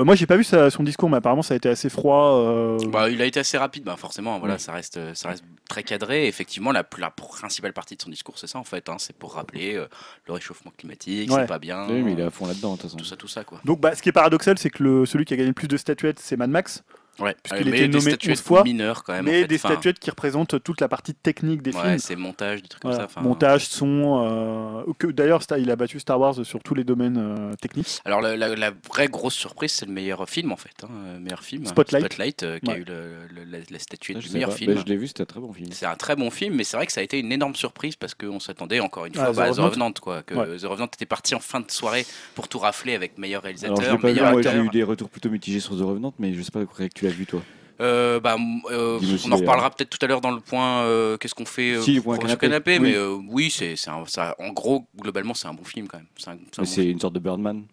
Euh, 0.00 0.04
moi 0.04 0.14
j'ai 0.14 0.26
pas 0.26 0.36
vu 0.36 0.44
sa- 0.44 0.70
son 0.70 0.82
discours, 0.82 1.10
mais 1.10 1.18
apparemment 1.18 1.42
ça 1.42 1.54
a 1.54 1.56
été 1.58 1.68
assez 1.68 1.90
froid. 1.90 2.36
euh, 2.38 2.78
Bah, 2.88 3.10
il 3.10 3.20
a 3.20 3.26
été 3.26 3.38
assez 3.40 3.58
rapide, 3.58 3.84
bah, 3.84 3.96
forcément. 3.98 4.38
Voilà, 4.38 4.56
ça 4.58 4.72
reste, 4.72 4.98
ça 5.14 5.28
reste 5.28 5.44
très 5.68 5.82
cadré. 5.82 6.26
Effectivement, 6.26 6.72
la, 6.72 6.84
la 6.98 7.10
principale 7.10 7.72
partie 7.72 7.96
de 7.96 8.02
son 8.02 8.10
discours, 8.10 8.38
c'est 8.38 8.46
ça 8.46 8.58
en 8.58 8.64
fait. 8.64 8.88
hein, 8.88 8.96
c'est 8.98 9.14
pour 9.14 9.34
rappeler 9.34 9.74
euh, 9.76 9.86
le 10.26 10.32
réchauffement 10.32 10.72
climatique, 10.76 11.30
Ouais. 11.30 11.40
c'est 11.42 11.46
pas 11.46 11.58
bien. 11.58 11.86
Oui, 11.88 12.02
mais 12.02 12.12
il 12.12 12.20
est 12.20 12.24
à 12.24 12.30
fond 12.30 12.46
là-dedans, 12.46 12.72
de 12.72 12.80
toute 12.80 12.82
façon. 12.90 12.96
Tout 12.96 13.04
ça, 13.04 13.16
tout 13.16 13.28
ça, 13.28 13.44
quoi. 13.44 13.60
Donc 13.64 13.80
bah, 13.80 13.94
ce 13.94 14.02
qui 14.02 14.08
est 14.08 14.12
paradoxal, 14.12 14.58
c'est 14.58 14.70
que 14.70 14.82
le, 14.82 15.06
celui 15.06 15.24
qui 15.26 15.34
a 15.34 15.36
gagné 15.36 15.48
le 15.48 15.54
plus 15.54 15.68
de 15.68 15.76
statuettes, 15.76 16.18
c'est 16.18 16.36
Mad 16.36 16.50
Max, 16.50 16.82
Ouais. 17.20 17.36
Puisqu'il 17.42 17.68
Euh, 17.68 17.70
était 17.72 17.80
des 17.82 17.88
nommé 17.88 18.10
statuettes 18.12 18.38
11 18.38 18.42
fois, 18.42 18.64
mineures 18.64 19.04
quand 19.04 19.12
même. 19.12 19.24
mais 19.24 19.30
en 19.30 19.42
fait. 19.42 19.46
des 19.48 19.56
Enfin, 19.56 19.68
statuettes 19.70 19.98
qui 19.98 20.10
représentent 20.10 20.62
toute 20.62 20.80
la 20.80 20.88
partie 20.88 21.14
technique 21.14 21.62
des 21.62 21.74
Ouais, 21.74 21.82
films. 21.82 21.98
c'est 21.98 22.16
montage, 22.16 22.62
des 22.62 22.68
trucs 22.68 22.82
comme 22.82 22.92
ça. 22.92 23.04
enfin, 23.04 23.20
Montage, 23.20 23.66
son, 23.66 24.84
euh, 24.86 24.92
que 24.98 25.06
d'ailleurs 25.08 25.42
Star- 25.42 25.58
il 25.58 25.70
a 25.70 25.76
battu 25.76 26.00
Star 26.00 26.18
Wars 26.18 26.44
sur 26.44 26.60
tous 26.62 26.74
les 26.74 26.84
domaines 26.84 27.18
euh, 27.18 27.54
techniques. 27.60 28.00
Alors 28.04 28.20
la, 28.20 28.36
la- 28.36 28.54
la 28.56 28.72
vraie 28.88 29.08
grosse 29.08 29.34
surprise, 29.34 29.72
c'est 29.72 29.86
le 29.86 29.92
meilleur 29.92 30.28
film 30.28 30.52
en 30.52 30.56
fait, 30.56 30.72
hein, 30.84 31.18
meilleur 31.20 31.42
film. 31.42 31.66
Spotlight. 31.66 32.42
euh, 32.42 32.58
qui 32.58 32.70
a 32.70 32.76
eu 32.78 32.84
le- 32.84 33.26
le- 33.34 33.44
la, 33.50 33.58
la 33.70 33.78
statuette 33.78 34.16
Ah, 34.18 34.26
du 34.26 34.32
meilleur 34.32 34.50
pas. 34.50 34.56
film. 34.56 34.74
Bah, 34.74 34.80
je 34.84 34.90
l'ai 34.90 34.96
vu, 34.96 35.06
c'était 35.06 35.22
un 35.22 35.26
très 35.26 35.40
bon 35.40 35.52
film. 35.52 35.68
C'est 35.72 35.86
un 35.86 35.96
très 35.96 36.16
bon 36.16 36.30
film, 36.30 36.54
mais 36.54 36.64
c'est 36.64 36.76
vrai 36.76 36.86
que 36.86 36.92
ça 36.92 37.00
a 37.00 37.04
été 37.04 37.18
une 37.18 37.32
énorme 37.32 37.54
surprise 37.54 37.96
parce 37.96 38.14
qu'on 38.14 38.40
s'attendait 38.40 38.80
encore 38.80 39.06
une 39.06 39.12
Ah, 39.16 39.26
fois 39.26 39.32
The 39.32 39.36
bah, 39.36 39.42
à 39.42 39.46
The 39.46 39.48
Revenant. 39.50 39.66
Revenant, 39.68 39.92
quoi. 40.00 40.22
Que 40.22 40.34
Ouais. 40.34 40.56
The 40.56 40.64
Revenant 40.64 40.86
était 40.86 41.06
parti 41.06 41.34
en 41.34 41.40
fin 41.40 41.60
de 41.60 41.70
soirée 41.70 42.06
pour 42.34 42.48
tout 42.48 42.58
rafler 42.58 42.94
avec 42.94 43.18
meilleur 43.18 43.44
Alors, 43.44 43.56
je 43.56 43.62
réalisateur, 43.62 43.96
vu, 43.98 44.04
meilleur 44.06 44.30
moi, 44.30 44.38
acteur. 44.40 44.52
j'ai 44.54 44.58
eu 44.60 44.68
des 44.70 44.82
retours 44.82 45.08
plutôt 45.10 45.30
mitigés 45.30 45.60
sur 45.60 45.76
The 45.76 45.80
Revenant, 45.82 46.14
mais 46.18 46.32
je 46.34 46.42
sais 46.42 46.50
pas 46.50 46.60
tu 46.94 47.06
vu, 47.12 47.26
toi. 47.26 47.42
Euh, 47.80 48.20
bah, 48.20 48.36
euh, 48.70 49.00
on 49.24 49.32
en 49.32 49.36
reparlera 49.36 49.70
peut-être 49.70 49.88
tout 49.88 50.04
à 50.04 50.06
l'heure 50.06 50.20
dans 50.20 50.32
le 50.32 50.40
point 50.40 50.82
euh, 50.82 51.16
qu'est-ce 51.16 51.34
qu'on 51.34 51.46
fait 51.46 51.72
euh, 51.76 51.80
Si, 51.82 51.94
le 51.94 52.02
pour 52.02 52.28
ce 52.28 52.34
canapé. 52.36 52.78
mais 52.78 52.88
Oui. 52.90 52.94
euh, 52.94 53.18
oui, 53.28 53.50
c'est 53.50 53.74
ça, 53.76 53.96
en 54.38 54.52
gros, 54.52 54.86
globalement, 54.98 55.32
c'est 55.32 55.48
un 55.48 55.54
bon 55.54 55.64
film 55.64 55.88
quand 55.88 55.96
même. 55.96 56.06
C'est 56.18 56.28
un- 56.28 56.32
un 56.34 56.62
bon 56.62 56.82
une 56.82 57.00
sorte 57.00 57.14
de 57.14 57.18
Birdman. 57.20 57.64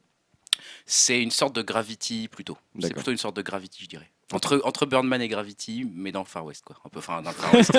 C'est 0.86 1.22
une 1.22 1.32
sorte 1.32 1.54
de 1.56 1.62
Gravity 1.62 2.30
plutôt. 2.30 2.58
C'est 2.80 2.94
plutôt 2.94 3.12
une 3.12 3.18
sorte 3.18 3.36
de 3.36 3.42
Gravity, 3.42 3.84
je 3.84 3.90
dirais. 3.90 4.10
Entre, 4.34 4.60
entre 4.66 4.86
Birdman 4.86 5.22
et 5.22 5.30
Gravity, 5.30 5.88
mais 5.96 6.12
dans 6.12 6.20
le 6.20 6.26
Far 6.26 6.44
West, 6.44 6.64
quoi. 6.66 6.76
Un 6.86 6.90
peu, 6.90 7.00
enfin, 7.00 7.22
dans 7.22 7.30
le 7.30 7.36
Far 7.36 7.54
West. 7.54 7.72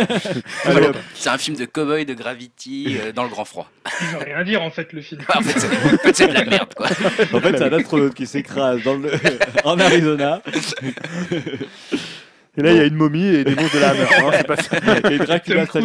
C'est 1.15 1.29
un 1.29 1.37
film 1.37 1.57
de 1.59 1.67
cowboy 1.67 2.07
de 2.07 2.15
Gravity 2.15 2.97
euh, 2.99 3.13
dans 3.13 3.25
le 3.25 3.29
grand 3.29 3.45
froid. 3.45 3.71
Il 4.01 4.07
veut 4.07 4.25
rien 4.25 4.45
dire 4.45 4.63
en 4.63 4.71
fait 4.71 4.93
le 4.95 5.03
film. 5.03 5.21
en 5.35 5.43
fait, 5.43 6.15
c'est 6.15 6.29
de 6.29 6.33
la 6.33 6.45
merde, 6.47 6.73
quoi. 6.75 6.87
En 6.87 7.41
fait, 7.41 7.59
c'est 7.59 7.65
un 7.65 7.73
astronaute 7.73 8.15
qui 8.15 8.27
s'écrase 8.27 8.83
dans 8.83 8.95
le... 8.97 9.11
en 9.65 9.79
Arizona. 9.79 10.41
Et 12.57 12.63
là 12.63 12.73
il 12.73 12.77
y 12.77 12.81
a 12.81 12.85
une 12.87 12.97
momie 12.97 13.25
et 13.25 13.45
des 13.45 13.55
monstres 13.55 13.77
de 13.77 13.81
la 13.81 13.91
hammer. 13.91 14.07
hein, 14.39 14.43
pas 14.45 14.57
ça. 14.57 14.77
Et 15.13 15.19
Dracula 15.19 15.67
débarque. 15.67 15.77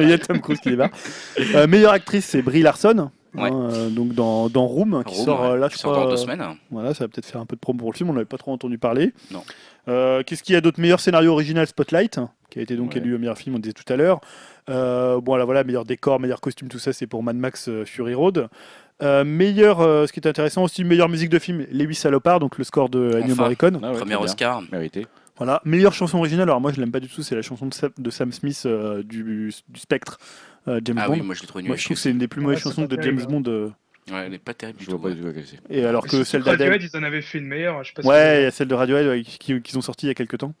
Et 0.00 0.02
il 0.02 0.08
y 0.10 0.12
a 0.12 0.18
Tom 0.18 0.40
Cruise 0.40 0.60
qui 0.60 0.68
débarque. 0.70 0.94
Euh, 1.54 1.66
meilleure 1.66 1.92
actrice, 1.92 2.26
c'est 2.26 2.42
Brie 2.42 2.60
Larson. 2.62 3.10
Ouais. 3.32 3.42
hein, 3.48 3.68
euh, 3.70 3.88
donc 3.90 4.12
dans, 4.12 4.48
dans 4.48 4.66
Room, 4.66 5.04
qui 5.06 5.14
Room, 5.14 5.24
sort 5.24 5.44
euh, 5.44 5.52
ouais, 5.54 5.60
là, 5.60 5.68
qui 5.68 5.76
je 5.76 5.78
sort 5.80 5.92
crois. 5.92 6.04
dans 6.04 6.10
deux 6.10 6.16
semaines. 6.16 6.44
Voilà, 6.70 6.94
ça 6.94 7.04
va 7.04 7.08
peut-être 7.08 7.26
faire 7.26 7.40
un 7.40 7.46
peu 7.46 7.54
de 7.54 7.60
promo 7.60 7.78
pour 7.78 7.92
le 7.92 7.96
film. 7.96 8.10
On 8.10 8.12
n'avait 8.12 8.24
pas 8.26 8.38
trop 8.38 8.52
entendu 8.52 8.76
parler. 8.76 9.12
Non. 9.30 9.42
Euh, 9.88 10.22
Qu'est-ce 10.24 10.42
qu'il 10.42 10.54
y 10.54 10.56
a 10.56 10.60
d'autre 10.60 10.80
Meilleur 10.80 11.00
scénario 11.00 11.32
original 11.32 11.66
Spotlight, 11.66 12.20
qui 12.50 12.58
a 12.58 12.62
été 12.62 12.76
donc 12.76 12.92
Ouais. 12.92 12.98
élu 12.98 13.14
au 13.14 13.18
meilleur 13.18 13.38
film, 13.38 13.56
on 13.56 13.58
disait 13.58 13.72
tout 13.72 13.90
à 13.92 13.96
l'heure. 13.96 14.20
Euh, 14.68 15.20
bon, 15.20 15.36
là, 15.36 15.44
voilà, 15.44 15.64
meilleur 15.64 15.84
décor, 15.84 16.20
meilleur 16.20 16.40
costume, 16.40 16.68
tout 16.68 16.78
ça, 16.78 16.92
c'est 16.92 17.06
pour 17.06 17.22
Mad 17.22 17.36
Max 17.36 17.68
euh, 17.68 17.84
Fury 17.84 18.14
Road. 18.14 18.48
Euh, 19.02 19.24
meilleur, 19.24 19.80
euh, 19.80 20.06
ce 20.06 20.12
qui 20.12 20.20
est 20.20 20.26
intéressant 20.28 20.62
aussi, 20.62 20.84
meilleure 20.84 21.08
musique 21.08 21.30
de 21.30 21.38
film, 21.38 21.64
Les 21.70 21.84
8 21.86 21.94
salopards, 21.94 22.38
donc 22.40 22.58
le 22.58 22.64
score 22.64 22.90
de 22.90 23.12
Ennio 23.16 23.32
Enfin. 23.32 23.42
Morricone. 23.42 23.80
Ah 23.82 23.92
ouais, 23.92 23.98
Premier. 23.98 24.16
Oscar. 24.16 24.62
Mérité. 24.70 25.06
Voilà. 25.38 25.62
Meilleure 25.64 25.94
chanson 25.94 26.18
originale, 26.18 26.42
alors 26.50 26.60
moi 26.60 26.70
je 26.70 26.78
l'aime 26.80 26.92
pas 26.92 27.00
du 27.00 27.08
tout, 27.08 27.22
c'est 27.22 27.34
la 27.34 27.40
chanson 27.40 27.64
de 27.66 27.72
Sam, 27.72 27.90
de 27.96 28.10
Sam 28.10 28.30
Smith 28.30 28.62
euh, 28.66 29.02
du, 29.02 29.50
du 29.70 29.80
Spectre, 29.80 30.18
euh, 30.68 30.80
James 30.84 30.98
Ah 31.00 31.06
Bond. 31.06 31.14
oui, 31.14 31.22
moi 31.22 31.34
je 31.34 31.40
l'ai 31.40 31.46
trouvé 31.46 31.62
nul. 31.62 31.68
moi 31.70 31.76
à 31.76 31.78
je 31.78 31.84
trouve 31.86 31.96
que 31.96 32.00
c'est 32.02 32.10
une 32.10 32.18
des 32.18 32.28
plus 32.28 32.42
mauvaises 32.42 32.58
Ouais, 32.58 32.62
c'est 32.62 32.68
chansons 32.76 32.84
de 32.86 33.00
James 33.00 33.18
hein. 33.22 33.26
Bond. 33.26 33.72
Euh, 34.10 34.14
Ouais, 34.14 34.26
elle 34.26 34.34
est 34.34 34.38
pas 34.38 34.54
terrible 34.54 34.78
du 34.78 34.84
Je 34.84 34.90
tout. 34.90 34.98
vois 34.98 35.10
pas 35.10 35.14
du 35.16 35.20
tout 35.22 35.28
à 35.28 35.74
et 35.74 35.84
alors 35.84 36.06
que 36.06 36.24
celle 36.24 36.42
Radiohead, 36.42 36.70
d'Adèle. 36.72 36.88
ils 36.92 36.96
en 36.98 37.02
avaient 37.02 37.22
fait 37.22 37.38
une 37.38 37.46
meilleure. 37.46 37.82
Je 37.84 37.88
sais 37.94 38.02
pas 38.02 38.08
Ouais, 38.08 38.40
il 38.40 38.42
y 38.44 38.46
a 38.46 38.50
celle 38.50 38.68
de 38.68 38.74
Radiohead 38.74 39.06
ouais, 39.06 39.22
qui, 39.22 39.60
qui 39.60 39.72
sont 39.72 39.80
sorties 39.82 40.06
il 40.06 40.08
y 40.08 40.12
a 40.12 40.14
quelques 40.14 40.38
temps. 40.38 40.54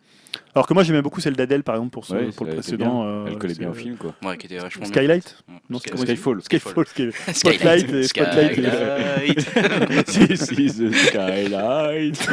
Alors 0.54 0.68
que 0.68 0.74
moi 0.74 0.84
j'aimais 0.84 1.02
beaucoup 1.02 1.20
celle 1.20 1.34
d'Adèle 1.34 1.64
par 1.64 1.74
exemple 1.74 1.90
pour, 1.90 2.04
ce- 2.04 2.14
Ouais, 2.14 2.30
pour 2.30 2.46
le 2.46 2.52
précédent. 2.52 3.02
bien. 3.02 3.10
euh, 3.10 3.24
Elle 3.28 3.38
collait 3.38 3.54
bien 3.54 3.68
au 3.68 3.72
euh, 3.72 3.74
film, 3.74 3.96
quoi. 3.96 4.14
Ouais, 4.24 4.36
qui 4.36 4.46
était 4.46 4.58
vachement 4.58 4.84
bien. 4.84 4.92
Skylight. 4.92 5.36
Non, 5.68 5.78
Sky- 5.78 5.96
Skyfall. 5.98 6.42
Skyfall. 6.42 6.86
Sky- 6.86 7.10
Skylight. 7.32 7.36
Spotlight 7.36 7.92
et 7.92 8.02
Spotlight. 8.04 8.52
Skylight. 9.50 10.06
This 10.06 10.50
is 10.52 10.78
the 10.78 10.92
skylight. 10.94 12.28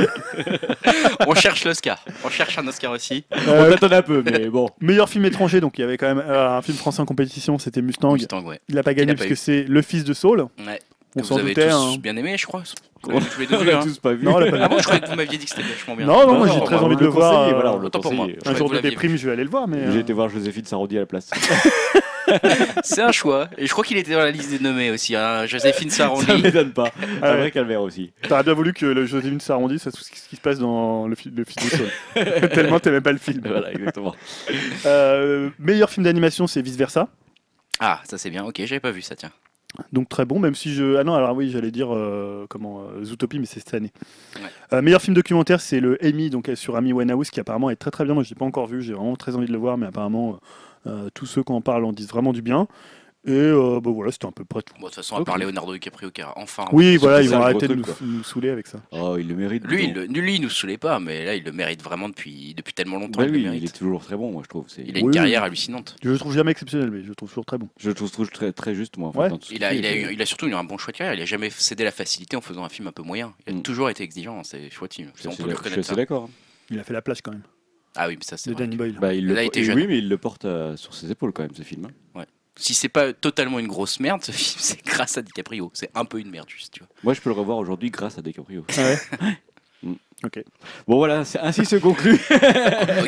On 1.27 1.33
cherche 1.33 1.65
l'Oscar. 1.65 2.03
On 2.23 2.29
cherche 2.29 2.57
un 2.59 2.67
Oscar 2.67 2.91
aussi. 2.91 3.25
On 3.31 3.49
Euh, 3.51 3.75
t'attend 3.75 3.95
un 3.95 4.01
peu, 4.03 4.21
mais 4.23 4.47
bon. 4.49 4.69
meilleur 4.81 5.09
film 5.09 5.25
étranger, 5.25 5.59
donc 5.59 5.77
il 5.77 5.81
y 5.81 5.83
avait 5.83 5.97
quand 5.97 6.07
même 6.13 6.23
euh, 6.25 6.57
un 6.57 6.61
film 6.61 6.77
français 6.77 7.01
en 7.01 7.05
compétition, 7.05 7.57
c'était 7.57 7.81
Mustang. 7.81 8.13
Mustang, 8.13 8.43
ouais. 8.45 8.59
Il 8.69 8.75
n'a 8.75 8.83
pas 8.83 8.93
gagné 8.93 9.15
pas 9.15 9.23
puisque 9.25 9.37
c'est 9.41 9.63
Le 9.63 9.81
Fils 9.81 10.03
de 10.03 10.13
Saul. 10.13 10.41
Ouais. 10.65 10.79
On 11.15 11.23
s'en 11.23 11.37
doutait. 11.37 11.67
tous 11.69 11.73
hein. 11.73 11.95
bien 11.99 12.15
aimé, 12.17 12.35
je 12.37 12.45
crois. 12.45 12.63
Vous 13.03 13.11
On 13.11 13.63
l'a 13.63 13.77
hein. 13.77 13.83
tous 13.83 13.97
pas 13.99 14.13
vu. 14.13 14.25
Non, 14.25 14.33
pas 14.33 14.45
Ah 14.61 14.67
bon, 14.67 14.77
je 14.79 14.83
croyais 14.83 15.01
que 15.01 15.07
vous 15.07 15.15
m'aviez 15.15 15.37
dit 15.37 15.45
que 15.45 15.51
c'était 15.51 15.63
vachement 15.63 15.95
bien. 15.95 16.05
Non, 16.05 16.25
non, 16.27 16.33
Non, 16.33 16.37
moi 16.39 16.47
j'ai 16.53 16.63
très 16.63 16.75
envie 16.75 16.95
de 16.95 17.01
le 17.01 17.07
voir. 17.07 17.47
euh, 17.47 17.53
voilà, 17.53 17.73
on 17.73 17.79
le 17.79 17.89
pour 17.89 18.13
moi. 18.13 18.27
Un 18.45 18.55
jour 18.55 18.69
de 18.69 18.79
déprime, 18.79 19.15
je 19.15 19.25
vais 19.25 19.33
aller 19.33 19.43
le 19.43 19.49
voir. 19.49 19.67
Mais 19.67 19.91
J'ai 19.91 19.97
euh, 19.97 20.01
été 20.01 20.13
voir 20.13 20.29
Joséphine 20.29 20.65
Sarodi 20.65 20.97
à 20.97 21.01
la 21.01 21.05
place. 21.05 21.29
C'est 22.83 23.01
un 23.01 23.11
choix. 23.13 23.47
Et 23.57 23.67
je 23.67 23.71
crois 23.71 23.85
qu'il 23.85 23.95
était 23.97 24.11
dans 24.11 24.19
la 24.19 24.31
liste 24.31 24.49
des 24.49 24.59
nommés 24.59 24.91
aussi. 24.91 25.15
hein. 25.15 25.45
Joséphine 25.45 25.89
Ça 25.89 26.05
Sarondi. 26.07 26.41
m'étonne 26.41 26.73
pas. 26.73 26.91
Ah 27.21 27.29
Un 27.29 27.31
ouais. 27.33 27.37
vrai 27.37 27.51
calvaire 27.51 27.81
aussi. 27.81 28.11
T'aurais 28.27 28.43
bien 28.43 28.53
voulu 28.53 28.73
que 28.73 28.85
le 28.85 29.05
Joséphine 29.05 29.39
s'arrondisse 29.39 29.87
à 29.87 29.91
tout 29.91 30.01
ce 30.03 30.11
qui 30.11 30.35
se 30.35 30.41
passe 30.41 30.59
dans 30.59 31.07
le, 31.07 31.15
fi- 31.15 31.29
le 31.33 31.45
film 31.45 31.69
de 31.69 31.75
Saul. 31.77 32.49
Tellement 32.49 32.79
t'aimais 32.81 32.99
pas 33.01 33.13
le 33.13 33.17
film. 33.17 33.41
Voilà, 33.45 33.71
exactement. 33.71 34.13
Euh, 34.85 35.49
meilleur 35.59 35.89
film 35.89 36.03
d'animation, 36.03 36.47
c'est 36.47 36.61
Vice 36.61 36.75
Versa. 36.75 37.07
Ah, 37.79 38.01
ça 38.09 38.17
c'est 38.17 38.29
bien. 38.29 38.43
Ok, 38.43 38.55
j'avais 38.59 38.81
pas 38.81 38.91
vu 38.91 39.01
ça, 39.01 39.15
tiens. 39.15 39.31
Donc 39.91 40.09
très 40.09 40.25
bon, 40.25 40.39
même 40.39 40.55
si 40.55 40.73
je. 40.73 40.95
Ah 40.97 41.03
non, 41.03 41.13
alors 41.13 41.35
oui, 41.35 41.49
j'allais 41.49 41.71
dire 41.71 41.93
euh, 41.93 42.45
comment 42.49 42.81
euh, 42.81 43.03
Zootopie, 43.03 43.39
mais 43.39 43.45
c'est 43.45 43.59
cette 43.59 43.73
année. 43.73 43.91
Ouais. 44.35 44.41
Euh, 44.73 44.81
meilleur 44.81 45.01
film 45.01 45.15
documentaire, 45.15 45.61
c'est 45.61 45.79
le 45.79 46.03
Amy, 46.03 46.29
donc 46.29 46.49
euh, 46.49 46.55
sur 46.55 46.75
Amy 46.75 46.93
Winehouse, 46.93 47.29
qui 47.29 47.39
apparemment 47.39 47.69
est 47.69 47.75
très 47.75 47.91
très 47.91 48.05
bien. 48.05 48.13
Moi, 48.13 48.23
je 48.23 48.29
l'ai 48.29 48.35
pas 48.35 48.45
encore 48.45 48.67
vu, 48.67 48.81
j'ai 48.81 48.93
vraiment 48.93 49.15
très 49.15 49.35
envie 49.35 49.47
de 49.47 49.51
le 49.51 49.57
voir, 49.57 49.77
mais 49.77 49.87
apparemment 49.87 50.39
tous 51.13 51.25
ceux 51.25 51.43
qui 51.43 51.51
en 51.51 51.59
parlent 51.59 51.83
en 51.83 51.91
disent 51.91 52.07
vraiment 52.07 52.31
du 52.31 52.41
bien. 52.41 52.65
Et 53.27 53.31
euh, 53.31 53.81
bah, 53.81 53.91
voilà, 53.93 54.11
c'était 54.13 54.25
un 54.25 54.31
peu 54.31 54.45
près 54.45 54.61
tout. 54.61 54.73
Bon, 54.75 54.83
de 54.83 54.85
toute 54.85 54.95
façon, 54.95 55.17
à 55.17 55.19
Ok. 55.19 55.25
part 55.25 55.37
Leonardo 55.37 55.73
DiCaprio, 55.73 56.11
qui 56.11 56.21
a 56.21 56.31
enfin. 56.37 56.63
Oui, 56.71 56.95
voilà, 56.95 57.17
c'est 57.17 57.25
ils 57.25 57.29
vont 57.29 57.37
le 57.39 57.43
arrêter 57.43 57.67
de 57.67 57.75
nous, 57.75 58.23
saouler 58.23 58.49
avec 58.49 58.67
ça. 58.67 58.79
Oh, 58.91 59.17
il 59.19 59.27
le 59.27 59.35
mérite. 59.35 59.65
Lui, 59.65 59.83
il, 59.89 59.93
le- 59.93 60.05
lui, 60.05 60.35
il 60.35 60.41
nous 60.41 60.49
saoulait 60.49 60.77
pas, 60.77 60.99
mais 61.01 61.25
là, 61.25 61.35
il 61.35 61.43
le 61.43 61.51
mérite 61.51 61.83
vraiment 61.83 62.07
depuis, 62.07 62.53
depuis 62.55 62.73
tellement 62.73 62.97
longtemps. 62.97 63.19
Bah 63.19 63.25
il 63.25 63.31
oui, 63.31 63.39
le 63.39 63.43
il 63.47 63.51
mérite. 63.51 63.75
est 63.75 63.77
toujours 63.77 64.01
très 64.05 64.15
bon, 64.15 64.31
moi 64.31 64.43
je 64.45 64.47
trouve. 64.49 64.63
C'est- 64.69 64.83
Il 64.87 64.95
a 64.95 64.99
une 64.99 65.07
Oui, 65.07 65.13
carrière 65.13 65.41
oui. 65.41 65.47
hallucinante. 65.47 65.97
Je 66.01 66.09
le 66.09 66.17
trouve 66.17 66.33
jamais 66.33 66.51
exceptionnel, 66.51 66.89
mais 66.89 67.03
je 67.03 67.09
le 67.09 67.15
trouve 67.15 67.27
toujours 67.27 67.45
très 67.45 67.57
bon. 67.57 67.67
Je 67.77 67.89
le 67.89 67.95
trouve, 67.95 68.29
très, 68.29 68.53
très 68.53 68.73
juste, 68.75 68.95
moi. 68.95 69.09
en 69.09 69.11
fait, 69.11 69.19
Ouais. 69.19 69.27
Il 69.51 69.63
a, 69.65 69.69
qu'il 69.71 69.79
il, 69.79 69.85
a, 69.85 69.89
fait. 69.89 70.01
eu- 70.03 70.13
il 70.13 70.21
a 70.21 70.25
surtout 70.25 70.47
eu 70.47 70.53
un 70.53 70.63
bon 70.63 70.77
choix 70.77 70.93
de 70.93 70.97
carrière. 70.97 71.13
Il 71.13 71.21
a 71.21 71.25
jamais 71.25 71.49
cédé 71.49 71.83
la 71.83 71.91
facilité 71.91 72.37
en 72.37 72.41
faisant 72.41 72.63
un 72.63 72.69
film 72.69 72.87
un 72.87 72.93
peu 72.93 73.03
moyen. 73.03 73.33
Il 73.45 73.53
a 73.53 73.57
Mm. 73.57 73.61
toujours 73.61 73.89
été 73.89 74.03
exigeant 74.05 74.37
dans 74.37 74.43
ses 74.45 74.69
choix 74.69 74.87
de 74.87 74.93
film. 74.93 75.09
Je 75.15 75.19
suis 75.19 75.27
On 75.27 75.31
assez 75.33 75.43
peut 75.43 75.49
lui 75.49 75.55
d'ac- 75.55 75.57
je 75.57 75.63
suis 75.63 75.69
reconnaître 75.71 75.79
assez 75.79 75.89
ça. 75.89 75.95
d'accord. 75.95 76.29
Il 76.69 76.79
a 76.79 76.83
fait 76.85 76.93
la 76.93 77.01
plage 77.01 77.21
quand 77.21 77.31
même, 77.31 77.43
Ah 77.97 78.07
oui, 78.07 78.15
mais 78.17 78.23
ça 78.23 78.37
c'est 78.37 78.51
de. 78.51 78.55
Danny 78.55 78.77
Boyle. 78.77 78.97
Bah, 79.01 79.13
il 79.13 79.25
le 79.27 79.33
il 79.35 79.45
était 79.47 79.59
et 79.59 79.63
jeune. 79.65 79.75
Oui, 79.75 79.85
mais 79.87 79.97
il 79.97 80.07
le 80.07 80.17
porte 80.17 80.45
euh, 80.45 80.77
sur 80.77 80.93
ses 80.93 81.11
épaules 81.11 81.33
quand 81.33 81.43
même, 81.43 81.53
ce 81.53 81.63
film. 81.63 81.85
hein. 82.15 82.23
Si 82.57 82.73
c'est 82.73 82.89
pas 82.89 83.13
totalement 83.13 83.59
une 83.59 83.67
grosse 83.67 83.99
merde, 83.99 84.23
ce 84.23 84.31
film, 84.31 84.57
c'est 84.59 84.83
grâce 84.85 85.17
à 85.17 85.21
DiCaprio. 85.21 85.71
C'est 85.73 85.91
un 85.95 86.05
peu 86.05 86.19
une 86.19 86.29
merde, 86.29 86.49
juste, 86.49 86.73
tu 86.73 86.79
vois. 86.79 86.89
Moi, 87.03 87.13
je 87.13 87.21
peux 87.21 87.29
le 87.29 87.35
revoir 87.35 87.57
aujourd'hui 87.57 87.91
grâce 87.91 88.17
à 88.17 88.21
DiCaprio. 88.21 88.65
Ah 88.77 88.81
ouais 88.81 88.97
Mm. 89.83 89.93
Ok. 90.23 90.43
Bon, 90.87 90.97
voilà, 90.97 91.23
ainsi 91.41 91.65
se 91.65 91.75
conclut. 91.75 92.17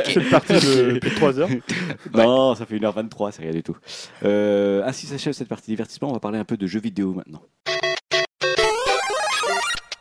Cette 0.05 0.29
partie 0.29 0.53
de 0.53 0.99
plus 0.99 1.09
de 1.09 1.15
3 1.15 1.39
heures. 1.39 1.49
Non, 2.13 2.55
ça 2.55 2.65
fait 2.65 2.77
1h23, 2.77 3.31
c'est 3.31 3.41
rien 3.41 3.51
du 3.51 3.63
tout. 3.63 3.75
Euh, 4.23 4.83
ainsi 4.85 5.07
s'achève 5.07 5.33
cette 5.33 5.47
partie 5.47 5.71
divertissement. 5.71 6.09
On 6.09 6.13
va 6.13 6.19
parler 6.19 6.39
un 6.39 6.45
peu 6.45 6.57
de 6.57 6.67
jeux 6.67 6.79
vidéo 6.79 7.13
maintenant. 7.13 7.41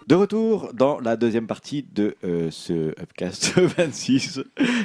De 0.08 0.14
retour 0.14 0.70
dans 0.72 0.98
la 1.00 1.16
deuxième 1.18 1.46
partie 1.46 1.84
de 1.94 2.16
euh, 2.24 2.48
ce 2.50 2.98
Upcast 2.98 3.52
26. 3.58 4.40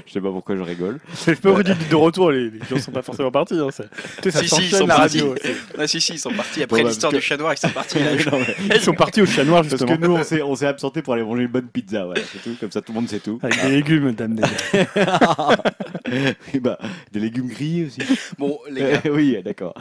Je 0.06 0.12
sais 0.12 0.20
pas 0.20 0.30
pourquoi 0.30 0.58
je 0.58 0.62
rigole. 0.62 1.00
C'est 1.14 1.40
pas 1.40 1.52
vrai, 1.52 1.64
de 1.64 1.96
retour, 1.96 2.30
les, 2.32 2.50
les 2.50 2.60
gens 2.70 2.78
sont 2.78 2.92
pas 2.92 3.02
forcément 3.04 3.32
partis. 3.32 3.58
Hein, 3.58 3.70
ça 3.72 3.86
Si, 4.22 4.50
si, 4.50 4.64
ils 4.64 4.70
sont 4.76 4.86
la 4.86 4.98
partis. 4.98 5.20
radio. 5.22 5.36
Ah 5.78 5.88
si, 5.88 6.02
si, 6.02 6.16
ils 6.16 6.20
sont 6.20 6.34
partis. 6.34 6.64
Après 6.64 6.80
Bon, 6.80 6.84
bah, 6.84 6.90
l'histoire 6.90 7.14
parce 7.14 7.24
du 7.24 7.28
chat 7.30 7.38
noir, 7.38 7.54
ils 7.54 7.58
sont 7.58 7.70
partis. 7.70 8.00
là. 8.00 8.16
Non, 8.30 8.38
mais- 8.38 8.76
Ils 8.76 8.82
sont 8.82 8.94
partis 8.94 9.22
au 9.22 9.26
chat 9.26 9.46
noir, 9.46 9.62
Parce 9.62 9.70
justement. 9.70 9.96
que 9.98 10.06
nous, 10.06 10.18
on 10.46 10.56
s'est, 10.56 10.68
absenté 10.68 11.02
pour 11.02 11.14
aller 11.14 11.24
manger 11.24 11.44
une 11.44 11.48
bonne 11.48 11.68
pizza. 11.68 12.04
Voilà, 12.04 12.20
c'est 12.30 12.40
tout. 12.44 12.58
Comme 12.60 12.72
ça, 12.72 12.82
tout 12.82 12.92
le 12.92 13.00
monde 13.00 13.08
sait 13.08 13.20
tout. 13.20 13.40
Avec 13.44 13.62
des 13.64 13.70
légumes, 13.72 14.12
dame 14.12 14.36
des 14.36 14.44
bah, 16.60 16.78
des 17.14 17.20
légumes 17.22 17.48
grillés 17.48 17.86
aussi. 17.86 18.02
Bon, 18.38 18.60
les 18.70 18.82
gars, 18.82 19.02
Euh, 19.06 19.10
oui, 19.14 19.38
d'accord. 19.44 19.74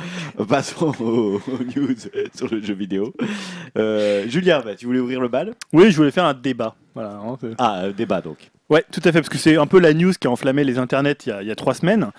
Passons 0.49 0.93
aux, 1.01 1.41
aux 1.47 1.65
news 1.77 1.95
sur 2.33 2.49
le 2.49 2.63
jeu 2.63 2.75
vidéo. 2.75 3.13
Euh, 3.77 4.25
Julien, 4.29 4.63
bah, 4.65 4.77
tu 4.77 4.87
voulais 4.87 5.01
ouvrir 5.01 5.21
le 5.21 5.32
Oui, 5.73 5.91
je 5.91 5.97
voulais 5.97 6.11
faire 6.11 6.25
un 6.25 6.35
débat. 6.35 6.75
Voilà, 6.95 7.11
hein, 7.15 7.37
c'est- 7.41 7.55
Ah, 7.59 7.85
euh, 7.85 7.93
débat 7.93 8.21
donc. 8.21 8.51
Ouais, 8.71 8.85
tout 8.91 9.01
à 9.05 9.13
fait, 9.13 9.21
parce 9.21 9.29
que 9.29 9.39
c'est 9.39 9.57
un 9.57 9.67
peu 9.67 9.79
la 9.81 9.93
news 9.95 10.13
qui 10.19 10.27
a 10.27 10.31
enflammé 10.31 10.65
les 10.65 10.79
internets 10.79 11.17
il 11.27 11.29
y 11.29 11.33
a, 11.33 11.43
il 11.43 11.49
y 11.49 11.51
a 11.51 11.55
trois 11.55 11.75
semaines. 11.75 12.11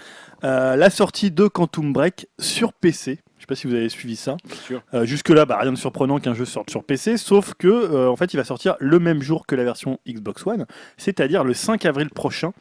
Euh, 0.44 0.76
la 0.76 0.90
sortie 0.90 1.32
de 1.32 1.48
Quantum 1.48 1.94
Break 1.94 2.28
sur 2.40 2.74
PC. 2.74 3.20
Je 3.38 3.42
sais 3.44 3.48
pas 3.48 3.56
si 3.56 3.68
vous 3.68 3.74
avez 3.74 3.90
suivi 3.90 4.16
ça. 4.16 4.38
Sûr. 4.66 4.82
Euh, 4.94 5.06
Jusque-là, 5.06 5.46
bah, 5.46 5.58
rien 5.62 5.72
de 5.74 5.78
surprenant 5.78 6.20
qu'un 6.20 6.34
jeu 6.34 6.46
sorte 6.46 6.70
sur 6.70 6.84
PC, 6.84 7.18
sauf 7.18 7.54
que 7.58 7.68
euh, 7.68 8.10
en 8.10 8.16
fait, 8.16 8.34
il 8.34 8.38
va 8.38 8.44
sortir 8.44 8.76
le 8.80 9.00
même 9.00 9.22
jour 9.22 9.46
que 9.48 9.56
la 9.56 9.64
version 9.64 10.00
Xbox 10.08 10.46
One, 10.48 10.66
c'est-à-dire 10.98 11.44
le 11.44 11.54
5 11.54 11.86
avril 11.86 12.10
prochain. 12.10 12.52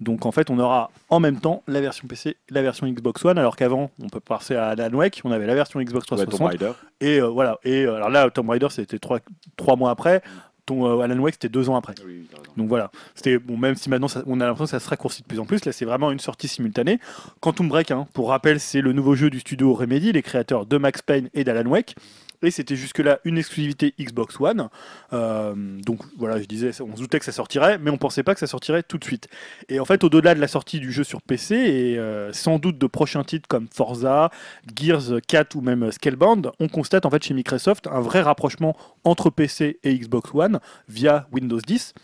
Donc 0.00 0.26
en 0.26 0.32
fait, 0.32 0.50
on 0.50 0.58
aura 0.58 0.90
en 1.08 1.20
même 1.20 1.40
temps 1.40 1.62
la 1.66 1.80
version 1.80 2.06
PC 2.06 2.30
et 2.30 2.36
la 2.50 2.60
version 2.62 2.86
Xbox 2.86 3.24
One, 3.24 3.38
alors 3.38 3.56
qu'avant, 3.56 3.90
on 4.02 4.08
peut 4.08 4.20
passer 4.20 4.54
à 4.54 4.68
Alan 4.68 4.90
Wake, 4.96 5.22
on 5.24 5.30
avait 5.32 5.46
la 5.46 5.54
version 5.54 5.80
Xbox 5.80 6.04
Ouais, 6.10 6.18
Tomb 6.18 6.28
360. 6.28 6.76
Et 7.00 7.18
euh, 7.20 7.28
voilà. 7.28 7.58
Et 7.64 7.84
euh, 7.86 7.94
alors 7.96 8.10
là, 8.10 8.28
Tomb 8.30 8.50
Raider, 8.50 8.68
c'était 8.70 8.98
trois, 8.98 9.20
trois 9.56 9.76
mois 9.76 9.90
après. 9.90 10.22
Ton 10.66 10.84
euh, 10.86 11.00
Alan 11.02 11.18
Wake, 11.18 11.34
c'était 11.34 11.48
deux 11.48 11.70
ans 11.70 11.76
après. 11.76 11.94
Oui. 12.04 12.26
Donc 12.56 12.68
voilà, 12.68 12.90
c'était 13.14 13.38
bon, 13.38 13.56
même 13.56 13.76
si 13.76 13.88
maintenant 13.88 14.08
ça- 14.08 14.22
on 14.26 14.40
a 14.40 14.44
l'impression 14.46 14.64
que 14.64 14.70
ça 14.70 14.84
se 14.84 14.88
raccourcit 14.90 15.22
de 15.22 15.26
plus 15.28 15.38
en 15.38 15.44
plus, 15.46 15.64
là 15.64 15.70
c'est 15.72 15.84
vraiment 15.84 16.10
une 16.10 16.18
sortie 16.18 16.48
simultanée. 16.48 16.98
Quantum 17.40 17.68
Break, 17.68 17.90
hein, 17.92 18.06
pour 18.14 18.30
rappel, 18.30 18.58
c'est 18.58 18.80
le 18.80 18.92
nouveau 18.92 19.14
jeu 19.14 19.30
du 19.30 19.38
studio 19.40 19.72
Remedy, 19.74 20.10
les 20.12 20.22
créateurs 20.22 20.66
de 20.66 20.76
Max 20.76 21.02
Payne 21.02 21.30
et 21.34 21.44
d'Alan 21.44 21.70
Wake. 21.70 21.94
Et 22.42 22.50
c'était 22.50 22.76
jusque-là 22.76 23.18
une 23.24 23.38
exclusivité 23.38 23.94
Xbox 23.98 24.40
One. 24.40 24.68
Euh, 25.12 25.54
donc 25.82 26.00
voilà, 26.18 26.40
je 26.40 26.46
disais, 26.46 26.70
on 26.80 26.94
se 26.96 27.00
doutait 27.00 27.18
que 27.18 27.24
ça 27.24 27.32
sortirait, 27.32 27.78
mais 27.78 27.90
on 27.90 27.98
pensait 27.98 28.22
pas 28.22 28.34
que 28.34 28.40
ça 28.40 28.46
sortirait 28.46 28.82
tout 28.82 28.98
de 28.98 29.04
suite. 29.04 29.28
Et 29.68 29.80
en 29.80 29.84
fait, 29.84 30.04
au-delà 30.04 30.34
de 30.34 30.40
la 30.40 30.48
sortie 30.48 30.80
du 30.80 30.92
jeu 30.92 31.04
sur 31.04 31.22
PC, 31.22 31.54
et 31.54 31.98
euh, 31.98 32.32
sans 32.32 32.58
doute 32.58 32.78
de 32.78 32.86
prochains 32.86 33.24
titres 33.24 33.48
comme 33.48 33.66
Forza, 33.72 34.30
Gears 34.74 35.20
4 35.26 35.54
ou 35.56 35.60
même 35.60 35.90
Scalebound, 35.90 36.50
on 36.60 36.68
constate 36.68 37.06
en 37.06 37.10
fait 37.10 37.22
chez 37.22 37.34
Microsoft 37.34 37.86
un 37.86 38.00
vrai 38.00 38.20
rapprochement 38.20 38.76
entre 39.04 39.30
PC 39.30 39.78
et 39.82 39.98
Xbox 39.98 40.30
One 40.34 40.60
via 40.88 41.28
Windows 41.32 41.60
10 41.60 41.94
euh, 41.96 42.00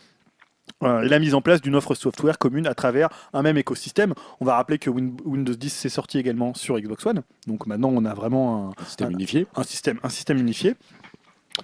et 0.84 1.09
la 1.09 1.18
mise 1.18 1.34
en 1.34 1.40
place 1.40 1.60
d'une 1.60 1.74
offre 1.74 1.94
software 1.94 2.38
commune 2.38 2.66
à 2.66 2.74
travers 2.74 3.09
un 3.32 3.42
même 3.42 3.56
écosystème. 3.56 4.14
On 4.40 4.44
va 4.44 4.56
rappeler 4.56 4.78
que 4.78 4.90
Win- 4.90 5.16
Windows 5.24 5.54
10 5.54 5.70
s'est 5.72 5.88
sorti 5.88 6.18
également 6.18 6.54
sur 6.54 6.78
Xbox 6.78 7.06
One, 7.06 7.22
donc 7.46 7.66
maintenant 7.66 7.90
on 7.92 8.04
a 8.04 8.14
vraiment 8.14 8.68
un, 8.68 8.82
Un 8.82 8.84
système 8.84 9.10
unifié. 9.12 9.46
un 9.54 9.62
système, 9.62 9.98
un 10.02 10.09
système 10.09 10.38
unifié. 10.38 10.74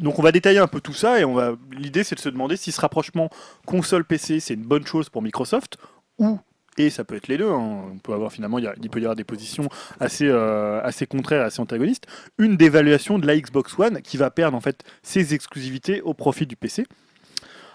Donc 0.00 0.18
on 0.18 0.22
va 0.22 0.32
détailler 0.32 0.58
un 0.58 0.66
peu 0.66 0.80
tout 0.80 0.92
ça 0.92 1.18
et 1.18 1.24
on 1.24 1.32
va 1.34 1.54
l'idée 1.72 2.04
c'est 2.04 2.14
de 2.14 2.20
se 2.20 2.28
demander 2.28 2.56
si 2.56 2.72
ce 2.72 2.80
rapprochement 2.80 3.30
console 3.66 4.04
PC 4.04 4.38
c'est 4.38 4.54
une 4.54 4.62
bonne 4.64 4.86
chose 4.86 5.08
pour 5.08 5.22
Microsoft 5.22 5.78
ou 6.18 6.38
et 6.76 6.90
ça 6.90 7.02
peut 7.04 7.16
être 7.16 7.26
les 7.26 7.38
deux. 7.38 7.50
hein. 7.50 7.82
On 7.92 7.98
peut 7.98 8.12
avoir 8.12 8.30
finalement 8.30 8.58
il, 8.58 8.64
y 8.64 8.68
a- 8.68 8.74
il 8.80 8.88
peut 8.90 9.00
y 9.00 9.02
avoir 9.02 9.16
des 9.16 9.24
positions 9.24 9.68
assez 9.98 10.28
euh, 10.28 10.80
assez 10.84 11.06
contraires, 11.06 11.44
assez 11.44 11.60
antagonistes. 11.60 12.06
Une 12.38 12.56
dévaluation 12.56 13.18
de 13.18 13.26
la 13.26 13.36
Xbox 13.36 13.76
One 13.78 14.00
qui 14.02 14.16
va 14.16 14.30
perdre 14.30 14.56
en 14.56 14.60
fait 14.60 14.84
ses 15.02 15.34
exclusivités 15.34 16.02
au 16.02 16.14
profit 16.14 16.46
du 16.46 16.54
PC. 16.54 16.84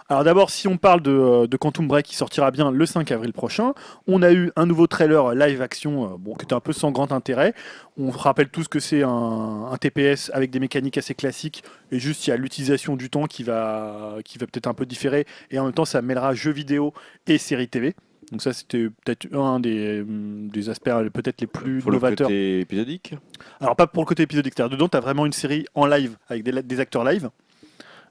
Alors 0.10 0.24
d'abord, 0.24 0.50
si 0.50 0.68
on 0.68 0.78
parle 0.78 1.02
de, 1.02 1.12
euh, 1.12 1.48
de 1.48 1.58
Quantum 1.58 1.88
Break 1.88 2.06
qui 2.06 2.16
sortira 2.16 2.52
bien 2.52 2.72
le 2.72 2.86
5 2.86 3.12
avril 3.12 3.34
prochain, 3.34 3.74
on 4.08 4.22
a 4.22 4.32
eu 4.32 4.52
un 4.56 4.66
nouveau 4.66 4.88
trailer 4.88 5.34
live 5.34 5.62
action, 5.62 6.06
euh, 6.06 6.18
bon, 6.18 6.36
qui 6.36 6.44
était 6.46 6.54
un 6.54 6.60
peu 6.60 6.74
sans 6.74 6.92
grand 6.92 7.12
intérêt. 7.12 7.54
On 7.98 8.10
rappelle 8.10 8.50
tous 8.50 8.68
que 8.68 8.80
c'est 8.80 9.04
un, 9.04 9.70
un 9.72 9.78
TPS 9.78 10.30
avec 10.34 10.52
des 10.52 10.60
mécaniques 10.60 10.98
assez 10.98 11.16
classiques 11.16 11.64
et 11.92 12.00
juste 12.00 12.28
il 12.28 12.32
y 12.32 12.34
a 12.34 12.38
l'utilisation 12.38 12.96
du 12.96 13.10
temps 13.10 13.26
qui 13.26 13.44
va, 13.44 14.18
qui 14.26 14.38
va 14.38 14.46
peut-être 14.48 14.68
un 14.68 14.74
peu 14.74 14.86
différer 14.86 15.26
et 15.52 15.60
en 15.60 15.66
même 15.66 15.74
temps 15.74 15.86
ça 15.86 16.02
mêlera 16.02 16.34
jeux 16.34 16.52
vidéo 16.52 16.94
et 17.28 17.38
séries 17.38 17.68
TV. 17.70 17.96
Donc 18.32 18.42
ça 18.42 18.52
c'était 18.54 18.88
peut-être 19.06 19.34
un 19.36 19.60
des, 19.60 20.02
hum, 20.02 20.50
des 20.50 20.70
aspects 20.70 20.88
euh, 20.88 21.10
peut-être 21.10 21.42
les 21.42 21.48
plus 21.48 21.82
Pour 21.82 21.92
le 21.92 21.98
novateurs. 21.98 22.28
côté 22.28 22.62
épisodique? 22.62 23.14
Alors 23.60 23.76
pas 23.76 23.86
pour 23.88 24.04
le 24.04 24.08
côté 24.08 24.24
épisodique, 24.24 24.54
c'est-à-dire 24.56 24.76
dedans 24.76 24.90
tu 24.90 24.98
as 24.98 25.02
vraiment 25.02 25.26
une 25.26 25.34
série 25.34 25.66
en 25.76 25.86
live 25.86 26.18
avec 26.28 26.44
des, 26.44 26.64
des 26.64 26.80
acteurs 26.80 27.04
live. 27.04 27.30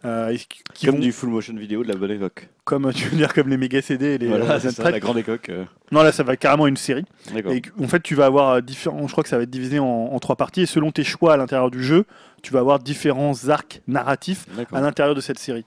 Euh, 0.05 0.37
qui- 0.75 0.87
Comme 0.87 0.97
vont- 0.97 1.01
du 1.01 1.13
full 1.13 1.29
motion 1.31 1.55
vidéo 1.55 1.83
de 1.85 1.89
la 1.89 1.95
bonne 1.95 2.11
époque. 2.11 2.49
comme 2.65 2.93
tu 2.93 3.09
veux 3.09 3.17
dire 3.17 3.33
comme 3.33 3.49
les 3.49 3.57
méga 3.57 3.81
CD 3.83 4.07
et 4.15 4.19
les 4.19 4.27
voilà, 4.29 4.59
c'est 4.61 4.71
ça, 4.71 4.91
la 4.91 5.01
grande 5.01 5.19
époque. 5.19 5.49
euh, 5.49 5.65
Non 5.93 6.03
là 6.03 6.11
ça 6.13 6.23
va 6.23 6.37
carrément 6.37 6.67
une 6.67 6.77
série. 6.77 7.05
Et 7.51 7.63
en 7.83 7.87
fait, 7.89 8.03
tu 8.03 8.15
vas 8.15 8.27
avoir 8.27 8.49
euh, 8.51 8.61
différents. 8.61 9.07
Je 9.07 9.13
crois 9.13 9.23
que 9.23 9.29
ça 9.31 9.37
va 9.37 9.45
être 9.45 9.51
divisé 9.51 9.79
en, 9.79 9.85
en 9.87 10.19
trois 10.19 10.37
parties. 10.37 10.63
Et 10.63 10.67
selon 10.67 10.91
tes 10.93 11.05
choix 11.05 11.35
à 11.35 11.37
l'intérieur 11.37 11.71
du 11.71 11.83
jeu, 11.83 12.05
tu 12.43 12.53
vas 12.53 12.61
avoir 12.61 12.79
différents 12.81 13.49
arcs 13.49 13.83
narratifs 13.87 14.47
à 14.73 14.81
l'intérieur 14.81 15.15
de 15.15 15.21
cette 15.21 15.39
série. 15.39 15.65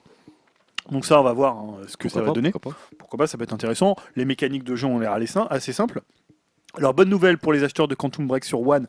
Donc 0.90 1.04
ça, 1.04 1.18
on 1.20 1.24
va 1.24 1.32
voir 1.32 1.56
hein, 1.56 1.78
ce 1.88 1.96
que 1.96 2.02
Pourquoi 2.08 2.10
ça 2.10 2.20
va 2.20 2.26
pas, 2.26 2.32
donner. 2.34 2.50
pourquoi 2.52 2.72
pas. 2.72 2.78
Pourquoi 2.98 3.18
pas, 3.18 3.26
ça 3.26 3.36
peut 3.38 3.44
être 3.44 3.52
intéressant. 3.54 3.96
Les 4.14 4.24
mécaniques 4.24 4.62
de 4.64 4.76
jeu 4.76 4.86
ont 4.86 4.98
l'air 5.00 5.16
assez 5.50 5.72
simples. 5.72 6.00
Alors, 6.78 6.92
bonne 6.94 7.08
nouvelle 7.08 7.38
pour 7.38 7.52
les 7.54 7.64
acheteurs 7.64 7.88
de 7.88 7.94
Quantum 7.94 8.26
Break 8.26 8.44
sur 8.44 8.60
One. 8.66 8.86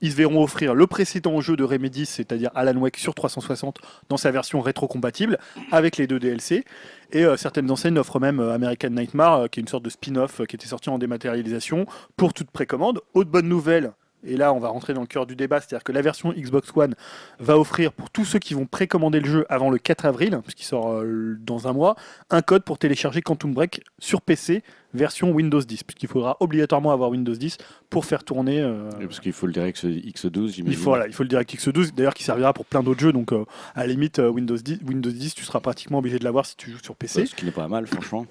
Ils 0.00 0.12
se 0.12 0.16
verront 0.16 0.42
offrir 0.42 0.74
le 0.74 0.86
précédent 0.86 1.40
jeu 1.40 1.56
de 1.56 1.64
Remedy, 1.64 2.06
c'est-à-dire 2.06 2.50
Alan 2.54 2.78
Wake 2.78 2.96
sur 2.96 3.14
360 3.14 3.78
dans 4.08 4.16
sa 4.16 4.30
version 4.30 4.60
rétro-compatible 4.60 5.38
avec 5.70 5.96
les 5.96 6.06
deux 6.06 6.18
DLC. 6.18 6.64
Et 7.12 7.24
euh, 7.24 7.36
certaines 7.36 7.70
enseignes 7.70 7.98
offrent 7.98 8.20
même 8.20 8.40
euh, 8.40 8.54
American 8.54 8.90
Nightmare, 8.90 9.34
euh, 9.34 9.46
qui 9.48 9.60
est 9.60 9.62
une 9.62 9.68
sorte 9.68 9.84
de 9.84 9.90
spin-off 9.90 10.40
qui 10.46 10.56
était 10.56 10.66
sorti 10.66 10.88
en 10.90 10.98
dématérialisation 10.98 11.86
pour 12.16 12.32
toute 12.32 12.50
précommande. 12.50 13.00
Autre 13.14 13.30
bonne 13.30 13.48
nouvelle, 13.48 13.92
et 14.24 14.36
là 14.36 14.52
on 14.52 14.58
va 14.58 14.68
rentrer 14.68 14.94
dans 14.94 15.00
le 15.00 15.06
cœur 15.06 15.26
du 15.26 15.36
débat, 15.36 15.60
c'est-à-dire 15.60 15.84
que 15.84 15.92
la 15.92 16.02
version 16.02 16.32
Xbox 16.32 16.70
One 16.74 16.94
va 17.38 17.58
offrir 17.58 17.92
pour 17.92 18.10
tous 18.10 18.24
ceux 18.24 18.38
qui 18.38 18.54
vont 18.54 18.66
précommander 18.66 19.20
le 19.20 19.26
jeu 19.28 19.46
avant 19.48 19.70
le 19.70 19.78
4 19.78 20.04
avril, 20.06 20.38
puisqu'il 20.42 20.64
sort 20.64 20.92
euh, 20.92 21.36
dans 21.40 21.68
un 21.68 21.72
mois, 21.72 21.96
un 22.30 22.42
code 22.42 22.64
pour 22.64 22.78
télécharger 22.78 23.22
Quantum 23.22 23.52
Break 23.52 23.82
sur 23.98 24.20
PC 24.22 24.62
version 24.94 25.30
Windows 25.30 25.60
10, 25.60 25.84
puisqu'il 25.84 26.08
faudra 26.08 26.36
obligatoirement 26.40 26.92
avoir 26.92 27.08
Windows 27.10 27.32
10 27.34 27.56
pour 27.88 28.04
faire 28.04 28.24
tourner. 28.24 28.60
euh, 28.60 28.90
Parce 29.00 29.20
qu'il 29.20 29.32
faut 29.32 29.46
le 29.46 29.52
direct 29.54 29.82
X12, 29.82 30.48
j'imagine. 30.48 30.66
il 30.66 30.76
faut, 30.76 30.90
voilà, 30.90 31.06
il 31.06 31.14
faut 31.14 31.22
le 31.22 31.30
DirectX 31.30 31.68
12, 31.72 31.94
d'ailleurs 31.94 32.12
qui 32.14 32.24
servira 32.24 32.52
pour 32.52 32.66
plein 32.66 32.82
d'autres 32.82 33.00
jeux, 33.00 33.12
donc 33.12 33.32
euh, 33.32 33.44
à 33.74 33.80
la 33.80 33.86
limite 33.86 34.18
Windows 34.18 34.56
10, 34.56 34.80
Windows 34.86 35.10
10, 35.10 35.34
tu 35.34 35.44
seras 35.44 35.60
pratiquement 35.60 35.98
obligé 35.98 36.18
de 36.18 36.24
l'avoir 36.24 36.44
si 36.44 36.56
tu 36.56 36.70
joues 36.70 36.82
sur 36.82 36.94
PC. 36.94 37.24
Ce 37.26 37.34
qui 37.34 37.44
n'est 37.46 37.50
pas 37.52 37.68
mal, 37.68 37.86
franchement. 37.86 38.26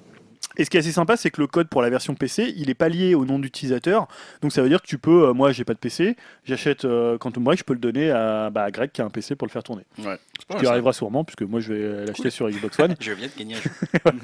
Et 0.58 0.66
ce 0.66 0.70
qui 0.70 0.78
est 0.78 0.80
assez 0.82 0.92
sympa, 0.92 1.18
c'est 1.18 1.30
que 1.32 1.42
le 1.42 1.48
code 1.48 1.68
pour 1.68 1.82
la 1.82 1.90
version 1.90 2.14
PC, 2.16 2.54
il 2.58 2.70
est 2.70 2.74
pas 2.76 2.90
lié 2.90 3.16
au 3.16 3.26
nom 3.26 3.40
d'utilisateur. 3.40 4.08
Donc 4.42 4.52
ça 4.52 4.62
veut 4.62 4.70
dire 4.70 4.82
que 4.82 4.88
tu 4.88 4.98
peux, 4.98 5.30
euh, 5.30 5.34
moi 5.34 5.52
j'ai 5.52 5.64
pas 5.64 5.74
de 5.74 5.80
PC, 5.80 6.16
j'achète 6.46 6.86
euh, 6.86 7.18
Quantum 7.18 7.44
Break, 7.44 7.60
je 7.60 7.64
peux 7.64 7.74
le 7.74 7.80
donner 7.80 8.12
à, 8.12 8.50
bah, 8.50 8.64
à 8.64 8.72
Greg 8.72 8.92
qui 8.92 9.02
a 9.02 9.06
un 9.06 9.10
PC 9.10 9.36
pour 9.36 9.48
le 9.48 9.52
faire 9.52 9.64
tourner. 9.64 9.84
Ouais. 10.00 10.18
Ce 10.52 10.58
qui 10.58 10.66
arrivera 10.68 10.92
sûrement, 10.94 11.24
puisque 11.24 11.44
moi 11.44 11.60
je 11.60 11.74
vais 11.74 12.06
l'acheter 12.06 12.30
sur 12.30 12.50
Xbox 12.50 12.78
One. 12.80 12.96
Je 13.00 13.12
viens 13.14 13.28
de 13.28 13.38
gagner 13.40 13.56
un 13.56 13.62
jeu. 13.62 13.70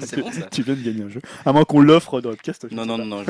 C'est 0.00 0.20
bon 0.20 0.30
ça 0.32 0.42
tu 0.50 0.62
viens 0.62 0.74
de 0.74 0.82
gagner 0.82 1.04
un 1.04 1.08
jeu. 1.08 1.20
À 1.46 1.52
moins 1.52 1.64
qu'on 1.64 1.80
l'offre 1.80 2.20
dans 2.20 2.30
le 2.30 2.36
podcast. 2.36 2.66
je 2.70 2.74
Non, 2.74 2.82
sais 2.82 2.88
non, 2.88 2.98
pas. 2.98 3.04
non, 3.04 3.16
non. 3.18 3.24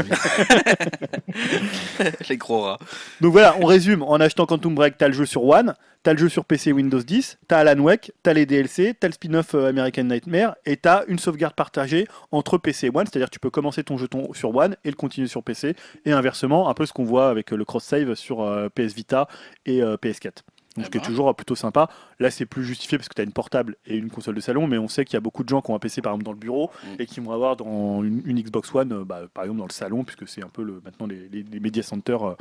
Je... 1.38 2.28
Les 2.28 2.36
gros 2.36 2.62
rats. 2.62 2.78
Donc 3.20 3.32
voilà, 3.32 3.56
on 3.60 3.66
résume. 3.66 4.02
En 4.02 4.16
achetant 4.20 4.46
Quantum 4.46 4.74
Break, 4.74 4.96
t'as 4.98 5.08
le 5.08 5.14
jeu 5.14 5.26
sur 5.26 5.44
One, 5.44 5.74
t'as 6.02 6.12
le 6.12 6.18
jeu 6.18 6.28
sur 6.28 6.44
PC 6.44 6.72
Windows 6.72 7.00
10, 7.02 7.38
t'as 7.48 7.58
Alan 7.58 7.80
Wake, 7.82 8.12
t'as 8.22 8.32
les 8.32 8.46
DLC, 8.46 8.94
t'as 8.98 9.08
le 9.08 9.12
spin-off 9.12 9.54
euh, 9.54 9.68
American 9.68 10.04
Nightmare, 10.04 10.56
et 10.64 10.76
t'as 10.76 11.04
une 11.08 11.18
sauvegarde 11.18 11.54
partagée 11.54 12.06
entre 12.30 12.58
PC 12.58 12.86
et 12.86 12.90
One, 12.94 13.06
c'est-à-dire 13.06 13.28
que 13.28 13.34
tu 13.34 13.40
peux 13.40 13.50
commencer 13.50 13.82
ton 13.84 13.98
jeu 13.98 14.08
ton- 14.08 14.32
sur 14.32 14.54
One 14.54 14.76
et 14.84 14.90
le 14.90 14.96
continuer 14.96 15.28
sur 15.28 15.42
PC, 15.42 15.74
et 16.04 16.12
inversement, 16.12 16.68
un 16.68 16.74
peu 16.74 16.86
ce 16.86 16.92
qu'on 16.92 17.04
voit 17.04 17.28
avec 17.28 17.52
euh, 17.52 17.56
le 17.56 17.64
cross-save 17.64 18.14
sur 18.14 18.42
euh, 18.42 18.68
PS 18.68 18.94
Vita 18.94 19.28
et 19.66 19.82
euh, 19.82 19.96
PS4. 19.96 20.42
Donc, 20.76 20.84
ce 20.86 20.90
qui 20.92 20.98
est 20.98 21.00
bah. 21.00 21.06
toujours 21.06 21.34
plutôt 21.34 21.56
sympa. 21.56 21.88
Là, 22.20 22.30
c'est 22.30 22.46
plus 22.46 22.62
justifié 22.64 22.98
parce 22.98 23.08
que 23.08 23.14
tu 23.14 23.20
as 23.20 23.24
une 23.24 23.32
portable 23.32 23.74
et 23.84 23.96
une 23.96 24.10
console 24.10 24.36
de 24.36 24.40
salon, 24.40 24.68
mais 24.68 24.78
on 24.78 24.86
sait 24.86 25.04
qu'il 25.04 25.14
y 25.14 25.16
a 25.16 25.20
beaucoup 25.20 25.42
de 25.42 25.48
gens 25.48 25.60
qui 25.60 25.72
ont 25.72 25.74
un 25.74 25.80
PC 25.80 26.02
par 26.02 26.12
exemple 26.12 26.24
dans 26.26 26.32
le 26.32 26.38
bureau 26.38 26.70
Mm. 26.84 27.00
et 27.00 27.06
qui 27.06 27.18
vont 27.18 27.32
avoir 27.32 27.56
dans 27.56 28.04
une, 28.04 28.22
une 28.24 28.40
Xbox 28.40 28.72
One, 28.72 29.02
bah, 29.02 29.22
par 29.34 29.42
exemple 29.44 29.58
dans 29.58 29.66
le 29.66 29.72
salon, 29.72 30.04
puisque 30.04 30.28
c'est 30.28 30.44
un 30.44 30.48
peu 30.48 30.62
le, 30.62 30.80
maintenant 30.84 31.08
les, 31.08 31.28
les, 31.32 31.42
les 31.42 31.58
media 31.58 31.82
centers 31.82 32.36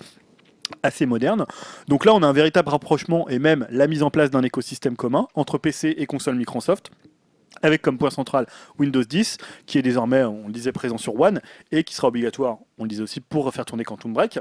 assez 0.83 1.05
modernes. 1.05 1.45
Donc 1.87 2.05
là, 2.05 2.13
on 2.13 2.23
a 2.23 2.27
un 2.27 2.33
véritable 2.33 2.69
rapprochement 2.69 3.27
et 3.29 3.39
même 3.39 3.67
la 3.69 3.87
mise 3.87 4.03
en 4.03 4.09
place 4.09 4.29
d'un 4.29 4.43
écosystème 4.43 4.95
commun 4.95 5.27
entre 5.35 5.57
PC 5.57 5.95
et 5.97 6.05
console 6.05 6.35
Microsoft. 6.35 6.91
Avec 7.63 7.81
comme 7.81 7.97
point 7.97 8.11
central 8.11 8.45
Windows 8.77 9.03
10, 9.03 9.37
qui 9.65 9.79
est 9.79 9.81
désormais, 9.81 10.23
on 10.23 10.47
le 10.47 10.53
disait, 10.53 10.71
présent 10.71 10.97
sur 10.97 11.19
One, 11.19 11.41
et 11.71 11.83
qui 11.83 11.95
sera 11.95 12.09
obligatoire, 12.09 12.57
on 12.77 12.83
le 12.83 12.89
disait 12.89 13.03
aussi, 13.03 13.21
pour 13.21 13.51
faire 13.53 13.65
tourner 13.65 13.83
Quantum 13.83 14.13
Break. 14.13 14.39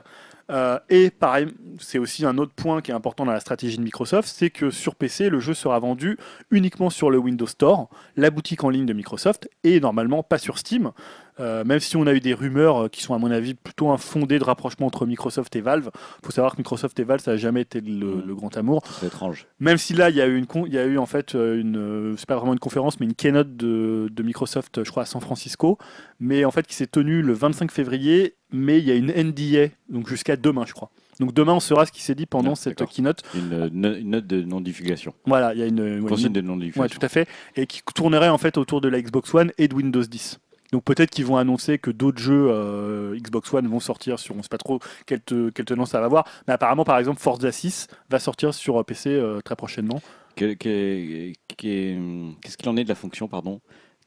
Euh, 0.50 0.78
et 0.90 1.10
pareil, 1.10 1.48
c'est 1.80 1.98
aussi 1.98 2.24
un 2.24 2.38
autre 2.38 2.52
point 2.54 2.80
qui 2.80 2.90
est 2.90 2.94
important 2.94 3.24
dans 3.24 3.32
la 3.32 3.40
stratégie 3.40 3.78
de 3.78 3.82
Microsoft, 3.82 4.28
c'est 4.28 4.50
que 4.50 4.70
sur 4.70 4.94
PC, 4.94 5.28
le 5.28 5.40
jeu 5.40 5.54
sera 5.54 5.78
vendu 5.78 6.18
uniquement 6.50 6.90
sur 6.90 7.10
le 7.10 7.18
Windows 7.18 7.46
Store, 7.46 7.88
la 8.16 8.30
boutique 8.30 8.62
en 8.62 8.68
ligne 8.70 8.86
de 8.86 8.92
Microsoft, 8.92 9.48
et 9.64 9.80
normalement 9.80 10.22
pas 10.22 10.38
sur 10.38 10.58
Steam. 10.58 10.92
Euh, 11.38 11.64
même 11.64 11.80
si 11.80 11.98
on 11.98 12.06
a 12.06 12.14
eu 12.14 12.20
des 12.20 12.32
rumeurs 12.32 12.84
euh, 12.84 12.88
qui 12.88 13.02
sont 13.02 13.12
à 13.12 13.18
mon 13.18 13.30
avis 13.30 13.52
plutôt 13.52 13.90
infondées 13.90 14.38
de 14.38 14.44
rapprochement 14.44 14.86
entre 14.86 15.04
Microsoft 15.04 15.54
et 15.54 15.60
Valve, 15.60 15.90
faut 16.24 16.30
savoir 16.32 16.52
que 16.52 16.58
Microsoft 16.58 16.98
et 16.98 17.04
Valve 17.04 17.20
ça 17.20 17.32
n'a 17.32 17.36
jamais 17.36 17.60
été 17.60 17.82
le, 17.82 18.06
Mhm. 18.06 18.22
le 18.26 18.34
grand 18.34 18.56
amour. 18.56 18.82
C'est 19.00 19.08
étrange. 19.08 19.46
Même 19.60 19.76
si 19.76 19.92
là 19.92 20.08
il 20.08 20.16
y 20.16 20.22
a 20.22 20.26
eu 20.26 20.38
une, 20.38 20.46
il 20.66 20.72
y 20.72 20.78
a 20.78 20.86
eu 20.86 20.96
en 20.96 21.04
fait 21.04 21.34
une, 21.34 22.14
c'est 22.16 22.26
pas 22.26 22.36
vraiment 22.36 22.54
une 22.54 22.58
conférence, 22.58 22.98
mais 23.00 23.06
une 23.06 23.14
keynote 23.14 23.54
de, 23.54 24.08
de 24.10 24.22
Microsoft, 24.22 24.82
je 24.82 24.90
crois 24.90 25.02
à 25.02 25.06
San 25.06 25.20
Francisco, 25.20 25.76
mais 26.20 26.46
en 26.46 26.50
fait 26.50 26.66
qui 26.66 26.74
s'est 26.74 26.86
tenue 26.86 27.20
le 27.20 27.34
25 27.34 27.70
février, 27.70 28.25
mais 28.52 28.78
il 28.78 28.84
y 28.86 28.90
a 28.90 28.94
une 28.94 29.12
NDA, 29.12 29.68
donc 29.88 30.08
jusqu'à 30.08 30.36
demain 30.36 30.64
je 30.66 30.72
crois. 30.72 30.90
Donc 31.20 31.32
demain 31.32 31.54
on 31.54 31.60
saura 31.60 31.86
ce 31.86 31.92
qui 31.92 32.02
s'est 32.02 32.14
dit 32.14 32.26
pendant 32.26 32.52
Ah, 32.52 32.56
cette 32.56 32.84
keynote. 32.86 33.22
Une, 33.34 33.52
euh, 33.52 33.68
no- 33.72 33.94
une 33.96 34.10
note 34.10 34.26
de 34.26 34.42
non-diffugation. 34.42 35.14
Voilà, 35.24 35.54
il 35.54 35.60
y 35.60 35.62
a 35.62 35.66
une, 35.66 35.80
ouais, 36.02 36.08
Consigne 36.08 36.26
une- 36.28 36.32
de 36.34 36.40
Ouais, 36.40 36.46
non-diffusion. 36.46 36.86
tout 36.88 36.98
à 37.00 37.08
fait. 37.08 37.26
Et 37.56 37.66
qui 37.66 37.80
tournerait 37.94 38.28
en 38.28 38.38
fait 38.38 38.58
autour 38.58 38.80
de 38.80 38.88
la 38.88 39.00
Xbox 39.00 39.32
One 39.34 39.50
et 39.58 39.66
de 39.68 39.74
Windows 39.74 40.02
10. 40.02 40.38
Donc 40.72 40.82
peut-être 40.84 41.10
qu'ils 41.10 41.24
vont 41.24 41.36
annoncer 41.36 41.78
que 41.78 41.90
d'autres 41.90 42.18
jeux 42.20 42.48
euh, 42.50 43.16
Xbox 43.18 43.54
One 43.54 43.66
vont 43.68 43.80
sortir 43.80 44.18
sur, 44.18 44.36
on 44.36 44.42
sait 44.42 44.48
pas 44.48 44.58
trop 44.58 44.80
quelle, 45.06 45.20
te- 45.20 45.48
quelle 45.50 45.64
tenance 45.64 45.90
ça 45.90 46.00
va 46.00 46.06
avoir, 46.06 46.24
mais 46.48 46.54
apparemment 46.54 46.84
par 46.84 46.98
exemple 46.98 47.20
Forza 47.20 47.50
6 47.52 47.86
va 48.10 48.18
sortir 48.18 48.52
sur 48.52 48.78
euh, 48.80 48.82
PC 48.82 49.10
euh, 49.10 49.40
très 49.40 49.54
prochainement. 49.56 50.02
Que- 50.34 50.52
que- 50.54 51.32
que- 51.56 52.32
Qu'est-ce 52.42 52.56
qu'il 52.58 52.68
en 52.68 52.76
est 52.76 52.84
de 52.84 52.88
la 52.88 52.94
fonction, 52.94 53.26
pardon, 53.28 53.60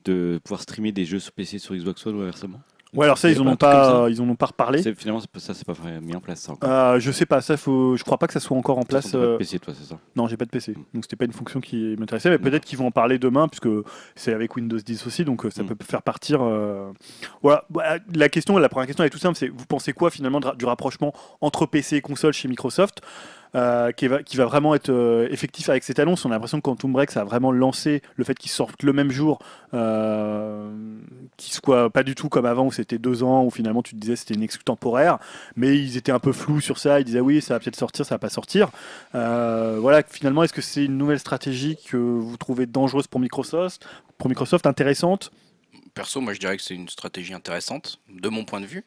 de 0.06 0.40
pouvoir 0.44 0.62
streamer 0.62 0.92
des 0.92 1.06
jeux 1.06 1.20
sur 1.20 1.32
PC 1.32 1.60
sur 1.60 1.74
Xbox 1.76 2.06
One 2.06 2.18
ou 2.18 2.22
inversement? 2.22 2.60
Ouais 2.96 3.06
alors 3.06 3.20
ça 3.20 3.30
ils 3.30 3.38
a 3.38 3.42
en 3.42 3.44
pas 3.46 3.52
ont 3.52 3.56
pas, 3.56 3.84
ça 3.86 3.96
euh, 4.04 4.10
ils 4.10 4.20
en 4.22 4.28
ont 4.30 4.36
pas 4.36 4.48
reparlé. 4.48 4.82
Finalement, 4.96 5.20
ça, 5.20 5.54
c'est 5.54 5.64
pas 5.66 5.74
vraiment 5.74 6.02
mis 6.02 6.16
en 6.16 6.20
place. 6.22 6.40
Ça, 6.42 6.54
encore. 6.54 6.68
Euh, 6.70 7.00
je 7.00 7.12
sais 7.12 7.28
pas, 7.28 7.40
ça 7.42 7.56
faut, 7.56 7.96
je 7.96 8.04
crois 8.04 8.18
pas 8.18 8.26
que 8.26 8.34
ça 8.34 8.40
soit 8.40 8.58
encore 8.58 8.80
en 8.80 8.84
place. 8.84 9.12
t'as 9.12 9.18
pas 9.20 9.24
de 9.26 9.30
euh, 9.30 9.38
PC, 9.38 9.60
toi, 9.60 9.74
c'est 9.78 9.86
ça 9.88 10.00
Non, 10.16 10.28
j'ai 10.28 10.38
pas 10.38 10.46
de 10.46 10.50
PC. 10.50 10.74
Donc 10.94 11.04
c'était 11.04 11.16
pas 11.16 11.26
une 11.26 11.34
fonction 11.34 11.60
qui 11.62 11.96
m'intéressait, 12.00 12.32
mais 12.32 12.40
peut-être 12.40 12.66
qu'ils 12.66 12.80
vont 12.80 12.88
en 12.88 12.92
parler 12.92 13.20
demain, 13.20 13.48
puisque 13.48 13.70
c'est 14.16 14.34
avec 14.34 14.56
Windows 14.56 14.78
10 14.78 15.06
aussi, 15.06 15.24
donc 15.24 15.46
euh, 15.46 15.52
ça 15.52 15.62
Mm. 15.62 15.68
peut 15.68 15.76
faire 15.88 16.02
partir. 16.02 16.40
euh, 16.42 16.92
Voilà. 17.44 17.64
Bah, 17.70 17.98
La 18.16 18.28
question, 18.30 18.58
la 18.58 18.70
première 18.70 18.88
question 18.88 19.04
elle 19.04 19.08
est 19.10 19.12
tout 19.12 19.20
simple, 19.20 19.38
c'est 19.38 19.50
vous 19.50 19.66
pensez 19.68 19.94
quoi 19.94 20.10
finalement 20.10 20.40
du 20.40 20.66
rapprochement 20.66 21.14
entre 21.42 21.68
PC 21.68 21.98
et 21.98 22.02
console 22.02 22.34
chez 22.34 22.48
Microsoft? 22.48 23.02
Euh, 23.56 23.92
qui, 23.92 24.08
va, 24.08 24.46
vraiment 24.46 24.76
être 24.76 24.90
euh, 24.90 25.28
effectif 25.32 25.70
avec 25.70 25.84
cette 25.84 26.00
annonce. 26.00 26.26
On 26.26 26.30
a 26.30 26.34
l'impression 26.34 26.60
que 26.60 26.64
Quantum 26.64 26.92
Break, 26.92 27.12
ça 27.12 27.22
a 27.22 27.24
vraiment 27.24 27.52
lancé 27.52 28.02
le 28.16 28.24
fait 28.24 28.36
qu'ils 28.36 28.52
sortent 28.52 28.84
le 28.84 28.94
même 28.94 29.10
jour, 29.12 29.40
euh, 29.74 30.72
qu'ils 31.38 31.54
soient 31.54 31.90
pas 31.90 32.04
du 32.04 32.16
tout 32.16 32.30
comme 32.30 32.46
avant 32.46 32.66
où 32.68 32.72
c'était 32.72 32.98
deux 32.98 33.24
ans, 33.24 33.44
où 33.44 33.50
finalement 33.50 33.82
tu 33.82 33.96
te 33.96 34.00
disais 34.00 34.16
c'était 34.16 34.36
une 34.36 34.44
excuse 34.44 34.64
temporaire, 34.64 35.18
mais 35.56 35.78
ils 35.78 35.98
étaient 35.98 36.12
un 36.12 36.20
peu 36.20 36.32
flous 36.32 36.62
sur 36.62 36.78
ça. 36.78 37.00
Ils 37.00 37.06
disaient 37.06 37.22
oui, 37.22 37.42
ça 37.42 37.56
va 37.56 37.60
peut-être 37.60 37.76
sortir, 37.76 38.06
ça 38.06 38.16
va 38.16 38.20
pas 38.20 38.30
sortir. 38.30 38.70
Euh, 39.16 39.78
voilà, 39.80 40.04
finalement, 40.08 40.44
est-ce 40.44 40.54
que 40.54 40.62
c'est 40.62 40.86
une 40.86 40.98
nouvelle 40.98 41.20
stratégie 41.20 41.78
que 41.88 41.98
vous 41.98 42.38
trouvez 42.38 42.66
dangereuse 42.66 43.08
pour 43.08 43.20
Microsoft, 43.20 43.86
pour 44.18 44.30
Microsoft 44.30 44.68
intéressante? 44.68 45.32
Perso, 45.94 46.22
moi 46.22 46.34
je 46.34 46.40
dirais 46.40 46.56
que 46.56 46.64
c'est 46.64 46.76
une 46.76 46.88
stratégie 46.88 47.34
intéressante, 47.34 48.00
de 48.10 48.30
mon 48.30 48.46
point 48.46 48.62
de 48.62 48.66
vue. 48.66 48.86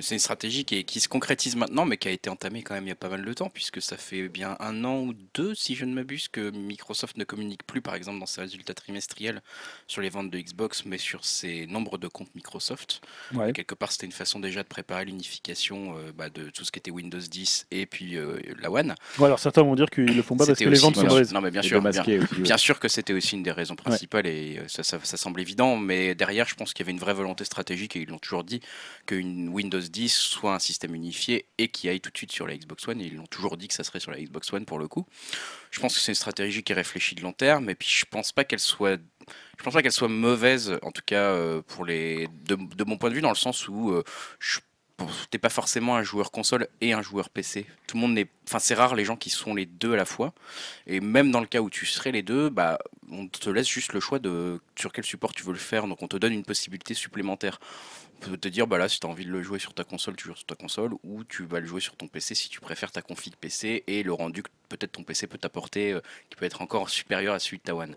C'est 0.00 0.14
une 0.14 0.20
stratégie 0.20 0.64
qui, 0.64 0.76
est- 0.78 0.84
qui 0.84 1.00
se 1.00 1.08
concrétise 1.08 1.56
maintenant, 1.56 1.84
mais 1.84 1.96
qui 1.96 2.08
a 2.08 2.10
été 2.10 2.30
entamée 2.30 2.62
quand 2.62 2.74
même 2.74 2.84
il 2.86 2.88
y 2.88 2.92
a 2.92 2.96
pas 2.96 3.08
mal 3.08 3.24
de 3.24 3.32
temps, 3.32 3.50
puisque 3.50 3.80
ça 3.82 3.96
fait 3.96 4.28
bien 4.28 4.56
un 4.60 4.84
an 4.84 5.00
ou 5.00 5.14
deux, 5.34 5.54
si 5.54 5.74
je 5.74 5.84
ne 5.84 5.92
m'abuse, 5.94 6.28
que 6.28 6.50
Microsoft 6.50 7.16
ne 7.16 7.24
communique 7.24 7.64
plus, 7.66 7.80
par 7.80 7.94
exemple, 7.94 8.18
dans 8.20 8.26
ses 8.26 8.40
résultats 8.40 8.74
trimestriels 8.74 9.42
sur 9.86 10.00
les 10.02 10.08
ventes 10.10 10.30
de 10.30 10.38
Xbox, 10.38 10.84
mais 10.86 10.98
sur 10.98 11.24
ses 11.24 11.66
nombres 11.66 11.98
de 11.98 12.08
comptes 12.08 12.34
Microsoft. 12.34 13.00
Ouais. 13.34 13.52
Quelque 13.52 13.74
part, 13.74 13.92
c'était 13.92 14.06
une 14.06 14.12
façon 14.12 14.40
déjà 14.40 14.62
de 14.62 14.68
préparer 14.68 15.04
l'unification 15.04 15.96
euh, 15.98 16.12
bah, 16.16 16.28
de 16.30 16.50
tout 16.50 16.64
ce 16.64 16.70
qui 16.72 16.78
était 16.78 16.90
Windows 16.90 17.18
10 17.18 17.66
et 17.70 17.86
puis 17.86 18.16
euh, 18.16 18.38
la 18.60 18.70
One. 18.70 18.94
Bon, 19.18 19.24
alors 19.26 19.38
certains 19.38 19.62
vont 19.62 19.74
dire 19.74 19.90
qu'ils 19.90 20.04
le 20.16 20.22
font 20.22 20.36
pas 20.36 20.46
parce 20.46 20.58
que 20.58 20.68
les 20.68 20.78
ventes 20.78 20.96
sont 20.96 21.04
mauvaises. 21.06 21.32
Non, 21.32 21.40
mais 21.40 21.50
bien 21.50 21.62
Et 21.62 21.66
sûr, 21.68 21.82
de 21.82 21.88
bien, 21.90 21.98
masquer 21.98 22.18
aussi. 22.18 22.34
ouais. 22.34 22.40
Bien 22.42 22.56
sûr 22.56 22.78
que 22.80 22.88
c'était 22.88 23.12
aussi 23.12 23.36
une 23.36 23.42
des 23.42 23.52
raisons 23.52 23.76
principales 23.76 24.26
et 24.26 24.58
euh, 24.58 24.64
ça, 24.68 24.82
ça- 24.82 24.98
ça 25.02 25.16
semble 25.16 25.40
évident, 25.40 25.76
mais 25.76 26.14
derrière, 26.14 26.46
je 26.48 26.54
pense 26.54 26.72
qu'il 26.72 26.84
y 26.84 26.86
avait 26.86 26.92
une 26.92 26.98
vraie 27.00 27.14
volonté 27.14 27.44
stratégique 27.44 27.96
et 27.96 28.00
ils 28.00 28.08
l'ont 28.08 28.18
toujours 28.18 28.44
dit 28.44 28.60
qu'une 29.06 29.48
Windows 29.48 29.80
10 29.90 30.12
soit 30.12 30.54
un 30.54 30.58
système 30.58 30.94
unifié 30.94 31.46
et 31.58 31.68
qui 31.68 31.88
aille 31.88 32.00
tout 32.00 32.10
de 32.10 32.16
suite 32.16 32.32
sur 32.32 32.46
la 32.46 32.56
Xbox 32.56 32.86
One. 32.88 33.00
Et 33.00 33.06
ils 33.06 33.16
l'ont 33.16 33.26
toujours 33.26 33.56
dit 33.56 33.68
que 33.68 33.74
ça 33.74 33.84
serait 33.84 34.00
sur 34.00 34.10
la 34.10 34.20
Xbox 34.20 34.52
One 34.52 34.64
pour 34.64 34.78
le 34.78 34.88
coup. 34.88 35.06
Je 35.70 35.80
pense 35.80 35.94
que 35.94 36.00
c'est 36.00 36.12
une 36.12 36.16
stratégie 36.16 36.62
qui 36.62 36.72
est 36.72 36.74
réfléchie 36.74 37.14
de 37.14 37.22
long 37.22 37.32
terme, 37.32 37.70
et 37.70 37.74
puis 37.74 37.88
je 37.88 38.04
pense 38.04 38.32
pas 38.32 38.44
qu'elle 38.44 38.60
soit, 38.60 39.00
je 39.58 39.62
pense 39.62 39.74
pas 39.74 39.82
qu'elle 39.82 39.92
soit 39.92 40.08
mauvaise, 40.08 40.78
en 40.82 40.90
tout 40.90 41.02
cas 41.04 41.30
euh, 41.32 41.62
pour 41.62 41.84
les, 41.84 42.28
de, 42.44 42.84
mon 42.84 42.96
point 42.96 43.10
de 43.10 43.14
vue, 43.14 43.20
dans 43.20 43.30
le 43.30 43.36
sens 43.36 43.68
où 43.68 43.90
euh, 43.90 44.02
T'es 45.30 45.38
pas 45.38 45.48
forcément 45.48 45.96
un 45.96 46.02
joueur 46.02 46.30
console 46.30 46.68
et 46.80 46.92
un 46.92 47.02
joueur 47.02 47.30
PC. 47.30 47.66
Tout 47.86 47.96
le 47.96 48.00
monde 48.02 48.14
n'est, 48.14 48.28
enfin 48.46 48.58
c'est 48.58 48.74
rare 48.74 48.94
les 48.94 49.04
gens 49.04 49.16
qui 49.16 49.30
sont 49.30 49.54
les 49.54 49.66
deux 49.66 49.94
à 49.94 49.96
la 49.96 50.04
fois. 50.04 50.32
Et 50.86 51.00
même 51.00 51.30
dans 51.30 51.40
le 51.40 51.46
cas 51.46 51.60
où 51.60 51.70
tu 51.70 51.86
serais 51.86 52.12
les 52.12 52.22
deux, 52.22 52.50
bah 52.50 52.78
on 53.10 53.26
te 53.28 53.50
laisse 53.50 53.68
juste 53.68 53.92
le 53.92 54.00
choix 54.00 54.18
de 54.18 54.60
sur 54.76 54.92
quel 54.92 55.04
support 55.04 55.32
tu 55.32 55.42
veux 55.42 55.52
le 55.52 55.58
faire. 55.58 55.86
Donc 55.86 56.02
on 56.02 56.08
te 56.08 56.16
donne 56.16 56.32
une 56.32 56.44
possibilité 56.44 56.94
supplémentaire. 56.94 57.60
On 58.26 58.30
peut 58.30 58.36
te 58.36 58.48
dire 58.48 58.66
bah 58.66 58.78
là 58.78 58.88
si 58.88 59.00
tu 59.00 59.06
as 59.06 59.10
envie 59.10 59.24
de 59.24 59.30
le 59.30 59.42
jouer 59.42 59.58
sur 59.58 59.72
ta 59.74 59.84
console, 59.84 60.16
tu 60.16 60.26
joues 60.28 60.36
sur 60.36 60.44
ta 60.46 60.54
console 60.54 60.92
ou 61.04 61.24
tu 61.24 61.44
vas 61.44 61.60
le 61.60 61.66
jouer 61.66 61.80
sur 61.80 61.96
ton 61.96 62.06
PC 62.08 62.34
si 62.34 62.48
tu 62.48 62.60
préfères 62.60 62.92
ta 62.92 63.02
config 63.02 63.34
PC 63.36 63.84
et 63.86 64.02
le 64.02 64.12
rendu 64.12 64.42
que 64.42 64.50
peut-être 64.68 64.92
ton 64.92 65.02
PC 65.02 65.26
peut 65.26 65.38
t'apporter 65.38 65.92
euh, 65.92 66.00
qui 66.28 66.36
peut 66.36 66.44
être 66.44 66.60
encore 66.62 66.90
supérieur 66.90 67.34
à 67.34 67.38
celui 67.38 67.58
de 67.58 67.62
ta 67.62 67.74
One. 67.74 67.96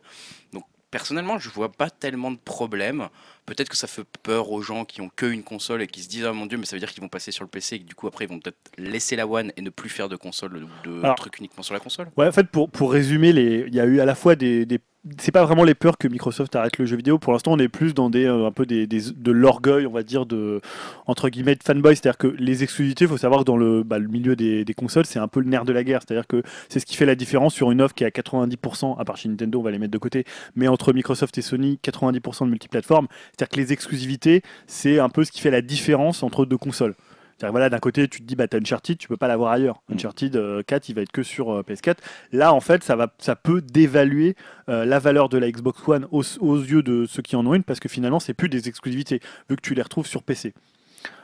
Donc 0.54 0.64
personnellement, 0.92 1.40
je 1.40 1.50
vois 1.50 1.72
pas 1.72 1.90
tellement 1.90 2.30
de 2.32 2.38
problèmes. 2.38 3.10
Peut-être 3.46 3.68
que 3.68 3.76
ça 3.76 3.88
fait 3.88 4.06
peur 4.22 4.52
aux 4.52 4.62
gens 4.62 4.86
qui 4.86 5.02
ont 5.02 5.10
que 5.14 5.26
une 5.26 5.44
console 5.44 5.82
et 5.82 5.88
qui 5.88 6.02
se 6.04 6.08
disent 6.08 6.26
ah 6.26 6.32
mon 6.34 6.46
dieu 6.46 6.58
mais 6.58 6.66
ça 6.66 6.76
veut 6.76 6.80
dire 6.80 6.92
qu'ils 6.92 7.02
vont 7.02 7.10
passer 7.10 7.32
sur 7.32 7.44
le 7.44 7.50
PC 7.50 7.76
et 7.76 7.80
que 7.80 7.86
du 7.86 7.96
coup 7.96 8.08
après 8.08 8.26
ils 8.26 8.30
vont 8.30 8.40
peut-être 8.40 8.58
laisser 8.78 9.16
la 9.18 9.28
One 9.28 9.52
et 9.58 9.62
ne 9.62 9.70
plus 9.72 9.90
faire 9.90 10.08
de 10.08 10.16
console 10.16 10.66
de 10.86 11.00
Alors- 11.04 11.16
trucs 11.16 11.38
uniquement 11.40 11.64
sur 11.64 11.74
la 11.74 11.80
console? 11.82 12.10
Ouais, 12.16 12.28
en 12.28 12.32
fait, 12.32 12.48
pour, 12.50 12.70
pour 12.70 12.92
résumer, 12.94 13.34
les- 13.34 13.66
il 13.68 13.76
y 13.76 13.80
a 13.82 13.86
eu 13.86 14.00
à 14.00 14.06
la 14.06 14.16
fois 14.16 14.36
des. 14.36 14.66
des- 14.66 14.80
c'est 15.20 15.32
pas 15.32 15.44
vraiment 15.44 15.66
les 15.66 15.76
peurs 15.76 15.98
que 15.98 16.08
Microsoft 16.08 16.56
arrête 16.56 16.78
le 16.78 16.86
jeu 16.86 16.96
vidéo. 16.96 17.18
Pour 17.18 17.34
l'instant, 17.34 17.52
on 17.52 17.60
est 17.60 17.68
plus 17.68 17.94
dans 17.94 18.10
des, 18.10 18.26
euh, 18.26 18.48
un 18.48 18.52
peu 18.52 18.66
des, 18.66 18.88
de 18.88 19.32
l'orgueil, 19.32 19.86
on 19.86 19.92
va 19.92 20.02
dire, 20.02 20.26
de, 20.26 20.62
entre 21.08 21.28
guillemets, 21.28 21.56
de 21.56 21.64
fanboy. 21.64 21.96
C'est-à-dire 21.96 22.18
que 22.18 22.28
les 22.28 22.64
exclusivités, 22.64 23.06
il 23.06 23.10
faut 23.10 23.18
savoir 23.18 23.42
que 23.42 23.46
dans 23.46 23.58
le, 23.58 23.84
bah, 23.84 24.00
milieu 24.00 24.36
des, 24.36 24.64
des 24.64 24.74
consoles, 24.74 25.06
c'est 25.06 25.20
un 25.20 25.28
peu 25.28 25.42
le 25.42 25.50
nerf 25.50 25.66
de 25.66 25.74
la 25.74 25.84
guerre. 25.84 26.02
C'est-à-dire 26.08 26.28
que 26.28 26.42
c'est 26.70 26.80
ce 26.80 26.86
qui 26.86 26.96
fait 26.96 27.06
la 27.06 27.16
différence 27.16 27.54
sur 27.54 27.72
une 27.72 27.82
offre 27.82 27.94
qui 27.94 28.06
est 28.06 28.08
à 28.08 28.12
90%, 28.12 28.98
à 28.98 29.04
part 29.04 29.18
chez 29.18 29.28
Nintendo, 29.28 29.60
on 29.60 29.64
va 29.64 29.72
les 29.72 29.80
mettre 29.80 29.92
de 29.92 29.98
côté, 29.98 30.24
mais 30.56 30.70
entre 30.70 30.94
Microsoft 30.94 31.38
et 31.38 31.42
Sony, 31.42 31.80
90% 31.84 32.46
de 32.46 32.50
multiplateforme. 32.52 33.08
C'est-à-dire 33.32 33.50
que 33.50 33.60
les 33.60 33.74
exclusivités, 33.74 34.42
c'est 34.68 35.00
un 35.00 35.10
peu 35.10 35.26
ce 35.26 35.32
qui 35.32 35.42
fait 35.42 35.52
la 35.52 35.62
différence 35.62 36.24
entre 36.24 36.46
deux 36.46 36.58
consoles. 36.58 36.96
Voilà, 37.42 37.70
d'un 37.70 37.80
côté, 37.80 38.08
tu 38.08 38.22
te 38.22 38.26
dis, 38.26 38.36
bah, 38.36 38.48
t'as 38.48 38.60
Uncharted, 38.60 38.98
tu 38.98 39.08
peux 39.08 39.18
pas 39.18 39.28
l'avoir 39.28 39.52
ailleurs. 39.52 39.82
Mm. 39.90 39.94
Uncharted 39.94 40.36
euh, 40.36 40.64
4, 40.66 40.90
il 40.90 40.96
va 40.96 41.02
être 41.02 41.12
que 41.12 41.24
sur 41.24 41.52
euh, 41.52 41.62
PS4. 41.62 41.98
Là, 42.32 42.54
en 42.54 42.62
fait, 42.62 42.84
ça, 42.84 42.96
va, 42.96 43.14
ça 43.20 43.36
peut 43.36 43.62
dévaluer 43.62 44.36
euh, 44.70 44.86
la 44.86 45.00
valeur 45.00 45.30
de 45.30 45.38
la 45.38 45.52
Xbox 45.52 45.88
One 45.88 46.08
aux, 46.12 46.24
aux 46.40 46.58
yeux 46.58 46.84
de 46.84 47.06
ceux 47.06 47.22
qui 47.22 47.36
en 47.36 47.46
ont 47.46 47.54
une, 47.54 47.64
parce 47.64 47.80
que 47.80 47.90
finalement, 47.90 48.20
c'est 48.20 48.34
plus 48.34 48.50
des 48.50 48.68
exclusivités, 48.70 49.20
vu 49.50 49.56
que 49.56 49.62
tu 49.62 49.74
les 49.74 49.82
retrouves 49.82 50.08
sur 50.08 50.24
PC. 50.24 50.54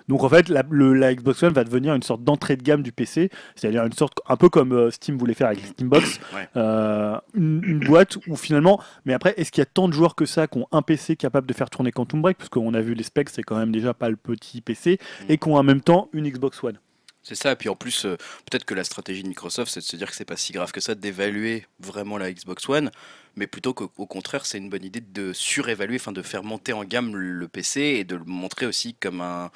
Donc 0.10 0.23
en 0.23 0.30
fait, 0.30 0.49
la, 0.49 0.64
le- 0.69 0.94
la 0.94 1.14
Xbox 1.15 1.41
One 1.44 1.53
va 1.53 1.64
devenir 1.64 1.94
une 1.95 2.03
sorte 2.03 2.23
d'entrée 2.23 2.57
de 2.57 2.64
gamme 2.64 2.84
du 2.84 2.91
PC, 2.91 3.30
c'est-à-dire 3.56 3.86
une 3.86 3.94
sorte, 3.94 4.19
un 4.27 4.36
peu 4.36 4.49
comme 4.49 4.73
euh, 4.73 4.91
Steam 4.91 5.18
voulait 5.18 5.34
faire 5.34 5.48
avec 5.48 5.64
Steambox, 5.65 6.19
Ouais. 6.36 6.49
euh, 6.57 7.18
une, 7.36 7.61
une 7.64 7.80
boîte 7.80 8.18
où 8.27 8.36
finalement, 8.36 8.81
mais 9.06 9.14
après, 9.14 9.34
est-ce 9.38 9.52
qu'il 9.52 9.61
y 9.61 9.64
a 9.64 9.65
tant 9.68 9.88
de 9.88 9.94
joueurs 9.94 10.15
que 10.15 10.26
ça 10.26 10.48
qui 10.48 10.57
ont 10.57 10.68
un 10.73 10.81
PC 10.81 11.15
capable 11.15 11.48
de 11.48 11.53
faire 11.53 11.69
tourner 11.69 11.91
Quantum 11.94 12.22
Break, 12.22 12.38
parce 12.38 12.49
qu'on 12.49 12.73
a 12.73 12.81
vu 12.81 12.94
les 12.95 13.03
specs, 13.03 13.30
c'est 13.30 13.44
quand 13.44 13.56
même 13.57 13.72
déjà 13.72 13.94
pas 13.94 14.10
le 14.10 14.18
petit 14.18 14.60
PC, 14.60 14.99
Mm. 15.22 15.31
et 15.31 15.38
qui 15.38 15.48
ont 15.48 15.56
en 15.56 15.64
même 15.64 15.81
temps 15.81 16.10
une 16.11 16.27
Xbox 16.30 16.61
One. 16.64 16.80
C'est 17.22 17.36
ça, 17.36 17.52
et 17.52 17.56
puis 17.56 17.69
en 17.69 17.76
plus, 17.76 18.06
euh, 18.06 18.15
peut-être 18.49 18.65
que 18.65 18.73
la 18.73 18.84
stratégie 18.84 19.22
de 19.23 19.27
Microsoft, 19.27 19.72
c'est 19.72 19.81
de 19.81 19.86
se 19.86 19.95
dire 19.95 20.10
que 20.10 20.15
c'est 20.15 20.26
pas 20.26 20.38
si 20.38 20.53
grave 20.53 20.72
que 20.72 20.80
ça 20.80 20.95
d'évaluer 20.95 21.65
vraiment 21.80 22.18
la 22.18 22.31
Xbox 22.34 22.68
One, 22.68 22.90
mais 23.36 23.45
plutôt 23.45 23.73
qu'au 23.76 23.91
au 23.98 24.07
contraire, 24.07 24.45
c'est 24.48 24.57
une 24.57 24.69
bonne 24.69 24.86
idée 24.86 25.02
de 25.02 25.34
surévaluer, 25.34 25.98
enfin 25.98 26.14
de 26.14 26.22
faire 26.23 26.44
monter 26.44 26.73
en 26.73 26.84
gamme 26.84 27.15
le 27.15 27.48
PC 27.48 27.81
et 27.81 28.03
de 28.06 28.15
le 28.15 28.23
montrer 28.26 28.65
aussi 28.65 28.95
comme 28.95 29.22
un. 29.22 29.52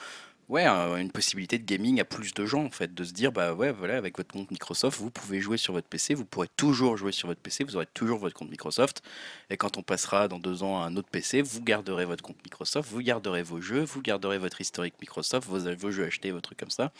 Ouais, 0.53 0.65
un- 0.65 0.97
une 0.97 1.09
possibilité 1.11 1.57
de 1.57 1.65
gaming 1.65 1.99
à 1.99 2.05
plus 2.05 2.31
de 2.35 2.45
gens 2.45 2.63
en 2.63 2.69
fait, 2.69 2.93
de 2.93 3.03
se 3.03 3.11
dire 3.11 3.31
bah 3.31 3.55
ouais 3.55 3.71
voilà 3.71 3.97
avec 3.97 4.17
votre 4.17 4.31
compte 4.31 4.51
Microsoft 4.51 4.99
vous 4.99 5.09
pouvez 5.09 5.41
jouer 5.41 5.57
sur 5.57 5.73
votre 5.73 5.87
PC, 5.87 6.13
vous 6.13 6.25
pourrez 6.25 6.47
toujours 6.47 6.95
jouer 6.95 7.11
sur 7.11 7.27
votre 7.27 7.41
PC, 7.41 7.63
vous 7.63 7.75
aurez 7.75 7.87
toujours 7.87 8.19
votre 8.19 8.35
compte 8.35 8.51
Microsoft. 8.51 9.01
Et 9.49 9.57
quand 9.57 9.77
on 9.77 9.81
passera 9.81 10.27
dans 10.27 10.37
deux 10.37 10.61
ans 10.61 10.79
à 10.79 10.85
un 10.85 10.95
autre 10.95 11.09
PC, 11.09 11.41
vous 11.41 11.63
garderez 11.63 12.05
votre 12.05 12.23
compte 12.23 12.37
Microsoft, 12.43 12.87
vous 12.91 13.01
garderez 13.01 13.41
vos 13.41 13.61
jeux, 13.61 13.81
vous 13.83 14.03
garderez 14.03 14.37
votre 14.37 14.61
historique 14.61 14.93
Microsoft, 15.01 15.47
vos, 15.49 15.57
vos 15.75 15.89
jeux 15.89 16.05
achetés, 16.05 16.29
vos 16.29 16.41
trucs 16.41 16.59
comme 16.59 16.69
ça 16.69 16.91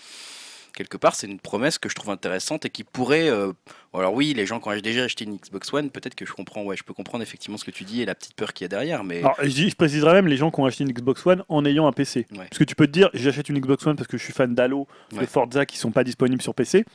quelque 0.76 0.98
part, 0.98 1.16
c'est 1.16 1.28
une 1.28 1.40
promesse 1.40 1.78
que 1.78 1.88
je 1.90 1.96
trouve 1.96 2.10
intéressante 2.10 2.66
et 2.66 2.70
qui 2.70 2.84
pourrait. 2.84 3.30
euh, 3.30 3.52
alors 3.94 4.14
oui, 4.14 4.34
les 4.34 4.46
gens 4.46 4.60
qui 4.60 4.68
ont 4.70 4.76
déjà 4.80 5.04
acheté 5.04 5.24
une 5.26 5.38
Xbox 5.38 5.72
One, 5.74 5.90
peut-être 5.92 6.16
que 6.16 6.26
je 6.26 6.34
comprends. 6.34 6.64
Ouais, 6.64 6.76
je 6.76 6.84
peux 6.84 6.94
comprendre 6.94 7.22
effectivement 7.24 7.58
ce 7.58 7.64
que 7.66 7.72
tu 7.72 7.84
dis 7.84 8.02
et 8.02 8.06
la 8.06 8.16
petite 8.16 8.36
peur 8.36 8.54
qu'il 8.54 8.66
y 8.66 8.68
a 8.68 8.70
derrière, 8.70 9.04
mais 9.04 9.20
Alors, 9.20 9.36
je, 9.42 9.48
dis- 9.50 9.70
je 9.70 9.76
préciserai 9.76 10.14
même 10.14 10.28
les 10.28 10.38
gens 10.38 10.50
qui 10.52 10.60
ont 10.60 10.66
acheté 10.66 10.84
une 10.84 10.92
Xbox 10.92 11.26
One 11.26 11.44
en 11.48 11.64
ayant 11.66 11.86
un 11.88 11.92
PC. 11.92 12.26
Ouais. 12.32 12.38
Parce 12.50 12.58
que 12.58 12.64
tu 12.64 12.76
peux 12.76 12.88
te 12.88 12.92
dire, 12.92 13.10
j'achète 13.14 13.50
une 13.50 13.60
Xbox 13.60 13.86
One 13.86 13.96
parce 13.96 14.08
que 14.08 14.18
je 14.18 14.24
suis 14.24 14.34
fan 14.34 14.54
d'Halo, 14.56 14.88
de 15.12 15.18
Ouais. 15.20 15.26
Forza 15.28 15.66
qui 15.66 15.78
sont 15.78 15.92
pas 15.92 16.04
disponibles 16.04 16.42
sur 16.42 16.56
PC. 16.56 16.86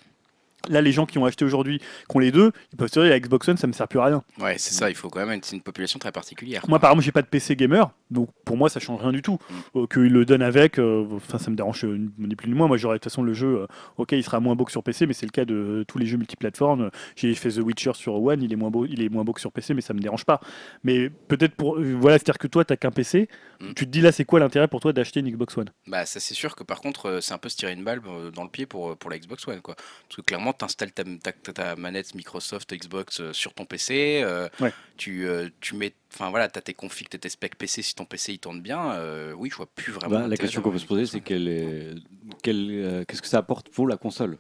Là, 0.69 0.81
les 0.81 0.93
gens 0.93 1.07
qui 1.07 1.19
ont 1.19 1.25
acheté 1.27 1.45
aujourd'hui, 1.45 1.79
qui 1.79 2.17
ont 2.17 2.19
les 2.19 2.33
deux, 2.33 2.53
ils 2.73 2.77
peuvent 2.77 2.89
se 2.89 3.01
dire 3.01 3.11
la 3.11 3.19
Xbox 3.21 3.49
One, 3.49 3.57
ça 3.57 3.67
me 3.67 3.73
sert 3.73 3.89
plus 3.89 3.99
à 4.01 4.05
rien. 4.05 4.23
ouais, 4.41 4.57
c'est 4.59 4.75
ça. 4.75 4.91
Il 4.91 4.97
faut 4.97 5.09
quand 5.09 5.25
même. 5.25 5.41
C'est 5.43 5.57
une 5.57 5.63
population 5.63 5.99
très 5.99 6.13
particulière. 6.13 6.65
Moi, 6.69 6.79
par 6.79 6.91
exemple, 6.91 7.05
j'ai 7.05 7.13
pas 7.13 7.23
de 7.23 7.27
PC 7.27 7.57
gamer, 7.57 7.91
donc 8.11 8.31
pour 8.45 8.57
moi, 8.57 8.69
ça 8.69 8.81
change 8.81 9.01
rien 9.01 9.13
du 9.13 9.23
tout. 9.23 9.39
Mm. 9.51 9.79
Euh, 9.79 9.87
Qu'ils 9.87 10.13
le 10.13 10.25
donnent 10.25 10.43
avec, 10.43 10.79
euh, 10.79 11.07
enfin, 11.17 11.39
ça 11.39 11.51
me 11.51 11.57
dérange 11.57 11.85
euh, 11.85 11.99
ni 12.19 12.37
plus 12.37 12.49
ni 12.49 12.55
moins. 12.55 12.69
Moi, 12.69 12.77
j'aurais 12.77 12.97
de 12.97 12.99
toute 12.99 13.11
façon 13.11 13.23
le 13.23 13.33
jeu, 13.35 13.63
euh, 13.63 13.67
ok, 13.97 14.13
il 14.13 14.23
sera 14.25 14.41
moins 14.41 14.55
beau 14.55 14.65
que 14.65 14.73
sur 14.73 14.83
PC, 14.83 15.07
mais 15.07 15.13
c'est 15.15 15.27
le 15.27 15.31
cas 15.33 15.45
de 15.45 15.85
tous 15.89 15.99
les 15.99 16.07
jeux 16.07 16.17
multiplateformes. 16.19 16.91
J'ai 17.17 17.35
fait 17.35 17.51
The 17.51 17.59
Witcher 17.59 17.93
sur 17.95 18.15
One, 18.23 18.43
il 18.43 18.53
est 18.53 18.57
moins 18.57 18.71
beau, 18.71 18.87
il 18.87 19.03
est 19.03 19.09
moins 19.09 19.25
beau 19.25 19.33
que 19.33 19.41
sur 19.41 19.53
PC, 19.53 19.75
mais 19.75 19.81
ça 19.81 19.95
me 19.95 20.01
dérange 20.01 20.25
pas. 20.25 20.41
Mais 20.85 21.09
peut-être 21.11 21.55
pour, 21.55 21.79
voilà, 21.81 22.19
c'est-à-dire 22.19 22.39
que 22.39 22.47
toi, 22.47 22.65
t'as 22.65 22.77
qu'un 22.77 22.91
PC, 22.91 23.29
Mm. 23.61 23.75
tu 23.75 23.87
te 23.87 23.91
dis 23.91 24.01
là, 24.01 24.13
c'est 24.13 24.25
quoi 24.25 24.39
l'intérêt 24.39 24.69
pour 24.69 24.79
toi 24.79 24.93
d'acheter 24.93 25.19
une 25.19 25.29
Xbox 25.31 25.57
One? 25.57 25.69
Bah 25.89 26.07
ça 26.07 26.21
c'est 26.21 26.35
sûr 26.35 26.55
que 26.55 26.63
par 26.63 26.81
contre 26.81 27.19
c'est 27.21 27.35
un 27.35 27.39
peu 27.39 27.49
se 27.49 27.57
tirer 27.57 27.73
une 27.73 27.83
balle 27.83 28.01
dans 28.33 28.45
le 28.45 28.49
pied 28.49 28.67
pour, 28.67 28.97
pour 28.97 29.11
la 29.11 29.19
Xbox 29.19 29.49
One 29.49 29.61
quoi. 29.63 29.75
Parce 29.75 30.15
que 30.15 30.21
clairement 30.23 30.53
tu 30.59 30.65
installes 30.65 30.93
ta, 30.93 31.05
ta, 31.33 31.77
manette 31.77 32.15
Microsoft 32.15 32.75
Xbox 32.75 33.21
euh, 33.21 33.33
sur 33.33 33.55
ton 33.55 33.65
PC, 33.65 34.21
euh, 34.23 34.49
Ouais. 34.61 34.73
tu, 34.97 35.27
euh, 35.27 35.49
tu 35.61 35.77
mets, 35.77 35.95
enfin 36.13 36.31
voilà, 36.31 36.49
t'as 36.49 36.61
tes 36.61 36.75
configs, 36.75 37.09
tes 37.09 37.29
specs 37.29 37.57
PC 37.57 37.83
si 37.83 37.95
ton 37.95 38.05
PC 38.05 38.35
il 38.35 38.39
tourne 38.39 38.61
bien, 38.61 38.93
euh, 38.93 39.33
oui 39.33 39.49
je 39.51 39.57
vois 39.57 39.67
plus 39.75 39.93
vraiment. 39.93 40.21
Bah, 40.21 40.29
la 40.29 40.37
question 40.37 40.61
qu'on 40.61 40.71
peut 40.73 40.79
se 40.79 40.87
poser, 40.87 41.07
c'est 41.07 41.21
Xbox 41.21 41.31
One. 41.31 41.39
quel 41.45 41.49
est- 41.49 41.95
quel, 42.43 42.69
euh, 42.71 43.05
qu'est-ce 43.07 43.23
que 43.23 43.29
ça 43.29 43.39
apporte 43.39 43.69
pour 43.71 43.87
la 43.87 43.97
console? 43.97 44.39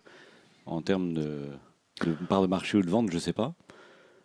En 0.66 0.82
termes 0.82 1.14
de, 1.14 1.48
de 2.04 2.12
part 2.28 2.42
de 2.42 2.46
marché 2.46 2.76
ou 2.76 2.82
de 2.82 2.90
vente, 2.90 3.10
je 3.10 3.18
sais 3.18 3.32
pas. 3.32 3.54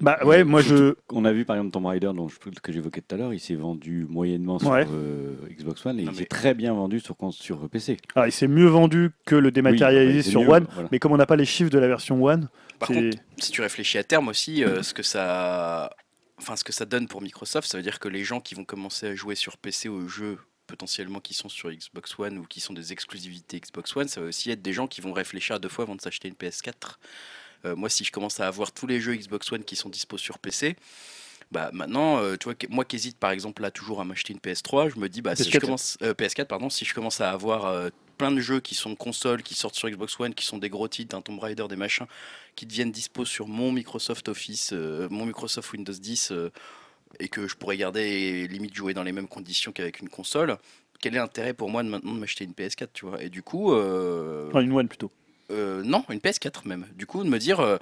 Bah 0.04 0.20
ouais, 0.26 0.44
moi 0.44 0.62
je. 0.62 0.96
On 1.12 1.26
a 1.26 1.32
vu 1.34 1.46
par 1.46 1.56
exemple 1.56 1.72
Tomb 1.72 1.86
Raider 1.86 2.12
dont 2.16 2.28
je, 2.28 2.38
que 2.38 2.72
j'évoquais 2.72 3.02
tout 3.02 3.16
à 3.16 3.18
l'heure, 3.18 3.34
il 3.34 3.40
s'est 3.40 3.56
vendu 3.56 4.06
moyennement 4.10 4.60
sur 4.60 4.70
Ouais. 4.70 4.86
euh, 4.92 5.36
Xbox 5.50 5.86
One 5.86 6.00
et 6.00 6.04
Non, 6.04 6.12
il 6.12 6.14
mais- 6.16 6.20
s'est 6.20 6.26
très 6.26 6.54
bien 6.54 6.74
vendu 6.74 7.00
sur, 7.00 7.16
sur 7.32 7.70
PC. 7.70 7.98
Ah, 8.16 8.28
il 8.28 8.32
s'est 8.32 8.48
mieux 8.48 8.68
vendu 8.68 9.12
que 9.26 9.36
le 9.36 9.50
dématérialisé 9.52 10.18
Oui, 10.28 10.32
sur 10.32 10.42
mieux, 10.42 10.50
One, 10.50 10.68
voilà. 10.74 10.90
mais 10.92 11.00
comme 11.00 11.12
on 11.14 11.18
n'a 11.18 11.26
pas 11.26 11.36
les 11.38 11.46
chiffres 11.46 11.70
de 11.72 11.80
la 11.80 11.88
version 11.88 12.24
One, 12.24 12.50
Par 12.80 12.90
contre, 12.90 13.18
si 13.38 13.52
tu 13.52 13.62
réfléchis 13.62 13.98
à 13.98 14.04
terme 14.04 14.28
aussi, 14.28 14.64
euh, 14.64 14.84
ce 14.84 14.94
que 14.94 15.04
ça, 15.04 15.90
enfin 16.38 16.56
ce 16.58 16.64
que 16.64 16.74
ça 16.74 16.86
donne 16.86 17.08
pour 17.08 17.22
Microsoft, 17.22 17.68
ça 17.70 17.78
veut 17.78 17.84
dire 17.84 18.00
que 18.00 18.10
les 18.10 18.24
gens 18.26 18.42
qui 18.42 18.56
vont 18.56 18.66
commencer 18.66 19.08
à 19.08 19.16
jouer 19.16 19.36
sur 19.36 19.58
PC 19.58 19.88
aux 19.90 20.08
jeux 20.08 20.38
potentiellement 20.68 21.20
qui 21.20 21.34
sont 21.34 21.50
sur 21.50 21.70
Xbox 21.72 22.18
One 22.18 22.38
ou 22.38 22.44
qui 22.44 22.60
sont 22.62 22.74
des 22.74 22.92
exclusivités 22.94 23.60
Xbox 23.60 23.96
One, 23.96 24.08
ça 24.08 24.22
va 24.22 24.28
aussi 24.28 24.50
être 24.50 24.62
des 24.62 24.74
gens 24.74 24.88
qui 24.88 25.02
vont 25.02 25.14
réfléchir 25.14 25.56
à 25.56 25.60
deux 25.60 25.70
fois 25.70 25.84
avant 25.84 25.96
de 25.96 26.02
s'acheter 26.02 26.28
une 26.28 26.36
PS4. 26.36 26.98
Euh, 27.66 27.76
moi, 27.76 27.90
si 27.90 28.04
je 28.04 28.12
commence 28.12 28.40
à 28.40 28.48
avoir 28.48 28.72
tous 28.72 28.88
les 28.88 29.00
jeux 29.00 29.16
Xbox 29.16 29.52
One 29.52 29.64
qui 29.64 29.76
sont 29.76 29.90
dispo 29.90 30.18
sur 30.18 30.40
PC, 30.40 30.76
bah 31.52 31.70
maintenant, 31.74 32.18
euh, 32.18 32.36
tu 32.38 32.46
vois, 32.46 32.56
moi 32.70 32.84
qui 32.84 32.96
hésite 32.96 33.18
par 33.18 33.32
exemple 33.32 33.62
là 33.62 33.70
toujours 33.70 34.02
à 34.02 34.06
m'acheter 34.06 34.34
une 34.34 34.40
PS3, 34.40 34.94
je 34.94 35.00
me 35.00 35.08
dis 35.08 35.22
bah 35.22 35.36
si 35.36 35.44
je 35.44 35.58
PS4. 35.58 35.62
commence 35.62 35.98
euh, 36.02 36.14
PS4 36.14 36.46
pardon, 36.46 36.70
si 36.70 36.84
je 36.84 36.94
commence 36.94 37.22
à 37.22 37.32
avoir 37.32 37.92
plein 38.18 38.32
de 38.32 38.40
jeux 38.40 38.60
qui 38.60 38.76
sont 38.76 38.96
consoles, 38.96 39.44
qui 39.44 39.54
sortent 39.54 39.76
sur 39.76 39.90
Xbox 39.90 40.20
One, 40.20 40.34
qui 40.34 40.46
sont 40.46 40.58
des 40.58 40.70
gros 40.70 40.88
titres, 40.88 41.16
un 41.16 41.22
Tomb 41.22 41.40
Raider, 41.40 41.66
des 41.70 41.76
machins, 41.76 42.08
qui 42.56 42.66
deviennent 42.66 42.92
dispo 42.92 43.26
sur 43.26 43.48
mon 43.48 43.72
Microsoft 43.72 44.30
Office, 44.30 44.72
mon 44.72 45.26
Microsoft 45.26 45.72
Windows 45.74 45.94
10, 45.94 46.32
euh, 46.32 46.52
et 47.20 47.28
que 47.28 47.48
je 47.48 47.56
pourrais 47.56 47.78
garder 47.78 48.02
et 48.02 48.48
limite 48.48 48.74
jouer 48.74 48.94
dans 48.94 49.04
les 49.04 49.12
mêmes 49.12 49.28
conditions 49.28 49.72
qu'avec 49.72 50.00
une 50.00 50.10
console. 50.10 50.58
Quel 51.00 51.16
est 51.16 51.20
l'intérêt 51.20 51.54
pour 51.54 51.70
moi 51.70 51.84
de 51.84 51.90
maintenant 51.90 52.14
de 52.14 52.20
m'acheter 52.20 52.46
une 52.46 52.54
PS4, 52.54 52.88
tu 52.94 53.06
vois? 53.06 53.22
Et 53.22 53.30
du 53.30 53.44
coup, 53.44 53.74
euh, 53.74 54.48
enfin, 54.50 54.62
une 54.62 54.72
One 54.72 54.88
plutôt. 54.88 55.12
Euh, 55.52 55.82
non, 55.84 56.04
une 56.10 56.20
PS4 56.20 56.66
même. 56.68 56.86
Du 56.96 57.06
coup, 57.06 57.24
de 57.24 57.30
me 57.30 57.38
dire, 57.40 57.60
euh, 57.60 57.78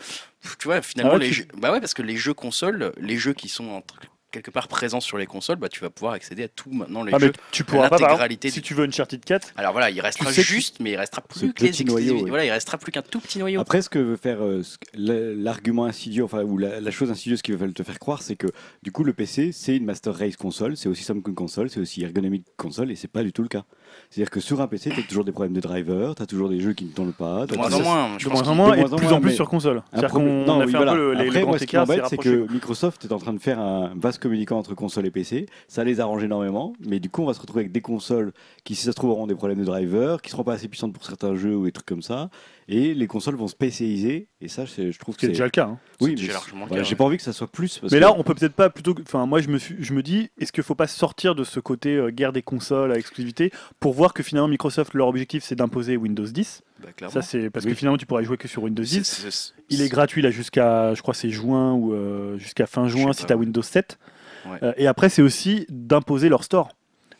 tu 0.60 0.68
vois, 0.68 0.82
finalement, 0.82 1.14
Ah 1.14 1.18
ouais, 1.18 1.24
les 1.26 1.30
tu- 1.30 1.34
jeux, 1.36 1.48
bah 1.58 1.72
ouais, 1.72 1.80
parce 1.80 1.94
que 1.94 2.02
les 2.02 2.18
jeux 2.18 2.34
consoles, 2.34 2.94
les 3.00 3.18
jeux 3.18 3.34
qui 3.34 3.50
sont 3.50 3.70
entre- 3.70 3.96
quelque 4.32 4.50
part 4.50 4.70
présents 4.70 5.02
sur 5.02 5.18
les 5.18 5.26
consoles, 5.26 5.58
bah 5.58 5.68
tu 5.68 5.82
vas 5.82 5.90
pouvoir 5.90 6.14
accéder 6.14 6.44
à 6.44 6.48
tout 6.48 6.72
maintenant 6.72 7.04
les 7.04 7.14
Ah, 7.14 7.18
mais 7.20 7.26
jeux. 7.28 7.34
tu 7.52 7.66
pourras 7.66 7.90
pas, 7.90 7.90
par 7.90 7.98
exemple, 8.00 8.12
l'intégralité 8.12 8.50
si 8.50 8.62
du- 8.62 8.62
tu 8.62 8.74
veux 8.74 8.86
Uncharted 8.86 9.26
4, 9.26 9.52
Alors 9.58 9.74
voilà, 9.74 9.90
il 9.90 10.00
restera 10.00 10.32
sais 10.32 10.42
que- 10.42 10.48
juste, 10.48 10.80
mais 10.80 10.92
il 10.92 10.96
restera 10.96 11.22
plus 11.22 11.52
que 11.52 11.64
les 11.66 11.72
petit 11.72 11.84
noyau, 11.84 12.14
oui. 12.24 12.30
Voilà, 12.30 12.46
il 12.46 12.52
restera 12.52 12.78
plus 12.78 12.94
qu'un 12.94 13.02
tout 13.02 13.20
petit 13.20 13.40
noyau. 13.40 13.60
Après, 13.60 13.82
ce 13.82 13.90
que 13.90 14.00
veut 14.00 14.16
faire 14.16 14.42
euh, 14.42 14.62
l'argument 14.96 15.84
insidieux, 15.86 16.24
enfin, 16.24 16.44
ou 16.44 16.58
la, 16.58 16.80
la 16.80 16.92
chose 16.92 17.12
insidieuse 17.12 17.42
qu'ils 17.42 17.58
veulent 17.58 17.74
te 17.74 17.84
faire 17.84 18.00
croire, 18.00 18.22
c'est 18.22 18.38
que 18.38 18.48
du 18.84 18.92
coup, 18.94 19.04
le 19.04 19.12
PC, 19.12 19.52
c'est 19.52 19.76
une 19.76 19.84
Master 19.86 20.14
Race 20.16 20.38
console, 20.38 20.78
c'est 20.78 20.88
aussi 20.88 21.04
simple 21.04 21.22
qu'une 21.22 21.36
console, 21.36 21.70
c'est 21.70 21.82
aussi 21.82 22.02
ergonomique 22.04 22.46
console, 22.56 22.90
et 22.92 22.96
c'est 22.96 23.08
pas 23.10 23.24
du 23.24 23.34
tout 23.34 23.42
le 23.44 23.50
cas. 23.50 23.66
C'est-à-dire 24.10 24.30
que 24.30 24.40
sur 24.40 24.62
un 24.62 24.68
PC, 24.68 24.90
tu 24.92 25.00
as 25.00 25.04
toujours 25.04 25.24
des 25.26 25.32
problèmes 25.32 25.54
de 25.54 25.60
driver, 25.62 26.16
tu 26.16 26.22
as 26.24 26.26
toujours 26.26 26.50
des 26.50 26.60
jeux 26.60 26.74
qui 26.74 26.86
ne 26.86 26.92
tournent 26.92 27.14
pas. 27.14 27.46
de 27.46 27.54
t'as 27.54 27.58
moins 27.58 27.70
toujours- 27.70 27.88
en 27.88 28.08
moins. 28.10 28.18
Je 28.20 28.26
de 28.26 28.30
pense 28.30 28.44
moins 28.44 28.52
en 28.52 28.56
moins, 28.56 28.72
de 28.72 28.76
et 28.82 28.84
de 28.84 28.94
en 28.94 28.96
plus 28.98 29.08
en 29.14 29.22
plus 29.22 29.32
sur 29.34 29.50
console. 29.50 29.84
C'est-à-dire 29.92 30.10
qu'on 30.12 30.60
a 30.62 30.68
fait 30.68 30.76
un 30.78 30.80
peu 30.86 30.96
le, 30.96 31.14
les- 31.14 31.26
Après, 31.28 31.44
moi, 31.46 31.60
ce 31.60 31.66
qui 31.66 31.76
m'embête, 31.78 32.06
c'est 32.10 32.18
que 32.18 32.52
Microsoft 32.52 33.06
est 33.06 33.12
en 33.14 33.18
train 33.20 33.34
de 33.34 33.40
faire 33.40 33.60
un 33.60 33.92
vaste 33.96 34.20
communicant 34.22 34.58
entre 34.58 34.74
console 34.76 35.06
et 35.06 35.12
PC. 35.12 35.46
Ça 35.68 35.84
les 35.84 36.00
arrange 36.00 36.24
énormément, 36.24 36.74
mais 36.86 37.00
du 37.00 37.10
coup, 37.10 37.22
on 37.24 37.26
va 37.26 37.34
se 37.34 37.40
retrouver 37.42 37.62
avec 37.62 37.72
des 37.72 37.82
consoles 37.82 38.34
qui, 38.64 38.76
si 38.76 38.84
ça 38.86 38.92
se 38.92 38.96
trouve, 38.96 39.12
auront 39.12 39.28
des 39.28 39.36
problèmes 39.36 39.60
de 39.60 39.66
driver, 39.66 40.22
qui 40.22 40.30
seront 40.30 40.44
pas 40.44 40.54
assez 40.54 40.68
puissantes 40.68 40.94
pour 40.94 41.06
certains 41.06 41.36
jeux 41.36 41.56
ou 41.56 41.66
des 41.66 41.72
trucs 41.72 41.86
comme 41.88 42.02
ça. 42.02 42.30
Et 42.68 42.94
les 42.94 43.08
consoles 43.08 43.36
vont 43.36 43.48
se 43.48 43.56
PCiser. 43.56 44.28
Et 44.40 44.48
ça, 44.48 44.66
c'est- 44.66 44.92
je 44.92 45.00
trouve 45.00 45.16
que 45.16 45.22
C'est 45.22 45.28
déjà 45.30 45.44
le 45.44 45.50
cas. 45.50 45.66
hein. 45.66 45.78
Oui, 46.00 46.16
j'ai 46.18 46.96
pas 46.96 47.04
envie 47.04 47.18
que 47.18 47.24
ça 47.24 47.34
soit 47.34 47.48
plus. 47.48 47.80
parce 47.80 47.92
Mais 47.92 48.00
que- 48.00 48.04
là, 48.04 48.14
on 48.18 48.24
peut 48.24 48.34
peut-être 48.34 48.54
pas 48.54 48.70
plutôt. 48.70 48.94
que- 48.94 49.02
Enfin, 49.02 49.26
moi, 49.26 49.42
je 49.42 49.50
me, 49.50 49.58
suis- 49.58 49.76
je 49.80 49.94
me 49.94 50.02
dis, 50.02 50.30
est-ce 50.40 50.52
qu'il 50.52 50.64
faut 50.64 50.76
pas 50.76 50.88
sortir 50.88 51.36
de 51.36 51.44
ce 51.44 51.60
côté 51.60 51.96
euh, 51.96 52.10
guerre 52.12 52.32
des 52.32 52.42
consoles 52.42 52.92
à 52.92 52.98
exclusivité 52.98 53.52
pour 53.82 53.94
voir 53.94 54.14
que 54.14 54.24
finalement 54.24 54.48
Microsoft, 54.48 54.94
leur 54.94 55.08
objectif, 55.08 55.44
c'est 55.44 55.56
d'imposer 55.56 55.98
Windows 55.98 56.24
10. 56.26 56.62
Bah. 57.02 57.10
Ça, 57.10 57.22
c'est 57.22 57.50
parce 57.50 57.66
Oui. 57.66 57.72
que 57.72 57.78
finalement, 57.78 57.98
tu 57.98 58.06
pourrais 58.06 58.24
jouer 58.24 58.38
que 58.38 58.48
sur 58.48 58.64
Windows 58.64 58.84
10. 58.84 59.04
C'est- 59.04 59.30
c'est- 59.32 59.54
Il 59.70 59.82
est 59.82 59.90
gratuit 59.90 60.22
là 60.22 60.32
jusqu'à, 60.32 60.94
je 60.94 61.02
crois, 61.02 61.14
c'est 61.14 61.30
juin 61.32 61.74
ou 61.74 61.94
euh, 61.94 62.38
jusqu'à 62.38 62.66
fin 62.68 62.88
juin 62.88 63.12
si 63.12 63.26
tu 63.26 63.34
as. 63.34 63.38
Windows 63.38 63.62
7. 63.62 63.98
Ouais. 64.46 64.58
Euh, 64.64 64.74
et 64.78 64.88
après, 64.88 65.10
c'est 65.10 65.22
aussi 65.22 65.66
d'imposer 65.70 66.30
leur 66.30 66.44
store. 66.44 66.70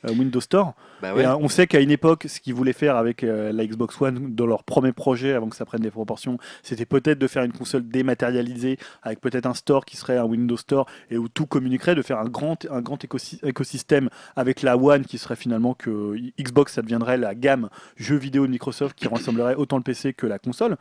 Euh, 0.06 0.12
Windows 0.12 0.42
Store. 0.42 0.74
Bah 1.02 1.14
ouais. 1.14 1.26
euh, 1.26 1.36
on 1.38 1.50
sait 1.50 1.68
qu'à 1.68 1.80
une 1.80 1.92
époque, 1.92 2.26
ce 2.28 2.40
qu'ils 2.40 2.54
voulaient 2.54 2.74
faire 2.74 2.96
avec 2.96 3.24
euh, 3.24 3.52
la 3.52 3.66
Xbox 3.66 4.00
One 4.02 4.36
dans 4.36 4.46
leur 4.46 4.64
premier 4.64 4.92
projet, 4.92 5.34
avant 5.34 5.50
que 5.50 5.56
ça 5.56 5.66
prenne 5.66 5.82
des 5.82 5.92
proportions, 5.92 6.38
c'était 6.64 6.86
peut-être 6.86 7.20
de 7.20 7.28
faire 7.28 7.44
une 7.44 7.54
console 7.54 7.88
dématérialisée 7.88 8.78
avec 9.04 9.22
peut-être 9.22 9.46
un 9.46 9.54
store 9.54 9.86
qui 9.86 9.98
serait 9.98 10.18
un 10.18 10.26
Windows 10.26 10.58
Store 10.58 10.88
et 11.10 11.18
où 11.18 11.28
tout 11.28 11.46
communiquerait, 11.46 11.96
de 11.96 12.02
faire 12.02 12.20
un 12.20 12.30
grand, 12.30 12.66
un 12.70 12.82
grand 12.82 13.00
écosystème 13.44 14.10
avec 14.36 14.62
la 14.62 14.78
One 14.78 15.06
qui 15.06 15.18
serait 15.18 15.36
finalement 15.36 15.74
que 15.74 16.16
Xbox, 16.40 16.74
ça 16.74 16.82
deviendrait 16.82 17.18
la 17.18 17.36
gamme 17.36 17.70
jeux 17.98 18.18
vidéo 18.18 18.46
de 18.46 18.52
Microsoft 18.52 18.98
qui 18.98 19.08
rassemblerait 19.08 19.56
autant 19.56 19.78
le 19.78 19.84
PC 19.84 20.14
que 20.14 20.28
la 20.28 20.40
console. 20.40 20.78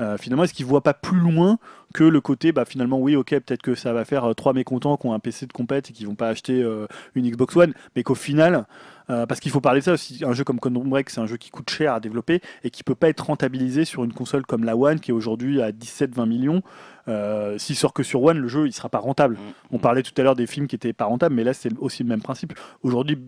Euh, 0.00 0.16
finalement, 0.18 0.44
est-ce 0.44 0.54
qu'ils 0.54 0.66
voient 0.66 0.82
pas 0.82 0.94
plus 0.94 1.18
loin 1.18 1.58
que 1.94 2.04
le 2.04 2.20
côté, 2.20 2.52
bah 2.52 2.66
finalement, 2.66 2.98
oui, 2.98 3.16
ok, 3.16 3.30
peut-être 3.30 3.62
que 3.62 3.74
ça 3.74 3.94
va 3.94 4.04
faire 4.04 4.24
euh, 4.24 4.34
trois 4.34 4.52
mécontents 4.52 4.98
qui 4.98 5.06
ont 5.06 5.14
un 5.14 5.18
PC 5.18 5.46
de 5.46 5.52
compète 5.52 5.88
et 5.88 5.92
qui 5.94 6.04
vont 6.04 6.16
pas 6.16 6.28
acheter 6.28 6.60
euh, 6.62 6.86
une 7.14 7.30
Xbox 7.30 7.56
One, 7.56 7.72
mais 7.96 8.02
qu'au 8.02 8.14
final, 8.14 8.66
euh, 9.10 9.26
parce 9.26 9.40
qu'il 9.40 9.50
faut 9.50 9.60
parler 9.60 9.80
de 9.80 9.84
ça 9.84 9.92
aussi, 9.92 10.22
un 10.24 10.32
jeu 10.32 10.44
comme 10.44 10.58
Quantum 10.58 10.88
Break, 10.88 11.10
c'est 11.10 11.20
un 11.20 11.26
jeu 11.26 11.36
qui 11.36 11.50
coûte 11.50 11.70
cher 11.70 11.92
à 11.94 12.00
développer 12.00 12.40
et 12.62 12.70
qui 12.70 12.82
peut 12.82 12.94
pas 12.94 13.08
être 13.08 13.26
rentabilisé 13.26 13.84
sur 13.84 14.04
une 14.04 14.12
console 14.12 14.46
comme 14.46 14.64
la 14.64 14.76
One 14.76 15.00
qui 15.00 15.10
est 15.10 15.14
aujourd'hui 15.14 15.60
à 15.60 15.72
17-20 15.72 16.26
millions. 16.26 16.62
Euh, 17.08 17.58
S'il 17.58 17.76
sort 17.76 17.92
que 17.92 18.02
sur 18.02 18.22
One, 18.22 18.38
le 18.38 18.48
jeu 18.48 18.66
il 18.66 18.72
sera 18.72 18.88
pas 18.88 18.98
rentable. 18.98 19.34
Mm. 19.34 19.52
On 19.72 19.78
parlait 19.78 20.02
tout 20.02 20.14
à 20.16 20.22
l'heure 20.22 20.36
des 20.36 20.46
films 20.46 20.66
qui 20.66 20.76
étaient 20.76 20.94
pas 20.94 21.04
rentables, 21.04 21.34
mais 21.34 21.44
là 21.44 21.52
c'est 21.52 21.70
aussi 21.78 22.02
le 22.02 22.08
même 22.08 22.22
principe. 22.22 22.54
Aujourd'hui, 22.82 23.18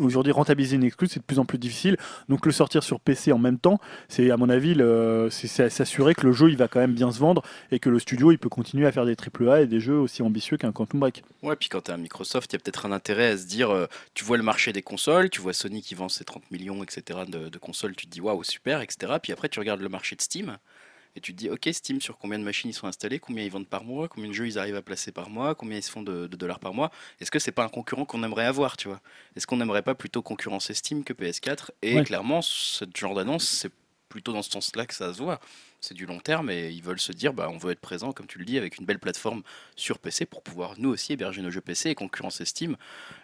aujourd'hui 0.00 0.32
rentabiliser 0.32 0.76
une 0.76 0.84
exclue, 0.84 1.08
c'est 1.08 1.20
de 1.20 1.24
plus 1.24 1.38
en 1.38 1.44
plus 1.44 1.58
difficile. 1.58 1.96
Donc 2.28 2.46
le 2.46 2.52
sortir 2.52 2.82
sur 2.82 3.00
PC 3.00 3.32
en 3.32 3.38
même 3.38 3.58
temps, 3.58 3.80
c'est 4.08 4.30
à 4.30 4.36
mon 4.36 4.48
avis, 4.48 4.76
s'assurer 5.30 6.14
que 6.14 6.26
le 6.26 6.32
jeu 6.32 6.50
il 6.50 6.56
va 6.56 6.68
quand 6.68 6.80
même 6.80 6.94
bien 6.94 7.10
se 7.10 7.18
vendre 7.18 7.42
et 7.70 7.78
que 7.78 7.88
le 7.88 7.98
studio 7.98 8.32
il 8.32 8.38
peut 8.38 8.48
continuer 8.48 8.86
à 8.86 8.92
faire 8.92 9.06
des 9.06 9.16
AAA 9.16 9.62
et 9.62 9.66
des 9.66 9.80
jeux 9.80 9.98
aussi 9.98 10.22
ambitieux 10.22 10.56
qu'un 10.56 10.72
Quantum 10.72 11.00
Break. 11.00 11.22
Ouais, 11.42 11.56
puis 11.56 11.68
quand 11.68 11.82
tu 11.82 11.90
es 11.90 11.94
un 11.94 11.98
Microsoft, 11.98 12.52
il 12.52 12.56
y 12.56 12.58
a 12.58 12.60
peut-être 12.60 12.86
un 12.86 12.92
intérêt 12.92 13.28
à 13.28 13.36
se 13.36 13.46
dire, 13.46 13.70
euh, 13.70 13.86
tu 14.14 14.24
vois 14.24 14.36
le 14.36 14.42
marché 14.42 14.72
des 14.72 14.82
consoles, 14.82 15.30
tu 15.30 15.40
vois 15.40 15.52
Sony 15.52 15.82
qui 15.82 15.94
vend 15.94 16.08
ses 16.08 16.24
30 16.24 16.50
millions, 16.50 16.82
etc. 16.82 17.20
de, 17.26 17.48
de 17.48 17.58
consoles, 17.58 17.94
tu 17.96 18.06
te 18.06 18.10
dis 18.10 18.20
waouh, 18.20 18.42
super, 18.42 18.80
etc. 18.80 19.14
Puis 19.22 19.32
après, 19.32 19.48
tu 19.48 19.58
regardes 19.58 19.80
le 19.80 19.88
marché 19.88 20.16
de 20.16 20.20
Steam 20.20 20.58
et 21.18 21.20
tu 21.20 21.32
te 21.32 21.38
dis, 21.38 21.50
ok, 21.50 21.68
Steam, 21.72 22.00
sur 22.00 22.16
combien 22.16 22.38
de 22.38 22.44
machines 22.44 22.70
ils 22.70 22.74
sont 22.74 22.86
installés, 22.86 23.18
combien 23.18 23.44
ils 23.44 23.50
vendent 23.50 23.66
par 23.68 23.82
mois, 23.84 24.08
combien 24.08 24.28
de 24.28 24.34
jeux 24.34 24.46
ils 24.46 24.58
arrivent 24.58 24.76
à 24.76 24.82
placer 24.82 25.10
par 25.10 25.28
mois, 25.28 25.54
combien 25.56 25.76
ils 25.76 25.82
se 25.82 25.90
font 25.90 26.02
de, 26.02 26.28
de 26.28 26.36
dollars 26.36 26.60
par 26.60 26.72
mois. 26.74 26.90
Est-ce 27.20 27.30
que 27.32 27.40
c'est 27.40 27.52
pas 27.52 27.64
un 27.64 27.68
concurrent 27.68 28.04
qu'on 28.04 28.22
aimerait 28.22 28.46
avoir, 28.46 28.76
tu 28.76 28.86
vois? 28.88 29.00
Est-ce 29.36 29.46
qu'on 29.46 29.56
n'aimerait 29.56 29.82
pas 29.82 29.96
plutôt 29.96 30.22
concurrencer 30.22 30.74
Steam 30.74 31.02
que 31.04 31.12
PS4 31.12 31.72
Et 31.82 31.96
Ouais. 31.96 32.04
clairement, 32.04 32.40
ce 32.40 32.84
genre 32.96 33.14
d'annonce, 33.14 33.44
c'est 33.44 33.72
plutôt 34.08 34.32
dans 34.32 34.42
ce 34.42 34.50
sens-là 34.50 34.86
que 34.86 34.94
ça 34.94 35.12
se 35.12 35.22
voit. 35.22 35.40
C'est 35.80 35.94
du 35.94 36.06
long 36.06 36.18
terme 36.18 36.50
et 36.50 36.70
ils 36.70 36.82
veulent 36.82 36.98
se 36.98 37.12
dire, 37.12 37.32
bah, 37.32 37.48
on 37.52 37.58
veut 37.58 37.72
être 37.72 37.80
présent, 37.80 38.12
comme 38.12 38.26
tu 38.26 38.38
le 38.38 38.44
dis, 38.44 38.58
avec 38.58 38.78
une 38.78 38.86
belle 38.86 38.98
plateforme 38.98 39.42
sur 39.76 39.98
PC 39.98 40.26
pour 40.26 40.42
pouvoir 40.42 40.74
nous 40.78 40.88
aussi 40.90 41.12
héberger 41.12 41.40
nos 41.40 41.50
jeux 41.50 41.60
PC 41.60 41.90
et 41.90 41.94
concurrencer 41.94 42.44
Steam. 42.44 42.76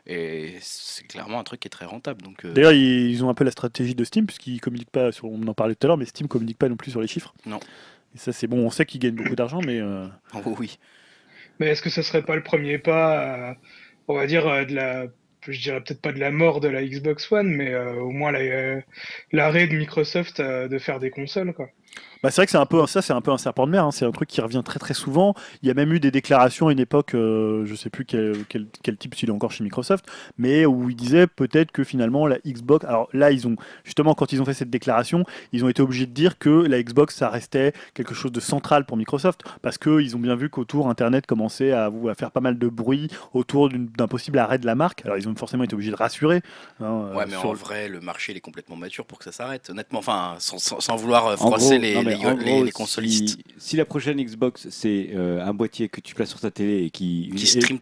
Et 0.06 0.56
c'est 0.61 1.06
clairement 1.06 1.40
un 1.40 1.44
truc 1.44 1.61
qui 1.61 1.66
est 1.66 1.70
très 1.70 1.86
rentable. 1.86 2.23
Donc, 2.23 2.44
euh, 2.44 2.52
D'ailleurs, 2.52 2.73
ils, 2.73 3.24
ont 3.24 3.28
un 3.28 3.35
peu 3.35 3.44
la 3.44 3.51
stratégie 3.51 3.94
de 3.94 4.05
Steam 4.05 4.27
puisqu'ils 4.27 4.61
communiquent 4.61 4.90
pas 4.90 5.11
sur, 5.11 5.24
on 5.24 5.43
en 5.47 5.55
parlait 5.55 5.74
tout 5.74 5.86
à 5.86 5.89
l'heure, 5.89 5.98
mais 5.98 6.06
Steam 6.06 6.28
communique 6.28 6.59
pas 6.59 6.69
non 6.69 6.77
plus 6.77 6.93
sur 6.93 7.01
les 7.01 7.09
chiffres. 7.09 7.35
Non. 7.47 7.61
Et 8.15 8.19
ça 8.19 8.32
c'est 8.32 8.47
bon, 8.47 8.59
on 8.65 8.70
sait 8.70 8.86
qu'ils 8.86 9.01
gagnent 9.01 9.16
beaucoup 9.16 9.35
d'argent, 9.35 9.61
mais 9.61 9.81
euh, 9.81 10.06
oh 10.35 10.55
oui. 10.59 10.78
Mais 11.59 11.69
est-ce 11.69 11.82
que 11.82 11.90
ce 11.90 12.02
serait 12.02 12.23
pas 12.23 12.36
le 12.36 12.43
premier 12.43 12.78
pas, 12.78 13.51
à, 13.51 13.56
on 14.09 14.15
va 14.15 14.27
dire, 14.27 14.47
euh, 14.47 14.65
de 14.65 14.74
la, 14.74 15.06
je 15.49 15.61
dirais 15.61 15.81
peut-être 15.81 16.01
pas 16.01 16.12
de 16.12 16.19
la 16.19 16.31
mort 16.31 16.61
de 16.61 16.69
la 16.69 16.85
Xbox 16.85 17.31
One, 17.31 17.49
mais 17.49 17.73
euh, 17.73 17.95
au 17.95 18.11
moins 18.11 18.35
euh, 18.35 18.81
l'arrêt 19.33 19.66
de 19.66 19.77
Microsoft 19.77 20.41
euh, 20.41 20.69
de 20.69 20.79
faire 20.79 21.01
des 21.01 21.11
consoles, 21.11 21.53
quoi. 21.53 21.69
Bah, 22.23 22.31
c'est 22.31 22.37
vrai 22.37 22.47
que 22.47 22.53
c'est 22.53 22.59
un 22.59 22.65
peu 22.65 22.87
ça, 22.87 23.03
c'est 23.03 23.12
un 23.12 23.21
peu 23.21 23.31
un 23.33 23.37
serpent 23.39 23.66
de 23.66 23.73
mer. 23.73 23.85
hein. 23.85 23.91
C'est 23.91 24.07
un 24.07 24.11
truc 24.11 24.29
qui 24.31 24.41
revient 24.41 24.62
très 24.65 24.79
très 24.79 24.95
souvent. 24.95 25.35
Il 25.62 25.69
y 25.69 25.71
a 25.71 25.75
même 25.75 25.93
eu 25.93 26.01
des 26.01 26.11
déclarations 26.11 26.69
à 26.69 26.73
une 26.73 26.81
époque, 26.81 27.15
euh, 27.15 27.66
je 27.66 27.75
sais 27.75 27.91
plus 27.91 28.07
quel, 28.07 28.47
quel, 28.49 28.66
quel 28.83 28.97
type 28.97 29.15
s'il 29.15 29.29
est 29.29 29.33
encore 29.33 29.53
chez 29.53 29.62
Microsoft, 29.62 30.07
mais 30.39 30.65
où 30.65 30.89
ils 30.89 30.97
disaient 30.97 31.27
peut-être 31.27 31.71
que 31.71 31.85
finalement 31.85 32.27
la 32.27 32.39
Xbox. 32.47 32.87
Alors 32.87 33.09
là, 33.12 33.31
ils 33.31 33.47
ont 33.47 33.57
justement 33.85 34.15
quand 34.15 34.33
ils 34.33 34.41
ont 34.41 34.47
fait 34.47 34.55
cette 34.55 34.71
déclaration, 34.71 35.25
ils 35.53 35.65
ont 35.66 35.69
été 35.69 35.83
obligés 35.83 36.07
de 36.07 36.12
dire 36.12 36.39
que 36.39 36.49
la 36.49 36.83
Xbox 36.83 37.15
ça 37.15 37.29
restait 37.29 37.75
quelque 37.93 38.15
chose 38.15 38.33
de 38.33 38.41
central 38.41 38.87
pour 38.87 38.97
Microsoft 38.97 39.43
parce 39.61 39.77
que 39.77 40.01
ils 40.01 40.16
ont 40.16 40.21
bien 40.21 40.35
vu 40.35 40.49
qu'autour 40.49 40.89
Internet 40.89 41.27
commençait 41.27 41.73
à, 41.73 41.87
à 42.09 42.15
faire 42.15 42.31
pas 42.31 42.41
mal 42.41 42.59
de 42.59 42.69
bruit 42.69 43.09
autour 43.35 43.69
d'un 43.69 44.09
possible 44.09 44.39
arrêt 44.39 44.59
de 44.59 44.65
la 44.66 44.75
marque. 44.75 45.05
Alors 45.05 45.19
ils 45.19 45.29
ont 45.29 45.35
forcément 45.37 45.65
été 45.65 45.75
obligés 45.75 45.91
de 45.91 45.97
rassurer. 45.97 46.41
hein, 46.81 47.11
Ouais, 47.15 47.23
euh, 47.23 47.27
mais 47.29 47.37
sur 47.37 47.51
en 47.51 47.53
vrai, 47.53 47.89
le 47.89 48.01
marché 48.01 48.33
il 48.33 48.37
est 48.39 48.41
complètement 48.41 48.77
mature 48.77 49.05
pour 49.05 49.19
que 49.19 49.25
ça 49.25 49.33
s'arrête. 49.33 49.69
Honnêtement, 49.69 49.99
enfin, 49.99 50.37
sans, 50.39 50.59
sans- 50.59 50.81
sans 50.81 50.97
vouloir 50.97 51.27
euh, 51.27 51.37
froisser 51.37 51.79
les, 51.89 51.94
non, 51.94 52.02
mais 52.02 52.16
les, 52.16 52.24
en 52.27 52.36
les- 52.36 52.44
gros, 52.44 52.65
les 52.65 52.70
consolistes 52.73 53.28
Si, 53.28 53.44
si 53.59 53.77
la 53.77 53.85
prochaine 53.85 54.20
Xbox, 54.23 54.69
c'est 54.70 55.11
euh, 55.15 55.44
un 55.44 55.55
boîtier 55.55 55.89
que 55.89 56.01
tu 56.01 56.15
places 56.15 56.31
sur 56.31 56.40
ta 56.40 56.51
télé 56.51 56.85
et 56.85 56.90
qui, 56.90 57.31
qui 57.36 57.47
stream 57.47 57.78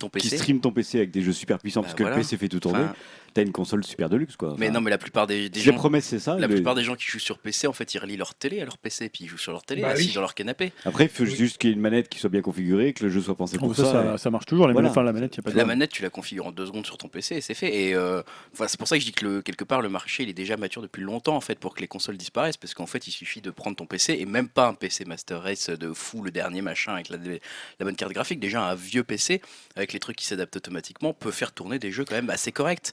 ton 0.61 0.70
PC 0.73 0.99
avec 0.99 1.11
des 1.11 1.23
jeux 1.23 1.33
super 1.33 1.59
puissants 1.59 1.81
Bah 1.81 1.87
parce 1.89 1.95
que 1.95 2.03
le 2.05 2.15
PC 2.15 2.37
fait 2.37 2.49
tout 2.49 2.61
tourner, 2.61 2.81
Enfin, 2.81 2.95
t'as 3.35 3.43
une 3.43 3.53
console 3.53 3.85
super 3.85 4.09
de 4.09 4.17
luxe 4.17 4.37
quoi. 4.37 4.55
mais 4.59 4.71
non, 4.71 4.81
mais 4.81 4.91
la 4.91 4.99
plupart 4.99 5.27
des, 5.27 5.49
des 5.49 5.61
gens. 5.61 5.75
promesse 5.75 6.05
c'est 6.07 6.19
ça. 6.19 6.37
La 6.39 6.49
plupart 6.49 6.75
des 6.75 6.85
gens 6.85 6.95
qui 6.95 7.07
jouent 7.11 7.19
sur 7.19 7.39
PC, 7.39 7.67
en 7.67 7.73
fait, 7.73 7.95
ils 7.95 7.99
relient 7.99 8.17
leur 8.17 8.35
télé 8.35 8.61
à 8.61 8.65
leur 8.65 8.79
PC, 8.79 9.09
puis 9.09 9.25
ils 9.25 9.29
jouent 9.29 9.39
sur 9.39 9.53
leur 9.53 9.63
télé, 9.65 9.83
Bah 9.83 9.89
assis 9.91 10.09
oui. 10.09 10.13
dans 10.15 10.21
leur 10.21 10.35
canapé. 10.35 10.73
Après, 10.85 11.05
il 11.05 11.11
faut 11.11 11.25
Oui. 11.25 11.35
juste 11.35 11.59
qu'il 11.59 11.71
y 11.71 11.73
ait 11.73 11.77
une 11.77 11.81
manette 11.81 12.09
qui 12.09 12.19
soit 12.19 12.31
bien 12.31 12.43
configurée, 12.43 12.93
que 12.93 13.05
le 13.05 13.11
jeu 13.11 13.21
soit 13.21 13.35
pensé 13.37 13.59
pour 13.59 13.75
ça, 13.75 13.85
ça. 13.85 13.93
ça, 13.93 14.15
et- 14.15 14.19
ça 14.19 14.31
marche 14.31 14.47
toujours. 14.47 14.67
Les 14.67 14.73
Voilà. 14.73 14.89
manettes, 14.91 15.05
la 15.05 15.13
manette, 15.13 15.35
il 15.35 15.39
y 15.39 15.41
a 15.41 15.43
pas 15.45 15.51
de 15.51 15.57
La 15.57 15.65
manette, 15.65 15.91
tu 15.91 16.03
la 16.03 16.11
configures 16.11 16.47
en 16.47 16.53
deux 16.53 16.67
secondes 16.67 16.87
sur 16.87 16.99
ton 16.99 17.09
PC 17.09 17.37
et 17.37 17.41
c'est 17.41 17.55
fait. 17.55 17.75
Et 17.75 17.95
euh, 17.95 18.23
c'est 18.67 18.77
pour 18.79 18.89
ça 18.89 18.97
que 18.97 19.01
je 19.01 19.07
dis 19.07 19.13
que 19.13 19.25
le- 19.25 19.43
quelque 19.43 19.65
part, 19.65 19.83
le 19.83 19.89
marché, 19.89 20.23
il 20.23 20.29
est 20.29 20.33
déjà 20.35 20.57
mature 20.57 20.83
depuis 20.83 21.03
longtemps, 21.03 21.37
en 21.37 21.41
fait, 21.41 21.59
pour 21.59 21.75
que 21.75 21.81
les 21.81 21.89
consoles 21.89 22.17
disparaissent, 22.17 22.57
parce 22.57 22.75
qu'en 22.75 22.87
fait, 22.87 23.07
il 23.07 23.13
suffit 23.13 23.41
de 23.41 23.51
prendre 23.51 23.77
ton 23.77 23.87
PC, 23.87 24.17
et 24.19 24.27
même 24.27 24.49
pas 24.49 24.67
un 24.69 24.75
PC 24.75 25.05
Master 25.05 25.43
Race 25.43 25.71
de 25.71 25.93
fou, 25.93 26.23
le 26.23 26.31
dernier 26.31 26.63
machin, 26.63 26.95
avec 26.95 27.09
la, 27.09 27.17
la 27.17 27.85
bonne 27.85 27.97
carte 27.97 28.13
graphique, 28.13 28.41
déjà 28.41 28.63
un 28.63 28.75
vieux 28.75 29.05
PC, 29.05 29.41
avec 29.77 29.93
les 29.93 29.99
trucs 30.01 30.17
qui 30.17 30.27
s'adaptent 30.27 30.57
automatiquement, 30.57 31.13
peut 31.15 31.31
faire 31.31 31.53
tourner 31.53 31.79
des 31.79 31.91
jeux 31.93 32.05
quand 32.05 32.15
même 32.15 32.31
assez 32.31 32.53
corrects. 32.53 32.93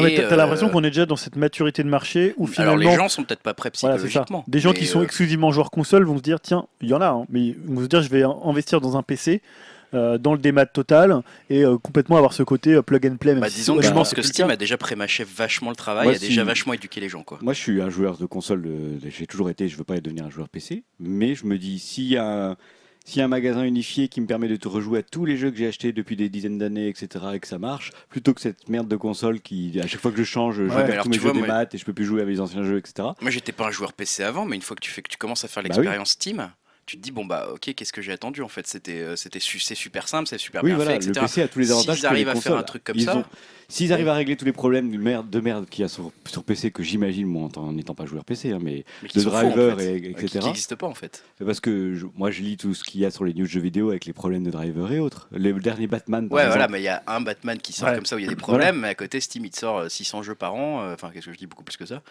Ouais, 0.00 0.14
t'as 0.14 0.28
t'as 0.28 0.36
l'impression 0.36 0.68
euh, 0.68 0.70
qu'on 0.70 0.84
est 0.84 0.90
déjà 0.90 1.06
dans 1.06 1.16
cette 1.16 1.36
maturité 1.36 1.82
de 1.82 1.88
marché 1.88 2.34
où 2.36 2.44
Alors 2.44 2.54
finalement. 2.54 2.90
les 2.90 2.96
gens 2.96 3.08
sont 3.08 3.24
peut-être 3.24 3.42
pas 3.42 3.54
prêts 3.54 3.70
Voilà, 3.80 3.96
psychologiquement. 3.96 4.44
Des 4.48 4.60
gens 4.60 4.70
mais, 4.72 4.78
qui 4.78 4.86
sont 4.86 5.00
euh, 5.00 5.04
exclusivement 5.04 5.50
joueurs 5.52 5.70
console 5.70 6.04
vont 6.04 6.16
se 6.18 6.22
dire 6.22 6.40
tiens, 6.40 6.66
il 6.80 6.88
y 6.88 6.94
en 6.94 7.00
a, 7.00 7.08
hein, 7.08 7.24
mais 7.28 7.40
ils 7.48 7.56
vont 7.66 7.82
se 7.82 7.86
dire 7.86 8.02
je 8.02 8.08
vais 8.08 8.22
investir 8.44 8.80
dans 8.80 8.96
un 8.96 9.02
PC. 9.02 9.42
euh, 9.94 10.16
dans 10.16 10.32
le 10.32 10.38
démat 10.38 10.64
total 10.64 11.20
et 11.50 11.66
euh, 11.66 11.76
complètement 11.76 12.16
avoir 12.16 12.32
ce 12.32 12.42
côté 12.42 12.72
euh, 12.72 12.80
plug 12.80 13.06
and 13.06 13.16
play. 13.16 13.32
Même 13.32 13.42
bah, 13.42 13.50
disons 13.50 13.76
que 13.76 13.82
je 13.82 13.90
pense 13.90 14.14
que 14.14 14.22
Steam 14.22 14.48
a 14.48 14.56
déjà 14.56 14.78
prémâché 14.78 15.22
vachement 15.22 15.68
le 15.68 15.76
travail, 15.76 16.06
Moi, 16.06 16.14
a 16.14 16.18
déjà 16.18 16.40
si- 16.40 16.46
vachement 16.46 16.72
éduqué 16.72 16.98
les 16.98 17.10
gens. 17.10 17.22
Quoi. 17.22 17.38
Moi, 17.42 17.52
je 17.52 17.60
suis 17.60 17.82
un 17.82 17.90
joueur 17.90 18.16
de 18.16 18.24
console. 18.24 18.62
de- 18.62 18.98
J'ai 19.10 19.26
toujours 19.26 19.50
été. 19.50 19.68
Je 19.68 19.76
veux 19.76 19.84
pas 19.84 20.00
devenir 20.00 20.24
un 20.24 20.30
joueur 20.30 20.48
PC, 20.48 20.84
mais 20.98 21.34
je 21.34 21.44
me 21.44 21.58
dis 21.58 21.78
s'il 21.78 22.04
y 22.08 22.16
a 22.16 22.24
un, 22.52 22.56
s'il 23.04 23.18
y 23.18 23.22
a 23.22 23.24
un 23.24 23.28
magasin 23.28 23.64
unifié 23.64 24.08
qui 24.08 24.20
me 24.20 24.26
permet 24.26 24.48
de 24.48 24.56
te 24.56 24.68
rejouer 24.68 25.00
à 25.00 25.02
tous 25.02 25.24
les 25.24 25.36
jeux 25.36 25.50
que 25.50 25.56
j'ai 25.56 25.66
achetés 25.66 25.92
depuis 25.92 26.16
des 26.16 26.28
dizaines 26.28 26.58
d'années, 26.58 26.88
etc., 26.88 27.24
et 27.34 27.40
que 27.40 27.48
ça 27.48 27.58
marche, 27.58 27.90
plutôt 28.08 28.34
que 28.34 28.40
cette 28.40 28.68
merde 28.68 28.88
de 28.88 28.96
console 28.96 29.40
qui, 29.40 29.78
à 29.80 29.86
chaque 29.86 30.00
fois 30.00 30.10
que 30.10 30.18
je 30.18 30.24
change, 30.24 30.56
je 30.56 30.70
alors 30.70 31.04
tous 31.04 31.10
mes 31.10 31.18
jeux 31.18 31.32
des 31.32 31.42
maths 31.42 31.74
et 31.74 31.78
je 31.78 31.84
peux 31.84 31.92
plus 31.92 32.04
jouer 32.04 32.22
à 32.22 32.24
mes 32.24 32.40
anciens 32.40 32.64
jeux, 32.64 32.78
etc. 32.78 33.08
Moi, 33.20 33.30
j'étais 33.30 33.52
pas 33.52 33.66
un 33.66 33.70
joueur 33.70 33.92
PC 33.92 34.22
avant, 34.22 34.44
mais 34.44 34.56
une 34.56 34.62
fois 34.62 34.76
que 34.76 34.82
tu 34.82 34.90
fais 34.90 35.02
que 35.02 35.10
tu 35.10 35.18
commences 35.18 35.44
à 35.44 35.48
faire 35.48 35.62
Bah 35.62 35.68
l'expérience 35.68 36.10
Steam, 36.10 36.50
tu 36.86 36.96
te 36.96 37.02
dis 37.02 37.10
bon 37.12 37.24
bah 37.24 37.48
ok, 37.52 37.74
qu'est-ce 37.74 37.92
que 37.92 38.02
j'ai 38.02 38.12
attendu 38.12 38.42
en 38.42 38.48
fait? 38.48 38.66
C'était 38.66 39.00
euh, 39.00 39.16
c'était 39.16 39.38
c'est 39.40 39.74
super 39.74 40.08
simple, 40.08 40.28
c'est 40.28 40.38
super 40.38 40.62
Oui, 40.62 40.70
bien 40.70 40.76
voilà, 40.76 40.92
fait, 40.92 40.98
le 41.06 41.10
etc. 41.10 41.20
PC 41.26 41.42
a 41.42 41.48
tous 41.48 41.58
les 41.60 41.70
avantages 41.70 41.96
S'ils 41.98 42.06
arrivent 42.06 42.28
à 42.28 42.34
faire 42.34 42.56
un 42.56 42.62
truc 42.62 42.84
comme 42.84 42.96
Ils 42.96 43.04
ça, 43.04 43.24
S'ils 43.68 43.92
arrivent 43.94 44.08
à 44.08 44.14
régler 44.14 44.36
tous 44.36 44.44
les 44.44 44.52
problèmes 44.52 44.90
de 44.90 44.98
merde, 44.98 45.30
de 45.30 45.40
merde 45.40 45.66
qu'il 45.66 45.80
y 45.80 45.84
a 45.84 45.88
sur, 45.88 46.12
sur 46.26 46.44
PC, 46.44 46.70
que 46.72 46.82
j'imagine, 46.82 47.26
moi, 47.26 47.48
en 47.56 47.72
n'étant 47.72 47.94
pas 47.94 48.04
joueur 48.04 48.22
PC, 48.22 48.50
hein, 48.52 48.58
mais 48.60 48.84
de 49.14 49.20
faux, 49.20 49.28
en 49.28 49.30
driver 49.30 49.78
fait, 49.78 49.84
et- 49.98 50.06
euh, 50.08 50.10
etc. 50.10 50.26
qui 50.40 50.46
n'existent 50.46 50.76
pas 50.76 50.86
en 50.88 50.94
fait. 50.94 51.24
C'est 51.38 51.46
parce 51.46 51.60
que 51.60 51.94
je- 51.94 52.04
moi, 52.14 52.30
je 52.30 52.42
lis 52.42 52.58
tout 52.58 52.74
ce 52.74 52.84
qu'il 52.84 53.00
y 53.00 53.06
a 53.06 53.10
sur 53.10 53.24
les 53.24 53.32
news 53.32 53.46
jeux 53.46 53.60
vidéo 53.60 53.88
avec 53.88 54.04
les 54.04 54.12
problèmes 54.12 54.42
de 54.44 54.50
driver 54.50 54.92
et 54.92 54.98
autres. 54.98 55.28
Les 55.32 55.54
derniers 55.54 55.86
Batman, 55.86 56.28
par 56.28 56.36
Ouais, 56.36 56.42
exemple. 56.42 56.58
voilà, 56.58 56.68
mais 56.70 56.80
il 56.80 56.84
y 56.84 56.88
a 56.88 57.02
un 57.06 57.22
Batman 57.22 57.58
qui 57.58 57.72
sort 57.72 57.88
Ouais. 57.88 57.94
comme 57.94 58.04
ça 58.04 58.16
où 58.16 58.18
il 58.18 58.24
y 58.24 58.26
a 58.26 58.30
des 58.30 58.36
problèmes, 58.36 58.80
mais 58.80 58.88
à 58.88 58.94
côté 58.94 59.20
Steam 59.20 59.46
il 59.46 59.54
sort 59.56 59.78
euh, 59.78 59.88
600 59.88 60.22
jeux 60.22 60.34
par 60.34 60.54
an, 60.54 60.82
euh, 60.82 60.92
enfin 60.94 61.10
qu'est-ce 61.14 61.26
que 61.26 61.32
je 61.32 61.38
dis 61.38 61.46
beaucoup 61.46 61.64
plus 61.64 61.78
que 61.78 61.86
ça. 61.86 62.02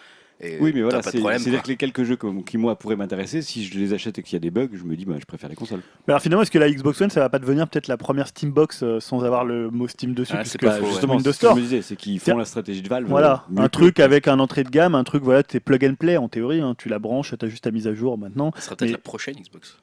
Et 0.44 0.58
Oui, 0.60 0.72
mais 0.74 0.82
voilà, 0.82 0.98
de 0.98 1.02
c'est-à-dire 1.04 1.62
que 1.62 1.68
les 1.68 1.76
quelques 1.76 2.02
jeux 2.02 2.16
comme- 2.16 2.42
qui, 2.42 2.58
moi, 2.58 2.76
pourraient 2.76 2.96
m'intéresser, 2.96 3.42
si 3.42 3.64
je 3.64 3.78
les 3.78 3.94
achète 3.94 4.18
et 4.18 4.22
qu'il 4.24 4.32
y 4.32 4.36
a 4.36 4.40
des 4.40 4.50
bugs, 4.50 4.68
je 4.72 4.82
me 4.82 4.96
dis, 4.96 5.04
bah, 5.04 5.14
je 5.20 5.24
préfère 5.24 5.48
les 5.48 5.54
consoles. 5.54 5.82
Mais 6.08 6.12
alors 6.12 6.20
finalement, 6.20 6.42
est-ce 6.42 6.50
que 6.50 6.58
la 6.58 6.68
Xbox 6.68 7.00
One, 7.00 7.10
ça 7.10 7.20
va 7.20 7.28
pas 7.28 7.38
devenir 7.38 7.68
peut-être 7.68 7.86
la 7.86 7.96
première 7.96 8.26
Steambox 8.26 8.82
euh, 8.82 8.98
sans 8.98 9.22
avoir 9.22 9.44
le 9.44 9.70
mot 9.70 9.86
Steam 9.86 10.14
dessus 10.14 10.32
Ah, 10.34 10.40
puisque 10.40 10.52
c'est 10.60 10.66
pas 10.66 10.72
faux, 10.78 10.84
ouais. 10.84 10.90
justement, 10.90 11.14
Windows 11.14 11.30
c'est 11.30 11.36
ce 11.36 11.40
que 11.40 11.46
je 11.46 11.46
Store. 11.46 11.56
me 11.56 11.60
disais, 11.62 11.82
c'est 11.82 11.94
qu'ils 11.96 12.18
font 12.18 12.36
la 12.36 12.44
stratégie 12.44 12.82
de 12.82 12.88
Valve. 12.88 13.06
Voilà, 13.08 13.44
euh, 13.56 13.60
un 13.60 13.66
que- 13.66 13.70
truc 13.70 14.00
avec 14.00 14.26
un 14.26 14.40
entrée 14.40 14.64
de 14.64 14.70
gamme, 14.70 14.94
un 14.96 15.04
truc, 15.04 15.22
voilà, 15.22 15.44
t'es 15.44 15.60
plug 15.60 15.84
and 15.84 15.94
play 15.94 16.16
en 16.16 16.28
théorie, 16.28 16.60
hein, 16.60 16.74
tu 16.76 16.88
la 16.88 16.98
branches, 16.98 17.34
t'as 17.38 17.46
juste 17.46 17.62
ta 17.64 17.70
mise 17.70 17.86
à 17.86 17.94
jour 17.94 18.18
maintenant. 18.18 18.50
Ce 18.56 18.62
sera 18.62 18.74
peut-être 18.76 18.88
mais- 18.88 18.92
la 18.94 18.98
prochaine 18.98 19.36
Xbox. 19.36 19.78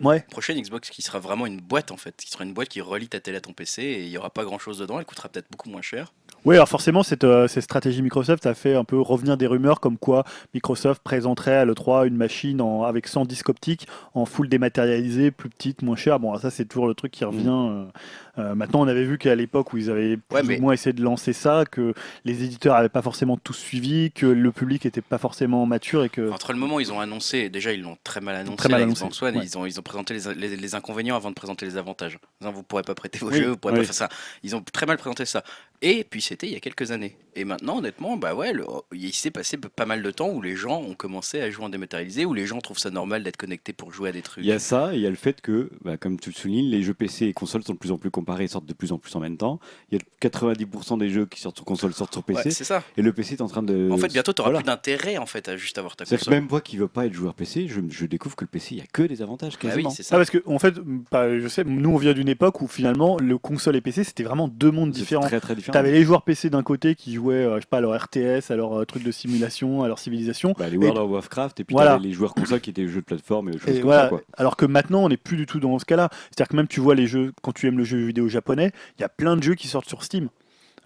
Ouais, 0.00 0.24
Prochaine 0.30 0.60
Xbox 0.60 0.90
qui 0.90 1.00
sera 1.02 1.18
vraiment 1.20 1.46
une 1.46 1.60
boîte 1.60 1.92
en 1.92 1.96
fait, 1.96 2.14
qui 2.16 2.30
sera 2.30 2.44
une 2.44 2.52
boîte 2.52 2.68
qui 2.68 2.80
relie 2.80 3.08
ta 3.08 3.20
télé 3.20 3.36
à 3.36 3.40
ton 3.40 3.52
PC 3.52 3.82
et 3.82 4.02
il 4.02 4.08
y 4.08 4.18
aura 4.18 4.30
pas 4.30 4.44
grand 4.44 4.58
chose 4.58 4.78
dedans, 4.78 4.98
elle 4.98 5.04
coûtera 5.04 5.28
peut-être 5.28 5.46
beaucoup 5.50 5.70
moins 5.70 5.82
cher. 5.82 6.12
Oui, 6.44 6.54
alors 6.56 6.68
forcément, 6.68 7.02
cette, 7.02 7.24
euh, 7.24 7.48
cette 7.48 7.64
stratégie 7.64 8.02
Microsoft 8.02 8.46
a 8.46 8.54
fait 8.54 8.74
un 8.74 8.84
peu 8.84 9.00
revenir 9.00 9.36
des 9.36 9.46
rumeurs 9.46 9.80
comme 9.80 9.96
quoi 9.98 10.24
Microsoft 10.54 11.02
présenterait 11.02 11.56
à 11.56 11.64
l'E3 11.64 12.06
une 12.06 12.16
machine 12.16 12.60
en- 12.60 12.82
avec 12.84 13.06
100 13.08 13.24
disques 13.24 13.48
optiques 13.48 13.86
en 14.14 14.26
full 14.26 14.48
dématérialisé, 14.48 15.30
plus 15.30 15.50
petite, 15.50 15.82
moins 15.82 15.96
chère. 15.96 16.20
Bon, 16.20 16.36
ça, 16.38 16.50
c'est 16.50 16.64
toujours 16.66 16.86
le 16.88 16.94
truc 16.94 17.10
qui 17.12 17.24
revient. 17.24 17.46
euh, 17.48 17.84
euh, 18.38 18.54
maintenant, 18.54 18.80
on 18.82 18.88
avait 18.88 19.04
vu 19.04 19.18
qu'à 19.18 19.34
l'époque 19.34 19.72
où 19.72 19.76
ils 19.78 19.90
avaient 19.90 20.16
plus 20.16 20.36
Ouais, 20.36 20.42
mais- 20.42 20.58
ou 20.58 20.62
moins 20.62 20.72
essayé 20.74 20.92
de 20.92 21.02
lancer 21.02 21.32
ça, 21.32 21.64
que 21.70 21.94
les 22.24 22.42
éditeurs 22.44 22.74
n'avaient 22.74 22.88
pas 22.88 23.02
forcément 23.02 23.36
tous 23.36 23.54
suivi, 23.54 24.10
que 24.12 24.26
le 24.26 24.52
public 24.52 24.84
n'était 24.84 25.00
pas 25.00 25.18
forcément 25.18 25.64
mature 25.66 26.04
et 26.04 26.08
que. 26.08 26.30
Entre 26.30 26.52
le 26.52 26.58
moment 26.58 26.76
où 26.76 26.80
ils 26.80 26.92
ont 26.92 27.00
annoncé, 27.00 27.48
déjà 27.48 27.72
ils 27.72 27.82
l'ont 27.82 27.96
très 28.04 28.20
mal 28.20 28.36
annoncé, 28.36 28.56
Très 28.56 28.68
mal 28.68 28.82
annoncé, 28.82 29.00
Xbox 29.04 29.22
One, 29.22 29.36
ouais. 29.36 29.44
ils, 29.44 29.56
ont, 29.58 29.66
ils 29.66 29.78
ont 29.78 29.82
présenté 29.82 30.14
les, 30.14 30.34
les- 30.34 30.56
les 30.56 30.74
inconvénients 30.74 31.16
avant 31.16 31.30
de 31.30 31.34
présenter 31.34 31.66
les 31.66 31.76
avantages. 31.76 32.18
Vous 32.40 32.62
pourrez 32.62 32.82
pas 32.82 32.94
prêter 32.94 33.18
vos 33.18 33.30
Oui, 33.30 33.38
jeux, 33.38 33.48
vous 33.50 33.56
pourrez 33.56 33.74
oui. 33.74 33.80
pas 33.80 33.84
faire 33.86 33.94
ça. 33.94 34.08
Ils 34.42 34.54
ont 34.54 34.62
très 34.72 34.86
mal 34.86 34.96
présenté 34.98 35.24
ça. 35.24 35.42
Et 35.82 36.04
puis 36.08 36.22
c'était 36.22 36.46
il 36.46 36.52
y 36.52 36.56
a 36.56 36.60
quelques 36.60 36.90
années. 36.90 37.16
Et 37.38 37.44
maintenant, 37.44 37.78
honnêtement, 37.78 38.16
bah 38.16 38.34
ouais, 38.34 38.54
le- 38.54 38.64
il 38.94 39.12
s'est 39.12 39.30
passé 39.30 39.58
pas 39.58 39.84
mal 39.84 40.02
de 40.02 40.10
temps 40.10 40.30
où 40.30 40.40
les 40.40 40.56
gens 40.56 40.80
ont 40.80 40.94
commencé 40.94 41.38
à 41.42 41.50
jouer 41.50 41.64
en 41.66 41.68
dématérialisé, 41.68 42.24
où 42.24 42.32
les 42.32 42.46
gens 42.46 42.60
trouvent 42.60 42.78
ça 42.78 42.88
normal 42.90 43.22
d'être 43.22 43.36
connectés 43.36 43.74
pour 43.74 43.92
jouer 43.92 44.08
à 44.08 44.12
des 44.12 44.22
trucs. 44.22 44.42
Il 44.42 44.48
y 44.48 44.52
a 44.52 44.58
ça, 44.58 44.94
et 44.94 44.96
il 44.96 45.02
y 45.02 45.06
a 45.06 45.10
le 45.10 45.16
fait 45.16 45.42
que, 45.42 45.70
bah, 45.84 45.98
comme 45.98 46.18
tu 46.18 46.30
le 46.30 46.34
soulignes, 46.34 46.70
les 46.70 46.82
jeux 46.82 46.94
PC 46.94 47.26
et 47.26 47.32
consoles 47.34 47.62
sont 47.62 47.74
de 47.74 47.78
plus 47.78 47.90
en 47.92 47.98
plus 47.98 48.10
comparés 48.10 48.44
et 48.44 48.48
sortent 48.48 48.64
de 48.64 48.72
plus 48.72 48.90
en 48.92 48.96
plus 48.98 49.14
en 49.16 49.20
même 49.20 49.36
temps. 49.36 49.60
Il 49.92 49.98
y 49.98 50.00
a 50.00 50.04
90% 50.20 50.96
des 50.96 51.10
jeux 51.10 51.26
qui 51.26 51.40
sortent 51.40 51.56
sur 51.56 51.66
console 51.66 51.92
sortent 51.92 52.14
sur 52.14 52.22
PC, 52.24 52.40
Ouais, 52.46 52.50
c'est 52.50 52.64
ça. 52.64 52.82
et 52.96 53.02
le 53.02 53.12
PC 53.12 53.34
est 53.34 53.42
en 53.42 53.48
train 53.48 53.62
de. 53.62 53.90
En 53.90 53.98
fait, 53.98 54.08
bientôt, 54.08 54.32
tu 54.32 54.40
auras 54.40 54.50
Voilà. 54.50 54.62
plus 54.62 54.66
d'intérêt 54.68 55.18
en 55.18 55.26
fait 55.26 55.46
à 55.48 55.58
juste 55.58 55.76
avoir 55.76 55.94
ta 55.94 56.06
C'est-à-dire 56.06 56.20
que 56.20 56.30
console. 56.30 56.40
même 56.40 56.48
moi 56.50 56.60
qui 56.62 56.78
veux 56.78 56.88
pas 56.88 57.04
être 57.04 57.12
joueur 57.12 57.34
PC, 57.34 57.68
je, 57.68 57.80
je 57.90 58.06
découvre 58.06 58.34
que 58.36 58.44
le 58.44 58.48
PC, 58.48 58.76
il 58.76 58.78
y 58.78 58.80
a 58.80 58.86
que 58.90 59.02
des 59.02 59.20
avantages 59.20 59.54
Bah 59.54 59.68
quasiment. 59.68 59.90
oui, 59.90 59.94
c'est 59.94 60.04
Ah, 60.06 60.10
ça. 60.10 60.16
parce 60.16 60.30
que, 60.30 60.42
en 60.46 60.58
fait, 60.58 60.74
bah, 61.10 61.38
je 61.38 61.48
sais, 61.48 61.64
nous 61.64 61.90
on 61.90 61.96
vient 61.98 62.14
d'une 62.14 62.28
époque 62.30 62.62
où 62.62 62.66
finalement 62.66 63.18
le 63.18 63.36
console 63.36 63.76
et 63.76 63.82
PC 63.82 64.04
c'était 64.04 64.22
vraiment 64.24 64.48
deux 64.48 64.70
mondes 64.70 64.90
différents. 64.90 65.26
Très 65.26 65.38
très 65.40 65.54
différent. 65.54 65.65
T'avais 65.72 65.92
les 65.92 66.02
joueurs 66.04 66.22
PC 66.22 66.50
d'un 66.50 66.62
côté 66.62 66.94
qui 66.94 67.14
jouaient, 67.14 67.34
euh, 67.34 67.56
je 67.56 67.60
sais 67.62 67.66
pas, 67.68 67.78
à 67.78 67.80
leur 67.80 67.94
RTS, 68.00 68.50
à 68.50 68.56
leur 68.56 68.80
euh, 68.80 68.84
truc 68.84 69.02
de 69.02 69.10
simulation, 69.10 69.82
à 69.82 69.88
leur 69.88 69.98
civilisation. 69.98 70.54
Bah, 70.58 70.68
les 70.68 70.76
World 70.76 70.98
of 70.98 71.10
Warcraft 71.10 71.60
et 71.60 71.64
puis 71.64 71.74
Voilà. 71.74 71.98
les 71.98 72.12
joueurs 72.12 72.34
console 72.34 72.60
qui 72.60 72.70
étaient 72.70 72.82
les 72.82 72.88
jeux 72.88 73.00
de 73.00 73.06
plateforme 73.06 73.48
et 73.48 73.52
des 73.52 73.58
choses 73.58 73.68
Et 73.68 73.74
comme 73.74 73.82
voilà. 73.82 74.02
ça 74.04 74.08
quoi. 74.08 74.20
Alors 74.36 74.56
que 74.56 74.66
maintenant, 74.66 75.04
on 75.04 75.08
n'est 75.08 75.16
plus 75.16 75.36
du 75.36 75.46
tout 75.46 75.60
dans 75.60 75.78
ce 75.78 75.84
cas-là. 75.84 76.08
C'est-à-dire 76.30 76.48
que 76.48 76.56
même 76.56 76.68
tu 76.68 76.80
vois 76.80 76.94
les 76.94 77.06
jeux, 77.06 77.32
quand 77.42 77.52
tu 77.52 77.66
aimes 77.66 77.78
le 77.78 77.84
jeu 77.84 77.98
vidéo 78.06 78.28
japonais, 78.28 78.72
il 78.98 79.02
y 79.02 79.04
a 79.04 79.08
plein 79.08 79.36
de 79.36 79.42
jeux 79.42 79.54
qui 79.54 79.68
sortent 79.68 79.88
sur 79.88 80.02
Steam. 80.02 80.28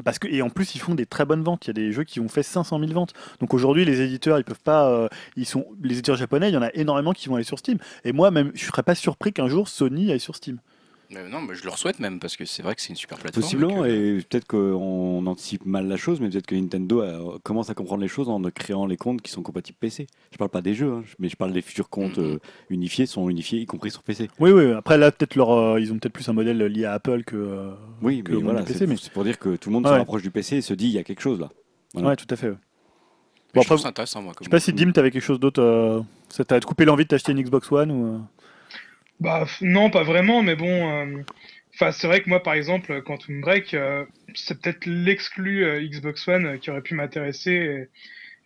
Parce 0.02 0.18
que, 0.18 0.28
et 0.28 0.40
en 0.40 0.48
plus, 0.48 0.74
ils 0.74 0.78
font 0.78 0.94
des 0.94 1.04
très 1.04 1.26
bonnes 1.26 1.42
ventes. 1.42 1.66
Il 1.66 1.68
y 1.68 1.70
a 1.72 1.74
des 1.74 1.92
jeux 1.92 2.04
qui 2.04 2.20
ont 2.20 2.28
fait 2.28 2.42
500 2.42 2.78
000 2.78 2.90
ventes. 2.92 3.12
Donc 3.40 3.52
aujourd'hui, 3.52 3.84
les 3.84 4.00
éditeurs, 4.00 4.38
ils 4.38 4.44
peuvent 4.44 4.62
pas. 4.64 4.88
euh, 4.88 5.08
ils 5.36 5.44
sont, 5.44 5.66
les 5.82 5.92
éditeurs 5.92 6.16
japonais, 6.16 6.48
il 6.48 6.54
y 6.54 6.56
en 6.56 6.62
a 6.62 6.70
énormément 6.72 7.12
qui 7.12 7.28
vont 7.28 7.34
aller 7.34 7.44
sur 7.44 7.58
Steam. 7.58 7.76
Et 8.04 8.12
moi, 8.12 8.30
même, 8.30 8.50
je 8.54 8.64
serais 8.64 8.82
pas 8.82 8.94
surpris 8.94 9.34
qu'un 9.34 9.48
jour 9.48 9.68
Sony 9.68 10.10
aille 10.10 10.18
sur 10.20 10.34
Steam. 10.36 10.56
Euh, 11.16 11.28
non, 11.28 11.40
mais 11.40 11.56
je 11.56 11.64
leur 11.64 11.76
souhaite 11.76 11.98
même 11.98 12.20
parce 12.20 12.36
que 12.36 12.44
c'est 12.44 12.62
vrai 12.62 12.76
que 12.76 12.80
c'est 12.80 12.90
une 12.90 12.94
super 12.96 13.18
plateforme. 13.18 13.42
Possiblement, 13.42 13.84
et 13.84 13.88
que- 13.88 14.18
et 14.18 14.22
peut-être 14.22 14.46
qu'on 14.46 15.26
anticipe 15.26 15.66
mal 15.66 15.88
la 15.88 15.96
chose, 15.96 16.20
mais 16.20 16.28
peut-être 16.30 16.46
que 16.46 16.54
Nintendo 16.54 17.02
euh, 17.02 17.38
commence 17.42 17.68
à 17.68 17.74
comprendre 17.74 18.00
les 18.02 18.08
choses 18.08 18.28
en 18.28 18.40
créant 18.42 18.86
les 18.86 18.96
comptes 18.96 19.20
qui 19.20 19.32
sont 19.32 19.42
compatibles 19.42 19.76
PC. 19.80 20.06
Je 20.30 20.36
parle 20.38 20.50
pas 20.50 20.62
des 20.62 20.72
jeux, 20.74 20.92
hein, 20.92 21.02
mais 21.18 21.28
je 21.28 21.34
parle 21.36 21.52
des 21.52 21.62
futurs 21.62 21.88
comptes 21.88 22.18
Mhm. 22.18 22.24
euh, 22.34 22.38
unifiés, 22.68 23.06
sont 23.06 23.28
unifiés, 23.28 23.58
y 23.60 23.66
compris 23.66 23.90
sur 23.90 24.04
PC. 24.04 24.28
Oui, 24.38 24.52
oui. 24.52 24.70
Après, 24.72 24.98
là, 24.98 25.10
peut-être 25.10 25.34
leur, 25.34 25.50
euh, 25.50 25.80
ils 25.80 25.92
ont 25.92 25.98
peut-être 25.98 26.12
plus 26.12 26.28
un 26.28 26.32
modèle 26.32 26.58
lié 26.58 26.84
à 26.84 26.92
Apple 26.92 27.24
que. 27.24 27.34
euh, 27.34 27.72
Oui, 28.02 28.22
que 28.22 28.32
mais 28.32 28.42
voilà, 28.42 28.64
c'est 28.64 28.86
mais- 28.86 28.96
c'est 28.96 29.12
pour 29.12 29.24
dire 29.24 29.38
que 29.38 29.56
tout 29.56 29.68
le 29.68 29.72
monde 29.74 29.86
Ouais. 29.86 29.92
se 29.92 29.98
rapproche 29.98 30.22
du 30.22 30.30
PC 30.30 30.56
et 30.58 30.62
se 30.62 30.74
dit 30.74 30.86
il 30.86 30.92
y 30.92 30.98
a 30.98 31.02
quelque 31.02 31.22
chose 31.22 31.40
là. 31.40 31.50
Voilà. 31.94 32.10
Ouais, 32.10 32.16
tout 32.16 32.26
à 32.30 32.36
fait. 32.36 32.50
ouais. 32.50 32.54
mais 33.52 33.58
Bon, 33.58 33.62
je 33.62 33.66
trouve 33.66 33.74
après, 33.78 33.82
ça 33.82 33.88
intéressant, 33.88 34.22
moi. 34.22 34.32
Je 34.38 34.44
sais 34.44 34.50
pas 34.50 34.60
si 34.60 34.72
Dim, 34.72 34.92
t'avais 34.92 35.10
quelque 35.10 35.24
chose 35.24 35.40
d'autre. 35.40 35.60
Euh, 35.60 36.00
ça 36.28 36.44
t'a 36.44 36.60
coupé 36.60 36.84
l'envie 36.84 37.02
de 37.02 37.08
t'acheter 37.08 37.32
une 37.32 37.42
Xbox 37.42 37.72
One 37.72 37.90
ou. 37.90 38.20
Bah 39.20 39.46
non, 39.60 39.90
pas 39.90 40.02
vraiment, 40.02 40.42
mais 40.42 40.56
bon. 40.56 40.90
euh, 41.18 41.22
Enfin, 41.74 41.92
c'est 41.92 42.06
vrai 42.08 42.22
que 42.22 42.28
moi, 42.28 42.42
par 42.42 42.54
exemple, 42.54 43.00
Quantum 43.02 43.40
Break, 43.40 43.74
euh, 43.74 44.04
c'est 44.34 44.60
peut-être 44.60 44.86
l'exclu 44.86 45.64
euh, 45.64 45.80
Xbox 45.86 46.26
One 46.28 46.46
euh, 46.46 46.58
qui 46.58 46.70
aurait 46.70 46.82
pu 46.82 46.94
m'intéresser 46.94 47.88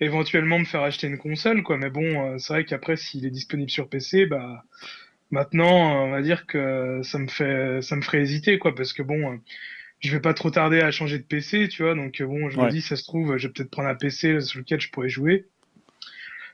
et 0.01 0.05
éventuellement 0.07 0.59
me 0.59 0.65
faire 0.65 0.83
acheter 0.83 1.07
une 1.09 1.19
console, 1.19 1.63
quoi. 1.65 1.79
Mais 1.79 1.91
bon, 1.91 2.35
euh, 2.35 2.39
c'est 2.39 2.53
vrai 2.55 2.65
qu'après, 2.65 2.97
s'il 2.97 3.27
est 3.27 3.31
disponible 3.31 3.71
sur 3.71 3.89
PC, 3.89 4.27
bah 4.27 4.65
maintenant, 5.31 6.05
on 6.07 6.11
va 6.13 6.23
dire 6.23 6.47
que 6.47 7.01
ça 7.05 7.19
me 7.19 7.29
fait, 7.29 7.83
ça 7.83 7.97
me 7.97 8.03
ferait 8.03 8.23
hésiter, 8.23 8.59
quoi, 8.59 8.75
parce 8.75 8.93
que 8.95 9.03
bon, 9.03 9.41
je 10.01 10.13
vais 10.13 10.21
pas 10.21 10.35
trop 10.35 10.51
tarder 10.51 10.81
à 10.81 10.91
changer 10.93 11.19
de 11.19 11.25
PC, 11.25 11.69
tu 11.69 11.83
vois. 11.85 11.95
Donc 11.97 12.23
bon, 12.23 12.51
je 12.51 12.59
Ouais. 12.59 12.63
me 12.63 12.69
dis, 12.69 12.83
ça 12.83 12.97
se 12.97 13.05
trouve, 13.05 13.37
je 13.39 13.49
vais 13.49 13.53
peut-être 13.55 13.71
prendre 13.71 13.89
un 13.91 13.95
PC 13.97 14.41
sur 14.41 14.61
lequel 14.61 14.81
je 14.81 14.91
pourrais 14.91 15.09
jouer. 15.11 15.47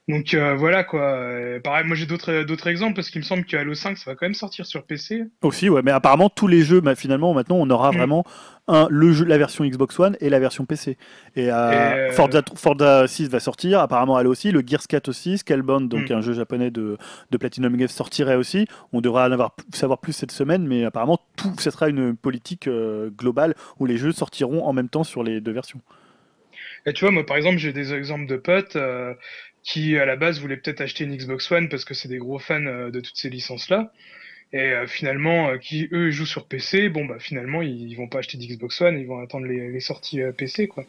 Donc 0.08 0.34
euh, 0.34 0.54
voilà 0.56 0.82
quoi. 0.82 1.02
Euh, 1.02 1.60
pareil, 1.60 1.86
moi 1.86 1.94
j'ai 1.94 2.06
d'autres 2.06 2.42
d'autres 2.42 2.66
exemples 2.66 2.94
parce 2.94 3.10
qu'il 3.10 3.20
me 3.20 3.24
semble 3.24 3.44
que 3.44 3.56
Halo 3.56 3.74
5 3.74 3.96
ça 3.96 4.10
va 4.10 4.16
quand 4.16 4.26
même 4.26 4.34
sortir 4.34 4.66
sur 4.66 4.84
PC. 4.84 5.24
Aussi, 5.42 5.68
ouais. 5.68 5.82
Mais 5.84 5.92
apparemment, 5.92 6.28
tous 6.28 6.48
les 6.48 6.62
jeux, 6.62 6.80
bah, 6.80 6.96
finalement, 6.96 7.32
maintenant, 7.32 7.56
on 7.60 7.70
aura 7.70 7.92
Mm. 7.92 7.96
vraiment 7.96 8.24
un, 8.66 8.88
le 8.90 9.12
jeu, 9.12 9.24
la 9.24 9.38
version 9.38 9.64
Xbox 9.64 9.98
One 10.00 10.16
et 10.20 10.28
la 10.28 10.40
version 10.40 10.64
PC. 10.64 10.96
Et, 11.36 11.52
euh, 11.52 11.70
Et, 11.70 11.74
euh, 12.10 12.12
Forza, 12.12 12.42
Forza 12.56 13.06
6 13.06 13.28
va 13.28 13.38
sortir, 13.38 13.78
apparemment, 13.78 14.18
elle 14.18 14.26
aussi. 14.26 14.50
Le 14.50 14.62
Gears 14.66 14.86
4 14.88 15.08
aussi. 15.08 15.38
Scalebound, 15.38 15.88
donc 15.88 16.10
Mm. 16.10 16.14
un 16.14 16.20
jeu 16.22 16.32
japonais 16.32 16.72
de, 16.72 16.96
de 17.30 17.36
Platinum 17.38 17.76
Games, 17.76 17.86
sortirait 17.88 18.36
aussi. 18.36 18.66
On 18.92 19.00
devra 19.00 19.28
en 19.28 19.32
avoir, 19.32 19.54
savoir 19.72 19.98
plus 20.00 20.12
cette 20.12 20.32
semaine, 20.32 20.66
mais 20.66 20.84
apparemment, 20.84 21.20
tout, 21.36 21.54
ça 21.58 21.70
sera 21.70 21.88
une 21.88 22.16
politique 22.16 22.66
euh, 22.66 23.10
globale 23.10 23.54
où 23.78 23.86
les 23.86 23.96
jeux 23.96 24.12
sortiront 24.12 24.64
en 24.64 24.72
même 24.72 24.88
temps 24.88 25.04
sur 25.04 25.22
les 25.22 25.40
deux 25.40 25.52
versions. 25.52 25.80
Et 26.86 26.92
tu 26.94 27.04
vois, 27.04 27.12
moi 27.12 27.24
par 27.26 27.36
exemple 27.36 27.58
j'ai 27.58 27.72
des 27.74 27.92
exemples 27.92 28.26
de 28.26 28.36
potes 28.36 28.76
euh, 28.76 29.12
qui 29.62 29.96
à 29.98 30.04
la 30.06 30.16
base 30.16 30.40
voulaient 30.40 30.56
peut-être 30.56 30.80
acheter 30.80 31.04
une 31.04 31.16
Xbox 31.16 31.50
One 31.52 31.68
parce 31.68 31.84
que 31.84 31.94
c'est 31.94 32.08
des 32.08 32.18
gros 32.18 32.38
fans 32.38 32.64
euh, 32.66 32.90
de 32.90 33.00
toutes 33.00 33.16
ces 33.16 33.30
licences 33.30 33.68
là. 33.68 33.92
Et 34.52 34.58
euh, 34.72 34.86
finalement, 34.88 35.50
euh, 35.50 35.58
qui 35.58 35.88
eux 35.92 36.10
jouent 36.10 36.26
sur 36.26 36.46
PC, 36.46 36.88
bon 36.88 37.04
bah 37.04 37.18
finalement 37.20 37.62
ils, 37.62 37.88
ils 37.88 37.94
vont 37.94 38.08
pas 38.08 38.18
acheter 38.18 38.36
d'Xbox 38.38 38.80
One, 38.80 38.98
ils 38.98 39.06
vont 39.06 39.20
attendre 39.22 39.46
les, 39.46 39.70
les 39.70 39.80
sorties 39.80 40.22
euh, 40.22 40.32
PC 40.32 40.66
quoi. 40.66 40.84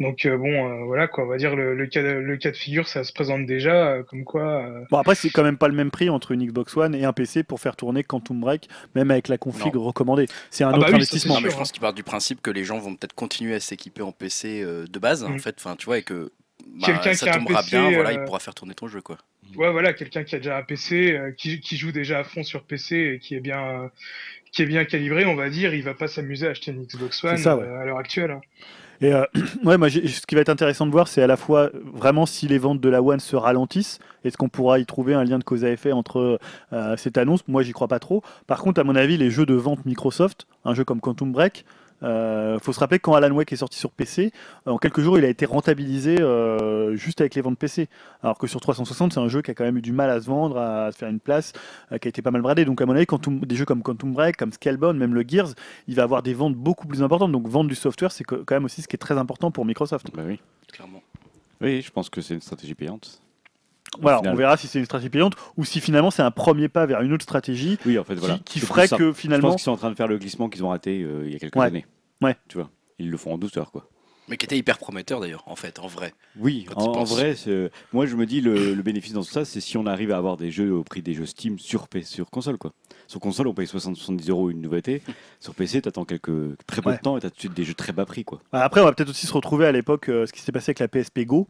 Donc 0.00 0.26
euh, 0.26 0.36
bon, 0.36 0.68
euh, 0.70 0.84
voilà 0.84 1.08
quoi, 1.08 1.24
on 1.24 1.26
va 1.26 1.36
dire 1.38 1.56
le, 1.56 1.74
le 1.74 1.86
cas 1.86 2.02
de, 2.02 2.08
le 2.08 2.36
cas 2.36 2.50
de 2.50 2.56
figure, 2.56 2.86
ça 2.86 3.02
se 3.04 3.12
présente 3.14 3.46
déjà 3.46 3.88
euh, 3.92 4.02
comme 4.02 4.24
quoi. 4.24 4.64
euh, 4.66 4.84
Bon, 4.90 4.98
après, 4.98 5.14
c'est 5.14 5.30
quand 5.30 5.42
même 5.42 5.56
pas 5.58 5.68
le 5.68 5.74
même 5.74 5.90
prix 5.90 6.10
entre 6.10 6.32
une 6.32 6.44
Xbox 6.46 6.76
One 6.76 6.94
et 6.94 7.04
un 7.04 7.12
PC 7.14 7.42
pour 7.42 7.60
faire 7.60 7.76
tourner 7.76 8.02
Quantum 8.04 8.38
Break, 8.40 8.68
même 8.94 9.10
avec 9.10 9.28
la 9.28 9.38
config 9.38 9.74
recommandée. 9.74 10.26
C'est 10.50 10.64
un 10.64 10.68
Ah 10.68 10.72
autre 10.72 10.80
bah 10.80 10.86
oui, 10.86 10.90
ça, 10.90 10.96
investissement. 10.96 11.34
c'est 11.34 11.40
Non, 11.40 11.46
mais 11.46 11.50
je 11.50 11.56
pense 11.56 11.72
qu'il 11.72 11.80
part 11.80 11.94
du 11.94 12.02
principe 12.02 12.42
que 12.42 12.50
les 12.50 12.64
gens 12.64 12.78
vont 12.78 12.94
peut-être 12.94 13.14
continuer 13.14 13.54
à 13.54 13.60
s'équiper 13.60 14.02
en 14.02 14.12
PC 14.12 14.62
euh, 14.62 14.86
de 14.86 14.98
base, 14.98 15.24
en 15.24 15.30
Mm. 15.30 15.38
fait. 15.40 15.56
Enfin, 15.58 15.76
tu 15.76 15.86
vois, 15.86 15.98
et 15.98 16.02
que 16.02 16.30
bah, 16.66 16.86
Quelqu'un 16.86 17.14
ça 17.14 17.26
qui 17.26 17.28
a 17.30 17.34
un 17.34 17.38
tombera 17.38 17.62
PC, 17.62 17.76
bien, 17.76 17.90
voilà, 17.92 18.12
il 18.12 18.18
euh, 18.18 18.24
pourra 18.24 18.38
faire 18.40 18.54
tourner 18.54 18.74
ton 18.74 18.88
jeu, 18.88 19.00
quoi. 19.00 19.18
Ouais, 19.56 19.70
voilà, 19.70 19.92
quelqu'un 19.92 20.24
qui 20.24 20.34
a 20.34 20.38
déjà 20.38 20.58
un 20.58 20.62
PC, 20.62 21.12
euh, 21.12 21.30
qui, 21.32 21.60
qui 21.60 21.76
joue 21.76 21.92
déjà 21.92 22.18
à 22.18 22.24
fond 22.24 22.42
sur 22.42 22.64
PC 22.64 23.14
et 23.14 23.18
qui 23.18 23.34
est 23.36 23.40
bien, 23.40 23.60
euh, 23.60 23.88
qui 24.52 24.62
est 24.62 24.66
bien 24.66 24.84
calibré, 24.84 25.24
on 25.26 25.36
va 25.36 25.48
dire, 25.50 25.72
il 25.74 25.82
va 25.82 25.94
pas 25.94 26.08
s'amuser 26.08 26.46
à 26.48 26.50
acheter 26.50 26.72
une 26.72 26.82
Xbox 26.84 27.22
One 27.24 27.36
ça, 27.38 27.56
ouais. 27.56 27.64
euh, 27.64 27.80
à 27.80 27.84
l'heure 27.84 27.98
actuelle. 27.98 28.32
hein. 28.32 28.40
Et 29.00 29.12
euh, 29.12 29.24
ouais, 29.64 29.76
moi, 29.78 29.90
ce 29.90 29.98
qui 30.26 30.34
va 30.34 30.40
être 30.40 30.48
intéressant 30.48 30.86
de 30.86 30.90
voir, 30.90 31.06
c'est 31.08 31.22
à 31.22 31.26
la 31.26 31.36
fois 31.36 31.70
vraiment 31.84 32.26
si 32.26 32.48
les 32.48 32.58
ventes 32.58 32.80
de 32.80 32.88
la 32.88 33.02
One 33.02 33.20
se 33.20 33.36
ralentissent. 33.36 33.98
Est-ce 34.24 34.36
qu'on 34.36 34.48
pourra 34.48 34.78
y 34.78 34.86
trouver 34.86 35.14
un 35.14 35.22
lien 35.22 35.38
de 35.38 35.44
cause 35.44 35.64
à 35.64 35.70
effet 35.70 35.92
entre 35.92 36.40
euh, 36.72 36.96
cette 36.96 37.18
annonce? 37.18 37.46
Moi, 37.46 37.62
j'y 37.62 37.72
crois 37.72 37.88
pas 37.88 37.98
trop. 37.98 38.22
Par 38.46 38.60
contre, 38.60 38.80
à 38.80 38.84
mon 38.84 38.96
avis, 38.96 39.16
les 39.18 39.30
jeux 39.30 39.46
de 39.46 39.54
vente 39.54 39.84
Microsoft, 39.84 40.46
un 40.64 40.74
jeu 40.74 40.84
comme 40.84 41.00
Quantum 41.00 41.30
Break, 41.30 41.64
euh, 42.02 42.58
faut 42.58 42.72
se 42.72 42.80
rappeler 42.80 42.98
que 42.98 43.02
quand 43.04 43.14
Alan 43.14 43.34
Wake 43.34 43.52
est 43.52 43.56
sorti 43.56 43.78
sur 43.78 43.90
PC, 43.90 44.32
euh, 44.66 44.72
en 44.72 44.78
quelques 44.78 45.00
jours, 45.00 45.18
il 45.18 45.24
a 45.24 45.28
été 45.28 45.46
rentabilisé 45.46 46.20
euh, 46.20 46.94
juste 46.96 47.20
avec 47.20 47.34
les 47.34 47.40
ventes 47.40 47.58
PC. 47.58 47.88
Alors 48.22 48.38
que 48.38 48.46
sur 48.46 48.60
360, 48.60 49.12
c'est 49.14 49.20
un 49.20 49.28
jeu 49.28 49.42
qui 49.42 49.50
a 49.50 49.54
quand 49.54 49.64
même 49.64 49.78
eu 49.78 49.82
du 49.82 49.92
mal 49.92 50.10
à 50.10 50.20
se 50.20 50.26
vendre, 50.26 50.58
à 50.58 50.92
se 50.92 50.98
faire 50.98 51.08
une 51.08 51.20
place, 51.20 51.52
euh, 51.92 51.98
qui 51.98 52.08
a 52.08 52.10
été 52.10 52.22
pas 52.22 52.30
mal 52.30 52.42
bradé. 52.42 52.64
Donc 52.64 52.80
à 52.80 52.86
mon 52.86 52.94
avis, 52.94 53.06
Quantum- 53.06 53.40
des 53.44 53.56
jeux 53.56 53.64
comme 53.64 53.82
Quantum 53.82 54.12
Break, 54.12 54.36
comme 54.36 54.52
Scalebound, 54.52 54.98
même 54.98 55.14
le 55.14 55.24
Gears, 55.26 55.54
il 55.88 55.94
va 55.94 56.02
avoir 56.02 56.22
des 56.22 56.34
ventes 56.34 56.54
beaucoup 56.54 56.86
plus 56.86 57.02
importantes. 57.02 57.32
Donc 57.32 57.48
vendre 57.48 57.68
du 57.68 57.74
software, 57.74 58.12
c'est 58.12 58.24
quand 58.24 58.50
même 58.50 58.64
aussi 58.66 58.82
ce 58.82 58.88
qui 58.88 58.96
est 58.96 58.98
très 58.98 59.16
important 59.18 59.50
pour 59.50 59.64
Microsoft. 59.64 60.08
Bah 60.14 60.22
oui. 60.26 60.40
Clairement. 60.72 61.02
oui, 61.60 61.80
je 61.82 61.90
pense 61.90 62.10
que 62.10 62.20
c'est 62.20 62.34
une 62.34 62.40
stratégie 62.40 62.74
payante. 62.74 63.20
Voilà, 64.00 64.20
on 64.24 64.34
verra 64.34 64.56
si 64.56 64.66
c'est 64.66 64.78
une 64.78 64.84
stratégie 64.84 65.10
payante 65.10 65.34
ou 65.56 65.64
si 65.64 65.80
finalement 65.80 66.10
c'est 66.10 66.22
un 66.22 66.30
premier 66.30 66.68
pas 66.68 66.86
vers 66.86 67.00
une 67.02 67.12
autre 67.12 67.22
stratégie 67.24 67.78
Oui, 67.86 67.98
en 67.98 68.04
fait, 68.04 68.14
qui, 68.14 68.20
voilà. 68.20 68.38
qui 68.44 68.60
C'est 68.60 68.66
ferait 68.66 68.88
que 68.88 68.96
Je 68.98 69.04
pense 69.10 69.16
finalement. 69.16 69.50
qu'ils 69.52 69.60
sont 69.60 69.72
en 69.72 69.76
train 69.76 69.90
de 69.90 69.94
faire 69.96 70.08
le 70.08 70.18
glissement 70.18 70.48
qu'ils 70.48 70.64
ont 70.64 70.68
raté 70.68 71.02
euh, 71.02 71.22
il 71.26 71.32
y 71.32 71.36
a 71.36 71.38
quelques 71.38 71.56
Ouais. 71.56 71.66
années. 71.66 71.86
Ouais. 72.22 72.36
Tu 72.48 72.58
vois, 72.58 72.70
ils 72.98 73.10
le 73.10 73.16
font 73.16 73.34
en 73.34 73.38
douceur, 73.38 73.70
quoi. 73.72 73.88
Mais 74.28 74.36
qui 74.36 74.44
était 74.44 74.58
hyper 74.58 74.78
prometteur 74.78 75.20
d'ailleurs, 75.20 75.44
en 75.46 75.54
fait, 75.54 75.78
en 75.78 75.86
vrai. 75.86 76.12
Oui, 76.36 76.66
en, 76.74 77.04
vrai, 77.04 77.36
c'est- 77.36 77.70
moi 77.92 78.06
je 78.06 78.16
me 78.16 78.26
dis 78.26 78.40
le, 78.40 78.74
le 78.74 78.82
bénéfice 78.82 79.12
dans 79.12 79.22
tout 79.22 79.30
ça, 79.30 79.44
c'est 79.44 79.60
si 79.60 79.76
on 79.78 79.86
arrive 79.86 80.10
à 80.10 80.16
avoir 80.16 80.36
des 80.36 80.50
jeux 80.50 80.72
au 80.74 80.82
prix 80.82 81.00
des 81.00 81.14
jeux 81.14 81.26
Steam 81.26 81.60
sur, 81.60 81.86
sur 82.02 82.28
console. 82.28 82.58
Quoi. 82.58 82.72
Sur 83.06 83.20
console, 83.20 83.46
on 83.46 83.54
paye 83.54 83.66
60-70 83.68 84.28
euros 84.30 84.50
une 84.50 84.60
nouveauté. 84.60 85.00
sur 85.38 85.54
PC, 85.54 85.80
tu 85.80 85.88
attends 85.88 86.04
quelques, 86.04 86.56
très 86.66 86.82
peu 86.82 86.90
Ouais. 86.90 86.96
de 86.96 87.00
temps 87.02 87.16
et 87.16 87.20
tu 87.20 87.26
as 87.26 87.30
tout 87.30 87.36
de 87.36 87.40
suite 87.40 87.54
des 87.54 87.62
jeux 87.64 87.74
très 87.74 87.92
bas 87.92 88.04
prix. 88.04 88.24
Quoi. 88.24 88.40
Après, 88.50 88.80
on 88.80 88.84
va 88.84 88.92
peut-être 88.92 89.10
aussi 89.10 89.28
se 89.28 89.32
retrouver 89.32 89.64
à 89.64 89.70
l'époque 89.70 90.08
euh, 90.08 90.26
ce 90.26 90.32
qui 90.32 90.40
s'est 90.40 90.50
passé 90.50 90.70
avec 90.70 90.80
la 90.80 90.88
PSP 90.88 91.20
Go, 91.20 91.46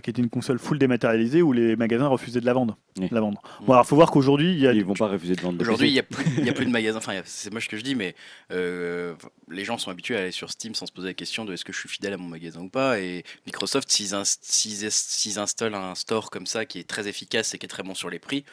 qui 0.00 0.10
était 0.10 0.22
une 0.22 0.28
console 0.30 0.58
full 0.58 0.78
dématérialisée 0.78 1.42
où 1.42 1.52
les 1.52 1.76
magasins 1.76 2.06
refusaient 2.08 2.40
de 2.40 2.46
la 2.46 2.52
vendre. 2.52 2.76
Oui. 2.98 3.08
la 3.10 3.20
vendre. 3.20 3.42
Bon, 3.66 3.72
alors 3.74 3.86
faut 3.86 3.96
voir 3.96 4.10
qu'aujourd'hui, 4.10 4.52
il 4.52 4.58
y 4.60 4.66
a. 4.66 4.72
Ils 4.72 4.84
vont 4.84 4.94
pas 4.94 5.06
refuser 5.08 5.34
de 5.36 5.40
vendre 5.40 5.60
Aujourd'hui, 5.60 5.88
il 5.88 5.92
n'y 5.92 5.98
a, 5.98 6.02
plus- 6.02 6.24
il 6.38 6.44
y 6.46 6.48
a 6.48 6.52
plus 6.52 6.64
de 6.66 6.70
magasins. 6.72 6.98
Enfin, 6.98 7.20
c'est 7.24 7.52
moche 7.52 7.64
ce 7.64 7.68
que 7.70 7.76
je 7.76 7.82
dis, 7.82 7.94
mais 7.94 8.14
euh, 8.52 9.14
les 9.50 9.64
gens 9.64 9.76
sont 9.78 9.90
habitués 9.90 10.16
à 10.16 10.20
aller 10.20 10.30
sur 10.30 10.50
Steam 10.50 10.74
sans 10.74 10.86
se 10.86 10.92
poser 10.92 11.08
la 11.08 11.14
question 11.14 11.44
de 11.44 11.52
est-ce 11.52 11.64
que 11.64 11.72
je 11.72 11.78
suis 11.78 11.88
fidèle 11.88 12.12
à 12.14 12.16
mon 12.16 12.28
magasin 12.28 12.60
ou 12.60 12.68
pas. 12.68 12.98
Et 13.00 13.24
Microsoft, 13.46 13.90
s'ils 13.90 15.38
installent 15.38 15.74
un 15.74 15.94
store 15.94 16.30
comme 16.30 16.46
ça 16.46 16.64
qui 16.64 16.78
est 16.78 16.84
très 16.88 17.08
efficace 17.08 17.54
et 17.54 17.58
qui 17.58 17.66
est 17.66 17.68
très 17.68 17.82
bon 17.82 17.94
sur 17.94 18.10
les 18.10 18.18
prix, 18.18 18.44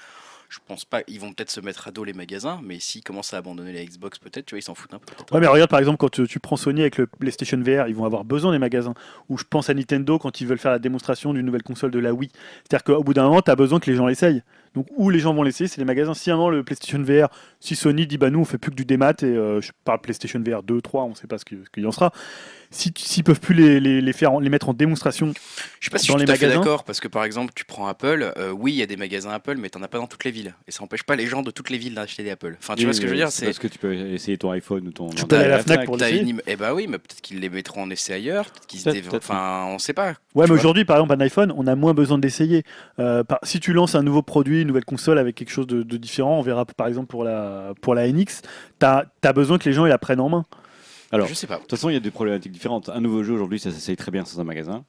je 0.54 0.60
pense 0.68 0.86
pas. 0.86 1.02
Ils 1.08 1.20
vont 1.20 1.34
peut-être 1.34 1.50
se 1.50 1.60
mettre 1.60 1.88
à 1.88 1.92
dos 1.92 2.04
les 2.04 2.14
magasins, 2.14 2.60
mais 2.64 2.80
s'ils 2.80 3.04
commencent 3.04 3.34
à 3.34 3.38
abandonner 3.38 3.74
la 3.74 3.84
Xbox, 3.84 4.20
peut-être, 4.20 4.46
tu 4.46 4.54
vois, 4.54 4.60
ils 4.60 4.64
s'en 4.64 4.76
foutent 4.76 4.94
un 4.94 5.00
peu. 5.00 5.14
Ouais, 5.34 5.42
mais 5.42 5.48
regarde 5.48 5.70
par 5.70 5.80
exemple 5.80 5.98
quand 5.98 6.10
tu, 6.10 6.28
tu 6.28 6.40
prends 6.40 6.58
Sony 6.58 6.82
avec 6.82 6.98
le 6.98 7.08
PlayStation 7.08 7.58
VR, 7.58 7.88
ils 7.88 7.96
vont 7.96 8.06
avoir 8.06 8.24
besoin 8.24 8.52
des 8.52 8.60
magasins. 8.60 8.94
Ou 9.30 9.38
je 9.38 9.46
pense 9.50 9.70
à 9.70 9.74
Nintendo 9.74 10.20
quand 10.20 10.42
ils 10.42 10.48
veulent 10.48 10.60
faire 10.60 10.72
la 10.72 10.80
démonstration 10.80 11.34
d'une 11.34 11.46
nouvelle 11.46 11.64
console 11.64 11.92
de 11.92 12.00
la 12.00 12.14
Wii. 12.14 12.30
C'est-à-dire 12.64 12.84
qu'au 12.84 13.04
bout 13.04 13.16
d'un 13.16 13.24
moment, 13.24 13.42
tu 13.42 13.50
as 13.50 13.56
besoin 13.56 13.80
que 13.80 13.90
les 13.90 13.98
gens 13.98 14.06
l'essayent. 14.06 14.44
Donc 14.76 14.88
où 14.96 15.10
les 15.10 15.20
gens 15.20 15.34
vont 15.34 15.44
l'essayer, 15.44 15.68
c'est 15.68 15.80
les 15.80 15.86
magasins. 15.86 16.14
Si 16.14 16.30
un 16.32 16.36
moment 16.36 16.50
le 16.50 16.64
PlayStation 16.64 17.02
VR, 17.02 17.30
si 17.64 17.76
Sony 17.76 18.06
dit 18.08 18.18
bah 18.18 18.30
nous 18.30 18.40
on 18.40 18.46
fait 18.46 18.58
plus 18.58 18.72
que 18.72 18.76
du 18.76 18.84
démat 18.86 19.14
et 19.22 19.26
euh, 19.26 19.62
je 19.62 19.72
parle 19.86 20.02
PlayStation 20.02 20.42
VR 20.46 20.64
2, 20.64 20.82
3, 20.82 21.04
on 21.04 21.16
sait 21.16 21.28
pas 21.28 21.38
ce 21.38 21.46
qu'il 21.46 21.60
y 21.78 21.86
en 21.86 21.92
sera. 21.92 22.12
Si 22.72 22.92
s'ils 22.98 23.24
peuvent 23.24 23.40
plus 23.40 23.54
les, 23.54 23.80
les, 23.80 24.02
les 24.02 24.14
faire 24.14 24.40
les 24.40 24.50
mettre 24.50 24.68
en 24.68 24.74
démonstration, 24.74 25.28
Je 25.80 25.86
suis 25.86 25.92
pas 25.92 26.00
si 26.00 26.08
Dans 26.08 26.14
je 26.16 26.20
suis 26.20 26.20
les 26.22 26.26
tout 26.26 26.32
à 26.32 26.36
fait 26.36 26.46
magasins 26.48 26.60
d'accord 26.60 26.84
parce 26.84 27.00
que 27.00 27.08
par 27.08 27.24
exemple, 27.24 27.54
tu 27.56 27.66
prends 27.66 27.86
Apple, 27.88 28.34
euh, 28.36 28.50
oui, 28.50 28.72
il 28.74 28.78
y 28.78 28.82
a 28.82 28.88
des 28.88 28.98
magasins 28.98 29.30
Apple, 29.30 29.58
mais 29.60 29.70
t'en 29.70 29.84
as 29.84 29.88
pas 29.88 30.00
dans 30.00 30.08
toutes 30.08 30.24
les 30.24 30.32
villes. 30.32 30.56
Et 30.68 30.72
ça 30.72 30.84
empêche 30.84 31.04
pas 31.04 31.16
les 31.16 31.28
gens 31.28 31.44
de 31.44 31.52
toutes 31.52 31.70
les 31.70 31.78
villes 31.78 31.94
d'acheter 31.94 32.24
des 32.24 32.32
Apple. 32.32 32.56
Enfin, 32.60 32.74
tu 32.74 32.80
Oui, 32.80 32.86
vois 32.86 32.94
ce 32.96 33.00
que 33.02 33.06
je 33.06 33.12
veux 33.12 33.18
dire 33.18 33.32
c'est 33.32 33.46
parce 33.46 33.60
que 33.60 33.68
tu 33.68 33.78
peux 33.78 33.94
essayer 33.94 34.38
ton 34.40 34.50
iPhone 34.52 34.88
ou 34.88 34.92
ton. 34.92 35.10
Tu 35.10 35.24
peux 35.26 35.36
aller 35.36 35.46
à 35.46 35.50
la 35.50 35.60
Fnac 35.60 35.86
pour 35.86 35.98
T'as 35.98 36.10
l'essayer. 36.10 36.28
une 36.32 36.42
Eh 36.48 36.56
bah 36.56 36.74
oui, 36.74 36.88
mais 36.90 36.98
peut-être 36.98 37.22
qu'ils 37.22 37.40
les 37.40 37.50
mettront 37.50 37.84
en 37.84 37.90
essai 37.92 38.14
ailleurs. 38.14 38.46
Peut-être 38.46 38.66
qu'ils 38.96 39.16
Enfin, 39.16 39.66
on 39.70 39.78
sait 39.78 39.94
pas. 39.94 40.16
Ouais, 40.34 40.48
mais 40.48 40.54
aujourd'hui, 40.54 40.84
par 40.84 40.98
exemple, 40.98 41.14
un 41.14 41.22
iPhone, 41.24 41.54
on 41.56 41.68
a 41.68 41.76
moins 41.76 41.94
besoin 41.94 42.18
de 42.18 42.24
l'essayer. 42.24 42.64
Euh, 42.98 43.24
par- 43.24 43.38
si 43.44 43.60
tu 43.60 43.72
lances 43.74 43.94
un 43.94 44.02
nouveau 44.02 44.24
produit, 44.24 44.62
une 44.64 44.68
nouvelle 44.68 44.84
console 44.86 45.20
avec 45.20 45.36
quelque 45.36 45.52
chose 45.52 45.68
de, 45.68 45.84
de 45.84 45.98
différent, 45.98 46.40
on 46.40 46.42
verra 46.42 46.66
par 46.66 46.88
exemple 46.88 47.06
pour 47.08 47.24
la, 47.24 47.53
pour 47.82 47.96
la 47.96 48.12
NX, 48.12 48.42
tu 48.80 48.86
as, 48.86 49.34
besoin 49.34 49.58
que 49.58 49.66
les 49.66 49.74
gens 49.74 49.86
ils 49.86 49.90
la 49.90 49.98
prennent 49.98 50.20
en 50.20 50.30
main. 50.30 50.46
Alors, 51.12 51.28
je 51.28 51.34
sais 51.34 51.48
pas. 51.48 51.56
De 51.56 51.62
toute 51.62 51.72
façon, 51.72 51.90
il 51.90 51.94
y 51.94 51.98
a 51.98 52.00
des 52.00 52.12
problématiques 52.12 52.52
différentes. 52.52 52.90
Un 52.90 53.00
nouveau 53.00 53.24
jeu 53.24 53.34
aujourd'hui, 53.34 53.60
ça 53.60 53.72
s'essaye 53.72 53.96
très 53.96 54.12
bien 54.12 54.26
sans 54.26 54.40
un 54.40 54.44
magasin. 54.44 54.84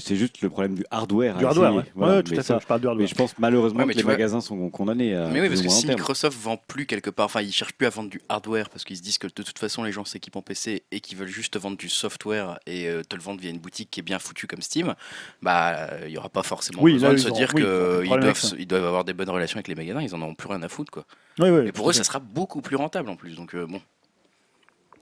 C'est 0.00 0.16
juste 0.16 0.40
le 0.42 0.50
problème 0.50 0.74
du 0.74 0.84
hardware. 0.90 1.36
Du 1.38 1.46
hardware, 1.46 1.72
ouais. 1.76 1.84
Voilà, 1.94 2.16
Ouais, 2.16 2.22
tout 2.24 2.32
mais 2.32 2.38
à 2.38 2.42
fait, 2.42 2.46
ça- 2.48 2.58
je 2.60 2.66
parle 2.66 2.80
du 2.80 2.86
Mais 2.86 2.90
hardware. 2.90 3.06
je 3.08 3.14
pense 3.14 3.38
malheureusement 3.38 3.78
Ouais, 3.80 3.86
mais 3.86 3.92
que 3.92 3.98
les 3.98 4.02
vois- 4.02 4.12
magasins 4.14 4.40
sont 4.40 4.68
condamnés 4.70 5.14
à. 5.14 5.28
Mais 5.28 5.40
oui, 5.40 5.48
parce 5.48 5.62
que 5.62 5.68
si. 5.68 5.86
Microsoft 5.86 6.36
vend 6.36 6.56
plus 6.56 6.84
quelque 6.86 7.10
part, 7.10 7.26
enfin, 7.26 7.42
ils 7.42 7.52
cherchent 7.52 7.72
plus 7.74 7.86
à 7.86 7.90
vendre 7.90 8.10
du 8.10 8.20
hardware 8.28 8.70
parce 8.70 8.84
qu'ils 8.84 8.96
se 8.96 9.02
disent 9.02 9.18
que 9.18 9.28
de 9.28 9.32
toute 9.42 9.58
façon, 9.58 9.84
les 9.84 9.92
gens 9.92 10.04
s'équipent 10.04 10.34
en 10.36 10.42
PC 10.42 10.82
et 10.90 11.00
qu'ils 11.00 11.16
veulent 11.16 11.28
juste 11.28 11.52
te 11.54 11.58
vendre 11.58 11.76
du 11.76 11.88
software 11.88 12.58
et 12.66 12.88
euh, 12.88 13.02
te 13.02 13.14
le 13.14 13.22
vendre 13.22 13.40
via 13.40 13.50
une 13.50 13.60
boutique 13.60 13.88
qui 13.90 14.00
est 14.00 14.02
bien 14.02 14.18
foutue 14.18 14.48
comme 14.48 14.62
Steam, 14.62 14.94
bah, 15.42 15.76
euh, 15.92 16.00
il 16.06 16.10
y 16.12 16.18
aura 16.18 16.28
pas 16.28 16.42
forcément 16.42 16.82
Oui, 16.82 16.94
besoin 16.94 17.10
là, 17.10 17.14
de 17.14 17.20
se 17.20 17.28
dire 17.30 17.50
oui, 17.54 17.62
qu'ils 17.62 18.18
doivent, 18.18 18.56
ils 18.58 18.74
avoir 18.74 19.04
des 19.04 19.12
bonnes 19.12 19.30
relations 19.30 19.58
avec 19.58 19.68
les 19.68 19.76
magasins, 19.76 20.02
ils 20.02 20.14
en 20.14 20.20
auront 20.22 20.34
plus 20.34 20.48
rien 20.48 20.62
à 20.62 20.68
foutre, 20.68 20.90
quoi. 20.90 21.04
Ouais, 21.38 21.68
Et 21.68 21.72
pour 21.72 21.88
eux, 21.88 21.92
ça 21.92 22.02
sera 22.02 22.18
beaucoup 22.18 22.60
plus 22.62 22.74
rentable 22.76 23.08
en 23.10 23.16
plus, 23.16 23.36
donc 23.36 23.54
euh, 23.54 23.64
bon. 23.66 23.80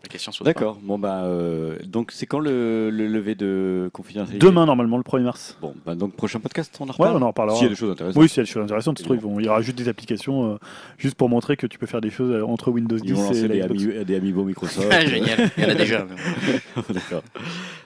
La 0.07 0.12
question 0.12 0.33
se 0.33 0.39
pose 0.39 0.45
pas. 0.45 0.53
D'accord. 0.53 0.78
Bon 0.83 0.99
bah 0.99 1.24
euh, 1.24 1.77
donc 1.85 2.11
c'est 2.12 2.27
quand 2.27 2.39
le, 2.39 2.91
le 2.91 3.07
lever 3.07 3.35
de 3.35 3.91
confidentialité 3.93 4.45
Demain, 4.47 4.66
normalement, 4.66 4.97
le 4.97 5.03
1er 5.03 5.23
mars. 5.23 5.57
Bon 5.61 5.74
bah 5.85 5.95
donc 5.95 6.15
prochain 6.15 6.41
podcast 6.41 6.74
on 6.81 6.85
en 6.85 6.87
Ouais, 6.89 6.93
reparle. 6.93 7.16
on 7.16 7.23
en 7.23 7.27
reparlera. 7.28 7.57
S'il 7.57 7.65
y 7.65 7.66
a 7.66 7.70
des 7.70 7.77
choses 7.77 7.91
intéressantes. 7.93 8.20
Oui, 8.23 8.28
s'il 8.28 8.39
y 8.39 8.41
a 8.41 8.45
des 8.45 8.51
choses 8.51 8.62
intéressantes, 8.65 8.99
c'est 8.99 9.05
trop, 9.05 9.15
ils 9.15 9.20
vont, 9.20 9.39
il 9.41 9.47
y 9.47 9.49
aura 9.49 9.61
juste 9.62 9.78
des 9.78 9.89
applications 9.89 10.53
euh, 10.53 10.57
juste 10.99 11.15
pour 11.16 11.28
montrer 11.28 11.57
que 11.57 11.66
tu 11.66 11.78
peux 11.78 11.87
faire 11.87 12.01
des 12.01 12.11
choses 12.11 12.31
euh, 12.33 12.43
entre 12.45 12.70
Windows 12.70 12.97
10 12.99 13.09
Ils 13.09 13.15
vont 13.15 13.33
et 13.33 13.43
la 13.43 13.49
des, 13.49 13.61
Xbox. 13.61 13.83
ami- 13.85 14.05
des 14.05 14.16
Amiibo 14.16 14.45
Microsoft. 14.45 14.93
Génial, 15.07 15.51
il 15.57 15.62
y 15.62 15.66
en 15.66 15.70
a 15.70 15.74
déjà. 15.74 16.07
D'accord. 16.89 17.23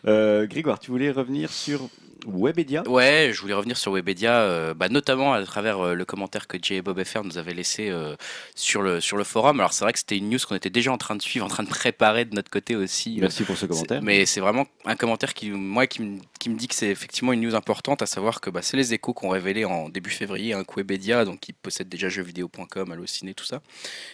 Euh, 0.06 0.46
Grégoire, 0.46 0.78
tu 0.78 0.90
voulais 0.90 1.10
revenir 1.10 1.50
sur 1.50 1.80
Webedia 2.26 2.82
Ouais, 2.88 3.30
je 3.32 3.40
voulais 3.40 3.54
revenir 3.54 3.76
sur 3.76 3.92
Webedia, 3.92 4.40
euh, 4.40 4.74
bah, 4.74 4.88
notamment 4.88 5.32
à 5.32 5.42
travers 5.44 5.78
euh, 5.80 5.94
le 5.94 6.04
commentaire 6.04 6.46
que 6.46 6.56
Jay 6.60 6.76
et 6.76 6.82
Bob 6.82 7.02
FR 7.02 7.24
nous 7.24 7.38
avaient 7.38 7.54
laissé 7.54 7.90
euh, 7.90 8.16
sur, 8.54 8.82
le, 8.82 9.00
sur 9.00 9.16
le 9.16 9.24
forum. 9.24 9.60
Alors 9.60 9.72
c'est 9.72 9.84
vrai 9.84 9.92
que 9.92 9.98
c'était 9.98 10.16
une 10.18 10.30
news 10.30 10.38
qu'on 10.46 10.54
était 10.54 10.70
déjà 10.70 10.92
en 10.92 10.98
train 10.98 11.16
de 11.16 11.22
suivre, 11.22 11.44
en 11.46 11.48
train 11.48 11.62
de 11.62 11.68
préparer 11.68 12.24
de 12.24 12.34
notre 12.34 12.50
côté 12.50 12.76
aussi. 12.76 13.18
Merci 13.20 13.44
pour 13.44 13.56
ce 13.56 13.66
commentaire. 13.66 14.02
Mais 14.02 14.26
c'est 14.26 14.40
vraiment 14.40 14.66
un 14.84 14.96
commentaire 14.96 15.34
qui, 15.34 15.50
moi, 15.50 15.86
qui, 15.86 16.02
me- 16.02 16.20
qui 16.38 16.50
me 16.50 16.56
dit 16.56 16.68
que 16.68 16.74
c'est 16.74 16.88
effectivement 16.90 17.32
une 17.32 17.40
news 17.42 17.54
importante, 17.54 18.02
à 18.02 18.06
savoir 18.06 18.40
que 18.40 18.50
bah, 18.50 18.62
c'est 18.62 18.76
les 18.76 18.94
échos 18.94 19.12
qu'on 19.12 19.28
révélé 19.28 19.64
en 19.64 19.88
début 19.88 20.10
février, 20.10 20.52
un 20.54 20.64
Webedia, 20.76 21.24
donc 21.24 21.40
qui 21.40 21.52
possède 21.52 21.88
déjà 21.88 22.08
jeuxvideo.com, 22.08 22.92
Allociné, 22.92 23.34
tout 23.34 23.44
ça, 23.44 23.60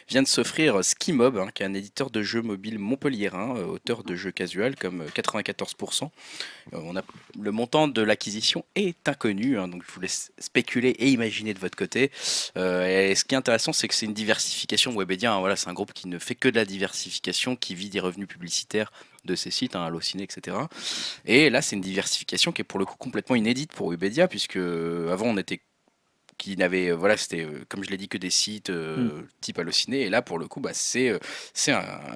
vient 0.08 0.22
de 0.22 0.28
s'offrir 0.28 0.84
Skimob, 0.84 1.38
hein, 1.38 1.48
qui 1.54 1.62
est 1.62 1.66
un 1.66 1.74
éditeur 1.74 2.10
de 2.10 2.22
jeux 2.22 2.42
mobiles 2.42 2.78
montpelliérain, 2.78 3.54
auteur 3.56 4.02
de 4.04 4.14
jeux 4.16 4.30
casual 4.32 4.76
comme 4.76 5.02
euh, 5.02 5.06
94%. 5.14 6.04
Euh, 6.72 6.78
on 6.82 6.96
a, 6.96 7.02
le 7.40 7.50
montant 7.52 7.88
de 7.88 7.95
l'acquisition 8.02 8.64
est 8.74 9.08
inconnu, 9.08 9.58
hein, 9.58 9.68
donc 9.68 9.82
je 9.86 9.92
vous 9.92 10.00
laisse 10.00 10.32
spéculer 10.38 10.90
et 10.90 11.08
imaginer 11.08 11.54
de 11.54 11.58
votre 11.58 11.76
côté. 11.76 12.10
Euh, 12.56 13.10
et 13.10 13.14
ce 13.14 13.24
qui 13.24 13.34
est 13.34 13.38
intéressant, 13.38 13.72
c'est 13.72 13.88
que 13.88 13.94
c'est 13.94 14.06
une 14.06 14.14
diversification. 14.14 14.94
Webedia, 14.96 15.32
hein, 15.32 15.40
voilà, 15.40 15.56
c'est 15.56 15.68
un 15.68 15.74
groupe 15.74 15.92
qui 15.92 16.08
ne 16.08 16.18
fait 16.18 16.34
que 16.34 16.48
de 16.48 16.56
la 16.56 16.64
diversification, 16.64 17.56
qui 17.56 17.74
vit 17.74 17.90
des 17.90 18.00
revenus 18.00 18.28
publicitaires 18.28 18.92
de 19.24 19.34
ses 19.34 19.50
sites, 19.50 19.76
hein, 19.76 19.84
Allociné, 19.84 20.22
etc. 20.22 20.56
Et 21.24 21.50
là, 21.50 21.62
c'est 21.62 21.76
une 21.76 21.82
diversification 21.82 22.52
qui 22.52 22.62
est 22.62 22.64
pour 22.64 22.78
le 22.78 22.84
coup 22.84 22.96
complètement 22.96 23.36
inédite 23.36 23.72
pour 23.72 23.90
Webedia, 23.90 24.28
puisque 24.28 24.56
euh, 24.56 25.12
avant 25.12 25.26
on 25.26 25.36
était 25.36 25.60
qui 26.38 26.56
n'avait 26.56 26.88
euh, 26.88 26.96
voilà 26.96 27.16
c'était 27.16 27.44
euh, 27.44 27.64
comme 27.68 27.84
je 27.84 27.90
l'ai 27.90 27.96
dit 27.96 28.08
que 28.08 28.18
des 28.18 28.30
sites 28.30 28.70
euh, 28.70 29.22
type 29.40 29.58
Allociné 29.58 30.02
et 30.02 30.10
là 30.10 30.22
pour 30.22 30.38
le 30.38 30.48
coup 30.48 30.60
bah, 30.60 30.72
c'est 30.72 31.18
c'est 31.54 31.74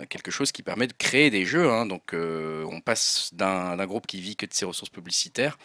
quelque 0.08 0.30
chose 0.30 0.52
qui 0.52 0.62
permet 0.62 0.86
de 0.86 0.92
créer 0.92 1.30
des 1.30 1.44
jeux 1.44 1.70
hein. 1.70 1.86
donc 1.86 2.14
euh, 2.14 2.64
on 2.70 2.80
passe 2.80 3.30
d'un 3.32 3.76
d'un 3.76 3.86
groupe 3.86 4.06
qui 4.06 4.20
vit 4.20 4.36
que 4.36 4.46
de 4.46 4.52
ses 4.52 4.64
ressources 4.64 4.90
publicitaires 4.90 5.58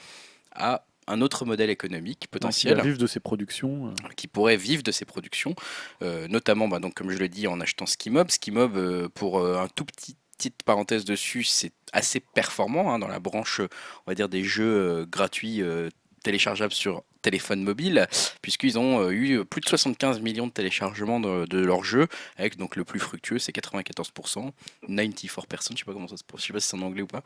à 0.52 0.86
un 1.07 1.22
autre 1.22 1.45
modèle 1.45 1.69
économique 1.69 2.22
Qui 2.22 2.27
potentiel 2.27 2.77
va 2.77 2.84
vivre 2.84 2.98
de 2.98 3.07
ses 3.07 3.19
productions. 3.19 3.94
qui 4.15 4.27
pourrait 4.27 4.57
vivre 4.57 4.84
de 4.84 4.91
ses 4.91 5.06
productions, 5.06 5.56
euh, 6.02 6.27
notamment, 6.27 6.68
bah, 6.68 6.80
donc, 6.80 6.94
comme 6.94 7.11
je 7.11 7.18
le 7.18 7.30
dis, 7.30 7.48
en 7.48 7.60
achetant 7.61 7.86
Skimob. 7.86 8.32
Skimob, 8.32 8.76
euh, 8.76 9.10
pour 9.10 9.40
euh, 9.40 9.57
un 9.57 9.68
tout 9.68 9.86
petit 9.86 10.15
petite 10.38 10.64
parenthèse 10.64 11.06
dessus, 11.06 11.45
c'est 11.45 11.72
assez 11.94 12.19
performant 12.19 12.94
hein, 12.94 12.99
dans 12.99 13.07
la 13.07 13.22
branche, 13.22 13.61
on 13.61 14.11
va 14.11 14.15
dire, 14.15 14.27
des 14.27 14.44
jeux 14.44 15.06
gratuits 15.10 15.64
téléchargeables 16.23 16.73
sur 16.73 17.06
téléphone 17.26 17.64
mobile, 17.64 18.07
puisqu'ils 18.43 18.77
ont 18.77 19.02
euh, 19.02 19.11
eu 19.11 19.43
plus 19.45 19.61
de 19.61 19.68
75 19.68 20.22
millions 20.22 20.45
de 20.45 20.52
téléchargements 20.52 21.19
de, 21.19 21.45
de 21.45 21.57
leurs 21.60 21.84
jeux, 21.84 22.07
avec 22.38 22.57
donc 22.57 22.76
le 22.76 22.84
plus 22.84 22.99
fructueux, 22.99 23.39
c'est 23.39 23.56
94%, 23.56 24.52
94%, 24.88 25.72
je 25.72 25.77
sais 25.77 25.85
pas 25.85 25.93
comment 25.93 26.07
ça 26.07 26.18
se 26.18 26.23
je 26.38 26.41
sais 26.41 26.53
pas 26.53 26.60
si 26.60 26.68
c'est 26.68 26.77
en 26.77 26.81
anglais 26.81 27.02
ou 27.02 27.07
pas, 27.07 27.23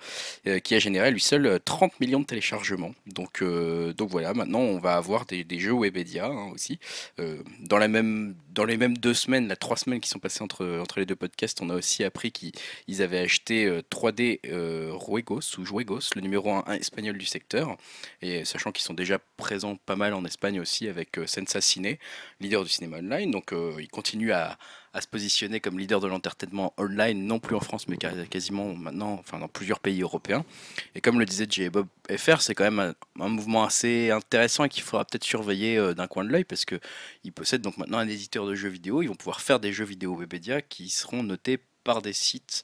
euh, 0.48 0.60
qui 0.60 0.76
a 0.76 0.80
généré 0.80 1.12
lui 1.12 1.20
seul 1.20 1.46
euh, 1.46 1.60
30 1.60 2.00
millions 2.00 2.20
de 2.20 2.26
téléchargements. 2.26 2.94
Donc, 3.08 3.42
euh, 3.42 3.94
donc 3.94 4.10
voilà, 4.10 4.34
maintenant 4.34 4.60
on 4.60 4.80
va 4.80 4.96
avoir 4.96 5.26
des, 5.26 5.46
jeux 5.60 5.74
Webedia 5.74 6.28
hein, 6.28 6.52
aussi. 6.54 6.80
Euh, 7.20 7.44
dans, 7.62 7.78
la 7.78 7.88
même, 7.88 8.36
dans 8.52 8.66
les 8.66 8.78
mêmes 8.78 8.98
deux 8.98 9.14
semaines, 9.14 9.48
la 9.48 9.56
trois 9.56 9.78
semaines 9.78 10.00
qui 10.00 10.10
sont 10.10 10.20
passées 10.20 10.44
entre, 10.44 10.80
entre 10.82 11.00
les 11.00 11.06
deux 11.06 11.16
podcasts, 11.16 11.62
on 11.62 11.70
a 11.70 11.76
aussi 11.76 12.04
appris 12.04 12.32
qu'ils 12.32 13.02
avaient 13.02 13.20
acheté 13.20 13.66
euh, 13.66 13.82
3D 13.92 14.40
euh, 14.48 14.92
Ruegos 14.94 15.58
ou 15.58 15.66
Juegos, 15.66 16.12
le 16.16 16.22
numéro 16.22 16.52
1 16.52 16.66
espagnol 16.74 17.18
du 17.18 17.26
secteur, 17.26 17.76
et 18.22 18.46
sachant 18.46 18.72
qu'ils 18.72 18.84
sont 18.84 18.94
déjà 18.94 19.20
présents 19.38 19.76
pas 19.90 19.96
mal 19.96 20.14
en 20.14 20.24
Espagne 20.24 20.60
aussi 20.60 20.88
avec 20.88 21.18
euh, 21.18 21.26
Sensa 21.26 21.62
Ciné, 21.62 21.98
leader 22.40 22.64
du 22.64 22.70
cinéma 22.70 23.00
online. 23.00 23.32
Donc 23.32 23.54
euh, 23.54 23.74
ils 23.80 23.88
continuent 23.88 24.34
à, 24.34 24.56
à 24.94 25.02
se 25.02 25.08
positionner 25.08 25.60
comme 25.60 25.80
leader 25.80 26.00
de 26.00 26.06
l'entertainment 26.06 26.76
online, 26.78 27.26
non 27.26 27.40
plus 27.40 27.56
en 27.56 27.60
France, 27.60 27.88
mais 27.88 27.98
quasiment 27.98 28.76
maintenant, 28.76 29.14
enfin 29.14 29.40
dans 29.40 29.48
plusieurs 29.48 29.80
pays 29.80 30.04
européens. 30.04 30.46
Et 30.94 31.02
comme 31.02 31.18
le 31.18 31.26
disait 31.26 31.48
J. 31.50 31.70
Bob 31.70 31.88
FR, 32.16 32.40
c'est 32.42 32.54
quand 32.54 32.66
même 32.66 32.80
un, 32.80 32.94
un 33.20 33.30
mouvement 33.30 33.64
assez 33.64 34.12
intéressant 34.12 34.64
et 34.66 34.70
qu'il 34.70 34.84
faudra 34.84 35.06
peut-être 35.06 35.24
surveiller 35.24 35.80
euh, 35.80 35.96
d'un 35.96 36.06
coin 36.06 36.24
de 36.24 36.30
l'œil 36.30 36.44
parce 36.44 36.66
que 36.66 36.80
ils 37.24 37.34
possèdent 37.34 37.64
donc 37.64 37.78
maintenant 37.78 37.98
un 37.98 38.08
éditeur 38.08 38.46
de 38.46 38.54
jeux 38.54 38.70
vidéo. 38.70 39.02
Ils 39.02 39.08
vont 39.08 39.16
pouvoir 39.16 39.42
faire 39.42 39.60
des 39.60 39.74
jeux 39.74 39.86
vidéo 39.86 40.16
Webedia 40.16 40.62
qui 40.62 40.90
seront 40.90 41.24
notés 41.24 41.58
par 41.84 42.04
des 42.04 42.14
sites 42.14 42.62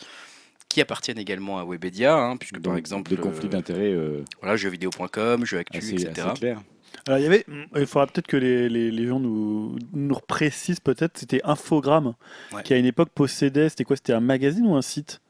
qui 0.70 0.82
appartiennent 0.82 1.20
également 1.20 1.58
à 1.58 1.64
Webedia, 1.64 2.16
hein, 2.16 2.38
puisque 2.38 2.60
par 2.60 2.76
exemple, 2.76 3.10
des 3.10 3.18
conflits 3.18 3.50
d'intérêts 3.50 3.94
euh, 3.94 4.24
voilà, 4.42 4.58
jeuxvideo.com, 4.58 5.46
jeuxactu, 5.46 5.78
assez, 5.78 5.94
etc. 5.94 6.12
assez 6.28 6.40
clairs. 6.40 6.62
Alors, 7.08 7.20
il 7.20 7.24
y 7.24 7.28
avait, 7.28 7.46
il 7.76 7.86
faudra 7.86 8.08
peut-être 8.08 8.26
que 8.28 8.38
les, 8.38 8.68
les, 8.68 8.90
les 8.92 9.08
gens 9.08 9.20
nous, 9.20 9.78
nous 9.94 10.16
précisent 10.28 10.80
peut-être, 10.80 11.18
c'était 11.18 11.42
Infogrames, 11.44 12.16
Ouais. 12.52 12.64
qui 12.64 12.74
à 12.74 12.78
une 12.78 12.86
époque 12.86 13.10
possédait, 13.14 13.70
c'était 13.70 13.84
quoi 13.84 13.96
C'était 13.96 14.14
un 14.14 14.20
magazine 14.22 14.66
ou 14.66 14.76
un 14.76 14.82
site? 14.82 15.22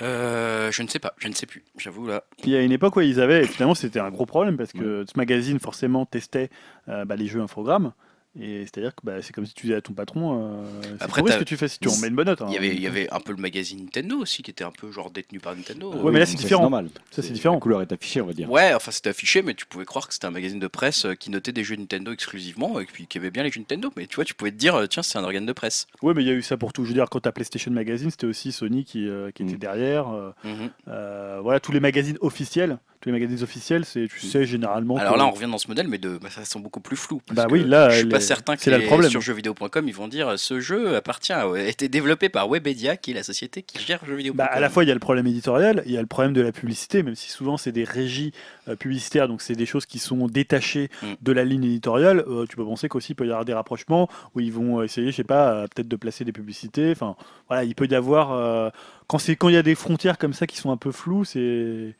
Euh, 0.00 0.70
je 0.72 0.82
ne 0.82 0.88
sais 0.88 0.98
pas, 0.98 1.14
je 1.18 1.28
ne 1.28 1.34
sais 1.34 1.46
plus, 1.46 1.64
j'avoue 1.76 2.06
là. 2.06 2.24
Il 2.44 2.50
y 2.50 2.56
a 2.56 2.62
une 2.62 2.72
époque 2.72 2.96
où 2.96 3.00
ils 3.00 3.20
avaient, 3.20 3.42
et 3.44 3.46
finalement 3.46 3.74
c'était 3.74 4.00
un 4.00 4.10
gros 4.10 4.24
problème 4.26 4.56
parce 4.56 4.72
que 4.72 5.04
ce 5.06 5.12
magazine 5.16 5.58
forcément 5.60 6.06
testait 6.06 6.48
euh, 6.88 7.04
bah, 7.04 7.14
les 7.14 7.26
jeux 7.26 7.40
Infogrammes. 7.40 7.92
Et 8.40 8.60
c'est-à-dire 8.62 8.94
que 8.94 9.00
bah, 9.04 9.20
c'est 9.20 9.34
comme 9.34 9.44
si 9.44 9.52
tu 9.52 9.66
disais 9.66 9.76
à 9.76 9.82
ton 9.82 9.92
patron, 9.92 10.40
euh, 10.62 10.64
Après, 11.00 11.20
ce 11.20 11.26
t'as- 11.26 11.38
que 11.38 11.44
tu 11.44 11.58
fais 11.58 11.68
si 11.68 11.78
tu 11.78 11.88
en 11.88 11.96
mets 11.98 12.08
une 12.08 12.14
bonne 12.14 12.26
note. 12.28 12.40
hein. 12.40 12.46
Il 12.48 12.54
y, 12.54 12.56
avait, 12.56 12.74
il 12.74 12.80
y 12.80 12.86
avait 12.86 13.10
un 13.12 13.20
peu 13.20 13.32
le 13.32 13.38
magazine 13.38 13.80
Nintendo 13.80 14.16
aussi 14.16 14.42
qui 14.42 14.50
était 14.50 14.64
un 14.64 14.70
peu 14.70 14.90
genre 14.90 15.10
détenu 15.10 15.38
par 15.38 15.54
Nintendo. 15.54 15.92
Ouais, 15.92 16.10
mais 16.10 16.18
là, 16.18 16.24
c'est 16.24 16.36
différent. 16.38 16.62
normal. 16.62 16.88
Ça, 17.10 17.20
c'est 17.20 17.32
différent. 17.34 17.56
La 17.56 17.60
couleur 17.60 17.82
est 17.82 17.92
affichée, 17.92 18.22
on 18.22 18.26
va 18.26 18.32
dire. 18.32 18.50
Ouais, 18.50 18.72
enfin 18.74 18.90
c'était 18.90 19.10
affiché, 19.10 19.42
mais 19.42 19.52
tu 19.52 19.66
pouvais 19.66 19.84
croire 19.84 20.08
que 20.08 20.14
c'était 20.14 20.26
un 20.26 20.30
magazine 20.30 20.58
de 20.58 20.66
presse 20.66 21.04
euh, 21.04 21.14
qui 21.14 21.30
notait 21.30 21.52
des 21.52 21.62
jeux 21.62 21.76
Nintendo 21.76 22.10
exclusivement 22.10 22.80
et 22.80 22.86
puis 22.86 23.06
qui 23.06 23.18
aimait 23.18 23.30
bien 23.30 23.42
les 23.42 23.50
jeux 23.50 23.60
Nintendo. 23.60 23.92
Mais 23.96 24.06
tu 24.06 24.14
vois, 24.16 24.24
tu 24.24 24.32
pouvais 24.32 24.50
te 24.50 24.56
dire, 24.56 24.76
euh, 24.76 24.86
tiens, 24.86 25.02
c'est 25.02 25.18
un 25.18 25.24
organe 25.24 25.44
de 25.44 25.52
presse. 25.52 25.86
Ouais, 26.00 26.14
mais 26.14 26.22
il 26.22 26.26
y 26.26 26.30
a 26.30 26.34
eu 26.34 26.40
ça 26.42 26.56
pour 26.56 26.72
tout. 26.72 26.84
Je 26.84 26.88
veux 26.88 26.94
dire, 26.94 27.10
quand 27.10 27.20
tu 27.20 27.28
as 27.28 27.32
PlayStation 27.32 27.70
Magazine, 27.70 28.10
c'était 28.10 28.26
aussi 28.26 28.50
Sony 28.50 28.84
qui, 28.84 29.06
euh, 29.08 29.30
qui 29.30 29.42
était 29.42 29.56
Mm. 29.56 29.58
derrière. 29.58 30.08
euh, 30.08 30.30
Mhm. 30.44 30.70
euh, 30.88 31.38
voilà, 31.42 31.60
tous 31.60 31.72
les 31.72 31.80
magazines 31.80 32.16
officiels. 32.22 32.78
Tous 33.02 33.08
les 33.08 33.12
magazines 33.18 33.42
officiels, 33.42 33.84
c'est, 33.84 34.06
tu 34.08 34.20
sais, 34.20 34.46
généralement. 34.46 34.96
Alors 34.96 35.14
que- 35.14 35.18
là, 35.18 35.26
on 35.26 35.32
revient 35.32 35.50
dans 35.50 35.58
ce 35.58 35.66
modèle, 35.66 35.88
mais 35.88 35.98
de 35.98 36.18
bah, 36.18 36.30
façon 36.30 36.60
beaucoup 36.60 36.78
plus 36.78 36.94
floue. 36.96 37.20
parce 37.26 37.36
Bah 37.36 37.46
oui, 37.50 37.64
là, 37.64 37.90
je 37.90 37.98
suis 37.98 38.06
pas 38.08 38.18
est- 38.18 38.20
certain 38.20 38.54
que 38.56 38.70
là 38.70 38.78
le 38.78 38.84
problème. 38.86 39.10
sur 39.10 39.20
jeuxvideo.com, 39.20 39.88
ils 39.88 39.94
vont 39.94 40.06
dire 40.06 40.28
euh, 40.28 40.36
ce 40.36 40.60
jeu 40.60 40.94
appartient, 40.94 41.32
à- 41.32 41.50
a 41.52 41.58
été 41.58 41.88
développé 41.88 42.28
par 42.28 42.48
Webedia, 42.48 42.96
qui 42.96 43.10
est 43.10 43.14
la 43.14 43.24
société 43.24 43.62
qui 43.62 43.78
gère 43.84 44.04
jeuxvideo.com. 44.06 44.36
Bah, 44.36 44.44
à 44.44 44.60
la 44.60 44.70
fois, 44.70 44.84
il 44.84 44.86
y 44.86 44.90
a 44.92 44.94
le 44.94 45.00
problème 45.00 45.26
éditorial, 45.26 45.82
il 45.84 45.90
y 45.90 45.96
a 45.98 46.00
le 46.00 46.06
problème 46.06 46.32
de 46.32 46.42
la 46.42 46.52
publicité, 46.52 47.02
même 47.02 47.16
si 47.16 47.28
souvent 47.28 47.56
c'est 47.56 47.72
des 47.72 47.82
régies 47.84 48.32
euh, 48.68 48.76
publicitaires, 48.76 49.26
donc 49.26 49.42
c'est 49.42 49.56
des 49.56 49.66
choses 49.66 49.84
qui 49.84 49.98
sont 49.98 50.28
détachées 50.28 50.88
Mm. 51.02 51.06
de 51.20 51.32
la 51.32 51.44
ligne 51.44 51.64
éditoriale. 51.64 52.22
euh, 52.28 52.46
tu 52.48 52.54
peux 52.54 52.64
penser 52.64 52.88
qu'aussi 52.88 53.12
il 53.12 53.14
peut 53.16 53.26
y 53.26 53.30
avoir 53.30 53.44
des 53.44 53.52
rapprochements 53.54 54.08
où 54.36 54.40
ils 54.40 54.52
vont 54.52 54.80
essayer, 54.80 55.10
je 55.10 55.16
sais 55.16 55.24
pas, 55.24 55.66
peut-être 55.74 55.88
de 55.88 55.96
placer 55.96 56.24
des 56.24 56.30
publicités. 56.30 56.92
Enfin, 56.92 57.16
voilà, 57.48 57.64
il 57.64 57.74
peut 57.74 57.88
y 57.90 57.94
avoir 57.96 58.30
euh, 58.32 58.70
quand 59.08 59.18
c'est 59.18 59.34
quand 59.34 59.48
il 59.48 59.54
y 59.54 59.58
a 59.58 59.62
des 59.64 59.74
frontières 59.74 60.18
comme 60.18 60.32
ça 60.34 60.46
qui 60.46 60.56
sont 60.56 60.70
un 60.70 60.76
peu 60.76 60.92
floues, 60.92 61.24
c'est 61.24 61.96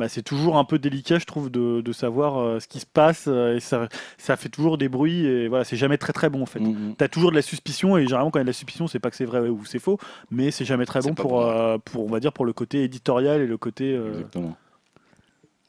bah, 0.00 0.08
c'est 0.08 0.22
toujours 0.22 0.56
un 0.58 0.64
peu 0.64 0.78
délicat, 0.80 1.18
je 1.20 1.24
trouve, 1.26 1.50
de, 1.50 1.80
de 1.80 1.92
savoir 1.92 2.38
euh, 2.38 2.58
ce 2.58 2.66
qui 2.66 2.80
se 2.80 2.86
passe. 2.86 3.26
euh, 3.28 3.54
et 3.56 3.60
ça, 3.60 3.88
ça 4.18 4.36
fait 4.36 4.48
toujours 4.48 4.76
des 4.78 4.88
bruits 4.88 5.24
et 5.26 5.46
voilà, 5.48 5.62
c'est 5.64 5.76
jamais 5.76 5.96
très 5.98 6.12
très 6.12 6.28
bon 6.28 6.42
en 6.42 6.46
fait. 6.46 6.58
Mhm. 6.58 6.96
T'as 6.98 7.06
toujours 7.08 7.30
de 7.30 7.36
la 7.36 7.42
suspicion 7.42 7.96
et 7.96 8.02
généralement 8.02 8.30
quand 8.32 8.38
il 8.38 8.40
y 8.40 8.42
a 8.42 8.44
de 8.44 8.48
la 8.48 8.52
suspicion, 8.54 8.88
c'est 8.88 8.98
pas 8.98 9.10
que 9.10 9.16
c'est 9.16 9.24
vrai 9.24 9.48
ou 9.48 9.64
c'est 9.64 9.78
faux, 9.78 9.98
mais 10.32 10.50
c'est 10.50 10.64
jamais 10.64 10.86
très 10.86 11.00
bon 11.00 11.14
pour, 11.14 11.30
bon, 11.30 11.42
euh, 11.46 11.78
pour 11.78 12.04
on 12.04 12.08
va 12.08 12.18
dire 12.18 12.32
pour 12.32 12.44
le 12.44 12.52
côté 12.52 12.82
éditorial 12.82 13.40
et 13.40 13.46
le 13.46 13.56
côté. 13.56 13.94
euh, 13.94 14.08
Exactement. 14.10 14.56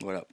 Voilà. 0.02 0.24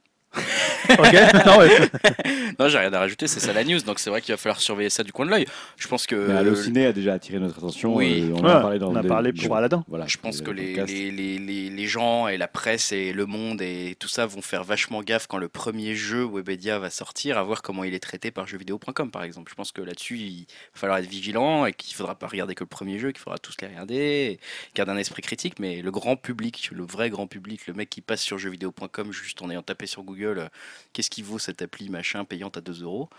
ok. 0.89 1.45
non, 1.45 1.57
ouais. 1.59 1.69
Non, 2.59 2.67
j'ai 2.67 2.77
rien 2.77 2.91
à 2.93 2.99
rajouter, 2.99 3.27
c'est 3.27 3.39
ça 3.39 3.53
la 3.53 3.63
news, 3.63 3.79
donc 3.81 3.99
c'est 3.99 4.09
vrai 4.09 4.21
qu'il 4.21 4.33
va 4.33 4.37
falloir 4.37 4.59
surveiller 4.59 4.89
ça 4.89 5.03
du 5.03 5.11
coin 5.13 5.25
de 5.25 5.31
l'œil. 5.31 5.45
Je 5.77 5.87
pense 5.87 6.05
que. 6.07 6.15
Mais 6.15 6.35
Allociné 6.35 6.85
a 6.87 6.91
déjà 6.93 7.13
attiré 7.13 7.39
notre 7.39 7.57
attention. 7.57 7.95
oui. 7.95 8.23
euh, 8.29 8.33
on 8.35 8.43
Ouais, 8.43 8.51
a 8.51 8.59
parlé 8.59 8.79
dans 8.79 8.91
on 8.91 8.95
a 8.95 9.03
parlé 9.03 9.31
des- 9.31 9.45
pour 9.45 9.55
Aladdin. 9.55 9.83
Voilà, 9.87 10.05
Je 10.07 10.17
pense 10.17 10.41
que 10.41 10.51
les 10.51 10.61
les, 10.61 10.67
podcasts. 10.73 10.93
les, 10.93 11.11
les, 11.11 11.37
les, 11.39 11.69
les 11.69 11.87
gens 11.87 12.27
et 12.27 12.37
la 12.37 12.47
presse 12.47 12.91
et 12.91 13.13
le 13.13 13.25
monde 13.25 13.61
et 13.61 13.95
tout 13.99 14.07
ça 14.07 14.25
vont 14.25 14.41
faire 14.41 14.63
vachement 14.63 15.01
gaffe 15.01 15.27
quand 15.27 15.37
le 15.37 15.47
premier 15.49 15.95
jeu 15.95 16.23
Webedia 16.25 16.79
va 16.79 16.89
sortir, 16.89 17.37
à 17.37 17.43
voir 17.43 17.61
comment 17.61 17.83
il 17.83 17.93
est 17.93 17.99
traité 17.99 18.31
par 18.31 18.47
jeuxvideo.com 18.47 19.11
par 19.11 19.23
exemple. 19.23 19.49
Je 19.51 19.55
pense 19.55 19.71
que 19.71 19.81
là-dessus, 19.81 20.17
il 20.17 20.39
va 20.73 20.79
falloir 20.79 20.97
être 20.99 21.09
vigilant 21.09 21.65
et 21.65 21.73
qu'il 21.73 21.95
faudra 21.95 22.15
pas 22.15 22.27
regarder 22.27 22.55
que 22.55 22.63
le 22.63 22.67
premier 22.69 22.99
jeu, 22.99 23.11
qu'il 23.11 23.21
faudra 23.21 23.37
tous 23.37 23.55
les 23.61 23.67
regarder, 23.67 23.95
et 23.95 24.39
garder 24.75 24.91
un 24.91 24.97
esprit 24.97 25.21
critique. 25.21 25.59
Mais 25.59 25.81
le 25.81 25.91
grand 25.91 26.15
public, 26.15 26.69
le 26.73 26.83
vrai 26.83 27.09
grand 27.09 27.27
public, 27.27 27.67
le 27.67 27.73
mec 27.73 27.89
qui 27.89 28.01
passe 28.01 28.21
sur 28.21 28.37
jeuxvideo.com 28.37 29.11
juste 29.13 29.41
en 29.41 29.49
ayant 29.49 29.61
tapé 29.61 29.85
sur 29.87 30.03
Google, 30.03 30.48
qu'est-ce 30.93 31.09
qui 31.09 31.21
vaut 31.21 31.39
cette 31.39 31.61
appli 31.61 31.89
machin 31.89 32.25
payante 32.25 32.57
à 32.57 32.61
2 32.61 32.83
euros 32.83 33.09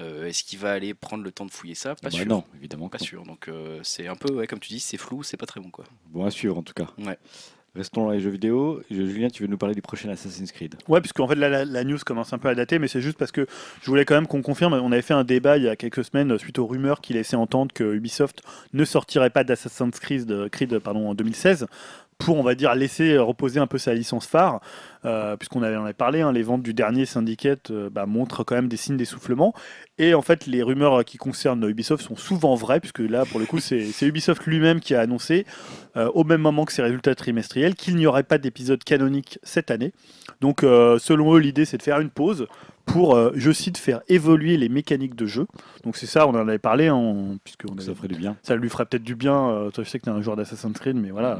Euh, 0.00 0.26
Est-ce 0.26 0.44
qu'il 0.44 0.58
va 0.58 0.72
aller 0.72 0.94
prendre 0.94 1.22
le 1.24 1.32
temps 1.32 1.46
de 1.46 1.50
fouiller 1.50 1.74
ça 1.74 1.94
Pas 1.94 2.00
Bah 2.04 2.10
sûr. 2.10 2.26
non, 2.26 2.44
évidemment. 2.56 2.88
Pas 2.88 2.98
non. 2.98 3.04
sûr. 3.04 3.22
Donc 3.24 3.48
euh, 3.48 3.80
c'est 3.82 4.06
un 4.08 4.16
peu, 4.16 4.32
ouais, 4.32 4.46
comme 4.46 4.58
tu 4.60 4.68
dis, 4.68 4.80
c'est 4.80 4.96
flou, 4.98 5.22
c'est 5.22 5.36
pas 5.36 5.46
très 5.46 5.60
bon 5.60 5.70
quoi. 5.70 5.84
Bon 6.10 6.24
à 6.24 6.30
suivre 6.30 6.56
en 6.58 6.62
tout 6.62 6.74
cas. 6.74 6.86
Ouais. 6.98 7.18
Restons 7.76 8.04
dans 8.04 8.10
les 8.12 8.20
jeux 8.20 8.30
vidéo. 8.30 8.82
Je- 8.88 9.04
Julien, 9.04 9.28
tu 9.28 9.42
veux 9.42 9.48
nous 9.48 9.58
parler 9.58 9.74
du 9.74 9.82
prochain 9.82 10.08
Assassin's 10.08 10.52
Creed 10.52 10.76
Ouais, 10.86 11.00
puisque 11.00 11.18
en 11.18 11.26
fait 11.26 11.34
la, 11.34 11.64
la 11.64 11.82
news 11.82 11.98
commence 12.06 12.32
un 12.32 12.38
peu 12.38 12.48
à 12.48 12.54
dater, 12.54 12.78
mais 12.78 12.86
c'est 12.86 13.00
juste 13.00 13.18
parce 13.18 13.32
que 13.32 13.48
je 13.82 13.86
voulais 13.90 14.04
quand 14.04 14.14
même 14.14 14.28
qu'on 14.28 14.42
confirme. 14.42 14.74
On 14.74 14.92
avait 14.92 15.02
fait 15.02 15.12
un 15.14 15.24
débat 15.24 15.56
il 15.56 15.64
y 15.64 15.68
a 15.68 15.74
quelques 15.74 16.04
semaines 16.04 16.30
euh, 16.30 16.38
suite 16.38 16.60
aux 16.60 16.66
rumeurs 16.66 17.00
qui 17.00 17.14
laissaient 17.14 17.34
entendre 17.34 17.72
que 17.74 17.82
Ubisoft 17.96 18.42
ne 18.74 18.84
sortirait 18.84 19.30
pas 19.30 19.42
d'Assassin's 19.42 19.98
Creed, 19.98 20.30
euh, 20.30 20.48
Creed 20.48 20.78
pardon, 20.78 21.08
en 21.08 21.14
2016 21.16 21.66
pour, 22.18 22.36
on 22.36 22.42
va 22.42 22.54
dire, 22.54 22.74
laisser 22.74 23.18
reposer 23.18 23.60
un 23.60 23.66
peu 23.66 23.78
sa 23.78 23.94
licence 23.94 24.26
phare, 24.26 24.60
euh, 25.04 25.36
puisqu'on 25.36 25.62
avait, 25.62 25.76
on 25.76 25.84
avait 25.84 25.92
parlé, 25.92 26.20
hein, 26.20 26.32
les 26.32 26.42
ventes 26.42 26.62
du 26.62 26.74
dernier 26.74 27.06
Syndicate 27.06 27.70
euh, 27.70 27.90
bah, 27.90 28.06
montrent 28.06 28.44
quand 28.44 28.54
même 28.54 28.68
des 28.68 28.76
signes 28.76 28.96
d'essoufflement. 28.96 29.54
Et 29.98 30.14
en 30.14 30.22
fait, 30.22 30.46
les 30.46 30.62
rumeurs 30.62 31.04
qui 31.04 31.18
concernent 31.18 31.68
Ubisoft 31.68 32.04
sont 32.04 32.16
souvent 32.16 32.54
vraies, 32.54 32.80
puisque 32.80 33.00
là, 33.00 33.24
pour 33.24 33.40
le 33.40 33.46
coup, 33.46 33.58
c'est 33.58 33.90
Ubisoft 34.02 34.44
lui-même 34.46 34.80
qui 34.80 34.94
a 34.94 35.00
annoncé, 35.00 35.46
euh, 35.96 36.10
au 36.14 36.24
même 36.24 36.40
moment 36.40 36.64
que 36.64 36.72
ses 36.72 36.82
résultats 36.82 37.14
trimestriels, 37.14 37.74
qu'il 37.74 37.96
n'y 37.96 38.06
aurait 38.06 38.22
pas 38.22 38.38
d'épisode 38.38 38.82
canonique 38.82 39.38
cette 39.42 39.70
année. 39.70 39.92
Donc, 40.40 40.60
selon 40.60 41.34
eux, 41.34 41.38
l'idée, 41.38 41.64
c'est 41.64 41.78
de 41.78 41.82
faire 41.82 42.00
une 42.00 42.10
pause 42.10 42.46
pour, 42.84 43.14
euh, 43.16 43.30
je 43.34 43.50
cite, 43.50 43.78
faire 43.78 44.00
évoluer 44.08 44.56
les 44.56 44.68
mécaniques 44.68 45.14
de 45.14 45.26
jeu. 45.26 45.46
Donc, 45.84 45.96
c'est 45.96 46.06
ça, 46.06 46.26
on 46.26 46.30
en 46.30 46.46
avait 46.48 46.58
parlé, 46.58 46.88
hein, 46.88 47.36
puisque 47.44 47.64
on 47.70 47.78
Ça 47.80 47.94
ferait 47.94 48.08
du 48.08 48.14
bien. 48.16 48.36
ça 48.42 48.56
lui 48.56 48.68
ferait 48.68 48.84
peut-être 48.86 49.02
du 49.04 49.14
bien. 49.14 49.48
euh, 49.50 49.70
toi, 49.70 49.84
je 49.84 49.88
sais 49.90 49.98
que 49.98 50.04
tu 50.04 50.10
es 50.10 50.12
un 50.12 50.20
joueur 50.20 50.36
d'Assassin's 50.36 50.78
Creed, 50.78 50.96
mais 50.96 51.10
voilà. 51.10 51.38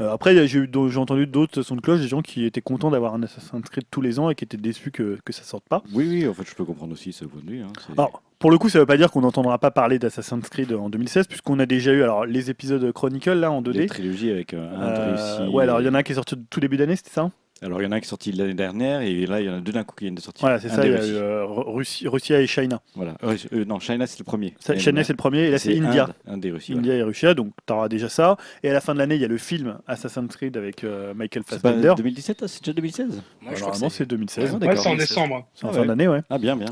euh, 0.00 0.12
après, 0.12 0.46
j'ai 0.46 0.68
entendu 0.96 1.26
d'autres 1.26 1.62
sons 1.62 1.76
de 1.76 1.80
cloche, 1.80 2.00
des 2.00 2.08
gens 2.08 2.22
qui 2.22 2.44
étaient 2.44 2.60
contents 2.60 2.90
d'avoir 2.90 3.14
un 3.14 3.22
Assassin's 3.22 3.68
Creed 3.68 3.84
tous 3.90 4.00
les 4.00 4.18
ans 4.18 4.30
et 4.30 4.34
qui 4.34 4.44
étaient 4.44 4.56
déçus 4.56 4.90
que, 4.90 5.18
que 5.24 5.32
ça 5.32 5.42
sorte 5.42 5.64
pas. 5.68 5.82
Oui, 5.92 6.06
oui, 6.08 6.28
en 6.28 6.34
fait, 6.34 6.44
je 6.48 6.54
peux 6.54 6.64
comprendre 6.64 6.92
aussi 6.92 7.12
ce 7.12 7.24
point 7.24 7.40
de 7.44 7.50
vue. 7.50 7.62
hein, 7.62 7.72
Alors, 7.96 8.22
pour 8.38 8.50
le 8.52 8.58
coup, 8.58 8.68
ça 8.68 8.78
veut 8.78 8.86
pas 8.86 8.96
dire 8.96 9.10
qu'on 9.10 9.22
n'entendra 9.22 9.58
pas 9.58 9.70
parler 9.72 9.98
d'Assassin's 9.98 10.48
Creed 10.48 10.72
en 10.72 10.88
2016, 10.90 11.26
puisqu'on 11.26 11.58
a 11.58 11.66
déjà 11.66 11.92
eu 11.92 12.02
alors 12.04 12.24
les 12.24 12.50
épisodes 12.50 12.92
Chronicle 12.92 13.32
là 13.32 13.50
en 13.50 13.62
2D. 13.62 13.72
Les 13.72 13.86
trilogies 13.86 14.30
avec 14.30 14.54
un 14.54 14.92
réussi. 14.94 15.52
ouais, 15.52 15.64
alors 15.64 15.80
il 15.80 15.86
y 15.86 15.88
en 15.88 15.94
a 15.94 15.98
un 15.98 16.02
qui 16.04 16.12
est 16.12 16.14
sorti 16.14 16.36
tout 16.48 16.60
début 16.60 16.76
d'année, 16.76 16.94
c'était 16.96 17.10
ça 17.10 17.22
hein? 17.22 17.32
Alors, 17.60 17.80
il 17.82 17.84
y 17.84 17.88
en 17.88 17.92
a 17.92 17.96
un 17.96 18.00
qui 18.00 18.06
est 18.06 18.08
sorti 18.08 18.30
l'année 18.30 18.54
dernière 18.54 19.00
et 19.00 19.26
là, 19.26 19.40
il 19.40 19.46
y 19.46 19.50
en 19.50 19.54
a 19.56 19.60
deux 19.60 19.72
d'un 19.72 19.82
coup 19.82 19.96
qui 19.96 20.04
viennent 20.04 20.14
de 20.14 20.20
sortir. 20.20 20.42
Voilà, 20.42 20.60
c'est 20.60 20.68
ça. 20.68 20.86
Il 20.86 20.92
y 20.92 20.94
a 20.94 21.04
eu 21.04 21.14
euh, 21.14 21.44
Russie, 21.44 22.06
Russia 22.06 22.40
et 22.40 22.46
China. 22.46 22.80
Voilà. 22.94 23.14
Euh, 23.24 23.36
euh, 23.52 23.64
non, 23.64 23.80
China, 23.80 24.06
c'est 24.06 24.18
le 24.20 24.24
premier. 24.24 24.54
Ça, 24.60 24.78
China, 24.78 25.02
c'est 25.02 25.12
le 25.12 25.16
premier, 25.16 25.40
et 25.46 25.50
là, 25.50 25.58
c'est 25.58 25.76
India. 25.76 26.08
Inde, 26.28 26.40
des 26.40 26.52
Russes. 26.52 26.70
India 26.70 26.94
et 26.94 27.02
Russia, 27.02 27.34
donc 27.34 27.52
tu 27.66 27.72
auras 27.72 27.88
déjà 27.88 28.08
ça. 28.08 28.36
Et 28.62 28.70
à 28.70 28.72
la 28.72 28.80
fin 28.80 28.94
de 28.94 28.98
l'année, 28.98 29.16
il 29.16 29.20
y 29.20 29.24
a 29.24 29.28
le 29.28 29.38
film 29.38 29.78
Assassin's 29.88 30.28
Creed 30.36 30.56
avec 30.56 30.84
euh, 30.84 31.14
Michael 31.14 31.42
C'est 31.48 31.58
Fassbender. 31.60 31.94
2017, 31.96 32.38
ah, 32.42 32.48
c'est 32.48 32.62
déjà 32.62 32.72
2016 32.74 33.06
Moi, 33.08 33.16
je 33.16 33.40
crois 33.40 33.54
que 33.56 33.60
Normalement, 33.60 33.88
c'est- 33.90 33.96
c'est 33.98 34.06
2016. 34.06 34.52
Ouais, 34.54 34.58
c'est 34.76 34.86
en 34.86 34.92
c'est- 34.92 34.96
décembre. 34.96 35.46
C'est 35.54 35.64
en 35.66 35.70
Ah 35.70 35.72
fin 35.72 35.80
ouais. 35.80 35.86
d'année, 35.86 36.06
ouais. 36.08 36.20
Ah, 36.30 36.38
bien, 36.38 36.56
bien. 36.56 36.68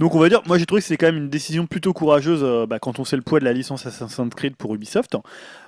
Donc 0.00 0.14
on 0.14 0.18
va 0.18 0.30
dire, 0.30 0.40
moi 0.46 0.56
j'ai 0.56 0.64
trouvé 0.64 0.80
que 0.80 0.86
c'était 0.88 0.96
quand 0.96 1.12
même 1.12 1.22
une 1.24 1.28
décision 1.28 1.66
plutôt 1.66 1.92
courageuse 1.92 2.40
euh, 2.42 2.64
bah, 2.66 2.78
quand 2.78 2.98
on 2.98 3.04
sait 3.04 3.16
le 3.16 3.22
poids 3.22 3.38
de 3.38 3.44
la 3.44 3.52
licence 3.52 3.84
Assassin's 3.84 4.34
Creed 4.34 4.56
pour 4.56 4.74
Ubisoft. 4.74 5.14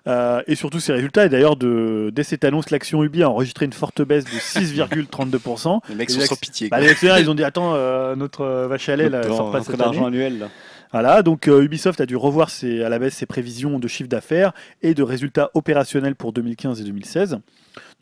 Euh, 0.06 0.40
et 0.46 0.54
surtout 0.54 0.80
ses 0.80 0.94
résultats. 0.94 1.26
Et 1.26 1.28
d'ailleurs, 1.28 1.56
de, 1.56 2.10
dès 2.14 2.22
cette 2.22 2.42
annonce, 2.44 2.70
l'action 2.70 3.04
Ubi 3.04 3.22
a 3.22 3.28
enregistré 3.28 3.66
une 3.66 3.74
forte 3.74 4.00
baisse 4.00 4.24
de 4.24 4.30
6,32%. 4.30 5.80
Les 5.90 5.94
mecs 5.94 6.10
sont 6.10 6.20
sans 6.20 6.36
pitié. 6.36 6.68
Bah, 6.70 6.80
les 6.80 6.88
actionnaires, 6.88 7.18
ils 7.18 7.28
ont 7.30 7.34
dit 7.34 7.44
Attends, 7.44 7.74
euh, 7.74 8.16
notre 8.16 8.44
vache 8.66 8.88
à 8.88 8.96
lait, 8.96 9.10
là, 9.10 9.22
sort 9.22 9.52
pas 9.52 9.58
année. 9.58 9.98
annuel, 10.04 10.38
là. 10.38 10.48
Voilà, 10.92 11.22
donc 11.22 11.48
euh, 11.48 11.62
Ubisoft 11.62 12.00
a 12.02 12.06
dû 12.06 12.16
revoir 12.16 12.50
ses- 12.50 12.82
à 12.82 12.90
la 12.90 12.98
baisse 12.98 13.14
ses 13.14 13.24
prévisions 13.24 13.78
de 13.78 13.88
chiffre 13.88 14.10
d'affaires 14.10 14.52
et 14.82 14.92
de 14.92 15.02
résultats 15.02 15.50
opérationnels 15.54 16.14
pour 16.14 16.34
2015 16.34 16.80
et 16.82 16.84
2016. 16.84 17.38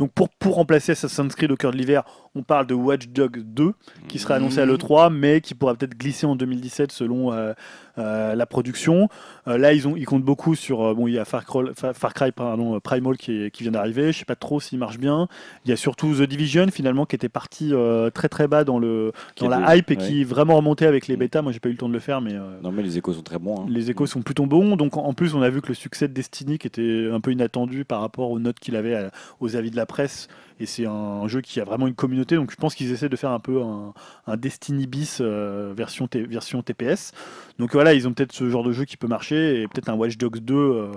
Donc 0.01 0.10
pour, 0.12 0.28
pour 0.31 0.55
remplacer 0.55 0.93
Assassin's 0.93 1.35
Creed 1.35 1.52
au 1.52 1.56
cœur 1.56 1.72
de 1.72 1.77
l'hiver, 1.77 2.02
on 2.35 2.43
parle 2.43 2.66
de 2.66 2.72
Watch 2.74 3.09
Dogs 3.09 3.43
2 3.44 3.72
qui 4.09 4.18
sera 4.18 4.35
annoncé 4.36 4.59
à 4.60 4.64
Mhm. 4.66 4.72
l'E3 4.72 5.12
mais 5.12 5.40
qui 5.43 5.55
pourra 5.55 5.74
peut-être 5.74 5.97
glisser 5.97 6.24
en 6.27 6.36
2017 6.36 6.90
selon 6.90 7.32
euh, 7.35 7.52
euh, 7.98 8.35
la 8.35 8.47
production. 8.47 9.09
Euh, 9.47 9.59
là 9.59 9.74
ils, 9.74 9.86
ont, 9.86 9.97
ils 9.97 10.06
comptent 10.06 10.24
beaucoup 10.24 10.55
sur, 10.55 10.94
bon 10.94 11.06
il 11.06 11.14
y 11.14 11.18
a 11.18 11.24
Far 11.27 11.44
Cry, 11.44 11.64
Far- 11.74 12.14
Cry 12.14 12.32
pardon, 12.32 12.81
Primal 12.81 13.18
qui, 13.18 13.51
qui 13.51 13.62
vient 13.62 13.72
d'arriver, 13.72 14.10
je 14.12 14.18
sais 14.20 14.24
pas 14.24 14.36
trop 14.36 14.59
s'il 14.59 14.78
marche 14.78 14.98
bien. 14.98 15.28
Il 15.66 15.70
y 15.70 15.72
a 15.72 15.77
surtout 15.77 16.14
The 16.14 16.22
Division 16.22 16.66
finalement 16.72 17.05
qui 17.05 17.14
était 17.16 17.28
parti 17.28 17.72
très 18.14 18.28
très 18.31 18.48
bas 18.48 18.64
dans, 18.64 18.78
le, 18.78 19.12
dans 19.39 19.48
la 19.48 19.59
de- 19.59 19.77
hype 19.78 19.90
et 19.90 19.97
ouais. 19.98 20.02
qui 20.06 20.20
est 20.22 20.24
vraiment 20.24 20.56
remonté 20.56 20.86
avec 20.86 21.09
les 21.09 21.14
Mhm. 21.14 21.20
bêtas. 21.20 21.43
Moi 21.43 21.52
j'ai 21.52 21.60
pas 21.60 21.68
eu 21.68 21.72
le 21.72 21.78
temps 21.78 21.89
de 21.89 21.93
le 21.94 22.01
faire 22.01 22.22
mais... 22.22 22.32
Non, 22.62 22.72
mais 22.72 22.82
les 22.82 22.97
échos 22.97 23.12
sont 23.12 23.22
très 23.22 23.39
bons. 23.39 23.60
hein. 23.62 23.66
les 23.68 23.90
échos 23.90 24.06
sont 24.06 24.22
plutôt 24.22 24.47
bons. 24.47 24.77
Donc 24.77 24.97
en 24.97 25.12
plus, 25.12 25.35
on 25.35 25.43
a 25.43 25.51
vu 25.51 25.60
que 25.60 25.68
le 25.68 25.74
succès 25.74 26.09
de 26.09 26.14
Destiny, 26.14 26.56
qui 26.59 26.68
était 26.68 27.09
un 27.12 27.20
peu 27.20 27.32
inattendu 27.32 27.85
par 27.85 28.01
rapport 28.01 28.31
aux 28.31 28.39
notes 28.39 28.59
qu'il 28.60 28.77
avait 28.77 28.94
à- 28.94 29.10
aux 29.40 29.56
avis 29.56 29.70
de 29.70 29.77
la 29.77 29.85
presse, 29.90 30.28
et 30.60 30.66
c'est 30.66 30.86
un, 30.86 31.26
jeu 31.28 31.40
qui 31.42 31.60
a 31.60 31.64
vraiment 31.64 31.86
une 31.86 31.94
communauté. 31.94 32.36
Donc 32.36 32.50
je 32.50 32.56
pense 32.56 32.74
qu'ils 32.74 32.92
essaient 32.92 33.08
de 33.08 33.16
faire 33.16 33.30
un 33.32 33.40
peu 33.40 33.60
un, 33.62 34.36
Destiny 34.36 34.86
bis 34.86 35.18
euh, 35.20 35.72
version, 35.76 36.08
version 36.14 36.62
TPS. 36.62 37.12
Donc 37.58 37.72
voilà, 37.72 37.92
ils 37.94 38.06
ont 38.08 38.12
peut-être 38.14 38.32
ce 38.32 38.48
genre 38.48 38.62
de 38.64 38.72
jeu 38.72 38.84
qui 38.86 38.96
peut 38.96 39.08
marcher 39.08 39.62
et 39.62 39.68
peut-être 39.68 39.88
un 39.90 39.94
Watch 39.94 40.16
Dogs 40.16 40.38
2. 40.38 40.54
euh, 40.54 40.92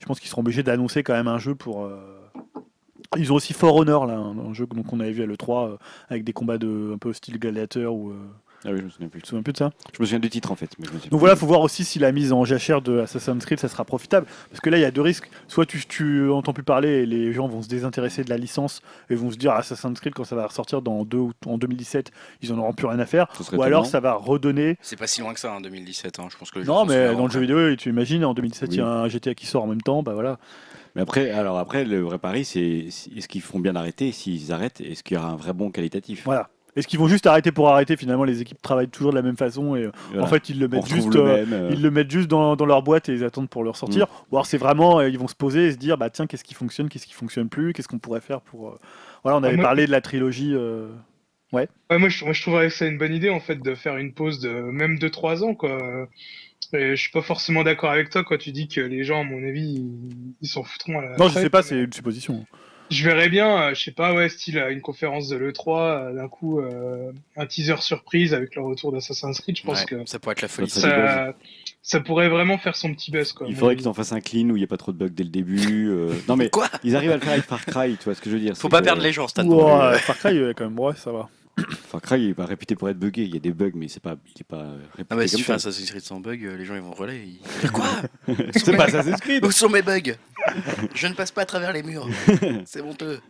je 0.00 0.06
pense 0.06 0.20
qu'ils 0.20 0.30
seront 0.30 0.42
obligés 0.42 0.62
d'annoncer 0.62 1.02
quand 1.02 1.14
même 1.14 1.28
un 1.28 1.38
jeu 1.38 1.54
pour. 1.54 1.84
euh, 1.84 1.98
Ils 3.16 3.32
ont 3.32 3.36
aussi 3.36 3.52
For 3.54 3.74
Honor, 3.74 4.06
là, 4.06 4.14
un, 4.16 4.38
un 4.38 4.52
jeu 4.54 4.66
que- 4.66 4.74
donc, 4.76 4.92
on 4.92 5.00
avait 5.00 5.12
vu 5.12 5.22
à 5.22 5.26
l'E3 5.26 5.68
euh, 5.72 5.76
avec 6.08 6.24
des 6.24 6.32
combats 6.32 6.58
de, 6.58 6.92
un 6.94 6.98
peu 6.98 7.12
style 7.12 7.38
gladiateur. 7.38 7.94
Ou, 7.94 8.12
Ah 8.64 8.70
oui, 8.72 8.78
je 8.78 8.84
me 8.84 8.90
souviens 8.90 9.08
plus. 9.08 9.20
tu 9.20 9.22
te 9.22 9.28
souviens 9.28 9.42
plus 9.42 9.52
de 9.52 9.58
ça 9.58 9.70
Je 9.96 10.00
me 10.02 10.06
souviens 10.06 10.18
du 10.18 10.30
titre 10.30 10.50
en 10.50 10.56
fait. 10.56 10.70
Mais 10.78 10.86
je 10.86 10.92
me 10.92 10.98
souviens 10.98 11.10
donc 11.10 11.10
plus. 11.10 11.18
voilà, 11.18 11.36
faut 11.36 11.46
voir 11.46 11.60
aussi 11.60 11.84
si 11.84 11.98
la 12.00 12.10
mise 12.12 12.32
en 12.32 12.44
jachère 12.44 12.82
de 12.82 12.98
Assassin's 13.00 13.44
Creed, 13.44 13.60
ça 13.60 13.68
sera 13.68 13.84
profitable. 13.84 14.26
Parce 14.50 14.60
que 14.60 14.68
là, 14.70 14.78
il 14.78 14.80
y 14.80 14.84
a 14.84 14.90
deux 14.90 15.00
risques. 15.00 15.30
Soit 15.46 15.64
tu, 15.64 15.80
tu 15.86 16.28
entends 16.30 16.52
plus 16.52 16.64
parler 16.64 16.88
et 17.02 17.06
les 17.06 17.32
gens 17.32 17.46
vont 17.46 17.62
se 17.62 17.68
désintéresser 17.68 18.24
de 18.24 18.30
la 18.30 18.36
licence 18.36 18.82
et 19.10 19.14
vont 19.14 19.30
se 19.30 19.36
dire 19.36 19.52
Assassin's 19.52 20.00
Creed, 20.00 20.12
quand 20.14 20.24
ça 20.24 20.34
va 20.36 20.46
ressortir 20.46 20.82
dans 20.82 21.04
deux, 21.04 21.18
ou- 21.18 21.32
en 21.46 21.56
2017, 21.58 22.10
ils 22.42 22.52
en 22.52 22.58
auront 22.58 22.72
plus 22.72 22.86
rien 22.86 22.98
à 22.98 23.06
faire. 23.06 23.28
Ce 23.36 23.44
serait 23.44 23.56
Ou 23.56 23.62
alors 23.62 23.82
étonnant. 23.82 23.90
ça 23.90 24.00
va 24.00 24.14
redonner. 24.14 24.76
C'est 24.82 24.96
pas 24.98 25.06
si 25.06 25.20
loin 25.20 25.32
que 25.34 25.40
ça, 25.40 25.52
en 25.52 25.60
2017. 25.60 26.18
hein. 26.18 26.26
Je 26.30 26.36
pense 26.36 26.50
que 26.50 26.58
les 26.58 26.64
Non, 26.64 26.84
mais 26.84 27.14
dans 27.14 27.26
le 27.26 27.30
jeu 27.30 27.40
vidéo, 27.40 27.76
tu 27.76 27.88
imagines, 27.90 28.24
en 28.24 28.34
2017, 28.34 28.72
il 28.74 28.78
y 28.78 28.80
a 28.80 28.86
un 28.88 29.08
GTA 29.08 29.34
qui 29.34 29.46
sort 29.46 29.62
en 29.62 29.68
même 29.68 29.82
temps, 29.82 30.02
bah 30.02 30.14
voilà. 30.14 30.38
Mais 30.96 31.02
après, 31.02 31.30
alors 31.30 31.58
après, 31.58 31.84
le 31.84 32.00
vrai 32.00 32.18
pari, 32.18 32.44
c'est 32.44 32.86
si- 32.90 33.12
est-ce 33.16 33.28
qu'ils 33.28 33.42
feront 33.42 33.60
bien 33.60 33.76
arrêter 33.76 34.10
S'ils 34.10 34.52
arrêtent, 34.52 34.80
est-ce 34.80 35.04
qu'il 35.04 35.16
y 35.16 35.20
aura 35.20 35.28
un 35.30 35.36
vrai 35.36 35.52
bon 35.52 35.70
qualitatif? 35.70 36.22
Voilà. 36.24 36.48
Est-ce 36.76 36.86
qu'ils 36.86 36.98
vont 36.98 37.08
juste 37.08 37.26
arrêter 37.26 37.50
pour 37.50 37.68
arrêter 37.70 37.96
Finalement, 37.96 38.24
les 38.24 38.40
équipes 38.40 38.60
travaillent 38.62 38.88
toujours 38.88 39.10
de 39.10 39.16
la 39.16 39.22
même 39.22 39.36
façon 39.36 39.74
et 39.74 39.84
euh, 39.84 39.90
Voilà. 40.10 40.24
en 40.24 40.26
fait, 40.28 40.48
ils 40.48 40.58
le 40.60 40.68
mettent 40.68 40.86
juste. 40.86 41.12
le 41.14 41.20
euh, 41.20 41.36
même. 41.46 41.52
euh, 41.52 41.70
Ils 41.72 41.82
le 41.82 41.90
mettent 41.90 42.10
juste 42.10 42.28
dans, 42.28 42.54
dans 42.56 42.66
leur 42.66 42.82
boîte 42.82 43.08
et 43.08 43.12
ils 43.14 43.24
attendent 43.24 43.48
pour 43.48 43.64
le 43.64 43.70
ressortir. 43.70 44.06
Ou 44.30 44.36
alors 44.36 44.46
c'est 44.46 44.58
vraiment, 44.58 45.00
ils 45.00 45.18
vont 45.18 45.28
se 45.28 45.34
poser 45.34 45.66
et 45.66 45.72
se 45.72 45.76
dire, 45.76 45.98
bah 45.98 46.10
tiens, 46.10 46.26
qu'est-ce 46.26 46.44
qui 46.44 46.54
fonctionne, 46.54 46.88
qu'est-ce 46.88 47.06
qui 47.06 47.14
fonctionne 47.14 47.48
plus, 47.48 47.72
qu'est-ce 47.72 47.88
qu'on 47.88 47.98
pourrait 47.98 48.20
faire 48.20 48.40
pour. 48.40 48.78
Voilà, 49.24 49.38
on 49.38 49.42
avait 49.42 49.56
moi- 49.56 49.64
parlé 49.64 49.86
de 49.86 49.90
la 49.90 50.00
trilogie. 50.00 50.52
euh, 50.54 50.88
Ouais, 51.52 51.66
moi, 51.90 52.10
je, 52.10 52.24
moi, 52.24 52.34
je 52.34 52.42
trouverais 52.42 52.68
que 52.68 52.74
c'est 52.74 52.86
une 52.88 52.98
bonne 52.98 53.14
idée, 53.14 53.30
en 53.30 53.40
fait, 53.40 53.56
de 53.56 53.74
faire 53.74 53.96
une 53.96 54.12
pause 54.12 54.38
de 54.38 54.50
même 54.50 54.98
de 54.98 55.08
3 55.08 55.42
ans, 55.44 55.54
quoi. 55.54 55.78
Et 56.74 56.94
je 56.94 57.00
suis 57.00 57.10
pas 57.10 57.22
forcément 57.22 57.64
d'accord 57.64 57.90
avec 57.90 58.10
toi 58.10 58.22
quand 58.22 58.36
tu 58.36 58.52
dis 58.52 58.68
que 58.68 58.82
les 58.82 59.02
gens, 59.02 59.22
à 59.22 59.24
mon 59.24 59.42
avis, 59.48 59.82
ils- 60.42 60.46
s'en 60.46 60.62
foutront 60.62 60.98
à 60.98 61.02
la 61.02 61.08
Non, 61.12 61.16
je 61.20 61.22
retraite, 61.24 61.42
sais 61.44 61.48
pas, 61.50 61.58
mais 61.60 61.62
c'est 61.62 61.82
une 61.84 61.92
supposition. 61.92 62.44
Je 62.90 63.04
verrais 63.04 63.28
bien, 63.28 63.62
euh, 63.62 63.74
je 63.74 63.82
sais 63.84 63.90
pas, 63.92 64.14
ouais, 64.14 64.28
style 64.28 64.58
euh, 64.58 64.72
une 64.72 64.80
conférence 64.80 65.28
de 65.28 65.36
l'E3, 65.36 65.78
euh, 65.80 66.12
d'un 66.14 66.28
coup, 66.28 66.60
euh, 66.60 67.12
un 67.36 67.46
teaser 67.46 67.76
surprise 67.80 68.32
avec 68.32 68.54
le 68.56 68.62
retour 68.62 68.92
d'Assassin's 68.92 69.40
Creed, 69.40 69.58
je 69.58 69.62
pense 69.62 69.80
Ouais, 69.80 69.84
que 69.86 70.06
Ça 70.06 70.18
pourrait 70.18 70.32
être 70.32 70.42
la 70.42 70.48
folie. 70.48 70.70
Ça 70.70 70.80
ça. 70.80 70.88
ça, 70.88 71.34
ça 71.82 72.00
pourrait 72.00 72.28
vraiment 72.28 72.56
faire 72.58 72.76
son 72.76 72.94
petit 72.94 73.10
buzz, 73.10 73.32
quoi. 73.32 73.46
Il 73.48 73.56
faudrait 73.56 73.76
qu'ils 73.76 73.88
en 73.88 73.94
fassent 73.94 74.12
un 74.12 74.20
clean 74.20 74.48
où 74.50 74.56
il 74.56 74.60
n'y 74.60 74.64
a 74.64 74.68
pas 74.68 74.76
trop 74.78 74.92
de 74.92 74.96
bugs 74.98 75.08
dès 75.14 75.24
le 75.24 75.30
début. 75.30 75.88
euh, 75.90 76.14
Non 76.28 76.36
mais 76.36 76.48
Quoi 76.48 76.68
ils 76.82 76.96
arrivent 76.96 77.10
à 77.12 77.16
le 77.16 77.20
faire 77.20 77.32
avec 77.32 77.44
Far 77.44 77.64
Cry, 77.66 77.96
tu 77.98 78.04
vois 78.04 78.14
ce 78.14 78.20
que 78.22 78.30
je 78.30 78.36
veux 78.36 78.40
dire 78.40 78.56
Faut 78.56 78.68
pas 78.70 78.80
que 78.80 78.84
perdre 78.84 79.02
les 79.02 79.12
gens, 79.12 79.28
Stan. 79.28 79.44
Ouah, 79.46 79.98
Far 79.98 80.16
Cry, 80.18 80.38
quand 80.56 80.64
même, 80.64 80.78
ouais, 80.78 80.94
ça 80.96 81.12
va. 81.12 81.28
Far 81.88 82.00
Cry 82.00 82.22
il 82.22 82.30
est 82.30 82.34
pas 82.34 82.46
réputé 82.46 82.76
pour 82.76 82.88
être 82.88 82.98
buggé, 83.00 83.22
il 83.24 83.34
y 83.34 83.36
a 83.36 83.40
des 83.40 83.50
bugs 83.52 83.72
mais 83.74 83.88
c'est 83.88 83.98
pas, 84.02 84.14
il 84.36 84.40
est 84.40 84.44
pas 84.44 84.62
réputé 84.92 85.06
Ah 85.10 85.16
bah 85.16 85.26
si 85.26 85.34
tu 85.36 85.42
fais 85.42 85.46
comme 85.48 85.54
un 85.56 85.58
ça. 85.58 85.70
Assassin's 85.70 85.90
Creed 85.90 86.02
sans 86.04 86.20
bug, 86.20 86.40
les 86.56 86.64
gens 86.64 86.76
ils 86.76 86.80
vont 86.80 86.92
relayer. 86.92 87.40
Ils... 87.64 87.70
Quoi 87.72 87.84
C'est 88.54 88.76
pas 88.76 88.84
Assassin's 88.84 89.20
Creed. 89.20 89.44
Où 89.44 89.50
sont 89.50 89.68
mes 89.68 89.82
bugs? 89.82 90.12
Je 90.94 91.06
ne 91.06 91.14
passe 91.14 91.30
pas 91.30 91.42
à 91.42 91.46
travers 91.46 91.72
les 91.72 91.82
murs. 91.82 92.06
C'est 92.64 92.80
honteux. 92.80 93.20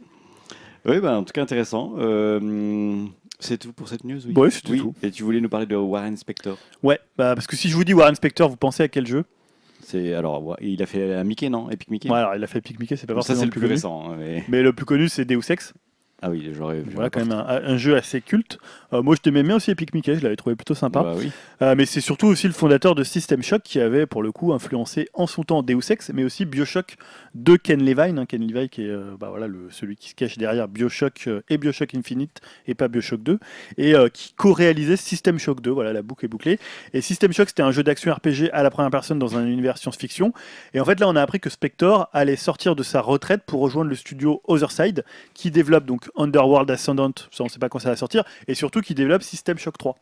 Oui, 0.85 1.01
bah, 1.01 1.17
en 1.19 1.25
tout 1.25 1.33
cas 1.33 1.43
intéressant. 1.43 1.95
Euh, 1.99 3.05
c'est 3.41 3.59
tout 3.59 3.73
pour 3.73 3.89
cette 3.89 4.05
news, 4.05 4.21
oui. 4.27 4.33
Ouais, 4.37 4.51
c'était 4.51 4.71
oui. 4.73 4.79
tout. 4.81 4.95
Et 5.03 5.11
tu 5.11 5.23
voulais 5.23 5.41
nous 5.41 5.49
parler 5.49 5.67
de 5.67 5.77
Warren 5.77 6.17
Spector. 6.17 6.57
Ouais, 6.83 6.99
bah, 7.17 7.35
parce 7.35 7.47
que 7.47 7.57
si 7.57 7.69
je 7.69 7.75
vous 7.77 7.85
dis 7.85 7.95
Warren 7.95 8.15
Spector, 8.15 8.49
vous 8.49 8.57
pensez 8.57 8.83
à 8.85 8.89
quel 8.89 9.07
jeu? 9.07 9.25
C'est 9.81 10.13
alors 10.15 10.43
ouais, 10.45 10.57
il 10.61 10.83
a 10.83 10.87
fait 10.87 11.15
un 11.15 11.25
Mickey 11.25 11.49
non, 11.49 11.71
Epic 11.71 11.91
Mickey? 11.91 12.11
Ouais, 12.11 12.19
alors 12.19 12.35
il 12.35 12.43
a 12.43 12.47
fait 12.47 12.59
Epic 12.59 12.79
Mickey, 12.81 12.97
c'est 12.97 13.07
pas 13.07 13.13
ça 13.13 13.17
forcément 13.17 13.39
c'est 13.41 13.45
le 13.47 13.51
plus 13.53 13.61
connu. 13.61 13.73
récent. 13.75 14.11
hein, 14.11 14.17
mais- 14.19 14.45
Mais 14.49 14.63
le 14.63 14.73
plus 14.73 14.85
connu, 14.85 15.09
c'est 15.09 15.25
Deus 15.25 15.41
Ex. 15.51 15.73
Ah 16.21 16.31
oui, 16.31 16.51
j'aurais. 16.53 16.81
Voilà, 16.81 16.93
j'aurais 16.93 17.11
quand 17.11 17.21
même 17.21 17.33
un, 17.33 17.47
un 17.47 17.77
jeu 17.77 17.97
assez 17.97 18.21
culte. 18.21 18.59
Euh, 18.93 19.03
moi, 19.03 19.15
je 19.15 19.21
t'aimais 19.21 19.43
bien 19.43 19.57
aussi 19.57 19.71
Epic 19.71 19.95
Mickey, 19.95 20.17
je 20.17 20.23
l'avais 20.23 20.35
trouvé 20.37 20.57
plutôt 20.57 20.75
sympa. 20.75 21.03
Bah 21.03 21.15
oui. 21.17 21.31
Euh, 21.63 21.75
mais 21.77 21.87
c'est 21.87 22.01
surtout 22.01 22.27
aussi 22.27 22.47
le 22.49 22.53
fondateur 22.53 22.95
de 22.95 23.05
System 23.05 23.43
Shock 23.43 23.63
qui 23.63 23.79
avait 23.81 24.07
pour 24.07 24.23
le 24.23 24.33
coup 24.33 24.53
influencé 24.53 25.09
en 25.15 25.27
son 25.29 25.45
temps 25.45 25.63
Deus 25.63 25.91
Ex, 25.91 26.11
mais 26.13 26.25
aussi 26.25 26.45
Bioshock 26.45 26.97
de 27.35 27.57
Ken 27.57 27.85
Levine. 27.85 28.19
hein, 28.19 28.27
Ken 28.27 28.45
Levine 28.45 28.69
qui 28.69 28.83
est 28.83 28.89
euh, 28.89 29.17
bah 29.19 29.29
voilà, 29.31 29.47
le, 29.47 29.69
celui 29.71 29.97
qui 29.97 30.11
se 30.11 30.15
cache 30.15 30.39
derrière 30.39 30.67
Bioshock 30.67 31.29
et 31.49 31.59
Bioshock 31.59 31.95
Infinite 31.95 32.41
et 32.67 32.75
pas 32.75 32.89
Bioshock 32.89 33.23
2, 33.23 33.39
et 33.77 33.95
qui 34.13 34.33
co-réalisait 34.35 34.97
System 34.97 35.39
Shock 35.39 35.61
2. 35.61 35.71
Voilà, 35.71 35.93
la 35.93 36.03
boucle 36.03 36.25
est 36.25 36.29
bouclée. 36.29 36.59
Et 36.95 37.01
System 37.01 37.33
Shock, 37.33 37.49
c'était 37.49 37.63
un 37.63 37.71
jeu 37.71 37.83
d'action 37.83 38.13
RPG 38.13 38.51
à 38.53 38.63
la 38.63 38.71
première 38.71 38.91
personne 38.91 39.19
dans 39.19 39.37
un 39.37 39.47
univers 39.47 39.79
science-fiction. 39.79 40.33
Et 40.75 40.81
en 40.81 40.85
fait, 40.85 40.99
là, 41.01 41.09
on 41.09 41.17
a 41.17 41.23
appris 41.23 41.41
que 41.41 41.51
Spector 41.51 42.09
allait 42.13 42.37
sortir 42.37 42.75
de 42.75 42.83
sa 42.83 43.01
retraite 43.01 43.43
pour 43.47 43.61
rejoindre 43.61 43.91
le 43.91 43.97
studio 43.97 44.43
Otherside, 44.49 45.05
qui 45.35 45.51
développe 45.51 45.85
donc 45.85 46.08
Underworld 46.17 46.71
Ascendant, 46.71 47.13
ça 47.31 47.45
on 47.45 47.49
sait 47.49 47.59
pas 47.59 47.69
quand 47.69 47.79
ça 47.79 47.91
va 47.91 47.97
sortir, 47.97 48.25
et 48.47 48.55
surtout 48.55 48.81
qui 48.81 48.95
développe 48.95 49.23
System 49.23 49.59
Shock 49.59 49.79
3. 49.79 49.97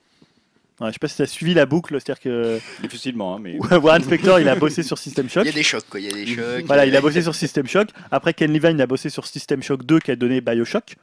Ouais, 0.80 0.88
je 0.88 0.92
sais 0.92 0.98
pas 0.98 1.08
si 1.08 1.16
tu 1.16 1.22
as 1.22 1.26
suivi 1.26 1.54
la 1.54 1.64
boucle, 1.64 1.94
c'est-à-dire 1.98 2.20
que 2.20 2.58
Difficilement, 2.82 3.36
hein, 3.36 3.38
mais. 3.42 3.58
Warren 3.76 4.02
Spector, 4.02 4.40
il 4.40 4.48
a 4.48 4.56
bossé 4.56 4.82
sur 4.82 4.98
System 4.98 5.28
Shock. 5.30 5.44
Il 5.44 5.46
y 5.46 5.50
a 5.50 5.54
des 5.54 5.62
chocs, 5.62 5.86
quoi. 5.88 5.98
Il 6.00 6.04
y 6.06 6.10
a 6.10 6.12
des 6.12 6.26
chocs. 6.26 6.64
Voilà, 6.66 6.84
il 6.84 6.94
a 6.94 7.00
bossé 7.00 7.22
sur 7.22 7.34
System 7.34 7.66
Shock. 7.66 7.88
Après, 8.10 8.34
Ken 8.34 8.52
Levine 8.52 8.78
a 8.82 8.86
bossé 8.86 9.08
sur 9.08 9.26
System 9.26 9.62
Shock 9.62 9.84
2 9.84 10.00
qui 10.00 10.10
a 10.10 10.16
donné 10.16 10.42
Bioshock. 10.42 10.96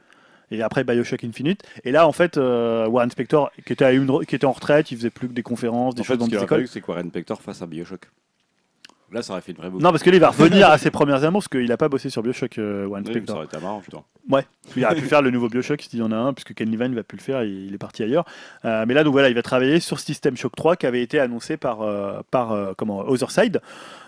Et 0.52 0.62
après 0.62 0.84
Bioshock 0.84 1.24
Infinite. 1.24 1.62
Et 1.82 1.90
là, 1.90 2.06
en 2.06 2.12
fait, 2.12 2.36
euh, 2.36 2.86
Warren 2.86 3.10
Spector, 3.10 3.50
qui 3.66 3.72
était, 3.72 3.84
à 3.84 3.90
une- 3.92 4.24
qui 4.26 4.36
était 4.36 4.44
en 4.44 4.52
retraite, 4.52 4.92
il 4.92 4.96
faisait 4.98 5.10
plus 5.10 5.26
que 5.26 5.32
des 5.32 5.42
conférences, 5.42 5.96
des 5.96 6.02
En 6.02 6.04
fait, 6.04 6.12
choses 6.12 6.18
dans 6.20 6.28
des 6.28 6.40
écoles. 6.40 6.68
c'est 6.68 6.80
que 6.80 6.86
Warren 6.86 7.08
Spector 7.08 7.42
fasse 7.42 7.60
un 7.62 7.66
Bioshock. 7.66 8.02
Là, 9.14 9.22
ça 9.22 9.32
aurait 9.32 9.42
fait 9.42 9.52
une 9.52 9.58
vraie 9.58 9.70
boucle. 9.70 9.84
Non, 9.84 9.92
parce 9.92 10.02
que 10.02 10.10
là, 10.10 10.16
il 10.16 10.20
va 10.20 10.30
revenir 10.30 10.68
à 10.68 10.76
ses 10.76 10.90
premières 10.90 11.22
amours, 11.22 11.40
parce 11.40 11.48
qu'il 11.48 11.70
a 11.70 11.76
pas 11.76 11.88
bossé 11.88 12.10
sur 12.10 12.20
Bioshock, 12.22 12.58
euh, 12.58 12.84
Warren 12.86 13.04
Oui, 13.06 13.22
ça 13.24 13.34
aurait 13.34 13.44
été 13.44 13.58
marrant, 13.58 13.80
putain. 13.80 14.02
Il 14.76 14.84
aurait 14.84 14.96
pu 14.96 15.02
faire 15.02 15.22
le 15.22 15.30
nouveau 15.30 15.48
Bioshock 15.48 15.82
s'il 15.82 16.00
y 16.00 16.02
en 16.02 16.10
a 16.10 16.16
un, 16.16 16.32
puisque 16.32 16.52
Ken 16.54 16.68
Levine 16.68 16.88
ne 16.88 16.96
va 16.96 17.04
plus 17.04 17.16
le 17.16 17.22
faire, 17.22 17.44
il, 17.44 17.66
il 17.66 17.74
est 17.74 17.78
parti 17.78 18.02
ailleurs. 18.02 18.24
Euh, 18.64 18.84
mais 18.88 18.94
là, 18.94 19.04
donc 19.04 19.12
voilà, 19.12 19.28
il 19.28 19.34
va 19.34 19.42
travailler 19.42 19.78
sur 19.78 20.00
System 20.00 20.36
Shock 20.36 20.56
3 20.56 20.74
qui 20.74 20.86
avait 20.86 21.02
été 21.02 21.20
annoncé 21.20 21.56
par, 21.56 21.82
euh, 21.82 22.22
par 22.32 22.50
euh, 22.50 22.72
comment, 22.76 23.00
Otherside. 23.00 23.60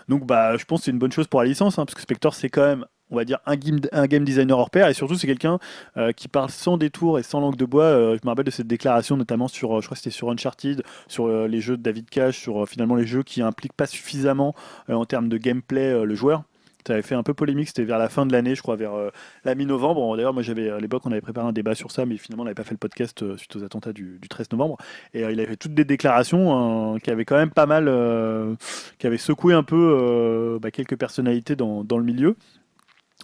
Donc 0.09 0.25
bah, 0.25 0.57
je 0.57 0.65
pense 0.65 0.81
que 0.81 0.85
c'est 0.85 0.91
une 0.91 0.99
bonne 0.99 1.11
chose 1.11 1.27
pour 1.27 1.41
la 1.41 1.47
licence, 1.47 1.79
hein, 1.79 1.85
parce 1.85 1.95
que 1.95 2.01
Spector, 2.01 2.33
c'est 2.33 2.49
quand 2.49 2.65
même, 2.65 2.85
on 3.09 3.15
va 3.15 3.25
dire, 3.25 3.39
un 3.45 3.55
game, 3.55 4.23
designer 4.23 4.57
hors 4.57 4.69
pair, 4.69 4.87
et 4.87 4.93
surtout, 4.93 5.15
c'est 5.15 5.27
quelqu'un 5.27 5.59
euh, 5.95 6.11
qui 6.11 6.27
parle 6.27 6.49
sans 6.49 6.77
détour 6.77 7.19
et 7.19 7.23
sans 7.23 7.39
langue 7.39 7.55
de 7.55 7.65
bois. 7.65 7.83
Euh, 7.83 8.17
je 8.21 8.25
me 8.25 8.29
rappelle 8.29 8.45
de 8.45 8.51
cette 8.51 8.67
déclaration, 8.67 9.17
notamment 9.17 9.47
sur, 9.47 9.77
euh, 9.77 9.81
je 9.81 9.87
crois 9.87 9.95
c'était 9.95 10.09
sur 10.09 10.29
Uncharted, 10.29 10.83
sur 11.07 11.27
les 11.47 11.61
jeux 11.61 11.77
de 11.77 11.81
David 11.81 12.09
Cage, 12.09 12.37
sur 12.37 12.67
finalement 12.67 12.95
les 12.95 13.07
jeux 13.07 13.23
qui 13.23 13.41
impliquent 13.41 13.73
pas 13.73 13.87
suffisamment 13.87 14.55
en 14.89 15.05
termes 15.05 15.29
de 15.29 15.37
gameplay 15.37 16.05
le 16.05 16.15
joueur. 16.15 16.43
Ça 16.85 16.93
avait 16.93 17.01
fait 17.01 17.15
un 17.15 17.23
peu 17.23 17.33
polémique, 17.33 17.67
c'était 17.67 17.83
vers 17.83 17.97
la 17.97 18.07
fin 18.07 18.25
de 18.25 18.31
l'année, 18.31 18.55
je 18.55 18.61
crois, 18.61 18.77
vers 18.77 18.93
la 19.43 19.55
mi-novembre. 19.55 20.15
D'ailleurs, 20.15 20.33
moi, 20.33 20.41
j'avais 20.41 20.69
à 20.69 20.79
l'époque, 20.79 21.01
on 21.05 21.11
avait 21.11 21.21
préparé 21.21 21.45
un 21.45 21.51
débat 21.51 21.75
sur 21.75 21.91
ça, 21.91 22.05
mais 22.05 22.15
finalement, 22.15 22.43
on 22.43 22.45
n'avait 22.45 22.55
pas 22.55 22.63
fait 22.63 22.71
le 22.71 22.77
podcast 22.77 23.35
suite 23.35 23.55
aux 23.57 23.63
attentats 23.63 23.91
du, 23.91 24.19
du 24.21 24.29
13 24.29 24.51
novembre. 24.53 24.77
Et 25.13 25.21
il 25.21 25.39
avait 25.39 25.47
fait 25.47 25.57
toutes 25.57 25.73
des 25.73 25.83
déclarations 25.83 26.93
euh, 26.95 26.99
qui 26.99 27.11
avaient 27.11 27.25
quand 27.25 27.35
même 27.35 27.51
pas 27.51 27.65
mal, 27.65 27.85
qui 28.99 29.07
avaient 29.07 29.17
secoué 29.17 29.53
un 29.53 29.63
peu 29.63 30.57
bah, 30.61 30.71
quelques 30.71 30.97
personnalités 30.97 31.55
dans 31.55 31.83
le 31.97 32.03
milieu. 32.03 32.37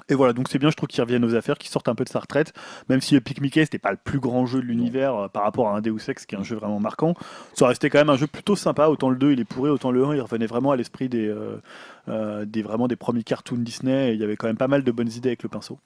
Et 0.10 0.16
voilà, 0.16 0.34
donc 0.34 0.50
c'est 0.50 0.58
bien, 0.58 0.70
je 0.70 0.76
trouve 0.76 0.88
qu'ils 0.90 1.04
reviennent 1.04 1.24
aux 1.24 1.36
affaires, 1.36 1.58
qu'ils 1.58 1.70
sortent 1.70 1.88
un 1.88 1.96
peu 1.96 2.04
de 2.04 2.10
sa 2.10 2.20
retraite, 2.20 2.52
même 2.90 3.00
si 3.00 3.16
Epic 3.16 3.40
Mickey, 3.42 3.64
c'était 3.64 3.78
pas 3.78 3.92
le 3.92 3.98
plus 3.98 4.20
grand 4.20 4.46
jeu 4.46 4.60
de 4.60 4.66
l'univers 4.66 5.16
euh, 5.16 5.28
par 5.28 5.44
rapport 5.44 5.70
à 5.70 5.78
un 5.78 5.82
Deus 5.82 6.10
Ex, 6.10 6.26
qui 6.26 6.36
est 6.36 6.38
un 6.38 6.44
jeu 6.44 6.56
vraiment 6.56 6.80
marquant. 6.80 7.14
Ça 7.54 7.68
restait 7.68 7.90
quand 7.90 8.00
même 8.00 8.10
un 8.10 8.18
jeu 8.18 8.28
plutôt 8.28 8.56
sympa, 8.56 8.88
autant 8.88 9.10
le 9.10 9.16
2 9.16 9.34
il 9.34 9.40
est 9.40 9.46
pourri, 9.46 9.70
autant 9.70 9.92
le 9.92 10.04
1 10.04 10.16
il 10.16 10.22
revenait 10.22 10.48
vraiment 10.48 10.72
à 10.72 10.76
l'esprit 10.76 11.10
des, 11.10 11.28
euh, 11.28 11.62
euh, 12.10 12.44
des, 12.46 12.64
vraiment 12.64 12.88
des 12.88 12.96
premiers 12.96 13.24
cartoons 13.24 13.58
Disney, 13.58 14.10
et 14.10 14.14
il 14.14 14.20
y 14.20 14.24
avait 14.24 14.36
quand 14.36 14.48
même 14.48 14.58
pas 14.58 14.68
mal 14.68 14.84
de 14.84 14.92
bonnes 14.92 15.12
idées 15.12 15.30
avec 15.30 15.44
le 15.44 15.50
pinceau. 15.50 15.80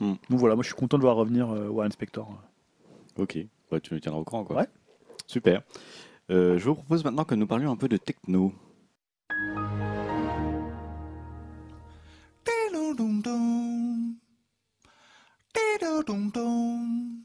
Hmm. 0.00 0.14
Donc 0.28 0.40
voilà, 0.40 0.56
moi 0.56 0.62
je 0.62 0.68
suis 0.68 0.76
content 0.76 0.98
de 0.98 1.02
voir 1.02 1.16
revenir 1.16 1.50
euh, 1.50 1.68
Warren 1.68 1.92
Spector. 1.92 2.28
Ok, 3.16 3.38
tu 3.82 3.94
nous 3.94 4.00
tiendras 4.00 4.20
au 4.20 4.24
courant, 4.24 4.44
quoi. 4.44 4.56
Ouais. 4.56 4.66
Super. 5.26 5.62
Euh, 6.30 6.58
je 6.58 6.64
vous 6.64 6.74
propose 6.74 7.04
maintenant 7.04 7.24
que 7.24 7.34
nous 7.34 7.46
parlions 7.46 7.70
un 7.70 7.76
peu 7.76 7.88
de 7.88 7.96
techno. 7.96 8.52
do 12.92 12.96
dum 12.96 13.22
dum. 13.22 14.20
Dee 15.54 15.78
do 15.80 16.02
dum 16.02 16.30
dum. 16.30 17.24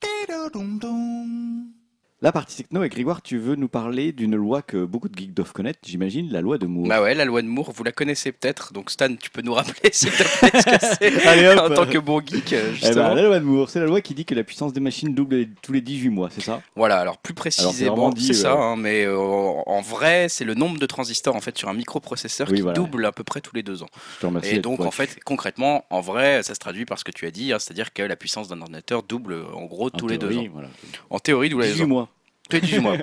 Dee 0.00 0.26
do 0.26 0.50
dum 0.50 0.78
dum. 0.78 1.77
La 2.20 2.32
partie 2.32 2.56
techno, 2.56 2.82
et 2.82 2.88
Grégoire, 2.88 3.22
tu 3.22 3.38
veux 3.38 3.54
nous 3.54 3.68
parler 3.68 4.10
d'une 4.10 4.34
loi 4.34 4.60
que 4.60 4.84
beaucoup 4.84 5.08
de 5.08 5.16
geeks 5.16 5.34
doivent 5.34 5.52
connaître, 5.52 5.78
j'imagine, 5.86 6.32
la 6.32 6.40
loi 6.40 6.58
de 6.58 6.66
Moore. 6.66 6.88
Bah 6.88 7.00
ouais, 7.00 7.14
la 7.14 7.24
loi 7.24 7.42
de 7.42 7.46
Moore, 7.46 7.70
vous 7.70 7.84
la 7.84 7.92
connaissez 7.92 8.32
peut-être. 8.32 8.72
Donc 8.72 8.90
Stan, 8.90 9.14
tu 9.14 9.30
peux 9.30 9.40
nous 9.40 9.54
rappeler 9.54 9.90
s'il 9.92 10.10
te 10.10 10.16
plaît 10.40 10.50
ce 10.60 10.64
que 10.64 11.20
c'est 11.22 11.58
en 11.60 11.70
tant 11.72 11.86
que 11.86 11.98
bon 11.98 12.20
geek, 12.20 12.52
euh, 12.54 12.60
Eh 12.60 12.70
ben, 12.70 12.74
justement. 12.74 13.14
la 13.14 13.22
loi 13.22 13.38
de 13.38 13.44
Moore, 13.44 13.70
c'est 13.70 13.78
la 13.78 13.86
loi 13.86 14.00
qui 14.00 14.14
dit 14.14 14.24
que 14.24 14.34
la 14.34 14.42
puissance 14.42 14.72
des 14.72 14.80
machines 14.80 15.14
double 15.14 15.46
tous 15.62 15.70
les 15.72 15.80
18 15.80 16.08
mois, 16.08 16.28
c'est 16.32 16.40
ça? 16.40 16.60
Voilà, 16.74 16.98
alors 16.98 17.18
plus 17.18 17.34
précisément, 17.34 18.12
c'est 18.16 18.32
ça, 18.32 18.56
ouais. 18.56 18.62
hein, 18.64 18.74
mais 18.76 19.04
euh, 19.04 19.16
en 19.16 19.80
vrai, 19.80 20.26
c'est 20.28 20.44
le 20.44 20.54
nombre 20.54 20.80
de 20.80 20.86
transistors 20.86 21.36
en 21.36 21.40
fait 21.40 21.56
sur 21.56 21.68
un 21.68 21.74
microprocesseur 21.74 22.48
Oui, 22.50 22.56
qui 22.56 22.62
voilà. 22.62 22.74
double 22.74 23.06
à 23.06 23.12
peu 23.12 23.22
près 23.22 23.40
tous 23.40 23.54
les 23.54 23.62
deux 23.62 23.84
ans. 23.84 23.88
Je 24.16 24.22
te 24.22 24.26
remercie. 24.26 24.56
Et 24.56 24.58
donc, 24.58 24.80
en 24.80 24.90
fait, 24.90 25.18
concrètement, 25.24 25.84
en 25.90 26.00
vrai, 26.00 26.42
ça 26.42 26.54
se 26.54 26.58
traduit 26.58 26.84
par 26.84 26.98
ce 26.98 27.04
que 27.04 27.12
tu 27.12 27.26
as 27.26 27.30
dit, 27.30 27.52
hein, 27.52 27.60
c'est-à-dire 27.60 27.92
que 27.92 28.02
la 28.02 28.16
puissance 28.16 28.48
d'un 28.48 28.60
ordinateur 28.60 29.04
double 29.04 29.36
en 29.54 29.66
gros 29.66 29.86
En 29.86 29.90
tous 29.90 30.08
les 30.08 30.18
deux 30.18 30.36
ans. 30.36 30.44
voilà. 30.52 30.68
En 31.10 31.20
théorie, 31.20 31.48
tous 31.48 31.60
les 31.60 31.68
deux 31.68 31.72
18 31.74 31.84
ans. 31.84 31.86
mois. 31.86 32.08
Tous 32.48 32.56
les 32.56 32.60
18 32.62 32.78
mois. 32.80 32.96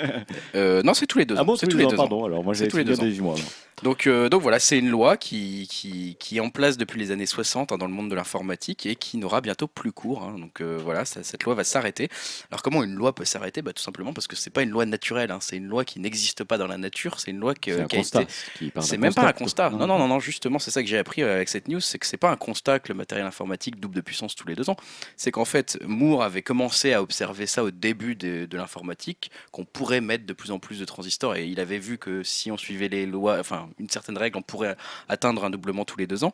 Euh, 0.55 0.81
non, 0.83 0.93
c'est 0.93 1.05
tous 1.05 1.19
les 1.19 1.25
deux 1.25 1.35
ans. 1.35 1.39
Ah 1.41 1.43
bon, 1.43 1.55
c'est 1.55 1.67
tous 1.67 1.77
les 1.77 1.85
deux 1.85 1.93
ans. 1.93 1.97
pardon. 1.97 2.25
Alors 2.25 2.43
moi, 2.43 2.53
j'ai 2.53 2.67
tous 2.67 2.77
les 2.77 2.83
deux 2.83 2.99
ans. 2.99 3.03
18 3.03 3.21
mois. 3.21 3.35
alors. 3.35 3.47
Donc, 3.83 4.07
euh, 4.07 4.29
donc 4.29 4.41
voilà, 4.41 4.57
c'est 4.57 4.79
une 4.79 4.89
loi 4.89 5.17
qui, 5.17 5.67
qui, 5.69 6.15
qui 6.17 6.37
est 6.37 6.39
en 6.39 6.49
place 6.49 6.77
depuis 6.77 6.97
les 6.99 7.11
années 7.11 7.25
60 7.25 7.71
hein, 7.73 7.77
dans 7.77 7.85
le 7.87 7.91
monde 7.91 8.09
de 8.09 8.15
l'informatique 8.15 8.85
et 8.85 8.95
qui 8.95 9.17
n'aura 9.17 9.41
bientôt 9.41 9.67
plus 9.67 9.91
cours. 9.91 10.23
hein. 10.23 10.39
Donc 10.39 10.61
euh, 10.61 10.79
voilà, 10.81 11.03
ça- 11.03 11.23
cette 11.23 11.43
loi 11.43 11.55
va 11.55 11.63
s'arrêter. 11.65 12.07
Alors 12.51 12.61
comment 12.61 12.83
une 12.83 12.95
loi 12.95 13.13
peut 13.13 13.25
s'arrêter? 13.25 13.61
Bah, 13.61 13.73
Tout 13.73 13.83
simplement 13.83 14.13
parce 14.13 14.27
que 14.27 14.35
c'est 14.37 14.49
pas 14.49 14.63
une 14.63 14.69
loi 14.69 14.85
naturelle, 14.85 15.29
hein. 15.29 15.39
c'est 15.41 15.57
une 15.57 15.67
loi 15.67 15.83
qui 15.83 15.99
n'existe 15.99 16.43
pas 16.45 16.57
dans 16.57 16.67
la 16.67 16.77
nature, 16.77 17.19
c'est 17.19 17.31
une 17.31 17.39
loi 17.39 17.53
qui, 17.53 17.71
C'est 17.71 17.81
un 17.81 17.85
qui 17.87 17.95
a 17.97 17.99
constat. 17.99 18.21
été... 18.21 18.33
C'est 18.81 18.97
même 18.97 19.13
pas 19.13 19.23
un 19.27 19.33
constat. 19.33 19.69
constat. 19.69 19.69
Non, 19.71 19.87
non, 19.87 19.99
non, 19.99 20.07
non, 20.07 20.19
justement, 20.21 20.57
c'est 20.57 20.71
ça 20.71 20.81
que 20.81 20.87
j'ai 20.87 20.97
appris 20.97 21.21
euh, 21.21 21.35
avec 21.35 21.49
cette 21.49 21.67
news, 21.67 21.81
c'est 21.81 21.99
que 21.99 22.05
c'est 22.07 22.17
pas 22.17 22.31
un 22.31 22.37
constat 22.37 22.79
que 22.79 22.87
le 22.87 22.95
matériel 22.95 23.27
informatique 23.27 23.79
double 23.81 23.95
de 23.95 24.01
puissance 24.01 24.35
tous 24.35 24.47
les 24.47 24.55
deux 24.55 24.69
ans. 24.69 24.77
C'est 25.17 25.31
qu'en 25.31 25.45
fait, 25.45 25.77
Moore 25.85 26.23
avait 26.23 26.41
commencé 26.43 26.93
à 26.93 27.01
observer 27.01 27.45
ça 27.45 27.63
au 27.63 27.71
début 27.71 28.15
de, 28.15 28.45
de 28.45 28.57
l'informatique, 28.57 29.31
qu'on 29.51 29.65
pourrait 29.65 30.01
mettre 30.01 30.25
de 30.25 30.33
plus 30.33 30.51
en 30.51 30.59
plus 30.59 30.79
de 30.79 30.85
transistors, 30.85 31.35
et 31.35 31.45
il 31.45 31.59
avait 31.59 31.77
vu 31.79 31.97
que 31.97 32.23
si 32.23 32.51
on 32.51 32.57
suivait 32.57 32.87
les 32.87 33.05
lois, 33.05 33.37
enfin 33.39 33.64
une 33.79 33.89
certaine 33.89 34.17
règle, 34.17 34.37
on 34.37 34.41
pourrait 34.41 34.75
atteindre 35.09 35.43
un 35.45 35.49
doublement 35.49 35.85
tous 35.85 35.97
les 35.97 36.07
deux 36.07 36.23
ans. 36.23 36.33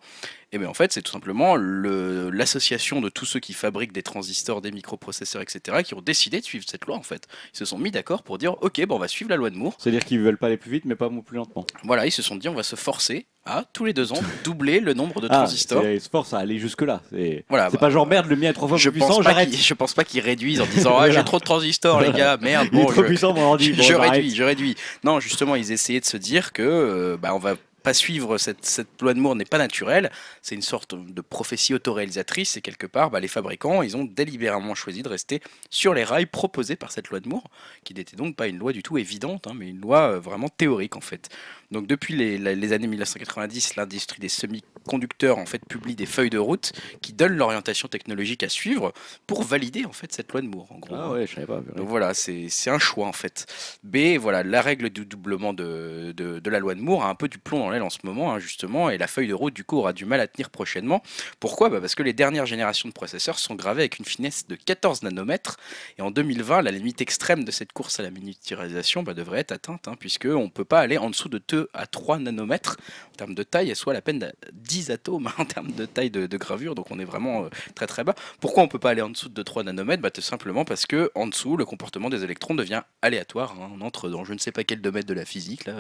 Et 0.52 0.58
bien 0.58 0.68
en 0.68 0.74
fait, 0.74 0.92
c'est 0.92 1.02
tout 1.02 1.12
simplement 1.12 1.56
le- 1.56 2.30
l'association 2.30 3.02
de 3.02 3.10
tous 3.10 3.26
ceux 3.26 3.40
qui 3.40 3.54
fabriquent 3.54 3.94
des 3.94 4.04
transistors, 4.04 4.62
des 4.62 4.72
microprocesseurs, 4.72 5.42
etc., 5.42 5.84
qui 5.84 5.94
ont 5.94 6.02
décidé 6.02 6.40
de 6.40 6.46
suivre 6.46 6.66
cette 6.68 6.86
loi 6.86 6.96
en 6.98 7.04
fait. 7.04 7.28
Ils 7.54 7.58
se 7.58 7.66
sont 7.66 7.78
mis 7.78 7.92
d'accord 7.92 8.24
pour 8.24 8.38
dire, 8.38 8.62
ok, 8.62 8.86
bon, 8.86 8.96
on 8.96 9.00
va 9.00 9.08
suivre 9.08 9.30
la 9.30 9.38
loi 9.38 9.50
de 9.50 9.56
Moore. 9.56 9.76
C'est-à-dire 9.80 10.04
qu'ils 10.06 10.20
veulent 10.20 10.38
pas 10.38 10.48
aller 10.48 10.58
plus 10.58 10.72
vite, 10.72 10.86
mais 10.86 10.96
pas 10.96 11.10
plus 11.26 11.38
lentement. 11.38 11.66
Voilà, 11.84 12.06
ils 12.06 12.12
se 12.12 12.22
sont 12.22 12.36
dit 12.36 12.50
on 12.50 12.54
va 12.54 12.64
se 12.64 12.76
forcer 12.76 13.28
à 13.46 13.64
tous 13.74 13.86
les 13.86 13.94
deux 13.94 14.12
ans 14.14 14.20
doubler 14.44 14.80
le 14.80 14.94
nombre 14.94 15.20
de 15.20 15.28
Ah, 15.30 15.38
transistors. 15.38 15.82
se 15.84 16.10
forcent 16.10 16.34
à 16.34 16.40
aller 16.40 16.60
jusque-là. 16.60 17.02
C'est 17.12 17.44
Voilà, 17.50 17.70
bah, 17.70 17.78
pas 17.80 17.90
genre 17.90 18.06
merde, 18.06 18.28
le 18.28 18.36
mien 18.36 18.50
est 18.50 18.54
trois 18.54 18.68
fois 18.68 18.78
je 18.78 18.90
plus 18.90 19.00
pense 19.00 19.10
puissant, 19.10 19.22
j'arrête. 19.24 19.56
je 19.56 19.74
pense 19.74 19.94
pas 19.94 20.04
qu'ils 20.04 20.22
réduisent 20.22 20.62
en 20.62 20.66
disant 20.68 20.98
ah, 21.00 21.10
j'ai 21.10 21.24
trop 21.24 21.40
de 21.40 21.44
transistors 21.44 22.02
les 22.02 22.12
gars, 22.12 22.38
merde. 22.42 22.70
Bon, 22.72 22.86
trop 22.86 23.02
je, 23.02 23.08
puissant, 23.08 23.34
mon 23.34 23.42
ordi. 23.42 23.72
Bon, 23.78 23.82
je 23.84 23.94
réduis, 23.94 24.36
je 24.36 24.44
réduis. 24.44 24.76
Non, 25.04 25.20
justement, 25.20 25.56
ils 25.56 25.72
essayaient 25.72 26.00
de 26.00 26.06
se 26.06 26.18
dire 26.18 26.54
que 26.54 26.62
euh, 26.62 27.18
bah, 27.18 27.34
on 27.34 27.40
va 27.40 27.56
pas 27.84 27.94
suivre 27.96 28.38
cette, 28.38 28.64
cette 28.64 29.02
loi 29.02 29.16
de 29.16 29.20
Moore 29.20 29.36
n'est 29.36 29.44
pas 29.44 29.58
naturelle. 29.58 30.12
C'est 30.44 30.54
une 30.54 30.62
sorte 30.62 30.94
de 30.94 31.20
prophétie 31.22 31.74
autoréalisatrice 31.74 32.56
et 32.58 32.62
quelque 32.62 32.86
part, 32.86 33.10
bah, 33.10 33.20
les 33.20 33.28
fabricants, 33.28 33.82
ils 33.82 33.98
ont 33.98 34.04
délibérément 34.04 34.76
choisi 34.76 35.02
de 35.02 35.10
rester 35.10 35.42
sur 35.72 35.96
les 35.96 36.04
rails 36.04 36.28
proposés 36.28 36.76
par 36.76 36.92
cette 36.92 37.10
loi 37.10 37.20
de 37.20 37.28
Moore, 37.28 37.50
qui 37.84 37.96
n'était 37.96 38.16
donc 38.16 38.36
pas 38.36 38.46
une 38.48 38.60
loi 38.60 38.72
du 38.72 38.84
tout 38.84 39.00
évidente, 39.00 39.48
hein, 39.48 39.54
mais 39.56 39.68
une 39.70 39.82
loi 39.82 40.12
euh, 40.12 40.20
vraiment 40.20 40.48
théorique 40.50 40.96
en 40.96 41.02
fait. 41.02 41.30
Donc 41.72 41.88
depuis 41.88 42.16
les, 42.16 42.74
années 42.74 42.88
1990, 42.88 43.78
l'industrie 43.78 44.20
des 44.20 44.30
semi-conducteurs 44.30 45.38
en 45.38 45.46
fait 45.46 45.64
publie 45.66 45.96
des 45.96 46.06
feuilles 46.06 46.30
de 46.30 46.38
route 46.38 46.74
qui 47.02 47.14
donnent 47.14 47.38
l'orientation 47.38 47.88
technologique 47.88 48.44
à 48.44 48.50
suivre 48.50 48.94
pour 49.26 49.44
valider 49.44 49.86
en 49.86 49.94
fait 49.94 50.12
cette 50.12 50.32
loi 50.32 50.42
de 50.42 50.48
Moore. 50.48 50.72
En 50.72 50.80
gros. 50.80 50.96
Ah 50.96 51.12
ouais, 51.12 51.26
je 51.26 51.36
savais 51.36 51.48
pas. 51.48 51.62
Donc 51.76 51.88
voilà, 51.88 52.14
c'est 52.14 52.50
un 52.68 52.80
choix 52.80 53.08
en 53.08 53.14
fait. 53.14 53.46
B, 53.84 54.18
voilà, 54.20 54.44
la 54.44 54.62
règle 54.62 54.90
du 54.90 55.06
doublement 55.06 55.54
de, 55.54 56.14
de, 56.16 56.40
de 56.40 56.50
la 56.50 56.60
loi 56.60 56.76
de 56.76 56.82
Moore 56.82 57.06
a 57.06 57.10
un 57.10 57.16
peu 57.16 57.30
du 57.30 57.38
plomb 57.38 57.60
dans 57.60 57.70
l'aile 57.70 57.84
en 57.84 57.90
ce 57.90 58.00
moment, 58.04 58.34
hein, 58.34 58.40
justement, 58.40 58.90
et 58.90 58.98
la 58.98 59.08
feuille 59.08 59.28
de 59.28 59.34
route 59.34 59.54
du 59.54 59.64
coup 59.64 59.78
aura 59.78 59.94
du 59.94 60.06
mal 60.06 60.20
à 60.20 60.28
tenir 60.28 60.50
prochainement. 60.50 61.02
Pourquoi? 61.40 61.70
Bah, 61.70 61.80
Parce 61.80 61.96
que 61.96 62.04
les 62.04 62.14
dernières 62.14 62.46
générations 62.46 62.90
de 62.90 62.94
processeurs 62.94 63.40
sont 63.40 63.56
gravées 63.56 63.84
avec 63.84 64.00
une 64.00 64.06
finesse 64.06 64.46
de 64.48 64.56
14 64.56 65.04
nanomètres, 65.04 65.58
et 65.98 66.02
en 66.02 66.12
2020, 66.12 66.64
la 66.64 66.72
limite 66.72 67.02
extrême 67.02 67.46
de 67.46 67.52
cette 67.52 67.72
course 67.72 68.00
à 68.02 68.04
la 68.04 68.10
miniaturisation 68.10 69.04
bah, 69.04 69.14
devrait 69.14 69.40
être 69.40 69.54
atteinte, 69.54 69.88
hein, 69.88 69.96
puisque 69.98 70.26
on 70.26 70.46
ne 70.46 70.50
peut 70.50 70.66
pas 70.66 70.80
aller 70.80 70.98
en 70.98 71.10
dessous 71.10 71.30
de 71.30 71.42
2 71.48 71.61
à 71.74 71.86
3 71.88 72.20
nanomètres 72.20 72.78
en 73.14 73.16
termes 73.18 73.36
de 73.36 73.44
taille, 73.44 73.76
soit 73.76 73.94
la 73.94 74.02
peine 74.02 74.20
de 74.20 74.32
10 74.54 74.92
atomes 74.92 75.30
en 75.38 75.46
termes 75.46 75.72
de 75.72 75.86
taille 75.86 76.10
de, 76.10 76.28
de 76.28 76.38
gravure, 76.38 76.76
donc 76.76 76.92
on 76.92 77.00
est 77.00 77.06
vraiment 77.06 77.46
euh, 77.46 77.50
très 77.76 77.88
très 77.88 78.04
bas. 78.04 78.16
Pourquoi 78.40 78.64
on 78.64 78.68
peut 78.68 78.80
pas 78.80 78.92
aller 78.92 79.02
en 79.02 79.10
dessous 79.10 79.30
de 79.30 79.44
3 79.44 79.64
nanomètres? 79.64 80.02
Bah, 80.02 80.12
Tout 80.12 80.22
simplement 80.22 80.66
parce 80.66 80.86
que 80.86 81.12
en 81.16 81.28
dessous, 81.28 81.58
le 81.58 81.66
comportement 81.66 82.10
des 82.10 82.24
électrons 82.24 82.56
devient 82.56 82.82
aléatoire. 83.02 83.56
hein. 83.62 83.70
On 83.78 83.82
entre 83.82 84.10
dans 84.10 84.24
je 84.26 84.34
ne 84.34 84.40
sais 84.40 84.52
pas 84.52 84.64
quel 84.64 84.82
domaine 84.82 85.04
de 85.04 85.14
la 85.14 85.26
physique 85.26 85.66
là, 85.66 85.74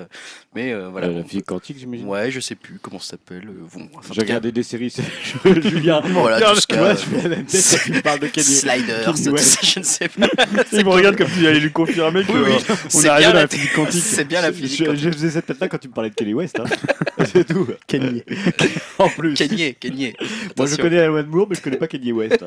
mais 0.56 0.72
euh, 0.74 0.90
voilà. 0.90 1.08
Euh, 1.08 1.20
la 1.20 1.24
physique 1.24 1.46
quantique, 1.46 1.78
j'imagine? 1.80 2.08
Ouais, 2.08 2.32
je 2.32 2.40
sais 2.40 2.56
plus 2.56 2.80
comment 2.82 3.00
ça 3.00 3.12
s'appelle. 3.12 3.48
bon, 3.74 3.90
enfin, 3.96 4.14
J'ai 4.14 4.22
regardé 4.22 4.52
des 4.52 4.64
séries, 4.64 4.94
Julien. 5.46 6.02
Voilà, 6.12 6.52
tout 6.52 6.60
ce 6.62 6.68
quand 6.68 7.94
tu 7.94 8.02
parles 8.02 8.20
de 8.20 8.28
Kanye. 8.28 8.46
Sliders, 8.46 9.06
tout 9.06 9.16
ça, 9.18 9.60
je 9.64 9.80
ne 9.80 9.84
sais 9.84 10.08
pas. 10.10 10.28
Il 10.72 10.86
me 10.86 10.90
regarde 10.90 11.16
comme 11.16 11.28
si 11.30 11.42
j'allais 11.42 11.60
lui 11.60 11.72
confirmer 11.72 12.24
que 12.24 12.32
Oui, 12.32 12.40
oui, 12.70 12.76
on 12.94 13.02
dans 13.02 13.34
la 13.34 13.48
physique 13.48 13.74
quantique. 13.74 14.04
C'est 14.04 14.26
bien 14.26 14.42
la 14.42 14.52
physique. 14.52 14.84
Je, 14.86 14.96
je 14.96 15.10
faisais 15.12 15.32
cette 15.32 15.46
tête-là 15.48 15.68
quand 15.72 15.78
tu 15.80 15.88
me 15.88 15.94
parlais 15.94 16.10
de 16.10 16.16
Kelly 16.16 16.34
West. 16.34 16.60
Hein. 16.60 16.66
c'est 17.26 17.46
tout. 17.46 17.68
Kanye. 17.88 18.24
En 19.00 19.10
plus. 19.10 19.34
Kanye, 19.34 19.74
Kanye. 19.74 20.14
Moi, 20.58 20.68
je 20.68 20.76
connais 20.76 21.00
Alan 21.00 21.24
Moore, 21.24 21.48
mais 21.50 21.56
je 21.56 21.62
connais 21.62 21.78
pas 21.78 21.88
Kanye 21.88 22.12
West. 22.12 22.46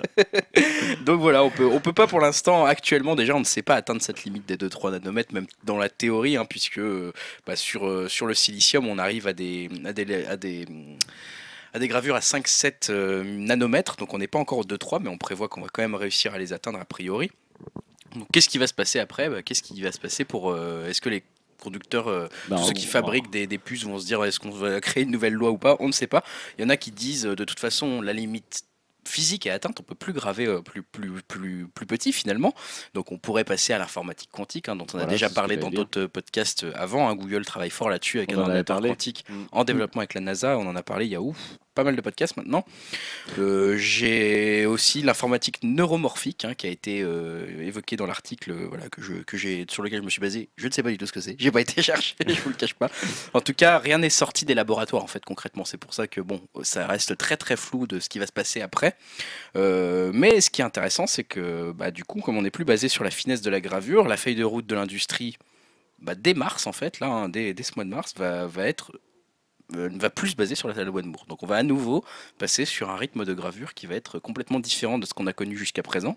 Donc 1.05 1.21
voilà, 1.21 1.43
on 1.43 1.51
peut, 1.51 1.67
on 1.67 1.81
peut 1.81 1.93
pas 1.93 2.07
pour 2.07 2.21
l'instant, 2.21 2.65
actuellement 2.65 3.17
déjà, 3.17 3.35
on 3.35 3.41
ne 3.41 3.45
sait 3.45 3.63
pas 3.63 3.75
atteindre 3.75 4.01
cette 4.03 4.23
limite 4.25 4.47
des 4.47 4.57
2-3 4.57 4.93
nanomètres, 4.93 5.35
même 5.35 5.47
dans 5.65 5.79
la 5.79 5.89
théorie, 5.89 6.37
hein, 6.37 6.45
puisque 6.49 6.81
bah, 7.47 7.57
sur, 7.57 7.87
euh, 7.87 8.09
sur 8.09 8.27
le 8.27 8.35
silicium, 8.35 8.87
on 8.87 8.99
arrive 8.99 9.27
à 9.27 9.33
des, 9.33 9.69
à 9.85 9.93
des, 9.93 10.25
à 10.27 10.37
des, 10.37 10.67
à 11.73 11.79
des 11.79 11.89
gravures 11.89 12.15
à 12.15 12.21
5-7 12.21 12.91
euh, 12.91 13.25
nanomètres, 13.25 13.97
donc 13.97 14.15
on 14.15 14.19
n'est 14.19 14.29
pas 14.29 14.39
encore 14.39 14.59
au 14.59 14.65
2-3, 14.65 15.01
mais 15.03 15.09
on 15.09 15.19
prévoit 15.19 15.49
qu'on 15.49 15.61
va 15.63 15.69
quand 15.73 15.83
même 15.83 15.95
réussir 15.97 16.35
à 16.35 16.39
les 16.39 16.53
atteindre 16.53 16.79
a 16.79 16.85
priori. 16.85 17.31
Donc, 18.15 18.29
Qu'est-ce 18.33 18.49
qui 18.49 18.59
va 18.59 18.69
se 18.69 18.75
passer 18.75 19.01
après? 19.01 19.29
Bah, 19.29 19.43
Qu'est-ce 19.43 19.63
qui 19.63 19.81
va 19.83 19.91
se 19.91 19.99
passer 19.99 20.25
pour. 20.25 20.51
euh, 20.53 20.89
Est-ce 20.89 21.01
que 21.01 21.09
les 21.09 21.25
conducteurs, 21.65 22.09
euh, 22.09 22.29
Bah, 22.49 22.57
tous 22.59 22.65
ceux 22.69 22.73
qui 22.75 22.87
fabriquent 22.87 23.31
des, 23.31 23.47
des 23.49 23.59
puces 23.59 23.85
vont 23.85 23.99
se 23.99 24.07
dire 24.07 24.23
est-ce 24.25 24.39
qu'on 24.39 24.51
va 24.51 24.81
créer 24.81 25.03
une 25.05 25.11
nouvelle 25.11 25.33
loi 25.35 25.51
ou 25.51 25.59
pas? 25.59 25.77
On 25.81 25.89
ne 25.89 25.93
sait 25.93 26.07
pas. 26.07 26.23
Il 26.59 26.63
y 26.63 26.65
en 26.65 26.69
a 26.71 26.77
qui 26.77 26.93
disent 26.93 27.27
euh, 27.27 27.35
de 27.37 27.45
toute 27.45 27.61
façon 27.61 28.01
la 28.03 28.13
limite 28.13 28.63
physique 29.09 29.47
est 29.47 29.51
atteinte, 29.51 29.79
on 29.81 29.83
peut 29.83 29.95
plus 29.95 30.13
graver 30.13 30.47
euh, 30.47 30.61
plus, 30.61 30.83
plus, 30.83 31.11
plus, 31.29 31.67
plus 31.75 31.87
petit 31.87 32.13
finalement. 32.13 32.55
Donc 32.95 33.13
on 33.13 33.19
pourrait 33.19 33.45
passer 33.45 33.73
à 33.73 33.79
l'informatique 33.79 34.31
quantique, 34.33 34.69
hein, 34.69 34.77
dont 34.77 34.87
on 34.95 34.99
a 34.99 35.07
déjà 35.07 35.29
parlé 35.31 35.57
dans 35.57 35.71
d'autres 35.71 36.01
euh, 36.03 36.09
podcasts 36.09 36.65
euh, 36.65 36.73
avant. 36.75 37.09
hein. 37.09 37.15
Google 37.15 37.45
travaille 37.45 37.71
fort 37.71 37.89
là-dessus 37.91 38.19
avec 38.19 38.31
On 38.33 38.39
un 38.39 38.43
ordinateur 38.43 38.81
quantique 38.81 39.25
Mm. 39.29 39.45
en 39.53 39.65
développement 39.65 40.01
avec 40.01 40.15
la 40.15 40.21
NASA. 40.21 40.59
On 40.59 40.67
en 40.67 40.77
a 40.77 40.83
parlé 40.83 41.07
il 41.07 41.13
y 41.13 41.15
a 41.15 41.21
ouf, 41.23 41.39
pas 41.75 41.85
mal 41.85 41.97
de 41.97 42.01
podcasts 42.01 42.37
maintenant. 42.37 42.65
Euh, 43.39 43.77
J'ai 43.77 44.67
aussi 44.67 45.03
l'informatique 45.03 45.59
neuromorphique 45.63 46.45
hein, 46.45 46.55
qui 46.55 46.67
a 46.67 46.71
été 46.71 47.01
euh, 47.03 47.47
évoqué 47.67 47.97
dans 47.97 48.07
l'article 48.07 48.53
voilà, 48.69 48.89
que 48.89 49.03
je, 49.03 49.15
que 49.15 49.37
j'ai 49.37 49.67
sur 49.71 49.83
lequel 49.83 50.01
je 50.01 50.05
me 50.05 50.11
suis 50.11 50.21
basé. 50.21 50.49
Je 50.57 50.67
ne 50.69 50.73
sais 50.73 50.83
pas 50.83 50.91
du 50.91 50.99
tout 50.99 51.07
ce 51.07 51.13
que 51.13 51.21
c'est. 51.21 51.37
J'ai 51.39 51.51
pas 51.51 51.61
été 51.61 51.83
chercher, 51.83 52.15
je 52.27 52.41
vous 52.43 52.51
le 52.51 52.55
cache 52.57 52.75
pas. 52.75 52.91
En 53.33 53.41
tout 53.41 53.55
cas, 53.55 53.79
rien 53.79 53.99
n'est 53.99 54.11
sorti 54.11 54.45
des 54.45 54.55
laboratoires 54.55 55.03
en 55.03 55.07
fait 55.09 55.25
concrètement. 55.25 55.65
C'est 55.65 55.79
pour 55.79 55.95
ça 55.95 56.07
que 56.07 56.21
bon, 56.21 56.41
ça 56.63 56.87
reste 56.87 57.17
très 57.17 57.37
très 57.37 57.57
flou 57.57 57.87
de 57.87 57.99
ce 58.01 58.09
qui 58.09 58.19
va 58.19 58.27
se 58.27 58.33
passer 58.33 58.61
après. 58.61 58.94
Euh, 59.57 60.11
mais 60.13 60.41
ce 60.41 60.51
qui 60.51 60.63
est 60.63 60.65
intéressant, 60.65 61.07
c'est 61.07 61.25
que 61.25 61.73
bah, 61.73 61.91
du 61.91 62.05
coup, 62.05 62.21
comme 62.21 62.37
on 62.37 62.43
n'est 62.43 62.51
plus 62.51 62.65
basé 62.65 62.89
sur 62.89 63.05
la 63.05 63.11
finesse 63.11 63.41
de 63.41 63.51
la 63.51 63.61
gravure, 63.61 64.09
la 64.09 64.17
feuille 64.17 64.35
de 64.35 64.45
route 64.45 64.67
de 64.67 64.75
l'industrie, 64.75 65.37
bah, 66.01 66.15
dès 66.15 66.35
mars 66.35 66.67
en 66.67 66.73
fait, 66.73 67.01
là, 67.01 67.07
hein, 67.09 67.29
dès, 67.29 67.55
ce 67.63 67.73
mois 67.77 67.85
de 67.85 67.91
mars, 67.91 68.15
va, 68.17 68.67
être 68.67 68.93
va 69.71 70.11
plus 70.11 70.31
se 70.31 70.37
baser 70.37 70.55
sur 70.55 70.69
la 70.69 70.85
loi 70.85 71.03
de 71.03 71.07
Moore. 71.07 71.27
Donc 71.29 71.43
on 71.43 71.47
va 71.47 71.57
à 71.57 71.63
nouveau 71.63 72.05
passer 72.39 72.65
sur 72.65 72.91
un 72.91 72.97
rythme 72.97 73.25
de 73.25 73.33
gravure 73.33 73.75
qui 73.75 73.87
va 73.87 73.95
être 73.95 74.19
complètement 74.19 74.61
différent 74.61 74.99
de 74.99 75.07
ce 75.07 75.15
qu'on 75.15 75.27
a 75.27 75.33
connu 75.33 75.57
jusqu'à 75.57 75.83
présent. 75.83 76.17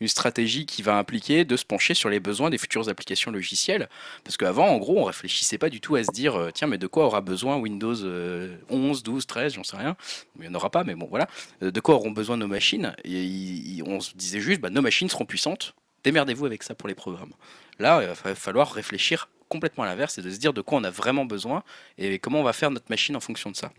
Une 0.00 0.08
stratégie 0.08 0.66
qui 0.66 0.82
va 0.82 0.96
impliquer 0.96 1.44
de 1.44 1.56
se 1.56 1.64
pencher 1.64 1.94
sur 1.94 2.08
les 2.08 2.20
besoins 2.20 2.50
des 2.50 2.58
futures 2.58 2.88
applications 2.88 3.30
logicielles. 3.30 3.88
Parce 4.24 4.36
qu'avant, 4.36 4.68
en 4.68 4.78
gros, 4.78 4.98
on 4.98 5.04
réfléchissait 5.04 5.58
pas 5.58 5.70
du 5.70 5.80
tout 5.80 5.96
à 5.96 6.04
se 6.04 6.10
dire, 6.10 6.36
euh, 6.36 6.50
tiens, 6.52 6.66
mais 6.66 6.78
de 6.78 6.86
quoi 6.86 7.06
aura 7.06 7.20
besoin 7.20 7.56
Windows 7.56 7.94
euh, 8.02 8.56
11, 8.68 9.02
12, 9.02 9.26
13, 9.26 9.54
j'en 9.54 9.64
sais 9.64 9.76
rien. 9.76 9.96
Il 10.36 10.42
n'y 10.42 10.48
en 10.48 10.54
aura 10.54 10.70
pas, 10.70 10.84
mais 10.84 10.94
bon, 10.94 11.06
voilà. 11.08 11.28
Euh, 11.62 11.70
de 11.70 11.80
quoi 11.80 11.94
auront 11.94 12.10
besoin 12.10 12.36
nos 12.36 12.48
machines? 12.48 12.94
On 13.86 14.00
se 14.00 14.14
disait 14.14 14.40
juste, 14.40 14.60
bah, 14.60 14.70
nos 14.70 14.82
machines 14.82 15.08
seront 15.08 15.26
puissantes. 15.26 15.74
Démerdez-vous 16.04 16.46
avec 16.46 16.62
ça 16.62 16.74
pour 16.74 16.88
les 16.88 16.94
programmes. 16.94 17.32
Là, 17.78 18.00
il 18.02 18.08
va 18.08 18.34
falloir 18.34 18.72
réfléchir 18.72 19.28
complètement 19.48 19.84
à 19.84 19.86
l'inverse 19.86 20.18
et 20.18 20.22
de 20.22 20.30
se 20.30 20.38
dire 20.38 20.52
de 20.52 20.60
quoi 20.60 20.78
on 20.78 20.84
a 20.84 20.90
vraiment 20.90 21.24
besoin 21.24 21.62
et 21.98 22.18
comment 22.18 22.40
on 22.40 22.44
va 22.44 22.52
faire 22.52 22.70
notre 22.70 22.86
machine 22.90 23.16
en 23.16 23.20
fonction 23.20 23.50
de 23.50 23.56
ça. 23.56 23.70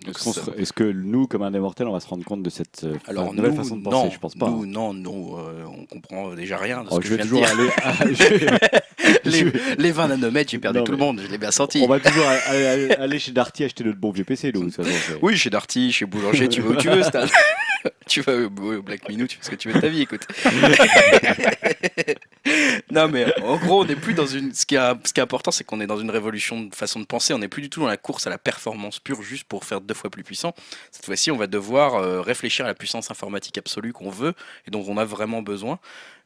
Est-ce 0.57 0.73
que 0.73 0.83
nous, 0.83 1.27
comme 1.27 1.43
un 1.43 1.51
des 1.51 1.59
mortels, 1.59 1.87
on 1.87 1.93
va 1.93 1.99
se 1.99 2.07
rendre 2.07 2.23
compte 2.25 2.43
de 2.43 2.49
cette 2.49 2.83
euh, 2.83 2.95
alors 3.07 3.33
nouvelle 3.33 3.51
nous, 3.51 3.57
façon 3.57 3.77
de 3.77 3.83
non, 3.83 3.89
penser? 3.91 4.11
Je 4.13 4.19
pense 4.19 4.35
pas. 4.35 4.49
Nous, 4.49 4.63
hein. 4.63 4.67
non, 4.67 4.93
non, 4.93 5.37
euh, 5.39 5.63
on 5.65 5.85
comprend 5.85 6.33
déjà 6.33 6.57
rien 6.57 6.83
de 6.83 6.89
ce 6.89 6.95
Oh, 6.95 6.99
que 6.99 7.05
je 7.05 7.09
je 7.11 7.15
vais 7.15 7.23
viens 7.23 7.39
de 7.39 7.45
toujours 7.45 7.65
dire. 7.65 7.83
aller. 8.01 8.13
je 9.23 9.29
Les, 9.29 9.39
je- 9.39 9.75
les 9.81 9.91
20 9.91 10.07
nanomètres, 10.09 10.51
j'ai 10.51 10.59
perdu 10.59 10.79
Non, 10.79 10.83
tout 10.85 10.91
le 10.91 10.97
monde, 10.97 11.21
je 11.23 11.31
l'ai 11.31 11.37
bien 11.37 11.51
senti. 11.51 11.81
On 11.83 11.87
va 11.87 11.99
toujours 11.99 12.25
aller, 12.27 12.65
aller- 12.65 12.91
aller 12.91 13.19
chez 13.19 13.31
Darty 13.31 13.63
acheter 13.63 13.83
notre 13.83 13.99
bon 13.99 14.11
vieux 14.11 14.23
PC, 14.23 14.51
nous. 14.53 14.61
de 14.61 14.65
toute 14.71 14.75
façon, 14.75 14.89
c'est- 15.07 15.17
Oui, 15.21 15.37
chez 15.37 15.49
Darty, 15.49 15.91
chez 15.91 16.05
Boulanger, 16.05 16.47
tu 16.49 16.61
vas 16.61 16.69
où 16.71 16.75
tu 16.75 16.89
veux, 16.89 17.03
Stan. 17.03 17.25
tu 18.09 18.21
vas 18.21 18.33
au 18.33 18.81
Black 18.81 19.07
Minute, 19.07 19.29
tu 19.29 19.37
fais 19.37 19.43
ce 19.43 19.49
que 19.51 19.55
tu 19.55 19.69
veux 19.69 19.75
de 19.75 19.79
ta 19.79 19.87
vie, 19.87 20.01
écoute. 20.01 20.27
non, 22.91 23.07
mais 23.07 23.25
en 23.41 23.57
gros, 23.57 23.83
on 23.83 23.85
n'est 23.85 23.95
plus 23.95 24.15
dans 24.15 24.25
une. 24.25 24.53
Ce 24.53 24.65
qui 24.65 24.75
est, 24.75 24.93
ce 25.05 25.13
qui 25.13 25.19
est 25.19 25.23
important, 25.23 25.51
c'est 25.51 25.63
qu'on 25.63 25.79
est 25.79 25.87
dans 25.87 25.99
une 25.99 26.09
révolution 26.09 26.63
de 26.63 26.73
façon 26.73 26.99
de 26.99 27.05
penser. 27.05 27.33
On 27.33 27.39
n'est 27.39 27.47
plus 27.47 27.61
du 27.61 27.69
tout 27.69 27.81
dans 27.81 27.87
la 27.87 27.97
course 27.97 28.25
à 28.25 28.31
la 28.31 28.39
performance 28.39 28.99
pure 28.99 29.21
juste 29.21 29.45
pour 29.45 29.63
faire 29.63 29.79
deux 29.79 29.93
fois 29.93 30.09
plus 30.09 30.23
puissant. 30.23 30.53
Cette 30.91 31.05
fois-ci, 31.05 31.31
on 31.31 31.37
va 31.37 31.47
devoir 31.47 31.95
euh, 31.95 32.21
réfléchir 32.21 32.65
à 32.65 32.67
la 32.67 32.73
puissance 32.73 33.11
informatique 33.11 33.57
absolue 33.57 33.93
qu'on 33.93 34.09
veut 34.09 34.33
et 34.67 34.71
dont 34.71 34.83
on 34.87 34.97
a 34.97 35.05
vraiment 35.05 35.41
besoin. 35.41 35.79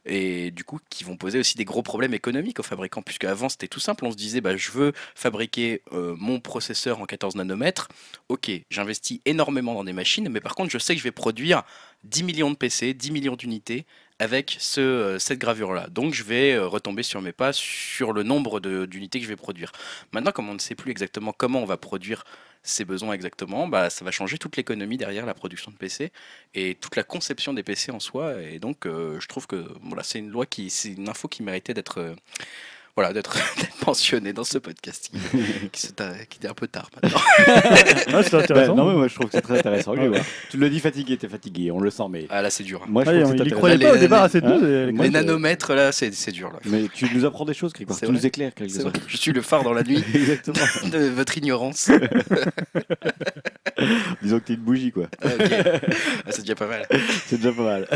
Et 0.06 0.50
du 0.50 0.64
coup, 0.64 0.78
qui 0.90 1.04
vont 1.04 1.16
poser 1.16 1.38
aussi 1.38 1.56
des 1.56 1.64
gros 1.64 1.82
problèmes 1.82 2.14
économiques 2.14 2.60
aux 2.60 2.64
fabricants, 2.64 3.02
puisque 3.02 3.24
avant 3.24 3.48
c'était 3.48 3.68
tout 3.68 3.80
simple, 3.80 4.04
on 4.04 4.10
se 4.10 4.16
disait, 4.16 4.40
bah, 4.40 4.56
je 4.56 4.70
veux 4.70 4.92
fabriquer 5.14 5.82
euh, 5.92 6.14
mon 6.18 6.40
processeur 6.40 7.00
en 7.00 7.06
14 7.06 7.36
nanomètres, 7.36 7.88
ok, 8.28 8.50
j'investis 8.70 9.20
énormément 9.24 9.74
dans 9.74 9.84
des 9.84 9.92
machines, 9.92 10.28
mais 10.28 10.40
par 10.40 10.54
contre, 10.54 10.70
je 10.70 10.78
sais 10.78 10.94
que 10.94 10.98
je 10.98 11.04
vais 11.04 11.12
produire 11.12 11.62
10 12.04 12.22
millions 12.24 12.50
de 12.50 12.56
PC, 12.56 12.92
10 12.92 13.10
millions 13.12 13.36
d'unités 13.36 13.86
avec 14.18 14.58
euh, 14.78 15.18
cette 15.18 15.38
gravure-là. 15.38 15.88
Donc, 15.88 16.14
je 16.14 16.22
vais 16.22 16.52
euh, 16.52 16.66
retomber 16.66 17.02
sur 17.02 17.20
mes 17.20 17.32
pas 17.32 17.52
sur 17.52 18.12
le 18.12 18.22
nombre 18.22 18.60
d'unités 18.60 19.18
que 19.18 19.24
je 19.24 19.28
vais 19.28 19.36
produire. 19.36 19.72
Maintenant, 20.12 20.32
comme 20.32 20.48
on 20.48 20.54
ne 20.54 20.58
sait 20.58 20.74
plus 20.74 20.90
exactement 20.90 21.32
comment 21.32 21.62
on 21.62 21.66
va 21.66 21.76
produire 21.76 22.24
ces 22.62 22.84
besoins 22.84 23.12
exactement, 23.12 23.68
bah, 23.68 23.90
ça 23.90 24.04
va 24.04 24.10
changer 24.10 24.38
toute 24.38 24.56
l'économie 24.56 24.96
derrière 24.96 25.26
la 25.26 25.34
production 25.34 25.70
de 25.70 25.76
PC 25.76 26.12
et 26.54 26.76
toute 26.76 26.96
la 26.96 27.02
conception 27.02 27.52
des 27.52 27.62
PC 27.62 27.92
en 27.92 28.00
soi. 28.00 28.40
Et 28.40 28.58
donc, 28.58 28.86
euh, 28.86 29.20
je 29.20 29.28
trouve 29.28 29.46
que 29.46 29.66
voilà, 29.82 30.02
c'est 30.02 30.18
une 30.18 30.30
loi 30.30 30.46
qui, 30.46 30.70
c'est 30.70 30.92
une 30.92 31.08
info 31.08 31.28
qui 31.28 31.42
méritait 31.42 31.74
d'être 31.74 32.14
voilà, 32.96 33.12
d'être 33.12 33.36
mentionnée 33.86 34.32
dans 34.32 34.44
ce 34.44 34.58
podcast 34.58 35.10
qui, 35.72 35.80
se 35.80 35.88
était 35.88 36.48
un 36.48 36.54
peu 36.54 36.66
tard 36.68 36.90
maintenant. 37.02 37.20
Ah, 38.16 38.22
c'est 38.22 38.34
intéressant. 38.34 38.74
non, 38.76 38.86
mais 38.88 38.94
moi 38.94 39.08
je 39.08 39.14
trouve 39.14 39.26
que 39.26 39.32
c'est 39.32 39.40
très 39.42 39.58
intéressant. 39.58 39.94
Ouais. 39.96 40.20
Tu 40.50 40.56
le 40.56 40.70
dis 40.70 40.78
fatigué, 40.78 41.16
t'es 41.16 41.28
fatigué, 41.28 41.70
on 41.72 41.80
le 41.80 41.90
sent, 41.90 42.04
mais 42.08 42.26
Ah 42.30 42.42
là, 42.42 42.50
c'est 42.50 42.62
dur. 42.62 42.84
moi 42.86 43.02
je 43.04 43.10
Ouais, 43.10 43.20
trouve 43.22 43.32
on- 43.32 43.36
que 43.36 43.42
il 43.42 43.48
Les- 43.78 43.84
pas 43.86 43.92
au 43.94 43.96
départ 43.96 44.20
les- 44.20 44.24
assez 44.26 44.40
de 44.40 44.46
hein 44.46 45.02
Les 45.02 45.10
nanomètres, 45.10 45.74
là, 45.74 45.90
c'est 45.90 46.10
dur. 46.30 46.50
Là. 46.52 46.60
Mais 46.66 46.84
tu 46.94 47.08
nous 47.14 47.24
apprends 47.24 47.44
des 47.44 47.54
choses, 47.54 47.72
Grégoire. 47.72 47.98
C'est 47.98 48.06
Tu 48.06 48.12
vrai. 48.12 48.20
nous 48.20 48.26
éclaires 48.26 48.54
quelque 48.54 48.72
chose. 48.72 48.92
Je 49.08 49.16
suis 49.16 49.32
le 49.32 49.42
phare 49.42 49.64
dans 49.64 49.72
la 49.72 49.82
nuit 49.82 50.02
Exactement. 50.14 50.56
de 50.92 50.98
votre 51.08 51.36
ignorance. 51.36 51.90
Disons 54.22 54.38
que 54.38 54.44
t'es 54.44 54.54
une 54.54 54.60
bougie, 54.60 54.92
quoi. 54.92 55.06
Ah. 55.22 55.28
Ah, 56.26 56.30
c'est 56.30 56.42
déjà 56.42 56.54
pas 56.54 56.66
mal. 56.68 56.86
C'est 57.26 57.36
déjà 57.36 57.52
pas 57.52 57.62
mal. 57.62 57.88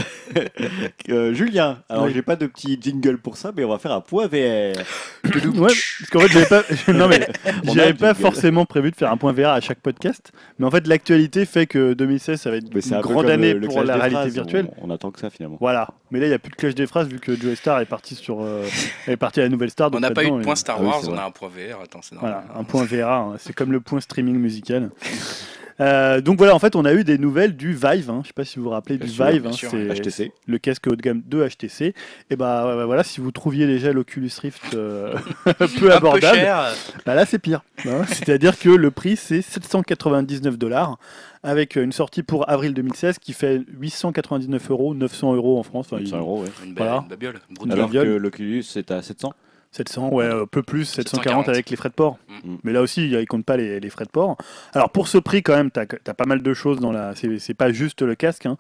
Euh, 1.09 1.33
Julien, 1.35 1.83
alors 1.89 2.05
Oui. 2.05 2.13
j'ai 2.15 2.23
pas 2.23 2.37
de 2.37 2.47
petit 2.47 2.79
jingle 2.81 3.19
pour 3.19 3.37
ça, 3.37 3.53
mais 3.57 3.65
on 3.65 3.69
va 3.71 3.79
faire 3.79 3.93
un 3.93 4.01
point 4.01 4.27
VR. 4.27 4.77
Ouais, 5.59 5.73
parce 6.01 6.11
qu'en 6.11 6.21
fait, 6.21 6.29
j'avais 6.29 6.47
pas, 6.47 6.63
non 6.93 7.09
mais 7.09 7.29
j'avais 7.75 8.15
forcément 8.15 8.65
prévu 8.65 8.91
de 8.91 8.97
faire 8.97 9.11
un 9.13 9.17
point 9.17 9.33
VR 9.33 9.49
à 9.49 9.61
chaque 9.61 9.81
podcast, 9.81 10.33
mais 10.59 10.67
en 10.67 10.71
fait, 10.71 10.87
l'actualité 10.87 11.45
fait 11.45 11.67
que 11.67 11.93
2016, 11.93 12.41
ça 12.41 12.51
va 12.51 12.57
être 12.57 12.67
une 12.73 12.95
un 12.95 13.01
grande 13.01 13.29
année 13.29 13.53
le- 13.53 13.59
le 13.61 13.67
pour 13.69 13.83
la 13.83 13.95
réalité 13.97 14.15
phrases, 14.15 14.33
virtuelle. 14.35 14.69
On, 14.79 14.89
on 14.89 14.95
attend 14.95 15.11
que 15.11 15.21
ça 15.21 15.29
finalement. 15.31 15.59
Voilà. 15.61 15.89
Mais 16.11 16.21
là, 16.21 16.27
il 16.27 16.29
n'y 16.31 16.35
a 16.35 16.39
plus 16.39 16.51
de 16.51 16.57
clash 16.57 16.75
des 16.75 16.87
phrases 16.87 17.09
vu 17.09 17.19
que 17.19 17.35
Joe 17.37 17.55
Star 17.57 17.81
est 17.81 17.87
parti 17.87 18.15
sur, 18.15 18.43
euh, 18.43 18.65
est 19.07 19.17
parti 19.17 19.41
à 19.41 19.43
la 19.43 19.49
nouvelle 19.49 19.71
star. 19.71 19.91
On 19.93 20.01
n'a 20.01 20.11
pas 20.11 20.25
eu 20.25 20.31
de 20.31 20.43
point 20.43 20.57
Star 20.57 20.77
Ah 20.79 20.83
oui, 20.83 20.89
Wars, 20.89 21.03
on 21.09 21.19
a 21.19 21.25
un 21.25 21.31
point 21.31 21.49
VR. 21.49 21.81
Attends, 21.83 22.01
c'est 22.03 22.15
normal. 22.15 22.43
Voilà, 22.47 22.61
un 22.61 22.65
point 22.65 22.85
VRA, 22.85 23.17
hein. 23.19 23.35
c'est 23.39 23.53
comme 23.53 23.73
le 23.73 23.81
point 23.81 24.01
streaming 24.01 24.37
musical. 24.39 24.91
Euh, 25.81 26.21
donc 26.21 26.39
voilà, 26.39 26.55
en 26.55 26.59
fait, 26.59 26.75
on 26.75 26.85
a 26.85 26.93
eu 26.93 27.05
des 27.05 27.19
nouvelles 27.19 27.57
du 27.57 27.73
Vive. 27.73 28.11
Hein. 28.11 28.21
Je 28.25 28.29
sais 28.29 28.33
pas 28.35 28.45
si 28.45 28.59
vous 28.59 28.65
vous 28.65 28.71
rappelez 28.71 28.97
Bien 28.99 29.07
du 29.07 29.13
sûr, 29.13 29.27
Vive. 29.27 29.47
hein, 29.47 29.51
c'est 29.53 29.95
HTC. 30.01 30.33
le 30.47 30.59
casque 30.59 30.87
haut 30.89 30.97
de 30.97 31.03
gamme 31.03 31.23
de 31.27 31.47
HTC. 31.47 31.95
Et 32.31 32.37
bah 32.37 32.85
voilà, 32.85 33.05
si 33.05 33.21
vous 33.21 33.31
trouviez 33.31 33.67
déjà 33.67 33.93
l'Oculus 33.93 34.31
Rift 34.43 34.75
euh, 34.75 35.15
peu 35.45 35.51
un 35.65 35.69
peu 35.69 35.93
abordable, 35.93 36.37
cher. 36.37 36.75
bah 37.07 37.15
là 37.15 37.25
c'est 37.27 37.39
pire. 37.39 37.63
Ouais, 37.85 38.01
C'est-à-dire 38.09 38.59
que 38.59 38.69
le 38.71 38.91
prix 38.91 39.17
c'est 39.17 39.41
799 39.43 40.59
dollars 40.59 40.99
avec 41.45 41.77
une 41.77 41.93
sortie 41.93 42.25
pour 42.25 42.51
avril 42.51 42.75
2016 42.75 43.19
qui 43.21 43.33
fait 43.33 43.63
899 43.79 44.71
euros, 44.71 44.95
900 44.95 45.35
euros 45.37 45.59
en 45.59 45.63
France. 45.63 45.87
Enfin, 45.93 46.05
100 46.05 46.17
il- 46.17 46.21
euros, 46.21 46.43
ouais. 46.43 46.49
Une, 46.65 46.75
Voilà. 46.75 47.01
une 47.03 47.09
babiole. 47.09 47.41
une 47.65 47.73
Alors 47.73 47.91
que 47.91 47.99
l'Oculus 47.99 48.63
c'est 48.65 48.91
à 48.91 49.01
700. 49.03 49.33
700, 49.73 50.09
ouais, 50.11 50.27
un 50.27 50.47
peu 50.47 50.63
plus, 50.63 50.85
740 50.85 51.47
740 51.47 51.49
avec 51.49 51.71
les 51.71 51.77
frais 51.77 51.89
de 51.89 51.95
port. 51.95 52.19
Mm. 52.45 52.57
Mais 52.65 52.73
là 52.73 52.83
aussi, 52.83 53.09
ils 53.09 53.27
comptent 53.27 53.45
pas 53.45 53.57
les, 53.57 53.81
les 53.81 53.91
frais 53.91 54.05
de 54.05 54.11
port. 54.11 54.37
Alors 54.73 54.91
pour 54.91 55.09
ce 55.09 55.19
prix, 55.19 55.43
quand 55.43 55.55
même, 55.55 55.71
tu 55.71 55.81
as, 55.81 56.15
pas 56.15 56.25
mal 56.25 56.43
de 56.43 56.55
choses 56.55 56.81
dans 56.81 56.93
la. 56.93 57.15
C'est 57.15 57.55
pas 57.55 57.71
juste 57.73 58.03
le 58.03 58.15
casque. 58.15 58.47
Hein. 58.47 58.57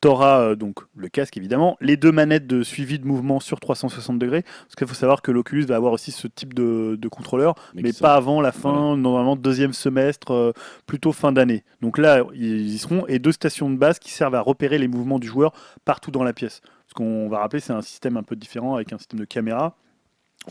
Tu 0.00 0.08
auras 0.08 0.54
donc 0.54 0.80
le 0.96 1.08
casque, 1.08 1.36
évidemment, 1.36 1.76
les 1.80 1.96
deux 1.96 2.12
manettes 2.12 2.46
de 2.46 2.62
suivi 2.62 2.98
de 2.98 3.06
mouvement 3.06 3.40
sur 3.40 3.60
360 3.60 4.18
degrés. 4.18 4.42
Parce 4.42 4.74
qu'il 4.76 4.86
faut 4.86 4.94
savoir 4.94 5.22
que 5.22 5.30
l'Oculus 5.30 5.64
va 5.64 5.76
avoir 5.76 5.92
aussi 5.92 6.10
ce 6.12 6.26
type 6.26 6.54
de, 6.54 6.96
de 7.00 7.08
contrôleur, 7.08 7.54
mais, 7.74 7.92
pas 7.92 8.14
avant 8.14 8.40
la 8.40 8.52
fin, 8.52 8.96
normalement 8.96 9.36
deuxième 9.36 9.72
semestre, 9.72 10.32
euh, 10.32 10.52
plutôt 10.86 11.12
fin 11.12 11.32
d'année. 11.32 11.64
Donc 11.80 11.98
là, 11.98 12.24
ils 12.34 12.68
y 12.68 12.78
seront. 12.78 13.06
Et 13.06 13.18
deux 13.18 13.32
stations 13.32 13.70
de 13.70 13.76
base 13.76 13.98
qui 13.98 14.10
servent 14.10 14.34
à 14.34 14.40
repérer 14.40 14.78
les 14.78 14.88
mouvements 14.88 15.18
du 15.18 15.26
joueur 15.26 15.52
partout 15.84 16.10
dans 16.10 16.22
la 16.22 16.32
pièce. 16.32 16.60
Parce 16.86 16.94
qu'on 16.94 17.28
va 17.28 17.38
rappeler, 17.38 17.60
c'est 17.60 17.72
un 17.72 17.82
système 17.82 18.16
un 18.16 18.22
peu 18.22 18.36
différent 18.36 18.74
avec 18.74 18.92
un 18.92 18.98
système 18.98 19.20
de 19.20 19.24
caméra 19.24 19.76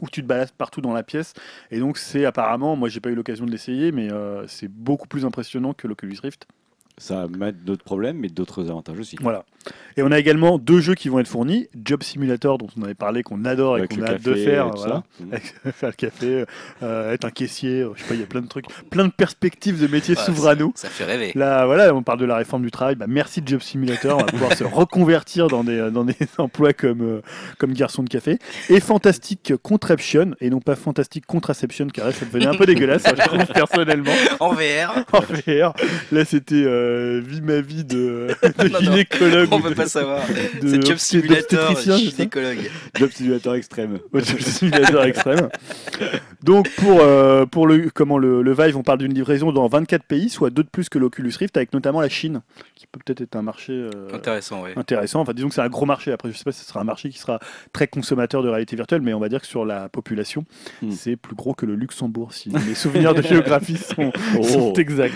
où 0.02 0.10
tu 0.10 0.22
te 0.22 0.28
balades 0.28 0.52
partout 0.52 0.82
dans 0.82 0.94
la 0.94 1.04
pièce. 1.04 1.34
Et 1.70 1.80
donc 1.80 1.98
c'est 1.98 2.26
apparemment, 2.26 2.76
moi 2.76 2.90
j'ai 2.90 3.00
pas 3.00 3.10
eu 3.10 3.16
l'occasion 3.16 3.46
de 3.46 3.52
l'essayer, 3.52 3.92
mais 3.92 4.12
euh, 4.12 4.46
c'est 4.48 4.68
beaucoup 4.68 5.08
plus 5.08 5.26
impressionnant 5.26 5.74
que 5.74 5.88
l'Oculus 5.88 6.18
Rift. 6.22 6.48
Ça 6.98 7.28
met 7.28 7.52
d'autres 7.52 7.84
problèmes, 7.84 8.18
mais 8.18 8.28
d'autres 8.28 8.70
avantages 8.70 9.00
aussi. 9.00 9.18
Voilà. 9.22 9.44
Et 9.98 10.04
on 10.04 10.12
a 10.12 10.20
également 10.20 10.58
deux 10.58 10.80
jeux 10.80 10.96
qui 10.96 11.10
vont 11.10 11.20
être 11.20 11.28
fournis. 11.28 11.68
Job 11.84 12.04
Simulator, 12.04 12.58
dont 12.58 12.68
on 12.78 12.84
avait 12.84 12.94
parlé, 12.94 13.24
qu'on 13.24 13.46
adore 13.46 13.76
Avec 13.76 13.92
et 13.92 13.96
qu'on 13.96 14.02
le 14.02 14.08
a 14.08 14.12
hâte 14.12 14.22
de 14.24 14.34
faire. 14.34 14.68
et 14.68 14.72
tout 14.72 14.78
voilà. 14.78 15.04
faire 15.74 15.90
le 15.90 15.96
café, 15.96 16.46
euh, 16.84 17.14
être 17.14 17.26
un 17.26 17.32
caissier, 17.32 17.82
euh, 17.82 17.92
je 17.96 18.02
sais 18.02 18.08
pas, 18.08 18.14
il 18.16 18.20
y 18.20 18.24
a 18.24 18.28
plein 18.28 18.42
de 18.42 18.48
trucs, 18.48 18.66
plein 18.90 19.06
de 19.06 19.12
perspectives 19.12 19.80
de 19.82 19.88
métiers 19.88 20.16
Ouais, 20.16 20.24
s'ouvrent 20.24 20.48
à 20.48 20.56
nous. 20.56 20.72
Ça 20.76 20.90
fait 20.90 21.04
rêver. 21.06 21.32
Là, 21.36 21.66
voilà, 21.66 21.94
on 21.94 22.04
parle 22.04 22.20
de 22.20 22.26
la 22.26 22.36
réforme 22.36 22.64
du 22.64 22.72
travail. 22.72 22.96
Bah, 22.96 23.06
merci 23.08 23.42
Job 23.46 23.62
Simulator. 23.62 24.18
On 24.18 24.22
va 24.22 24.26
pouvoir 24.26 24.54
se 24.54 24.64
reconvertir 24.64 25.48
dans 25.48 25.64
des, 25.64 25.92
dans 25.92 26.04
des 26.04 26.16
emplois 26.38 26.74
comme, 26.74 27.02
euh, 27.02 27.22
comme 27.58 27.74
garçon 27.74 28.04
de 28.04 28.10
café. 28.10 28.40
Et 28.70 28.80
Fantastic 28.80 29.54
Contraption, 29.62 30.32
et 30.42 30.50
non 30.50 30.60
pas 30.60 30.76
Fantastic 30.76 31.26
Contraception, 31.26 31.88
car 31.88 32.08
là, 32.08 32.12
ça 32.12 32.26
devenait 32.26 32.48
un 32.48 32.56
peu 32.56 32.66
dégueulasse, 32.66 33.06
hein, 33.06 33.14
je 33.16 33.24
trouve, 33.24 33.46
personnellement. 33.48 34.12
En 34.40 34.54
VR. 34.54 35.06
En 35.14 35.22
VR. 35.22 35.74
Là, 36.12 36.26
c'était 36.26 36.56
euh, 36.56 36.91
euh, 36.92 37.22
vis 37.26 37.42
ma 37.42 37.62
vie 37.62 37.84
de, 37.84 38.28
de 38.60 38.68
non. 38.68 38.80
gynécologue. 38.80 39.50
On 39.52 39.60
de- 39.60 39.74
pas 39.74 39.88
savoir. 39.88 40.22
C'est 40.62 40.86
Job 40.86 40.98
Simulator, 40.98 41.76
gynécologue. 41.82 42.70
Job 42.96 43.10
simulateur 43.12 43.56
extrême. 43.56 44.00
Ouais, 44.14 44.22
simulateur 44.24 45.04
extrême. 45.04 45.50
Donc 46.44 46.70
pour, 46.78 47.00
euh, 47.02 47.46
pour 47.46 47.68
le, 47.68 47.90
comment 47.94 48.18
le, 48.18 48.42
le 48.42 48.54
Vive, 48.54 48.78
on 48.78 48.84
parle 48.84 49.00
d'une 49.00 49.14
livraison 49.14 49.52
dans 49.52 49.68
24 49.68 50.04
pays, 50.04 50.30
soit 50.30 50.50
deux 50.50 50.64
de 50.64 50.70
plus 50.70 50.90
que 50.90 50.98
l'Oculus 51.00 51.34
Rift, 51.40 51.56
avec 51.58 51.74
notamment 51.74 52.02
la 52.02 52.10
Chine, 52.10 52.42
peut 52.92 53.00
peut-être 53.06 53.22
être 53.22 53.36
un 53.36 53.42
marché 53.42 53.72
euh, 53.74 54.10
Intéressant, 54.14 54.64
ouais. 54.64 54.74
intéressant. 54.76 55.22
Enfin, 55.22 55.34
disons 55.34 55.48
que 55.50 55.56
c'est 55.56 55.62
un 55.62 55.70
gros 55.70 55.86
marché. 55.86 56.12
Après, 56.12 56.32
je 56.32 56.38
sais 56.38 56.44
pas 56.44 56.52
si 56.52 56.62
ce 56.62 56.68
sera 56.68 56.82
un 56.82 56.86
marché 56.86 57.10
qui 57.10 57.18
sera 57.18 57.40
très 57.74 57.88
consommateur 57.88 58.44
de 58.44 58.50
réalité 58.50 58.76
virtuelle, 58.76 59.02
mais 59.02 59.14
on 59.14 59.20
va 59.20 59.30
dire 59.30 59.42
que 59.42 59.48
sur 59.48 59.66
la 59.66 59.90
population, 59.90 60.46
Hmm. 60.82 60.92
c'est 60.92 61.16
plus 61.16 61.36
gros 61.36 61.54
que 61.54 61.66
le 61.66 61.76
Luxembourg, 61.76 62.34
si 62.34 62.50
mes 62.50 62.76
souvenirs 62.76 63.14
de 63.14 63.22
géographie 63.22 63.78
sont, 63.78 64.12
Oh. 64.38 64.44
sont 64.44 64.74
exacts. 64.74 65.14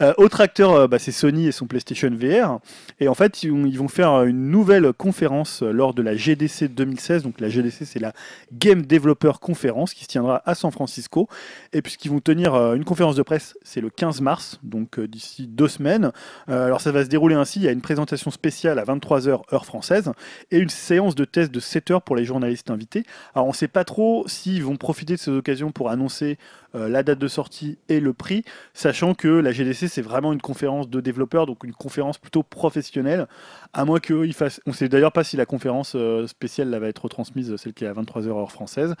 Euh, 0.00 0.12
autre 0.16 0.40
acteur, 0.40 0.72
euh, 0.72 0.86
bah, 0.88 0.98
c'est 0.98 1.12
Sony 1.12 1.46
et 1.46 1.52
son 1.52 1.66
PlayStation 1.66 2.10
VR. 2.10 2.58
Et 3.00 3.08
en 3.08 3.14
fait, 3.14 3.42
ils 3.42 3.50
vont, 3.78 3.88
faire 3.88 4.22
une 4.24 4.50
nouvelle 4.50 4.92
conférence 4.92 5.62
lors 5.62 5.94
de 5.94 6.02
la 6.02 6.16
GDC 6.16 6.68
2016. 6.68 7.22
Donc 7.22 7.40
la 7.40 7.48
GDC, 7.48 7.84
c'est 7.84 8.00
la 8.00 8.12
Game 8.52 8.82
Developer 8.82 9.32
Conference 9.40 9.94
qui 9.94 10.04
se 10.04 10.08
tiendra 10.08 10.42
à 10.44 10.54
San 10.54 10.70
Francisco. 10.72 11.28
Et 11.72 11.82
puisqu'ils 11.82 12.10
vont 12.10 12.20
tenir 12.20 12.54
euh, 12.54 12.74
une 12.74 12.84
conférence 12.84 13.14
de 13.16 13.22
presse, 13.22 13.56
c'est 13.62 13.80
le 13.80 13.90
15 13.90 14.20
mars, 14.22 14.58
donc 14.62 14.98
euh, 14.98 15.06
d'ici 15.06 15.46
deux 15.46 15.68
semaines. 15.68 16.10
Euh, 16.48 16.66
alors 16.66 16.80
ça 16.80 16.90
va 16.92 16.95
se 17.04 17.08
dérouler 17.08 17.34
ainsi, 17.34 17.60
il 17.60 17.64
y 17.64 17.68
a 17.68 17.72
une 17.72 17.80
présentation 17.80 18.30
spéciale 18.30 18.78
à 18.78 18.84
23h 18.84 19.42
heure 19.52 19.66
française 19.66 20.12
et 20.50 20.58
une 20.58 20.68
séance 20.68 21.14
de 21.14 21.24
test 21.24 21.52
de 21.52 21.60
7 21.60 21.90
heures 21.90 22.02
pour 22.02 22.16
les 22.16 22.24
journalistes 22.24 22.70
invités. 22.70 23.04
Alors 23.34 23.46
on 23.46 23.50
ne 23.50 23.54
sait 23.54 23.68
pas 23.68 23.84
trop 23.84 24.24
s'ils 24.26 24.64
vont 24.64 24.76
profiter 24.76 25.14
de 25.14 25.20
ces 25.20 25.30
occasions 25.30 25.72
pour 25.72 25.90
annoncer 25.90 26.38
euh, 26.74 26.88
la 26.88 27.02
date 27.02 27.18
de 27.18 27.28
sortie 27.28 27.78
et 27.88 28.00
le 28.00 28.12
prix, 28.12 28.44
sachant 28.74 29.14
que 29.14 29.28
la 29.28 29.52
GDC 29.52 29.88
c'est 29.88 30.02
vraiment 30.02 30.32
une 30.32 30.40
conférence 30.40 30.88
de 30.88 31.00
développeurs, 31.00 31.46
donc 31.46 31.64
une 31.64 31.72
conférence 31.72 32.18
plutôt 32.18 32.42
professionnelle, 32.42 33.26
à 33.72 33.84
moins 33.84 34.00
qu'ils 34.00 34.34
fassent... 34.34 34.60
On 34.66 34.70
ne 34.70 34.74
sait 34.74 34.88
d'ailleurs 34.88 35.12
pas 35.12 35.24
si 35.24 35.36
la 35.36 35.46
conférence 35.46 35.94
euh, 35.94 36.26
spéciale 36.26 36.74
va 36.76 36.88
être 36.88 37.04
retransmise, 37.04 37.54
celle 37.56 37.74
qui 37.74 37.84
est 37.84 37.88
à 37.88 37.92
23h 37.92 38.28
heure 38.28 38.52
française, 38.52 38.94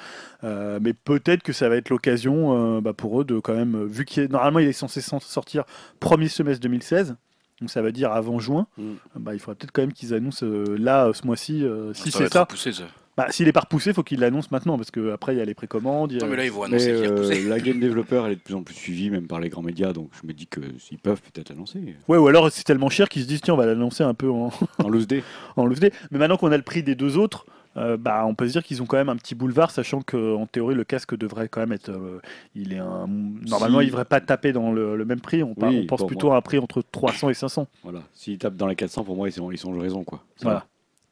euh, 0.44 0.78
mais 0.82 0.92
peut-être 0.92 1.42
que 1.42 1.52
ça 1.52 1.68
va 1.68 1.76
être 1.76 1.90
l'occasion 1.90 2.76
euh, 2.76 2.80
bah, 2.80 2.92
pour 2.92 3.20
eux 3.20 3.24
de 3.24 3.38
quand 3.38 3.54
même, 3.54 3.84
vu 3.84 4.04
qu'il 4.04 4.30
normalement 4.30 4.58
il 4.58 4.68
est 4.68 4.72
censé 4.72 5.00
sortir 5.00 5.64
premier 6.00 6.28
semestre 6.28 6.62
2016, 6.62 7.16
donc 7.60 7.70
ça 7.70 7.82
veut 7.82 7.92
dire 7.92 8.12
avant 8.12 8.38
juin, 8.38 8.66
Mm. 8.78 8.82
bah, 9.16 9.34
il 9.34 9.38
faudrait 9.40 9.56
peut-être 9.56 9.72
quand 9.72 9.82
même 9.82 9.92
qu'ils 9.92 10.14
annoncent 10.14 10.44
euh, 10.44 10.76
là, 10.78 11.06
euh, 11.06 11.12
ce 11.12 11.26
mois-ci, 11.26 11.64
euh, 11.64 11.92
si 11.94 12.10
c'est 12.10 12.28
ça. 12.32 12.40
repoussé, 12.40 12.72
ça. 12.72 12.84
Bah, 13.16 13.28
S'il 13.30 13.48
est 13.48 13.52
pas 13.52 13.60
repoussé, 13.60 13.90
il 13.90 13.94
faut 13.94 14.02
qu'il 14.02 14.20
l'annonce 14.20 14.50
maintenant, 14.50 14.76
parce 14.76 14.90
qu'après 14.90 15.34
il 15.34 15.38
y 15.38 15.40
a 15.40 15.44
les 15.46 15.54
précommandes. 15.54 16.12
il 16.12 16.18
y 16.18 16.20
a- 16.20 16.24
Non, 16.26 16.30
mais 16.30 16.36
là, 16.36 16.44
ils 16.44 16.52
vont 16.52 16.64
annoncer 16.64 16.92
qu'il 16.92 17.04
est 17.04 17.06
euh, 17.06 17.14
repoussé. 17.14 17.42
la 17.44 17.58
game 17.60 17.80
developer, 17.80 18.22
elle 18.26 18.32
est 18.32 18.36
de 18.36 18.40
plus 18.42 18.54
en 18.54 18.62
plus 18.62 18.74
suivie, 18.74 19.08
même 19.08 19.26
par 19.26 19.40
les 19.40 19.48
grands 19.48 19.62
médias, 19.62 19.94
donc 19.94 20.10
je 20.20 20.26
me 20.26 20.34
dis 20.34 20.46
que 20.46 20.60
s'ils 20.78 20.98
peuvent 20.98 21.22
peut-être 21.22 21.50
annoncer. 21.50 21.96
Ouais, 22.08 22.18
ou 22.18 22.26
alors 22.28 22.50
c'est 22.52 22.62
tellement 22.64 22.90
cher 22.90 23.08
qu'ils 23.08 23.22
se 23.22 23.26
disent 23.26 23.40
tiens, 23.40 23.54
on 23.54 23.56
va 23.56 23.64
l'annoncer 23.64 24.04
un 24.04 24.12
peu 24.12 24.28
en, 24.30 24.50
En 24.84 24.88
loose 24.90 25.06
day. 25.06 25.22
en 25.56 25.64
loose 25.64 25.80
day. 25.80 25.92
Mais 26.10 26.18
maintenant 26.18 26.36
qu'on 26.36 26.52
a 26.52 26.58
le 26.58 26.62
prix 26.62 26.82
des 26.82 26.94
deux 26.94 27.16
autres, 27.16 27.46
euh, 27.76 27.96
bah, 27.96 28.24
on 28.26 28.34
peut 28.34 28.46
se 28.46 28.52
dire 28.52 28.62
qu'ils 28.64 28.82
ont 28.82 28.86
quand 28.86 28.96
même 28.96 29.08
un 29.08 29.16
petit 29.16 29.34
boulevard, 29.34 29.70
sachant 29.70 30.00
qu'en 30.00 30.46
théorie 30.46 30.74
le 30.74 30.84
casque 30.84 31.16
devrait 31.16 31.48
quand 31.48 31.60
même 31.60 31.72
être. 31.72 31.90
euh, 31.90 32.20
il 32.54 32.72
est 32.72 32.78
un... 32.78 33.06
Normalement, 33.06 33.80
Si. 33.80 33.84
il 33.86 33.88
devrait 33.90 34.04
pas 34.06 34.20
taper 34.20 34.52
dans 34.52 34.72
le, 34.72 34.96
le 34.96 35.04
même 35.04 35.20
prix. 35.20 35.42
On, 35.42 35.54
par- 35.54 35.68
Oui, 35.70 35.80
on 35.82 35.86
pense 35.86 36.06
plutôt 36.06 36.32
à 36.32 36.36
un 36.36 36.40
prix 36.40 36.58
entre 36.58 36.82
300 36.90 37.28
et 37.30 37.34
500. 37.34 37.66
Voilà. 37.82 38.00
S'ils 38.14 38.38
tapent 38.38 38.56
dans 38.56 38.66
les 38.66 38.76
400, 38.76 39.04
pour 39.04 39.16
moi, 39.16 39.28
ils 39.28 39.32
sont, 39.32 39.50
ils 39.50 39.58
sont 39.58 39.72
raison, 39.78 40.04
quoi. 40.04 40.22
Ça 40.36 40.44
Voilà. 40.44 40.66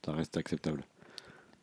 Ça 0.04 0.12
reste 0.12 0.36
acceptable. 0.36 0.82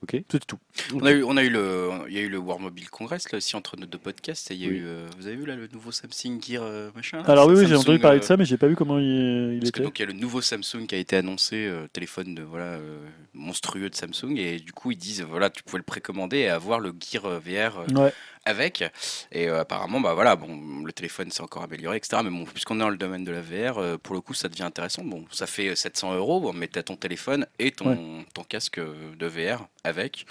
Ok. 0.04 0.20
C'est 0.32 0.46
tout. 0.48 0.58
On 0.96 1.06
a 1.06 1.12
eu, 1.12 1.24
on 1.24 1.38
a 1.38 1.44
eu 1.44 1.50
le, 1.52 1.90
il 2.10 2.16
y 2.16 2.18
a 2.18 2.22
eu 2.22 2.28
le 2.30 2.40
War 2.40 2.60
Mobile 2.60 2.90
Congress 2.90 3.32
là 3.32 3.38
aussi 3.38 3.56
entre 3.56 3.78
nos 3.78 3.86
deux 3.86 4.00
podcasts. 4.00 4.50
Et 4.50 4.56
il 4.56 4.62
y 4.62 4.66
a 4.66 4.70
Oui. 4.70 4.78
eu, 4.78 4.84
euh, 4.86 5.08
vous 5.18 5.28
avez 5.28 5.36
vu 5.36 5.46
là 5.46 5.56
le 5.56 5.68
nouveau 5.72 5.92
Samsung 5.92 6.42
Gear 6.42 6.64
euh, 6.64 6.90
machin 6.96 7.22
Alors 7.28 7.48
oui, 7.48 7.54
oui, 7.56 7.68
j'ai 7.68 7.76
entendu 7.76 8.00
parler 8.00 8.18
de 8.18 8.24
euh, 8.24 8.28
ça, 8.28 8.36
mais 8.36 8.46
j'ai 8.46 8.58
pas 8.58 8.68
vu 8.68 8.76
comment 8.76 8.98
il, 8.98 9.06
il 9.54 9.60
Parce 9.60 9.70
que 9.72 9.78
était. 9.78 9.84
donc 9.86 10.00
il 10.00 10.02
y 10.02 10.06
a 10.06 10.08
le 10.08 10.14
nouveau 10.14 10.42
Samsung 10.42 10.88
qui 10.88 10.96
a 10.96 10.98
été 10.98 11.16
annoncé, 11.18 11.68
euh, 11.68 11.88
téléphone 11.94 12.34
de 12.34 12.42
voilà 12.42 12.66
euh, 12.66 12.98
monstrueux 13.36 13.90
de 13.92 13.96
Samsung 13.96 14.36
et 14.38 14.58
du 14.60 14.72
coup 14.74 14.92
ils 14.92 14.98
disent 14.98 15.22
voilà 15.22 15.50
tu 15.52 15.62
pouvais 15.62 15.78
le 15.78 15.84
précommander 15.84 16.38
et 16.40 16.50
avoir 16.50 16.80
le 16.80 16.94
Gear 17.00 17.26
euh, 17.26 17.38
VR 17.40 17.80
euh, 17.80 17.86
Ouais. 18.06 18.14
Avec. 18.46 18.84
Et 19.32 19.48
euh, 19.48 19.62
apparemment 19.62 20.00
bah 20.00 20.14
voilà 20.14 20.36
bon 20.36 20.84
le 20.84 20.92
téléphone 20.94 21.32
s'est 21.32 21.42
encore 21.42 21.64
amélioré 21.64 21.98
etc 21.98 22.22
mais 22.24 22.30
bon 22.30 22.46
puisqu'on 22.46 22.76
est 22.76 22.80
dans 22.80 22.90
le 22.90 22.98
domaine 22.98 23.24
de 23.24 23.32
la 23.32 23.42
VR 23.42 23.78
euh, 23.78 23.98
pour 23.98 24.16
le 24.16 24.22
coup 24.22 24.34
ça 24.34 24.50
devient 24.50 24.64
intéressant. 24.64 25.04
Bon 25.04 25.26
ça 25.32 25.48
fait 25.48 25.70
euh, 25.70 25.76
700 25.76 26.16
euros. 26.16 26.40
Bon, 26.40 26.54
mais 26.54 26.68
t'as 26.68 26.84
ton 26.84 26.96
téléphone 26.96 27.46
et 27.60 27.72
ton, 27.72 28.26
ton 28.34 28.44
casque 28.44 28.80
euh, 28.80 29.16
de 29.16 29.28
VR 29.28 29.68
avec. 29.84 30.26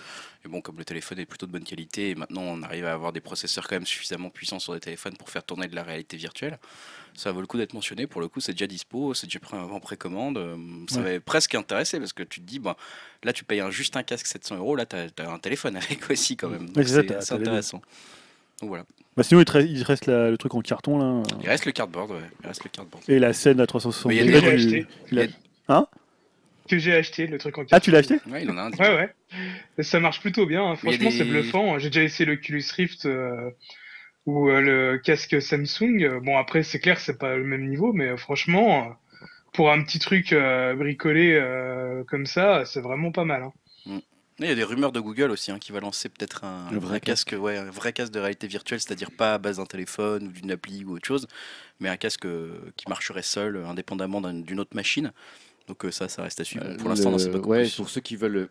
Et 0.45 0.49
bon 0.49 0.61
comme 0.61 0.79
le 0.79 0.85
téléphone 0.85 1.19
est 1.19 1.27
plutôt 1.27 1.47
de 1.47 1.53
bonne 1.53 1.65
qualité 1.65 2.11
et 2.11 2.15
maintenant 2.15 2.43
on 2.43 2.63
arrive 2.63 2.87
à 2.87 2.93
avoir 2.93 3.13
des 3.13 3.21
processeurs 3.21 3.69
quand 3.69 3.77
même 3.77 3.87
suffisamment 3.87 4.31
puissants 4.31 4.59
sur 4.59 4.73
des 4.73 4.81
téléphones 4.81 5.17
pour 5.17 5.31
faire 5.31 5.45
tourner 5.45 5.69
de 5.69 5.77
la 5.77 5.83
réalité 5.83 6.17
virtuelle 6.17 6.59
ça 7.21 7.33
vaut 7.33 7.41
le 7.41 7.47
coup 7.47 7.59
d'être 7.59 7.75
mentionné 7.75 8.07
pour 8.07 8.21
le 8.21 8.29
coup 8.29 8.41
c'est 8.41 8.53
déjà 8.53 8.67
dispo 8.67 9.15
c'est 9.15 9.27
déjà 9.27 9.39
prêt 9.41 9.57
en 9.59 9.79
précommande 9.81 10.39
euh, 10.39 10.57
ça 10.89 11.01
Ouais. 11.01 11.15
va 11.15 11.21
presque 11.21 11.55
intéresser 11.55 11.99
parce 11.99 12.13
que 12.13 12.23
tu 12.23 12.41
te 12.41 12.47
dis 12.47 12.59
bon 12.59 12.75
là 13.25 13.33
tu 13.33 13.45
payes 13.45 13.61
un, 13.61 13.71
juste 13.71 13.97
un 13.97 14.03
casque 14.03 14.27
700 14.27 14.57
euros 14.57 14.75
là 14.77 14.87
t'as 14.87 15.07
as 15.19 15.31
un 15.31 15.39
téléphone 15.39 15.77
avec 15.77 15.99
aussi 16.11 16.37
quand 16.37 16.49
même 16.49 16.69
c'est 16.85 17.33
intéressant 17.33 17.83
donc 18.61 18.69
voilà 18.71 18.85
Bah, 19.17 19.23
sinon, 19.23 19.41
il 19.41 19.45
te 19.45 19.53
reste, 19.53 19.69
il 19.71 19.81
te 19.81 19.87
reste 19.87 20.07
la- 20.07 20.31
le 20.31 20.37
truc 20.39 20.55
en 20.55 20.61
carton 20.61 20.99
là. 20.99 21.23
il 21.43 21.49
reste 21.49 21.65
le 21.67 21.73
cardboard, 21.73 22.11
ouais. 22.13 22.21
Il 22.43 22.47
reste 22.47 22.63
le 22.65 22.71
cardboard. 22.71 23.03
Et 23.09 23.19
la 23.19 23.33
scène 23.33 23.59
à 23.61 23.67
360 23.67 24.07
Mais 24.11 24.17
il 24.17 24.19
y 24.19 24.21
a 24.21 24.41
degrés 24.41 24.57
du- 24.57 24.87
J'ai 25.11 25.21
acheté. 25.21 25.35
a- 25.69 25.75
a- 25.79 25.89
Que 26.69 26.79
j'ai 26.79 26.95
acheté, 26.95 27.27
le 27.27 27.39
truc 27.39 27.57
en 27.59 27.65
Ah, 27.71 27.81
tu 27.81 27.91
l'as 27.91 27.99
acheté 27.99 28.19
Ouais, 28.29 28.43
il 28.45 28.51
en 28.51 28.57
a 28.59 28.63
un. 28.65 28.71
Ouais, 28.73 29.11
ouais. 29.77 29.83
Ça 29.83 29.99
marche 29.99 30.21
plutôt 30.21 30.45
bien. 30.47 30.63
hein. 30.63 30.77
Franchement, 30.77 31.11
c'est 31.11 31.25
bluffant. 31.25 31.79
J'ai 31.79 31.89
déjà 31.91 32.03
essayé 32.05 32.27
l'Oculus 32.27 32.63
Rift 32.77 33.07
euh, 33.07 33.51
ou 34.27 34.49
euh, 34.49 34.61
le 34.61 34.99
casque 34.99 35.41
Samsung. 35.41 36.21
Bon, 36.23 36.37
après, 36.39 36.63
c'est 36.63 36.79
clair, 36.81 36.99
c'est 37.01 37.19
pas 37.19 37.37
le 37.37 37.45
même 37.45 37.67
niveau, 37.69 37.93
mais 37.93 38.09
euh, 38.09 38.17
franchement, 38.17 38.85
euh, 38.85 38.93
pour 39.53 39.73
un 39.73 39.83
petit 39.83 39.99
truc 39.99 40.33
euh, 40.33 40.75
bricolé 40.75 41.33
euh, 41.35 42.05
comme 42.05 42.27
ça, 42.27 42.65
c'est 42.65 42.81
vraiment 42.81 43.13
pas 43.13 43.25
mal. 43.25 43.43
hein. 43.45 43.53
Il 44.43 44.47
y 44.47 44.51
a 44.53 44.55
des 44.55 44.65
rumeurs 44.65 44.91
de 44.93 45.01
Google 45.01 45.31
aussi 45.33 45.51
hein, 45.51 45.59
qui 45.59 45.71
va 45.71 45.81
lancer 45.81 46.09
peut-être 46.09 46.45
un, 46.45 46.69
Un 46.73 46.79
vrai 46.79 46.99
casque, 47.01 47.37
ouais, 47.39 47.59
un 47.59 47.71
vrai 47.71 47.93
casque 47.93 48.13
de 48.13 48.21
réalité 48.21 48.47
virtuelle, 48.47 48.81
c'est-à-dire 48.81 49.11
pas 49.11 49.35
à 49.35 49.39
base 49.39 49.59
d'un 49.59 49.67
téléphone 49.67 50.29
ou 50.29 50.33
d'une 50.33 50.51
appli 50.51 50.83
ou 50.83 50.93
autre 50.93 51.07
chose, 51.07 51.27
mais 51.79 51.91
un 51.91 51.99
casque 51.99 52.25
euh, 52.25 52.59
qui 52.77 52.89
marcherait 52.89 53.21
seul, 53.23 53.63
indépendamment 53.67 54.23
d'un- 54.23 54.33
d'une 54.33 54.59
autre 54.59 54.75
machine. 54.75 55.13
Donc 55.69 55.85
euh, 55.85 55.91
ça, 55.91 56.09
ça 56.09 56.23
reste 56.23 56.41
à 56.41 56.45
suivre. 56.45 56.65
Euh, 56.67 56.77
Pour 56.79 56.89
l'instant, 56.89 57.19
sait 57.19 57.31
pas 57.31 57.39
Ouais, 57.39 57.69
pour 57.77 57.91
ceux 57.91 58.01
qui 58.01 58.17
veulent 58.17 58.37
euh, 58.37 58.51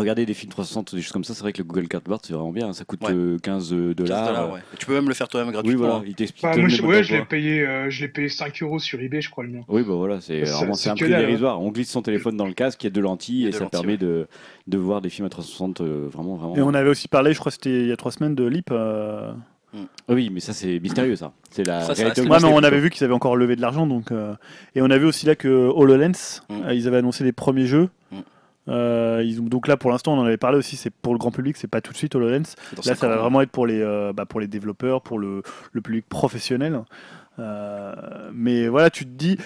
regarder 0.00 0.26
des 0.26 0.34
films 0.34 0.50
360 0.50 0.92
ou 0.92 0.96
des 0.96 1.02
choses 1.02 1.12
comme 1.12 1.24
ça, 1.24 1.34
c'est 1.34 1.42
vrai 1.42 1.52
que 1.52 1.58
le 1.58 1.64
Google 1.64 1.88
Cardboard, 1.88 2.20
c'est 2.24 2.32
vraiment 2.32 2.52
bien. 2.52 2.72
Ça 2.72 2.84
coûte 2.84 3.00
Ouais. 3.02 3.12
euh, 3.14 3.38
15 3.38 3.70
15 3.70 3.94
dollars. 3.94 4.26
dollars, 4.28 4.52
ouais. 4.52 4.60
Et 4.72 4.76
Tu 4.76 4.86
peux 4.86 4.94
même 4.94 5.08
le 5.08 5.14
faire 5.14 5.28
toi-même 5.28 5.48
Oui, 5.48 5.52
gratuitement. 5.52 5.78
voilà, 5.86 5.94
hein. 5.96 6.04
il 6.06 6.14
t'explique. 6.14 6.42
Bah, 6.42 6.56
moi, 6.56 6.68
je, 6.68 6.82
ouais, 6.82 7.02
je 7.04 7.14
l'ai 7.14 7.24
payé, 7.24 7.66
euh, 7.66 7.90
je 7.90 8.00
l'ai 8.02 8.08
payé 8.08 8.28
5 8.28 8.62
euros 8.62 8.78
sur 8.78 9.00
eBay, 9.00 9.20
je 9.20 9.30
crois 9.30 9.44
le 9.44 9.50
mien. 9.50 9.60
Oui, 9.68 9.82
bah 9.82 9.94
voilà, 9.94 10.20
c'est 10.20 10.42
un 10.42 10.94
prix 10.94 11.14
hein. 11.14 11.18
dérisoire. 11.20 11.60
On 11.60 11.70
glisse 11.70 11.90
son 11.90 12.02
téléphone 12.02 12.36
dans 12.36 12.46
le 12.46 12.54
casque, 12.54 12.82
il 12.82 12.86
y 12.86 12.88
a 12.88 12.90
deux 12.90 13.00
lentilles 13.00 13.46
et 13.46 13.52
ça 13.52 13.60
lentilles, 13.60 13.70
permet 13.80 13.92
ouais. 13.92 13.98
de, 13.98 14.26
de 14.66 14.78
voir 14.78 15.00
des 15.00 15.10
films 15.10 15.26
à 15.26 15.30
360 15.30 15.80
euh, 15.80 16.08
vraiment, 16.12 16.36
vraiment. 16.36 16.56
Et 16.56 16.62
on 16.62 16.74
avait 16.74 16.90
aussi 16.90 17.08
parlé, 17.08 17.32
je 17.32 17.38
crois 17.38 17.50
que 17.50 17.54
c'était 17.56 17.82
il 17.82 17.88
y 17.88 17.92
a 17.92 17.96
trois 17.96 18.12
semaines, 18.12 18.34
de 18.34 18.44
Leap. 18.44 18.70
euh, 18.72 19.32
Ah 20.08 20.12
Oui, 20.14 20.30
mais 20.32 20.40
ça 20.40 20.52
c'est 20.52 20.78
mystérieux 20.80 21.16
ça. 21.16 21.32
C'est 21.50 21.64
la 21.66 21.82
Ça, 21.82 21.92
réalité 21.94 22.20
Ouais, 22.22 22.28
mais 22.40 22.48
on 22.48 22.58
avait 22.62 22.80
vu 22.80 22.90
qu'ils 22.90 23.04
avaient 23.04 23.12
encore 23.14 23.36
levé 23.36 23.56
de 23.56 23.60
l'argent, 23.60 23.86
donc 23.86 24.12
euh, 24.12 24.34
et 24.74 24.82
on 24.82 24.90
a 24.90 24.98
vu 24.98 25.06
aussi 25.06 25.26
là 25.26 25.34
que 25.36 25.48
HoloLens, 25.48 26.42
Mm. 26.48 26.62
euh, 26.66 26.74
ils 26.74 26.86
avaient 26.88 26.98
annoncé 26.98 27.24
les 27.24 27.32
premiers 27.32 27.66
jeux. 27.66 27.88
Mm. 28.12 28.16
Euh, 28.68 29.22
ils 29.24 29.40
ont, 29.40 29.44
donc 29.44 29.68
là, 29.68 29.76
pour 29.76 29.90
l'instant, 29.90 30.14
on 30.14 30.20
en 30.20 30.24
avait 30.24 30.36
parlé 30.36 30.58
aussi. 30.58 30.76
C'est 30.76 30.90
pour 30.90 31.12
le 31.12 31.18
grand 31.18 31.30
public, 31.30 31.56
c'est 31.56 31.68
pas 31.68 31.80
tout 31.80 31.92
de 31.92 31.96
suite 31.96 32.14
HoloLens. 32.14 32.54
Là, 32.84 32.94
ça 32.94 33.08
va 33.08 33.16
ans. 33.16 33.20
vraiment 33.20 33.40
être 33.42 33.50
pour 33.50 33.66
les, 33.66 33.80
euh, 33.80 34.12
bah, 34.12 34.26
pour 34.26 34.40
les 34.40 34.46
développeurs, 34.46 35.02
pour 35.02 35.18
le, 35.18 35.42
le 35.72 35.80
public 35.80 36.06
professionnel. 36.08 36.80
Euh, 37.38 37.94
mais 38.32 38.68
voilà, 38.68 38.90
tu 38.90 39.04
te 39.04 39.10
dis. 39.10 39.38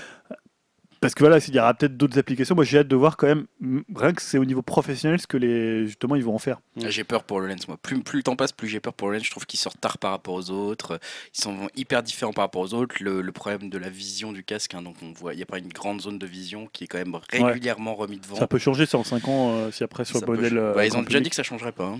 Parce 1.00 1.14
que 1.14 1.20
voilà, 1.22 1.38
il 1.46 1.54
y 1.54 1.58
aura 1.60 1.74
peut-être 1.74 1.96
d'autres 1.96 2.18
applications. 2.18 2.54
Moi, 2.56 2.64
j'ai 2.64 2.78
hâte 2.78 2.88
de 2.88 2.96
voir 2.96 3.16
quand 3.16 3.28
même, 3.28 3.46
rien 3.94 4.12
que 4.12 4.20
c'est 4.20 4.36
au 4.38 4.44
niveau 4.44 4.62
professionnel, 4.62 5.20
ce 5.20 5.26
que 5.28 5.36
les, 5.36 5.86
justement 5.86 6.16
ils 6.16 6.24
vont 6.24 6.34
en 6.34 6.38
faire. 6.38 6.60
J'ai 6.76 7.04
peur 7.04 7.22
pour 7.24 7.40
le 7.40 7.46
lens, 7.46 7.68
moi. 7.68 7.76
Plus, 7.80 8.00
plus 8.02 8.18
le 8.18 8.22
temps 8.24 8.34
passe, 8.36 8.50
plus 8.52 8.66
j'ai 8.68 8.80
peur 8.80 8.92
pour 8.94 9.08
le 9.08 9.14
lens. 9.16 9.24
Je 9.24 9.30
trouve 9.30 9.46
qu'ils 9.46 9.60
sortent 9.60 9.80
tard 9.80 9.98
par 9.98 10.10
rapport 10.10 10.34
aux 10.34 10.50
autres. 10.50 10.98
Ils 11.36 11.40
sont 11.40 11.68
hyper 11.76 12.02
différents 12.02 12.32
par 12.32 12.44
rapport 12.44 12.62
aux 12.62 12.74
autres. 12.74 12.96
Le, 13.00 13.20
le 13.20 13.32
problème 13.32 13.70
de 13.70 13.78
la 13.78 13.88
vision 13.90 14.32
du 14.32 14.42
casque, 14.42 14.74
hein, 14.74 14.82
donc 14.82 14.96
on 15.02 15.12
voit, 15.12 15.34
il 15.34 15.36
n'y 15.36 15.42
a 15.42 15.46
pas 15.46 15.58
une 15.58 15.68
grande 15.68 16.00
zone 16.00 16.18
de 16.18 16.26
vision 16.26 16.68
qui 16.72 16.84
est 16.84 16.86
quand 16.88 16.98
même 16.98 17.16
régulièrement 17.30 17.94
remis 17.94 18.18
devant. 18.18 18.36
Ça 18.36 18.48
peut 18.48 18.58
changer 18.58 18.84
ça 18.86 18.98
en 18.98 19.04
5 19.04 19.28
ans, 19.28 19.52
euh, 19.56 19.70
si 19.70 19.84
après 19.84 20.04
sur 20.04 20.18
Ça 20.18 20.26
le 20.26 20.32
modèle. 20.34 20.58
euh, 20.58 20.74
Bah, 20.74 20.84
ils 20.84 20.96
ont 20.96 21.02
déjà 21.02 21.20
dit 21.20 21.30
que 21.30 21.36
ça 21.36 21.42
changerait 21.44 21.72
pas. 21.72 21.86
hein. 21.86 21.98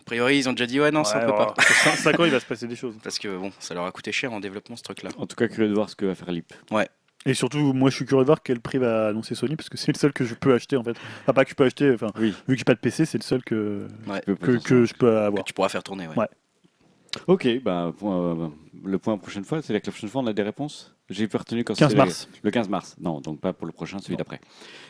A 0.00 0.04
priori, 0.04 0.36
ils 0.36 0.48
ont 0.50 0.52
déjà 0.52 0.66
dit 0.66 0.78
ouais, 0.80 0.90
non, 0.90 1.02
ça 1.02 1.18
Ouais, 1.18 1.24
peut 1.24 1.32
pas. 1.32 1.54
sur 1.82 1.92
5 1.94 2.20
ans, 2.20 2.24
il 2.26 2.30
va 2.30 2.40
se 2.40 2.44
passer 2.44 2.66
des 2.66 2.76
choses. 2.76 2.94
Parce 3.02 3.18
que 3.18 3.38
bon, 3.38 3.52
ça 3.58 3.72
leur 3.72 3.86
a 3.86 3.90
coûté 3.90 4.12
cher 4.12 4.34
en 4.34 4.40
développement 4.40 4.76
ce 4.76 4.82
truc-là. 4.82 5.08
En 5.16 5.24
tout 5.26 5.34
cas, 5.34 5.48
curieux 5.48 5.70
de 5.70 5.74
voir 5.74 5.88
ce 5.88 5.96
que 5.96 6.04
va 6.04 6.14
faire 6.14 6.30
Leap. 6.30 6.52
Et 7.26 7.32
surtout, 7.34 7.72
moi, 7.72 7.88
je 7.90 7.96
suis 7.96 8.04
curieux 8.04 8.22
de 8.22 8.26
voir 8.26 8.42
quel 8.42 8.60
prix 8.60 8.76
va 8.78 9.08
annoncer 9.08 9.34
Sony, 9.34 9.56
parce 9.56 9.68
que 9.70 9.78
c'est 9.78 9.92
le 9.92 9.98
seul 9.98 10.12
que 10.12 10.24
je 10.24 10.34
peux 10.34 10.52
acheter 10.52 10.76
en 10.76 10.84
fait. 10.84 10.96
Enfin, 11.22 11.32
pas 11.32 11.44
que 11.44 11.50
je 11.50 11.54
peux 11.54 11.64
acheter. 11.64 11.90
Enfin, 11.92 12.08
Oui. 12.18 12.34
vu 12.46 12.54
que 12.54 12.58
j'ai 12.58 12.64
pas 12.64 12.74
de 12.74 12.78
PC, 12.80 13.06
c'est 13.06 13.16
le 13.18 13.22
seul 13.22 13.42
que 13.42 13.86
Ouais. 14.06 14.20
Que, 14.26 14.58
que 14.58 14.84
je 14.84 14.92
peux 14.94 15.06
Que 15.10 15.16
avoir. 15.16 15.44
tu 15.44 15.54
pourras 15.54 15.70
faire 15.70 15.82
tourner. 15.82 16.06
Ouais. 16.08 16.16
Ouais. 16.18 16.28
Ok, 17.26 17.48
bah, 17.62 17.92
pour, 17.98 18.12
euh, 18.12 18.48
le 18.82 18.98
point 18.98 19.14
la 19.14 19.18
prochaine 19.20 19.44
fois. 19.44 19.62
C'est 19.62 19.72
la 19.72 19.80
prochaine 19.80 20.08
fois, 20.08 20.22
on 20.22 20.26
a 20.26 20.32
des 20.32 20.42
réponses 20.42 20.94
J'ai 21.10 21.28
pas 21.28 21.38
retenu 21.38 21.64
quand 21.64 21.74
15 21.74 21.88
c'était 21.90 21.98
mars. 22.02 22.28
Le 22.42 22.50
15 22.50 22.68
mars. 22.68 22.96
Non, 23.00 23.20
donc 23.20 23.40
pas 23.40 23.52
pour 23.52 23.66
le 23.66 23.72
prochain, 23.72 23.98
celui 23.98 24.16
d'après. 24.16 24.40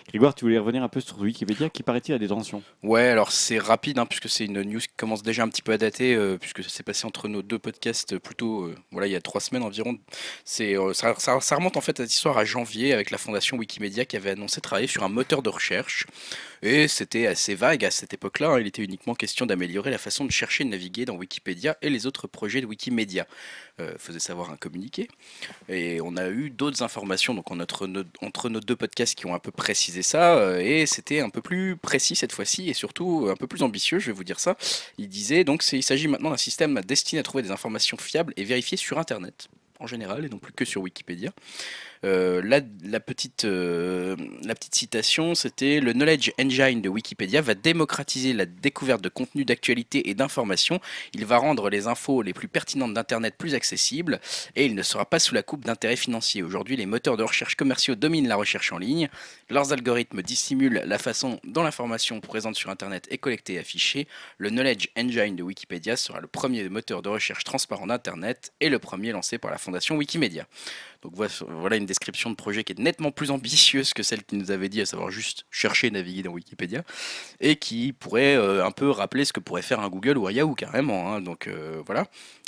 Grégoire, 0.08 0.34
tu 0.34 0.44
voulais 0.44 0.58
revenir 0.58 0.82
un 0.82 0.88
peu 0.88 1.00
sur 1.00 1.18
Wikipédia 1.18 1.70
qui 1.70 1.82
paraît-il 1.82 2.14
a 2.14 2.18
des 2.18 2.28
tensions? 2.28 2.62
Ouais, 2.82 3.08
alors 3.08 3.32
c'est 3.32 3.58
rapide, 3.58 3.98
hein, 3.98 4.06
puisque 4.06 4.28
c'est 4.28 4.44
une 4.44 4.62
news 4.62 4.78
qui 4.80 4.88
commence 4.96 5.22
déjà 5.22 5.42
un 5.42 5.48
petit 5.48 5.62
peu 5.62 5.72
à 5.72 5.78
dater, 5.78 6.14
euh, 6.14 6.36
puisque 6.38 6.62
ça 6.62 6.68
s'est 6.68 6.82
passé 6.82 7.06
entre 7.06 7.26
nos 7.28 7.42
deux 7.42 7.58
podcasts 7.58 8.12
euh, 8.14 8.18
plutôt, 8.20 8.64
euh, 8.64 8.74
voilà, 8.92 9.06
il 9.08 9.12
y 9.12 9.16
a 9.16 9.20
trois 9.20 9.40
semaines 9.40 9.62
environ. 9.62 9.98
C'est, 10.44 10.76
euh, 10.78 10.92
ça, 10.92 11.14
ça- 11.18 11.40
ça 11.40 11.56
remonte 11.56 11.76
en 11.76 11.80
fait 11.80 11.98
à 12.00 12.04
cette 12.04 12.14
histoire 12.14 12.38
à 12.38 12.44
janvier 12.44 12.92
avec 12.92 13.10
la 13.10 13.18
fondation 13.18 13.56
Wikimedia 13.56 14.04
qui 14.04 14.16
avait 14.16 14.30
annoncé 14.30 14.60
travailler 14.60 14.86
sur 14.88 15.02
un 15.02 15.08
moteur 15.08 15.42
de 15.42 15.48
recherche. 15.50 16.06
Et 16.62 16.88
c'était 16.88 17.26
assez 17.26 17.54
vague 17.54 17.84
à 17.84 17.90
cette 17.90 18.14
époque-là. 18.14 18.50
hein. 18.52 18.60
Il 18.60 18.66
était 18.66 18.82
uniquement 18.82 19.14
question 19.14 19.44
d'améliorer 19.46 19.90
la 19.90 19.98
façon 19.98 20.24
de 20.24 20.30
chercher 20.30 20.62
et 20.62 20.66
de 20.66 20.70
naviguer 20.70 21.04
dans 21.04 21.16
Wikipédia 21.16 21.76
et 21.82 21.90
les 21.90 22.06
autres 22.06 22.26
projets 22.26 22.60
de 22.62 22.66
Wikimedia. 22.66 23.26
Euh, 23.80 23.94
faisait 23.98 24.20
savoir 24.20 24.50
un 24.52 24.56
communiqué. 24.56 25.08
Et 25.68 26.00
on 26.00 26.16
a 26.16 26.28
eu 26.28 26.48
d'autres 26.48 26.82
informations 26.84 27.34
donc 27.34 27.50
en 27.50 27.56
notre, 27.56 27.88
no- 27.88 28.04
entre 28.22 28.48
nos 28.48 28.60
deux 28.60 28.76
podcasts 28.76 29.16
qui 29.16 29.26
ont 29.26 29.34
un 29.34 29.40
peu 29.40 29.50
précisé 29.50 30.02
ça. 30.02 30.36
euh, 30.36 30.60
et 30.60 30.86
c'était 30.86 31.18
un 31.20 31.28
peu 31.28 31.40
plus 31.42 31.76
précis 31.76 32.14
cette 32.14 32.30
fois-ci 32.30 32.68
et 32.70 32.72
surtout 32.74 33.26
un 33.28 33.34
peu 33.34 33.48
plus 33.48 33.64
ambitieux, 33.64 33.98
je 33.98 34.06
vais 34.06 34.12
vous 34.12 34.22
dire 34.22 34.38
ça. 34.38 34.56
Il 34.96 35.08
disait 35.08 35.42
donc 35.42 35.64
il 35.72 35.82
s'agit 35.82 36.06
maintenant 36.06 36.30
d'un 36.30 36.36
système 36.36 36.80
destiné 36.82 37.18
à 37.18 37.24
trouver 37.24 37.42
des 37.42 37.50
informations 37.50 37.96
fiables 37.96 38.32
et 38.36 38.44
vérifiées 38.44 38.76
sur 38.78 38.98
Internet 39.00 39.48
en 39.80 39.88
général 39.88 40.24
et 40.24 40.28
non 40.28 40.38
plus 40.38 40.52
que 40.52 40.64
sur 40.64 40.80
Wikipédia. 40.82 41.32
Euh, 42.04 42.42
la, 42.44 42.60
la 42.82 43.00
petite, 43.00 43.46
euh, 43.46 44.14
la 44.42 44.54
petite 44.54 44.74
citation, 44.74 45.34
c'était 45.34 45.80
le 45.80 45.94
Knowledge 45.94 46.32
Engine 46.38 46.82
de 46.82 46.88
Wikipédia 46.90 47.40
va 47.40 47.54
démocratiser 47.54 48.34
la 48.34 48.44
découverte 48.44 49.00
de 49.00 49.08
contenus 49.08 49.46
d'actualité 49.46 50.10
et 50.10 50.14
d'informations. 50.14 50.80
Il 51.14 51.24
va 51.24 51.38
rendre 51.38 51.70
les 51.70 51.86
infos 51.86 52.20
les 52.20 52.34
plus 52.34 52.48
pertinentes 52.48 52.92
d'Internet 52.92 53.36
plus 53.38 53.54
accessibles 53.54 54.20
et 54.54 54.66
il 54.66 54.74
ne 54.74 54.82
sera 54.82 55.06
pas 55.06 55.18
sous 55.18 55.34
la 55.34 55.42
coupe 55.42 55.64
d'intérêts 55.64 55.96
financiers. 55.96 56.42
Aujourd'hui, 56.42 56.76
les 56.76 56.84
moteurs 56.84 57.16
de 57.16 57.22
recherche 57.22 57.54
commerciaux 57.54 57.94
dominent 57.94 58.28
la 58.28 58.36
recherche 58.36 58.72
en 58.72 58.78
ligne. 58.78 59.08
Leurs 59.48 59.72
algorithmes 59.72 60.20
dissimulent 60.20 60.82
la 60.84 60.98
façon 60.98 61.40
dont 61.44 61.62
l'information 61.62 62.20
présente 62.20 62.56
sur 62.56 62.68
Internet 62.68 63.06
est 63.10 63.18
collectée 63.18 63.54
et 63.54 63.58
affichée. 63.58 64.08
Le 64.36 64.50
Knowledge 64.50 64.88
Engine 64.98 65.36
de 65.36 65.42
Wikipédia 65.42 65.96
sera 65.96 66.20
le 66.20 66.26
premier 66.26 66.68
moteur 66.68 67.00
de 67.00 67.08
recherche 67.08 67.44
transparent 67.44 67.86
d'Internet 67.86 68.52
et 68.60 68.68
le 68.68 68.78
premier 68.78 69.12
lancé 69.12 69.38
par 69.38 69.50
la 69.50 69.58
fondation 69.58 69.96
Wikimedia. 69.96 70.46
Donc 71.04 71.14
voilà- 71.14 71.76
une 71.76 71.86
description 71.86 72.30
de 72.30 72.34
projet 72.34 72.64
qui 72.64 72.72
est 72.72 72.78
nettement 72.78 73.10
plus 73.12 73.30
ambitieuse 73.30 73.92
que 73.92 74.02
celle 74.02 74.24
qu'il 74.24 74.38
nous 74.38 74.50
avait 74.50 74.68
dit, 74.70 74.80
à 74.80 74.86
savoir 74.86 75.10
juste 75.10 75.44
chercher 75.50 75.88
et 75.88 75.90
naviguer 75.90 76.22
dans 76.22 76.30
Wikipédia, 76.32 76.82
et 77.40 77.56
qui 77.56 77.92
pourrait 77.92 78.36
euh, 78.36 78.64
un 78.64 78.70
peu 78.70 78.90
rappeler 78.90 79.24
ce 79.24 79.32
que 79.32 79.40
pourrait 79.40 79.62
faire 79.62 79.80
un 79.80 79.88
Google 79.90 80.18
ou 80.18 80.26
un 80.26 80.32
Yahoo 80.32 80.54
carrément. 80.54 81.12
hein. 81.12 81.20
Donc 81.20 81.46
euh, 81.46 81.82
voilà. 81.86 82.06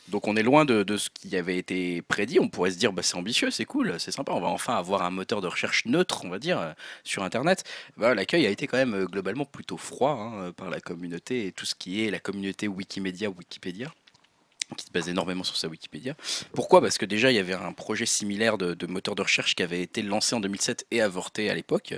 Donc 0.08 0.28
on 0.28 0.36
est 0.36 0.42
loin 0.42 0.64
de, 0.64 0.84
ce 0.96 1.10
qui 1.10 1.36
avait 1.36 1.58
été 1.58 2.00
prédit. 2.02 2.38
On 2.40 2.48
pourrait 2.48 2.70
se 2.70 2.78
dire, 2.78 2.92
bah, 2.92 3.02
c'est 3.02 3.16
ambitieux, 3.16 3.50
c'est 3.50 3.64
cool, 3.64 3.96
c'est 3.98 4.12
sympa. 4.12 4.32
On 4.32 4.40
va 4.40 4.46
enfin 4.48 4.76
avoir 4.76 5.02
un 5.02 5.10
moteur 5.10 5.40
de 5.40 5.48
recherche 5.48 5.84
neutre, 5.86 6.24
on 6.24 6.28
va 6.28 6.38
dire, 6.38 6.60
euh, 6.60 6.72
sur 7.04 7.24
Internet. 7.24 7.64
Bah, 7.96 8.14
L'accueil 8.14 8.46
a 8.46 8.50
été 8.50 8.66
quand 8.68 8.78
même 8.78 9.04
globalement 9.06 9.44
plutôt 9.44 9.76
froid 9.76 10.12
hein, 10.12 10.52
par 10.52 10.70
la 10.70 10.80
communauté 10.80 11.46
et 11.48 11.52
tout 11.52 11.66
ce 11.66 11.74
qui 11.74 12.04
est 12.04 12.10
la 12.10 12.20
communauté 12.20 12.68
Wikimedia, 12.68 13.28
Wikipédia 13.30 13.92
qui 14.74 14.86
se 14.86 14.90
base 14.90 15.08
énormément 15.08 15.44
sur 15.44 15.56
sa 15.56 15.68
Wikipédia. 15.68 16.16
Pourquoi? 16.52 16.80
Parce 16.80 16.98
que 16.98 17.06
déjà, 17.06 17.30
il 17.30 17.34
y 17.34 17.38
avait 17.38 17.54
un 17.54 17.72
projet 17.72 18.06
similaire 18.06 18.58
de, 18.58 18.86
moteur 18.86 19.14
de 19.14 19.22
recherche 19.22 19.54
qui 19.54 19.62
avait 19.62 19.82
été 19.82 20.02
lancé 20.02 20.34
en 20.34 20.40
2007 20.40 20.86
et 20.90 21.00
avorté 21.00 21.50
à 21.50 21.54
l'époque. 21.54 21.94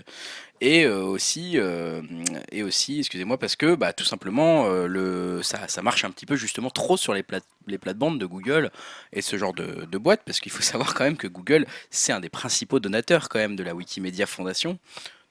Et 0.61 0.85
euh, 0.85 1.03
aussi, 1.03 1.53
euh, 1.55 2.03
et 2.51 2.63
aussi, 2.63 2.99
excusez-moi, 2.99 3.39
parce 3.39 3.57
que 3.57 3.75
bah, 3.75 3.93
tout 3.93 4.05
simplement, 4.05 4.67
euh, 4.67 5.41
ça, 5.43 5.83
marche 5.83 6.05
un 6.05 6.11
petit 6.11 6.27
peu 6.27 6.37
justement 6.37 6.71
trop 6.71 6.97
sur 6.97 7.15
les, 7.15 7.23
plate, 7.23 7.45
plates-bandes 7.81 8.19
de 8.19 8.27
Google 8.27 8.71
et 9.13 9.23
ce 9.23 9.39
genre 9.39 9.55
de, 9.55 9.87
de 9.91 9.99
boîte, 9.99 10.23
parce 10.27 10.41
qu'il 10.41 10.53
faut 10.53 10.63
savoir 10.63 10.95
quand 10.95 11.05
même 11.05 11.17
que 11.17 11.29
Google, 11.29 11.67
c'est 11.91 12.13
un 12.13 12.21
des 12.21 12.29
principaux 12.29 12.81
donateurs 12.81 13.29
quand 13.29 13.39
même 13.39 13.57
de 13.57 13.63
la 13.63 13.75
Wikimedia 13.75 14.27
Foundation. 14.27 14.79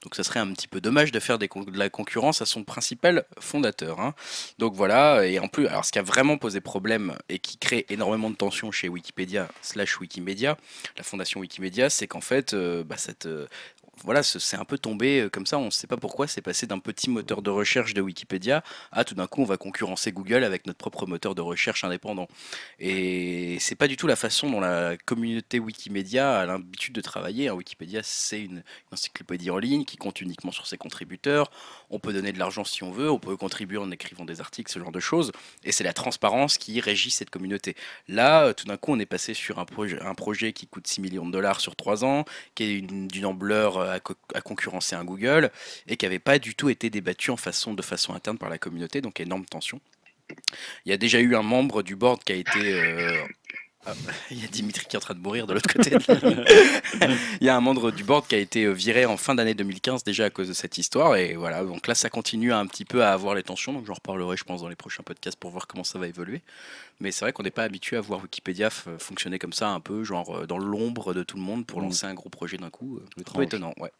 Donc 0.03 0.15
ça 0.15 0.23
serait 0.23 0.39
un 0.39 0.51
petit 0.53 0.67
peu 0.67 0.79
dommage 0.79 1.11
de 1.11 1.19
faire 1.19 1.39
de 1.39 1.47
la 1.73 1.89
concurrence 1.89 2.41
à 2.41 2.45
son 2.45 2.63
principal 2.63 3.25
fondateur. 3.39 3.99
hein. 3.99 4.13
Donc 4.59 4.73
voilà, 4.75 5.25
et 5.25 5.39
en 5.39 5.47
plus, 5.47 5.67
alors 5.67 5.85
ce 5.85 5.91
qui 5.91 5.99
a 5.99 6.03
vraiment 6.03 6.37
posé 6.37 6.61
problème 6.61 7.17
et 7.29 7.39
qui 7.39 7.57
crée 7.57 7.85
énormément 7.89 8.29
de 8.29 8.35
tensions 8.35 8.71
chez 8.71 8.89
Wikipédia 8.89 9.47
slash 9.61 9.99
Wikimedia, 9.99 10.57
la 10.97 11.03
fondation 11.03 11.39
Wikimedia, 11.39 11.89
c'est 11.89 12.07
qu'en 12.07 12.21
fait, 12.21 12.53
euh, 12.53 12.83
bah, 12.83 12.97
cette, 12.97 13.25
euh, 13.25 13.47
voilà, 14.03 14.23
ce- 14.23 14.39
c'est 14.39 14.57
un 14.57 14.65
peu 14.65 14.77
tombé 14.77 15.21
euh, 15.21 15.29
comme 15.29 15.45
ça, 15.45 15.57
on 15.57 15.65
ne 15.65 15.69
sait 15.69 15.87
pas 15.87 15.97
pourquoi, 15.97 16.27
c'est 16.27 16.41
passé 16.41 16.67
d'un 16.67 16.79
petit 16.79 17.09
moteur 17.09 17.41
de 17.41 17.49
recherche 17.49 17.93
de 17.93 18.01
Wikipédia 18.01 18.63
à 18.91 19.03
tout 19.03 19.15
d'un 19.15 19.27
coup 19.27 19.41
on 19.41 19.45
va 19.45 19.57
concurrencer 19.57 20.11
Google 20.11 20.43
avec 20.43 20.65
notre 20.67 20.77
propre 20.77 21.05
moteur 21.07 21.35
de 21.35 21.41
recherche 21.41 21.83
indépendant. 21.83 22.27
Et 22.79 23.57
c'est 23.59 23.75
pas 23.75 23.87
du 23.87 23.97
tout 23.97 24.07
la 24.07 24.15
façon 24.15 24.49
dont 24.49 24.59
la 24.59 24.97
communauté 25.05 25.59
Wikimedia 25.59 26.39
a 26.39 26.45
l'habitude 26.45 26.93
de 26.93 27.01
travailler. 27.01 27.47
hein. 27.49 27.53
Wikipédia, 27.53 28.01
c'est 28.03 28.41
une, 28.41 28.63
encyclopédie 28.91 29.49
en 29.51 29.57
ligne 29.57 29.85
qui 29.85 29.97
compte 29.97 30.21
uniquement 30.21 30.51
sur 30.51 30.67
ses 30.67 30.77
contributeurs. 30.77 31.51
On 31.89 31.99
peut 31.99 32.13
donner 32.13 32.31
de 32.31 32.39
l'argent 32.39 32.63
si 32.63 32.83
on 32.83 32.91
veut, 32.91 33.09
on 33.11 33.19
peut 33.19 33.35
contribuer 33.37 33.77
en 33.77 33.91
écrivant 33.91 34.25
des 34.25 34.39
articles, 34.41 34.71
ce 34.71 34.79
genre 34.79 34.91
de 34.91 34.99
choses. 34.99 35.31
Et 35.63 35.71
c'est 35.71 35.83
la 35.83 35.93
transparence 35.93 36.57
qui 36.57 36.79
régit 36.79 37.11
cette 37.11 37.29
communauté. 37.29 37.75
Là, 38.07 38.45
euh, 38.47 38.53
tout 38.53 38.65
d'un 38.65 38.77
coup, 38.77 38.91
on 38.93 38.99
est 38.99 39.05
passé 39.05 39.33
sur 39.33 39.59
un 39.59 39.65
projet, 39.65 39.99
un 40.01 40.13
projet 40.15 40.53
qui 40.53 40.67
coûte 40.67 40.87
6 40.87 41.01
millions 41.01 41.25
de 41.25 41.31
dollars 41.31 41.59
sur 41.61 41.75
3 41.75 42.05
ans, 42.05 42.25
qui 42.55 42.63
est 42.63 42.73
une- 42.77 43.07
d'une 43.07 43.25
ampleur 43.25 43.77
à, 43.87 43.99
co- 43.99 44.15
à 44.33 44.41
concurrencer 44.41 44.95
un 44.95 45.03
Google, 45.03 45.51
et 45.87 45.97
qui 45.97 46.05
n'avait 46.05 46.19
pas 46.19 46.39
du 46.39 46.55
tout 46.55 46.69
été 46.69 46.89
débattu 46.89 47.31
en 47.31 47.37
façon, 47.37 47.73
de 47.73 47.81
façon 47.81 48.13
interne 48.13 48.37
par 48.37 48.49
la 48.49 48.57
communauté, 48.57 49.01
donc 49.01 49.19
énorme 49.19 49.45
tension. 49.45 49.79
Il 50.85 50.89
y 50.89 50.93
a 50.93 50.97
déjà 50.97 51.19
eu 51.19 51.35
un 51.35 51.41
membre 51.41 51.83
du 51.83 51.95
board 51.95 52.23
qui 52.23 52.33
a 52.33 52.35
été... 52.35 52.73
euh, 52.73 53.25
il 54.31 54.41
y 54.41 54.45
a 54.45 54.47
Dimitri 54.47 54.85
qui 54.85 54.95
est 54.95 54.97
en 54.97 55.01
train 55.01 55.13
de 55.13 55.19
mourir 55.19 55.47
de 55.47 55.53
l'autre 55.53 55.71
côté. 55.71 55.91
de 55.91 55.97
la 56.99 57.07
ligne. 57.07 57.17
Il 57.41 57.47
y 57.47 57.49
a 57.49 57.55
un 57.55 57.61
membre 57.61 57.91
du 57.91 58.03
board 58.03 58.27
qui 58.27 58.35
a 58.35 58.37
été 58.37 58.63
euh, 58.65 58.71
viré 58.71 59.05
en 59.05 59.17
fin 59.17 59.35
d'année 59.35 59.53
2015 59.53 60.03
déjà 60.03 60.25
à 60.25 60.29
cause 60.29 60.47
de 60.47 60.53
cette 60.53 60.77
histoire. 60.77 61.15
Et 61.15 61.35
voilà, 61.35 61.63
donc 61.63 61.87
là, 61.87 61.95
ça 61.95 62.09
continue 62.09 62.51
un 62.53 62.65
petit 62.67 62.85
peu 62.85 63.03
à 63.03 63.13
avoir 63.13 63.35
les 63.35 63.43
tensions. 63.43 63.73
Donc 63.73 63.85
j'en 63.85 63.93
reparlerai, 63.93 64.35
je 64.37 64.43
pense, 64.43 64.61
dans 64.61 64.69
les 64.69 64.75
prochains 64.75 65.03
podcasts 65.03 65.37
pour 65.39 65.51
voir 65.51 65.67
comment 65.67 65.83
ça 65.83 65.99
va 65.99 66.07
évoluer. 66.07 66.41
Mais 66.99 67.11
c'est 67.11 67.25
vrai 67.25 67.31
qu'on 67.33 67.43
n'est 67.43 67.51
pas 67.51 67.63
habitué 67.63 67.95
à 67.97 68.01
voir 68.01 68.21
Wikipédia 68.21 68.69
f- 68.69 68.97
fonctionner 68.99 69.39
comme 69.39 69.53
ça, 69.53 69.69
un 69.69 69.79
peu 69.79 70.03
genre 70.03 70.35
euh, 70.39 70.45
dans 70.47 70.57
l'ombre 70.57 71.13
de 71.13 71.23
tout 71.23 71.37
le 71.37 71.43
monde 71.43 71.65
pour 71.65 71.79
Mm. 71.79 71.83
lancer 71.83 72.05
un 72.07 72.13
gros 72.13 72.29
projet 72.29 72.57
d'un 72.57 72.69
coup. 72.69 72.97
euh, 72.97 73.05
peu 73.35 73.43
étonnant, 73.43 73.73
ouais. 73.79 73.91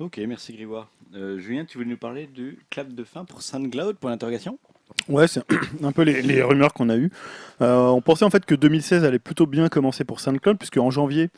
Ok, 0.00 0.18
merci 0.26 0.52
Grégoire. 0.54 0.88
Euh, 1.14 1.38
Julien, 1.38 1.64
tu 1.64 1.78
voulais 1.78 1.90
nous 1.90 1.96
parler 1.96 2.26
du 2.26 2.58
clap 2.70 2.88
de 2.92 3.04
fin 3.04 3.24
pour 3.24 3.42
SoundCloud 3.42 3.96
pour 3.98 4.10
l'interrogation? 4.10 4.58
Ouais, 5.08 5.26
c'est 5.26 5.42
un 5.82 5.92
peu 5.92 6.02
les, 6.02 6.42
rumeurs 6.42 6.72
qu'on 6.72 6.88
a 6.88 6.96
eues. 6.96 7.10
Euh, 7.60 7.86
on 7.86 8.00
pensait 8.00 8.24
en 8.24 8.30
fait 8.30 8.44
que 8.44 8.54
2016 8.54 9.04
allait 9.04 9.18
plutôt 9.18 9.46
bien 9.46 9.68
commencer 9.68 10.04
pour 10.04 10.20
SoundCloud, 10.20 10.58
puisque 10.58 10.78
en 10.78 10.90
janvier, 10.90 11.30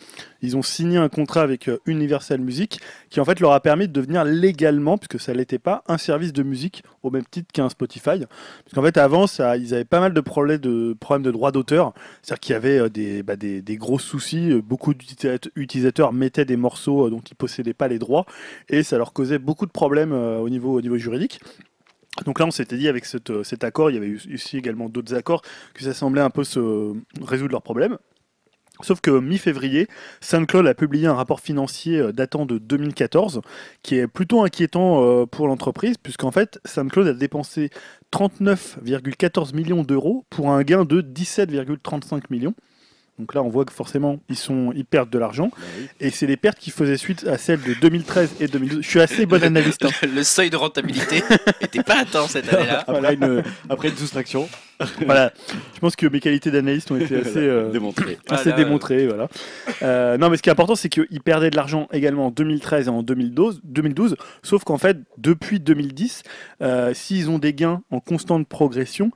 ils 0.42 0.56
ont 0.56 0.62
signé 0.62 0.96
un 0.96 1.08
contrat 1.08 1.42
avec 1.42 1.68
euh, 1.68 1.78
Universal 1.86 2.40
Music, 2.40 2.80
qui 3.10 3.20
en 3.20 3.24
fait 3.24 3.40
leur 3.40 3.52
a 3.52 3.60
permis 3.60 3.88
de 3.88 3.92
devenir 3.92 4.24
légalement, 4.24 4.98
puisque 4.98 5.20
ça 5.20 5.34
l'était 5.34 5.58
pas, 5.58 5.82
un 5.88 5.98
service 5.98 6.32
de 6.32 6.42
musique 6.42 6.82
au 7.02 7.10
même 7.10 7.24
titre 7.30 7.52
qu'un 7.52 7.68
Spotify. 7.68 8.02
Parce 8.18 8.74
qu'en 8.74 8.82
fait, 8.82 8.96
avant, 8.96 9.26
ça, 9.26 9.56
ils 9.56 9.74
avaient 9.74 9.84
pas 9.84 10.00
mal 10.00 10.12
de 10.12 10.20
problèmes 10.20 10.58
de, 10.58 11.30
droits 11.30 11.52
d'auteur. 11.52 11.92
C'est-à-dire 12.22 12.40
qu'il 12.40 12.52
y 12.52 12.56
avait 12.56 12.78
euh, 12.78 12.88
des, 12.88 13.22
bah, 13.22 13.36
des, 13.36 13.76
gros 13.76 13.98
soucis. 13.98 14.54
Beaucoup 14.62 14.94
d'utilisateurs 14.94 15.52
utilisateurs 15.56 16.12
mettaient 16.12 16.44
des 16.44 16.56
morceaux 16.56 17.10
dont 17.10 17.20
ils 17.20 17.34
possédaient 17.34 17.74
pas 17.74 17.88
les 17.88 17.98
droits, 17.98 18.26
et 18.68 18.82
ça 18.82 18.98
leur 18.98 19.12
causait 19.12 19.38
beaucoup 19.38 19.66
de 19.66 19.70
problèmes 19.70 20.12
au 20.12 20.48
niveau 20.48 20.96
juridique. 20.96 21.40
Donc 22.24 22.38
là, 22.38 22.46
on 22.46 22.50
s'était 22.50 22.76
dit 22.76 22.88
avec 22.88 23.04
cet, 23.04 23.30
euh, 23.30 23.42
cet 23.42 23.64
accord, 23.64 23.90
il 23.90 23.94
y 23.94 23.96
avait 23.96 24.14
aussi 24.32 24.56
également 24.56 24.88
d'autres 24.88 25.14
accords, 25.14 25.42
que 25.74 25.82
ça 25.82 25.92
semblait 25.92 26.22
un 26.22 26.30
peu 26.30 26.44
se 26.44 26.94
résoudre 27.20 27.52
leurs 27.52 27.62
problèmes. 27.62 27.98
Sauf 28.82 29.00
que 29.00 29.10
mi-février, 29.10 29.86
SoundCloud 30.20 30.66
a 30.66 30.74
publié 30.74 31.06
un 31.06 31.14
rapport 31.14 31.40
financier 31.40 31.98
euh, 31.98 32.12
datant 32.12 32.44
de 32.44 32.58
2014 32.58 33.40
qui 33.82 33.96
est 33.96 34.08
plutôt 34.08 34.42
inquiétant 34.42 35.02
euh, 35.04 35.26
pour 35.26 35.46
l'entreprise, 35.46 35.96
puisqu'en 35.96 36.32
fait, 36.32 36.58
SoundCloud 36.64 37.06
a 37.06 37.12
dépensé 37.12 37.70
39,14 38.12 39.54
millions 39.54 39.82
d'euros 39.82 40.24
pour 40.28 40.50
un 40.50 40.62
gain 40.62 40.84
de 40.84 41.00
17,35 41.02 42.24
millions. 42.30 42.54
Donc 43.18 43.34
là, 43.34 43.42
on 43.42 43.48
voit 43.48 43.64
que 43.64 43.72
forcément, 43.72 44.18
ils, 44.28 44.36
sont, 44.36 44.72
ils 44.74 44.84
perdent 44.84 45.10
de 45.10 45.18
l'argent. 45.18 45.50
Et 46.00 46.10
c'est 46.10 46.26
les 46.26 46.36
pertes 46.36 46.58
qui 46.58 46.70
faisaient 46.72 46.96
suite 46.96 47.24
à 47.28 47.38
celles 47.38 47.62
de 47.62 47.74
2013 47.74 48.36
et 48.40 48.48
2012. 48.48 48.82
Je 48.82 48.88
suis 48.88 49.00
assez 49.00 49.24
bon 49.24 49.42
analyste. 49.42 49.84
hein. 49.84 49.90
Le 50.12 50.22
seuil 50.24 50.50
de 50.50 50.56
rentabilité 50.56 51.22
était 51.60 51.82
pas 51.84 52.00
atteint 52.00 52.26
cette 52.26 52.52
année-là. 52.52 52.82
après, 52.86 53.14
une, 53.14 53.42
après 53.70 53.88
une 53.90 53.96
soustraction 53.96 54.48
voilà. 55.06 55.32
Je 55.74 55.78
pense 55.78 55.94
que 55.94 56.08
mes 56.08 56.18
qualités 56.18 56.50
d'analyste 56.50 56.90
ont 56.90 56.96
été 56.96 57.16
assez, 57.16 57.38
euh, 57.38 57.70
démontrée. 57.70 58.18
assez 58.28 58.50
Voilà. 58.50 58.56
démontrées. 58.64 59.06
Voilà. 59.06 59.28
Euh, 59.82 60.18
non, 60.18 60.28
mais 60.30 60.36
ce 60.36 60.42
qui 60.42 60.48
est 60.48 60.52
important, 60.52 60.74
c'est 60.74 60.88
qu'ils 60.88 61.22
perdaient 61.24 61.50
de 61.50 61.56
l'argent 61.56 61.86
également 61.92 62.26
en 62.26 62.30
2013 62.32 62.88
et 62.88 62.90
en 62.90 63.04
2012, 63.04 63.60
2012 63.62 64.16
sauf 64.42 64.64
qu'en 64.64 64.76
fait, 64.78 64.98
depuis 65.16 65.60
2010, 65.60 66.24
euh, 66.62 66.92
s'ils 66.92 67.30
ont 67.30 67.38
des 67.38 67.54
gains 67.54 67.82
en 67.92 68.00
constante 68.00 68.48
progression, 68.48 69.12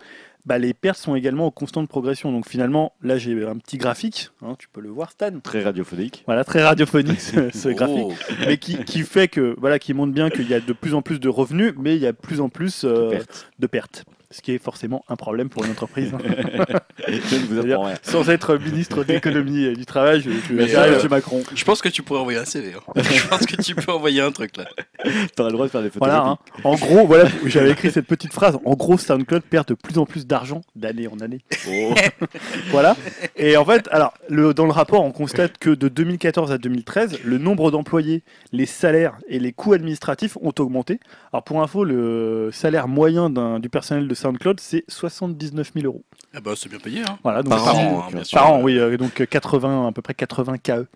bah, 0.48 0.56
les 0.56 0.72
pertes 0.72 0.98
sont 0.98 1.14
également 1.14 1.46
en 1.46 1.50
constante 1.50 1.88
progression. 1.88 2.32
Donc 2.32 2.48
finalement, 2.48 2.94
là, 3.02 3.18
j'ai 3.18 3.46
un 3.46 3.58
petit 3.58 3.76
graphique, 3.76 4.30
hein, 4.42 4.56
tu 4.58 4.66
peux 4.66 4.80
le 4.80 4.88
voir, 4.88 5.10
Stan. 5.10 5.38
Très 5.40 5.62
radiophonique. 5.62 6.22
Voilà, 6.24 6.42
très 6.42 6.62
radiophonique 6.64 7.20
ce, 7.20 7.50
ce 7.50 7.68
graphique, 7.68 7.96
Oh. 7.98 8.12
mais 8.46 8.56
qui, 8.56 8.82
qui 8.84 9.00
fait 9.02 9.28
que 9.28 9.54
voilà, 9.58 9.78
qui 9.78 9.92
montre 9.92 10.12
bien 10.14 10.30
qu'il 10.30 10.48
y 10.48 10.54
a 10.54 10.60
de 10.60 10.72
plus 10.72 10.94
en 10.94 11.02
plus 11.02 11.20
de 11.20 11.28
revenus, 11.28 11.74
mais 11.78 11.96
il 11.96 12.02
y 12.02 12.06
a 12.06 12.12
de 12.12 12.16
plus 12.16 12.40
en 12.40 12.48
plus 12.48 12.84
euh, 12.84 13.18
de 13.58 13.66
pertes. 13.66 14.04
Ce 14.30 14.42
qui 14.42 14.52
est 14.52 14.58
forcément 14.62 15.04
un 15.08 15.16
problème 15.16 15.48
pour 15.48 15.64
une 15.64 15.70
entreprise. 15.70 16.12
hein. 16.14 16.18
Je 17.08 17.12
ne 17.36 17.40
vous 17.46 17.54
C'est-à-dire, 17.54 17.74
apprends 17.76 17.86
rien. 17.86 17.96
Sans 18.02 18.28
être 18.28 18.56
ministre 18.58 19.02
de 19.04 19.12
l'économie 19.14 19.64
et 19.64 19.74
du 19.74 19.86
travail, 19.86 20.20
je, 20.20 20.30
je- 20.30 20.52
Mais, 20.52 20.74
euh, 20.76 21.08
Macron. 21.08 21.42
Je 21.54 21.64
pense 21.64 21.80
que 21.80 21.88
tu 21.88 22.02
pourrais 22.02 22.20
envoyer 22.20 22.38
un 22.38 22.44
CV. 22.44 22.74
hein. 22.74 22.92
Je 23.02 23.26
pense 23.26 23.46
que 23.46 23.60
tu 23.62 23.74
peux 23.74 23.90
envoyer 23.90 24.20
un 24.20 24.30
truc 24.30 24.56
là. 24.58 24.64
T'auras 25.34 25.48
le 25.48 25.54
droit 25.54 25.66
de 25.66 25.70
faire 25.70 25.82
des 25.82 25.88
photos. 25.90 26.08
Voilà, 26.08 26.22
hein. 26.24 26.38
en 26.64 26.74
gros, 26.74 27.06
voilà, 27.06 27.28
j'avais 27.46 27.70
écrit 27.70 27.90
cette 27.90 28.06
petite 28.06 28.32
phrase. 28.34 28.58
En 28.64 28.74
gros, 28.74 28.98
SoundCloud 28.98 29.42
perd 29.42 29.66
de 29.68 29.74
plus 29.74 29.96
en 29.98 30.04
plus 30.04 30.26
d'argent 30.26 30.60
d'année 30.76 31.08
en 31.08 31.18
année. 31.20 31.40
Oh. 31.68 31.94
Voilà. 32.70 32.96
Et 33.36 33.56
en 33.56 33.64
fait, 33.64 33.88
alors, 33.90 34.12
le, 34.28 34.52
dans 34.52 34.66
le 34.66 34.72
rapport, 34.72 35.02
on 35.04 35.12
constate 35.12 35.56
que 35.58 35.70
de 35.70 35.88
2014 35.88 36.52
à 36.52 36.58
2013, 36.58 37.20
le 37.24 37.38
nombre 37.38 37.70
d'employés, 37.70 38.22
les 38.52 38.66
salaires 38.66 39.16
et 39.28 39.38
les 39.38 39.52
coûts 39.52 39.72
administratifs 39.72 40.36
ont 40.42 40.52
augmenté. 40.58 41.00
Alors, 41.32 41.44
pour 41.44 41.62
info, 41.62 41.84
le 41.84 42.50
salaire 42.52 42.88
moyen 42.88 43.30
du 43.58 43.68
personnel 43.70 44.06
de 44.08 44.14
SoundCloud, 44.18 44.60
c'est 44.60 44.84
79 44.88 45.72
000 45.74 45.86
euros. 45.86 46.04
Ah 46.34 46.40
bah 46.40 46.52
c'est 46.56 46.68
bien 46.68 46.78
payé. 46.78 47.02
Hein. 47.02 47.18
Voilà, 47.22 47.42
donc 47.42 47.50
Par 47.54 47.64
par, 47.64 47.76
an, 47.78 48.04
hein, 48.06 48.10
bien 48.12 48.24
sûr. 48.24 48.38
Par 48.38 48.52
an, 48.52 48.62
oui, 48.62 48.78
euh, 48.78 48.96
donc 48.96 49.26
80, 49.26 49.88
à 49.88 49.92
peu 49.92 50.02
près 50.02 50.14
80 50.14 50.58
KE 50.58 50.86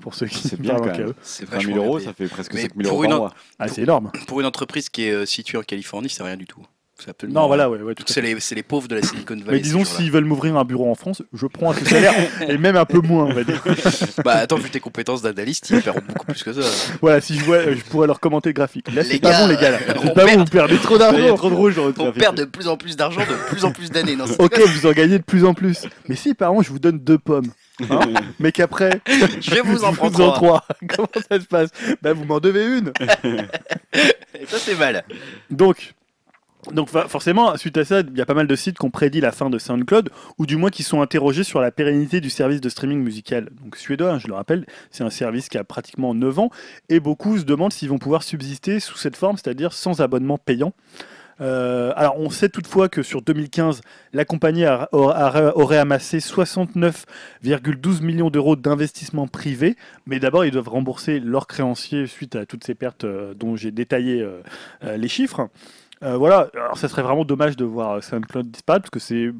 pour 0.00 0.14
ceux 0.14 0.26
qui 0.26 0.48
C'est 0.48 0.60
bien 0.60 0.76
quand 0.76 0.86
même. 0.86 1.12
KE. 1.12 1.14
C'est 1.22 1.44
20 1.44 1.50
000 1.60 1.72
vachement 1.72 1.84
euros, 1.84 2.00
ça 2.00 2.12
fait 2.12 2.26
presque 2.26 2.54
Mais 2.54 2.62
5 2.62 2.74
000 2.76 2.88
pour 2.88 2.98
euros 3.02 3.08
par 3.08 3.18
mois. 3.18 3.34
Ah, 3.58 3.68
c'est 3.68 3.82
énorme. 3.82 4.10
Pour 4.26 4.40
une 4.40 4.46
entreprise 4.46 4.88
qui 4.88 5.04
est 5.04 5.12
euh, 5.12 5.26
située 5.26 5.58
en 5.58 5.62
Californie, 5.62 6.08
c'est 6.08 6.22
rien 6.22 6.36
du 6.36 6.46
tout. 6.46 6.64
Absolument 7.08 7.42
Non, 7.42 7.46
voilà, 7.46 7.70
ouais, 7.70 7.80
ouais, 7.80 7.94
C'est 8.06 8.20
les, 8.54 8.62
pauvres 8.62 8.88
de 8.88 8.96
la 8.96 9.02
Silicon 9.02 9.34
Valley. 9.34 9.44
Mais 9.52 9.60
disons, 9.60 9.84
s'ils 9.84 10.10
veulent 10.10 10.24
m'ouvrir 10.24 10.56
un 10.56 10.64
bureau 10.64 10.90
en 10.90 10.94
France, 10.94 11.22
je 11.32 11.46
prends 11.46 11.72
ce 11.72 11.84
salaire 11.84 12.14
et 12.48 12.58
même 12.58 12.76
un 12.76 12.84
peu 12.84 13.00
moins, 13.00 13.24
on 13.24 13.32
va 13.32 13.44
dire. 13.44 13.62
Bah 14.24 14.34
attends, 14.34 14.56
vu 14.56 14.70
tes 14.70 14.80
compétences 14.80 15.22
d'analyste, 15.22 15.70
ils 15.70 15.80
paieront 15.80 16.00
beaucoup 16.06 16.26
plus 16.26 16.42
que 16.42 16.52
ça. 16.52 16.60
Voilà, 17.00 17.20
si 17.20 17.38
je 17.38 17.44
vois, 17.44 17.56
euh, 17.56 17.74
je 17.76 17.82
pourrais 17.84 18.06
leur 18.06 18.20
commenter 18.20 18.50
le 18.50 18.54
graphique. 18.54 18.92
Là, 18.94 19.02
c'est 19.04 19.18
pas 19.18 19.30
gars, 19.30 19.40
bon, 19.40 19.48
les 19.48 19.56
gars. 19.56 19.70
là. 19.70 19.78
on 19.96 20.02
C'est 20.02 20.14
pas 20.14 20.24
perd. 20.24 20.38
bon, 20.38 20.44
vous 20.44 20.50
perdez 20.50 20.76
trop 20.78 20.98
d'argent. 20.98 21.34
trop 21.36 21.50
de 21.50 21.54
rouge 21.54 21.76
dans 21.76 21.84
votre 21.84 22.00
On 22.00 22.04
graphique. 22.04 22.20
perd 22.22 22.36
de 22.36 22.44
plus 22.44 22.68
en 22.68 22.76
plus 22.76 22.96
d'argent, 22.96 23.20
de 23.20 23.48
plus 23.48 23.64
en 23.64 23.72
plus 23.72 23.90
d'années. 23.90 24.16
Ok, 24.38 24.58
vous 24.58 24.86
en 24.86 24.92
gagnez 24.92 25.18
de 25.18 25.24
plus 25.24 25.44
en 25.44 25.54
plus. 25.54 25.86
Mais 26.08 26.16
si, 26.16 26.34
par 26.34 26.52
an, 26.52 26.62
je 26.62 26.70
vous 26.70 26.78
donne 26.78 26.98
deux 26.98 27.18
pommes. 27.18 27.50
hein, 27.88 28.00
mais 28.38 28.52
qu'après, 28.52 29.00
Je 29.40 29.54
vais 29.54 29.62
vous 29.62 29.84
en 29.84 29.92
prendre 29.92 30.16
vous 30.16 30.22
en 30.22 30.32
trois. 30.32 30.64
Comment 30.88 31.08
ça 31.30 31.40
se 31.40 31.46
passe? 31.46 31.70
Bah, 32.02 32.12
vous 32.12 32.24
m'en 32.24 32.40
devez 32.40 32.78
une. 32.78 32.92
Et 34.38 34.46
ça 34.46 34.58
c'est 34.58 34.78
mal. 34.78 35.04
Donc, 35.50 35.94
donc 36.72 36.88
forcément, 36.88 37.56
suite 37.56 37.76
à 37.78 37.84
ça, 37.84 38.00
il 38.00 38.16
y 38.16 38.20
a 38.20 38.26
pas 38.26 38.34
mal 38.34 38.46
de 38.46 38.56
sites 38.56 38.78
qui 38.78 38.84
ont 38.84 38.90
prédit 38.90 39.20
la 39.20 39.32
fin 39.32 39.50
de 39.50 39.58
SoundCloud, 39.58 40.10
ou 40.38 40.46
du 40.46 40.56
moins 40.56 40.70
qui 40.70 40.82
sont 40.82 41.00
interrogés 41.00 41.44
sur 41.44 41.60
la 41.60 41.70
pérennité 41.70 42.20
du 42.20 42.30
service 42.30 42.60
de 42.60 42.68
streaming 42.68 43.02
musical. 43.02 43.48
Donc 43.62 43.76
suédois, 43.76 44.12
hein, 44.12 44.18
je 44.18 44.28
le 44.28 44.34
rappelle, 44.34 44.66
c'est 44.90 45.04
un 45.04 45.10
service 45.10 45.48
qui 45.48 45.58
a 45.58 45.64
pratiquement 45.64 46.14
9 46.14 46.38
ans, 46.38 46.50
et 46.88 47.00
beaucoup 47.00 47.38
se 47.38 47.44
demandent 47.44 47.72
s'ils 47.72 47.88
vont 47.88 47.98
pouvoir 47.98 48.22
subsister 48.22 48.80
sous 48.80 48.96
cette 48.96 49.16
forme, 49.16 49.36
c'est-à-dire 49.36 49.72
sans 49.72 50.00
abonnement 50.00 50.38
payant. 50.38 50.74
Euh, 51.40 51.92
alors, 51.96 52.18
on 52.18 52.30
sait 52.30 52.48
toutefois 52.48 52.88
que 52.88 53.02
sur 53.02 53.22
2015, 53.22 53.80
la 54.12 54.24
compagnie 54.24 54.64
aurait 54.92 55.78
amassé 55.78 56.18
69,12 56.18 58.02
millions 58.02 58.30
d'euros 58.30 58.56
d'investissement 58.56 59.26
privé. 59.26 59.76
Mais 60.06 60.20
d'abord, 60.20 60.44
ils 60.44 60.50
doivent 60.50 60.68
rembourser 60.68 61.20
leurs 61.20 61.46
créanciers 61.46 62.06
suite 62.06 62.36
à 62.36 62.46
toutes 62.46 62.64
ces 62.64 62.74
pertes 62.74 63.04
euh, 63.04 63.34
dont 63.34 63.56
j'ai 63.56 63.70
détaillé 63.70 64.20
euh, 64.20 64.96
les 64.96 65.08
chiffres. 65.08 65.48
Euh, 66.02 66.16
voilà, 66.16 66.48
alors 66.54 66.78
ça 66.78 66.88
serait 66.88 67.02
vraiment 67.02 67.24
dommage 67.26 67.56
de 67.56 67.64
voir 67.64 68.02
SoundCloud 68.02 68.50
disparaître 68.50 68.84
parce 68.84 68.90
que 68.90 68.98
c'est, 69.00 69.30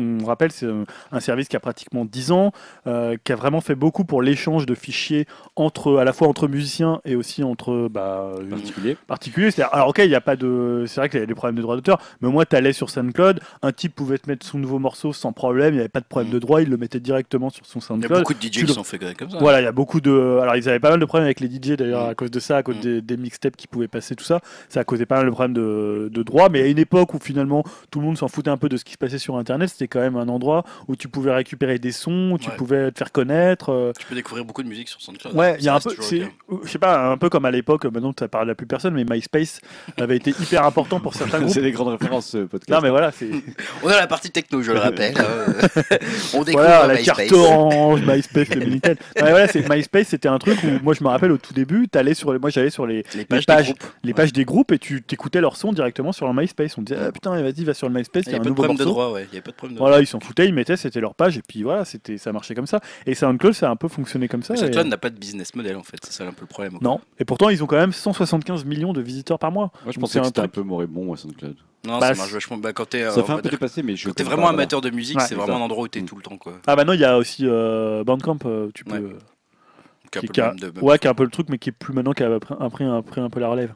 on 0.00 0.24
rappelle, 0.24 0.50
c'est 0.52 0.66
un, 0.66 0.84
un 1.12 1.20
service 1.20 1.48
qui 1.48 1.56
a 1.56 1.60
pratiquement 1.60 2.04
10 2.04 2.32
ans, 2.32 2.52
euh, 2.86 3.16
qui 3.22 3.32
a 3.32 3.36
vraiment 3.36 3.60
fait 3.60 3.74
beaucoup 3.74 4.04
pour 4.04 4.22
l'échange 4.22 4.66
de 4.66 4.74
fichiers 4.74 5.26
entre, 5.56 5.96
à 5.98 6.04
la 6.04 6.12
fois 6.12 6.28
entre 6.28 6.48
musiciens 6.48 7.00
et 7.04 7.16
aussi 7.16 7.42
entre 7.44 7.88
bah, 7.90 8.32
particulier. 8.50 8.96
particuliers. 9.06 9.50
Alors 9.72 9.88
ok, 9.88 9.98
il 10.04 10.10
y 10.10 10.14
a 10.14 10.20
pas 10.20 10.36
de, 10.36 10.84
c'est 10.86 11.00
vrai 11.00 11.08
qu'il 11.08 11.20
y 11.20 11.22
a 11.22 11.26
des 11.26 11.34
problèmes 11.34 11.56
de 11.56 11.62
droit 11.62 11.76
d'auteur, 11.76 11.98
mais 12.20 12.28
moins 12.28 12.44
tu 12.44 12.56
allais 12.56 12.72
sur 12.72 12.90
SoundCloud, 12.90 13.40
un 13.62 13.72
type 13.72 13.94
pouvait 13.94 14.18
te 14.18 14.28
mettre 14.28 14.46
son 14.46 14.58
nouveau 14.58 14.78
morceau 14.78 15.12
sans 15.12 15.32
problème, 15.32 15.74
il 15.74 15.76
n'y 15.76 15.80
avait 15.80 15.88
pas 15.88 16.00
de 16.00 16.06
problème 16.06 16.32
de 16.32 16.38
droit, 16.38 16.62
il 16.62 16.68
le 16.70 16.76
mettait 16.76 17.00
directement 17.00 17.50
sur 17.50 17.66
son 17.66 17.78
Il 17.78 17.82
y 17.82 17.84
a 17.84 17.86
SoundCloud. 17.88 18.18
beaucoup 18.20 18.34
de 18.34 18.38
DJ 18.40 18.50
tu 18.50 18.60
qui 18.60 18.66
le- 18.66 18.72
sont 18.72 18.84
faits 18.84 19.16
comme 19.16 19.30
ça. 19.30 19.38
Voilà, 19.38 19.60
il 19.60 19.64
y 19.64 19.66
a 19.66 19.72
beaucoup 19.72 20.00
de. 20.00 20.38
Alors, 20.42 20.56
ils 20.56 20.68
avaient 20.68 20.80
pas 20.80 20.90
mal 20.90 21.00
de 21.00 21.04
problèmes 21.04 21.24
avec 21.26 21.40
les 21.40 21.48
DJ 21.48 21.76
d'ailleurs 21.76 22.06
Mm. 22.06 22.10
à 22.10 22.14
cause 22.14 22.30
de 22.30 22.40
ça, 22.40 22.56
à 22.58 22.62
cause 22.62 22.76
Mm. 22.76 22.80
des, 22.80 23.02
des 23.02 23.16
mixtapes 23.16 23.56
qui 23.56 23.66
pouvaient 23.66 23.88
passer, 23.88 24.14
tout 24.16 24.24
ça. 24.24 24.40
Ça 24.68 24.80
a 24.80 24.84
causé 24.84 25.06
pas 25.06 25.16
mal 25.16 25.26
de 25.26 25.30
problèmes 25.30 25.54
de, 25.54 26.08
de 26.12 26.22
droit. 26.22 26.48
Mais 26.48 26.62
à 26.62 26.66
une 26.66 26.78
époque 26.78 27.14
où 27.14 27.18
finalement 27.20 27.64
tout 27.90 28.00
le 28.00 28.06
monde 28.06 28.16
s'en 28.18 28.28
foutait 28.28 28.50
un 28.50 28.56
peu 28.56 28.68
de 28.68 28.76
ce 28.76 28.84
qui 28.84 28.92
se 28.92 28.98
passait 28.98 29.18
sur 29.18 29.36
Internet, 29.36 29.68
c'était 29.70 29.88
quand 29.90 30.00
même 30.00 30.16
un 30.16 30.28
endroit 30.28 30.64
où 30.88 30.96
tu 30.96 31.08
pouvais 31.08 31.32
récupérer 31.34 31.78
des 31.78 31.92
sons, 31.92 32.30
où 32.32 32.38
tu 32.38 32.48
Ouais. 32.48 32.56
pouvais 32.56 32.90
te 32.90 32.98
faire 32.98 33.12
connaître. 33.12 33.70
euh, 33.70 33.92
Tu 33.98 34.06
peux 34.06 34.14
découvrir 34.14 34.44
beaucoup 34.44 34.62
de 34.62 34.68
musique 34.68 34.88
sur 34.88 35.00
SoundCloud. 35.00 35.34
Ouais, 35.36 35.52
Ça 35.52 35.56
il 35.58 35.64
y 35.64 35.68
a 35.68 35.74
un 35.74 35.80
peu, 35.80 35.94
c'est, 36.00 36.22
je 36.64 36.68
sais 36.70 36.78
pas, 36.78 37.10
un 37.10 37.18
peu 37.18 37.28
comme 37.28 37.44
à 37.44 37.50
l'époque. 37.50 37.84
Maintenant, 37.84 38.12
ça 38.18 38.28
parle 38.28 38.48
à 38.50 38.54
plus 38.54 38.66
personne, 38.66 38.94
mais 38.94 39.04
MySpace 39.04 39.60
avait 39.98 40.16
été 40.16 40.30
hyper 40.30 40.64
important 40.64 41.00
pour 41.00 41.14
certains 41.14 41.40
groupes. 41.40 41.52
C'est 41.52 41.60
des 41.62 41.72
grandes 41.72 41.88
références, 41.88 42.28
ce 42.28 42.38
podcast. 42.38 42.70
Non, 42.70 42.80
mais 42.82 42.90
voilà, 42.90 43.10
c'est 43.12 43.30
On 43.82 43.90
est 43.90 43.94
à 43.94 44.00
la 44.00 44.06
partie 44.06 44.30
techno, 44.30 44.62
je 44.62 44.72
le 44.72 44.78
rappelle. 44.78 45.14
Euh, 45.18 45.46
On 46.34 46.42
découvre 46.44 46.64
voilà, 46.64 46.86
la 46.86 46.94
MySpace. 46.94 47.16
carte 47.28 47.32
orange, 47.32 48.00
MySpace, 48.06 48.48
le 48.54 48.64
Minitel. 48.64 48.96
Non, 49.18 49.24
mais 49.24 49.30
voilà, 49.30 49.48
c'est 49.48 49.68
MySpace, 49.68 50.08
c'était 50.08 50.28
un 50.28 50.38
truc 50.38 50.58
où 50.62 50.82
moi 50.82 50.94
je 50.94 51.02
me 51.04 51.08
rappelle 51.08 51.32
au 51.32 51.38
tout 51.38 51.52
début, 51.54 51.88
t'allais 51.88 52.14
sur 52.14 52.32
les, 52.32 52.38
moi 52.38 52.50
j'allais 52.50 52.70
sur 52.70 52.86
les, 52.86 53.04
Les 53.14 53.24
pages, 53.24 53.46
pages, 53.46 53.66
des 53.68 53.72
groupes. 53.74 53.92
les 54.04 54.10
Ouais. 54.10 54.14
pages 54.14 54.32
des 54.32 54.44
groupes 54.44 54.72
et 54.72 54.78
tu 54.78 55.02
t'écoutais 55.02 55.40
leur 55.40 55.56
son 55.56 55.72
directement 55.72 56.12
sur 56.12 56.26
leur 56.26 56.34
MySpace. 56.34 56.76
On 56.78 56.82
disait 56.82 56.98
ah, 57.00 57.12
putain, 57.12 57.40
vas-y, 57.42 57.64
va 57.64 57.74
sur 57.74 57.88
le 57.88 57.94
MySpace, 57.94 58.24
Il 58.26 58.28
y 58.28 58.30
n'y 58.32 58.34
a 58.34 58.38
a 58.38 58.40
un 58.40 58.42
pas 58.42 58.44
de 58.44 58.48
nouveau 58.50 58.62
problème 58.64 58.76
de 58.78 58.84
morceau. 58.84 59.00
droit, 59.00 59.12
ouais. 59.12 59.26
Il 59.32 59.36
y 59.36 59.38
a 59.38 59.42
pas 59.42 59.50
de 59.50 59.56
problème 59.56 59.74
de 59.74 59.78
droit. 59.78 59.79
Voilà, 59.80 60.00
ils 60.00 60.06
s'en 60.06 60.20
foutaient, 60.20 60.46
ils 60.46 60.54
mettaient, 60.54 60.76
c'était 60.76 61.00
leur 61.00 61.14
page 61.14 61.36
et 61.38 61.42
puis 61.46 61.62
voilà, 61.62 61.84
c'était 61.84 62.18
ça 62.18 62.32
marchait 62.32 62.54
comme 62.54 62.66
ça. 62.66 62.80
Et 63.06 63.14
SoundCloud, 63.14 63.52
ça 63.54 63.68
a 63.68 63.70
un 63.72 63.76
peu 63.76 63.88
fonctionné 63.88 64.28
comme 64.28 64.42
ça. 64.42 64.54
Et- 64.54 64.58
SoundCloud 64.58 64.86
n'a 64.86 64.96
pas 64.98 65.10
de 65.10 65.18
business 65.18 65.54
model 65.54 65.76
en 65.76 65.82
fait, 65.82 65.96
c'est 66.04 66.12
ça 66.12 66.24
un 66.24 66.32
peu 66.32 66.42
le 66.42 66.46
problème. 66.46 66.78
Non. 66.80 67.00
Et 67.18 67.24
pourtant, 67.24 67.48
ils 67.48 67.62
ont 67.64 67.66
quand 67.66 67.76
même 67.76 67.92
175 67.92 68.64
millions 68.64 68.92
de 68.92 69.00
visiteurs 69.00 69.38
par 69.38 69.50
mois. 69.50 69.70
Moi, 69.84 69.92
je 69.92 69.96
Donc, 69.96 70.00
pensais 70.02 70.18
que 70.20 70.24
un 70.24 70.28
c'était 70.28 70.40
un 70.40 70.42
truc- 70.44 70.52
peu 70.54 70.62
moribond, 70.62 71.04
moi, 71.04 71.16
SoundCloud. 71.16 71.56
Non, 71.86 71.98
Bah, 71.98 72.12
ça 72.12 72.20
marche 72.20 72.32
vachement. 72.32 72.58
Bah, 72.58 72.72
quand 72.74 72.86
t'es, 72.90 73.02
euh, 73.04 73.10
Ça 73.10 73.20
on 73.20 73.24
fait 73.24 73.32
un 73.32 73.38
peu 73.38 73.48
mais 73.82 73.96
je. 73.96 74.04
quand 74.08 74.12
t'es 74.12 74.22
connais 74.22 74.34
vraiment 74.36 74.48
pas, 74.48 74.52
amateur 74.52 74.80
de 74.82 74.90
musique, 74.90 75.18
Ouais, 75.18 75.24
c'est 75.26 75.34
vraiment 75.34 75.54
ça. 75.54 75.58
un 75.60 75.64
endroit 75.64 75.84
où 75.84 75.88
t'es 75.88 76.02
Mm. 76.02 76.04
tout 76.06 76.16
le 76.16 76.22
temps 76.22 76.36
quoi. 76.36 76.54
Ah 76.66 76.76
bah 76.76 76.84
non, 76.84 76.92
il 76.92 77.00
y 77.00 77.04
a 77.06 77.16
aussi 77.16 77.46
euh, 77.46 78.04
Bandcamp, 78.04 78.36
euh, 78.44 78.68
tu 78.74 78.84
peux. 78.84 78.98
Ouais. 78.98 79.16
Qui 80.12 80.18
a 80.18 80.50
un 80.50 80.54
qui- 80.56 80.64
a- 80.64 80.82
ouais, 80.82 81.06
a 81.06 81.10
un 81.10 81.14
peu 81.14 81.22
le 81.24 81.30
truc, 81.30 81.48
mais 81.48 81.58
qui 81.58 81.68
est 81.70 81.72
plus 81.72 81.94
maintenant, 81.94 82.12
qui 82.12 82.22
a 82.24 82.38
pris 82.40 82.54
un, 82.58 82.68
pris 82.68 82.84
un, 82.84 83.00
pris 83.00 83.20
un 83.20 83.30
peu 83.30 83.40
la 83.40 83.48
relève. 83.48 83.72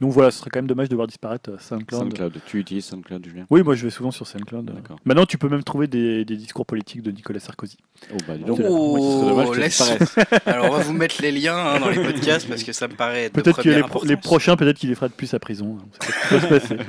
Donc 0.00 0.12
voilà, 0.12 0.30
ce 0.30 0.38
serait 0.40 0.50
quand 0.50 0.58
même 0.58 0.66
dommage 0.66 0.88
de 0.88 0.94
voir 0.96 1.06
disparaître 1.06 1.50
euh, 1.50 1.56
SoundCloud. 1.58 2.00
SoundCloud. 2.02 2.32
Tu 2.46 2.58
utilises 2.58 2.84
SoundCloud, 2.86 3.24
Julien? 3.24 3.46
Oui, 3.50 3.62
moi 3.62 3.74
je 3.74 3.84
vais 3.84 3.90
souvent 3.90 4.10
sur 4.10 4.26
SoundCloud. 4.26 4.68
euh. 4.68 4.72
D'accord. 4.74 4.98
Maintenant, 5.04 5.24
tu 5.26 5.38
peux 5.38 5.48
même 5.48 5.62
trouver 5.62 5.86
des, 5.86 6.24
des 6.24 6.36
discours 6.36 6.66
politiques 6.66 7.02
de 7.02 7.10
Nicolas 7.10 7.38
Sarkozy. 7.40 7.76
Oh, 8.12 8.16
bah, 8.26 8.36
dis 8.36 8.44
donc. 8.44 8.60
Oh, 8.68 9.24
dommage 9.28 9.56
laisse-. 9.56 9.82
Alors 10.46 10.66
on 10.66 10.70
va 10.76 10.82
vous 10.82 10.92
mettre 10.92 11.16
les 11.22 11.30
liens 11.32 11.56
hein, 11.56 11.80
dans 11.80 11.88
les 11.90 12.02
podcasts 12.02 12.48
parce 12.48 12.62
que 12.64 12.72
ça 12.72 12.88
me 12.88 12.94
paraît 12.94 13.30
Peut-être 13.30 13.62
que 13.62 13.68
les, 13.68 13.82
pro- 13.82 14.04
les 14.04 14.16
prochains, 14.16 14.56
peut-être 14.56 14.76
qu'il 14.78 14.88
les 14.88 14.94
fera 14.96 15.08
de 15.08 15.12
plus 15.14 15.32
à 15.32 15.38
prison. 15.38 15.78
hein. 15.80 15.86
Pas 16.30 16.40
se 16.40 16.46
passer. 16.46 16.76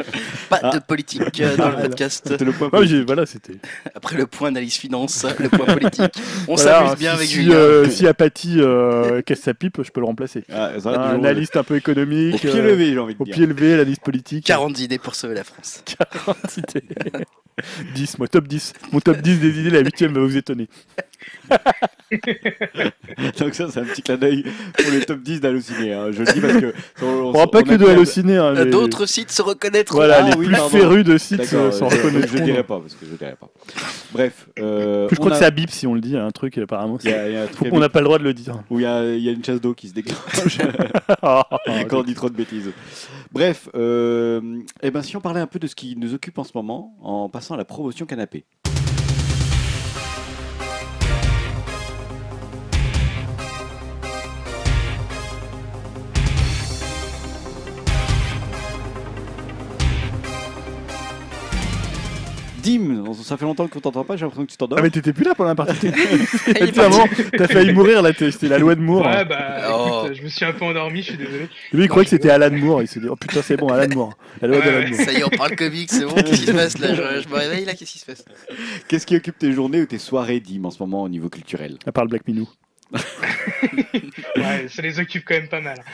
Ah. 0.51 0.69
de 0.73 0.79
politique 0.79 1.41
euh, 1.41 1.57
dans 1.57 1.65
le 1.65 1.71
Voilà. 1.71 1.87
podcast. 1.89 2.23
C'était 2.27 2.45
le 2.45 2.51
point. 2.53 2.69
J'ai- 2.83 3.03
voilà, 3.03 3.25
c'était. 3.25 3.55
Après 3.95 4.15
le 4.15 4.25
point 4.25 4.47
analyse 4.49 4.75
finance, 4.75 5.25
le 5.39 5.49
point 5.49 5.65
politique. 5.65 6.13
On 6.47 6.55
Voilà, 6.55 6.71
s'amuse 6.77 6.91
hein, 6.91 6.95
bien 6.97 7.11
si, 7.11 7.15
avec 7.17 7.27
si, 7.27 7.33
Julien. 7.35 7.55
euh, 7.55 7.89
si 7.89 8.07
Apathy 8.07 8.55
euh, 8.61 9.21
casse 9.21 9.39
sa 9.41 9.53
pipe, 9.53 9.81
je 9.83 9.91
peux 9.91 9.99
le 9.99 10.05
remplacer. 10.05 10.43
Ah, 10.53 10.71
Un 10.85 11.15
analyste 11.15 11.57
un 11.57 11.63
peu 11.63 11.73
Au 11.73 11.77
économique. 11.77 12.37
pied 12.39 12.49
euh, 12.51 12.61
levé, 12.71 12.94
j'ai 12.95 12.99
envie 12.99 13.15
de 13.15 13.21
Au 13.21 13.25
dire. 13.25 13.35
pied 13.35 13.45
levé, 13.45 13.71
l'analyse 13.71 13.99
politique. 13.99 14.45
40 14.45 14.79
idées 14.79 14.97
pour 14.97 15.15
sauver 15.15 15.35
la 15.35 15.43
France. 15.43 15.83
40 16.25 16.57
idées. 16.57 16.83
10, 17.93 18.17
moi, 18.19 18.27
top 18.27 18.47
10. 18.47 18.73
Mon 18.91 18.99
top 18.99 19.17
10 19.17 19.39
des 19.39 19.59
idées, 19.59 19.69
la 19.69 19.79
8 19.79 20.03
va 20.03 20.19
vous 20.21 20.35
étonner. 20.37 20.67
Donc 23.39 23.53
ça, 23.53 23.69
c'est 23.69 23.79
un 23.79 23.83
petit 23.85 24.01
clin 24.01 24.17
d'œil 24.17 24.43
pour 24.77 24.91
les 24.91 25.01
top 25.05 25.19
10 25.21 25.41
d'Hallociné. 25.41 25.93
Hein. 25.93 26.07
Je 26.11 26.19
le 26.23 26.33
dis 26.33 26.41
parce 26.41 26.53
que... 26.57 26.73
On, 27.03 27.29
On 27.29 27.33
parle 27.33 27.49
pas 27.51 27.59
on 27.59 27.63
que 27.63 27.75
de 27.75 27.85
Allociné. 27.85 28.37
Hein, 28.37 28.53
les- 28.53 28.69
D'autres 28.71 29.05
sites 29.05 29.31
se 29.31 29.41
reconnaîtront. 29.41 29.97
Voilà, 29.97 30.23
Ah 30.23 30.29
les 30.29 30.35
oui, 30.37 30.45
plus 30.47 30.55
pardon. 30.55 30.69
férus 30.69 31.03
de 31.03 31.17
sites 31.17 31.39
D'accord, 31.39 31.59
euh, 31.65 31.71
s'en 31.71 31.89
je, 31.89 31.95
je 31.97 32.01
reconnaîtront. 32.03 32.43
dirais 32.45 32.63
pas, 32.63 32.79
parce 32.79 32.93
que 32.95 33.05
je 33.05 33.15
dirais 33.15 33.35
pas. 33.39 33.49
Bref. 34.11 34.47
Euh, 34.59 35.07
Je 35.09 35.15
crois 35.15 35.27
on 35.27 35.29
que 35.31 35.35
a- 35.35 35.39
ça 35.39 35.51
bip 35.51 35.69
si 35.71 35.85
on 35.87 35.93
le 35.93 36.01
dit, 36.01 36.17
un 36.17 36.31
truc 36.31 36.57
apparemment. 36.57 36.97
Il 37.03 37.09
y 37.09 37.13
a, 37.13 37.27
il 37.29 37.33
y 37.33 37.37
a 37.37 37.43
un 37.43 37.47
truc 37.47 37.67
à 37.67 37.69
qu'on 37.69 37.79
n'a 37.79 37.89
pas 37.89 37.99
le 37.99 38.05
droit 38.05 38.17
de 38.17 38.23
le 38.23 38.33
dire. 38.33 38.55
où 38.69 38.79
il 38.79 38.83
y, 38.83 38.85
a, 38.85 39.03
il 39.13 39.21
y 39.21 39.29
a 39.29 39.31
une 39.31 39.43
chasse 39.43 39.61
d'eau 39.61 39.73
qui 39.73 39.89
se 39.89 39.93
déclenche 39.93 40.57
quand 41.21 41.99
on 41.99 42.03
dit 42.03 42.13
trop 42.15 42.29
de 42.29 42.35
bêtises. 42.35 42.71
Bref, 43.31 43.69
euh, 43.75 44.41
eh 44.81 44.91
ben, 44.91 45.01
si 45.01 45.15
on 45.17 45.21
parlait 45.21 45.41
un 45.41 45.47
peu 45.47 45.59
de 45.59 45.67
ce 45.67 45.75
qui 45.75 45.95
nous 45.97 46.13
occupe 46.13 46.37
en 46.37 46.43
ce 46.43 46.51
moment, 46.55 46.95
en 47.01 47.29
passant 47.29 47.53
à 47.55 47.57
la 47.57 47.65
promotion 47.65 48.05
canapé. 48.05 48.45
Dim, 62.65 63.03
ça 63.23 63.37
fait 63.37 63.45
longtemps 63.45 63.67
qu'on 63.67 63.79
t'entend 63.79 64.03
pas, 64.03 64.15
j'ai 64.17 64.21
l'impression 64.25 64.45
que 64.45 64.51
tu 64.51 64.57
t'endors. 64.57 64.79
Ah 64.79 64.81
mais 64.81 64.89
t'étais 64.89 65.13
plus 65.13 65.23
là 65.23 65.35
pendant 65.35 65.49
la 65.49 65.55
partie 65.55 65.91
t'as 67.37 67.47
failli 67.47 67.73
mourir 67.73 68.01
là, 68.01 68.11
c'était 68.17 68.47
la 68.47 68.57
loi 68.57 68.73
de 68.75 68.81
Moore. 68.81 69.05
Ouais, 69.05 69.23
bah, 69.25 69.71
Oh. 69.71 70.01
écoute, 70.05 70.17
je 70.17 70.23
me 70.23 70.29
suis 70.29 70.45
un 70.45 70.53
peu 70.53 70.65
endormi, 70.65 71.01
je 71.01 71.09
suis 71.09 71.17
désolé. 71.17 71.47
Lui 71.73 71.83
il 71.83 71.87
croyait 71.89 72.05
que 72.05 72.09
c'était 72.09 72.29
Alan 72.31 72.49
Moore, 72.55 72.81
il 72.81 72.87
s'est 72.87 72.99
dit 72.99 73.07
oh 73.09 73.15
putain 73.15 73.41
c'est 73.41 73.57
bon 73.57 73.67
Alan 73.67 73.93
Moore, 73.93 74.17
la 74.41 74.47
loi 74.47 74.57
Ouais, 74.57 74.65
d'Alan 74.65 74.77
ouais. 74.79 74.89
Moore. 74.91 75.01
Ça 75.05 75.11
y 75.13 75.15
est, 75.17 75.23
on 75.23 75.29
parle 75.29 75.55
comics, 75.55 75.91
c'est 75.91 76.05
bon. 76.05 76.15
Qu'est-ce 76.15 76.31
qui 76.41 76.45
se 76.47 76.51
passe 76.53 76.77
là 76.79 76.95
je, 76.95 77.21
je 77.21 77.29
me 77.29 77.35
réveille 77.35 77.65
là, 77.65 77.73
qu'est-ce 77.73 77.91
qui 77.91 77.99
se 77.99 78.05
passe? 78.05 78.25
Qu'est-ce 78.87 79.05
qui 79.05 79.15
occupe 79.15 79.37
tes 79.37 79.51
journées 79.51 79.81
ou 79.81 79.85
tes 79.85 79.97
soirées, 79.99 80.39
Dim, 80.39 80.65
en 80.65 80.71
ce 80.71 80.81
moment 80.81 81.03
au 81.03 81.09
niveau 81.09 81.29
culturel? 81.29 81.77
À 81.85 81.91
part 81.91 82.03
le 82.05 82.09
Black 82.09 82.27
Minou. 82.27 82.49
Ouais, 84.35 84.67
ça 84.67 84.81
les 84.81 84.99
occupe 84.99 85.25
quand 85.25 85.35
même 85.35 85.49
pas 85.49 85.61
mal. 85.61 85.83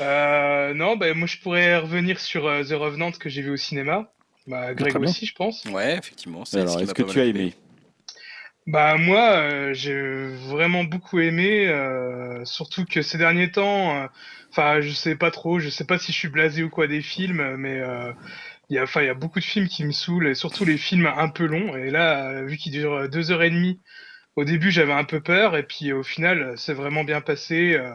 Euh, 0.00 0.74
non, 0.74 0.96
bah, 0.96 1.14
moi 1.14 1.26
je 1.26 1.38
pourrais 1.38 1.78
revenir 1.78 2.20
sur 2.20 2.46
euh, 2.46 2.62
The 2.62 2.72
Revenant 2.72 3.10
que 3.12 3.30
j'ai 3.30 3.40
vu 3.40 3.50
au 3.50 3.56
cinéma. 3.56 4.12
Bah, 4.46 4.74
Greg 4.74 4.90
Très 4.90 4.98
bien. 5.00 5.08
aussi, 5.08 5.24
je 5.26 5.34
pense. 5.34 5.64
Ouais, 5.64 5.96
effectivement. 5.96 6.44
Alors, 6.52 6.80
est-ce 6.80 6.94
que 6.94 7.02
tu 7.02 7.20
as 7.20 7.24
aimé 7.24 7.54
Bah 8.66 8.96
moi, 8.96 9.30
euh, 9.38 9.72
j'ai 9.72 10.28
vraiment 10.48 10.84
beaucoup 10.84 11.20
aimé, 11.20 11.66
euh, 11.68 12.44
surtout 12.44 12.84
que 12.84 13.00
ces 13.02 13.16
derniers 13.18 13.50
temps, 13.50 13.96
euh, 13.96 14.06
enfin 14.50 14.80
je 14.80 14.90
sais 14.90 15.16
pas 15.16 15.30
trop, 15.30 15.58
je 15.58 15.70
sais 15.70 15.84
pas 15.84 15.98
si 15.98 16.12
je 16.12 16.18
suis 16.18 16.28
blasé 16.28 16.62
ou 16.62 16.68
quoi 16.70 16.86
des 16.86 17.00
films, 17.00 17.56
mais 17.56 17.80
euh, 17.80 18.12
il 18.70 18.76
y 18.76 18.78
a, 18.78 18.84
enfin 18.84 19.02
il 19.02 19.06
y 19.06 19.10
a 19.10 19.14
beaucoup 19.14 19.40
de 19.40 19.44
films 19.44 19.68
qui 19.68 19.84
me 19.84 19.92
saoulent, 19.92 20.28
et 20.28 20.34
surtout 20.34 20.64
les 20.64 20.78
films 20.78 21.06
un 21.06 21.28
peu 21.28 21.46
longs. 21.46 21.76
Et 21.76 21.90
là, 21.90 22.30
euh, 22.30 22.44
vu 22.46 22.56
qu'ils 22.56 22.72
durent 22.72 23.08
deux 23.08 23.30
heures 23.32 23.42
et 23.42 23.50
demie, 23.50 23.80
au 24.36 24.44
début 24.44 24.70
j'avais 24.72 24.92
un 24.94 25.04
peu 25.04 25.20
peur, 25.22 25.56
et 25.56 25.64
puis 25.64 25.92
au 25.92 26.02
final 26.04 26.54
c'est 26.58 26.74
vraiment 26.74 27.04
bien 27.04 27.20
passé. 27.20 27.74
euh, 27.74 27.92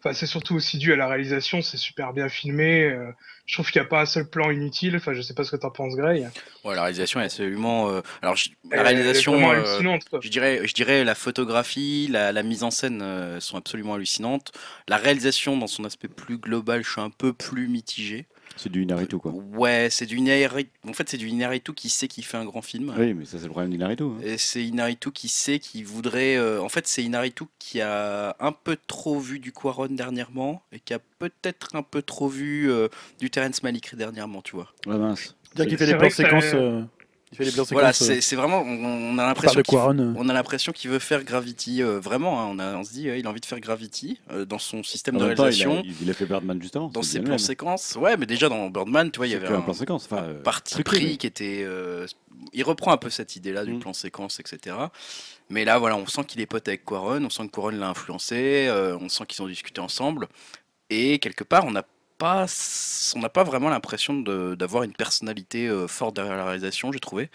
Enfin 0.00 0.12
c'est 0.14 0.26
surtout 0.26 0.54
aussi 0.54 0.78
dû 0.78 0.92
à 0.92 0.96
la 0.96 1.08
réalisation, 1.08 1.62
c'est 1.62 1.78
super 1.78 2.12
bien 2.12 2.28
filmé. 2.28 2.84
euh, 2.84 3.10
je 3.46 3.54
trouve 3.54 3.70
qu'il 3.70 3.80
n'y 3.80 3.86
a 3.86 3.88
pas 3.90 4.02
un 4.02 4.06
seul 4.06 4.28
plan 4.28 4.50
inutile. 4.50 4.96
Enfin 4.96 5.14
je 5.14 5.22
sais 5.22 5.34
pas 5.34 5.44
ce 5.44 5.50
que 5.52 5.56
t'en 5.56 5.70
penses, 5.70 5.96
Greg. 5.96 6.28
Ouais, 6.64 6.74
la 6.74 6.82
réalisation 6.82 7.20
est 7.20 7.24
absolument. 7.24 8.00
Alors, 8.22 8.36
je- 8.36 8.50
la 8.70 8.82
réalisation. 8.82 9.50
euh. 9.50 9.80
Je 10.20 10.28
dirais, 10.28 10.60
je 10.66 10.74
dirais 10.74 11.04
la 11.04 11.14
photographie, 11.14 12.08
la, 12.10 12.32
la 12.32 12.42
mise 12.42 12.62
en 12.62 12.70
scène 12.70 13.00
euh, 13.02 13.40
sont 13.40 13.56
absolument 13.56 13.94
hallucinantes. 13.94 14.52
La 14.88 14.96
réalisation, 14.96 15.56
dans 15.56 15.66
son 15.66 15.84
aspect 15.84 16.08
plus 16.08 16.38
global, 16.38 16.82
je 16.84 16.90
suis 16.90 17.00
un 17.00 17.10
peu 17.10 17.32
plus 17.32 17.68
mitigé. 17.68 18.26
C'est 18.56 18.70
du 18.72 18.82
Inaritu, 18.82 19.18
quoi. 19.18 19.32
Ouais, 19.32 19.88
c'est 19.90 20.06
du 20.06 20.16
Inaritu. 20.16 20.68
En 20.88 20.92
fait, 20.94 21.08
c'est 21.08 21.18
du 21.18 21.28
Inaritu 21.28 21.74
qui 21.74 21.88
sait 21.90 22.08
qu'il 22.08 22.24
fait 22.24 22.38
un 22.38 22.44
grand 22.46 22.62
film. 22.62 22.94
Oui, 22.98 23.12
mais 23.14 23.24
ça, 23.26 23.38
c'est 23.38 23.44
le 23.44 23.50
problème 23.50 23.70
d'Inaritu. 23.70 24.04
hein. 24.04 24.16
Et 24.22 24.38
c'est 24.38 24.64
Inaritu 24.64 25.12
qui 25.12 25.28
sait 25.28 25.58
qu'il 25.58 25.84
voudrait. 25.84 26.36
euh, 26.36 26.62
En 26.62 26.68
fait, 26.68 26.86
c'est 26.86 27.02
Inaritu 27.04 27.44
qui 27.58 27.80
a 27.82 28.34
un 28.40 28.52
peu 28.52 28.76
trop 28.86 29.18
vu 29.20 29.38
du 29.38 29.52
Quaron 29.52 29.88
dernièrement 29.88 30.62
et 30.72 30.80
qui 30.80 30.94
a 30.94 30.98
peut-être 31.18 31.76
un 31.76 31.82
peu 31.82 32.00
trop 32.02 32.28
vu 32.28 32.70
euh, 32.70 32.88
du 33.20 33.30
Terrence 33.30 33.62
Malick 33.62 33.94
dernièrement, 33.94 34.40
tu 34.42 34.56
vois. 34.56 34.72
Ouais, 34.86 34.96
mince. 34.96 35.36
C'est-à-dire 35.52 35.68
qu'il 35.68 35.78
fait 35.78 35.86
des 35.92 35.96
plans 35.98 36.10
séquences. 36.10 36.52
euh, 36.54 36.82
Il 37.32 37.38
fait 37.38 37.44
des 37.44 37.50
plans 37.50 37.64
Voilà, 37.70 37.92
séquences. 37.92 38.16
euh, 38.18 38.20
c'est 38.20 38.36
vraiment. 38.36 38.60
On, 38.62 39.18
a 39.18 39.26
l'impression. 39.26 39.60
On 40.16 40.28
a 40.28 40.32
l'impression 40.32 40.70
qu'il 40.72 40.90
veut 40.90 41.00
faire 41.00 41.24
Gravity, 41.24 41.82
euh, 41.82 41.98
vraiment. 41.98 42.40
hein, 42.40 42.46
on, 42.50 42.58
a, 42.60 42.76
on 42.76 42.84
se 42.84 42.92
dit, 42.92 43.08
euh, 43.08 43.18
il 43.18 43.26
a 43.26 43.30
envie 43.30 43.40
de 43.40 43.46
faire 43.46 43.58
Gravity 43.58 44.20
euh, 44.30 44.44
dans 44.44 44.60
son 44.60 44.84
système 44.84 45.16
En 45.16 45.20
de 45.20 45.24
même 45.26 45.34
temps, 45.34 45.42
il, 45.48 45.64
réalisation, 45.64 45.78
a, 45.80 46.02
il- 46.02 46.10
a 46.10 46.14
fait 46.14 46.24
Birdman 46.26 46.62
juste 46.62 46.76
avant. 46.76 46.88
dans 46.88 47.02
ses 47.02 47.18
plans 47.20 47.30
même. 47.30 47.38
séquences. 47.38 47.96
Ouais, 48.00 48.16
mais 48.16 48.26
déjà 48.26 48.48
dans 48.48 48.70
Birdman, 48.70 49.10
tu 49.10 49.16
vois, 49.16 49.26
il 49.26 49.32
y 49.32 49.34
avait 49.34 49.48
un 49.48 49.54
un, 49.56 49.60
plan 49.60 49.74
séquence. 49.74 50.04
Enfin, 50.04 50.18
un 50.22 50.28
euh, 50.28 50.42
parti 50.42 50.80
pris 50.84 51.04
mais- 51.04 51.16
qui 51.16 51.26
était. 51.26 51.62
euh, 51.64 52.06
il 52.52 52.62
reprend 52.62 52.92
un 52.92 52.96
peu 52.96 53.10
cette 53.10 53.34
idée-là 53.34 53.64
du 53.64 53.72
Mm. 53.72 53.80
plan 53.80 53.92
séquence, 53.92 54.38
etc. 54.38 54.76
Mais 55.50 55.64
là, 55.64 55.78
voilà, 55.78 55.96
on 55.96 56.06
sent 56.06 56.24
qu'il 56.28 56.40
est 56.40 56.46
pote 56.46 56.68
avec 56.68 56.84
Quaron, 56.84 57.24
on 57.24 57.30
sent 57.30 57.46
que 57.48 57.50
Quaron 57.52 57.70
l'a 57.70 57.88
influencé, 57.88 58.66
euh, 58.68 58.96
on 59.00 59.08
sent 59.08 59.24
qu'ils 59.26 59.42
ont 59.42 59.48
discuté 59.48 59.80
ensemble. 59.80 60.28
Et 60.90 61.18
quelque 61.18 61.42
part, 61.42 61.64
on 61.64 61.72
n'a 61.72 61.84
pas, 62.18 62.46
on 63.14 63.20
n'a 63.20 63.28
pas 63.28 63.44
vraiment 63.44 63.68
l'impression 63.68 64.14
de- 64.14 64.54
d'avoir 64.54 64.82
une 64.84 64.92
personnalité 64.92 65.68
euh, 65.68 65.86
forte 65.88 66.16
derrière 66.16 66.36
la 66.36 66.44
réalisation, 66.44 66.92
j'ai 66.92 67.00
trouvé. 67.00 67.30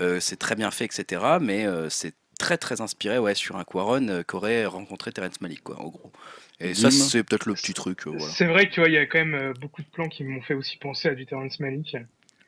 Euh, 0.00 0.20
c'est 0.20 0.36
très 0.36 0.54
bien 0.56 0.70
fait, 0.70 0.86
etc. 0.86 1.38
Mais 1.40 1.66
euh, 1.66 1.90
c'est 1.90 2.14
très 2.38 2.58
très 2.58 2.80
inspiré 2.80 3.18
ouais, 3.18 3.34
sur 3.34 3.56
un 3.56 3.64
Quaron 3.64 4.08
euh, 4.08 4.22
qu'aurait 4.22 4.66
rencontré 4.66 5.12
Terrence 5.12 5.40
Malick, 5.40 5.62
quoi, 5.62 5.80
en 5.80 5.88
gros. 5.88 6.12
Et 6.60 6.74
ça, 6.74 6.90
c'est 6.90 7.24
peut-être 7.24 7.46
le 7.46 7.54
petit 7.54 7.74
truc. 7.74 8.06
euh, 8.06 8.10
voilà. 8.10 8.34
C'est 8.34 8.46
vrai 8.46 8.68
qu'il 8.70 8.90
y 8.92 8.98
a 8.98 9.06
quand 9.06 9.18
même 9.18 9.34
euh, 9.34 9.52
beaucoup 9.60 9.82
de 9.82 9.88
plans 9.88 10.08
qui 10.08 10.24
m'ont 10.24 10.42
fait 10.42 10.54
aussi 10.54 10.76
penser 10.78 11.08
à 11.08 11.14
du 11.14 11.26
Terrence 11.26 11.60
Malick. 11.60 11.96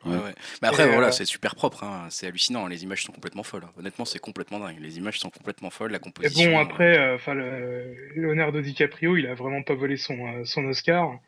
Ouais, 0.05 0.17
Ouais. 0.17 0.17
ouais. 0.17 0.35
Mais 0.63 0.69
après, 0.69 0.85
Et, 0.85 0.93
voilà, 0.93 1.09
euh, 1.09 1.11
c'est 1.11 1.25
super 1.25 1.55
propre, 1.57 1.83
hein. 1.85 2.07
c'est 2.11 2.27
hallucinant, 2.29 2.67
les 2.69 2.85
images 2.85 3.03
sont 3.05 3.13
complètement 3.13 3.43
folles. 3.43 3.67
Honnêtement, 3.77 4.05
c'est 4.05 4.21
complètement 4.21 4.61
dingue. 4.61 4.79
Les 4.81 4.97
images 4.99 5.19
sont 5.19 5.31
complètement 5.31 5.71
folles, 5.71 5.91
la 5.91 5.99
Et 5.99 6.01
composition. 6.01 6.51
bon, 6.53 6.59
après, 6.59 6.99
euh, 6.99 7.19
le- 7.35 7.95
Leonardo 8.15 8.61
DiCaprio, 8.61 9.17
il 9.17 9.27
a 9.27 9.35
vraiment 9.35 9.63
pas 9.63 9.75
volé 9.75 9.97
son, 9.97 10.15
euh, 10.27 10.45
son 10.45 10.65
Oscar. 10.67 11.19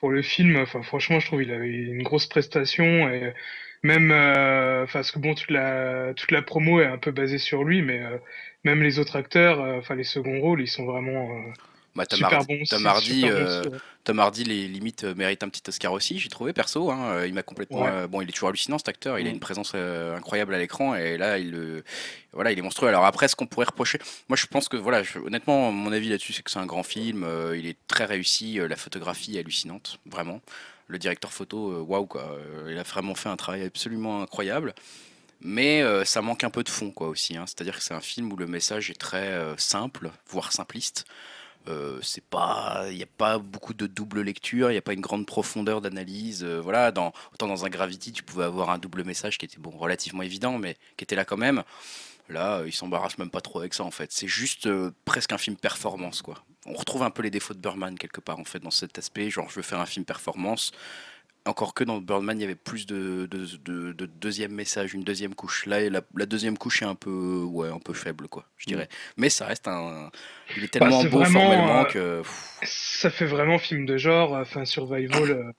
Pour 0.00 0.10
le 0.10 0.22
film, 0.22 0.56
enfin, 0.56 0.82
franchement, 0.82 1.20
je 1.20 1.26
trouve 1.26 1.42
qu'il 1.42 1.52
avait 1.52 1.68
une 1.68 2.02
grosse 2.02 2.26
prestation 2.26 3.08
et 3.08 3.32
même, 3.82 4.10
euh, 4.10 4.84
enfin, 4.84 5.00
parce 5.00 5.12
que 5.12 5.18
bon, 5.18 5.34
toute 5.34 5.50
la, 5.50 6.12
toute 6.14 6.30
la 6.32 6.42
promo 6.42 6.80
est 6.80 6.86
un 6.86 6.98
peu 6.98 7.10
basée 7.10 7.38
sur 7.38 7.64
lui, 7.64 7.82
mais 7.82 8.00
euh, 8.02 8.18
même 8.64 8.82
les 8.82 8.98
autres 8.98 9.16
acteurs, 9.16 9.60
euh, 9.60 9.78
enfin, 9.78 9.94
les 9.94 10.04
seconds 10.04 10.40
rôles, 10.40 10.60
ils 10.60 10.68
sont 10.68 10.84
vraiment 10.84 11.30
euh, 11.30 11.52
Bah, 11.96 12.06
Tom, 12.06 12.22
Hardy. 12.22 12.64
Tom 12.68 12.86
Hardy, 12.86 13.24
euh, 13.24 13.62
Tom 14.04 14.22
les 14.38 14.68
limites 14.68 15.04
euh, 15.04 15.14
mérite 15.14 15.42
un 15.42 15.48
petit 15.48 15.62
Oscar 15.66 15.92
aussi, 15.92 16.18
j'ai 16.18 16.28
trouvé 16.28 16.52
perso. 16.52 16.90
hein. 16.90 17.12
Euh, 17.14 17.26
Il 17.26 17.34
m'a 17.34 17.42
complètement. 17.42 17.82
Ouais. 17.82 17.90
euh, 17.90 18.06
bon, 18.06 18.20
il 18.20 18.28
est 18.28 18.32
toujours 18.32 18.50
hallucinant 18.50 18.78
cet 18.78 18.88
acteur. 18.88 19.18
Il 19.18 19.26
a 19.26 19.30
Mm. 19.30 19.34
une 19.34 19.40
présence 19.40 19.72
euh, 19.74 20.16
incroyable 20.16 20.54
à 20.54 20.58
l'écran 20.58 20.94
et 20.94 21.16
là, 21.16 21.38
il, 21.38 21.82
voilà, 22.32 22.52
il 22.52 22.58
est 22.58 22.62
monstrueux. 22.62 22.88
Alors 22.88 23.04
après, 23.04 23.28
ce 23.28 23.34
qu'on 23.34 23.46
pourrait 23.46 23.66
reprocher, 23.66 23.98
moi, 24.28 24.36
je 24.36 24.46
pense 24.46 24.68
que 24.68 24.76
voilà, 24.76 25.02
je- 25.02 25.18
honnêtement, 25.18 25.72
mon 25.72 25.90
avis 25.92 26.08
là-dessus, 26.10 26.32
c'est 26.34 26.42
que 26.42 26.50
c'est 26.50 26.58
un 26.58 26.66
grand 26.66 26.82
film. 26.82 27.26
il 27.56 27.66
est 27.66 27.78
très 27.88 28.04
réussi. 28.04 28.58
la 28.68 28.76
photographie 28.76 29.36
est 29.36 29.40
hallucinante, 29.40 29.98
vraiment. 30.06 30.40
Le 30.88 30.98
directeur 30.98 31.32
photo, 31.32 31.82
waouh 31.82 32.06
quoi. 32.06 32.22
euh, 32.32 32.68
il 32.70 32.78
a 32.78 32.84
vraiment 32.84 33.14
fait 33.16 33.28
un 33.28 33.36
travail 33.36 33.64
absolument 33.64 34.22
incroyable. 34.22 34.72
Mais 35.40 35.82
euh, 35.82 36.04
ça 36.04 36.22
manque 36.22 36.44
un 36.44 36.50
peu 36.50 36.62
de 36.62 36.68
fond 36.68 36.90
quoi 36.90 37.08
aussi. 37.08 37.36
hein. 37.36 37.44
C'est-à-dire 37.46 37.76
que 37.76 37.82
c'est 37.82 37.92
un 37.94 38.00
film 38.00 38.32
où 38.32 38.36
le 38.36 38.46
message 38.46 38.90
est 38.90 38.98
très 38.98 39.26
euh, 39.28 39.56
simple, 39.56 40.10
voire 40.30 40.52
simpliste. 40.52 41.04
Euh, 41.68 41.98
c'est 42.02 42.24
pas, 42.24 42.84
il 42.90 42.96
n'y 42.96 43.02
a 43.02 43.08
pas 43.18 43.38
beaucoup 43.38 43.74
de 43.74 43.86
double 43.86 44.22
lecture, 44.22 44.70
il 44.70 44.74
n'y 44.74 44.78
a 44.78 44.82
pas 44.82 44.92
une 44.92 45.00
grande 45.00 45.26
profondeur 45.26 45.80
d'analyse. 45.80 46.44
euh, 46.44 46.60
voilà, 46.60 46.92
dans, 46.92 47.12
autant 47.32 47.48
dans 47.48 47.64
un 47.64 47.68
Gravity, 47.68 48.12
tu 48.12 48.22
pouvais 48.22 48.44
avoir 48.44 48.70
un 48.70 48.78
double 48.78 49.04
message 49.04 49.38
qui 49.38 49.46
était 49.46 49.58
bon, 49.58 49.70
relativement 49.70 50.22
évident, 50.22 50.58
mais 50.58 50.76
qui 50.96 51.04
était 51.04 51.16
là 51.16 51.24
quand 51.24 51.36
même. 51.36 51.64
Là, 52.28 52.58
euh, 52.58 52.66
il 52.66 52.72
s'embarrasse 52.72 53.18
même 53.18 53.30
pas 53.30 53.40
trop 53.40 53.60
avec 53.60 53.74
ça 53.74 53.84
en 53.84 53.90
fait. 53.90 54.10
C'est 54.12 54.26
juste 54.26 54.66
euh, 54.66 54.90
presque 55.04 55.32
un 55.32 55.38
film 55.38 55.56
performance 55.56 56.22
quoi. 56.22 56.44
On 56.66 56.74
retrouve 56.74 57.02
un 57.02 57.10
peu 57.10 57.22
les 57.22 57.30
défauts 57.30 57.54
de 57.54 57.60
Birdman 57.60 57.96
quelque 57.96 58.20
part 58.20 58.38
en 58.40 58.44
fait 58.44 58.58
dans 58.58 58.70
cet 58.70 58.98
aspect. 58.98 59.30
Genre, 59.30 59.48
je 59.48 59.56
veux 59.56 59.62
faire 59.62 59.80
un 59.80 59.86
film 59.86 60.04
performance. 60.04 60.72
Encore 61.46 61.74
que 61.74 61.84
dans 61.84 61.98
Birdman, 62.00 62.38
il 62.38 62.42
y 62.42 62.44
avait 62.44 62.56
plus 62.56 62.86
de, 62.86 63.26
de, 63.30 63.46
de- 63.64 63.92
de 63.92 64.06
deuxième 64.06 64.52
message, 64.52 64.94
une 64.94 65.04
deuxième 65.04 65.34
couche. 65.34 65.66
Là, 65.66 65.88
la, 65.88 66.00
la 66.16 66.26
deuxième 66.26 66.58
couche 66.58 66.82
est 66.82 66.86
un 66.86 66.96
peu, 66.96 67.42
ouais, 67.44 67.68
un 67.68 67.78
peu 67.78 67.92
faible, 67.94 68.28
quoi, 68.28 68.44
je 68.58 68.66
dirais. 68.66 68.88
Mais 69.16 69.30
ça 69.30 69.46
reste 69.46 69.68
un. 69.68 70.10
Il 70.56 70.64
est 70.64 70.68
tellement 70.68 70.90
Bah, 70.96 71.02
c'est 71.02 71.08
beau 71.08 71.18
vraiment, 71.20 71.40
formellement 71.40 71.80
euh, 71.80 71.84
que. 71.84 72.18
pff, 72.22 72.58
Ça 72.62 73.10
fait 73.10 73.26
vraiment 73.26 73.58
film 73.58 73.86
de 73.86 73.96
genre, 73.96 74.32
enfin, 74.34 74.64
survival. 74.64 75.52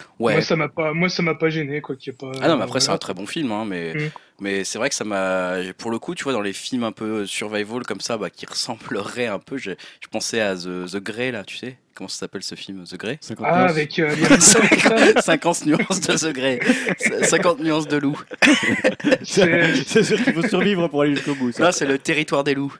Euh, 0.00 0.04
Ouais. 0.18 0.32
Moi, 0.34 0.42
ça 0.42 0.56
m'a 0.56 0.68
pas, 0.68 0.92
moi, 0.92 1.08
ça 1.08 1.22
m'a 1.22 1.34
pas 1.34 1.48
gêné, 1.50 1.80
quoi, 1.80 1.96
qu'il 1.96 2.12
y 2.12 2.14
ait 2.14 2.16
pas. 2.18 2.32
Ah 2.42 2.48
non, 2.48 2.56
mais 2.56 2.64
après, 2.64 2.80
c'est 2.80 2.86
voilà. 2.86 2.96
un 2.96 2.98
très 2.98 3.14
bon 3.14 3.26
film, 3.26 3.52
hein, 3.52 3.64
mais, 3.66 3.94
Mm. 3.94 4.10
mais 4.40 4.64
c'est 4.64 4.78
vrai 4.78 4.88
que 4.88 4.94
ça 4.94 5.04
m'a. 5.04 5.54
Pour 5.76 5.90
le 5.90 5.98
coup, 5.98 6.14
tu 6.14 6.24
vois, 6.24 6.32
dans 6.32 6.40
les 6.40 6.52
films 6.52 6.84
un 6.84 6.92
peu 6.92 7.26
survival 7.26 7.82
comme 7.84 8.00
ça, 8.00 8.16
bah, 8.18 8.30
qui 8.30 8.46
ressembleraient 8.50 9.26
un 9.28 9.38
peu, 9.38 9.56
je, 9.58 9.70
je 10.00 10.08
pensais 10.10 10.40
à 10.40 10.54
The, 10.56 10.86
The 10.92 10.96
Grey, 10.98 11.30
là, 11.32 11.44
tu 11.44 11.56
sais 11.56 11.78
Comment 11.94 12.06
ça 12.08 12.18
s'appelle 12.18 12.44
ce 12.44 12.54
film, 12.54 12.84
The 12.84 12.96
Grey? 12.96 13.18
50 13.20 13.44
Ah, 13.48 13.58
nuances. 13.62 13.70
avec 13.72 13.98
euh, 13.98 14.06
Liam 14.14 14.30
Neeson, 14.34 14.60
c'est 14.70 14.80
ça 15.16 15.22
50 15.22 15.66
nuances 15.66 16.00
de 16.00 16.14
The 16.16 16.32
Grey. 16.32 16.60
50 17.24 17.58
nuances 17.60 17.88
de 17.88 17.96
loup. 17.96 18.20
C'est 19.24 19.74
c'est 19.84 20.04
sûr 20.04 20.22
qu'il 20.22 20.32
faut 20.32 20.46
survivre 20.46 20.86
pour 20.88 21.02
aller 21.02 21.16
jusqu'au 21.16 21.34
bout. 21.34 21.50
ça. 21.52 21.62
Là, 21.64 21.72
c'est 21.72 21.86
le 21.86 21.98
territoire 21.98 22.44
des 22.44 22.54
loups. 22.54 22.72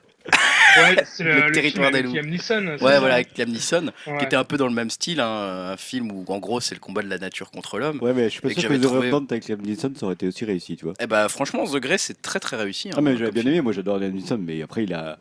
Ouais, 0.83 1.03
c'est 1.05 1.23
Le 1.23 1.51
territoire 1.51 1.89
film 1.89 1.91
des 1.91 1.99
avec 1.99 2.05
loups. 2.05 2.13
Liam 2.15 2.25
Neeson. 2.29 2.65
Ouais, 2.67 2.77
ça 2.93 2.99
voilà, 2.99 3.15
avec 3.15 3.37
Liam 3.37 3.49
Neeson, 3.49 3.91
Ouais. 4.07 4.17
qui 4.19 4.25
était 4.25 4.35
un 4.35 4.43
peu 4.43 4.57
dans 4.57 4.67
le 4.67 4.73
même 4.73 4.89
style, 4.89 5.19
hein, 5.19 5.69
un 5.73 5.77
film 5.77 6.11
où, 6.11 6.25
en 6.27 6.37
gros, 6.39 6.59
c'est 6.59 6.75
le 6.75 6.79
combat 6.81 7.01
de 7.01 7.09
la 7.09 7.17
nature 7.17 7.51
contre 7.51 7.79
l'homme. 7.79 7.99
Ouais, 8.01 8.13
mais 8.13 8.25
je 8.25 8.29
suis 8.29 8.41
pas 8.41 8.49
que 8.49 8.53
sûr 8.55 8.63
que 8.63 8.67
j'avais 8.69 8.79
The 8.79 8.83
trouvé- 8.87 9.09
Revenant 9.11 9.25
avec 9.29 9.47
Liam 9.47 9.61
Neeson 9.61 9.91
ça 9.95 10.05
aurait 10.05 10.15
été 10.15 10.27
aussi 10.27 10.45
réussi, 10.45 10.75
tu 10.77 10.85
vois. 10.85 10.93
Et 10.99 11.07
bah, 11.07 11.27
franchement, 11.29 11.65
The 11.65 11.77
Grey, 11.77 11.97
c'est 11.97 12.21
très 12.21 12.39
très 12.39 12.57
réussi. 12.57 12.89
hein, 12.89 12.95
Ah, 12.97 13.01
mais 13.01 13.17
j'avais 13.17 13.31
bien 13.31 13.41
film. 13.43 13.53
aimé, 13.55 13.61
moi 13.61 13.73
j'adore 13.73 13.99
Liam 13.99 14.11
Neeson, 14.11 14.37
mais 14.39 14.61
après 14.61 14.83
il 14.83 14.93
a. 14.93 15.17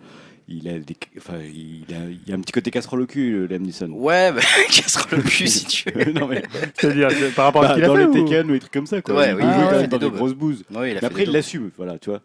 Il 0.50 0.66
a, 0.66 0.78
des, 0.78 0.96
enfin, 1.18 1.34
il, 1.44 1.84
a, 1.94 1.98
il 2.26 2.32
a 2.32 2.34
un 2.34 2.40
petit 2.40 2.52
côté 2.52 2.70
casserole 2.70 3.02
au 3.02 3.06
cul, 3.06 3.46
Liam 3.48 3.60
Neeson. 3.60 3.90
Ouais, 3.90 4.32
bah, 4.32 4.40
casserole 4.74 5.18
le 5.18 5.22
cul 5.22 5.46
si 5.46 5.66
tu 5.66 5.90
veux. 5.90 6.10
non, 6.12 6.26
mais 6.26 6.42
C'est-à-dire 6.74 7.08
que 7.08 7.34
par 7.34 7.44
rapport 7.44 7.64
à 7.64 7.68
bah, 7.68 7.74
ce 7.74 7.74
qu'il 7.74 7.84
a 7.84 7.88
dans 7.88 7.94
fait 7.96 8.00
les 8.00 8.06
ou- 8.06 8.24
Tekken 8.24 8.48
ou 8.48 8.52
des 8.54 8.60
trucs 8.60 8.72
comme 8.72 8.86
ça, 8.86 9.02
quoi. 9.02 9.14
Ouais, 9.14 9.34
oui, 9.34 9.42
il 9.42 9.46
a 9.46 9.52
quand 9.52 9.68
fait 9.68 9.72
même 9.72 9.80
des 9.82 9.86
dans 9.88 9.98
des 9.98 10.04
daubes. 10.06 10.14
grosses 10.16 10.32
bouses. 10.32 10.64
Ouais, 10.70 10.88
il 10.88 10.92
a 10.92 10.94
Mais 10.94 11.00
fait 11.00 11.04
après, 11.06 11.22
il 11.24 11.32
l'assume, 11.32 11.70
voilà, 11.76 11.98
tu 11.98 12.08
vois. 12.08 12.22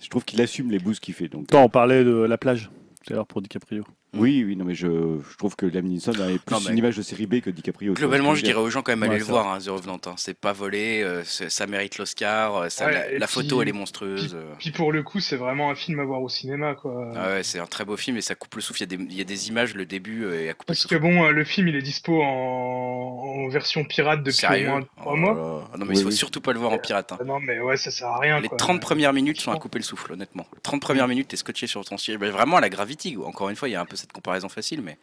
Je 0.00 0.08
trouve 0.08 0.24
qu'il 0.24 0.40
assume 0.40 0.70
les 0.70 0.78
bouses 0.78 1.00
qu'il 1.00 1.14
fait. 1.14 1.28
Donc, 1.28 1.44
Attends, 1.44 1.64
on 1.64 1.68
parlait 1.68 2.04
de 2.04 2.12
la 2.12 2.38
plage 2.38 2.70
tout 3.04 3.12
à 3.12 3.16
l'heure 3.16 3.26
pour 3.26 3.42
DiCaprio. 3.42 3.84
Oui, 4.14 4.42
oui, 4.44 4.56
non, 4.56 4.64
mais 4.64 4.74
je, 4.74 4.86
je 4.88 5.36
trouve 5.38 5.54
que 5.56 5.66
Liam 5.66 5.84
Neeson 5.86 6.12
a 6.12 6.26
plus 6.38 6.40
Non, 6.50 6.58
une 6.70 6.78
image 6.78 6.96
de 6.96 7.02
série 7.02 7.26
B 7.26 7.40
que 7.40 7.50
DiCaprio. 7.50 7.94
Globalement, 7.94 8.32
que 8.32 8.38
je 8.38 8.44
dirais 8.44 8.58
aux 8.60 8.70
gens 8.70 8.82
quand 8.82 8.92
même 8.92 9.00
Ouais, 9.02 9.08
allez 9.08 9.18
le 9.18 9.24
c'est 9.24 9.30
voir, 9.30 9.52
hein, 9.52 9.58
The 9.58 9.68
Revenant. 9.68 10.00
hein. 10.06 10.14
C'est 10.16 10.36
pas 10.38 10.52
volé, 10.52 11.02
euh, 11.02 11.22
ça 11.24 11.66
mérite 11.66 11.98
l'Oscar, 11.98 12.56
euh, 12.56 12.68
Ouais, 12.80 13.18
la, 13.18 13.26
puis- 13.26 13.34
photo 13.34 13.62
elle 13.62 13.68
est 13.68 13.72
monstrueuse. 13.72 14.34
euh. 14.34 14.52
Puis 14.58 14.70
pour 14.72 14.92
le 14.92 15.02
coup, 15.02 15.20
c'est 15.20 15.36
vraiment 15.36 15.70
un 15.70 15.74
film 15.74 16.00
à 16.00 16.04
voir 16.04 16.22
au 16.22 16.28
cinéma, 16.28 16.74
quoi. 16.74 17.12
Ah 17.16 17.28
ouais, 17.34 17.42
c'est 17.42 17.58
un 17.60 17.66
très 17.66 17.84
beau 17.84 17.96
film 17.96 18.16
et 18.16 18.20
ça 18.20 18.34
coupe 18.34 18.54
le 18.56 18.60
souffle. 18.62 18.82
Il 18.82 18.90
y 18.92 18.94
a 18.94 18.96
des, 18.96 19.04
il 19.04 19.16
y 19.16 19.20
a 19.20 19.24
des 19.24 19.48
images, 19.48 19.74
le 19.74 19.86
début 19.86 20.24
et 20.32 20.48
à 20.48 20.54
couper 20.54 20.72
le 20.72 20.74
Parce 20.74 20.82
que 20.86 20.96
souffle. 20.96 21.00
bon, 21.02 21.24
euh, 21.24 21.30
le 21.30 21.44
film, 21.44 21.68
il 21.68 21.76
est 21.76 21.82
dispo 21.82 22.20
en, 22.22 22.26
en 22.26 23.48
version 23.48 23.84
pirate 23.84 24.22
depuis 24.22 24.36
Sérieux? 24.38 24.68
au 24.68 24.70
moins 24.72 24.82
3 24.96 25.12
Oh 25.12 25.16
mois. 25.16 25.70
Ah 25.72 25.78
non, 25.78 25.84
mais 25.84 25.92
Oui, 25.92 25.98
il 25.98 26.02
faut 26.02 26.08
oui. 26.08 26.14
surtout 26.16 26.40
pas 26.40 26.52
le 26.52 26.58
voir 26.58 26.72
en 26.72 26.78
pirate. 26.78 27.12
hein. 27.12 27.18
Ah 27.20 27.24
non, 27.24 27.40
mais 27.40 27.60
ouais, 27.60 27.76
ça 27.76 27.90
sert 27.90 28.08
à 28.08 28.18
rien, 28.18 28.40
Les 28.40 28.48
quoi. 28.48 28.58
30 28.58 28.80
premières 28.80 29.12
minutes 29.12 29.40
sont 29.40 29.52
à 29.52 29.56
couper 29.58 29.78
le 29.78 29.84
souffle, 29.84 30.12
honnêtement. 30.12 30.46
Les 30.54 30.60
30 30.62 30.80
premières 30.80 31.08
minutes, 31.08 31.28
t'es 31.28 31.36
scotché 31.36 31.66
sur 31.66 31.84
ton 31.84 31.96
siège. 31.96 32.18
Mais 32.20 32.30
vraiment 32.30 32.56
à 32.56 32.60
la 32.60 32.68
Gravity, 32.68 33.16
encore 33.24 33.50
une 33.50 33.56
fois, 33.56 33.68
il 33.68 33.72
y 33.72 33.74
a 33.76 33.80
un 33.80 33.84
peu 33.84 33.96
cette 34.00 34.12
comparaison 34.12 34.48
facile, 34.48 34.82
mais 34.82 34.98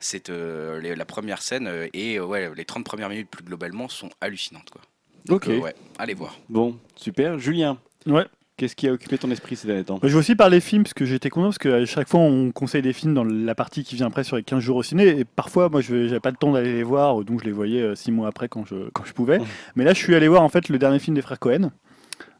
c'est 0.00 0.28
euh, 0.30 0.80
les- 0.80 0.96
la 0.96 1.04
première 1.04 1.40
scène 1.40 1.66
euh, 1.66 1.86
et 1.94 2.16
euh, 2.18 2.24
ouais, 2.26 2.50
les 2.54 2.64
30 2.64 2.84
premières 2.84 3.08
minutes 3.08 3.30
plus 3.30 3.44
globalement 3.44 3.88
sont 3.88 4.10
hallucinantes. 4.20 4.68
Quoi. 4.70 4.82
Ok, 5.30 5.48
Euh, 5.48 5.58
ouais, 5.60 5.74
allez 5.98 6.14
voir. 6.14 6.36
bon, 6.48 6.76
super. 6.96 7.38
Julien, 7.38 7.78
Ouais. 8.06 8.26
Qu'est-ce 8.56 8.76
qui 8.76 8.86
a 8.86 8.92
occupé 8.92 9.18
ton 9.18 9.28
esprit 9.32 9.56
ces 9.56 9.66
derniers 9.66 9.82
temps? 9.82 9.98
Bah, 10.00 10.06
Je 10.06 10.12
vais 10.12 10.18
aussi 10.20 10.36
parler 10.36 10.60
films 10.60 10.84
parce 10.84 10.94
que 10.94 11.04
j'étais 11.04 11.28
content 11.28 11.46
parce 11.48 11.58
qu'à 11.58 11.84
chaque 11.86 12.08
fois 12.08 12.20
on 12.20 12.52
conseille 12.52 12.82
des 12.82 12.92
films 12.92 13.12
dans 13.12 13.24
la 13.24 13.54
partie 13.56 13.82
qui 13.82 13.96
vient 13.96 14.06
après 14.06 14.22
sur 14.22 14.36
les 14.36 14.44
15 14.44 14.60
jours 14.60 14.76
au 14.76 14.82
ciné 14.84 15.08
et 15.08 15.24
parfois 15.24 15.68
moi 15.68 15.80
je 15.80 15.96
n'avais 15.96 16.20
pas 16.20 16.30
le 16.30 16.36
temps 16.36 16.52
d'aller 16.52 16.72
les 16.72 16.84
voir 16.84 17.24
donc 17.24 17.40
je 17.40 17.46
les 17.46 17.50
voyais 17.50 17.96
6 17.96 18.12
mois 18.12 18.28
après 18.28 18.48
quand 18.48 18.64
je, 18.64 18.90
quand 18.90 19.04
je 19.04 19.12
pouvais. 19.12 19.40
Mhm. 19.40 19.46
Mais 19.74 19.82
là 19.82 19.92
je 19.92 19.98
suis 19.98 20.14
allé 20.14 20.28
voir 20.28 20.42
en 20.42 20.48
fait 20.48 20.68
le 20.68 20.78
dernier 20.78 21.00
film 21.00 21.16
des 21.16 21.22
frères 21.22 21.40
Cohen 21.40 21.72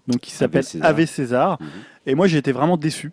donc 0.07 0.21
qui 0.21 0.31
s'appelle 0.31 0.63
César. 0.63 0.87
Ave 0.89 1.05
César 1.07 1.57
Mhm. 1.61 1.67
et 2.07 2.15
moi 2.15 2.29
j'ai 2.29 2.39
été 2.39 2.53
vraiment 2.53 2.77
déçu. 2.77 3.11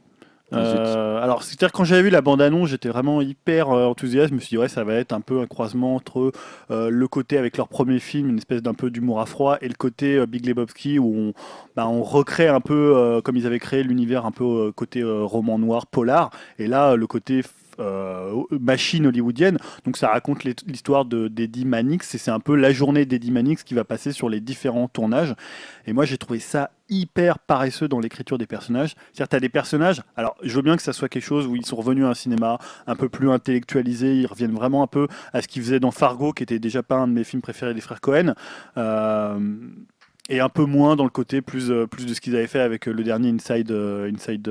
Euh, 0.53 1.21
alors, 1.21 1.43
c'est-à-dire 1.43 1.71
quand 1.71 1.83
j'avais 1.83 2.03
vu 2.03 2.09
la 2.09 2.21
bande-annonce, 2.21 2.69
j'étais 2.69 2.89
vraiment 2.89 3.21
hyper 3.21 3.69
euh, 3.69 3.85
enthousiaste. 3.85 4.29
Je 4.29 4.35
me 4.35 4.39
suis 4.39 4.49
dit, 4.49 4.57
ouais, 4.57 4.67
ça 4.67 4.83
va 4.83 4.95
être 4.95 5.13
un 5.13 5.21
peu 5.21 5.39
un 5.39 5.47
croisement 5.47 5.95
entre 5.95 6.31
euh, 6.71 6.89
le 6.89 7.07
côté 7.07 7.37
avec 7.37 7.57
leur 7.57 7.67
premier 7.67 7.99
film, 7.99 8.29
une 8.29 8.37
espèce 8.37 8.61
d'un 8.61 8.73
peu 8.73 8.89
d'humour 8.89 9.21
à 9.21 9.25
froid, 9.25 9.57
et 9.61 9.67
le 9.67 9.73
côté 9.73 10.25
Big 10.25 10.45
Lebowski 10.45 10.99
où 10.99 11.13
on, 11.15 11.33
bah, 11.75 11.87
on 11.87 12.03
recrée 12.03 12.47
un 12.47 12.59
peu, 12.59 13.21
comme 13.23 13.37
ils 13.37 13.47
avaient 13.47 13.59
créé 13.59 13.83
l'univers, 13.83 14.25
un 14.25 14.31
peu 14.31 14.71
côté 14.75 15.03
roman 15.03 15.57
noir, 15.57 15.87
polar, 15.87 16.31
et 16.59 16.67
là, 16.67 16.95
le 16.95 17.07
côté 17.07 17.41
euh, 17.81 18.43
machine 18.51 19.07
hollywoodienne. 19.07 19.57
Donc 19.85 19.97
ça 19.97 20.09
raconte 20.09 20.43
l'hi- 20.43 20.55
l'histoire 20.67 21.05
de- 21.05 21.27
d'Eddie 21.27 21.65
Mannix 21.65 22.13
et 22.15 22.17
c'est 22.17 22.31
un 22.31 22.39
peu 22.39 22.55
la 22.55 22.71
journée 22.71 23.05
d'Eddie 23.05 23.31
Mannix 23.31 23.63
qui 23.63 23.73
va 23.73 23.83
passer 23.83 24.11
sur 24.11 24.29
les 24.29 24.39
différents 24.39 24.87
tournages. 24.87 25.35
Et 25.87 25.93
moi 25.93 26.05
j'ai 26.05 26.17
trouvé 26.17 26.39
ça 26.39 26.71
hyper 26.89 27.39
paresseux 27.39 27.87
dans 27.87 27.99
l'écriture 27.99 28.37
des 28.37 28.45
personnages. 28.47 28.95
C'est-à-dire 29.13 29.29
tu 29.29 29.35
as 29.35 29.39
des 29.39 29.49
personnages, 29.49 30.01
alors 30.17 30.35
je 30.43 30.53
veux 30.55 30.61
bien 30.61 30.75
que 30.75 30.83
ça 30.83 30.93
soit 30.93 31.09
quelque 31.09 31.23
chose 31.23 31.47
où 31.47 31.55
ils 31.55 31.65
sont 31.65 31.77
revenus 31.77 32.05
à 32.05 32.09
un 32.09 32.13
cinéma 32.13 32.59
un 32.85 32.95
peu 32.95 33.09
plus 33.09 33.31
intellectualisé, 33.31 34.15
ils 34.17 34.27
reviennent 34.27 34.53
vraiment 34.53 34.83
un 34.83 34.87
peu 34.87 35.07
à 35.33 35.41
ce 35.41 35.47
qu'ils 35.47 35.61
faisaient 35.63 35.79
dans 35.79 35.91
Fargo 35.91 36.33
qui 36.33 36.43
était 36.43 36.59
déjà 36.59 36.83
pas 36.83 36.95
un 36.95 37.07
de 37.07 37.13
mes 37.13 37.23
films 37.23 37.41
préférés 37.41 37.73
des 37.73 37.81
frères 37.81 38.01
Cohen. 38.01 38.33
Euh, 38.77 39.39
et 40.31 40.39
un 40.39 40.49
peu 40.49 40.63
moins 40.65 40.95
dans 40.95 41.03
le 41.03 41.09
côté 41.09 41.41
plus, 41.41 41.71
euh, 41.71 41.85
plus 41.87 42.05
de 42.05 42.13
ce 42.13 42.21
qu'ils 42.21 42.35
avaient 42.35 42.47
fait 42.47 42.61
avec 42.61 42.87
euh, 42.87 42.91
le 42.93 43.03
dernier 43.03 43.29
Inside, 43.29 43.69
euh, 43.71 44.09
Inside, 44.11 44.45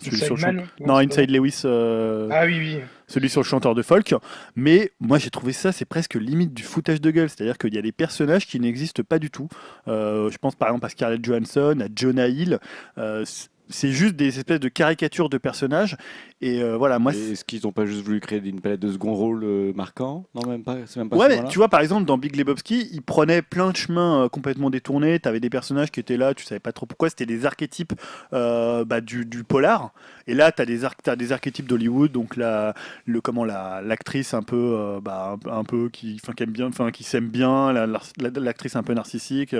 celui 0.00 0.22
Inside 0.22 0.38
Man 0.40 0.64
non, 0.86 0.96
Inside 0.98 1.30
Lewis, 1.30 1.62
euh, 1.64 2.28
Ah 2.30 2.44
oui, 2.44 2.58
oui. 2.58 2.78
celui 3.06 3.28
sur 3.30 3.40
le 3.40 3.46
chanteur 3.46 3.74
de 3.74 3.82
folk. 3.82 4.14
Mais 4.54 4.92
moi, 5.00 5.18
j'ai 5.18 5.30
trouvé 5.30 5.52
ça, 5.52 5.72
c'est 5.72 5.86
presque 5.86 6.14
limite 6.14 6.52
du 6.52 6.62
foutage 6.62 7.00
de 7.00 7.10
gueule. 7.10 7.30
C'est-à-dire 7.30 7.56
qu'il 7.56 7.74
y 7.74 7.78
a 7.78 7.82
des 7.82 7.92
personnages 7.92 8.46
qui 8.46 8.60
n'existent 8.60 9.02
pas 9.02 9.18
du 9.18 9.30
tout. 9.30 9.48
Euh, 9.88 10.30
je 10.30 10.36
pense 10.38 10.54
par 10.56 10.68
exemple 10.68 10.86
à 10.86 10.88
Scarlett 10.90 11.24
Johansson, 11.24 11.78
à 11.80 11.86
Jonah 11.94 12.28
Hill. 12.28 12.58
Euh, 12.98 13.24
c'est 13.68 13.90
juste 13.92 14.16
des 14.16 14.38
espèces 14.38 14.60
de 14.60 14.68
caricatures 14.68 15.28
de 15.28 15.38
personnages. 15.38 15.96
Et 16.40 16.60
euh, 16.62 16.76
voilà, 16.76 16.98
moi, 16.98 17.12
Est-ce 17.12 17.44
qu'ils 17.44 17.60
n'ont 17.64 17.72
pas 17.72 17.86
juste 17.86 18.02
voulu 18.02 18.18
créer 18.20 18.40
une 18.44 18.60
palette 18.60 18.80
de 18.80 18.90
second 18.92 19.14
rôle 19.14 19.44
euh, 19.44 19.72
marquant? 19.74 20.26
Non, 20.34 20.48
même 20.48 20.62
pas. 20.64 20.76
C'est 20.86 20.98
même 20.98 21.08
pas 21.08 21.16
Ouais, 21.16 21.28
mais 21.28 21.48
tu 21.48 21.58
vois, 21.58 21.68
par 21.68 21.80
exemple, 21.80 22.04
dans 22.04 22.18
Big 22.18 22.34
Lebowski, 22.36 22.88
il 22.92 23.00
prenait 23.02 23.42
plein 23.42 23.70
de 23.70 23.76
chemins 23.76 24.24
euh, 24.24 24.28
complètement 24.28 24.68
détournés. 24.68 25.20
Tu 25.20 25.28
avais 25.28 25.38
des 25.40 25.50
personnages 25.50 25.90
qui 25.92 26.00
étaient 26.00 26.16
là, 26.16 26.34
tu 26.34 26.44
savais 26.44 26.58
pas 26.58 26.72
trop 26.72 26.86
pourquoi. 26.86 27.08
C'était 27.10 27.26
des 27.26 27.46
archétypes 27.46 27.92
euh, 28.32 28.84
bah, 28.84 29.00
du, 29.00 29.24
du 29.24 29.44
polar. 29.44 29.92
Et 30.26 30.34
là, 30.34 30.50
tu 30.50 30.60
as, 30.62 30.66
des 30.66 30.84
ar- 30.84 30.94
des 31.16 31.30
archétypes 31.32 31.66
d'Hollywood. 31.68 32.10
Donc, 32.10 32.36
la, 32.36 32.74
le, 33.06 33.20
comment, 33.20 33.44
la, 33.44 33.80
l'actrice 33.80 34.34
un 34.34 34.42
peu, 34.42 34.98
bah, 35.00 35.36
un, 35.46 35.50
un 35.60 35.64
peu 35.64 35.88
qui, 35.90 36.18
enfin, 36.20 36.32
qui 36.32 36.42
aime 36.42 36.50
bien, 36.50 36.66
enfin, 36.66 36.90
qui 36.90 37.04
s'aime 37.04 37.28
bien, 37.28 37.72
la- 37.72 37.86
la- 37.86 38.00
la- 38.18 38.30
l'actrice 38.40 38.74
un 38.74 38.82
peu 38.82 38.94
narcissique. 38.94 39.54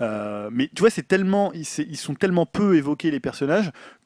mais 0.00 0.68
tu 0.74 0.80
vois, 0.80 0.90
c'est 0.90 1.06
tellement, 1.06 1.52
ils, 1.52 1.66
ils 1.88 1.96
sont 1.96 2.14
tellement 2.14 2.46
peu 2.46 2.76
évoqués, 2.76 3.12
les 3.12 3.20
personnages, 3.20 3.43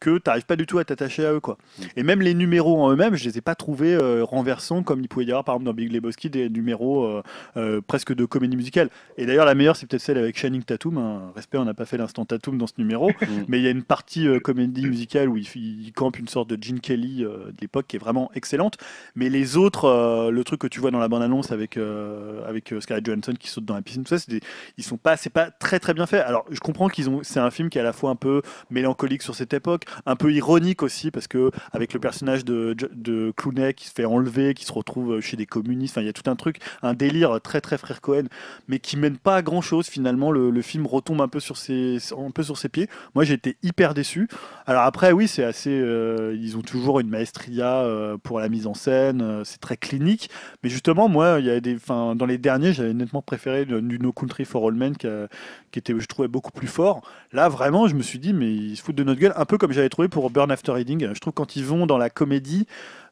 que 0.01 0.17
tu 0.19 0.23
n'arrives 0.27 0.47
pas 0.47 0.57
du 0.57 0.67
tout 0.67 0.79
à 0.79 0.85
t'attacher 0.85 1.25
à 1.27 1.33
eux. 1.33 1.41
Quoi. 1.41 1.59
Et 1.97 2.03
même 2.03 2.21
les 2.21 2.35
numéros 2.35 2.81
en 2.83 2.91
eux-mêmes, 2.93 3.15
je 3.17 3.25
les 3.25 3.39
ai 3.39 3.41
pas 3.41 3.55
trouvés 3.55 3.95
euh, 3.95 4.25
renversants 4.25 4.83
comme 4.83 5.01
il 5.01 5.09
pouvait 5.09 5.25
y 5.25 5.31
avoir 5.31 5.45
par 5.45 5.55
exemple 5.57 5.67
dans 5.67 5.75
Big 5.75 5.93
Lebowski 5.93 6.31
des 6.31 6.49
numéros 6.49 7.05
euh, 7.05 7.23
euh, 7.57 7.81
presque 7.87 8.15
de 8.15 8.25
comédie 8.25 8.57
musicale. 8.57 8.91
Et 9.17 9.27
d'ailleurs 9.27 9.47
la 9.47 9.55
meilleure 9.55 9.77
c'est 9.77 9.87
peut-être 9.87 10.03
celle 10.03 10.19
avec 10.19 10.39
Channing 10.39 10.63
Tatum. 10.63 10.99
hein. 10.99 11.33
Respect, 11.35 11.59
on 11.59 11.65
n'a 11.65 11.75
pas 11.75 11.85
fait 11.87 11.97
l'instant 11.99 12.25
Tatum 12.25 12.59
dans 12.59 12.67
ce 12.67 12.75
numéro, 12.79 13.11
mais 13.49 13.59
il 13.59 13.65
y 13.65 13.67
a 13.67 13.71
une 13.71 13.83
partie 13.83 14.27
euh, 14.29 14.39
comédie 14.41 14.87
musicale 14.87 15.29
où 15.29 15.37
il, 15.37 15.47
il 15.57 15.93
campe 15.93 16.19
une 16.19 16.29
sorte 16.29 16.49
de 16.51 16.63
Gene 16.63 16.81
Kelly 16.81 17.25
euh, 17.25 17.47
de 17.47 17.57
l'époque 17.61 17.87
qui 17.89 17.97
est 17.97 18.01
vraiment 18.01 18.31
excellente. 18.35 18.77
Mais 19.17 19.29
les 19.29 19.57
autres, 19.57 19.87
euh, 19.87 20.31
le 20.31 20.45
truc 20.45 20.61
que 20.61 20.67
tu 20.67 20.81
vois 20.81 20.91
dans 20.91 20.99
la 21.01 21.09
bande 21.09 21.23
annonce 21.23 21.51
avec 21.53 21.77
euh, 21.77 22.47
avec 22.49 22.73
euh, 22.73 22.81
Scarlett 22.81 23.05
Johansson 23.07 23.35
qui 23.39 23.49
saute 23.49 23.65
dans 23.65 23.75
la 23.75 23.83
piscine, 23.83 24.05
tout 24.05 24.11
ça, 24.11 24.19
c'est 24.19 24.31
des- 24.31 24.41
ils 24.77 24.85
sont 24.85 24.97
pas, 24.97 25.17
c'est 25.17 25.31
pas 25.31 25.51
très 25.51 25.81
très 25.81 25.95
bien 25.95 26.07
fait. 26.07 26.21
Alors 26.21 26.45
je 26.51 26.61
comprends 26.61 26.89
qu'ils 26.89 27.09
ont, 27.11 27.21
c'est 27.23 27.41
un 27.41 27.51
film 27.51 27.69
qui 27.71 27.79
est 27.79 27.81
à 27.81 27.85
la 27.85 27.93
fois 27.93 28.11
un 28.11 28.17
peu 28.17 28.43
mélancolique 28.71 29.23
sur 29.29 29.35
cette 29.35 29.53
époque, 29.53 29.85
un 30.07 30.17
peu 30.17 30.33
ironique 30.33 30.83
aussi 30.83 31.11
parce 31.11 31.27
que 31.27 31.51
avec 31.73 31.93
le 31.93 32.01
personnage 32.01 32.47
de, 32.47 32.75
de 32.75 33.31
Clooney 33.37 33.75
qui 33.75 33.87
se 33.87 33.93
fait 33.93 34.07
enlever, 34.07 34.55
qui 34.55 34.65
se 34.65 34.73
retrouve 34.73 35.21
chez 35.21 35.37
des 35.37 35.45
communistes, 35.45 35.93
enfin 35.93 36.01
il 36.01 36.07
y 36.07 36.09
a 36.09 36.15
tout 36.15 36.31
un 36.31 36.37
truc, 36.37 36.61
un 36.81 36.95
délire 36.95 37.39
très 37.43 37.61
très 37.61 37.77
frère 37.77 38.01
Cohen, 38.01 38.25
mais 38.69 38.79
qui 38.79 38.97
mène 38.97 39.19
pas 39.19 39.37
à 39.37 39.43
grand 39.43 39.61
chose 39.61 39.87
finalement. 39.87 40.33
Le, 40.33 40.63
film 40.63 40.87
retombe 40.87 41.21
un 41.21 41.29
peu 41.29 41.41
sur 41.41 41.57
ses, 41.57 41.99
un 42.17 42.31
peu 42.31 42.43
sur 42.43 42.57
ses 42.57 42.71
pieds. 42.71 42.89
Moi 43.15 43.25
j'ai 43.25 43.35
été 43.35 43.57
hyper 43.63 43.93
déçu. 43.93 44.29
Alors 44.67 44.85
après 44.85 45.13
oui 45.13 45.29
c'est 45.29 45.45
assez, 45.45 45.79
euh, 45.79 46.35
ils 46.41 46.57
ont 46.57 46.63
toujours 46.63 46.99
une 47.01 47.11
maestria 47.11 47.83
euh, 47.83 48.17
pour 48.17 48.41
la 48.41 48.49
mise 48.49 48.67
en 48.67 48.75
scène, 48.75 49.21
euh, 49.21 49.45
c'est 49.45 49.61
très 49.61 49.77
clinique, 49.77 50.31
mais 50.63 50.71
justement 50.71 51.09
moi 51.09 51.37
il 51.39 51.45
y 51.45 51.51
a 51.51 51.61
des, 51.61 51.77
enfin 51.77 52.17
dans 52.17 52.27
les 52.27 52.39
derniers 52.39 52.73
j'avais 52.73 52.95
nettement 52.95 53.21
préféré 53.21 53.67
du 53.67 53.99
No 53.99 54.11
Country 54.13 54.47
for 54.47 54.67
All 54.67 54.75
Men 54.75 54.97
qui 54.97 55.79
était 55.79 55.95
je 55.99 56.07
trouvais 56.07 56.29
beaucoup 56.29 56.51
plus 56.51 56.67
fort. 56.67 57.03
Là, 57.33 57.49
vraiment, 57.49 57.89
je 57.89 57.95
me 57.95 58.03
suis 58.03 58.19
dit, 58.19 58.33
mais 58.33 58.51
ils 58.53 58.77
se 58.77 58.83
foutent 58.83 58.97
de 58.97 59.05
notre 59.05 59.18
gueule, 59.19 59.33
un 59.37 59.45
peu 59.45 59.59
comme 59.59 59.73
j'avais 59.73 59.89
trouvé 59.89 60.09
pour 60.09 60.31
Burn 60.31 60.51
After 60.51 60.73
Reading. 60.73 61.11
Je 61.15 61.19
trouve 61.21 61.33
quand 61.33 61.57
ils 61.57 61.65
vont 61.65 61.87
dans 61.87 61.99
la 61.99 62.11
comédie, 62.11 62.67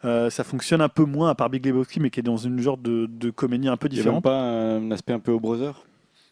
euh, 0.05 0.31
ça 0.31 0.45
fonctionne 0.45 0.81
un 0.81 0.89
peu 0.89 1.05
moins, 1.05 1.31
à 1.31 1.35
part 1.35 1.51
Big 1.51 1.65
Lebowski, 1.67 2.01
mais 2.01 2.11
qui 2.11 2.21
est 2.21 2.23
dans 2.23 2.37
une 2.37 2.61
genre 2.61 2.79
de, 2.79 3.07
de 3.11 3.31
comédie 3.31 3.69
un 3.69 3.77
peu 3.77 3.89
différente. 3.89 4.23
pas 4.25 4.41
un 4.41 4.91
aspect 4.91 5.13
un 5.13 5.19
peu 5.21 5.33
au 5.33 5.41
brother? 5.41 5.83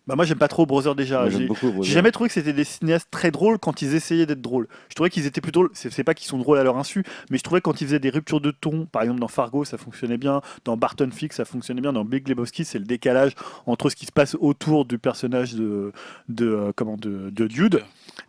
Bah, 0.06 0.16
moi, 0.16 0.26
j'aime 0.26 0.36
pas 0.36 0.48
trop 0.48 0.66
Brother 0.66 0.94
déjà. 0.94 1.30
J'ai- 1.30 1.48
jamais 1.80 2.12
trouvé 2.12 2.28
que 2.28 2.34
c'était 2.34 2.52
des 2.52 2.64
cinéastes 2.64 3.08
très 3.10 3.30
drôles 3.30 3.58
quand 3.58 3.80
ils 3.80 3.94
essayaient 3.94 4.26
d'être 4.26 4.42
drôles. 4.42 4.68
Je 4.90 4.94
trouvais 4.94 5.08
qu'ils 5.08 5.24
étaient 5.24 5.40
plutôt. 5.40 5.70
C'est 5.72 6.04
pas 6.04 6.12
qu'ils 6.12 6.26
sont 6.28 6.36
drôles 6.36 6.58
à 6.58 6.62
leur 6.62 6.76
insu, 6.76 7.04
mais 7.30 7.38
je 7.38 7.42
trouvais 7.42 7.62
quand 7.62 7.80
ils 7.80 7.86
faisaient 7.86 7.98
des 8.00 8.10
ruptures 8.10 8.42
de 8.42 8.50
ton, 8.50 8.84
par 8.84 9.00
exemple 9.00 9.20
dans 9.20 9.28
Fargo, 9.28 9.64
ça 9.64 9.78
fonctionnait 9.78 10.18
bien. 10.18 10.42
Dans 10.66 10.76
Barton 10.76 11.08
Fix, 11.10 11.36
ça 11.36 11.46
fonctionnait 11.46 11.80
bien. 11.80 11.94
Dans 11.94 12.04
Big 12.04 12.28
Lebowski, 12.28 12.66
c'est 12.66 12.78
le 12.78 12.84
décalage 12.84 13.32
entre 13.64 13.88
ce 13.88 13.96
qui 13.96 14.04
se 14.04 14.12
passe 14.12 14.36
autour 14.38 14.84
du 14.84 14.98
personnage 14.98 15.54
de, 15.54 15.90
de, 16.28 16.46
euh, 16.50 16.72
comment, 16.76 16.98
de, 16.98 17.30
de 17.30 17.46
Dude. 17.46 17.80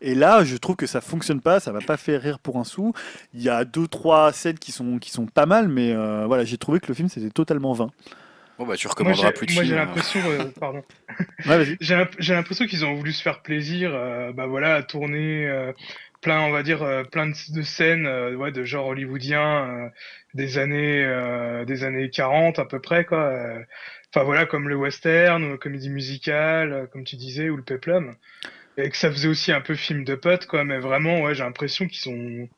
Et 0.05 0.13
là, 0.15 0.43
je 0.43 0.55
trouve 0.55 0.75
que 0.75 0.85
ça 0.85 1.01
fonctionne 1.01 1.41
pas. 1.41 1.59
Ça 1.59 1.71
va 1.71 1.79
pas 1.81 1.97
faire 1.97 2.21
rire 2.21 2.39
pour 2.39 2.57
un 2.57 2.63
sou. 2.63 2.93
Il 3.33 3.41
y 3.41 3.49
a 3.49 3.65
deux, 3.65 3.87
trois 3.87 4.31
scènes 4.31 4.59
qui 4.59 4.71
sont, 4.71 4.99
qui 4.99 5.09
sont 5.11 5.25
pas 5.25 5.45
mal, 5.47 5.67
mais 5.67 5.91
euh, 5.93 6.25
voilà, 6.27 6.45
j'ai 6.45 6.57
trouvé 6.57 6.79
que 6.79 6.87
le 6.87 6.93
film 6.93 7.09
c'était 7.09 7.31
totalement 7.31 7.73
vain. 7.73 7.89
Bon, 8.57 8.65
bah, 8.65 8.77
tu 8.77 8.87
recommanderas 8.87 9.31
plus 9.33 9.47
de 9.47 9.53
moi, 9.53 9.63
j'ai 9.63 9.75
l'impression, 9.75 10.19
euh, 10.29 10.45
pardon, 10.59 10.81
Ouais, 11.45 11.75
j'ai 11.81 11.95
l'imp- 11.95 12.15
j'ai 12.19 12.33
l'impression 12.33 12.65
qu'ils 12.67 12.85
ont 12.85 12.93
voulu 12.93 13.11
se 13.11 13.21
faire 13.21 13.41
plaisir, 13.41 13.91
euh, 13.93 14.31
bah 14.31 14.45
voilà, 14.45 14.75
à 14.75 14.83
tourner 14.83 15.45
euh, 15.45 15.73
plein, 16.21 16.39
on 16.41 16.51
va 16.51 16.63
dire, 16.63 16.81
euh, 16.81 17.03
plein 17.03 17.25
de, 17.27 17.33
de 17.53 17.61
scènes, 17.63 18.05
euh, 18.05 18.33
ouais, 18.35 18.53
de 18.53 18.63
genre 18.63 18.85
hollywoodien 18.87 19.41
euh, 19.67 19.89
des 20.35 20.57
années, 20.57 21.03
euh, 21.03 21.65
des 21.65 21.83
années 21.83 22.09
40 22.09 22.57
à 22.59 22.65
peu 22.65 22.79
près, 22.79 23.03
quoi. 23.03 23.23
euh. 23.25 23.59
Enfin 24.13 24.23
voilà, 24.23 24.45
comme 24.45 24.69
le 24.69 24.75
western, 24.77 25.43
ou 25.43 25.51
la 25.51 25.57
comédie 25.57 25.89
musicale, 25.89 26.87
comme 26.93 27.03
tu 27.03 27.17
disais, 27.17 27.49
ou 27.49 27.57
le 27.57 27.63
peplum. 27.63 28.15
Et 28.77 28.89
que 28.89 28.97
ça 28.97 29.11
faisait 29.11 29.27
aussi 29.27 29.51
un 29.51 29.61
peu 29.61 29.75
film 29.75 30.03
de 30.05 30.15
potes, 30.15 30.45
quoi. 30.47 30.63
Mais 30.63 30.79
vraiment, 30.79 31.21
ouais, 31.21 31.35
j'ai 31.35 31.43
l'impression 31.43 31.87
qu'ils 31.87 32.09
ont, 32.11 32.49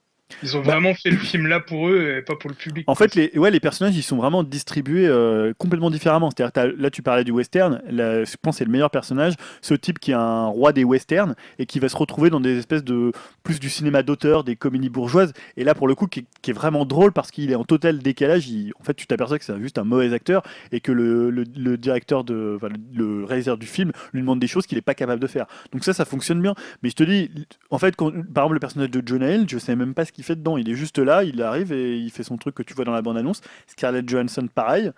ils 0.44 0.56
ont 0.58 0.62
Bah- 0.62 0.74
vraiment 0.74 0.94
fait 0.94 1.10
le 1.10 1.18
film 1.18 1.48
là 1.48 1.60
pour 1.60 1.90
eux 1.90 2.16
et 2.18 2.22
pas 2.22 2.36
pour 2.36 2.50
le 2.50 2.56
public. 2.56 2.84
En 2.88 2.96
fait, 2.96 3.16
les, 3.16 3.32
ouais, 3.38 3.52
les 3.52 3.60
personnages, 3.60 3.96
ils 3.96 4.04
sont 4.04 4.18
vraiment 4.18 4.44
distribués 4.44 5.08
euh, 5.08 5.54
complètement 5.58 5.90
différemment. 5.90 6.30
C'est-à-dire, 6.30 6.74
là, 6.78 6.90
tu 6.90 7.02
parlais 7.02 7.24
du 7.24 7.32
western. 7.32 7.82
Là, 7.90 8.24
je 8.24 8.36
pense 8.42 8.56
que 8.56 8.58
c'est 8.60 8.66
le 8.66 8.72
meilleur 8.72 8.92
personnage. 8.92 9.34
Ce 9.62 9.74
type 9.74 10.00
qui 10.00 10.12
est 10.12 10.16
un 10.16 10.46
roi 10.48 10.74
des 10.74 10.84
westerns 10.84 11.36
et 11.60 11.66
qui 11.66 11.80
va 11.80 11.90
se 11.90 11.96
retrouver 11.98 12.30
dans 12.30 12.40
des 12.40 12.58
espèces 12.58 12.84
de 12.84 13.12
plus 13.44 13.60
du 13.60 13.70
cinéma 13.70 14.04
d'auteur, 14.04 14.44
des 14.44 14.56
comédies 14.56 14.90
bourgeoises. 14.90 15.34
Et 15.56 15.64
là, 15.64 15.74
pour 15.76 15.88
le 15.88 15.96
coup, 15.96 16.08
qui, 16.08 16.20
est- 16.22 16.26
qui 16.42 16.52
est 16.52 16.54
vraiment 16.54 16.86
drôle 16.86 17.12
parce 17.14 17.32
qu'il 17.32 17.52
est 17.52 17.56
en 17.56 17.64
total 17.64 18.00
décalage. 18.00 18.48
Il- 18.50 18.74
en 18.80 18.84
fait, 18.84 18.94
tu 18.94 19.08
t'aperçois 19.08 19.40
que 19.40 19.46
c'est 19.46 19.58
juste 19.60 19.78
un 19.78 19.84
mauvais 19.84 20.14
acteur 20.14 20.44
et 20.72 20.80
que 20.82 20.92
le, 20.92 21.30
le- 21.30 21.46
le 21.56 21.78
directeur 21.78 22.24
de, 22.24 22.58
enfin, 22.58 22.70
le, 22.70 23.20
le 23.20 23.24
réalisateur 23.26 23.58
du 23.58 23.66
film 23.68 23.92
lui 24.14 24.22
demande 24.22 24.40
des 24.40 24.48
choses 24.48 24.66
qu'il 24.68 24.78
n'est 24.78 24.82
pas 24.82 24.94
capable 24.96 25.22
de 25.22 25.28
faire. 25.28 25.46
Donc 25.72 25.84
ça, 25.84 25.94
ça 25.94 26.06
fonctionne 26.06 26.42
bien. 26.42 26.54
Mais 26.84 26.90
je 26.90 26.96
te 26.96 27.04
dis, 27.04 27.32
en 27.70 27.78
fait, 27.80 27.96
quand- 27.96 28.12
par 28.12 28.44
exemple, 28.44 28.54
le 28.56 28.60
personnage 28.60 28.92
de 28.92 29.02
Jonah 29.06 29.32
Hill, 29.34 29.46
je 29.50 29.58
sais 29.58 29.76
même 29.76 29.94
pas 29.94 30.06
ce 30.06 30.12
qu'il 30.18 30.26
fait 30.26 30.36
dedans. 30.36 30.58
Il 30.58 30.68
est 30.68 30.74
juste 30.74 30.98
là, 30.98 31.24
il 31.24 31.42
arrive 31.44 31.72
et 31.72 31.96
il 31.98 32.10
fait 32.10 32.24
son 32.24 32.38
truc 32.38 32.56
que 32.56 32.64
tu 32.64 32.74
vois 32.74 32.86
dans 32.86 32.92
la 32.92 33.04
bande-annonce. 33.04 33.42
Scarlett 33.68 34.10
Johansson, 34.10 34.48
pareil. 34.54 34.92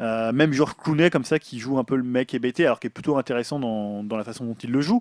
Euh, 0.00 0.32
même 0.32 0.52
George 0.54 0.74
Clooney, 0.82 1.10
comme 1.10 1.24
ça, 1.24 1.38
qui 1.38 1.58
joue 1.60 1.78
un 1.78 1.84
peu 1.84 1.94
le 1.96 2.02
mec 2.02 2.32
hébété, 2.32 2.64
alors 2.64 2.80
qu'il 2.80 2.88
est 2.88 2.90
plutôt 2.90 3.18
intéressant 3.18 3.60
dans, 3.60 4.02
dans 4.02 4.16
la 4.16 4.24
façon 4.24 4.46
dont 4.46 4.54
il 4.54 4.70
le 4.72 4.80
joue. 4.80 5.00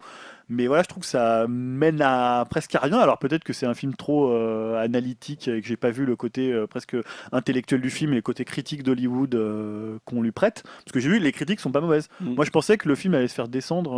Mais 0.50 0.68
voilà, 0.68 0.84
je 0.84 0.90
trouve 0.90 1.04
que 1.04 1.10
ça 1.10 1.48
mène 1.48 2.02
à 2.02 2.46
presque 2.50 2.76
à 2.76 2.80
rien. 2.80 3.00
Alors 3.00 3.18
peut-être 3.18 3.46
que 3.46 3.54
c'est 3.54 3.66
un 3.66 3.74
film 3.74 3.96
trop 3.96 4.30
euh, 4.32 4.76
analytique 4.84 5.48
et 5.48 5.62
que 5.62 5.68
j'ai 5.68 5.78
pas 5.78 5.92
vu 5.92 6.06
le 6.06 6.18
côté 6.18 6.52
euh, 6.52 6.68
presque 6.68 6.98
intellectuel 7.32 7.80
du 7.80 7.90
film 7.90 8.12
et 8.12 8.18
le 8.18 8.22
côté 8.22 8.44
critique 8.44 8.84
d'Hollywood 8.84 10.00
qu'on 10.06 10.22
lui 10.22 10.34
prête. 10.34 10.64
Parce 10.64 10.92
que 10.92 11.00
j'ai 11.00 11.10
vu, 11.10 11.20
les 11.20 11.32
critiques 11.32 11.62
sont 11.62 11.72
pas 11.72 11.82
mauvaises. 11.82 12.10
Mm. 12.20 12.36
Moi, 12.36 12.46
je 12.46 12.52
pensais 12.52 12.78
que 12.78 12.90
le 12.90 12.96
film 12.96 13.14
allait 13.14 13.30
se 13.30 13.34
faire 13.36 13.48
descendre. 13.48 13.98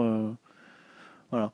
euh, 1.34 1.48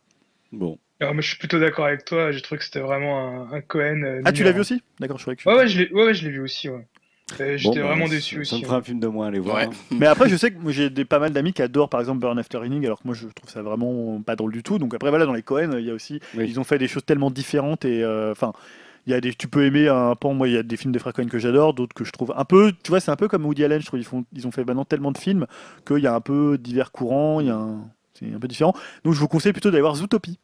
Bon. 0.51 0.77
Alors, 1.01 1.13
moi, 1.13 1.21
je 1.21 1.27
suis 1.29 1.37
plutôt 1.37 1.59
d'accord 1.59 1.85
avec 1.85 2.03
toi. 2.05 2.31
J'ai 2.31 2.41
trouvé 2.41 2.59
que 2.59 2.65
c'était 2.65 2.79
vraiment 2.81 3.47
un, 3.51 3.53
un 3.53 3.61
Cohen. 3.61 4.03
euh, 4.03 4.21
Ah, 4.25 4.31
tu 4.33 4.43
l'as 4.43 4.51
vu 4.51 4.59
aussi 4.59 4.81
D'accord, 4.99 5.17
je 5.17 5.23
croyais 5.23 5.37
que 5.37 5.41
tu... 5.43 5.47
Ouais, 5.47 5.55
ouais, 5.55 5.67
je 5.67 5.79
l'ai, 5.79 5.91
ouais, 5.93 6.05
ouais, 6.05 6.13
je 6.13 6.25
l'ai 6.25 6.31
vu 6.31 6.41
aussi. 6.41 6.67
Ouais. 6.69 6.85
Euh, 7.39 7.57
J'étais 7.57 7.75
Bon, 7.79 7.81
bah, 7.85 7.87
vraiment 7.93 8.07
ça- 8.07 8.15
déçu 8.15 8.35
Ça 8.35 8.41
aussi. 8.41 8.61
me 8.61 8.65
fera 8.65 8.77
un 8.77 8.81
film 8.81 8.99
de 8.99 9.07
moins 9.07 9.25
à 9.25 9.29
aller 9.29 9.39
voir. 9.39 9.55
Ouais. 9.57 9.63
hein. 9.65 9.69
Mais 9.91 10.07
après, 10.07 10.27
je 10.29 10.35
sais 10.35 10.51
que 10.51 10.57
moi, 10.57 10.71
j'ai 10.71 10.89
des, 10.89 11.05
pas 11.05 11.19
mal 11.19 11.31
d'amis 11.31 11.53
qui 11.53 11.61
adorent 11.61 11.89
par 11.89 11.99
exemple 11.99 12.19
Burn 12.19 12.37
After 12.39 12.57
Reading, 12.57 12.83
alors 12.85 12.99
que 12.99 13.07
moi 13.07 13.15
je 13.15 13.27
trouve 13.27 13.49
ça 13.49 13.61
vraiment 13.61 14.19
pas 14.21 14.35
drôle 14.35 14.51
du 14.51 14.63
tout. 14.63 14.77
Donc 14.79 14.93
après, 14.95 15.09
voilà, 15.09 15.25
dans 15.25 15.33
les 15.33 15.43
Cohen, 15.43 15.71
il 15.77 15.85
y 15.85 15.91
a 15.91 15.93
aussi, 15.93 16.19
Oui. 16.35 16.45
ils 16.49 16.59
ont 16.59 16.63
fait 16.63 16.79
des 16.79 16.87
choses 16.87 17.05
tellement 17.05 17.29
différentes 17.31 17.85
et 17.85 18.03
euh, 18.03 18.31
enfin. 18.31 18.51
il 19.05 19.11
y 19.11 19.13
a 19.13 19.21
des, 19.21 19.33
tu 19.33 19.47
peux 19.47 19.63
aimer 19.65 19.87
un 19.87 20.15
pan, 20.15 20.33
moi 20.33 20.47
il 20.47 20.55
y 20.55 20.57
a 20.57 20.63
des 20.63 20.75
films 20.75 20.91
des 20.91 20.99
frères 20.99 21.13
Cohen 21.13 21.27
que 21.27 21.37
j'adore, 21.39 21.73
d'autres 21.75 21.93
que 21.93 22.03
je 22.03 22.11
trouve 22.11 22.33
un 22.35 22.45
peu, 22.45 22.73
tu 22.83 22.89
vois, 22.89 22.99
c'est 22.99 23.11
un 23.11 23.15
peu 23.15 23.27
comme 23.27 23.45
Woody 23.45 23.63
Allen, 23.63 23.79
je 23.79 23.85
trouve 23.85 23.99
ils, 23.99 24.03
font, 24.05 24.25
ils 24.33 24.45
ont 24.47 24.51
fait 24.51 24.65
maintenant 24.65 24.83
tellement 24.85 25.11
de 25.11 25.17
films 25.19 25.45
qu'il 25.87 25.99
y 25.99 26.07
a 26.07 26.13
un 26.15 26.21
peu 26.21 26.57
divers 26.59 26.91
courants, 26.91 27.39
il 27.41 27.47
y 27.47 27.49
a 27.51 27.55
un, 27.55 27.79
c'est 28.15 28.25
un 28.33 28.39
peu 28.39 28.47
différent. 28.47 28.73
Donc 29.03 29.13
je 29.13 29.19
vous 29.19 29.27
conseille 29.27 29.53
plutôt 29.53 29.69
d'aller 29.71 29.81
voir 29.81 29.95
Zootopie, 29.95 30.39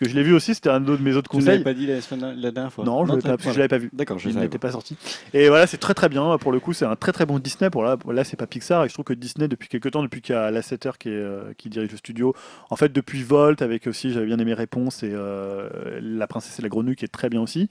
que 0.00 0.08
je 0.08 0.14
l'ai 0.14 0.22
vu 0.22 0.32
aussi, 0.34 0.54
c'était 0.54 0.70
un 0.70 0.80
de 0.80 0.96
mes 0.96 1.14
autres 1.14 1.30
Tu 1.30 1.36
ne 1.36 1.42
conseils. 1.42 1.62
pas 1.62 1.74
dit 1.74 1.86
la, 1.86 2.00
semaine- 2.00 2.34
la 2.40 2.50
dernière 2.50 2.72
fois 2.72 2.84
Non, 2.84 3.04
je 3.06 3.12
je 3.20 3.56
l'avais 3.58 3.68
pas 3.68 3.78
vu. 3.78 3.90
D'accord, 3.92 4.18
je 4.18 4.28
Il 4.30 4.36
n'était 4.36 4.58
pas. 4.58 4.68
pas 4.68 4.72
sorti. 4.72 4.96
Et 5.34 5.48
voilà, 5.48 5.66
c'est 5.66 5.76
très 5.78 5.94
très 5.94 6.08
bien. 6.08 6.36
Pour 6.38 6.50
le 6.52 6.58
coup, 6.60 6.72
c'est 6.72 6.84
un 6.86 6.96
très 6.96 7.12
très 7.12 7.26
bon 7.26 7.38
Disney. 7.38 7.70
Pour 7.70 7.84
là, 7.84 7.96
là 8.10 8.24
c'est 8.24 8.36
pas 8.36 8.46
Pixar. 8.46 8.84
Et 8.84 8.88
je 8.88 8.94
trouve 8.94 9.04
que 9.04 9.12
Disney, 9.14 9.46
depuis 9.46 9.68
quelques 9.68 9.90
temps, 9.92 10.02
depuis 10.02 10.20
qu'il 10.22 10.34
y 10.34 10.38
a 10.38 10.50
Lasseter 10.50 10.90
qui, 10.98 11.08
est, 11.10 11.12
euh, 11.12 11.52
qui 11.58 11.68
dirige 11.68 11.90
le 11.92 11.96
studio, 11.98 12.34
en 12.70 12.76
fait, 12.76 12.92
depuis 12.92 13.22
Volt, 13.22 13.62
avec 13.62 13.86
aussi, 13.86 14.12
j'avais 14.12 14.26
bien 14.26 14.38
aimé 14.38 14.54
Réponse 14.54 15.02
et 15.02 15.10
euh, 15.12 15.68
La 16.02 16.26
Princesse 16.26 16.58
et 16.58 16.62
la 16.62 16.68
Grenouille 16.68 16.96
qui 16.96 17.04
est 17.04 17.08
très 17.08 17.28
bien 17.28 17.40
aussi. 17.42 17.68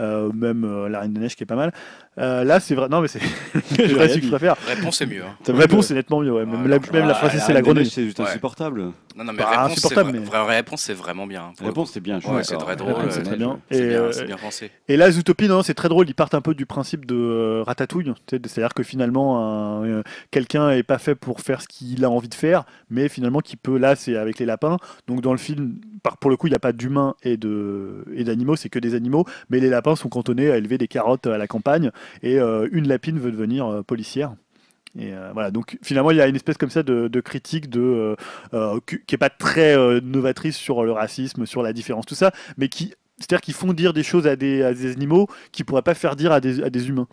Euh, 0.00 0.30
même 0.32 0.64
euh, 0.64 0.88
La 0.88 1.00
Reine 1.00 1.12
des 1.12 1.20
Neiges 1.20 1.36
qui 1.36 1.42
est 1.42 1.46
pas 1.46 1.54
mal. 1.56 1.72
Euh, 2.18 2.44
là, 2.44 2.60
c'est 2.60 2.74
vrai. 2.74 2.88
Non, 2.88 3.00
mais 3.00 3.08
c'est 3.08 3.20
c'est 3.20 3.86
vrai 3.88 4.06
rien 4.06 4.14
ce 4.14 4.18
que 4.20 4.24
je 4.24 4.30
préfère. 4.30 4.56
Réponse 4.66 4.98
c'est 4.98 5.06
mieux. 5.06 5.22
hein. 5.22 5.36
Réponse, 5.52 5.86
c'est 5.86 5.94
nettement 5.94 6.20
mieux. 6.20 6.32
ouais. 6.32 6.46
Même, 6.46 6.66
la, 6.68 6.78
même 6.78 7.06
La 7.08 7.14
Ah, 7.20 7.26
et 7.26 7.38
Reine 7.38 7.54
la 7.54 7.62
Grenouille. 7.62 7.90
C'est 7.90 8.04
juste 8.04 8.20
insupportable. 8.20 8.80
Non, 9.16 9.24
non, 9.24 9.32
mais 9.32 9.38
Bah, 9.38 9.50
réponse, 9.50 9.66
c'est 9.66 9.72
insupportable, 9.72 10.10
vra- 10.10 10.12
mais- 10.12 10.18
vraie 10.44 10.56
réponse, 10.56 10.82
c'est 10.82 10.94
vraiment 10.94 11.26
bien. 11.26 11.42
hein, 11.42 11.64
Réponse, 11.64 11.90
c'est 11.92 12.00
bien. 12.00 12.18
je 12.20 12.28
Ouais, 12.28 12.42
c'est 12.44 12.56
très 12.56 12.76
drôle, 12.76 12.94
c'est 13.10 13.22
très 13.22 13.36
bien. 13.36 13.58
C'est 13.70 14.12
c'est 14.12 14.36
pensé. 14.40 14.70
Et 14.88 14.96
là, 14.96 15.10
Zootopie, 15.10 15.48
non, 15.48 15.62
c'est 15.62 15.74
très 15.74 15.88
drôle. 15.88 16.08
Ils 16.08 16.14
partent 16.14 16.34
un 16.34 16.40
peu 16.40 16.54
du 16.54 16.64
principe 16.66 17.04
de 17.06 17.62
Ratatouille. 17.66 18.12
C'est-à-dire 18.30 18.72
que 18.74 18.82
finalement, 18.82 19.82
un- 19.82 20.02
quelqu'un 20.30 20.70
est 20.70 20.82
pas 20.82 20.98
fait 20.98 21.14
pour 21.14 21.40
faire 21.40 21.60
ce 21.62 21.68
qu'il 21.68 22.04
a 22.04 22.10
envie 22.10 22.28
de 22.28 22.34
faire, 22.34 22.64
mais 22.90 23.08
finalement, 23.08 23.40
qui 23.40 23.56
peut. 23.56 23.76
Là, 23.78 23.96
c'est 23.96 24.16
avec 24.16 24.38
les 24.38 24.46
lapins. 24.46 24.76
Donc, 25.06 25.20
dans 25.20 25.32
le 25.32 25.38
film, 25.38 25.74
par, 26.02 26.16
pour 26.16 26.30
le 26.30 26.36
coup, 26.36 26.46
il 26.46 26.50
n'y 26.50 26.56
a 26.56 26.60
pas 26.60 26.72
d'humains 26.72 27.14
et 27.22 27.36
d'animaux, 27.36 28.56
c'est 28.56 28.68
que 28.68 28.78
des 28.78 28.94
animaux. 28.94 29.24
Mais 29.50 29.60
les 29.60 29.68
lapins 29.68 29.96
sont 29.96 30.08
cantonnés 30.08 30.50
à 30.50 30.56
élever 30.56 30.78
des 30.78 30.88
carottes 30.88 31.26
à 31.26 31.38
la 31.38 31.46
campagne. 31.46 31.90
Et 32.22 32.38
euh, 32.38 32.68
une 32.72 32.88
lapine 32.88 33.18
veut 33.18 33.32
devenir 33.32 33.66
euh, 33.66 33.82
policière. 33.82 34.34
Et 34.98 35.14
euh, 35.14 35.30
voilà, 35.32 35.50
donc 35.50 35.78
finalement, 35.82 36.10
il 36.10 36.18
y 36.18 36.20
a 36.20 36.26
une 36.26 36.36
espèce 36.36 36.58
comme 36.58 36.70
ça 36.70 36.82
de, 36.82 37.20
critique 37.20 37.70
qui 37.70 38.98
qui 39.06 39.14
est 39.14 39.18
pas 39.18 39.30
très 39.30 40.00
novatrice 40.02 40.56
sur 40.56 40.84
le 40.84 40.92
racisme, 40.92 41.46
sur 41.46 41.62
la 41.62 41.72
différence, 41.72 42.04
tout 42.04 42.14
ça, 42.14 42.30
mais 42.58 42.68
qui, 42.68 42.92
c'est-à-dire 43.18 43.54
font 43.54 43.72
dire 43.72 43.94
des 43.94 44.02
choses 44.02 44.26
à 44.26 44.36
des, 44.36 44.62
animaux 44.92 45.28
qui 45.50 45.64
pourraient 45.64 45.82
pas 45.82 45.94
faire 45.94 46.14
dire 46.14 46.32
à 46.32 46.40
des 46.40 46.88
humains. 46.88 47.08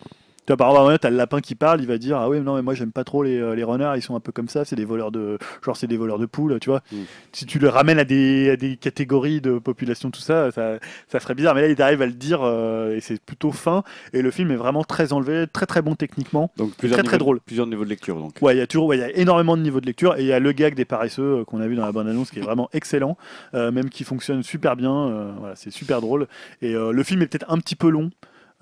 Tu 0.50 0.56
vois, 0.56 0.66
par 0.66 0.70
exemple, 0.70 0.98
tu 0.98 1.06
as 1.06 1.10
le 1.10 1.16
lapin 1.16 1.40
qui 1.40 1.54
parle, 1.54 1.80
il 1.80 1.86
va 1.86 1.96
dire 1.96 2.16
Ah 2.16 2.28
oui, 2.28 2.40
non, 2.40 2.56
mais 2.56 2.62
moi 2.62 2.74
j'aime 2.74 2.90
pas 2.90 3.04
trop 3.04 3.22
les, 3.22 3.38
euh, 3.38 3.54
les 3.54 3.62
renards, 3.62 3.96
ils 3.96 4.02
sont 4.02 4.16
un 4.16 4.20
peu 4.20 4.32
comme 4.32 4.48
ça, 4.48 4.64
c'est 4.64 4.74
des 4.74 4.84
voleurs 4.84 5.12
de. 5.12 5.38
Genre, 5.64 5.76
c'est 5.76 5.86
des 5.86 5.96
voleurs 5.96 6.18
de 6.18 6.26
poules, 6.26 6.58
tu 6.58 6.70
vois. 6.70 6.82
Mm. 6.90 6.96
Si 7.30 7.46
tu 7.46 7.60
le 7.60 7.68
ramènes 7.68 8.00
à 8.00 8.04
des, 8.04 8.50
à 8.50 8.56
des 8.56 8.76
catégories 8.76 9.40
de 9.40 9.60
population, 9.60 10.10
tout 10.10 10.20
ça, 10.20 10.50
ça, 10.50 10.80
ça 11.06 11.20
ferait 11.20 11.36
bizarre. 11.36 11.54
Mais 11.54 11.60
là, 11.60 11.68
il 11.68 11.80
arrive 11.80 12.02
à 12.02 12.06
le 12.06 12.14
dire 12.14 12.40
euh, 12.42 12.96
et 12.96 13.00
c'est 13.00 13.20
plutôt 13.20 13.52
fin. 13.52 13.84
Et 14.12 14.22
le 14.22 14.32
film 14.32 14.50
est 14.50 14.56
vraiment 14.56 14.82
très 14.82 15.12
enlevé, 15.12 15.46
très 15.46 15.66
très 15.66 15.82
bon 15.82 15.94
techniquement. 15.94 16.50
Donc, 16.56 16.74
plusieurs 16.74 16.98
Très, 16.98 17.06
très 17.06 17.18
drôle. 17.18 17.38
Plusieurs 17.38 17.68
niveaux 17.68 17.84
de 17.84 17.90
lecture. 17.90 18.16
Donc. 18.16 18.32
Ouais, 18.40 18.56
il 18.56 18.58
y 18.58 18.62
a 18.62 18.66
toujours 18.66 18.86
ouais, 18.86 18.96
il 18.96 19.00
y 19.02 19.04
a 19.04 19.16
énormément 19.16 19.56
de 19.56 19.62
niveaux 19.62 19.80
de 19.80 19.86
lecture 19.86 20.16
et 20.16 20.22
il 20.22 20.26
y 20.26 20.32
a 20.32 20.40
le 20.40 20.50
gag 20.50 20.74
des 20.74 20.84
paresseux 20.84 21.22
euh, 21.22 21.44
qu'on 21.44 21.60
a 21.60 21.68
vu 21.68 21.76
dans 21.76 21.86
la 21.86 21.92
bande-annonce 21.92 22.32
qui 22.32 22.40
est 22.40 22.42
vraiment 22.42 22.68
excellent, 22.72 23.16
euh, 23.54 23.70
même 23.70 23.88
qui 23.88 24.02
fonctionne 24.02 24.42
super 24.42 24.74
bien. 24.74 25.32
voilà, 25.38 25.54
c'est 25.54 25.70
super 25.70 26.00
drôle. 26.00 26.26
Et 26.60 26.72
le 26.72 27.02
film 27.04 27.22
est 27.22 27.28
peut-être 27.28 27.46
un 27.48 27.58
petit 27.58 27.76
peu 27.76 27.88
long. 27.88 28.10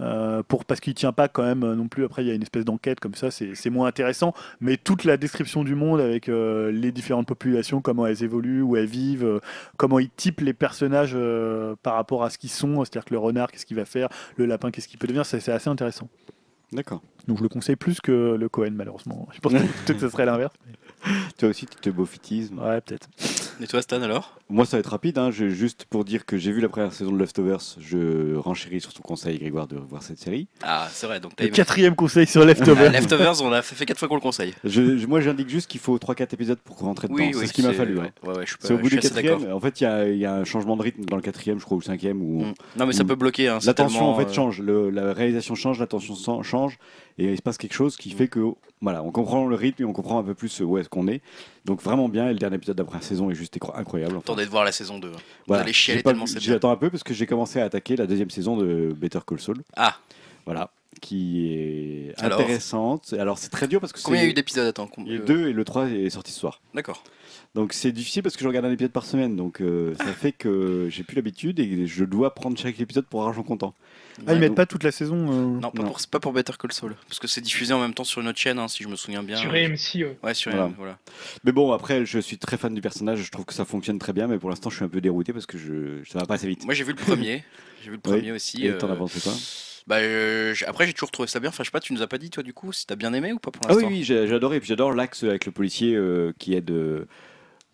Euh, 0.01 0.43
pour, 0.43 0.65
parce 0.65 0.81
qu'il 0.81 0.95
tient 0.95 1.13
pas 1.13 1.29
quand 1.29 1.43
même 1.43 1.65
euh, 1.65 1.75
non 1.75 1.89
plus. 1.89 2.05
Après, 2.05 2.25
il 2.25 2.29
y 2.29 2.31
a 2.31 2.35
une 2.35 2.43
espèce 2.43 2.65
d'enquête 2.65 3.01
comme 3.01 3.15
ça, 3.15 3.31
c'est 3.31 3.71
moins 3.71 3.89
intéressant. 3.89 4.35
Mais 4.61 4.77
toute 4.77 5.05
la 5.05 5.17
description 5.17 5.65
du 5.65 5.75
monde 5.75 6.01
avec 6.01 6.29
euh, 6.29 6.71
les 6.71 6.93
différentes 6.93 7.27
populations, 7.27 7.81
comment 7.81 8.07
elles 8.07 8.23
évoluent, 8.23 8.63
où 8.63 8.77
elles 8.77 8.87
vivent, 8.87 9.25
euh, 9.25 9.41
comment 9.77 9.99
ils 9.99 10.11
typent 10.11 10.41
les 10.41 10.53
personnages 10.53 11.17
par 11.83 11.95
rapport 11.95 12.25
à 12.25 12.31
ce 12.31 12.39
qu'ils 12.39 12.51
sont, 12.51 12.85
c'est-à-dire 12.85 13.05
que 13.05 13.15
le 13.15 13.19
renard, 13.19 13.51
qu'est-ce 13.51 13.67
qu'il 13.67 13.77
va 13.77 13.85
faire, 13.85 14.09
le 14.37 14.47
lapin, 14.47 14.71
qu'est-ce 14.71 14.89
qu'il 14.89 14.99
peut 14.99 15.07
devenir, 15.07 15.27
c'est 15.27 15.49
assez 15.49 15.71
intéressant. 15.71 16.09
D'accord. 16.73 17.03
Donc 17.27 17.39
je 17.39 17.43
le 17.43 17.49
conseille 17.49 17.77
plus 17.77 18.01
que 18.01 18.37
le 18.39 18.49
Cohen, 18.49 18.73
malheureusement. 18.73 19.27
Je 19.33 19.41
pense 19.41 19.53
que 19.53 19.59
que 19.93 19.99
ce 19.99 20.09
serait 20.09 20.27
l'inverse. 20.27 20.55
Toi 21.39 21.49
aussi, 21.49 21.67
tu 21.67 21.77
te 21.77 21.91
beaufitismes. 21.91 22.59
Ouais, 22.59 22.81
peut-être. 22.81 23.09
Et 23.61 23.67
toi, 23.67 23.83
Stan, 23.83 24.01
alors? 24.03 24.39
Moi, 24.51 24.65
ça 24.67 24.77
va 24.77 24.81
être 24.81 24.91
rapide. 24.91 25.19
Hein. 25.19 25.31
Je- 25.33 25.49
juste 25.49 25.85
pour 25.91 26.05
dire 26.05 26.25
que 26.25 26.37
j'ai 26.37 26.53
vu 26.53 26.61
la 26.61 26.69
première 26.69 26.93
saison 26.93 27.11
de 27.11 27.19
Leftovers, 27.19 27.59
je 27.81 28.37
renchéris 28.37 28.81
sur 28.81 28.93
ton 28.95 29.03
conseil, 29.03 29.37
Grégoire, 29.39 29.67
de 29.67 29.77
voir 29.77 30.03
cette 30.05 30.19
série. 30.21 30.47
Ah, 30.63 30.87
c'est 30.93 31.07
vrai, 31.09 31.19
donc 31.19 31.35
t'as 31.35 31.43
Le 31.43 31.49
aimé. 31.49 31.57
quatrième 31.57 31.97
conseil 31.97 32.27
sur 32.29 32.43
Ah, 32.43 32.45
Leftover. 32.45 32.89
Leftovers, 32.91 33.43
on 33.43 33.51
l'a 33.51 33.63
fait, 33.63 33.75
fait 33.75 33.85
quatre 33.85 33.99
fois 33.99 34.07
qu'on 34.07 34.15
le 34.15 34.21
conseille. 34.21 34.55
Je, 34.63 34.97
je- 34.97 35.07
moi, 35.09 35.21
j'indique 35.21 35.49
juste 35.49 35.69
qu'il 35.69 35.81
faut 35.81 35.99
3-4 35.99 36.33
épisodes 36.35 36.59
pour 36.65 36.79
rentrer 36.79 37.09
dedans. 37.09 37.19
Oui, 37.19 37.31
c'est 37.33 37.41
oui. 37.41 37.49
ce 37.49 37.53
qu'il 37.53 37.67
m'a 37.67 37.73
fallu. 37.73 37.99
hein. 37.99 38.11
Ouais, 38.25 38.37
ouais, 38.39 38.45
C'est 38.61 38.75
au 38.75 38.79
bout 38.79 38.89
du 38.89 38.99
quatrième. 39.01 39.53
En 39.53 39.61
fait, 39.61 39.81
il 39.81 39.85
y 39.85 39.87
a, 39.89 40.09
y 40.09 40.25
a 40.25 40.35
un 40.35 40.45
changement 40.45 40.77
de 40.77 40.83
rythme 40.83 41.05
dans 41.05 41.17
le 41.17 41.23
quatrième, 41.23 41.59
je 41.59 41.65
crois, 41.65 41.77
ou 41.77 41.81
le 41.81 41.85
cinquième, 41.85 42.23
où 42.23 42.45
Mm. 42.45 42.55
Non, 42.77 42.87
mais 42.87 42.93
ça 42.93 43.03
Mm. 43.03 43.09
peut 43.09 43.15
bloquer. 43.17 43.49
Hein, 43.49 43.59
l'attention 43.67 44.09
en 44.09 44.15
fait 44.17 44.29
euh, 44.29 44.33
change. 44.33 44.61
Le- 44.61 44.91
la 44.91 45.13
réalisation 45.13 45.57
change, 45.57 45.81
l'attention 45.81 46.43
change, 46.45 46.79
et 47.19 47.33
il 47.33 47.37
se 47.37 47.43
passe 47.43 47.59
quelque 47.59 47.75
chose 47.75 47.97
qui 47.97 48.11
fait 48.11 48.29
que 48.29 48.41
voilà, 48.81 49.03
on 49.03 49.11
comprend 49.11 49.47
le 49.47 49.57
rythme 49.57 49.83
et 49.83 49.85
on 49.85 49.93
comprend 49.93 50.21
un 50.21 50.23
peu 50.23 50.35
plus 50.35 50.61
où 50.61 50.79
est-ce 50.79 50.89
qu'on 50.89 51.09
est. 51.09 51.21
Donc 51.69 51.83
vraiment 51.83 52.09
bien. 52.09 52.29
Et 52.29 52.33
le 52.33 52.39
dernier 52.39 52.57
épisode 52.57 52.77
d'après 52.77 52.97
la 52.99 53.03
saison 53.05 53.31
est 53.31 53.35
juste 53.35 53.57
incroyable. 53.75 54.13
Enfin, 54.17 54.23
Attendez 54.25 54.47
de 54.47 54.51
voir 54.51 54.65
la 54.65 54.73
saison 54.73 54.99
2. 54.99 55.09
Vous 55.09 55.17
voilà. 55.47 55.63
allez 55.63 55.73
chialer 55.75 56.03
tellement 56.03 56.27
c'est 56.27 56.39
bien. 56.39 56.55
J'attends 56.55 56.71
un 56.73 56.77
peu 56.77 56.89
parce 56.89 57.03
que 57.03 57.13
j'ai 57.13 57.27
commencé 57.27 57.61
à 57.61 57.65
attaquer 57.65 57.95
la 57.97 58.07
deuxième 58.07 58.31
saison 58.31 58.57
de 58.57 58.93
Better 58.97 59.19
Call 59.27 59.39
Saul. 59.39 59.63
Ah, 59.77 59.97
Voilà, 60.47 60.71
qui 61.03 61.53
est 61.53 62.15
Alors 62.17 62.41
intéressante. 62.41 63.13
Alors 63.19 63.37
c'est 63.39 63.51
très 63.51 63.69
dur 63.69 63.81
parce 63.81 63.93
que 63.93 64.01
combien 64.03 64.21
il 64.23 64.25
y 64.25 64.27
a 64.29 64.31
eu 64.31 64.35
d'épisodes 64.35 64.67
Attends. 64.67 64.87
com- 64.87 65.05
il 65.07 65.13
y 65.13 65.15
a 65.15 65.19
eu 65.19 65.21
euh, 65.23 65.25
deux 65.27 65.49
et 65.49 65.53
le 65.53 65.65
3 65.65 65.89
est 65.91 66.11
sorti 66.11 66.33
ce 66.33 66.41
soir. 66.41 66.61
D'accord. 66.75 67.05
Donc 67.55 67.73
c'est 67.73 67.93
difficile 67.93 68.23
parce 68.23 68.37
que 68.37 68.43
je 68.43 68.49
regarde 68.49 68.67
un 68.67 68.71
épisode 68.73 68.93
par 68.93 69.05
semaine. 69.05 69.35
Donc 69.37 69.61
euh, 69.61 69.95
ça 69.97 70.13
fait 70.13 70.33
que 70.33 70.87
j'ai 70.91 71.03
plus 71.03 71.17
l'habitude 71.17 71.59
et 71.61 71.87
je 71.87 72.05
dois 72.05 72.35
prendre 72.35 72.59
chaque 72.59 72.79
épisode 72.79 73.07
pour 73.07 73.27
argent 73.27 73.43
comptant. 73.43 73.75
Ah, 74.27 74.35
ils 74.35 74.39
mettent 74.41 74.49
donc- 74.51 74.57
pas 74.57 74.67
toute 74.67 74.83
la 74.85 74.91
saison. 74.93 75.17
euh, 75.31 75.61
Non, 75.61 75.71
pas, 75.71 75.83
Non. 75.83 75.89
Pour, 75.89 76.01
c'est 76.01 76.11
pas 76.11 76.21
pour 76.21 76.33
Better 76.33 76.53
Call 76.59 76.73
Saul. 76.73 76.95
Parce 77.09 77.19
que 77.19 77.27
c'est 77.29 77.41
diffusé 77.41 77.73
en 77.73 77.81
même 77.81 77.95
temps 77.95 78.05
sur 78.05 78.21
une 78.21 78.29
autre 78.29 78.39
chaîne, 78.39 78.59
hein, 78.59 78.69
si 78.69 78.83
je 78.83 78.89
me 78.89 78.97
souviens 78.97 79.23
bien. 79.23 79.37
Sur 79.37 79.51
AMC, 79.53 79.95
ouais. 80.05 80.19
Ouais, 80.23 80.35
sur 80.35 80.51
Voilà. 80.51 80.67
AM, 80.67 80.75
voilà. 80.77 80.99
Mais 81.45 81.53
bon, 81.53 81.73
après, 81.73 82.05
je 82.05 82.19
suis 82.19 82.37
très 82.37 82.57
fan 82.57 82.75
du 82.75 82.81
personnage. 82.81 83.21
Je 83.23 83.31
trouve 83.31 83.45
que 83.45 83.55
ça 83.55 83.65
fonctionne 83.65 83.99
très 83.99 84.13
bien. 84.13 84.27
Mais 84.27 84.39
pour 84.39 84.51
l'instant, 84.51 84.71
je 84.71 84.77
suis 84.77 84.85
un 84.85 84.89
peu 84.89 85.01
dérouté 85.01 85.33
parce 85.33 85.47
que 85.47 85.57
je... 85.57 86.03
ça 86.09 86.19
va 86.19 86.27
pas 86.27 86.35
assez 86.35 86.49
vite. 86.49 86.65
Moi, 86.65 86.75
j'ai 86.75 86.85
vu 86.85 86.93
le 86.93 86.97
premier. 86.99 87.45
J'ai 87.85 87.91
vu 87.91 87.97
le 87.97 88.11
Oui. 88.11 88.19
premier 88.19 88.33
aussi. 88.33 88.67
Et 88.67 88.77
t'en 88.77 88.89
euh, 88.89 88.93
as 88.93 88.97
pensé 88.97 89.21
quoi 89.21 89.33
bah, 89.87 89.99
euh, 90.01 90.53
après, 90.67 90.87
j'ai 90.87 90.93
toujours 90.93 91.11
trouvé 91.13 91.29
ça 91.29 91.41
bien. 91.41 91.49
Enfin, 91.49 91.63
je 91.63 91.69
sais 91.69 91.73
pas, 91.73 91.81
tu 91.81 91.95
nous 91.95 92.03
as 92.03 92.07
pas 92.09 92.19
dit, 92.19 92.29
toi, 92.29 92.43
du 92.43 92.53
coup, 92.53 92.73
si 92.75 92.87
t'as 92.87 92.97
bien 92.97 93.15
aimé 93.15 93.33
ou 93.33 93.39
pas 93.39 93.51
pour 93.51 93.63
Ah 93.65 93.69
oui, 93.71 93.75
l'instant 93.77 93.89
oui, 93.97 94.03
j'ai 94.05 94.27
j'ai 94.29 94.35
adoré. 94.35 94.57
Et 94.57 94.61
puis 94.61 94.69
j'adore 94.69 94.93
l'axe 94.93 95.23
avec 95.23 95.47
le 95.47 95.53
policier 95.53 95.95
euh, 95.95 96.35
qui 96.39 96.53
aide. 96.55 96.71
Euh, 96.73 97.07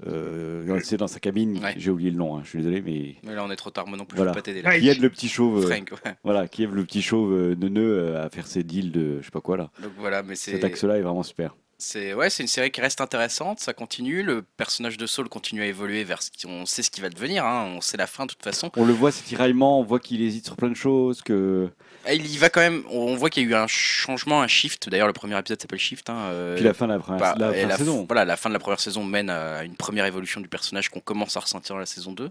euh, 0.07 0.81
c'est 0.83 0.97
dans 0.97 1.07
sa 1.07 1.21
cabine. 1.21 1.59
Ouais. 1.63 1.75
J'ai 1.77 1.91
oublié 1.91 2.11
le 2.11 2.17
nom. 2.17 2.37
hein, 2.37 2.41
je 2.45 2.49
suis 2.51 2.59
désolé, 2.59 2.83
mais 2.83 3.15
Mais 3.23 3.35
là, 3.35 3.45
on 3.45 3.51
est 3.51 3.57
trop 3.57 3.71
tard. 3.71 3.87
Moi 3.87 3.97
non 3.97 4.05
plus, 4.05 4.17
Voilà. 4.17 4.33
je 4.33 4.35
vais 4.35 4.41
pas 4.41 4.45
t'aider 4.45 4.63
là. 4.63 4.79
Qui 4.79 4.89
aide 4.89 5.01
le 5.01 5.11
petit 5.11 5.29
chauve. 5.29 5.65
euh, 5.65 5.69
Frank, 5.71 5.93
ouais. 6.05 6.15
voilà, 6.25 6.49
qui 6.49 6.65
aide 6.65 6.73
le 6.73 6.85
petit 6.85 7.03
chauve 7.03 7.33
euh, 7.33 7.55
neuneux 7.55 7.99
euh, 7.99 8.25
à 8.25 8.29
faire 8.31 8.47
ses 8.47 8.63
deals 8.65 8.91
de 8.93 9.19
je 9.21 9.25
sais 9.27 9.31
pas 9.31 9.41
quoi 9.41 9.57
là. 9.57 9.71
Donc 9.83 9.93
voilà, 9.99 10.23
mais 10.23 10.35
c'est. 10.35 10.53
Cet 10.53 10.65
axe-là 10.65 10.99
est 10.99 11.03
vraiment 11.03 11.23
super. 11.23 11.55
C'est 11.77 12.15
ouais, 12.15 12.31
c'est 12.31 12.43
une 12.45 12.49
série 12.49 12.71
qui 12.71 12.81
reste 12.81 13.01
intéressante, 13.01 13.59
ça 13.59 13.73
continue, 13.75 14.23
le 14.23 14.43
personnage 14.43 14.97
de 14.97 15.07
Saul 15.07 15.29
continue 15.29 15.61
à 15.63 15.67
évoluer 15.67 16.05
vers 16.05 16.23
ce 16.23 16.31
qui, 16.31 16.47
on 16.47 16.67
sait 16.67 16.83
ce 16.85 16.91
qui 16.91 17.01
va 17.01 17.11
devenir, 17.11 17.45
hein, 17.45 17.73
on 17.77 17.81
sait 17.81 17.97
la 17.97 18.07
fin 18.07 18.27
de 18.27 18.31
toute 18.31 18.45
façon. 18.45 18.71
On 18.77 18.85
le 18.85 18.93
voit, 18.93 19.11
ces 19.11 19.25
tiraillements, 19.25 19.81
on 19.81 19.83
voit 19.83 19.99
qu'il 19.99 20.23
hésite 20.23 20.47
sur 20.47 20.55
plein 20.57 20.69
de 20.71 20.77
choses, 20.77 21.21
que 21.21 21.69
il 22.13 22.27
y 22.27 22.37
va 22.39 22.51
quand 22.51 22.61
même, 22.61 22.83
on 22.91 23.15
voit 23.17 23.31
qu'il 23.31 23.43
y 23.43 23.47
a 23.47 23.51
eu 23.51 23.55
un 23.55 23.67
changement, 23.67 24.43
un 24.43 24.47
shift. 24.47 24.89
D'ailleurs, 24.89 25.07
le 25.07 25.13
premier 25.13 25.39
épisode 25.39 25.61
s'appelle 25.61 25.79
Shift. 25.79 26.11
Hein, 26.11 26.17
euh, 26.31 26.55
puis 26.57 26.65
la 26.65 26.75
fin 26.75 26.87
de 26.87 26.93
la 26.93 26.99
première, 26.99 27.21
bah, 27.21 27.35
la 27.39 27.49
première 27.49 27.69
la, 27.69 27.77
saison. 27.77 28.05
Voilà, 28.07 28.25
la 28.25 28.37
fin 28.37 28.51
de 28.51 28.55
la 28.55 28.59
première 28.59 28.81
saison 28.81 29.05
mène 29.05 29.31
à 29.31 29.65
une 29.65 29.77
première 29.77 30.05
évolution 30.05 30.41
du 30.41 30.49
personnage 30.49 30.89
qu'on 30.91 31.01
commence 31.01 31.37
à 31.37 31.41
ressentir 31.41 31.75
dans 31.75 31.81
la 31.81 31.87
saison 31.87 32.13
2, 32.13 32.27
qui 32.27 32.31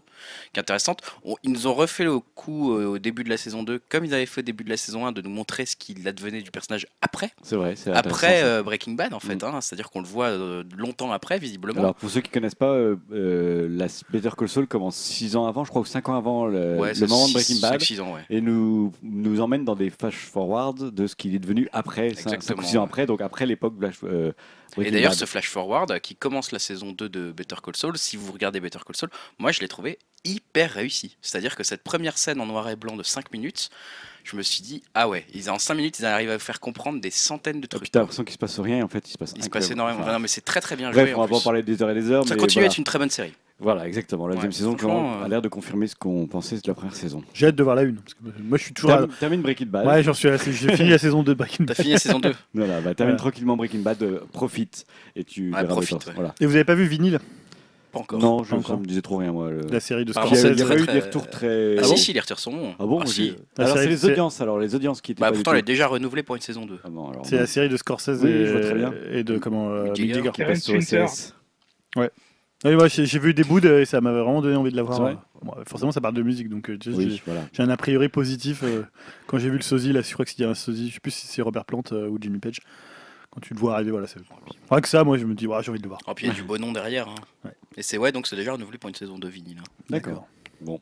est 0.55 0.59
intéressante. 0.59 1.01
On- 1.23 1.35
ils 1.43 1.51
nous 1.51 1.67
ont 1.67 1.73
refait 1.73 2.03
le 2.03 2.19
coup 2.19 2.75
euh, 2.75 2.85
au 2.85 2.99
début 2.99 3.23
de 3.23 3.29
la 3.29 3.37
saison 3.37 3.63
2, 3.63 3.81
comme 3.89 4.05
ils 4.05 4.13
avaient 4.13 4.25
fait 4.25 4.41
au 4.41 4.43
début 4.43 4.63
de 4.63 4.69
la 4.69 4.77
saison 4.77 5.05
1, 5.05 5.11
de 5.11 5.21
nous 5.21 5.29
montrer 5.29 5.65
ce 5.65 5.75
qu'il 5.75 6.07
advenait 6.07 6.41
du 6.41 6.51
personnage 6.51 6.87
après, 7.01 7.31
C'est 7.41 7.55
vrai, 7.55 7.75
c'est 7.75 7.91
après 7.91 8.43
euh, 8.43 8.63
Breaking 8.63 8.93
Bad 8.93 9.13
en 9.13 9.19
fait. 9.19 9.35
Mm. 9.35 9.45
hein, 9.45 9.61
C'est-à-dire 9.61 9.89
qu'on 9.89 10.01
le 10.01 10.07
voit 10.07 10.31
longtemps 10.77 11.11
après, 11.11 11.39
visiblement. 11.39 11.79
Alors 11.79 11.95
pour 11.95 12.09
ceux 12.09 12.21
qui 12.21 12.29
connaissent 12.29 12.55
pas, 12.55 12.77
la 13.11 13.87
Better 14.11 14.29
Call 14.37 14.49
Saul 14.49 14.67
commence 14.67 14.95
6 14.95 15.35
ans 15.35 15.47
avant, 15.47 15.63
je 15.63 15.69
crois, 15.69 15.81
ou 15.81 15.85
5 15.85 16.09
ans 16.09 16.17
avant 16.17 16.45
le, 16.45 16.77
ouais, 16.77 16.93
le 16.93 17.07
moment 17.07 17.27
de 17.27 17.33
Breaking 17.33 17.59
Bad. 17.59 17.81
ans, 17.99 18.13
ouais. 18.13 18.21
Et 18.29 18.41
nous, 18.41 18.93
nous 19.01 19.41
emmène 19.41 19.62
dans 19.63 19.75
des 19.75 19.89
flash 19.89 20.15
forward 20.15 20.93
de 20.93 21.07
ce 21.07 21.15
qu'il 21.15 21.33
est 21.35 21.39
devenu 21.39 21.67
après, 21.73 22.09
5 22.13 22.33
Exactement, 22.33 22.61
ou 22.61 22.65
6 22.65 22.77
ans 22.77 22.83
après, 22.83 23.05
donc 23.05 23.21
après 23.21 23.45
l'époque 23.45 23.73
Flash- 23.79 23.95
euh, 24.03 24.31
Et 24.81 24.91
d'ailleurs, 24.91 25.13
ce 25.13 25.25
flash 25.25 25.49
forward 25.49 25.91
euh, 25.91 25.99
qui 25.99 26.15
commence 26.15 26.51
la 26.51 26.59
saison 26.59 26.91
2 26.91 27.09
de 27.09 27.31
Better 27.31 27.55
Call 27.63 27.75
Saul, 27.75 27.97
si 27.97 28.17
vous 28.17 28.31
regardez 28.31 28.59
Better 28.59 28.79
Call 28.85 28.95
Saul, 28.95 29.09
moi 29.39 29.51
je 29.51 29.59
l'ai 29.61 29.67
trouvé 29.67 29.97
hyper 30.25 30.71
réussi. 30.71 31.17
C'est-à-dire 31.21 31.55
que 31.55 31.63
cette 31.63 31.83
première 31.83 32.17
scène 32.17 32.39
en 32.39 32.45
noir 32.45 32.69
et 32.69 32.75
blanc 32.75 32.95
de 32.95 33.03
5 33.03 33.31
minutes, 33.33 33.69
je 34.23 34.37
me 34.37 34.41
suis 34.41 34.61
dit, 34.61 34.81
ah 34.93 35.09
ouais, 35.09 35.25
ils, 35.33 35.49
en 35.51 35.59
5 35.59 35.73
minutes, 35.73 35.99
ils 35.99 36.05
arrivent 36.05 36.29
à 36.29 36.37
vous 36.37 36.43
faire 36.43 36.61
comprendre 36.61 37.01
des 37.01 37.11
centaines 37.11 37.59
de 37.59 37.65
Et 37.65 37.67
trucs. 37.67 37.81
puis 37.83 37.91
t'as 37.91 37.99
l'impression 37.99 38.23
qu'il 38.23 38.31
se 38.33 38.37
passe 38.37 38.57
rien, 38.59 38.83
en 38.83 38.87
fait, 38.87 39.05
il 39.09 39.11
se 39.11 39.17
passe 39.17 39.33
Il 39.35 39.43
se 39.43 39.49
passe 39.49 39.69
énormément. 39.69 39.99
Enfin, 40.01 40.13
non, 40.13 40.19
mais 40.19 40.29
c'est 40.29 40.41
très 40.45 40.61
très 40.61 40.77
bien 40.77 40.91
Bref, 40.91 41.07
joué. 41.09 41.15
on 41.15 41.21
va 41.21 41.27
pas 41.27 41.35
en 41.35 41.41
parler 41.41 41.61
des 41.61 41.81
heures 41.83 41.89
et 41.89 41.93
des 41.93 42.09
heures, 42.09 42.25
Ça 42.25 42.35
mais 42.35 42.39
continue 42.39 42.61
à 42.61 42.67
voilà. 42.67 42.71
être 42.71 42.77
une 42.77 42.83
très 42.85 42.99
bonne 42.99 43.09
série. 43.09 43.33
Voilà, 43.63 43.87
exactement. 43.87 44.27
La 44.27 44.31
Ouais, 44.31 44.35
deuxième 44.35 44.51
saison 44.51 44.73
qui 44.73 44.81
franchement, 44.81 45.21
a 45.21 45.25
euh, 45.25 45.27
l'air 45.29 45.41
de 45.41 45.47
confirmer 45.47 45.87
ce 45.87 45.95
qu'on 45.95 46.27
pensait 46.27 46.57
de 46.57 46.61
la 46.67 46.73
première 46.73 46.95
saison. 46.95 47.23
J'ai 47.33 47.47
hâte 47.47 47.55
de 47.55 47.63
voir 47.63 47.75
la 47.75 47.83
une. 47.83 47.95
Parce 47.95 48.13
que 48.13 48.19
moi, 48.43 48.57
je 48.57 48.63
suis 48.65 48.73
toujours. 48.73 48.91
à- 48.91 48.97
Termine, 48.97 49.15
termine 49.19 49.41
Breaking 49.41 49.65
Bad. 49.67 49.87
Ouais, 49.87 50.03
j'en 50.03 50.13
suis. 50.13 50.27
à- 50.27 50.37
J'ai 50.37 50.51
fini 50.75 50.89
la 50.89 50.97
saison 50.97 51.23
2 51.23 51.31
de 51.33 51.37
Breaking 51.37 51.65
T'as 51.65 51.73
Bad. 51.73 51.77
fini 51.77 51.91
la 51.93 51.99
saison 51.99 52.19
2 52.19 52.33
Voilà, 52.53 52.81
bah, 52.81 52.93
termine 52.93 52.95
Voilà. 52.95 53.15
tranquillement 53.15 53.55
Breaking 53.57 53.79
Bad, 53.79 54.03
euh, 54.03 54.19
profite 54.33 54.85
et 55.15 55.23
tu 55.23 55.45
Ouais, 55.45 55.49
verras 55.51 55.61
le 55.63 55.67
profite, 55.69 55.99
temps. 55.99 56.07
ouais. 56.09 56.13
Voilà. 56.15 56.35
Et 56.41 56.45
vous 56.45 56.53
avez 56.55 56.65
pas 56.65 56.75
vu 56.75 56.85
Vinyl, 56.85 57.19
Pas 57.93 57.99
encore. 57.99 58.19
Non, 58.19 58.43
je, 58.43 58.49
Pas 58.49 58.55
ça 58.55 58.59
encore. 58.59 58.79
me 58.79 58.85
disait 58.85 59.01
trop 59.01 59.17
rien 59.17 59.31
moi. 59.31 59.49
Le... 59.51 59.61
la 59.71 59.79
série 59.79 60.03
de 60.03 60.11
Par 60.13 60.25
Il 60.25 60.31
y 60.31 60.33
a, 60.33 60.35
Scorsese 60.39 60.51
il 60.55 60.59
y 60.59 60.61
a 60.61 60.65
très, 60.65 60.75
pas 60.75 60.81
eu 60.81 60.85
très- 60.85 60.93
des 60.93 60.99
retours 60.99 61.29
très. 61.29 61.75
Ah, 61.77 61.79
Ah 61.79 61.83
si, 61.83 61.89
bon 61.91 61.95
si, 61.97 62.13
les 62.13 62.19
retours 62.19 62.39
sont 62.39 62.51
bons. 62.51 62.73
Ah 62.79 62.85
bon 62.85 62.97
Ah, 62.99 63.03
moi, 63.03 63.05
si. 63.05 63.13
j'ai- 63.27 63.35
La 63.57 63.65
Alors 63.65 63.77
c'est 63.77 63.87
les 63.87 63.97
c'est- 63.97 64.11
audiences 64.11 64.41
alors 64.41 64.59
les 64.59 64.75
audiences 64.75 64.99
qui 64.99 65.11
étaient 65.13 65.21
Bah, 65.21 65.27
pas 65.29 65.33
pourtant, 65.35 65.53
elle 65.53 65.59
est 65.59 65.61
déjà 65.61 65.87
renouvelée 65.87 66.23
pour 66.23 66.35
une 66.35 66.41
saison 66.41 66.65
2. 66.65 66.79
Ah 66.83 66.89
bon, 66.89 67.09
alors, 67.11 67.25
C'est 67.25 67.37
la 67.37 67.45
série 67.47 67.69
de 67.69 67.77
Scorsese 67.77 68.19
Oui, 68.23 68.29
et, 68.29 68.45
je 68.47 68.51
vois 68.51 68.61
très 68.61 68.73
bien. 68.75 68.93
et 69.11 69.23
de 69.23 69.37
comment 69.37 69.69
euh, 69.69 69.83
Mick 69.91 69.99
Mick 69.99 70.07
Jagger. 70.09 70.13
Jagger. 70.15 70.31
qui 70.31 70.43
passe 70.43 70.63
sur 70.63 70.73
Terence 70.85 70.91
Winter. 70.91 71.03
OCS. 71.95 72.13
Oui, 72.65 72.75
moi 72.75 72.87
j'ai 72.87 73.19
vu 73.19 73.33
des 73.33 73.43
bouts 73.43 73.59
de- 73.59 73.79
et 73.81 73.85
ça 73.85 73.99
m'avait 74.01 74.21
vraiment 74.21 74.41
donné 74.41 74.55
envie 74.55 74.71
de 74.71 74.75
la 74.77 74.83
voir. 74.83 74.97
C'est 74.97 75.03
vrai 75.03 75.17
Bon, 75.41 75.53
forcément, 75.67 75.91
ça 75.91 75.99
parle 75.99 76.13
de 76.13 76.21
musique, 76.23 76.47
donc 76.47 76.69
euh, 76.69 76.77
Oui, 76.87 77.09
j'ai- 77.17 77.21
voilà. 77.25 77.41
un 77.59 77.69
a 77.69 77.75
priori 77.77 78.07
positif. 78.07 78.63
euh, 78.63 78.83
quand 79.27 79.37
j'ai 79.37 79.49
vu 79.49 79.57
le 79.57 79.61
sosie, 79.63 79.91
là, 79.91 80.01
je 80.01 80.13
crois 80.13 80.23
que 80.23 80.31
c'était 80.31 80.45
un 80.45 80.53
sosie, 80.53 80.87
je 80.89 80.93
sais 80.93 80.99
plus 81.01 81.11
si 81.11 81.27
c'est 81.27 81.41
Robert 81.41 81.65
Plant 81.65 81.83
euh, 81.91 82.07
ou 82.07 82.17
Jimmy 82.21 82.39
Page. 82.39 82.59
Quand 83.29 83.41
tu 83.41 83.53
le 83.53 83.59
vois 83.59 83.73
arriver, 83.75 83.91
voilà, 83.91 84.07
c'est. 84.07 84.19
Rien 84.69 84.79
que 84.81 84.87
ça, 84.87 85.03
moi, 85.03 85.17
je 85.17 85.25
me 85.25 85.33
dis, 85.33 85.45
ouais, 85.47 85.61
j'ai 85.61 85.69
envie 85.71 85.79
de 85.79 85.83
le 85.83 85.89
voir. 85.89 85.99
Oh, 86.07 86.13
puis 86.13 86.27
il 86.27 86.29
y 86.29 86.31
a 86.31 86.35
du 86.35 86.43
beau 86.43 86.57
nom 86.57 86.71
derrière. 86.71 87.09
hein. 87.09 87.15
Ouais. 87.43 87.51
Et 87.75 87.81
c'est 87.81 87.97
ouais, 87.97 88.11
donc 88.13 88.27
c'est 88.27 88.35
déjà 88.37 88.53
renouvelé 88.53 88.77
pour 88.77 88.87
une 88.89 88.95
saison 88.95 89.17
2 89.19 89.27
vinyle. 89.27 89.57
hein. 89.59 89.63
D'accord. 89.89 90.27
Bon. 90.61 90.79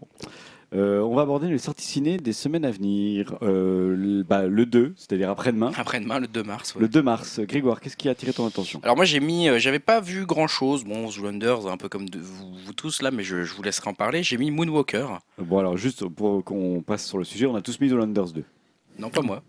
Euh, 0.74 1.02
on 1.02 1.14
va 1.16 1.24
aborder 1.24 1.50
les 1.50 1.58
sorties 1.58 1.86
ciné 1.86 2.16
des 2.18 2.32
semaines 2.32 2.64
à 2.64 2.72
venir. 2.72 3.36
Euh, 3.42 3.94
le, 3.96 4.24
bah, 4.24 4.48
le 4.48 4.66
2, 4.66 4.94
c'est-à-dire 4.96 5.30
après-demain. 5.30 5.72
Après-demain, 5.76 6.20
le 6.20 6.28
2 6.28 6.44
mars. 6.44 6.76
ouais. 6.76 6.82
Le 6.82 6.88
2 6.88 7.02
mars. 7.02 7.42
Grégoire, 7.42 7.82
qu'est-ce 7.82 7.98
qui 7.98 8.08
a 8.08 8.12
attiré 8.12 8.32
ton 8.32 8.48
attention? 8.48 8.80
Alors 8.84 8.96
moi 8.96 9.04
j'ai 9.04 9.20
mis, 9.20 9.50
euh, 9.50 9.60
j'avais 9.60 9.80
pas 9.80 10.00
vu 10.00 10.26
grand 10.26 10.48
chose, 10.48 10.86
bon 10.86 11.10
Zoolander 11.12 11.56
un 11.70 11.76
peu 11.76 11.90
comme 11.90 12.08
de, 12.10 12.20
vous, 12.20 12.54
vous 12.66 12.74
tous 12.74 13.02
là, 13.02 13.12
mais 13.12 13.24
je, 13.24 13.44
je 13.44 13.54
vous 13.54 13.64
laisserai 13.64 13.90
en 13.90 13.94
parler. 13.94 14.24
J'ai 14.24 14.38
mis 14.38 14.50
Moonwalker, 14.50 15.08
Bon, 15.40 15.58
alors 15.60 15.76
juste 15.76 16.08
pour 16.08 16.42
qu'on 16.44 16.82
passe 16.82 17.06
sur 17.06 17.18
le 17.18 17.26
sujet, 17.26 17.48
on 17.48 17.56
a 17.56 17.62
tous 17.62 17.80
mis 17.82 17.90
The 17.90 17.94
Landers 17.94 18.32
2. 18.32 18.44
non 19.00 19.10
pas 19.10 19.22
moi, 19.22 19.44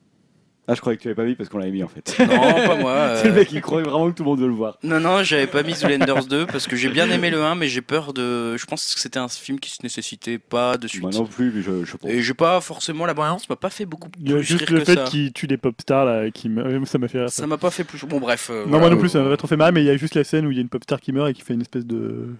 Ah, 0.68 0.74
je 0.74 0.80
croyais 0.80 0.96
que 0.96 1.02
tu 1.02 1.08
l'avais 1.08 1.20
pas 1.20 1.24
mis 1.28 1.34
parce 1.34 1.48
qu'on 1.48 1.58
l'avait 1.58 1.72
mis 1.72 1.82
en 1.82 1.88
fait. 1.88 2.16
non 2.20 2.26
pas 2.66 2.76
moi. 2.76 3.14
C'est 3.16 3.24
le 3.28 3.32
euh, 3.32 3.36
mec 3.36 3.48
qui 3.48 3.60
croyait 3.60 3.84
vraiment 3.84 4.08
que 4.10 4.14
tout 4.16 4.22
le 4.22 4.28
monde 4.30 4.40
veut 4.40 4.46
le 4.46 4.52
voir. 4.54 4.78
Non 4.84 5.00
non 5.00 5.24
j'avais 5.24 5.48
pas 5.48 5.62
mis 5.64 5.74
Zoolanders 5.74 6.24
2 6.26 6.46
parce 6.46 6.68
que 6.68 6.76
j'ai 6.76 6.88
bien 6.88 7.10
aimé 7.10 7.30
le 7.30 7.42
1 7.42 7.56
mais 7.56 7.66
j'ai 7.66 7.82
peur 7.82 8.12
de, 8.12 8.56
je 8.56 8.64
pense 8.66 8.94
que 8.94 9.00
c'était 9.00 9.18
un 9.18 9.26
film 9.28 9.58
qui 9.58 9.70
se 9.70 9.82
nécessitait 9.82 10.38
pas 10.38 10.76
de 10.76 10.86
suite. 10.86 11.02
Moi 11.02 11.10
non 11.12 11.26
plus, 11.26 11.50
mais 11.54 11.62
je, 11.62 11.84
je 11.84 11.96
pense. 11.96 12.08
Et 12.10 12.22
j'ai 12.22 12.34
pas 12.34 12.60
forcément 12.60 13.06
la 13.06 13.14
bande 13.14 13.40
m'a 13.48 13.56
pas 13.56 13.70
fait 13.70 13.86
beaucoup 13.86 14.08
Il 14.20 14.28
y 14.30 14.32
a 14.32 14.36
plus 14.36 14.44
juste 14.44 14.60
rire 14.68 14.72
le 14.74 14.78
que 14.80 14.84
fait 14.84 14.94
ça. 14.94 15.04
qu'il 15.04 15.32
tue 15.32 15.46
des 15.48 15.56
pop 15.56 15.74
stars 15.80 16.04
là, 16.04 16.30
qui 16.30 16.48
me... 16.48 16.84
ça 16.84 16.98
m'a 16.98 17.08
fait 17.08 17.18
rire. 17.18 17.30
ça. 17.30 17.42
Ça 17.42 17.46
m'a 17.46 17.58
pas 17.58 17.70
fait 17.70 17.84
plus. 17.84 18.04
Bon 18.06 18.20
bref. 18.20 18.48
euh, 18.50 18.62
Non, 18.64 18.70
voilà. 18.70 18.80
moi 18.86 18.90
non 18.90 18.98
plus, 18.98 19.08
ça 19.08 19.20
m'a 19.20 19.30
pas 19.30 19.36
trop 19.36 19.48
fait 19.48 19.56
mal, 19.56 19.72
mais 19.74 19.82
il 19.82 19.86
y 19.86 19.90
a 19.90 19.96
juste 19.96 20.14
la 20.14 20.22
scène 20.24 20.46
où 20.46 20.50
il 20.52 20.56
y 20.56 20.58
a 20.58 20.62
une 20.62 20.68
pop 20.68 20.82
star 20.84 21.00
qui 21.00 21.12
meurt 21.12 21.28
et 21.30 21.34
qui 21.34 21.42
fait 21.42 21.54
une 21.54 21.60
espèce 21.62 21.86
de. 21.86 22.34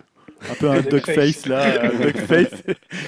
Un 0.50 0.54
peu 0.54 0.68
un 0.70 0.80
Duckface. 0.80 1.46
là, 1.46 1.84
un 1.84 1.88
duckface. 1.98 2.62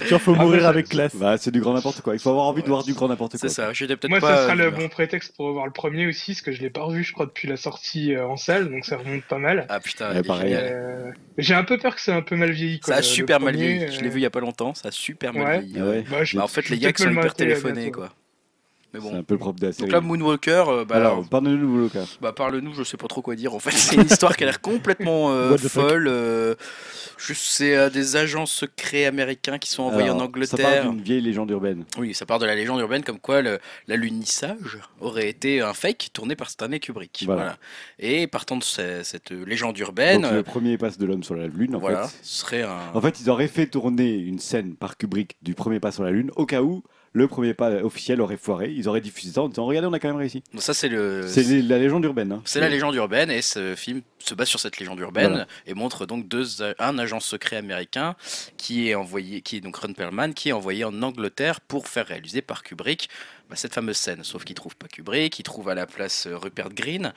Genre, 0.08 0.20
faut 0.20 0.34
Ah, 0.38 0.42
mourir 0.42 0.62
bah, 0.62 0.68
avec 0.68 0.88
classe. 0.88 1.14
Bah, 1.16 1.36
c'est 1.38 1.50
du 1.50 1.60
grand 1.60 1.74
n'importe 1.74 2.00
quoi. 2.00 2.14
Il 2.14 2.18
faut 2.20 2.30
avoir 2.30 2.46
envie 2.46 2.62
de 2.62 2.68
voir 2.68 2.84
du 2.84 2.94
grand 2.94 3.08
n'importe 3.08 3.32
quoi. 3.32 3.40
C'est 3.40 3.48
ça. 3.48 3.72
J'étais 3.72 3.96
peut-être 3.96 4.10
Moi, 4.10 4.20
pas. 4.20 4.36
ça 4.36 4.42
sera 4.44 4.54
le 4.54 4.64
euh, 4.66 4.70
bon 4.70 4.88
prétexte 4.88 5.34
pour 5.36 5.52
voir 5.52 5.66
le 5.66 5.72
premier 5.72 6.06
aussi, 6.06 6.32
parce 6.32 6.42
que 6.42 6.52
je 6.52 6.60
l'ai 6.60 6.70
pas 6.70 6.82
revu, 6.82 7.02
je 7.04 7.12
crois, 7.12 7.26
depuis 7.26 7.48
la 7.48 7.56
sortie 7.56 8.14
euh, 8.14 8.26
en 8.26 8.36
salle, 8.36 8.70
donc 8.70 8.84
ça 8.84 8.96
remonte 8.96 9.22
pas 9.24 9.38
mal. 9.38 9.66
Ah 9.68 9.80
putain. 9.80 10.14
Ouais, 10.14 10.22
pareil. 10.22 10.54
Euh, 10.56 11.10
J'ai 11.38 11.54
un 11.54 11.64
peu 11.64 11.76
peur 11.78 11.94
que 11.94 12.00
c'est 12.00 12.12
un 12.12 12.22
peu 12.22 12.36
mal 12.36 12.50
vieilli. 12.52 12.80
Ça 12.84 12.96
a 12.96 13.02
super 13.02 13.40
mal 13.40 13.56
vieilli. 13.56 13.92
Je 13.92 14.00
l'ai 14.00 14.06
euh, 14.06 14.10
vu 14.10 14.20
il 14.20 14.22
y 14.22 14.26
a 14.26 14.30
pas 14.30 14.40
longtemps. 14.40 14.74
Ça 14.74 14.88
a 14.88 14.90
super 14.92 15.32
mal 15.32 15.44
Ouais. 15.44 15.58
vieilli. 15.60 15.76
Ah 15.80 15.84
ouais. 15.86 16.04
bah, 16.10 16.24
je- 16.24 16.36
Bah, 16.36 16.44
en 16.44 16.48
fait, 16.48 16.62
je 16.62 16.70
les 16.70 16.78
gars 16.78 16.92
qui 16.92 17.02
sont 17.02 17.10
hyper 17.10 17.24
euh, 17.26 17.28
téléphonés, 17.30 17.90
quoi. 17.90 18.10
Mais 18.94 19.00
C'est 19.10 19.16
un 19.16 19.22
peu 19.22 19.34
le 19.34 19.38
propre 19.38 19.60
de 19.60 19.66
la 19.66 19.72
série. 19.72 19.82
Donc 19.90 19.92
là, 19.92 20.00
Moonwalker, 20.00 20.64
euh, 20.68 20.84
bah, 20.84 20.96
alors, 20.96 21.12
alors, 21.14 21.28
parle-nous 21.28 21.56
de 21.56 21.82
Walker. 21.82 22.04
bah, 22.20 22.32
parle-nous, 22.32 22.74
je 22.74 22.82
sais 22.84 22.96
pas 22.96 23.06
trop 23.08 23.20
quoi 23.22 23.34
dire. 23.34 23.54
En 23.54 23.58
fait, 23.58 23.70
c'est 23.72 23.96
une 23.96 24.06
histoire 24.06 24.36
qui 24.36 24.44
a 24.44 24.46
l'air 24.46 24.60
complètement 24.60 25.32
euh, 25.32 25.50
What 25.50 25.56
the 25.58 25.68
fuck? 25.68 25.88
folle. 25.88 26.06
euh, 26.08 26.54
je 27.16 27.32
sais, 27.32 27.76
euh, 27.76 27.90
des 27.90 28.16
agents 28.16 28.46
secrets 28.46 29.04
américains 29.06 29.58
qui 29.58 29.70
sont 29.70 29.82
envoyés 29.84 30.04
Alors, 30.08 30.16
en 30.16 30.20
Ça 30.20 30.24
Angleterre. 30.26 30.82
parle 30.82 30.94
d'une 30.94 31.02
vieille 31.04 31.20
légende 31.20 31.50
urbaine. 31.50 31.84
Oui, 31.98 32.14
ça 32.14 32.26
part 32.26 32.38
de 32.38 32.46
la 32.46 32.54
légende 32.54 32.80
urbaine 32.80 33.02
comme 33.04 33.18
quoi 33.20 33.40
le- 33.42 33.58
l'alunissage 33.86 34.78
aurait 35.00 35.28
été 35.28 35.60
un 35.60 35.72
fake 35.74 36.10
tourné 36.12 36.36
par 36.36 36.50
Stanley 36.50 36.80
Kubrick. 36.80 37.22
Voilà. 37.26 37.42
Voilà. 37.42 37.56
Et 37.98 38.26
partant 38.26 38.56
de 38.56 38.62
ce- 38.64 39.02
cette 39.02 39.30
légende 39.30 39.78
urbaine, 39.78 40.22
Donc, 40.22 40.32
le 40.32 40.42
premier 40.42 40.76
passe 40.78 40.98
de 40.98 41.06
l'homme 41.06 41.22
sur 41.22 41.34
la 41.36 41.46
Lune, 41.46 41.74
en 41.76 41.78
voilà, 41.78 42.06
fait. 42.08 42.16
ce 42.22 42.40
serait 42.40 42.62
un. 42.62 42.78
En 42.94 43.00
fait, 43.00 43.20
ils 43.20 43.30
auraient 43.30 43.48
fait 43.48 43.66
tourner 43.66 44.12
une 44.14 44.38
scène 44.38 44.74
par 44.74 44.96
Kubrick 44.96 45.36
du 45.42 45.54
premier 45.54 45.80
pas 45.80 45.92
sur 45.92 46.04
la 46.04 46.10
Lune, 46.10 46.30
au 46.36 46.46
cas 46.46 46.62
où 46.62 46.82
le 47.16 47.28
premier 47.28 47.54
pas 47.54 47.70
officiel 47.82 48.20
aurait 48.20 48.36
foiré. 48.36 48.72
Ils 48.76 48.88
auraient 48.88 49.00
diffusé 49.00 49.32
ça 49.32 49.42
en 49.42 49.48
disant 49.48 49.64
Regardez, 49.64 49.86
on 49.88 49.92
a 49.92 50.00
quand 50.00 50.08
même 50.08 50.16
réussi. 50.16 50.42
Donc 50.52 50.62
ça, 50.62 50.74
c'est 50.74 50.88
le. 50.88 51.26
C'est 51.28 51.62
la 51.62 51.78
légende 51.78 52.04
urbaine. 52.04 52.32
hein. 52.32 52.42
C'est 52.44 52.58
la 52.60 52.68
légende 52.68 52.94
urbaine 52.96 53.30
et 53.30 53.40
ce 53.40 53.74
film 53.76 54.02
se 54.18 54.34
base 54.34 54.48
sur 54.48 54.58
cette 54.58 54.78
légende 54.78 54.98
urbaine 54.98 55.28
Voilà. 55.28 55.46
et 55.66 55.74
montre 55.74 56.06
donc 56.06 56.26
deux, 56.28 56.44
un 56.78 56.98
agent 56.98 57.20
secret 57.20 57.56
américain 57.56 58.16
qui 58.56 58.88
est 58.88 58.94
envoyé, 58.96 59.42
qui 59.42 59.56
est 59.56 59.60
donc 59.60 59.76
Ron 59.76 59.92
Perlman, 59.92 60.32
qui 60.34 60.48
est 60.48 60.52
envoyé 60.52 60.82
en 60.84 61.02
Angleterre 61.02 61.60
pour 61.60 61.86
faire 61.88 62.06
réaliser 62.06 62.42
par 62.42 62.62
Kubrick 62.64 63.08
bah, 63.48 63.54
cette 63.56 63.74
fameuse 63.74 63.96
scène. 63.96 64.24
Sauf 64.24 64.44
qu'il 64.44 64.56
trouve 64.56 64.74
pas 64.76 64.88
Kubrick, 64.88 65.38
il 65.38 65.42
trouve 65.44 65.68
à 65.68 65.74
la 65.74 65.86
place 65.86 66.26
euh, 66.26 66.36
Rupert 66.36 66.70
Green. 66.70 67.12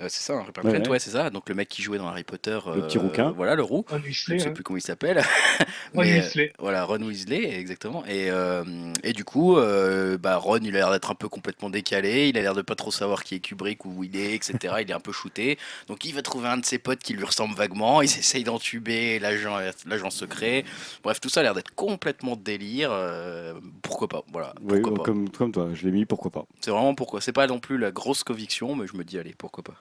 Euh, 0.00 0.06
c'est 0.08 0.22
ça, 0.22 0.40
Rupert 0.42 0.64
Ouais, 0.64 0.72
Grint, 0.72 0.82
ouais. 0.84 0.88
ouais, 0.90 0.98
c'est 0.98 1.10
ça. 1.10 1.30
Donc 1.30 1.48
le 1.48 1.54
mec 1.54 1.68
qui 1.68 1.82
jouait 1.82 1.98
dans 1.98 2.08
Harry 2.08 2.24
Potter. 2.24 2.58
Le 2.74 2.82
petit 2.82 2.98
rouquin. 2.98 3.30
Voilà, 3.32 3.54
le 3.54 3.62
roux. 3.62 3.84
Ron 3.88 3.98
Je 3.98 4.04
Weasley, 4.06 4.36
ne 4.36 4.40
sais 4.40 4.50
plus 4.52 4.62
comment 4.62 4.78
il 4.78 4.82
s'appelle. 4.82 5.18
Ron 5.94 6.02
Mais, 6.02 6.12
euh, 6.12 6.16
Weasley. 6.22 6.52
voilà, 6.58 6.84
Ron 6.84 7.02
Weasley, 7.02 7.58
exactement. 7.58 8.04
Et, 8.06 8.30
euh, 8.30 8.64
et 9.04 9.12
du 9.12 9.24
coup, 9.24 9.58
euh, 9.58 10.16
bah, 10.18 10.36
Ron, 10.36 10.58
il 10.62 10.68
a 10.68 10.78
l'air 10.78 10.90
d'être 10.90 11.10
un 11.10 11.14
peu 11.14 11.28
complètement 11.28 11.70
décalé. 11.70 12.28
Il 12.28 12.38
a 12.38 12.42
l'air 12.42 12.54
de 12.54 12.62
pas 12.62 12.74
trop 12.76 12.90
savoir 12.90 13.24
qui 13.24 13.34
est 13.34 13.40
Kubrick, 13.40 13.84
où 13.84 14.02
il 14.04 14.16
est, 14.16 14.34
etc. 14.34 14.74
il 14.80 14.90
est 14.90 14.94
un 14.94 15.00
peu 15.00 15.12
shooté. 15.12 15.58
Donc 15.88 16.04
il 16.04 16.14
va 16.14 16.22
trouver 16.22 16.48
un 16.48 16.56
de 16.58 16.64
ses 16.64 16.78
potes 16.78 17.00
qui 17.00 17.12
lui 17.12 17.24
ressemble 17.24 17.54
vaguement. 17.54 18.00
Ils 18.02 18.06
essayent 18.18 18.44
d'entuber 18.44 19.18
l'agent, 19.18 19.58
l'agent 19.86 20.10
secret. 20.10 20.64
Bref, 21.02 21.20
tout 21.20 21.28
ça 21.28 21.40
a 21.40 21.42
l'air 21.42 21.54
d'être 21.54 21.74
complètement 21.74 22.36
délire. 22.36 22.90
euh, 22.92 23.54
pourquoi 23.82 24.08
pas 24.08 24.22
Voilà. 24.32 24.54
Oui, 24.62 24.80
pas 24.80 24.90
comme, 24.90 25.28
comme 25.28 25.52
toi, 25.52 25.68
je 25.74 25.84
l'ai 25.84 25.92
mis, 25.92 26.06
pourquoi 26.06 26.30
pas. 26.30 26.44
C'est 26.60 26.70
vraiment 26.70 26.94
pourquoi. 26.94 27.20
C'est 27.20 27.32
pas 27.32 27.46
non 27.46 27.58
plus 27.60 27.76
la 27.78 27.90
grosse 27.90 28.24
conviction, 28.24 28.74
mais 28.76 28.86
je 28.86 28.96
me 28.96 29.04
dis, 29.04 29.18
allez, 29.18 29.34
pourquoi 29.36 29.62
pas. 29.64 29.74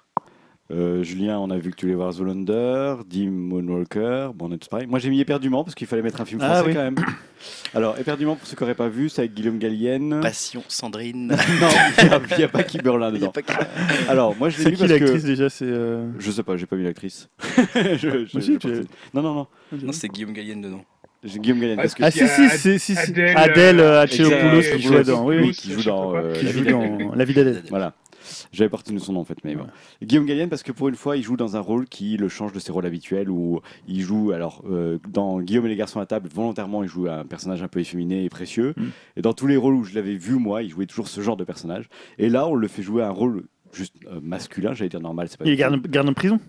Euh, 0.71 1.01
Julien, 1.01 1.39
on 1.39 1.49
a 1.49 1.57
vu 1.57 1.71
que 1.71 1.75
tu 1.75 1.85
voulais 1.87 1.95
voir 1.95 2.11
Zoolander, 2.11 2.97
Dim 3.09 3.31
Moonwalker, 3.31 4.29
bon, 4.35 4.49
on 4.49 4.51
est 4.53 4.59
tous 4.59 4.67
pareil. 4.67 4.85
Moi 4.85 4.99
j'ai 4.99 5.09
mis 5.09 5.19
Éperdument 5.19 5.63
parce 5.63 5.73
qu'il 5.73 5.87
fallait 5.87 6.03
mettre 6.03 6.21
un 6.21 6.25
film 6.25 6.41
Ah 6.43 6.49
français 6.49 6.67
oui. 6.67 6.73
quand 6.75 6.83
même. 6.83 6.95
Alors, 7.73 7.97
Éperdument, 7.97 8.35
pour 8.35 8.45
ceux 8.47 8.55
qui 8.55 8.61
n'auraient 8.63 8.75
pas 8.75 8.87
vu, 8.89 9.09
c'est 9.09 9.21
avec 9.21 9.33
Guillaume 9.33 9.57
Gallienne. 9.57 10.19
Passion, 10.21 10.61
Sandrine. 10.67 11.27
non, 11.27 11.35
il 11.97 12.03
n'y 12.07 12.09
a, 12.13 12.19
pas 12.19 12.35
y 12.37 12.43
a 12.43 12.47
dedans. 13.11 13.31
pas 13.31 13.41
Alors, 14.07 14.35
moi 14.37 14.49
je 14.49 14.57
l'ai 14.57 14.63
C'est 14.65 14.69
mis 14.69 14.75
qui 14.75 14.81
parce 14.83 14.91
l'actrice 14.91 15.21
que. 15.23 15.27
déjà 15.27 15.49
C'est. 15.49 15.65
euh, 15.65 16.05
Je 16.19 16.29
sais 16.29 16.43
pas, 16.43 16.55
j'ai 16.55 16.67
pas 16.67 16.75
vu 16.75 16.83
l'actrice. 16.83 17.29
Je- 17.75 17.97
je- 17.97 18.07
Moi 18.09 18.25
aussi, 18.35 18.53
je- 18.53 18.57
tu- 18.59 18.87
Non, 19.15 19.23
non, 19.23 19.33
non. 19.33 19.47
Non, 19.71 19.91
c'est 19.91 20.07
Guillaume 20.07 20.33
Gallienne 20.33 20.61
dedans. 20.61 20.83
Guillaume 21.25 21.59
Gallienne. 21.59 21.79
Ah, 21.79 21.81
Parce 21.81 21.95
que 21.95 22.03
Ah 22.03 22.11
si 22.11 22.27
si, 22.27 22.79
si, 22.79 22.79
si. 22.79 22.97
Adèle, 22.97 23.37
Adèle 23.37 23.79
euh, 23.79 24.01
Hatchopoulos 24.01 24.59
Exact, 24.59 24.75
qui 24.77 24.81
joue 24.83 24.93
là-dedans, 24.93 25.25
oui, 25.25 25.51
qui 25.51 25.71
joue 25.81 25.89
euh, 26.15 26.33
Qui 26.35 26.63
dans 26.63 27.13
La 27.15 27.25
vie 27.25 27.33
d'Adèle. 27.33 27.63
Voilà. 27.69 27.93
J'avais 28.51 28.69
pas 28.69 28.77
retenu 28.77 28.99
son 28.99 29.13
nom 29.13 29.19
en 29.21 29.23
fait, 29.25 29.37
mais 29.43 29.55
bon. 29.55 29.65
Guillaume 30.01 30.25
Gallienne 30.25 30.49
parce 30.49 30.63
que 30.63 30.71
pour 30.71 30.87
une 30.89 30.95
fois 30.95 31.17
il 31.17 31.23
joue 31.23 31.37
dans 31.37 31.55
un 31.55 31.59
rôle 31.59 31.87
qui 31.87 32.17
le 32.17 32.29
change 32.29 32.51
de 32.53 32.59
ses 32.59 32.71
rôles 32.71 32.85
habituels 32.85 33.29
où 33.29 33.61
il 33.87 34.01
joue 34.01 34.31
alors 34.31 34.63
euh, 34.69 34.97
dans 35.09 35.39
Guillaume 35.41 35.65
et 35.65 35.69
les 35.69 35.75
garçons 35.75 35.99
à 35.99 36.05
table 36.05 36.29
volontairement 36.33 36.83
il 36.83 36.89
joue 36.89 37.07
un 37.07 37.25
personnage 37.25 37.61
un 37.63 37.67
peu 37.67 37.79
efféminé 37.79 38.23
et 38.25 38.29
précieux 38.29 38.73
Mm. 38.77 38.83
et 39.17 39.21
dans 39.21 39.33
tous 39.33 39.47
les 39.47 39.57
rôles 39.57 39.75
où 39.75 39.83
je 39.83 39.95
l'avais 39.95 40.15
vu 40.15 40.35
moi 40.35 40.63
il 40.63 40.69
jouait 40.69 40.85
toujours 40.85 41.07
ce 41.07 41.21
genre 41.21 41.37
de 41.37 41.43
personnage 41.43 41.89
et 42.17 42.29
là 42.29 42.47
on 42.47 42.55
le 42.55 42.67
fait 42.67 42.81
jouer 42.83 43.03
un 43.03 43.09
rôle 43.09 43.45
juste 43.73 43.95
euh, 44.07 44.19
masculin 44.21 44.73
j'allais 44.73 44.89
dire 44.89 44.99
normal 45.01 45.27
c'est 45.29 45.37
pas 45.37 45.45
Il 45.45 45.51
est 45.51 45.55
garde 45.55 45.79
garde 45.87 46.09
en 46.09 46.13
prison? 46.13 46.39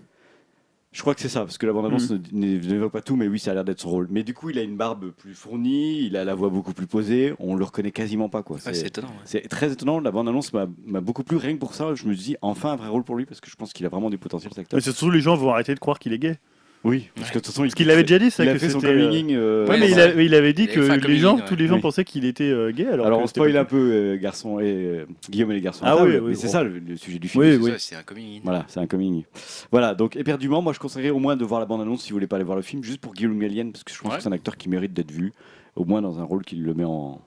Je 0.91 1.01
crois 1.01 1.15
que 1.15 1.21
c'est 1.21 1.29
ça 1.29 1.41
parce 1.41 1.57
que 1.57 1.65
la 1.65 1.71
bande 1.73 1.85
annonce 1.85 2.09
Mm. 2.09 2.21
ne- 2.33 2.57
n'évoque 2.59 2.91
pas 2.91 3.01
tout 3.01 3.15
mais 3.15 3.27
oui 3.27 3.39
ça 3.39 3.51
a 3.51 3.53
l'air 3.53 3.63
d'être 3.63 3.79
son 3.79 3.89
rôle 3.89 4.07
mais 4.09 4.23
du 4.23 4.33
coup 4.33 4.49
il 4.49 4.59
a 4.59 4.61
une 4.61 4.75
barbe 4.75 5.11
plus 5.11 5.33
fournie 5.33 6.05
il 6.05 6.17
a 6.17 6.25
la 6.25 6.35
voix 6.35 6.49
beaucoup 6.49 6.73
plus 6.73 6.87
posée 6.87 7.33
on 7.39 7.55
le 7.55 7.63
reconnaît 7.63 7.91
quasiment 7.91 8.27
pas 8.29 8.43
quoi 8.43 8.57
Ouais, 8.57 8.61
C'est- 8.61 8.73
c'est 8.73 8.87
étonnant. 8.87 9.07
ouais. 9.07 9.13
c'est 9.25 9.47
très 9.47 9.71
étonnant, 9.71 9.99
la 9.99 10.11
bande-annonce 10.11 10.51
m'a 10.53 10.65
beaucoup 11.01 11.23
plu, 11.23 11.37
rien 11.37 11.53
que 11.53 11.59
pour 11.59 11.73
ça, 11.73 11.95
je 11.95 12.05
me 12.07 12.13
dis 12.15 12.35
enfin 12.41 12.73
un 12.73 12.75
vrai 12.75 12.89
rôle 12.89 13.03
pour 13.03 13.15
lui 13.15 13.25
parce 13.25 13.39
que 13.39 13.49
je 13.49 13.55
pense 13.55 13.71
qu'il 13.73 13.85
a 13.85 13.89
vraiment 13.89 14.09
du 14.09 14.17
potentiel 14.17 14.51
cet 14.51 14.59
acteur. 14.59 14.77
Mais 14.77 14.81
surtout 14.81 15.09
les 15.09 15.21
gens 15.21 15.35
vont 15.35 15.51
arrêter 15.51 15.73
de 15.73 15.79
croire 15.79 15.97
qu'il 15.99 16.11
est 16.13 16.19
gay. 16.19 16.37
Oui, 16.83 17.09
parce 17.15 17.29
que 17.29 17.35
de 17.35 17.39
toute 17.39 17.47
façon, 17.47 17.61
Parce 17.61 17.75
qu'il 17.75 17.85
l'avait 17.85 18.01
déjà 18.01 18.17
dit 18.17 18.31
ça 18.31 18.43
il 18.43 18.49
a 18.49 18.53
que 18.53 18.57
fait 18.59 18.69
son 18.71 18.79
c'était, 18.79 18.93
euh, 18.93 19.05
coming. 19.07 19.33
euh, 19.35 19.65
Ouais, 19.65 19.69
Ouais, 19.71 19.79
mais 19.79 19.91
il, 19.91 19.99
a- 19.99 20.19
il 20.19 20.33
avait 20.33 20.51
dit 20.53 20.63
Il 20.63 20.69
avait 20.79 20.87
que 20.87 20.93
les 20.95 20.99
coming 21.01 21.19
gens, 21.19 21.37
tous 21.39 21.55
les 21.55 21.67
gens 21.67 21.75
Oui. 21.75 21.81
pensaient 21.81 22.03
qu'il 22.03 22.25
était 22.25 22.49
euh, 22.49 22.71
gay. 22.71 22.87
Alors, 22.87 23.05
Alors, 23.05 23.19
on 23.21 23.27
spoil 23.27 23.55
un 23.55 23.65
peu 23.65 23.77
euh, 23.77 24.17
garçon 24.17 24.59
et 24.59 24.63
euh, 24.65 25.05
Guillaume 25.29 25.51
et 25.51 25.55
les 25.55 25.61
garçons. 25.61 25.83
Ah 25.85 26.03
oui, 26.03 26.13
oui, 26.15 26.29
mais 26.29 26.35
c'est 26.35 26.47
ça 26.47 26.63
le, 26.63 26.79
le 26.79 26.97
sujet 26.97 27.19
du 27.19 27.27
film. 27.27 27.43
Oui, 27.43 27.51
C'est 27.53 27.57
oui. 27.63 27.71
ça, 27.73 27.77
C'est 27.77 27.95
un 27.97 28.01
coming 28.01 28.37
in. 28.37 28.41
Voilà, 28.43 28.65
c'est 28.67 28.79
un 28.79 28.87
coming. 28.87 29.23
Voilà, 29.71 29.93
donc 29.93 30.15
éperdument, 30.15 30.63
moi 30.63 30.73
je 30.73 30.79
conseillerais 30.79 31.11
au 31.11 31.19
moins 31.19 31.35
de 31.35 31.45
voir 31.45 31.59
la 31.59 31.67
bande-annonce 31.67 32.01
si 32.01 32.09
vous 32.09 32.15
voulez 32.15 32.25
pas 32.27 32.37
aller 32.37 32.45
voir 32.45 32.55
le 32.57 32.63
film, 32.63 32.83
juste 32.83 32.99
pour 32.99 33.13
Guillaume 33.13 33.37
Gallienne, 33.37 33.71
parce 33.71 33.83
que 33.83 33.93
je 33.93 33.99
pense 33.99 34.09
Ouais. 34.13 34.17
que 34.17 34.23
c'est 34.23 34.29
un 34.29 34.33
acteur 34.33 34.57
qui 34.57 34.67
mérite 34.67 34.93
d'être 34.93 35.11
vu, 35.11 35.33
au 35.75 35.85
moins 35.85 36.01
dans 36.01 36.19
un 36.19 36.23
rôle 36.23 36.43
qui 36.43 36.55
le 36.55 36.73
met 36.73 36.83
en, 36.83 37.21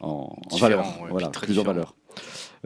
en, 0.00 0.08
en 0.08 0.38
Différent, 0.50 0.60
valeur. 0.82 1.02
ouais, 1.02 1.10
voilà, 1.10 1.28
plus 1.28 1.56
en 1.58 1.62
valeur. 1.62 1.94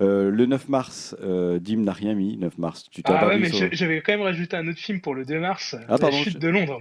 Euh, 0.00 0.30
le 0.30 0.46
9 0.46 0.68
mars, 0.68 1.14
euh, 1.22 1.58
Dim 1.58 1.78
n'a 1.80 1.92
rien 1.92 2.14
mis. 2.14 2.36
9 2.38 2.56
mars, 2.58 2.84
tu 2.90 3.02
t'es 3.02 3.12
Ah 3.14 3.26
ouais, 3.28 3.38
mais 3.38 3.50
sur- 3.50 3.68
j'avais 3.72 4.00
quand 4.00 4.12
même 4.12 4.22
rajouté 4.22 4.56
un 4.56 4.66
autre 4.68 4.78
film 4.78 5.00
pour 5.00 5.14
le 5.14 5.24
2 5.24 5.38
mars, 5.38 5.76
Ah, 5.88 5.98
pardon, 5.98 6.16
La 6.16 6.22
chute 6.24 6.32
je- 6.34 6.38
de 6.38 6.48
Londres. 6.48 6.80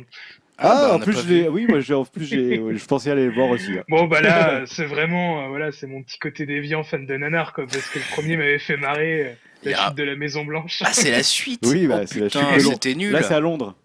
Ah, 0.58 0.68
bah, 0.68 0.90
on 0.92 0.96
en 0.96 1.00
plus, 1.00 1.14
je 1.28 1.48
oui, 1.50 1.66
moi, 1.68 1.80
j'ai- 1.80 1.94
en 1.96 2.06
plus, 2.06 2.26
je 2.30 2.86
pensais 2.86 3.10
aller 3.12 3.26
le 3.26 3.32
voir 3.34 3.50
aussi. 3.50 3.72
hein. 3.80 3.84
Bon 3.90 4.06
bah 4.06 4.22
là, 4.22 4.62
c'est 4.66 4.86
vraiment, 4.86 5.44
euh, 5.46 5.48
voilà, 5.50 5.72
c'est 5.72 5.88
mon 5.88 6.04
petit 6.04 6.20
côté 6.20 6.46
déviant 6.46 6.84
fan 6.84 7.06
de 7.06 7.18
nanar 7.18 7.54
quoi, 7.54 7.66
parce 7.66 7.90
que 7.90 8.00
le 8.00 8.06
premier 8.16 8.38
m'avait 8.38 8.60
fait 8.60 8.78
marrer, 8.78 9.26
euh, 9.26 9.32
la 9.64 9.82
a- 9.84 9.88
chute 9.88 9.98
de 9.98 10.04
la 10.04 10.16
Maison 10.16 10.46
Blanche. 10.46 10.82
Ah, 10.86 10.94
c'est 10.94 11.12
la 11.12 11.24
suite 11.24 11.66
Oui, 11.66 11.88
bah, 11.88 12.02
Oh, 12.04 12.06
c'est 12.06 12.20
la 12.20 12.26
putain, 12.28 12.40
chute 12.42 12.50
de 12.60 12.64
Londres. 12.64 12.74
C'était 12.82 12.96
nul 12.96 13.12
Là, 13.12 13.24
c'est 13.24 13.34
à 13.34 13.40
Londres. 13.40 13.76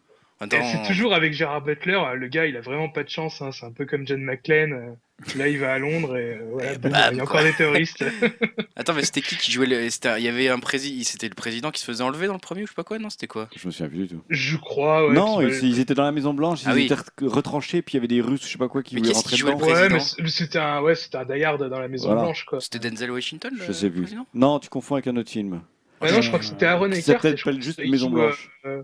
C'est 0.41 0.87
toujours 0.87 1.15
avec 1.15 1.33
Gérard 1.33 1.63
Butler. 1.63 1.95
euh, 1.95 2.15
Le 2.15 2.29
gars, 2.29 2.47
il 2.47 2.57
a 2.57 2.61
vraiment 2.61 2.89
pas 2.91 3.03
de 3.05 3.09
chance. 3.09 3.41
hein, 3.41 3.51
C'est 3.53 3.65
un 3.67 3.73
peu 3.73 3.87
comme 3.87 4.07
John 4.07 4.23
McClane. 4.23 4.73
euh, 4.73 4.91
Là, 5.39 5.49
il 5.49 5.59
va 5.59 5.73
à 5.73 5.79
Londres 5.79 6.15
et 6.19 6.35
euh, 6.35 6.41
voilà, 6.53 6.77
boum, 6.77 6.93
bam, 6.93 7.09
il 7.13 7.17
y 7.17 7.21
a 7.21 7.25
quoi. 7.25 7.37
encore 7.37 7.43
des 7.43 7.55
terroristes. 7.55 8.05
Attends, 8.77 8.93
mais 8.93 9.03
c'était 9.03 9.23
qui 9.23 9.35
qui 9.39 9.51
jouait 9.51 9.67
le... 9.67 9.89
c'était- 9.89 10.19
Il 10.21 10.25
y 10.25 10.29
avait 10.29 10.51
un 10.51 10.59
président, 10.59 11.03
c'était 11.05 11.31
le 11.31 11.35
président 11.35 11.71
qui 11.71 11.81
se 11.81 11.87
faisait 11.87 12.05
enlever 12.05 12.27
dans 12.27 12.35
le 12.35 12.39
premier 12.39 12.65
ou 12.65 12.67
je 12.67 12.73
sais 12.73 12.77
pas 12.77 12.85
quoi, 12.85 12.99
non 12.99 13.09
C'était 13.09 13.27
quoi? 13.27 13.49
Je 13.57 13.67
me 13.67 13.73
souviens 13.73 13.89
plus 13.89 13.99
du 14.01 14.09
tout. 14.09 14.23
Je 14.29 14.59
crois. 14.59 15.09
Ouais, 15.09 15.15
non, 15.15 15.41
ils, 15.41 15.55
ils 15.65 15.81
étaient 15.81 15.95
dans 15.95 16.03
la 16.03 16.13
Maison 16.13 16.35
Blanche, 16.35 16.65
ils 16.65 16.69
Ah 16.69 16.75
oui. 16.75 16.85
étaient 16.85 16.97
re- 16.97 17.29
retranchés, 17.29 17.81
puis 17.81 17.95
il 17.95 17.97
y 17.97 18.01
avait 18.01 18.09
des 18.09 18.21
Russes, 18.21 18.43
je 18.45 18.49
sais 18.53 18.59
pas 18.59 18.69
quoi, 18.69 18.83
qui 18.83 18.95
Mais 18.95 19.01
voulaient 19.01 19.13
qu'est-ce 19.15 19.23
rentrer 19.23 19.37
qui 19.37 19.43
dedans. 19.43 19.57
président 19.57 19.81
Ouais, 19.81 19.89
mais 20.21 20.29
c'était 20.29 20.59
un, 20.59 20.83
ouais, 20.83 20.95
c'était 20.95 21.17
un 21.17 21.25
die-hard 21.25 21.67
dans 21.67 21.81
la 21.81 21.89
Maison 21.89 22.09
Voilà. 22.09 22.21
Blanche, 22.25 22.45
quoi. 22.45 22.61
C'était 22.61 22.79
Denzel 22.91 23.11
Washington 23.11 23.55
le 23.59 23.65
Je 23.65 23.73
sais 23.73 23.89
plus. 23.89 24.03
président? 24.03 24.27
Non, 24.35 24.59
tu 24.59 24.69
confonds 24.69 24.97
avec 24.97 25.07
un 25.07 25.17
autre 25.17 25.31
film. 25.31 25.63
Ouais, 26.03 26.13
non, 26.13 26.21
je 26.21 26.29
crois 26.29 26.41
que 26.41 26.45
c'était 26.45 26.67
Aaron 26.67 26.91
Eckhart. 26.91 27.03
s'appelle 27.23 27.37
pas 27.43 27.53
que 27.55 27.61
juste 27.63 27.79
Maison 27.79 28.09
euh, 28.09 28.15
Blanche. 28.15 28.51
euh, 28.67 28.83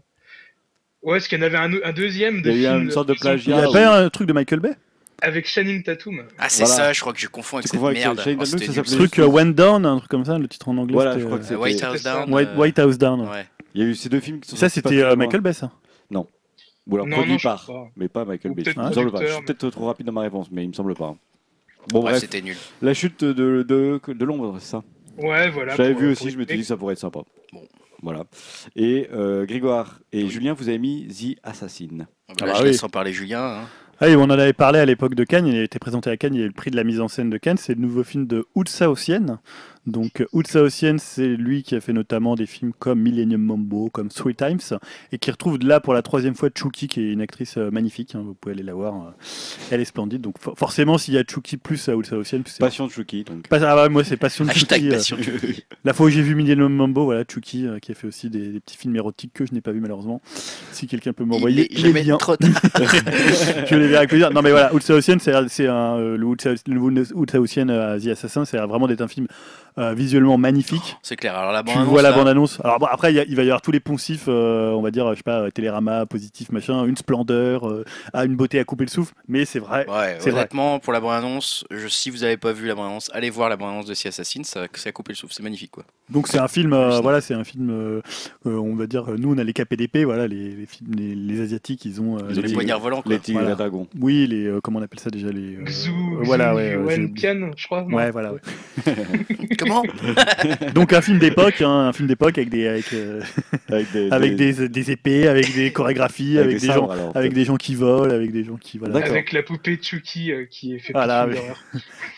Ouais, 1.02 1.14
parce 1.16 1.28
qu'il 1.28 1.38
y 1.38 1.42
en 1.42 1.44
avait 1.46 1.56
un, 1.58 1.70
un 1.84 1.92
deuxième. 1.92 2.36
Il 2.36 2.42
de 2.42 2.50
y 2.52 2.66
a 2.66 2.70
eu 2.70 2.74
film 2.74 2.82
une 2.84 2.90
sorte 2.90 3.08
de 3.08 3.14
prison 3.14 3.34
Il 3.34 3.40
y 3.40 3.44
plagiat. 3.46 3.68
a 3.68 3.72
pas 3.72 3.98
un 4.04 4.08
truc 4.10 4.28
de 4.28 4.32
Michael 4.32 4.60
Bay 4.60 4.74
Avec 5.20 5.46
Channing 5.48 5.82
Tatum. 5.82 6.22
Ah, 6.38 6.48
c'est 6.48 6.64
Voilà. 6.64 6.76
ça, 6.76 6.92
je 6.92 7.00
crois 7.00 7.12
que 7.12 7.18
je 7.20 7.26
confonds 7.28 7.56
avec 7.56 7.64
Tu 7.64 7.70
cette 7.70 7.78
confonds 7.80 7.88
avec 7.90 7.98
merde. 7.98 8.20
Shane 8.20 8.36
Oh, 8.40 8.44
Tatum, 8.44 8.58
c'était 8.58 8.66
ça 8.66 8.66
nul. 8.66 8.74
s'appelait- 8.76 8.90
Ce 8.92 8.96
truc 9.08 9.18
euh, 9.18 9.26
Went 9.26 9.46
Down, 9.52 9.84
un 9.86 9.98
truc 9.98 10.10
comme 10.10 10.24
ça, 10.24 10.38
le 10.38 10.48
titre 10.48 10.68
en 10.68 10.76
anglais. 10.78 10.94
Voilà, 10.94 11.12
c'était, 11.12 11.22
je 11.22 11.26
crois 11.26 11.38
que 11.38 11.44
euh, 11.44 11.48
c'est- 11.48 11.54
White 11.56 11.74
c'était- 11.74 11.86
House 11.86 11.96
c'était. 11.98 12.10
Down. 12.10 12.32
White, 12.34 12.48
euh, 12.48 12.56
White 12.58 12.78
House 12.78 12.98
Down. 12.98 13.20
Ouais. 13.28 13.46
Il 13.74 13.82
y 13.82 13.84
a 13.84 13.88
eu 13.88 13.94
ces 13.94 14.08
deux 14.08 14.20
films 14.20 14.40
qui 14.40 14.48
sont 14.50 14.56
Ça, 14.56 14.68
sortis 14.68 14.80
pas 14.82 14.88
c'était 14.90 15.00
très 15.02 15.10
euh, 15.10 15.14
loin. 15.16 15.24
Michael 15.24 15.40
Bay, 15.40 15.52
ça. 15.52 15.70
Ou 16.88 16.94
alors 16.96 17.06
Non, 17.06 17.14
produit 17.14 17.32
non, 17.34 17.38
je 17.38 17.42
par, 17.44 17.62
crois 17.62 17.84
pas. 17.84 17.90
mais 17.96 18.08
pas 18.08 18.24
Michael 18.24 18.50
Ou 18.50 18.54
Bay. 18.56 18.62
peut-être 18.64 18.76
Il 18.76 18.82
me 18.88 18.92
semble 18.92 19.12
pas. 19.12 19.24
Je 19.24 19.32
suis 19.32 19.44
peut-être 19.44 19.70
trop 19.70 19.86
rapide 19.86 20.04
dans 20.06 20.12
ma 20.12 20.22
réponse, 20.22 20.48
mais 20.50 20.64
il 20.64 20.68
me 20.68 20.72
semble 20.72 20.94
pas. 20.96 21.14
Bon, 21.90 21.98
Ouais, 22.00 22.10
bref, 22.10 22.18
c'était 22.18 22.40
nul. 22.40 22.56
la 22.80 22.92
chute 22.92 23.22
de, 23.22 23.62
de, 23.62 24.00
de 24.12 24.24
l'ombre, 24.24 24.56
c'est 24.58 24.66
ça. 24.70 24.82
Ouais, 25.16 25.48
voilà. 25.50 25.76
J'avais 25.76 25.92
pour- 25.92 26.00
vu 26.00 26.12
pour 26.12 26.20
aussi, 26.22 26.30
je 26.32 26.38
m'étais 26.38 26.54
dit 26.56 26.62
que 26.62 26.66
ça 26.66 26.76
pourrait 26.76 26.94
être 26.94 26.98
sympa. 26.98 27.20
Bon. 27.52 27.60
Voilà. 28.02 28.24
Et 28.76 29.08
euh, 29.12 29.46
Grégoire 29.46 30.00
et 30.12 30.28
Julien, 30.28 30.54
vous 30.54 30.68
avez 30.68 30.78
mis 30.78 31.06
The 31.08 31.38
Assassin. 31.42 31.86
Ah 32.00 32.04
bah 32.28 32.34
Ah 32.42 32.46
là, 32.46 32.52
bah 32.52 32.58
je 32.58 32.62
oui. 32.64 32.68
laisse 32.70 32.82
en 32.82 32.88
parler 32.88 33.12
Julien. 33.12 33.42
hein. 33.42 33.68
Ah, 34.00 34.08
on 34.16 34.22
en 34.24 34.30
avait 34.30 34.52
parlé 34.52 34.80
à 34.80 34.84
l'époque 34.84 35.14
de 35.14 35.22
Cannes, 35.22 35.46
il 35.46 35.56
a 35.56 35.62
été 35.62 35.78
présenté 35.78 36.10
à 36.10 36.16
Cannes, 36.16 36.34
il 36.34 36.40
y 36.40 36.42
a 36.42 36.46
eu 36.46 36.48
le 36.48 36.54
prix 36.54 36.72
de 36.72 36.76
la 36.76 36.82
mise 36.82 37.00
en 37.00 37.06
scène 37.06 37.30
de 37.30 37.36
Cannes, 37.38 37.56
c'est 37.58 37.74
le 37.74 37.80
nouveau 37.80 38.02
film 38.02 38.26
de 38.26 38.44
Oud 38.56 38.68
Saotienne. 38.68 39.38
Donc 39.86 40.24
Oud 40.32 40.46
Saotienne, 40.46 40.98
c'est 41.00 41.26
lui 41.28 41.62
qui 41.64 41.74
a 41.74 41.80
fait 41.80 41.92
notamment 41.92 42.36
des 42.36 42.46
films 42.46 42.72
comme 42.78 43.00
Millennium 43.00 43.42
Mambo, 43.42 43.90
comme 43.90 44.08
Three 44.10 44.34
Times, 44.34 44.60
et 45.10 45.18
qui 45.18 45.30
retrouve 45.30 45.58
là 45.60 45.80
pour 45.80 45.92
la 45.92 46.02
troisième 46.02 46.36
fois 46.36 46.50
Chucky, 46.54 46.86
qui 46.86 47.00
est 47.00 47.12
une 47.12 47.20
actrice 47.20 47.56
euh, 47.58 47.70
magnifique, 47.70 48.14
hein, 48.14 48.22
vous 48.24 48.34
pouvez 48.34 48.54
aller 48.54 48.62
la 48.62 48.74
voir, 48.74 48.94
euh, 48.94 49.10
elle 49.72 49.80
est 49.80 49.84
splendide. 49.84 50.20
Donc 50.20 50.36
for- 50.38 50.56
forcément, 50.56 50.98
s'il 50.98 51.14
y 51.14 51.18
a 51.18 51.24
Chucky 51.28 51.56
plus 51.56 51.88
à 51.88 51.96
c'est 52.46 52.58
Passion 52.60 52.86
de 52.86 52.92
Chucky, 52.92 53.24
donc. 53.24 53.48
pas, 53.48 53.58
ah 53.64 53.82
ouais, 53.82 53.88
moi 53.88 54.04
c'est 54.04 54.16
passion 54.16 54.44
de 54.44 54.50
Chucky. 54.52 54.88
euh, 54.88 54.92
passion. 54.92 55.16
la 55.84 55.92
fois 55.92 56.06
où 56.06 56.10
j'ai 56.10 56.22
vu 56.22 56.36
Millennium 56.36 56.72
Mambo, 56.72 57.04
voilà, 57.04 57.24
Chucky 57.28 57.66
euh, 57.66 57.80
qui 57.80 57.90
a 57.90 57.94
fait 57.96 58.06
aussi 58.06 58.30
des, 58.30 58.52
des 58.52 58.60
petits 58.60 58.76
films 58.76 58.94
érotiques 58.94 59.32
que 59.34 59.44
je 59.46 59.52
n'ai 59.52 59.60
pas 59.60 59.72
vu 59.72 59.80
malheureusement. 59.80 60.20
Si 60.70 60.86
quelqu'un 60.86 61.12
peut 61.12 61.24
m'envoyer 61.24 61.68
les 61.70 62.02
liens. 62.04 62.18
trop 62.18 62.36
tard. 62.36 62.50
je 63.68 63.74
les 63.74 63.80
verrai 63.88 63.96
avec 63.96 64.10
plaisir. 64.10 64.30
Non 64.30 64.42
mais 64.42 64.50
voilà, 64.52 64.72
Oud 64.72 64.82
Saotienne, 64.82 65.18
c'est 65.18 65.66
un 65.66 65.96
euh, 65.98 66.16
le 66.16 66.26
euh, 67.70 67.98
The 67.98 68.06
Assassin, 68.08 68.44
c'est 68.44 68.58
vraiment 68.58 68.86
d'être 68.86 69.00
un 69.00 69.08
film 69.08 69.26
euh, 69.78 69.94
visuellement 69.94 70.38
magnifique. 70.38 70.96
C'est 71.02 71.16
clair. 71.16 71.36
Alors 71.36 71.52
la 71.52 71.62
tu 71.62 71.74
bande 71.74 71.86
vois 71.86 72.02
la 72.02 72.12
bande 72.12 72.28
annonce. 72.28 72.58
Alors 72.64 72.78
bon, 72.78 72.86
après 72.86 73.12
il 73.12 73.16
y 73.16 73.20
a- 73.20 73.24
il 73.24 73.36
va 73.36 73.42
y 73.42 73.46
avoir 73.46 73.62
tous 73.62 73.70
les 73.72 73.80
poncifs, 73.80 74.24
euh, 74.28 74.70
on 74.72 74.82
va 74.82 74.90
dire, 74.90 75.08
je 75.12 75.16
sais 75.16 75.22
pas, 75.22 75.50
Télérama, 75.50 76.06
positif, 76.06 76.50
machin, 76.52 76.84
une 76.86 76.96
splendeur, 76.96 77.68
euh, 77.68 77.84
ah, 78.12 78.24
une 78.24 78.36
beauté 78.36 78.58
à 78.58 78.64
couper 78.64 78.84
le 78.84 78.90
souffle. 78.90 79.14
Mais 79.28 79.44
c'est 79.44 79.58
vrai. 79.58 79.86
Ouais, 79.88 80.16
C'est 80.18 80.30
honnêtement, 80.32 80.78
pour 80.78 80.92
la 80.92 81.00
bande-annonce, 81.00 81.64
je, 81.70 81.88
si 81.88 82.10
vous 82.10 82.18
n'avez 82.18 82.36
pas 82.36 82.52
vu 82.52 82.66
la 82.66 82.74
bande-annonce, 82.74 83.10
allez 83.14 83.30
voir 83.30 83.48
la 83.48 83.56
bande-annonce 83.56 83.86
de 83.86 83.94
The 83.94 84.06
Assassin, 84.06 84.42
ça, 84.44 84.66
ça 84.74 84.88
a 84.88 84.92
coupé 84.92 85.12
le 85.12 85.16
souffle, 85.16 85.32
c'est 85.34 85.42
magnifique 85.42 85.70
quoi. 85.70 85.84
Donc 86.10 86.28
c'est 86.28 86.38
un 86.38 86.48
film, 86.48 86.72
euh, 86.74 87.00
voilà, 87.00 87.20
c'est 87.20 87.34
un 87.34 87.44
film, 87.44 87.70
euh, 87.70 88.00
euh, 88.46 88.56
on 88.58 88.74
va 88.74 88.86
dire, 88.86 89.06
nous 89.18 89.32
on 89.34 89.38
a 89.38 89.44
les 89.44 89.52
KPDP, 89.54 90.04
voilà, 90.04 90.26
les, 90.26 90.50
les 90.50 90.66
films, 90.66 90.90
les, 90.94 91.14
les 91.14 91.40
asiatiques, 91.40 91.84
ils 91.86 92.00
ont, 92.00 92.18
euh, 92.18 92.22
Ils 92.30 92.38
ont 92.38 92.42
les 92.42 92.52
poignards 92.52 92.80
volants 92.80 93.02
quoi. 93.02 93.12
Les 93.12 93.18
Tigres 93.18 93.38
Voilà. 93.40 93.54
et 93.54 93.56
Dragons. 93.56 93.86
oui, 94.00 94.26
les, 94.26 94.46
euh, 94.46 94.60
comment 94.62 94.78
on 94.78 94.82
appelle 94.82 95.00
ça 95.00 95.10
déjà, 95.10 95.28
les, 95.30 95.56
euh, 95.56 95.64
Xu, 95.64 95.88
euh, 95.90 95.92
voilà, 96.22 96.54
ouais, 96.54 97.08
Pian, 97.08 97.50
je 97.56 97.66
crois. 97.66 97.84
Ouais, 97.84 98.10
voilà. 98.10 98.32
ouais. 98.34 98.40
Comment 99.62 99.82
Donc 100.74 100.92
un 100.92 101.00
film 101.00 101.18
d'époque, 101.18 101.60
hein, 101.62 101.88
un 101.88 101.92
film 101.92 102.08
d'époque 102.08 102.38
avec 102.38 102.48
des 102.48 102.68
avec, 102.68 102.92
euh, 102.92 103.20
Avec 103.68 103.92
des, 103.92 104.08
avec 104.12 104.36
des, 104.36 104.68
des 104.68 104.90
épées, 104.90 105.28
avec 105.28 105.54
des 105.54 105.72
chorégraphies, 105.72 106.38
avec, 106.38 106.58
des, 106.58 106.66
sabres, 106.66 106.88
gens 106.88 106.90
alors, 106.90 107.16
avec 107.16 107.32
des 107.32 107.44
gens 107.44 107.56
qui 107.56 107.74
volent, 107.74 108.12
avec 108.12 108.32
des 108.32 108.44
gens 108.44 108.56
qui 108.56 108.78
voilà. 108.78 108.96
Avec 108.98 109.32
la 109.32 109.42
poupée 109.42 109.78
Chucky 109.80 110.32
euh, 110.32 110.46
qui 110.50 110.74
est 110.74 110.78
fait 110.78 110.92
Voilà, 110.92 111.26
mais-. 111.26 111.40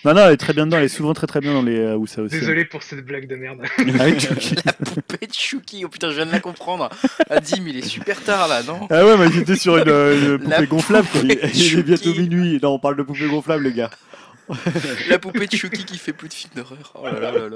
Non 0.04 0.14
non, 0.14 0.26
elle 0.26 0.32
est 0.32 0.36
très 0.36 0.52
bien 0.52 0.66
dedans, 0.66 0.78
elle 0.78 0.84
est 0.84 0.88
souvent 0.88 1.14
très 1.14 1.26
très 1.26 1.40
bien 1.40 1.52
dans 1.52 1.62
les 1.62 1.78
euh, 1.78 1.96
où 1.96 2.06
ça 2.06 2.22
aussi. 2.22 2.38
Désolé 2.38 2.64
pour 2.64 2.82
cette 2.82 3.04
blague 3.04 3.26
de 3.26 3.36
merde. 3.36 3.62
Avec 4.00 4.20
Chucky. 4.20 4.56
La 4.64 4.72
poupée 4.72 5.26
de 5.26 5.32
Chucky, 5.32 5.84
oh 5.84 5.88
putain, 5.88 6.10
je 6.10 6.16
viens 6.16 6.26
de 6.26 6.32
la 6.32 6.40
comprendre. 6.40 6.90
Adim, 7.30 7.64
il 7.66 7.78
est 7.78 7.86
super 7.86 8.22
tard 8.22 8.48
là, 8.48 8.62
non? 8.62 8.86
Ah 8.90 9.04
ouais, 9.04 9.16
moi 9.16 9.30
j'étais 9.30 9.56
sur 9.56 9.76
une, 9.76 9.88
euh, 9.88 10.38
La 10.46 10.56
poupée 10.56 10.66
gonflable 10.68 11.08
quoi. 11.08 11.20
Il, 11.24 11.30
il 11.32 11.38
est 11.42 11.54
Chucky. 11.54 11.82
bientôt 11.82 12.14
minuit. 12.14 12.58
Non, 12.62 12.74
on 12.74 12.78
parle 12.78 12.96
de 12.96 13.02
poupée 13.02 13.26
gonflable, 13.26 13.64
les 13.64 13.72
gars. 13.72 13.90
La 15.08 15.18
poupée 15.18 15.46
de 15.46 15.56
Chucky 15.56 15.84
qui 15.84 15.96
fait 15.98 16.12
plus 16.12 16.28
de 16.28 16.34
films 16.34 16.52
d'horreur. 16.54 16.92
Oh 16.94 17.06
là 17.06 17.18
là 17.18 17.32
là 17.32 17.48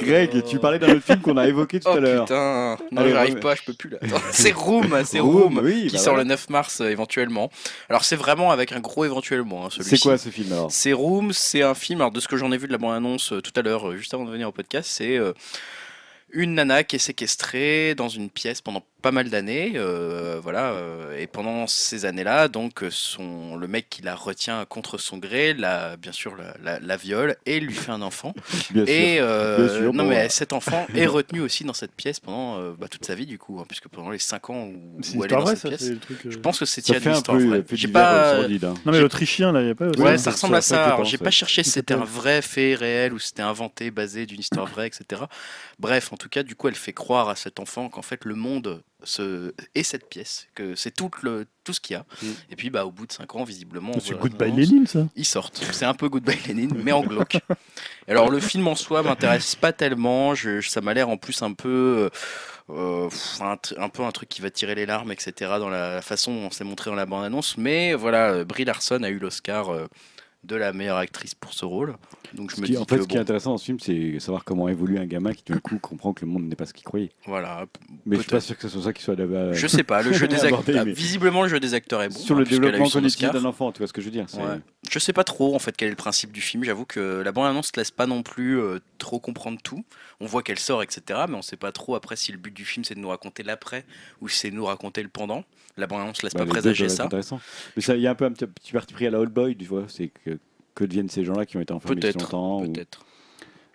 Greg, 0.00 0.44
tu 0.44 0.58
parlais 0.58 0.78
d'un 0.78 0.90
autre 0.96 1.04
film 1.04 1.20
qu'on 1.20 1.36
a 1.36 1.46
évoqué 1.46 1.78
tout 1.78 1.88
Oh 1.90 1.96
à 1.96 2.00
l'heure. 2.00 2.24
putain, 2.24 2.76
non 2.90 3.08
j'arrive 3.08 3.38
pas, 3.38 3.54
je 3.54 3.62
peux 3.62 3.74
plus 3.74 3.90
là. 3.90 3.98
C'est 4.32 4.52
Room, 4.52 5.02
c'est 5.04 5.20
Room, 5.20 5.54
Room, 5.56 5.60
oui, 5.62 5.86
qui 5.86 5.96
bah 5.96 6.02
sort 6.02 6.16
le 6.16 6.24
9 6.24 6.50
mars 6.50 6.80
euh, 6.80 6.88
éventuellement. 6.88 7.50
Alors 7.88 8.04
c'est 8.04 8.16
vraiment 8.16 8.50
avec 8.50 8.72
un 8.72 8.80
gros 8.80 9.04
éventuellement 9.04 9.66
hein, 9.66 9.68
celui-ci. 9.70 9.90
C'est 9.96 10.02
quoi 10.02 10.18
ce 10.18 10.30
film 10.30 10.52
alors? 10.52 10.70
C'est 10.72 10.92
Room, 10.92 11.32
c'est 11.32 11.62
un 11.62 11.74
film, 11.74 12.00
alors 12.00 12.12
de 12.12 12.20
ce 12.20 12.26
que 12.28 12.36
j'en 12.36 12.50
ai 12.52 12.58
vu 12.58 12.66
de 12.66 12.72
la 12.72 12.78
bande-annonce 12.78 13.32
euh, 13.32 13.40
tout 13.40 13.52
à 13.54 13.62
l'heure, 13.62 13.88
euh, 13.90 13.96
juste 13.96 14.12
avant 14.14 14.24
de 14.24 14.30
venir 14.30 14.48
au 14.48 14.52
podcast, 14.52 14.88
c'est 14.92 15.18
une 16.30 16.54
nana 16.54 16.82
qui 16.82 16.96
est 16.96 16.98
séquestrée 16.98 17.94
dans 17.94 18.08
une 18.08 18.30
pièce 18.30 18.60
pendant 18.62 18.82
pas 19.02 19.10
mal 19.12 19.28
d'années, 19.28 19.72
euh, 19.76 20.38
voilà, 20.42 20.72
euh, 20.72 21.18
et 21.18 21.26
pendant 21.26 21.66
ces 21.66 22.04
années-là, 22.04 22.48
donc 22.48 22.84
son, 22.90 23.56
le 23.56 23.66
mec 23.68 23.88
qui 23.90 24.00
la 24.02 24.14
retient 24.14 24.64
contre 24.64 24.96
son 24.96 25.18
gré, 25.18 25.52
la, 25.54 25.96
bien 25.96 26.12
sûr 26.12 26.36
la, 26.36 26.54
la, 26.62 26.80
la 26.80 26.96
viole 26.96 27.36
et 27.44 27.60
lui 27.60 27.74
fait 27.74 27.90
un 27.90 28.00
enfant. 28.02 28.32
Bien 28.70 28.86
sûr. 28.86 28.94
Et 28.94 29.18
euh, 29.20 29.56
Bien 29.66 29.68
sûr, 29.76 29.92
non 29.92 30.04
bon, 30.04 30.08
mais 30.10 30.28
cet 30.28 30.52
enfant 30.52 30.86
est 30.94 31.06
retenu 31.06 31.40
aussi 31.40 31.64
dans 31.64 31.72
cette 31.74 31.92
pièce 31.92 32.20
pendant 32.20 32.58
euh, 32.58 32.72
bah, 32.78 32.86
toute 32.88 33.04
sa 33.04 33.14
vie 33.14 33.26
du 33.26 33.38
coup, 33.38 33.58
hein, 33.60 33.64
puisque 33.68 33.88
pendant 33.88 34.10
les 34.10 34.18
5 34.18 34.50
ans 34.50 34.64
où, 34.66 35.00
où 35.16 35.24
elle 35.24 35.32
est 35.32 35.36
dans 35.36 35.46
cette 35.46 35.58
ça, 35.58 35.68
pièce, 35.68 35.90
truc. 36.00 36.24
euh. 36.26 36.30
je 36.30 36.38
pense 36.38 36.58
que 36.60 36.64
c'est 36.64 36.80
tiré 36.82 37.00
d'une 37.00 37.10
un 37.10 37.14
histoire 37.16 37.38
peu 37.38 37.44
vraie. 37.46 37.62
fait 37.66 37.76
J'ai 37.76 37.88
pas, 37.88 38.36
sordide, 38.36 38.64
hein. 38.64 38.74
Non 38.86 38.92
mais 38.92 39.00
l'Autrichien 39.00 39.52
là, 39.52 39.60
il 39.62 39.68
y 39.68 39.70
a 39.70 39.74
pas. 39.74 39.88
aussi 39.88 40.00
Ouais, 40.00 40.12
Ouais, 40.12 40.18
ça 40.18 40.30
ressemble 40.30 40.54
à 40.54 40.60
ça, 40.60 40.96
j'ai 41.04 41.18
pas 41.18 41.30
cherché 41.30 41.62
si 41.64 41.70
c'était 41.70 41.94
un 41.94 42.04
vrai 42.04 42.40
fait 42.40 42.74
réel 42.74 43.12
ou 43.12 43.18
si 43.18 43.28
c'était 43.28 43.42
inventé, 43.42 43.90
basé 43.90 44.26
d'une 44.26 44.40
histoire 44.40 44.66
vraie, 44.66 44.86
etc. 44.86 45.22
Bref, 45.78 46.12
en 46.12 46.16
tout 46.16 46.28
cas, 46.28 46.42
du 46.42 46.54
coup, 46.54 46.68
elle 46.68 46.74
fait 46.74 46.92
croire 46.92 47.28
à 47.28 47.36
cet 47.36 47.58
enfant 47.60 47.88
qu'en 47.88 48.02
fait, 48.02 48.24
le 48.24 48.34
monde 48.34 48.82
est 49.74 49.82
cette 49.82 50.08
pièce, 50.08 50.48
que 50.54 50.74
c'est 50.74 50.90
tout, 50.92 51.10
le... 51.22 51.46
tout 51.64 51.72
ce 51.72 51.80
qu'il 51.80 51.94
y 51.94 51.96
a. 51.96 52.04
Mm. 52.22 52.26
Et 52.50 52.56
puis, 52.56 52.70
bah, 52.70 52.86
au 52.86 52.90
bout 52.90 53.06
de 53.06 53.12
5 53.12 53.34
ans, 53.36 53.44
visiblement, 53.44 53.92
on 53.94 54.00
C'est 54.00 54.18
Goodbye 54.18 54.52
Lénine 54.52 54.86
ça. 54.86 55.06
ils 55.16 55.24
sortent. 55.24 55.62
C'est 55.72 55.84
un 55.84 55.94
peu 55.94 56.08
Goodbye 56.08 56.38
Lénine, 56.46 56.72
mais 56.82 56.92
en 56.92 57.02
glauque. 57.02 57.36
Et 58.08 58.10
Alors 58.10 58.30
le 58.30 58.40
film 58.40 58.66
en 58.68 58.74
soi 58.74 59.02
m'intéresse 59.02 59.54
pas 59.54 59.72
tellement. 59.72 60.34
Je, 60.34 60.60
ça 60.60 60.80
m'a 60.80 60.94
l'air 60.94 61.08
en 61.08 61.16
plus 61.16 61.42
un 61.42 61.52
peu, 61.52 62.10
euh, 62.70 63.08
un, 63.40 63.56
un 63.76 63.88
peu 63.88 64.02
un 64.02 64.10
truc 64.10 64.28
qui 64.28 64.40
va 64.40 64.50
tirer 64.50 64.74
les 64.74 64.86
larmes, 64.86 65.12
etc. 65.12 65.52
Dans 65.58 65.68
la 65.68 66.02
façon 66.02 66.34
dont 66.34 66.50
c'est 66.50 66.64
montré 66.64 66.90
dans 66.90 66.96
la 66.96 67.06
bande-annonce. 67.06 67.56
Mais 67.58 67.94
voilà, 67.94 68.30
euh, 68.30 68.44
Brie 68.44 68.64
Larson 68.64 69.02
a 69.02 69.08
eu 69.08 69.18
l'Oscar 69.18 69.70
euh, 69.70 69.86
de 70.44 70.56
la 70.56 70.72
meilleure 70.72 70.96
actrice 70.96 71.34
pour 71.34 71.52
ce 71.54 71.64
rôle. 71.64 71.96
Donc 72.34 72.50
je 72.54 72.60
me 72.60 72.66
qui- 72.66 72.72
dis 72.72 72.78
en 72.78 72.84
fait, 72.84 72.96
que 72.96 73.02
ce 73.02 73.08
qui 73.08 73.16
est 73.16 73.20
intéressant 73.20 73.50
dans 73.50 73.58
ce 73.58 73.64
film, 73.64 73.78
c'est 73.80 74.18
savoir 74.20 74.44
comment 74.44 74.68
évolue 74.68 74.98
un 74.98 75.06
gamin 75.06 75.32
qui, 75.32 75.44
d'un 75.50 75.58
coup, 75.58 75.78
comprend 75.78 76.12
que 76.12 76.24
le 76.24 76.30
monde 76.30 76.44
n'est 76.44 76.56
pas 76.56 76.66
ce 76.66 76.72
qu'il 76.74 76.84
croyait. 76.84 77.10
voilà. 77.26 77.66
Mais 78.06 78.16
je 78.16 78.22
suis 78.22 78.30
pas 78.30 78.40
sûr 78.40 78.56
que 78.56 78.62
ce 78.62 78.68
soit 78.68 78.82
ça 78.82 78.92
qui 78.92 79.02
soit 79.02 79.14
là-bas. 79.16 79.52
Je 79.52 79.66
sais 79.66 79.82
pas. 79.84 80.02
Le 80.02 80.12
jeu 80.12 80.26
des 80.28 80.44
acteurs. 80.44 80.84
mais- 80.86 80.92
Visiblement, 80.92 81.42
le 81.42 81.48
jeu 81.48 81.60
des 81.60 81.74
acteurs 81.74 82.02
est 82.02 82.08
bon. 82.08 82.18
Sur 82.18 82.36
hein, 82.36 82.38
le 82.40 82.46
eu 82.46 82.48
développement 82.48 82.88
cognitif 82.88 83.30
d'un 83.30 83.44
enfant, 83.44 83.72
tu 83.72 83.78
vois 83.78 83.86
ce 83.86 83.92
que 83.92 84.00
je 84.00 84.06
veux 84.06 84.12
dire 84.12 84.26
Ouais. 84.38 84.60
Je 84.90 84.98
sais 84.98 85.12
pas 85.12 85.24
trop 85.24 85.54
en 85.54 85.58
fait 85.58 85.76
quel 85.76 85.88
est 85.88 85.90
le 85.92 85.96
principe 85.96 86.32
du 86.32 86.40
film. 86.40 86.64
J'avoue 86.64 86.84
que 86.84 87.22
la 87.24 87.32
bande-annonce 87.32 87.74
laisse 87.76 87.90
pas 87.90 88.06
non 88.06 88.22
plus 88.22 88.58
euh, 88.60 88.78
trop 88.98 89.18
comprendre 89.20 89.58
tout. 89.62 89.84
On 90.20 90.26
voit 90.26 90.42
qu'elle 90.42 90.58
sort, 90.58 90.82
etc. 90.82 91.20
Mais 91.28 91.34
on 91.36 91.42
sait 91.42 91.56
pas 91.56 91.72
trop 91.72 91.94
après 91.94 92.16
si 92.16 92.32
le 92.32 92.38
but 92.38 92.52
du 92.54 92.64
film 92.64 92.84
c'est 92.84 92.94
de 92.94 93.00
nous 93.00 93.08
raconter 93.08 93.42
l'après 93.42 93.84
ou 94.20 94.28
si 94.28 94.38
c'est 94.38 94.50
de 94.50 94.56
nous 94.56 94.64
raconter 94.64 95.02
le 95.02 95.08
pendant. 95.08 95.44
La 95.76 95.86
bande-annonce 95.86 96.22
laisse 96.22 96.34
Bah, 96.34 96.40
pas 96.40 96.46
présager 96.50 96.88
ça. 96.88 97.04
intéressants. 97.04 97.40
Mais 97.76 97.82
il 97.82 98.00
y 98.00 98.06
a 98.06 98.10
un 98.10 98.14
peu 98.14 98.24
un 98.26 98.32
petit, 98.32 98.46
petit 98.46 98.72
parti 98.72 98.92
pris 98.92 99.06
à 99.06 99.10
la 99.10 99.18
Old 99.20 99.32
Boy, 99.32 99.56
tu 99.56 99.64
vois. 99.64 99.84
C'est 99.88 100.08
que 100.08 100.38
que 100.74 100.84
deviennent 100.84 101.08
ces 101.10 101.24
gens-là 101.24 101.46
qui 101.46 101.56
ont 101.56 101.60
été 101.60 101.72
enfermés 101.72 101.96
si 101.96 102.00
Peut-être. 102.00 102.22
longtemps 102.22 102.62
ou- 102.62 102.72
Peut-être. 102.72 103.04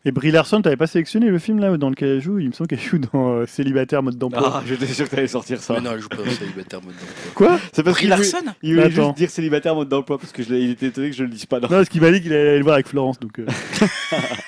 Et 0.05 0.11
Brie 0.11 0.31
Larson, 0.31 0.61
t'avais 0.61 0.77
pas 0.77 0.87
sélectionné 0.87 1.27
le 1.29 1.37
film 1.37 1.59
là 1.59 1.75
dans 1.75 1.89
lequel 1.89 2.09
elle 2.09 2.21
joue? 2.21 2.39
Il 2.39 2.47
me 2.47 2.53
semble 2.53 2.69
qu'elle 2.69 2.79
joue 2.79 2.97
dans 2.99 3.29
euh, 3.29 3.45
Célibataire 3.45 4.01
mode 4.01 4.17
d'emploi. 4.17 4.53
Ah, 4.57 4.63
j'étais 4.65 4.85
sûr 4.85 5.09
que 5.09 5.15
t'allais 5.15 5.27
sortir 5.27 5.59
ça. 5.61 5.73
Mais 5.73 5.81
non, 5.81 5.91
elle 5.93 5.99
joue 5.99 6.07
pas 6.07 6.17
dans 6.17 6.29
célibataire 6.31 6.81
mode 6.81 6.93
d'emploi. 6.93 7.31
Quoi? 7.35 7.59
C'est 7.73 7.83
parce 7.83 7.97
Brie 7.97 8.07
Larson? 8.07 8.37
il 8.63 8.75
voulait 8.75 8.85
Attends. 8.85 9.07
juste 9.07 9.17
dire 9.17 9.29
célibataire 9.29 9.75
mode 9.75 9.89
d'emploi 9.89 10.17
parce 10.17 10.31
que 10.31 10.43
je 10.43 10.53
l'ai- 10.53 10.61
il 10.63 10.69
était 10.71 10.85
étonné 10.87 11.09
que 11.09 11.15
je 11.15 11.23
le 11.23 11.29
dise 11.29 11.45
pas. 11.45 11.59
dans- 11.59 11.67
Non, 11.67 11.77
parce 11.77 11.89
qu'il 11.89 11.99
m'a 12.01 12.11
dit 12.11 12.21
qu'il 12.21 12.31
allait 12.31 12.57
le 12.57 12.63
voir 12.63 12.75
avec 12.75 12.87
Florence, 12.87 13.19
donc 13.19 13.37
euh, 13.39 13.45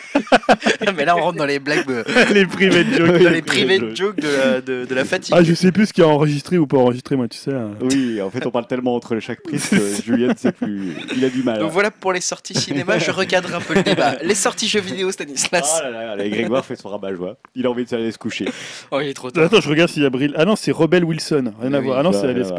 Mais 0.95 1.05
là 1.05 1.15
on 1.17 1.21
rentre 1.21 1.37
dans 1.37 1.45
les 1.45 1.59
blagues, 1.59 1.85
de- 1.87 2.03
les 2.33 2.45
private 2.45 2.87
jokes. 2.93 3.07
Dans 3.23 3.29
les 3.29 3.35
les 3.35 3.41
private 3.41 3.95
jokes 3.95 4.19
de 4.19 4.27
la, 4.27 4.61
de, 4.61 4.85
de 4.85 4.95
la 4.95 5.05
fatigue. 5.05 5.33
Ah, 5.37 5.43
je 5.43 5.53
sais 5.53 5.71
plus 5.71 5.87
ce 5.87 5.93
qui 5.93 6.01
est 6.01 6.05
enregistré 6.05 6.57
ou 6.57 6.67
pas 6.67 6.77
enregistré, 6.77 7.15
moi, 7.15 7.27
tu 7.27 7.37
sais. 7.37 7.51
hein. 7.53 7.71
Oui, 7.81 8.21
en 8.21 8.29
fait, 8.29 8.45
on 8.45 8.51
parle 8.51 8.67
tellement 8.67 8.95
entre 8.95 9.19
chaque 9.19 9.41
prise 9.41 9.67
que 9.69 9.77
Julien, 10.03 10.33
c'est 10.37 10.51
plus. 10.51 10.93
Il 11.15 11.23
a 11.25 11.29
du 11.29 11.43
mal. 11.43 11.59
Donc 11.59 11.71
voilà 11.71 11.91
pour 11.91 12.13
les 12.13 12.21
sorties 12.21 12.53
cinéma, 12.55 12.99
je 12.99 13.11
recadre 13.11 13.53
un 13.55 13.61
peu 13.61 13.73
le 13.75 13.83
débat. 13.83 14.15
Les 14.23 14.35
sorties 14.35 14.67
jeux 14.67 14.79
vidéo, 14.81 15.11
Stanislas. 15.11 15.79
Ah 15.83 15.89
là 15.89 16.05
là, 16.05 16.15
là, 16.15 16.29
Grégoire 16.29 16.65
fait 16.65 16.75
son 16.75 16.89
rabat-joie. 16.89 17.37
Il 17.55 17.65
a 17.65 17.69
envie 17.71 17.83
de 17.85 17.89
s'aller 17.89 18.11
se 18.11 18.17
coucher. 18.17 18.45
Oh, 18.91 18.99
il 19.01 19.07
est 19.07 19.13
trop 19.13 19.31
tard. 19.31 19.43
Attends, 19.45 19.61
je 19.61 19.69
regarde 19.69 19.89
s'il 19.89 20.03
y 20.03 20.05
a 20.05 20.09
Brie. 20.09 20.31
Ah 20.35 20.45
non, 20.45 20.55
c'est 20.55 20.71
Rebelle 20.71 21.03
Wilson. 21.03 21.53
Rien 21.61 21.73
à 21.73 21.79
Oui, 21.79 21.85
voir. 21.85 21.99
Ah 21.99 22.03
non, 22.03 22.11
bah, 22.11 22.17
c'est 22.21 22.27
à 22.27 22.29
Alice. 22.29 22.49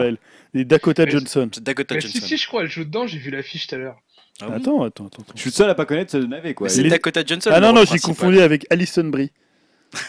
Et 0.55 0.65
Dakota 0.65 1.05
Mais- 1.05 1.10
Johnson. 1.12 1.49
Dakota 1.60 1.94
Mais 1.94 2.01
si, 2.01 2.12
Johnson. 2.12 2.27
si, 2.27 2.36
je 2.36 2.47
crois, 2.49 2.62
elle 2.62 2.69
joue 2.70 2.85
dedans, 2.85 3.07
j'ai 3.07 3.19
vu 3.19 3.31
l'affiche 3.31 3.69
tout 3.69 3.75
à 3.77 3.78
l'heure. 3.78 3.97
Ah 4.43 4.55
Attends, 4.55 4.83
attends, 4.83 5.07
attends. 5.07 5.07
attends. 5.07 5.33
Je 5.35 5.41
suis 5.41 5.51
le 5.51 5.55
seul 5.55 5.70
à 5.70 5.75
pas 5.75 5.85
connaître 5.85 6.12
ce 6.12 6.19
navet 6.19 6.55
quoi. 6.55 6.69
C'est 6.69 6.83
Dakota 6.85 7.23
Johnson. 7.25 7.51
Ah 7.52 7.60
non, 7.60 7.73
non, 7.73 7.85
j'ai 7.91 7.99
confondu 7.99 8.41
avec 8.41 8.67
Alison 8.70 9.05
Brie. 9.05 9.31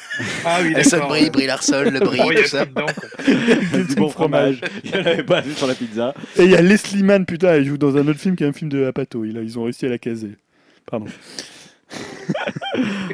Ah 0.46 0.60
oui, 0.62 0.76
Alison. 0.76 1.08
Brie, 1.08 1.30
Brie 1.32 1.48
Larson, 1.48 1.90
le 1.92 2.00
Brie, 2.00 2.20
a 2.20 2.42
tout 2.44 2.48
ça. 2.48 2.66
dedans, 2.66 2.86
du 3.88 3.96
bon 3.96 4.10
fromage. 4.10 4.62
Il 4.84 4.92
y 4.92 4.96
en 4.96 5.00
avait 5.00 5.24
pas 5.24 5.42
sur 5.56 5.66
la 5.66 5.74
pizza. 5.74 6.14
Et 6.38 6.44
il 6.44 6.52
y 6.52 6.56
a 6.56 6.62
Leslie 6.62 7.02
Mann, 7.02 7.26
putain, 7.26 7.54
elle 7.54 7.66
joue 7.66 7.78
dans 7.78 7.98
un 7.98 8.08
autre 8.08 8.20
film 8.20 8.36
qui 8.36 8.44
est 8.44 8.48
un 8.48 8.54
film 8.54 8.70
de 8.70 8.86
Apato. 8.86 9.26
Ils, 9.26 9.58
ont 9.58 9.64
réussi 9.64 9.88
à 9.88 9.90
la 9.90 9.98
caser. 9.98 10.38
Pardon. 10.86 11.08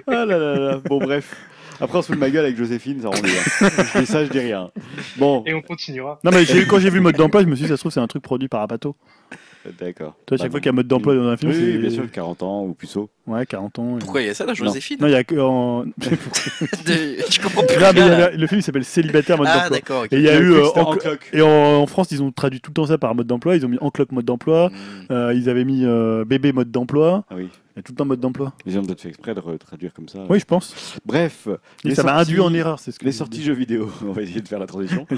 Ah 0.09 0.25
là 0.25 0.37
là 0.37 0.59
là. 0.59 0.81
Bon 0.85 0.99
bref. 0.99 1.33
Après 1.79 1.97
on 1.97 2.01
se 2.01 2.07
fout 2.07 2.15
de 2.15 2.19
ma 2.19 2.29
gueule 2.29 2.45
avec 2.45 2.57
Joséphine, 2.57 3.01
ça 3.01 3.09
rend 3.09 3.19
bien. 3.19 3.33
Je 3.59 3.99
dis 3.99 4.05
ça, 4.05 4.23
je 4.23 4.29
dis 4.29 4.39
rien. 4.39 4.71
Bon, 5.17 5.43
Et 5.45 5.53
on 5.53 5.61
continuera. 5.61 6.19
Non, 6.23 6.31
mais 6.31 6.45
quand 6.65 6.79
j'ai 6.79 6.89
vu 6.89 6.99
mode 6.99 7.15
d'emploi, 7.15 7.41
je 7.41 7.47
me 7.47 7.55
suis 7.55 7.63
dit, 7.63 7.69
ça 7.69 7.75
se 7.75 7.81
trouve, 7.81 7.91
c'est 7.91 7.99
un 7.99 8.07
truc 8.07 8.23
produit 8.23 8.47
par 8.47 8.61
Apato. 8.61 8.95
D'accord. 9.79 10.15
Bah 10.29 10.37
chaque 10.37 10.51
fois 10.51 10.59
qu'il 10.59 10.67
y 10.67 10.69
a 10.69 10.73
mode 10.73 10.87
d'emploi 10.87 11.15
dans 11.15 11.27
un 11.27 11.37
film, 11.37 11.51
Oui, 11.51 11.57
c'est. 11.59 11.65
oui, 11.65 11.77
bien 11.77 11.89
sûr, 11.89 12.11
40 12.11 12.43
ans 12.43 12.63
ou 12.65 12.73
plus 12.73 12.95
haut. 12.97 13.09
Ouais, 13.27 13.45
40 13.45 13.79
ans. 13.79 13.95
et- 13.97 13.99
Pourquoi 13.99 14.21
il 14.21 14.27
y 14.27 14.29
a 14.29 14.33
ça 14.33 14.45
dans 14.45 14.53
Joséphine 14.53 14.97
Non, 15.01 15.07
il 15.07 15.11
y 15.11 15.15
a 15.15 15.23
que. 15.23 15.35
En... 15.35 15.83
De- 16.85 17.17
Je 17.29 17.41
comprends 17.41 17.63
plus 17.63 17.75
mais 17.77 17.89
il 17.91 17.97
y 17.97 18.01
rien. 18.01 18.11
a- 18.13 18.17
là. 18.19 18.31
le 18.31 18.47
film 18.47 18.59
il 18.59 18.63
s'appelle 18.63 18.85
Célibataire 18.85 19.37
mode 19.37 19.47
Ah 19.49 19.59
d'emploi. 19.59 19.77
d'accord. 19.77 20.03
ok. 20.03 20.13
Et 20.13 20.17
il 20.17 20.23
y 20.23 20.29
a 20.29 20.39
eu. 20.39 20.51
euh, 20.53 20.67
en- 20.75 20.79
en 20.91 20.95
cloque. 20.95 21.29
Et 21.33 21.41
en, 21.41 21.47
en 21.49 21.87
France, 21.87 22.11
ils 22.11 22.21
ont 22.23 22.31
traduit 22.31 22.61
tout 22.61 22.71
le 22.71 22.75
temps 22.75 22.85
ça 22.87 22.97
par 22.97 23.13
mode 23.15 23.27
d'emploi. 23.27 23.55
Ils 23.55 23.65
ont 23.65 23.69
mis 23.69 23.77
en 23.81 23.89
cloque 23.91 24.11
mode 24.11 24.25
d'emploi. 24.25 24.69
Hmm. 24.69 25.11
Euh, 25.13 25.33
ils 25.33 25.49
avaient 25.49 25.65
mis 25.65 25.83
euh, 25.85 26.25
bébé 26.25 26.51
mode 26.53 26.71
d'emploi. 26.71 27.25
Ah 27.29 27.35
oui. 27.37 27.49
Il 27.77 27.81
y 27.81 27.81
a 27.81 27.83
tout 27.83 27.91
le 27.91 27.97
temps 27.97 28.05
mode 28.05 28.19
d'emploi. 28.19 28.53
Les 28.65 28.71
gens 28.71 28.81
doivent 28.81 28.97
fait 28.97 29.09
exprès 29.09 29.35
de 29.35 29.39
traduire 29.57 29.93
comme 29.93 30.09
ça. 30.09 30.25
Oui, 30.29 30.39
je 30.39 30.45
pense. 30.45 30.97
Bref, 31.05 31.47
Et 31.85 31.93
ça 31.93 32.01
m'a 32.01 32.15
induit 32.17 32.39
en 32.39 32.51
erreur. 32.51 32.79
C'est 32.79 32.91
ce 32.91 32.97
que 32.97 33.05
Les 33.05 33.11
sorties 33.11 33.43
jeux 33.43 33.53
vidéo, 33.53 33.91
on 34.03 34.13
va 34.13 34.23
essayer 34.23 34.41
de 34.41 34.47
faire 34.47 34.57
la 34.57 34.65
transition. 34.65 35.05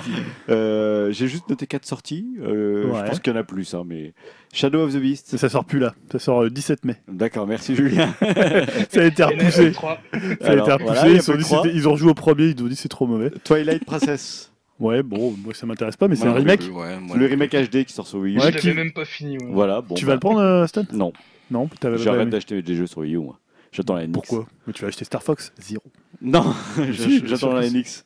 Euh, 0.49 1.09
J'ai 1.11 1.27
juste 1.29 1.47
noté 1.49 1.67
4 1.67 1.85
sorties. 1.85 2.27
Euh, 2.41 2.85
Ouais. 2.89 2.99
Je 3.03 3.09
pense 3.11 3.19
qu'il 3.21 3.31
y 3.31 3.35
en 3.35 3.39
a 3.39 3.43
plus, 3.43 3.73
hein, 3.75 3.83
mais 3.85 4.13
Shadow 4.51 4.79
of 4.83 4.93
the 4.93 4.97
Beast. 4.97 5.37
Ça 5.37 5.47
sort 5.47 5.63
plus 5.63 5.79
là. 5.79 5.93
Ça 6.11 6.19
sort 6.19 6.43
le 6.43 6.49
17 6.49 6.83
mai. 6.83 6.95
D'accord, 7.07 7.47
merci 7.47 7.75
Julien. 7.75 8.13
Ça 8.89 9.01
a 9.01 9.03
été 9.05 9.23
repoussé. 9.23 9.71
3. 9.71 10.01
Ça 10.11 10.19
a 10.47 10.51
Alors, 10.51 10.65
été 10.65 10.73
repoussé. 10.73 10.93
voilà, 10.93 11.09
ils, 11.11 11.31
ont 11.31 11.33
plus 11.61 11.69
dit 11.71 11.77
ils 11.77 11.87
ont 11.87 11.91
rejoué 11.93 12.09
au 12.11 12.13
premier. 12.13 12.47
Ils 12.57 12.61
ont 12.63 12.67
dit 12.67 12.75
c'est 12.75 12.89
trop 12.89 13.07
mauvais. 13.07 13.29
Twilight 13.45 13.85
Princess. 13.85 14.51
Ouais, 14.79 15.03
bon, 15.03 15.35
moi 15.43 15.53
ça 15.53 15.65
m'intéresse 15.65 15.97
pas, 15.97 16.07
mais 16.07 16.15
c'est 16.15 16.25
un 16.27 16.33
remake. 16.33 16.61
Ouais, 16.73 16.97
moi, 16.99 17.15
le 17.17 17.25
remake 17.25 17.51
HD 17.53 17.83
qui 17.85 17.93
sort 17.93 18.07
sur 18.07 18.19
Wii 18.19 18.35
U. 18.35 18.39
Ouais, 18.39 18.51
je 18.51 18.57
qui- 18.57 18.67
l'avais 18.67 18.83
même 18.83 18.93
pas 18.93 19.05
fini. 19.05 19.37
ouais. 19.37 19.47
Voilà, 19.51 19.81
bon. 19.81 19.95
tu 19.95 20.05
bah, 20.05 20.09
vas 20.11 20.13
le 20.15 20.19
prendre, 20.19 20.39
euh, 20.39 20.67
Stan? 20.67 20.83
Non, 20.93 21.11
Non, 21.51 21.69
j'arrête 21.81 22.29
d'acheter 22.29 22.61
des 22.61 22.75
jeux 22.75 22.87
sur 22.87 22.99
Wii 22.99 23.15
U, 23.15 23.19
moi. 23.19 23.39
J'attends 23.71 23.95
la 23.95 24.07
NX. 24.07 24.13
Pourquoi? 24.13 24.47
Mais 24.69 24.73
tu 24.73 24.83
vas 24.83 24.89
acheter 24.89 25.03
Star 25.03 25.23
Fox 25.23 25.51
Zéro. 25.59 25.81
Non, 26.21 26.53
je- 26.77 27.25
j'attends 27.25 27.53
la 27.53 27.61
que 27.61 27.69
si. 27.69 27.77
NX. 27.79 28.05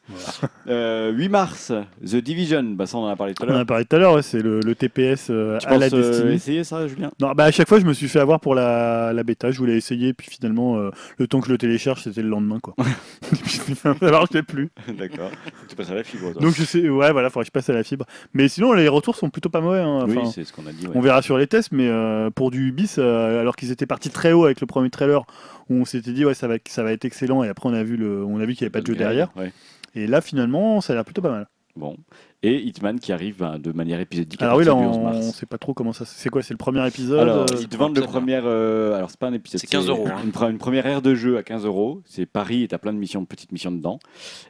Euh, 0.68 1.12
8 1.12 1.30
mars, 1.30 1.72
The 2.06 2.16
Division. 2.18 2.64
Bah, 2.64 2.86
ça, 2.86 2.98
on 2.98 3.02
en 3.06 3.08
a 3.08 3.16
parlé 3.18 3.34
tout 3.34 3.44
à 3.44 3.48
On 3.48 3.50
en 3.50 3.52
l'heure. 3.54 3.62
a 3.62 3.66
parlé 3.66 3.86
tout 3.86 3.96
à 3.96 4.00
l'heure, 4.00 4.14
ouais, 4.14 4.22
c'est 4.22 4.40
le, 4.42 4.60
le 4.62 4.76
TPS 4.76 5.28
euh, 5.30 5.58
Tu 5.58 5.68
à 5.68 5.78
la 5.78 5.90
penses 5.90 6.00
euh, 6.00 6.12
Destiny. 6.12 6.34
essayer 6.36 6.64
ça, 6.64 6.88
Julien? 6.88 7.12
Non, 7.20 7.32
bah 7.34 7.46
à 7.46 7.52
chaque 7.52 7.68
fois, 7.68 7.80
je 7.80 7.86
me 7.86 7.94
suis 7.94 8.08
fait 8.08 8.20
avoir 8.20 8.40
pour 8.40 8.54
la, 8.56 9.12
la 9.14 9.24
bêta. 9.24 9.52
Je 9.52 9.58
voulais 9.58 9.76
essayer, 9.76 10.14
puis 10.14 10.28
finalement, 10.30 10.78
euh, 10.78 10.92
le 11.18 11.28
temps 11.28 11.42
que 11.42 11.48
je 11.48 11.52
le 11.52 11.58
télécharge, 11.58 12.04
c'était 12.04 12.22
le 12.22 12.30
lendemain, 12.30 12.60
quoi. 12.62 12.76
Et 13.32 13.36
puis, 13.36 13.60
marchait 14.02 14.44
plus. 14.44 14.70
D'accord. 14.98 15.32
Tu 15.68 15.76
passes 15.76 15.90
à 15.90 15.96
la 15.96 16.04
fibre, 16.04 16.32
toi. 16.34 16.42
Donc 16.42 16.54
je 16.56 16.64
sais, 16.64 16.88
ouais, 16.88 17.12
voilà, 17.12 17.30
faudrait 17.30 17.44
que 17.46 17.48
je 17.48 17.52
passe 17.52 17.70
à 17.70 17.74
la 17.74 17.84
fibre. 17.84 18.06
Mais 18.34 18.48
sinon, 18.48 18.74
les 18.74 18.88
retours 18.88 19.16
sont 19.16 19.30
plutôt 19.32 19.50
pas 19.50 19.62
mauvais. 19.62 19.80
hein. 19.80 20.06
oui, 20.08 20.20
c'est 20.34 20.44
ce 20.44 20.54
qu'on 20.54 20.68
a 20.68 20.72
dit. 20.72 20.86
ouais. 20.86 20.94
on 20.96 21.02
verra 21.02 21.22
sur 21.24 21.38
les 21.38 21.48
tests, 21.48 21.72
mais 21.72 21.88
euh, 21.90 22.30
pour 22.30 22.52
du 22.52 22.68
Ubisoft, 22.70 23.00
euh, 23.00 23.42
alors 23.42 23.56
qu'ils 23.56 23.72
étaient 23.72 23.88
partis 23.88 24.10
très 24.12 24.34
haut 24.34 24.46
avec 24.46 24.62
le 24.62 24.68
premier 24.68 24.90
trailer, 24.92 25.24
où 25.70 25.76
on 25.76 25.86
s'était 25.86 26.12
dit 26.12 26.26
ouais, 26.26 26.34
ça 26.34 26.48
va, 26.48 26.53
ça 26.68 26.84
va 26.84 26.92
être 26.92 27.06
excellent, 27.06 27.44
et 27.44 27.50
après 27.50 27.70
on 27.70 27.74
a 27.74 27.84
vu 27.84 27.98
le, 27.98 28.24
on 28.24 28.40
a 28.40 28.46
vu 28.46 28.56
qu'il 28.56 28.64
n'y 28.64 28.68
avait 28.68 28.72
pas 28.72 28.82
de 28.82 28.88
jeu 28.88 28.96
derrière. 28.96 29.32
Ouais. 29.36 29.52
Et 29.96 30.08
là, 30.08 30.22
finalement, 30.22 30.82
ça 30.82 30.94
a 30.94 30.96
l'air 30.96 31.06
plutôt 31.06 31.22
pas 31.22 31.32
mal. 31.32 31.48
Bon. 31.76 31.98
Et 32.46 32.58
Hitman 32.62 33.00
qui 33.00 33.14
arrive 33.14 33.38
ben, 33.38 33.58
de 33.58 33.72
manière 33.72 34.02
épisodique 34.02 34.42
à 34.42 34.46
Alors 34.46 34.58
oui, 34.58 34.66
là, 34.66 34.74
partir 34.74 34.92
du 34.92 34.98
11 34.98 35.06
on, 35.06 35.18
on 35.30 35.32
sait 35.32 35.46
pas 35.46 35.58
trop 35.58 35.74
comment 35.74 35.94
ça. 35.94 36.04
C'est 36.06 36.30
quoi 36.30 36.44
C'est 36.44 36.54
le 36.54 36.58
premier 36.58 36.86
épisode 36.86 37.22
Alors, 37.22 37.44
euh, 37.44 37.46
ils 37.62 37.70
te 37.70 37.78
vendent 37.78 37.96
le 37.96 38.02
premier. 38.04 38.38
euh, 38.44 38.96
alors, 38.96 39.10
c'est 39.10 39.20
pas 39.20 39.28
un 39.28 39.34
épisode. 39.34 39.62
C'est 39.62 39.68
15 39.68 39.88
euros, 39.88 40.08
hein. 40.08 40.18
Une, 40.26 40.50
une 40.52 40.58
première 40.58 40.86
aire 40.86 41.02
de 41.02 41.16
jeu 41.16 41.38
à 41.38 41.44
15 41.44 41.66
euros. 41.66 42.02
C'est 42.06 42.26
Paris 42.26 42.64
et 42.64 42.68
t'as 42.68 42.80
plein 42.80 42.92
de 42.92 42.98
missions, 42.98 43.24
petites 43.24 43.54
missions 43.54 43.72
dedans. 43.72 43.98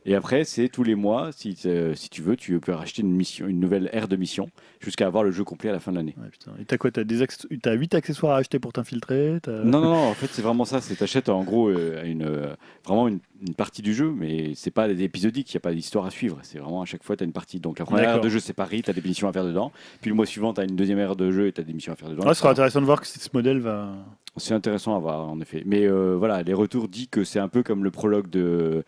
Et 0.05 0.15
après, 0.15 0.43
c'est 0.43 0.69
tous 0.69 0.81
les 0.83 0.95
mois, 0.95 1.29
si, 1.33 1.55
euh, 1.67 1.93
si 1.93 2.09
tu 2.09 2.23
veux, 2.23 2.35
tu 2.35 2.59
peux 2.59 2.71
racheter 2.71 3.03
une, 3.03 3.11
mission, 3.11 3.47
une 3.47 3.59
nouvelle 3.59 3.91
aire 3.93 4.07
de 4.07 4.15
mission 4.15 4.49
jusqu'à 4.79 5.05
avoir 5.05 5.23
le 5.23 5.29
jeu 5.29 5.43
complet 5.43 5.69
à 5.69 5.73
la 5.73 5.79
fin 5.79 5.91
de 5.91 5.97
l'année. 5.97 6.15
Ouais, 6.19 6.29
putain. 6.29 6.51
Et 6.59 6.65
t'as 6.65 6.77
quoi 6.77 6.89
T'as 6.89 7.03
des 7.03 7.21
acc- 7.21 7.45
t'as 7.61 7.73
8 7.73 7.93
accessoires 7.93 8.33
à 8.33 8.37
acheter 8.39 8.57
pour 8.57 8.73
t'infiltrer 8.73 9.37
Non, 9.47 9.79
non, 9.81 9.91
non, 9.91 10.07
en 10.09 10.13
fait, 10.15 10.27
c'est 10.31 10.41
vraiment 10.41 10.65
ça. 10.65 10.81
C'est 10.81 10.95
t'achètes 10.95 11.29
en 11.29 11.43
gros 11.43 11.69
euh, 11.69 12.03
une, 12.03 12.23
euh, 12.23 12.55
vraiment 12.85 13.07
une, 13.07 13.19
une 13.45 13.53
partie 13.55 13.81
du 13.81 13.93
jeu, 13.93 14.11
mais 14.11 14.53
c'est 14.55 14.71
pas 14.71 14.87
des 14.87 15.03
épisodiques, 15.03 15.51
il 15.51 15.55
n'y 15.55 15.59
a 15.59 15.61
pas 15.61 15.73
d'histoire 15.73 16.05
à 16.05 16.11
suivre. 16.11 16.39
C'est 16.43 16.59
vraiment 16.59 16.81
à 16.81 16.85
chaque 16.85 17.03
fois, 17.03 17.15
tu 17.15 17.23
as 17.23 17.25
une 17.25 17.33
partie. 17.33 17.59
Donc, 17.59 17.79
la 17.79 17.85
première 17.85 18.05
D'accord. 18.05 18.21
de 18.23 18.29
jeu, 18.29 18.39
c'est 18.39 18.53
Paris, 18.53 18.81
tu 18.83 18.89
as 18.89 18.93
des 18.93 19.01
missions 19.01 19.27
à 19.27 19.33
faire 19.33 19.45
dedans. 19.45 19.71
Puis 20.01 20.09
le 20.09 20.15
mois 20.15 20.25
suivant, 20.25 20.53
tu 20.53 20.61
as 20.61 20.63
une 20.63 20.75
deuxième 20.75 20.99
aire 20.99 21.15
de 21.15 21.31
jeu 21.31 21.47
et 21.47 21.51
tu 21.51 21.61
as 21.61 21.63
des 21.63 21.73
missions 21.73 21.93
à 21.93 21.95
faire 21.95 22.09
dedans. 22.09 22.23
Ouais, 22.25 22.33
ce 22.33 22.39
sera 22.39 22.51
intéressant 22.51 22.79
de 22.81 22.85
voir 22.85 23.01
que 23.01 23.07
ce 23.07 23.19
modèle 23.33 23.59
va. 23.59 23.91
C'est 24.37 24.53
intéressant 24.53 24.95
à 24.95 24.99
voir, 24.99 25.27
en 25.29 25.39
effet. 25.41 25.63
Mais 25.65 25.85
euh, 25.85 26.15
voilà, 26.17 26.41
les 26.41 26.53
retours 26.53 26.87
disent 26.87 27.07
que 27.11 27.23
c'est 27.23 27.39
un 27.39 27.49
peu 27.49 27.61
comme 27.63 27.83
le 27.83 27.91
prologue 27.91 28.29
de, 28.31 28.83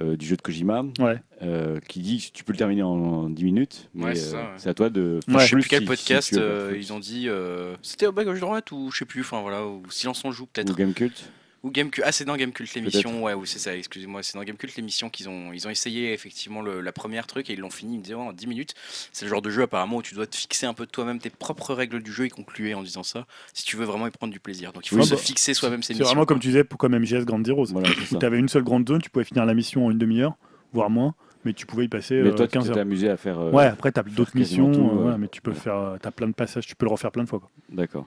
euh, 0.00 0.16
du 0.16 0.24
jeu 0.26 0.36
de 0.36 0.40
Kojima, 0.42 0.82
Ouais. 0.98 1.20
euh, 1.42 1.78
qui 1.88 2.00
dit 2.00 2.18
que 2.32 2.36
tu 2.38 2.42
peux 2.44 2.52
le 2.52 2.58
terminer 2.58 2.82
en, 2.84 2.88
en 2.92 3.28
10 3.30 3.44
minutes, 3.44 3.90
mais 3.92 4.04
Ouais, 4.06 4.14
c'est 4.14 4.30
ça, 4.30 4.36
euh, 4.38 4.42
ouais. 4.44 4.48
c'est 4.56 4.68
à 4.70 4.74
toi 4.74 4.88
de. 4.88 5.20
Ouais. 5.28 5.40
je 5.40 5.46
sais 5.46 5.50
plus 5.56 5.68
quel 5.68 5.80
si- 5.80 5.86
podcast 5.86 6.28
si 6.34 6.38
euh, 6.40 6.74
ils 6.78 6.92
ont 6.94 7.00
dit. 7.00 7.24
euh, 7.28 7.74
C'était 7.82 8.06
au 8.06 8.12
bas 8.12 8.24
gauche 8.24 8.40
droite 8.40 8.72
ou 8.72 8.90
je 8.90 8.98
sais 8.98 9.04
plus. 9.04 9.20
Enfin 9.20 9.42
voilà, 9.42 9.66
ou 9.66 9.82
Silence 9.90 10.22
on 10.24 10.30
joue 10.30 10.46
peut-être. 10.46 10.70
Ou 10.70 10.74
Gamecult. 10.74 11.30
Ou 11.64 11.70
Gamecult. 11.72 12.04
Ah, 12.06 12.12
c'est 12.12 12.24
dans 12.24 12.36
Gamecult 12.36 12.72
l'émission. 12.74 13.24
Ouais, 13.24 13.34
oui, 13.34 13.46
c'est 13.48 13.58
ça, 13.58 13.76
excusez-moi. 13.76 14.22
C'est 14.22 14.38
dans 14.38 14.44
Gamecult 14.44 14.76
l'émission 14.76 15.10
qu'ils 15.10 15.28
ont, 15.28 15.52
ils 15.52 15.66
ont 15.66 15.70
essayé 15.70 16.12
effectivement 16.12 16.62
le, 16.62 16.80
la 16.80 16.92
première 16.92 17.26
truc 17.26 17.50
et 17.50 17.54
ils 17.54 17.58
l'ont 17.58 17.68
fini. 17.70 17.94
Ils 17.94 17.98
me 17.98 18.02
disaient 18.04 18.14
oh, 18.14 18.20
en 18.20 18.32
10 18.32 18.46
minutes. 18.46 18.74
C'est 19.12 19.24
le 19.24 19.30
genre 19.30 19.42
de 19.42 19.50
jeu 19.50 19.62
apparemment 19.62 19.96
où 19.96 20.02
tu 20.02 20.14
dois 20.14 20.26
te 20.28 20.36
fixer 20.36 20.66
un 20.66 20.74
peu 20.74 20.86
de 20.86 20.90
toi-même 20.90 21.18
tes 21.18 21.30
propres 21.30 21.74
règles 21.74 22.00
du 22.00 22.12
jeu. 22.12 22.26
Ils 22.26 22.30
concluaient 22.30 22.74
en 22.74 22.82
disant 22.84 23.02
ça. 23.02 23.26
Si 23.54 23.64
tu 23.64 23.76
veux 23.76 23.84
vraiment 23.84 24.06
y 24.06 24.10
prendre 24.10 24.32
du 24.32 24.38
plaisir. 24.38 24.72
Donc 24.72 24.86
il 24.86 24.90
faut 24.90 24.96
Oui, 24.98 25.04
se 25.04 25.14
bah, 25.14 25.20
fixer 25.20 25.52
soi-même 25.52 25.82
ses 25.82 25.88
C'est 25.88 25.94
missions. 25.94 26.06
vraiment 26.06 26.26
comme 26.26 26.38
tu 26.38 26.46
disais, 26.48 26.62
pour 26.62 26.78
comme 26.78 26.94
MGS 26.96 27.24
Grand 27.24 27.44
Zero. 27.44 27.64
Voilà, 27.66 27.88
c'est 27.98 28.06
ça. 28.14 28.18
t'avais 28.18 28.38
une 28.38 28.48
seule 28.48 28.62
grande 28.62 28.88
zone, 28.88 29.02
tu 29.02 29.10
pouvais 29.10 29.24
finir 29.24 29.44
la 29.44 29.54
mission 29.54 29.86
en 29.86 29.90
une 29.90 29.98
demi-heure, 29.98 30.36
voire 30.72 30.90
moins, 30.90 31.14
mais 31.44 31.54
tu 31.54 31.66
pouvais 31.66 31.86
y 31.86 31.88
passer 31.88 32.14
Mais 32.22 32.28
euh, 32.30 32.34
toi, 32.34 32.46
tu 32.46 32.52
15 32.52 32.64
t'es 32.66 32.70
heures. 32.70 32.78
amusé 32.78 33.08
à 33.10 33.16
faire. 33.16 33.38
euh, 33.40 33.50
Ouais, 33.50 33.64
après 33.66 33.90
t'as 33.90 34.04
d'autres 34.04 34.30
quasiment 34.32 34.68
missions, 34.68 34.90
tout, 34.92 35.00
euh, 35.00 35.10
ouais. 35.12 35.18
mais 35.18 35.26
tu 35.26 35.42
peux 35.42 35.50
Ouais. 35.50 35.56
faire, 35.56 35.96
t'as 36.00 36.12
plein 36.12 36.28
de 36.28 36.34
passages, 36.34 36.66
tu 36.68 36.76
peux 36.76 36.86
le 36.86 36.92
refaire 36.92 37.10
plein 37.10 37.24
de 37.24 37.28
fois. 37.28 37.40
D'accord. 37.68 38.06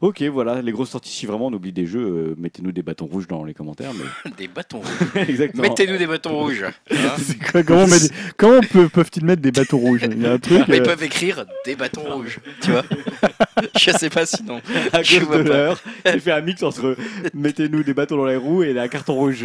Ok, 0.00 0.22
voilà, 0.22 0.62
les 0.62 0.72
grosses 0.72 0.90
sorties. 0.90 1.10
Si 1.12 1.26
vraiment 1.26 1.48
on 1.48 1.52
oublie 1.52 1.72
des 1.72 1.86
jeux, 1.86 2.00
euh, 2.00 2.34
mettez-nous 2.38 2.72
des 2.72 2.82
bâtons 2.82 3.06
rouges 3.06 3.26
dans 3.28 3.44
les 3.44 3.52
commentaires. 3.54 3.90
Mais... 3.94 4.30
Des 4.38 4.48
bâtons 4.48 4.78
rouges. 4.80 4.88
Exactement. 5.28 5.62
Mettez-nous 5.62 5.98
des 5.98 6.06
bâtons 6.06 6.38
rouges. 6.38 6.64
hein. 6.90 6.96
C'est 7.18 7.38
quoi, 7.38 7.62
comment 7.62 7.82
on 7.82 7.86
met 7.86 7.98
des- 8.00 8.10
comment 8.36 8.60
peut- 8.60 8.88
peuvent-ils 8.88 9.24
mettre 9.24 9.42
des 9.42 9.52
bateaux 9.52 9.76
rouges? 9.78 10.00
Il 10.10 10.22
y 10.22 10.26
a 10.26 10.32
un 10.32 10.38
truc. 10.38 10.62
Mais 10.68 10.78
ils 10.78 10.82
euh, 10.82 10.84
peuvent 10.84 11.02
écrire 11.02 11.44
des 11.66 11.76
bâtons 11.76 12.02
rouges. 12.02 12.38
Tu 12.62 12.70
vois 12.70 12.84
Je 13.78 13.90
sais 13.90 14.08
pas 14.10 14.24
sinon. 14.26 14.60
à 14.92 15.02
Je 15.02 15.18
cause 15.18 15.26
vois 15.28 15.38
de 15.38 15.42
pas. 15.42 15.48
l'heure, 15.54 15.82
j'ai 16.06 16.20
fait 16.20 16.32
un 16.32 16.40
mix 16.40 16.62
entre 16.62 16.96
mettez-nous 17.34 17.82
des 17.82 17.92
bâtons 17.94 18.16
dans 18.16 18.26
les 18.26 18.36
roues 18.36 18.62
et 18.62 18.78
un 18.78 18.88
carton 18.88 19.14
rouge. 19.14 19.44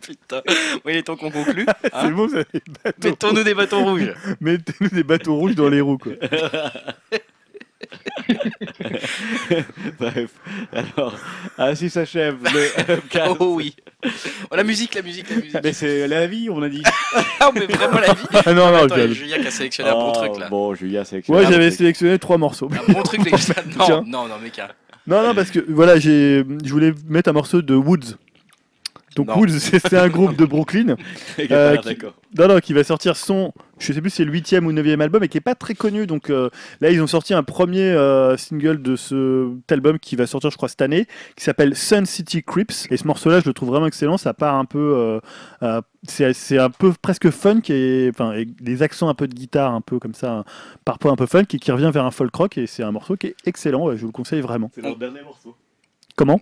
Putain. 0.00 0.42
Oui, 0.84 0.92
il 0.92 0.96
est 0.98 1.02
temps 1.02 1.16
qu'on 1.16 1.30
conclue. 1.30 1.66
c'est 1.82 1.94
hein. 1.94 2.10
bon, 2.10 2.28
ça, 2.28 2.38
les 2.52 2.60
bateaux 2.84 3.08
Mettons-nous 3.08 3.42
des 3.42 3.54
bâtons 3.54 3.84
rouges. 3.84 4.02
rouges. 4.24 4.36
Mettez-nous 4.40 4.88
des 4.88 5.02
bateaux 5.04 5.34
rouges 5.36 5.54
dans 5.54 5.68
les 5.68 5.80
roues. 5.80 5.98
Quoi. 5.98 6.12
Bref, 9.98 10.30
alors, 10.72 11.16
ainsi 11.58 11.90
s'achève 11.90 12.36
le. 12.42 13.00
Oh 13.40 13.54
oui. 13.56 13.74
Oh, 14.50 14.56
la 14.56 14.64
musique, 14.64 14.94
la 14.94 15.02
musique, 15.02 15.28
la 15.30 15.36
musique. 15.36 15.56
Mais 15.62 15.72
c'est 15.72 16.06
la 16.08 16.26
vie, 16.26 16.48
on 16.50 16.62
a 16.62 16.68
dit. 16.68 16.82
Ah, 17.40 17.50
mais 17.54 17.66
vraiment 17.66 17.98
la 18.00 18.12
vie. 18.14 18.26
Ah 18.32 18.52
non, 18.52 18.70
non, 18.70 18.84
Attends, 18.84 18.94
a 18.94 19.06
je- 19.08 19.12
Julien 19.12 19.38
qui 19.38 19.46
a 19.46 19.50
sélectionné 19.50 19.90
un 19.90 19.94
bon 19.94 20.12
Oh, 20.14 20.18
truc 20.26 20.38
là. 20.40 20.48
Bon, 20.48 20.74
Julia, 20.74 21.04
c'est 21.04 21.26
Moi 21.28 21.40
excellent. 21.40 21.50
j'avais 21.58 21.70
sélectionné 21.70 22.18
trois 22.18 22.38
morceaux. 22.38 22.70
Un 22.88 22.92
bon 22.92 23.02
truc, 23.02 23.24
les 23.24 23.30
gars. 23.30 23.38
Non, 23.76 23.84
Tiens. 23.84 24.04
non, 24.06 24.26
non, 24.28 24.38
mec. 24.42 24.58
hein. 24.58 24.68
Non, 25.06 25.22
non, 25.22 25.34
parce 25.34 25.50
que 25.50 25.58
voilà, 25.68 25.98
j'ai, 25.98 26.42
je 26.64 26.70
voulais 26.72 26.94
mettre 27.06 27.28
un 27.28 27.34
morceau 27.34 27.60
de 27.60 27.74
Woods. 27.74 28.16
Donc 29.16 29.28
Non. 29.28 29.38
Woods, 29.38 29.58
c'est 29.58 29.94
un 29.94 30.08
groupe 30.08 30.36
de 30.36 30.44
Brooklyn. 30.44 30.96
Euh, 31.50 31.76
qui-. 31.76 31.98
Non, 32.38 32.48
non, 32.48 32.58
qui 32.58 32.72
va 32.72 32.84
sortir 32.84 33.16
son, 33.16 33.52
je 33.78 33.92
sais 33.92 34.00
plus 34.00 34.10
si 34.10 34.16
c'est 34.16 34.24
le 34.24 34.32
huitième 34.32 34.66
ou 34.66 34.72
neuvième 34.72 35.00
album, 35.00 35.22
et 35.22 35.28
qui 35.28 35.38
est 35.38 35.42
pas 35.42 35.54
très 35.54 35.74
connu. 35.74 36.06
Donc 36.06 36.30
euh, 36.30 36.48
là, 36.80 36.90
ils 36.90 37.00
ont 37.02 37.06
sorti 37.06 37.34
un 37.34 37.42
premier 37.42 37.90
euh, 37.90 38.36
single 38.36 38.80
de 38.82 38.96
cet 38.96 39.70
album 39.70 39.98
qui 39.98 40.16
va 40.16 40.26
sortir, 40.26 40.50
je 40.50 40.56
crois, 40.56 40.68
cette 40.68 40.82
année, 40.82 41.06
qui 41.36 41.44
s'appelle 41.44 41.76
Sun 41.76 42.06
City 42.06 42.42
Crips. 42.42 42.86
Et 42.90 42.96
ce 42.96 43.06
morceau-là, 43.06 43.40
je 43.40 43.46
le 43.46 43.52
trouve 43.52 43.70
vraiment 43.70 43.86
excellent. 43.86 44.16
Ça 44.16 44.32
part 44.32 44.54
un 44.54 44.64
peu, 44.64 45.20
c'est 46.08 46.58
un 46.58 46.70
peu 46.70 46.92
presque 47.00 47.30
funk 47.30 47.62
et 47.68 48.10
enfin 48.10 48.42
des 48.60 48.82
accents 48.82 49.08
un 49.08 49.14
peu 49.14 49.28
de 49.28 49.34
guitare, 49.34 49.74
un 49.74 49.80
peu 49.80 49.98
comme 49.98 50.14
ça, 50.14 50.44
parfois 50.84 51.12
un 51.12 51.16
peu 51.16 51.26
funk, 51.26 51.46
et 51.52 51.58
qui 51.58 51.72
revient 51.72 51.90
vers 51.92 52.04
un 52.04 52.10
folk 52.10 52.34
rock. 52.34 52.58
Et 52.58 52.66
c'est 52.66 52.82
un 52.82 52.92
morceau 52.92 53.16
qui 53.16 53.28
est 53.28 53.36
excellent. 53.44 53.86
ouais, 53.86 53.96
je 53.96 54.02
vous 54.02 54.08
le 54.08 54.12
conseille 54.12 54.40
vraiment. 54.40 54.70
C'est 54.74 54.82
leur 54.82 54.96
dernier 54.96 55.22
morceau. 55.22 55.56
Comment? 56.16 56.40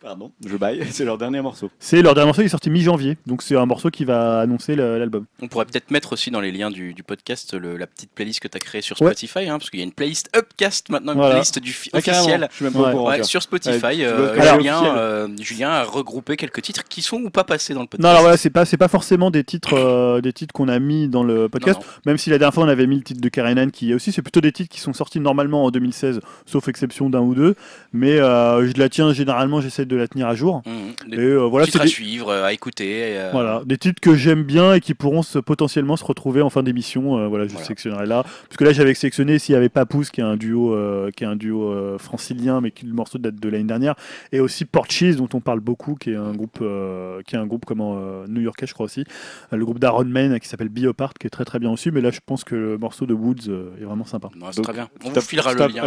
Pardon, 0.00 0.30
je 0.44 0.56
baille. 0.56 0.84
C'est 0.90 1.04
leur 1.04 1.18
dernier 1.18 1.40
morceau. 1.40 1.70
C'est 1.78 2.02
leur 2.02 2.14
dernier 2.14 2.26
morceau 2.26 2.42
qui 2.42 2.46
est 2.46 2.50
sorti 2.50 2.70
mi-janvier, 2.70 3.16
donc 3.26 3.42
c'est 3.42 3.56
un 3.56 3.66
morceau 3.66 3.90
qui 3.90 4.04
va 4.04 4.40
annoncer 4.40 4.76
l'album. 4.76 5.24
On 5.42 5.48
pourrait 5.48 5.64
peut-être 5.64 5.90
mettre 5.90 6.12
aussi 6.12 6.30
dans 6.30 6.40
les 6.40 6.52
liens 6.52 6.70
du, 6.70 6.92
du 6.94 7.02
podcast 7.02 7.54
le- 7.54 7.76
la 7.76 7.86
petite 7.86 8.10
playlist 8.14 8.40
que 8.40 8.48
tu 8.48 8.56
as 8.56 8.60
créée 8.60 8.82
sur 8.82 9.00
Ouais. 9.00 9.08
Spotify, 9.14 9.48
hein, 9.48 9.58
parce 9.58 9.70
qu'il 9.70 9.80
y 9.80 9.82
a 9.82 9.86
une 9.86 9.92
playlist 9.92 10.28
Upcast 10.36 10.90
maintenant, 10.90 11.12
une 11.12 11.18
Voilà. 11.18 11.34
playlist 11.36 11.58
du 11.58 11.74
Ah, 11.92 11.98
officielle. 11.98 12.46
Je 12.50 12.56
suis 12.56 12.64
même 12.64 12.72
pas 12.74 12.80
Ouais. 12.80 12.88
au 12.88 12.92
courant. 12.92 13.08
Ouais, 13.08 13.14
tiens. 13.16 13.24
sur 13.24 13.42
Spotify, 13.42 14.04
euh, 14.04 14.16
dois- 14.34 14.42
Alors- 14.42 14.56
Julien, 14.58 14.76
officiel. 14.76 14.96
euh, 14.98 15.28
Julien 15.40 15.70
a 15.70 15.82
regroupé 15.84 16.36
quelques 16.36 16.62
titres 16.62 16.84
qui 16.88 17.02
sont 17.02 17.16
ou 17.22 17.30
pas 17.30 17.44
passés 17.44 17.72
dans 17.74 17.80
le 17.80 17.86
podcast. 17.86 18.02
Non, 18.04 18.10
alors 18.10 18.20
voilà, 18.22 18.36
c'est 18.36 18.50
pas 18.50 18.64
c'est 18.66 18.76
pas 18.76 18.88
forcément 18.88 19.30
des 19.30 19.44
titres 19.44 19.74
euh, 19.74 20.20
des 20.20 20.32
titres 20.32 20.52
qu'on 20.52 20.68
a 20.68 20.78
mis 20.78 21.08
dans 21.08 21.24
le 21.24 21.48
podcast. 21.48 21.80
Non, 21.80 21.86
non. 21.86 21.92
Même 22.06 22.18
si 22.18 22.28
la 22.30 22.38
dernière 22.38 22.54
fois 22.54 22.64
on 22.64 22.68
avait 22.68 22.86
mis 22.86 22.96
le 22.96 23.02
titre 23.02 23.20
de 23.20 23.28
Karenan 23.28 23.70
qui 23.70 23.90
est 23.92 23.94
aussi, 23.94 24.12
c'est 24.12 24.22
plutôt 24.22 24.40
des 24.42 24.52
titres 24.52 24.72
qui 24.72 24.80
sont 24.80 24.92
sortis 24.92 25.20
normalement 25.20 25.64
en 25.64 25.70
2016, 25.70 26.20
sauf 26.44 26.68
exception 26.68 27.08
d'un 27.10 27.20
ou 27.20 27.34
deux. 27.34 27.54
Mais 27.94 28.18
euh, 28.20 28.66
je 28.68 28.78
la 28.78 28.88
tiens 28.90 29.12
généralement, 29.14 29.60
j'essaie 29.60 29.85
de 29.86 29.96
la 29.96 30.08
tenir 30.08 30.28
à 30.28 30.34
jour. 30.34 30.62
Mmh, 30.66 31.14
Et 31.14 31.18
euh, 31.18 31.38
voilà, 31.46 31.66
titres 31.66 31.78
c'est 31.78 31.82
à 31.82 31.86
des, 31.86 31.90
suivre, 31.90 32.28
euh, 32.30 32.44
à 32.44 32.52
écouter. 32.52 33.16
euh, 33.16 33.30
voilà, 33.32 33.62
des 33.64 33.78
titres 33.78 34.00
que 34.00 34.14
j'aime 34.14 34.42
bien 34.42 34.74
et 34.74 34.80
qui 34.80 34.94
pourront 34.94 35.22
se, 35.22 35.38
potentiellement 35.38 35.96
se 35.96 36.04
retrouver 36.04 36.42
en 36.42 36.50
fin 36.50 36.62
d'émission. 36.62 37.18
Euh, 37.18 37.26
voilà, 37.28 37.44
je 37.46 37.50
Voilà. 37.52 37.64
sélectionnerai 37.66 38.06
là. 38.06 38.22
Parce 38.22 38.56
que 38.56 38.64
là, 38.64 38.72
j'avais 38.72 38.94
sélectionné 38.94 39.38
s'il 39.38 39.52
y 39.54 39.56
avait 39.56 39.68
Papoose, 39.68 40.10
qui 40.10 40.20
est 40.20 40.24
un 40.24 40.36
duo, 40.36 40.74
euh, 40.74 41.10
qui 41.16 41.24
est 41.24 41.26
un 41.26 41.36
duo 41.36 41.70
euh, 41.70 41.98
francilien, 41.98 42.60
mais 42.60 42.70
qui 42.70 42.86
le 42.86 42.92
morceau 42.92 43.18
date 43.18 43.36
de 43.36 43.48
l'année 43.48 43.64
dernière, 43.64 43.94
et 44.32 44.40
aussi 44.40 44.64
Portcheese, 44.64 45.16
dont 45.16 45.28
on 45.34 45.40
parle 45.40 45.60
beaucoup, 45.60 45.94
qui 45.94 46.10
est 46.10 46.16
un 46.16 46.32
groupe, 46.32 46.58
euh, 46.62 47.20
qui 47.26 47.34
est 47.36 47.38
un 47.38 47.46
groupe 47.46 47.64
comment 47.66 47.96
euh, 47.98 48.26
new-yorkais, 48.28 48.66
je 48.66 48.74
crois 48.74 48.86
aussi. 48.86 49.04
Le 49.52 49.64
groupe 49.64 49.78
d'Aaron 49.78 50.04
Main 50.04 50.38
qui 50.38 50.48
s'appelle 50.48 50.68
Biopart, 50.68 51.14
qui 51.14 51.26
est 51.26 51.30
très 51.30 51.44
très 51.44 51.58
bien 51.58 51.70
aussi. 51.70 51.90
Mais 51.90 52.00
là, 52.00 52.10
je 52.10 52.20
pense 52.24 52.44
que 52.44 52.54
le 52.54 52.78
morceau 52.78 53.06
de 53.06 53.14
Woods 53.14 53.48
euh, 53.48 53.70
est 53.80 53.84
vraiment 53.84 54.04
sympa. 54.06 54.28
non, 54.36 54.46
c'est 54.50 54.56
Donc, 54.56 54.64
très 54.64 54.72
bien. 54.72 54.88
On 55.04 55.08
Tu 55.08 55.14
vous 55.14 55.20
filera 55.20 55.52
le 55.52 55.66
lien. 55.68 55.82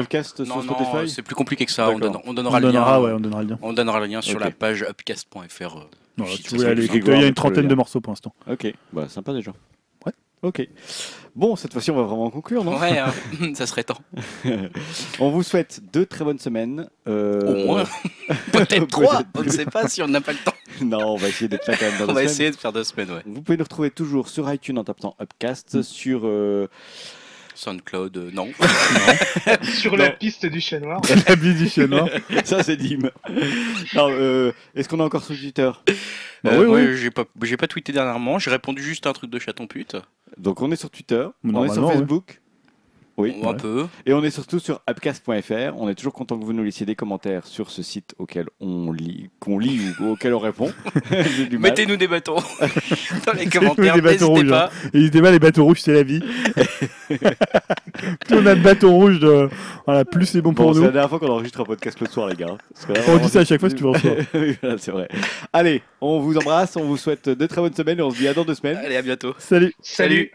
C'est 1.07 1.21
plus 1.21 1.35
compliqué 1.35 1.65
que 1.65 1.71
ça. 1.71 1.89
On, 1.89 1.97
D'accord. 1.99 2.13
donne- 2.13 2.21
on 2.25 2.33
donnera 2.33 2.57
On 2.57 2.59
le 2.59 2.67
lien. 2.67 2.73
donnera, 2.73 3.01
ouais, 3.01 3.11
on 3.13 3.19
donnera 3.19 3.41
le 3.43 3.49
lien. 3.49 3.59
On 3.61 3.73
donnera 3.73 3.88
le 3.97 4.05
lien 4.05 4.21
sur 4.21 4.39
la 4.39 4.51
page 4.51 4.83
upcast.fr. 4.83 5.77
euh, 6.19 6.25
si 6.27 6.43
il 6.53 6.61
y 7.07 7.11
a 7.23 7.27
une 7.27 7.33
trentaine 7.33 7.67
de 7.67 7.75
morceaux 7.75 8.01
pour 8.01 8.11
l'instant. 8.11 8.33
Ok, 8.49 8.71
bah 8.93 9.07
sympa 9.09 9.33
déjà. 9.33 9.51
Ouais. 10.05 10.11
Ok. 10.43 10.67
Bon, 11.35 11.55
cette 11.55 11.71
fois-ci, 11.73 11.89
on 11.91 11.95
va 11.95 12.03
vraiment 12.03 12.29
conclure, 12.29 12.63
non? 12.63 12.77
Ouais, 12.77 12.97
hein, 12.99 13.13
ça 13.53 13.65
serait 13.67 13.83
temps. 13.83 13.99
On 15.19 15.29
vous 15.29 15.43
souhaite 15.43 15.79
deux 15.93 16.05
très 16.05 16.25
bonnes 16.25 16.39
semaines. 16.39 16.89
euh, 17.07 17.63
Au 17.63 17.65
moins. 17.67 17.83
Peut-être 18.51 18.87
trois. 18.87 19.21
On 19.35 19.43
ne 19.43 19.49
sait 19.49 19.65
pas 19.65 19.87
si 19.87 20.01
on 20.01 20.07
n'a 20.07 20.21
pas 20.21 20.33
le 20.33 20.39
temps. 20.39 20.53
non, 20.81 21.13
on 21.13 21.15
va 21.17 21.29
essayer 21.29 21.47
d'être 21.47 21.67
là 21.67 21.75
quand 21.77 21.85
même 21.85 21.97
dans 21.99 22.03
On 22.05 22.07
deux 22.07 22.13
va 22.13 22.19
semaines. 22.21 22.31
essayer 22.31 22.51
de 22.51 22.55
faire 22.57 22.73
deux 22.73 22.83
semaines, 22.83 23.11
ouais. 23.11 23.21
Vous 23.25 23.41
pouvez 23.41 23.57
nous 23.57 23.63
retrouver 23.63 23.91
toujours 23.91 24.27
sur 24.27 24.51
iTunes 24.51 24.77
en 24.79 24.83
tapant 24.83 25.15
Upcast, 25.21 25.81
sur 25.83 26.21
euh, 26.25 26.67
SoundCloud, 27.59 28.17
euh, 28.17 28.31
non. 28.33 28.47
Sur 29.63 29.97
la 29.97 30.09
Non. 30.09 30.15
piste 30.19 30.45
du 30.45 30.61
chat 30.61 30.79
noir. 30.79 31.01
La 31.27 31.35
vie 31.35 31.53
du 31.55 31.67
chien 31.67 31.87
noir. 31.87 32.07
ça 32.45 32.63
c'est 32.63 32.77
Dim. 32.77 33.09
Non, 33.93 34.09
euh, 34.11 34.51
Est-ce 34.75 34.87
qu'on 34.89 34.99
est 34.99 35.03
encore 35.03 35.23
sur 35.23 35.35
Twitter 35.35 35.69
Bah 36.43 36.51
Euh, 36.53 36.59
oui, 36.61 36.65
ouais, 36.65 36.87
oui. 36.91 36.97
J'ai 36.97 37.11
pas, 37.11 37.25
j'ai 37.43 37.57
pas 37.57 37.67
tweeté 37.67 37.91
dernièrement. 37.91 38.39
J'ai 38.39 38.51
répondu 38.51 38.81
juste 38.81 39.05
à 39.05 39.09
un 39.09 39.13
truc 39.13 39.29
de 39.29 39.39
chaton 39.39 39.67
pute. 39.67 39.97
Donc 40.37 40.61
on 40.61 40.71
est 40.71 40.75
sur 40.77 40.89
Twitter, 40.89 41.27
on 41.43 41.65
est 41.65 41.73
sur 41.73 41.85
ouais. 41.85 41.93
Facebook. 41.93 42.39
Oui. 43.19 43.35
un 43.43 43.47
ouais. 43.49 43.57
peu. 43.57 43.85
Et 44.05 44.13
on 44.13 44.23
est 44.23 44.31
surtout 44.31 44.59
sur 44.59 44.81
upcast.fr. 44.89 45.75
On 45.77 45.89
est 45.89 45.95
toujours 45.95 46.13
content 46.13 46.39
que 46.39 46.45
vous 46.45 46.53
nous 46.53 46.63
laissiez 46.63 46.85
des 46.85 46.95
commentaires 46.95 47.45
sur 47.45 47.69
ce 47.69 47.83
site 47.83 48.15
auquel 48.17 48.47
on 48.59 48.91
lit, 48.91 49.29
qu'on 49.39 49.59
lit 49.59 49.81
ou 49.99 50.11
auquel 50.11 50.33
on 50.33 50.39
répond. 50.39 50.71
Mettez-nous 51.51 51.97
des 51.97 52.07
bâtons 52.07 52.35
dans 53.25 53.33
les 53.33 53.47
commentaires. 53.47 53.95
des 53.95 54.01
bâtons 54.01 54.29
rouges, 54.29 54.49
pas. 54.49 54.71
N'hésitez 54.93 55.21
pas, 55.21 55.31
les 55.31 55.39
bateaux 55.39 55.65
rouges, 55.65 55.81
c'est 55.81 55.93
la 55.93 56.03
vie. 56.03 56.19
plus 57.09 58.37
on 58.37 58.45
a 58.45 58.55
de 58.55 58.61
bateaux 58.61 58.91
rouges, 58.91 59.19
de... 59.19 59.49
voilà, 59.85 60.05
plus 60.05 60.25
c'est 60.25 60.41
bon 60.41 60.49
Bon, 60.49 60.63
pour 60.63 60.73
c'est 60.73 60.79
nous. 60.79 60.85
la 60.85 60.91
dernière 60.91 61.09
fois 61.09 61.19
qu'on 61.19 61.27
enregistre 61.27 61.61
un 61.61 61.65
podcast 61.65 61.99
le 61.99 62.07
soir, 62.07 62.27
les 62.27 62.35
gars. 62.35 62.47
Là, 62.47 63.01
On 63.07 63.17
dit 63.17 63.29
ça 63.29 63.41
à 63.41 63.45
chaque 63.45 63.59
fois, 63.59 63.69
si 63.69 63.75
tu 63.75 63.83
veux 63.83 63.89
en 63.89 63.93
voilà, 64.61 64.77
c'est 64.77 64.91
vrai. 64.91 65.07
Allez, 65.53 65.83
on 66.01 66.19
vous 66.19 66.37
embrasse, 66.37 66.75
on 66.75 66.85
vous 66.85 66.97
souhaite 66.97 67.29
de 67.29 67.45
très 67.45 67.61
bonnes 67.61 67.73
semaines 67.75 67.99
et 67.99 68.01
on 68.01 68.09
se 68.09 68.17
dit 68.17 68.27
à 68.27 68.33
dans 68.33 68.45
deux 68.45 68.55
semaines. 68.55 68.77
Allez, 68.77 68.95
à 68.95 69.01
bientôt. 69.01 69.33
Salut. 69.37 69.73
Salut. 69.81 70.31